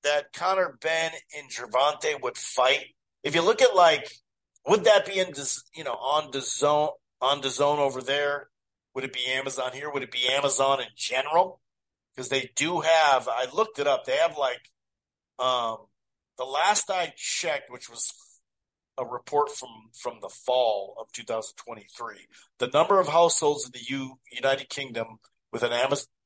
that 0.03 0.33
Conor 0.33 0.77
Benn 0.81 1.11
and 1.37 1.49
Gervonta 1.49 2.21
would 2.21 2.37
fight? 2.37 2.85
If 3.23 3.35
you 3.35 3.41
look 3.43 3.61
at 3.61 3.75
like, 3.75 4.11
would 4.67 4.83
that 4.85 5.05
be 5.05 5.19
in 5.19 5.33
you 5.75 5.83
know 5.83 5.93
on 5.93 6.31
DAZN 6.31 6.89
on 7.21 7.41
DAZN 7.41 7.77
over 7.77 8.01
there? 8.01 8.49
Would 8.93 9.03
it 9.05 9.13
be 9.13 9.25
Amazon 9.27 9.71
here? 9.73 9.91
Would 9.91 10.03
it 10.03 10.11
be 10.11 10.27
Amazon 10.29 10.81
in 10.81 10.87
general? 10.95 11.61
Because 12.15 12.29
they 12.29 12.51
do 12.55 12.81
have. 12.81 13.27
I 13.27 13.47
looked 13.53 13.79
it 13.79 13.87
up. 13.87 14.05
They 14.05 14.17
have 14.17 14.37
like 14.37 14.61
um 15.39 15.77
the 16.41 16.45
last 16.45 16.89
I 16.89 17.13
checked, 17.15 17.69
which 17.69 17.87
was 17.87 18.11
a 18.97 19.05
report 19.05 19.51
from 19.51 19.69
from 19.93 20.17
the 20.21 20.29
fall 20.29 20.95
of 20.99 21.11
2023, 21.11 22.15
the 22.57 22.67
number 22.67 22.99
of 22.99 23.07
households 23.07 23.65
in 23.65 23.71
the 23.73 23.85
U, 23.89 24.17
United 24.31 24.67
Kingdom 24.67 25.19
with 25.51 25.61
an 25.61 25.71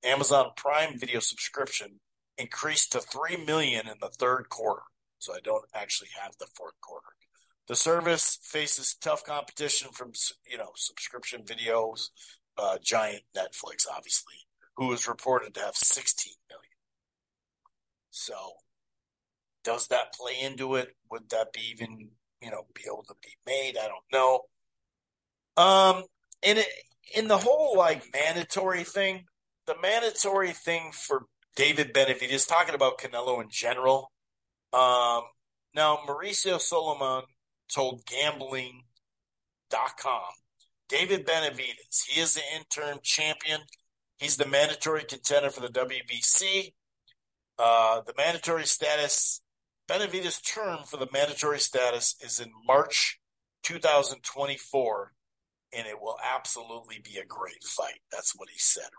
Amazon 0.06 0.45
Prime 0.56 0.98
Video 0.98 1.19
subscription 1.19 2.00
increased 2.38 2.94
to 2.94 3.02
3 3.02 3.44
million 3.45 3.90
in 3.90 3.95
the 4.00 4.08
third 4.08 4.48
quarter. 4.48 4.84
So 5.19 5.34
I 5.34 5.40
don't 5.44 5.66
actually 5.74 6.10
have 6.22 6.32
the 6.40 6.48
fourth 6.56 6.80
quarter. 6.80 7.08
The 7.68 7.76
service 7.76 8.40
faces 8.42 8.95
tough 9.02 9.26
competition 9.26 9.90
from 9.92 10.14
you 10.50 10.58
know 10.58 10.72
subscription 10.76 11.44
videos, 11.44 12.08
uh, 12.58 12.77
giant 12.82 13.24
Netflix, 13.35 13.85
obviously, 13.94 14.48
who 14.77 14.94
is 14.94 15.10
reported 15.10 15.56
to 15.56 15.60
have 15.60 15.76
16 15.76 16.34
million. 16.50 16.77
So 18.11 18.53
does 19.66 19.88
that 19.88 20.14
play 20.14 20.40
into 20.42 20.76
it? 20.76 20.95
Would 21.11 21.30
that 21.32 21.52
be 21.52 21.60
even, 21.72 22.10
you 22.42 22.52
know, 22.52 22.66
be 22.74 22.84
able 22.88 23.03
to 23.08 23.16
be 23.22 23.35
made. 23.45 23.77
I 23.77 23.90
don't 23.90 24.06
know. 24.14 24.42
Um, 25.61 26.03
and 26.44 26.60
it, 26.60 26.68
in 27.14 27.27
the 27.27 27.38
whole 27.38 27.76
like 27.77 28.06
mandatory 28.14 28.84
thing, 28.84 29.26
the 29.66 29.76
mandatory 29.82 30.53
thing 30.53 30.92
for 30.94 31.24
David 31.56 31.94
Benavidez, 31.94 32.48
talking 32.48 32.76
about 32.76 33.00
Canelo 33.00 33.42
in 33.42 33.50
general. 33.50 34.11
Um, 34.72 35.24
now 35.74 36.00
Mauricio 36.08 36.60
Sulaiman 36.60 37.24
told 37.74 38.06
Gambling.com, 38.06 38.84
David 40.88 41.26
Benavidez, 41.26 42.03
he 42.08 42.22
is 42.22 42.35
the 42.35 42.42
interim 42.56 43.00
champion. 43.02 43.61
He's 44.18 44.38
the 44.38 44.45
mandatory 44.45 45.03
contender 45.03 45.50
for 45.50 45.61
the 45.61 45.69
WBC. 45.69 46.74
Uh, 47.58 48.02
the 48.06 48.14
mandatory 48.18 48.66
status, 48.66 49.42
Benavidez' 49.89 50.41
term 50.41 50.80
for 50.85 50.97
the 50.97 51.07
mandatory 51.11 51.59
status 51.59 52.15
is 52.22 52.39
in 52.39 52.51
March 52.65 53.19
2024 53.64 55.14
and 55.73 55.88
it 55.88 56.01
will 56.01 56.17
absolutely 56.23 56.99
be 57.03 57.17
a 57.17 57.25
great 57.25 57.64
fight. 57.64 57.99
That's 58.11 58.33
what 58.35 58.49
he 58.49 58.57
said, 58.57 58.89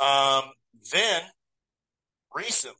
right? 0.00 0.40
Um, 0.40 0.52
then 0.92 1.22
recently, 2.34 2.78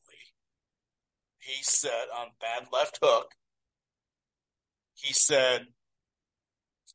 he 1.38 1.62
said 1.62 2.06
on 2.16 2.28
Bad 2.40 2.68
Left 2.72 2.98
Hook, 3.02 3.32
he 4.94 5.12
said, 5.12 5.66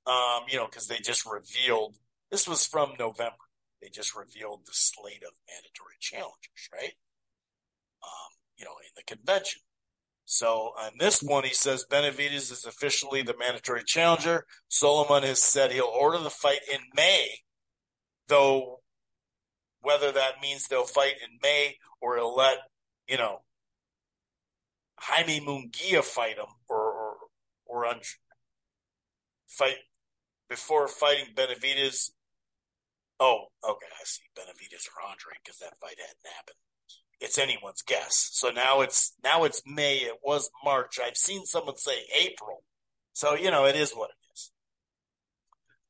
um, 0.07 0.41
you 0.49 0.57
know, 0.57 0.65
because 0.65 0.87
they 0.87 0.97
just 0.97 1.25
revealed 1.25 1.95
this 2.31 2.47
was 2.47 2.65
from 2.65 2.93
November. 2.99 3.35
They 3.81 3.89
just 3.89 4.15
revealed 4.15 4.61
the 4.65 4.73
slate 4.73 5.23
of 5.23 5.33
mandatory 5.47 5.95
challengers, 5.99 6.69
right? 6.73 6.93
Um, 8.03 8.31
you 8.57 8.65
know, 8.65 8.75
in 8.83 8.91
the 8.95 9.03
convention. 9.03 9.61
So 10.31 10.73
on 10.79 10.91
this 10.99 11.23
one, 11.23 11.43
he 11.43 11.55
says 11.55 11.87
Benavidez 11.89 12.51
is 12.51 12.63
officially 12.63 13.23
the 13.23 13.33
mandatory 13.35 13.81
challenger. 13.83 14.45
Sulaiman 14.67 15.23
has 15.23 15.41
said 15.41 15.71
he'll 15.71 15.85
order 15.85 16.19
the 16.19 16.29
fight 16.29 16.59
in 16.71 16.81
May, 16.95 17.39
though 18.27 18.81
whether 19.81 20.11
that 20.11 20.39
means 20.39 20.67
they'll 20.67 20.83
fight 20.83 21.15
in 21.23 21.39
May 21.41 21.77
or 21.99 22.15
he'll 22.15 22.35
let, 22.35 22.57
you 23.07 23.17
know, 23.17 23.39
Jaime 24.99 25.39
Munguia 25.39 26.03
fight 26.03 26.37
him 26.37 26.53
or 26.69 26.77
or, 26.77 27.15
or 27.65 27.85
un- 27.87 28.01
fight 29.47 29.77
before 30.47 30.87
fighting 30.87 31.33
Benavidez. 31.33 32.11
Oh, 33.19 33.45
okay, 33.67 33.87
I 33.99 34.03
see 34.03 34.25
Benavidez 34.37 34.87
or 34.89 35.09
Andre 35.09 35.33
because 35.43 35.57
that 35.57 35.79
fight 35.81 35.97
hadn't 35.97 36.35
happened 36.35 36.57
it's 37.19 37.37
anyone's 37.37 37.81
guess. 37.81 38.29
So 38.31 38.49
now 38.49 38.81
it's 38.81 39.13
now 39.23 39.43
it's 39.43 39.61
May. 39.65 39.97
It 39.97 40.19
was 40.23 40.49
March. 40.63 40.99
I've 41.03 41.17
seen 41.17 41.45
someone 41.45 41.77
say 41.77 42.05
April. 42.19 42.63
So 43.13 43.35
you 43.35 43.51
know 43.51 43.65
it 43.65 43.75
is 43.75 43.91
what 43.91 44.11
it 44.11 44.33
is. 44.33 44.51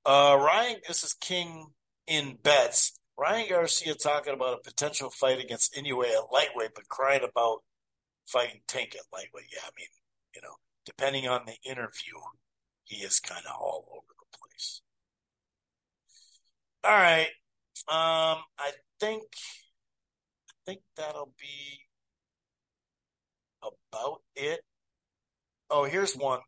Uh, 0.05 0.37
Ryan, 0.39 0.77
this 0.87 1.03
is 1.03 1.13
King 1.13 1.67
in 2.07 2.37
bets. 2.41 2.93
Ryan 3.17 3.49
Garcia 3.49 3.95
talking 3.95 4.33
about 4.33 4.59
a 4.59 4.69
potential 4.69 5.09
fight 5.09 5.43
against 5.43 5.75
Inoue 5.75 6.05
at 6.05 6.31
lightweight, 6.31 6.71
but 6.73 6.87
crying 6.87 7.23
about 7.23 7.59
fighting 8.25 8.61
Tank 8.67 8.95
at 8.95 9.05
lightweight. 9.11 9.47
Yeah, 9.51 9.59
I 9.65 9.71
mean, 9.77 9.87
you 10.33 10.41
know, 10.41 10.55
depending 10.85 11.27
on 11.27 11.41
the 11.45 11.57
interview, 11.69 12.15
he 12.85 13.03
is 13.03 13.19
kind 13.19 13.43
of 13.45 13.55
all 13.59 13.85
over 13.91 14.07
the 14.07 14.37
place. 14.37 14.81
All 16.83 16.91
right. 16.91 17.27
Um, 17.87 18.43
I 18.57 18.71
think 18.99 19.23
think 20.69 20.81
that'll 20.95 21.33
be 21.39 21.81
about 23.63 24.21
it. 24.35 24.61
Oh, 25.69 25.85
here's 25.85 26.15
one. 26.15 26.41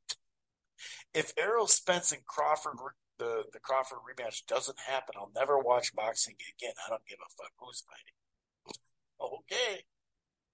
If 1.14 1.34
Errol 1.38 1.68
Spence 1.68 2.12
and 2.12 2.26
Crawford, 2.26 2.76
the, 3.18 3.44
the 3.52 3.60
Crawford 3.60 4.00
rematch 4.00 4.46
doesn't 4.48 4.80
happen, 4.80 5.16
I'll 5.18 5.32
never 5.36 5.58
watch 5.58 5.96
boxing 5.96 6.36
again. 6.36 6.74
I 6.86 6.90
don't 6.90 7.06
give 7.08 7.18
a 7.20 7.30
fuck 7.36 7.52
who's 7.58 7.84
fighting. 7.88 9.40
Okay. 9.40 9.84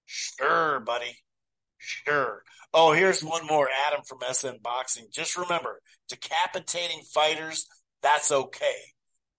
Sure, 0.06 0.80
buddy. 0.80 1.18
Sure. 1.76 2.42
Oh, 2.72 2.92
here's 2.92 3.22
one 3.22 3.46
more. 3.46 3.68
Adam 3.86 4.00
from 4.06 4.18
SN 4.32 4.58
Boxing. 4.62 5.08
Just 5.12 5.36
remember, 5.36 5.80
decapitating 6.08 7.02
fighters, 7.14 7.66
that's 8.02 8.32
okay. 8.32 8.92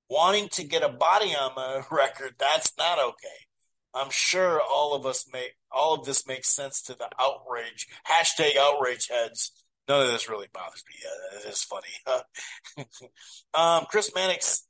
Wanting 0.10 0.50
to 0.54 0.64
get 0.64 0.84
a 0.84 0.90
body 0.90 1.36
on 1.36 1.52
the 1.56 1.84
record, 1.92 2.36
that's 2.40 2.74
not 2.78 3.00
okay. 3.00 3.49
I'm 3.94 4.10
sure 4.12 4.62
all 4.62 4.94
of 4.94 5.06
us 5.06 5.26
make 5.32 5.56
all 5.72 5.96
of 5.96 6.06
this 6.06 6.28
makes 6.28 6.50
sense 6.50 6.82
to 6.84 6.94
the 6.94 7.10
outrage 7.20 7.88
hashtag 8.08 8.56
outrage 8.58 9.08
heads. 9.08 9.52
None 9.88 10.06
of 10.06 10.12
this 10.12 10.30
really 10.30 10.48
bothers 10.54 10.84
me. 10.88 10.96
It 11.40 11.50
is 11.50 11.64
funny. 11.64 12.88
um, 13.56 13.86
Chris 13.90 14.12
Mannix 14.14 14.68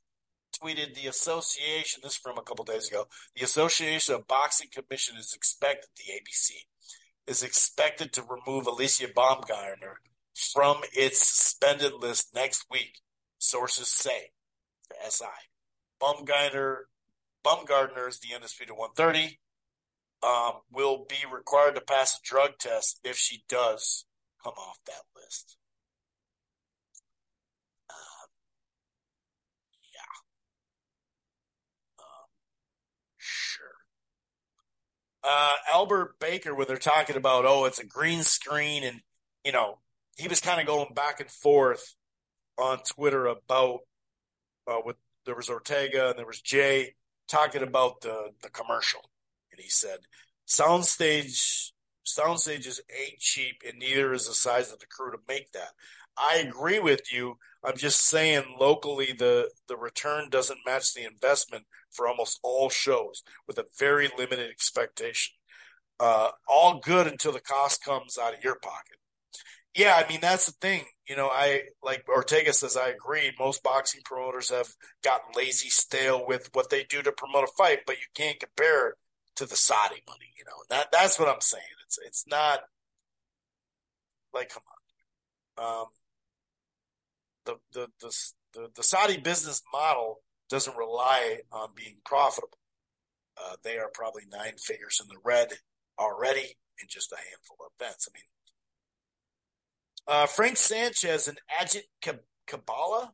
tweeted 0.62 0.94
the 0.94 1.08
association. 1.08 2.00
This 2.02 2.12
is 2.12 2.18
from 2.18 2.38
a 2.38 2.42
couple 2.42 2.64
days 2.64 2.88
ago. 2.88 3.06
The 3.36 3.44
Association 3.44 4.14
of 4.14 4.26
Boxing 4.26 4.68
Commission 4.72 5.16
is 5.18 5.34
expected. 5.34 5.90
The 5.96 6.12
ABC 6.12 6.52
is 7.26 7.42
expected 7.42 8.14
to 8.14 8.22
remove 8.22 8.66
Alicia 8.66 9.08
Baumgardner 9.08 9.96
from 10.52 10.78
its 10.92 11.18
suspended 11.26 11.92
list 11.92 12.34
next 12.34 12.64
week. 12.70 13.00
Sources 13.38 13.88
say 13.88 14.30
SI. 15.06 15.26
Baumgardner 16.00 16.84
Baumgardner 17.44 18.08
is 18.08 18.18
the 18.18 18.34
undisputed 18.34 18.76
130. 18.76 19.38
Um, 20.22 20.60
will 20.70 21.06
be 21.08 21.24
required 21.32 21.76
to 21.76 21.80
pass 21.80 22.14
a 22.14 22.20
drug 22.22 22.58
test 22.58 23.00
if 23.04 23.16
she 23.16 23.42
does 23.48 24.04
come 24.42 24.52
off 24.52 24.78
that 24.86 25.04
list. 25.16 25.56
Um, 27.88 28.28
yeah. 29.94 30.20
Um, 31.98 32.28
sure. 33.16 33.66
Uh, 35.24 35.54
Albert 35.72 36.18
Baker, 36.20 36.54
when 36.54 36.66
they're 36.66 36.76
talking 36.76 37.16
about, 37.16 37.46
oh, 37.46 37.64
it's 37.64 37.78
a 37.78 37.86
green 37.86 38.22
screen, 38.22 38.84
and, 38.84 39.00
you 39.42 39.52
know, 39.52 39.78
he 40.18 40.28
was 40.28 40.40
kind 40.40 40.60
of 40.60 40.66
going 40.66 40.92
back 40.94 41.20
and 41.20 41.30
forth 41.30 41.94
on 42.58 42.80
Twitter 42.80 43.26
about, 43.26 43.80
uh, 44.66 44.80
with 44.84 44.96
there 45.24 45.34
was 45.34 45.48
Ortega 45.48 46.10
and 46.10 46.18
there 46.18 46.26
was 46.26 46.40
Jay 46.40 46.94
talking 47.30 47.62
about 47.62 48.00
the 48.00 48.30
the 48.42 48.50
commercial, 48.50 49.10
and 49.52 49.60
he 49.60 49.68
said, 49.68 50.00
"Soundstage, 50.46 51.72
soundstages 52.04 52.80
ain't 52.90 53.20
cheap, 53.20 53.62
and 53.66 53.78
neither 53.78 54.12
is 54.12 54.26
the 54.26 54.34
size 54.34 54.72
of 54.72 54.80
the 54.80 54.86
crew 54.86 55.12
to 55.12 55.18
make 55.28 55.52
that." 55.52 55.70
I 56.16 56.36
agree 56.36 56.80
with 56.80 57.12
you. 57.12 57.38
I'm 57.64 57.76
just 57.76 58.04
saying 58.06 58.56
locally 58.58 59.12
the 59.12 59.50
the 59.68 59.76
return 59.76 60.28
doesn't 60.30 60.66
match 60.66 60.94
the 60.94 61.04
investment 61.04 61.66
for 61.90 62.08
almost 62.08 62.40
all 62.42 62.70
shows 62.70 63.22
with 63.46 63.58
a 63.58 63.66
very 63.78 64.10
limited 64.18 64.50
expectation. 64.50 65.34
Uh, 65.98 66.30
all 66.48 66.80
good 66.80 67.06
until 67.06 67.32
the 67.32 67.40
cost 67.40 67.84
comes 67.84 68.16
out 68.18 68.34
of 68.34 68.42
your 68.42 68.56
pocket. 68.56 68.99
Yeah, 69.74 69.94
I 70.04 70.08
mean 70.08 70.20
that's 70.20 70.46
the 70.46 70.52
thing. 70.52 70.84
You 71.08 71.16
know, 71.16 71.28
I 71.28 71.62
like 71.82 72.04
Ortega 72.08 72.52
says 72.52 72.76
I 72.76 72.88
agree. 72.88 73.32
Most 73.38 73.62
boxing 73.62 74.00
promoters 74.04 74.50
have 74.50 74.68
gotten 75.02 75.32
lazy, 75.36 75.68
stale 75.68 76.24
with 76.26 76.50
what 76.52 76.70
they 76.70 76.84
do 76.84 77.02
to 77.02 77.12
promote 77.12 77.44
a 77.44 77.52
fight, 77.56 77.80
but 77.86 77.96
you 77.96 78.06
can't 78.14 78.40
compare 78.40 78.90
it 78.90 78.94
to 79.36 79.46
the 79.46 79.56
Saudi 79.56 80.02
money. 80.08 80.32
You 80.36 80.44
know, 80.44 80.56
that 80.70 80.88
that's 80.92 81.18
what 81.18 81.28
I'm 81.28 81.40
saying. 81.40 81.62
It's 81.86 81.98
it's 82.04 82.24
not 82.26 82.60
like 84.34 84.50
come 84.50 84.62
on. 85.58 85.80
Um, 85.82 85.86
the, 87.44 87.56
the 87.72 87.88
the 88.00 88.32
the 88.54 88.70
the 88.76 88.82
Saudi 88.82 89.18
business 89.18 89.62
model 89.72 90.20
doesn't 90.48 90.76
rely 90.76 91.40
on 91.52 91.70
being 91.74 91.96
profitable. 92.04 92.58
Uh, 93.36 93.54
they 93.62 93.78
are 93.78 93.90
probably 93.92 94.22
nine 94.30 94.56
figures 94.58 95.00
in 95.00 95.08
the 95.08 95.20
red 95.24 95.48
already 95.98 96.56
in 96.80 96.88
just 96.88 97.12
a 97.12 97.16
handful 97.16 97.56
of 97.64 97.72
events. 97.80 98.08
I 98.10 98.12
mean, 98.14 98.24
uh, 100.06 100.26
Frank 100.26 100.56
Sanchez 100.56 101.28
and 101.28 101.38
Agit 101.60 101.84
Kabala. 102.48 103.10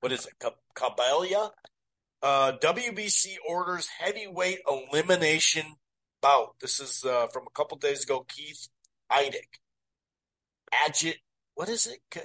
What 0.00 0.12
is 0.12 0.26
it? 0.26 0.34
Kabalia? 0.76 1.50
Uh, 2.22 2.52
WBC 2.62 3.36
orders 3.48 3.88
heavyweight 3.98 4.60
elimination 4.68 5.76
bout. 6.20 6.54
This 6.60 6.80
is 6.80 7.04
uh, 7.04 7.26
from 7.28 7.44
a 7.46 7.50
couple 7.50 7.76
days 7.78 8.04
ago. 8.04 8.24
Keith 8.28 8.68
Idec. 9.10 9.60
Agit. 10.72 11.16
What 11.54 11.68
is 11.68 11.86
it? 11.86 11.98
K-? 12.10 12.22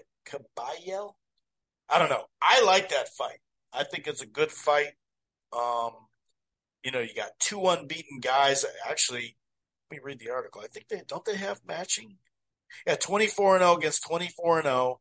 I 1.89 1.97
don't 1.97 2.09
know. 2.09 2.25
I 2.41 2.63
like 2.63 2.89
that 2.89 3.09
fight. 3.09 3.39
I 3.73 3.83
think 3.83 4.07
it's 4.07 4.21
a 4.21 4.27
good 4.27 4.51
fight. 4.51 4.93
Um, 5.51 5.91
you 6.83 6.91
know, 6.91 6.99
you 6.99 7.13
got 7.15 7.31
two 7.39 7.67
unbeaten 7.67 8.19
guys. 8.21 8.65
Actually, 8.87 9.35
let 9.89 9.97
me 9.97 9.99
read 10.03 10.19
the 10.19 10.29
article. 10.29 10.61
I 10.63 10.67
think 10.67 10.87
they 10.87 11.01
don't 11.07 11.25
they 11.25 11.35
have 11.35 11.61
matching 11.67 12.17
yeah, 12.87 12.95
24 12.95 13.55
and 13.55 13.63
0 13.63 13.77
against 13.77 14.03
24 14.07 14.59
and 14.59 14.65
0. 14.65 14.99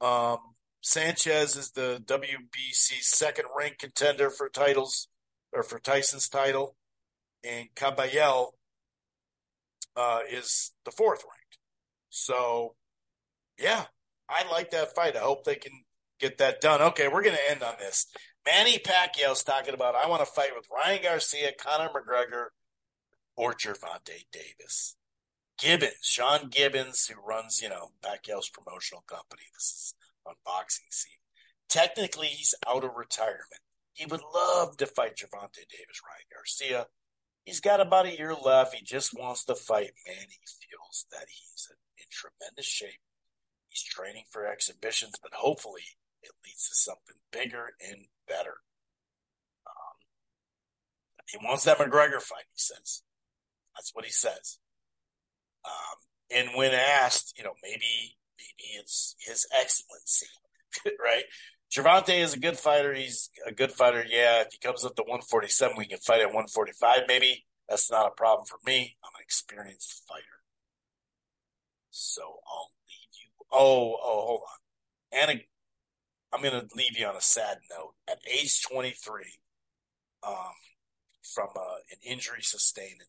Um, 0.00 0.38
Sanchez 0.82 1.56
is 1.56 1.70
the 1.72 2.02
WBC 2.06 3.02
second 3.02 3.46
ranked 3.56 3.80
contender 3.80 4.30
for 4.30 4.48
titles 4.48 5.08
or 5.52 5.62
for 5.62 5.78
Tyson's 5.78 6.28
title, 6.28 6.76
and 7.44 7.68
Kabayel 7.74 8.52
uh, 9.96 10.20
is 10.30 10.72
the 10.84 10.90
fourth 10.90 11.22
ranked. 11.24 11.58
So 12.10 12.74
Yeah, 13.58 13.84
I 14.28 14.50
like 14.50 14.70
that 14.70 14.94
fight. 14.94 15.16
I 15.16 15.20
hope 15.20 15.44
they 15.44 15.54
can 15.56 15.72
get 16.20 16.38
that 16.38 16.60
done. 16.60 16.82
Okay, 16.82 17.08
we're 17.08 17.22
going 17.22 17.36
to 17.36 17.50
end 17.50 17.62
on 17.62 17.74
this. 17.78 18.06
Manny 18.44 18.78
Pacquiao's 18.78 19.42
talking 19.42 19.74
about 19.74 19.94
I 19.94 20.08
want 20.08 20.24
to 20.24 20.30
fight 20.30 20.50
with 20.54 20.66
Ryan 20.72 21.02
Garcia, 21.02 21.52
Conor 21.58 21.88
McGregor, 21.88 22.46
or 23.36 23.54
Gervonta 23.54 24.24
Davis. 24.32 24.96
Gibbons, 25.58 25.94
Sean 26.02 26.48
Gibbons, 26.48 27.06
who 27.06 27.20
runs, 27.20 27.62
you 27.62 27.68
know, 27.68 27.92
Pacquiao's 28.02 28.50
promotional 28.50 29.04
company. 29.06 29.42
This 29.54 29.64
is 29.64 29.94
on 30.26 30.34
Boxing 30.44 30.86
Scene. 30.90 31.12
Technically, 31.68 32.28
he's 32.28 32.54
out 32.66 32.84
of 32.84 32.94
retirement. 32.94 33.60
He 33.92 34.06
would 34.06 34.20
love 34.34 34.76
to 34.76 34.86
fight 34.86 35.16
Gervonta 35.16 35.64
Davis, 35.68 36.02
Ryan 36.04 36.28
Garcia. 36.32 36.86
He's 37.44 37.60
got 37.60 37.80
about 37.80 38.06
a 38.06 38.16
year 38.16 38.34
left. 38.34 38.74
He 38.74 38.84
just 38.84 39.18
wants 39.18 39.44
to 39.44 39.54
fight. 39.54 39.92
Man, 40.06 40.26
he 40.28 40.66
feels 40.68 41.06
that 41.12 41.26
he's 41.28 41.68
in 41.96 42.04
tremendous 42.10 42.66
shape. 42.66 43.00
He's 43.68 43.82
training 43.82 44.24
for 44.30 44.46
exhibitions, 44.46 45.14
but 45.22 45.32
hopefully 45.32 45.82
it 46.22 46.32
leads 46.44 46.68
to 46.68 46.74
something 46.74 47.16
bigger 47.32 47.70
and 47.80 48.06
better. 48.28 48.56
Um, 49.66 49.96
he 51.30 51.38
wants 51.42 51.64
that 51.64 51.78
McGregor 51.78 52.20
fight, 52.20 52.44
he 52.52 52.58
says. 52.58 53.02
That's 53.74 53.94
what 53.94 54.04
he 54.04 54.10
says. 54.10 54.58
Um, 55.66 56.38
and 56.38 56.48
when 56.54 56.72
asked, 56.72 57.34
you 57.36 57.44
know, 57.44 57.54
maybe 57.62 58.16
maybe 58.38 58.78
it's 58.78 59.16
his 59.18 59.46
excellency, 59.58 60.26
right? 61.02 61.24
Gervonta 61.74 62.18
is 62.18 62.34
a 62.34 62.38
good 62.38 62.58
fighter. 62.58 62.94
He's 62.94 63.30
a 63.46 63.52
good 63.52 63.72
fighter. 63.72 64.04
Yeah, 64.08 64.42
if 64.42 64.48
he 64.52 64.58
comes 64.58 64.84
up 64.84 64.94
to 64.96 65.02
147, 65.02 65.76
we 65.76 65.86
can 65.86 65.98
fight 65.98 66.20
at 66.20 66.28
145. 66.28 67.00
Maybe 67.08 67.44
that's 67.68 67.90
not 67.90 68.06
a 68.06 68.10
problem 68.10 68.46
for 68.46 68.58
me. 68.64 68.96
I'm 69.04 69.10
an 69.16 69.22
experienced 69.22 70.04
fighter. 70.08 70.24
So 71.90 72.22
I'll 72.22 72.70
leave 72.88 73.20
you. 73.20 73.46
Oh, 73.50 73.96
oh, 74.02 74.26
hold 74.26 74.40
on. 74.42 75.18
And 75.20 75.40
I'm 76.32 76.42
going 76.42 76.68
to 76.68 76.76
leave 76.76 76.98
you 76.98 77.06
on 77.06 77.16
a 77.16 77.20
sad 77.20 77.58
note. 77.70 77.94
At 78.08 78.18
age 78.30 78.62
23, 78.62 79.24
um, 80.26 80.34
from 81.22 81.48
uh, 81.56 81.78
an 81.90 81.98
injury 82.04 82.42
sustained 82.42 83.00
in 83.00 83.06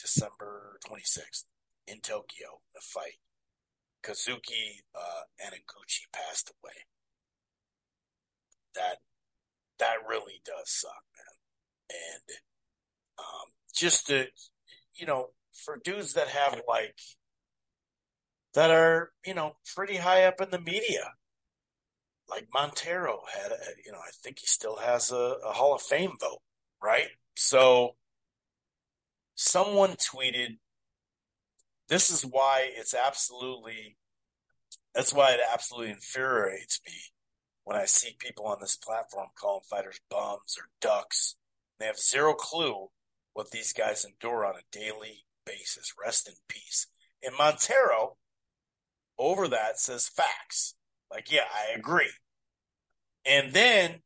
December 0.00 0.78
26th 0.88 1.44
in 1.90 2.00
Tokyo, 2.00 2.60
the 2.74 2.80
fight, 2.80 3.18
Kazuki 4.02 4.82
uh, 4.94 5.22
Anaguchi 5.44 6.04
passed 6.12 6.50
away 6.50 6.86
that 8.74 8.98
that 9.78 9.96
really 10.08 10.40
does 10.44 10.70
suck, 10.70 11.04
man. 11.16 11.98
And 12.16 12.38
um, 13.18 13.52
just 13.74 14.06
to 14.08 14.26
you 14.94 15.06
know, 15.06 15.28
for 15.52 15.80
dudes 15.82 16.14
that 16.14 16.28
have 16.28 16.60
like 16.68 16.98
that 18.54 18.70
are 18.70 19.10
you 19.24 19.34
know 19.34 19.56
pretty 19.74 19.96
high 19.96 20.24
up 20.24 20.40
in 20.40 20.50
the 20.50 20.60
media, 20.60 21.12
like 22.28 22.48
Montero 22.52 23.20
had, 23.32 23.52
a, 23.52 23.56
you 23.84 23.92
know, 23.92 23.98
I 23.98 24.10
think 24.22 24.40
he 24.40 24.46
still 24.46 24.76
has 24.76 25.10
a, 25.10 25.36
a 25.44 25.52
Hall 25.52 25.74
of 25.74 25.82
Fame 25.82 26.12
vote, 26.20 26.40
right? 26.82 27.08
So 27.36 27.96
someone 29.34 29.92
tweeted, 29.92 30.58
"This 31.88 32.10
is 32.10 32.24
why 32.24 32.70
it's 32.74 32.94
absolutely." 32.94 33.96
That's 34.94 35.12
why 35.12 35.32
it 35.32 35.40
absolutely 35.52 35.90
infuriates 35.92 36.80
me 36.86 36.94
when 37.64 37.76
I 37.76 37.84
see 37.84 38.16
people 38.18 38.46
on 38.46 38.58
this 38.60 38.76
platform 38.76 39.28
calling 39.38 39.62
fighters 39.68 40.00
bums 40.10 40.56
or 40.58 40.70
ducks. 40.80 41.36
They 41.78 41.86
have 41.86 41.98
zero 41.98 42.34
clue 42.34 42.88
what 43.34 43.50
these 43.50 43.72
guys 43.72 44.04
endure 44.04 44.44
on 44.44 44.56
a 44.56 44.64
daily 44.72 45.26
basis. 45.44 45.92
Rest 46.02 46.28
in 46.28 46.34
peace. 46.48 46.86
And 47.22 47.36
Montero, 47.36 48.16
over 49.18 49.48
that, 49.48 49.78
says 49.78 50.08
facts. 50.08 50.74
Like, 51.10 51.30
yeah, 51.30 51.46
I 51.52 51.74
agree. 51.76 52.10
And 53.24 53.52
then 53.52 54.02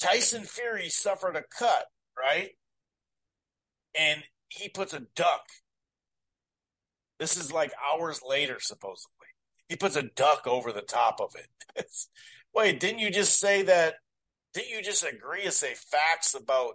Tyson 0.00 0.44
Fury 0.44 0.88
suffered 0.88 1.36
a 1.36 1.44
cut, 1.56 1.86
right? 2.18 2.50
And 3.98 4.24
he 4.48 4.68
puts 4.68 4.92
a 4.92 5.06
duck. 5.14 5.42
This 7.18 7.36
is 7.36 7.52
like 7.52 7.72
hours 7.92 8.20
later, 8.26 8.56
supposedly. 8.60 9.28
He 9.68 9.76
puts 9.76 9.96
a 9.96 10.02
duck 10.02 10.46
over 10.46 10.72
the 10.72 10.82
top 10.82 11.20
of 11.20 11.34
it. 11.36 11.86
Wait, 12.54 12.80
didn't 12.80 13.00
you 13.00 13.10
just 13.10 13.38
say 13.38 13.62
that? 13.62 13.94
Didn't 14.52 14.70
you 14.70 14.82
just 14.82 15.04
agree 15.04 15.42
to 15.42 15.50
say 15.50 15.74
facts 15.74 16.34
about 16.34 16.74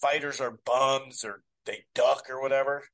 fighters 0.00 0.40
are 0.40 0.58
bums 0.64 1.24
or 1.24 1.42
they 1.66 1.84
duck 1.94 2.24
or 2.30 2.40
whatever? 2.40 2.84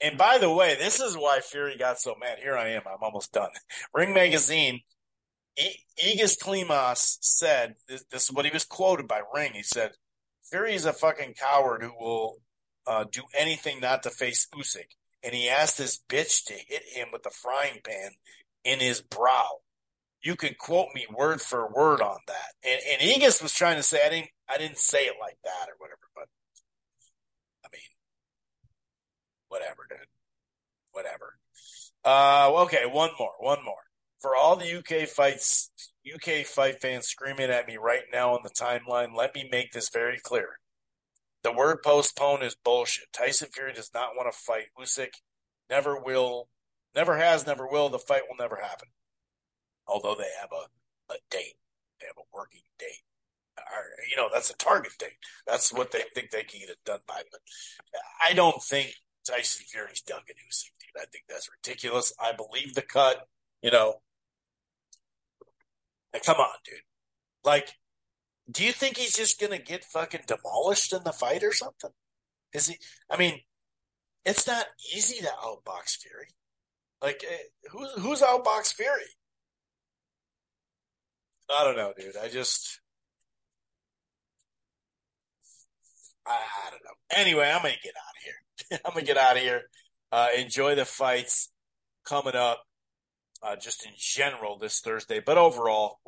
And 0.00 0.16
by 0.16 0.38
the 0.38 0.52
way, 0.52 0.76
this 0.76 1.00
is 1.00 1.16
why 1.16 1.40
Fury 1.40 1.76
got 1.76 2.00
so 2.00 2.14
mad. 2.18 2.38
Here 2.38 2.56
I 2.56 2.70
am. 2.70 2.82
I'm 2.86 3.02
almost 3.02 3.32
done. 3.32 3.50
Ring 3.94 4.14
Magazine, 4.14 4.80
Egis 5.58 6.38
Klimas 6.38 7.18
said, 7.20 7.74
this, 7.88 8.04
this, 8.10 8.24
is 8.24 8.32
what 8.32 8.46
he 8.46 8.50
was 8.50 8.64
quoted 8.64 9.06
by 9.06 9.20
Ring. 9.34 9.52
He 9.52 9.62
said, 9.62 9.92
Fury 10.42 10.74
is 10.74 10.86
a 10.86 10.92
fucking 10.92 11.34
coward 11.34 11.82
who 11.82 11.92
will 11.98 12.38
uh, 12.86 13.04
do 13.10 13.22
anything 13.38 13.80
not 13.80 14.02
to 14.04 14.10
face 14.10 14.46
Usyk. 14.54 14.88
And 15.22 15.34
he 15.34 15.48
asked 15.48 15.78
this 15.78 16.00
bitch 16.08 16.44
to 16.46 16.54
hit 16.54 16.82
him 16.92 17.08
with 17.12 17.26
a 17.26 17.30
frying 17.30 17.80
pan 17.84 18.12
in 18.64 18.80
his 18.80 19.00
brow 19.00 19.60
you 20.22 20.36
can 20.36 20.54
quote 20.58 20.88
me 20.94 21.06
word 21.14 21.40
for 21.40 21.68
word 21.72 22.00
on 22.00 22.18
that. 22.26 22.52
And, 22.64 22.80
and 22.92 23.10
Egis 23.10 23.42
was 23.42 23.52
trying 23.52 23.76
to 23.76 23.82
say 23.82 24.00
I 24.04 24.10
didn't 24.10 24.30
I 24.48 24.58
didn't 24.58 24.78
say 24.78 25.04
it 25.04 25.14
like 25.20 25.38
that 25.44 25.68
or 25.68 25.74
whatever, 25.78 26.00
but 26.14 26.26
I 27.64 27.68
mean, 27.72 27.82
whatever, 29.48 29.86
dude, 29.88 29.98
whatever. 30.92 31.36
Uh, 32.04 32.62
okay, 32.64 32.84
one 32.86 33.10
more, 33.18 33.32
one 33.38 33.64
more. 33.64 33.74
For 34.20 34.36
all 34.36 34.56
the 34.56 34.78
UK 34.78 35.08
fights, 35.08 35.70
UK 36.06 36.44
fight 36.44 36.80
fans 36.80 37.06
screaming 37.06 37.50
at 37.50 37.66
me 37.66 37.76
right 37.78 38.04
now 38.12 38.34
on 38.34 38.40
the 38.42 38.50
timeline, 38.50 39.16
let 39.16 39.34
me 39.34 39.48
make 39.50 39.72
this 39.72 39.88
very 39.90 40.18
clear. 40.18 40.59
The 41.42 41.52
word 41.52 41.82
postpone 41.82 42.42
is 42.42 42.54
bullshit. 42.54 43.12
Tyson 43.12 43.48
Fury 43.52 43.72
does 43.72 43.90
not 43.94 44.16
want 44.16 44.30
to 44.30 44.38
fight 44.38 44.66
Usyk. 44.78 45.14
Never 45.68 45.98
will. 45.98 46.48
Never 46.94 47.16
has. 47.16 47.46
Never 47.46 47.66
will. 47.66 47.88
The 47.88 47.98
fight 47.98 48.22
will 48.28 48.36
never 48.36 48.56
happen 48.56 48.88
although 49.90 50.14
they 50.14 50.30
have 50.40 50.50
a, 50.52 51.12
a 51.12 51.16
date, 51.30 51.56
they 52.00 52.06
have 52.06 52.16
a 52.18 52.36
working 52.36 52.62
date. 52.78 53.02
You 54.10 54.16
know, 54.16 54.28
that's 54.32 54.50
a 54.50 54.56
target 54.56 54.92
date. 54.98 55.18
That's 55.46 55.72
what 55.72 55.90
they 55.90 56.02
think 56.14 56.30
they 56.30 56.42
can 56.42 56.60
get 56.60 56.70
it 56.70 56.78
done 56.84 57.00
by. 57.06 57.22
But 57.30 57.40
I 58.26 58.32
don't 58.32 58.62
think 58.62 58.94
Tyson 59.28 59.66
Fury's 59.68 60.00
dug 60.00 60.22
a 60.28 60.32
new 60.32 60.50
team. 60.50 60.92
I 60.96 61.04
think 61.12 61.24
that's 61.28 61.48
ridiculous. 61.50 62.12
I 62.18 62.32
believe 62.32 62.74
the 62.74 62.82
cut, 62.82 63.28
you 63.62 63.70
know. 63.70 64.00
come 66.24 66.38
on, 66.38 66.56
dude. 66.64 66.78
Like, 67.44 67.74
do 68.50 68.64
you 68.64 68.72
think 68.72 68.96
he's 68.96 69.14
just 69.14 69.38
going 69.38 69.52
to 69.52 69.62
get 69.62 69.84
fucking 69.84 70.22
demolished 70.26 70.92
in 70.92 71.04
the 71.04 71.12
fight 71.12 71.42
or 71.42 71.52
something? 71.52 71.90
Is 72.52 72.68
he? 72.68 72.78
I 73.10 73.16
mean, 73.16 73.40
it's 74.24 74.46
not 74.46 74.66
easy 74.94 75.20
to 75.20 75.28
outbox 75.44 75.96
Fury. 75.98 76.28
Like, 77.02 77.24
eh, 77.28 77.68
who's 77.70 77.92
who's 77.98 78.22
outbox 78.22 78.74
Fury? 78.74 79.02
I 81.52 81.64
don't 81.64 81.76
know, 81.76 81.92
dude. 81.98 82.16
I 82.16 82.28
just, 82.28 82.80
I, 86.26 86.32
I 86.32 86.70
don't 86.70 86.84
know. 86.84 86.90
Anyway, 87.16 87.50
I'm 87.50 87.62
gonna 87.62 87.74
get 87.82 87.94
out 87.96 88.16
of 88.16 88.22
here. 88.24 88.80
I'm 88.84 88.92
gonna 88.92 89.06
get 89.06 89.16
out 89.16 89.36
of 89.36 89.42
here. 89.42 89.62
Uh, 90.12 90.28
enjoy 90.36 90.74
the 90.74 90.84
fights 90.84 91.50
coming 92.04 92.34
up, 92.34 92.62
uh, 93.42 93.56
just 93.56 93.86
in 93.86 93.92
general 93.96 94.58
this 94.58 94.80
Thursday, 94.80 95.20
but 95.24 95.38
overall. 95.38 96.00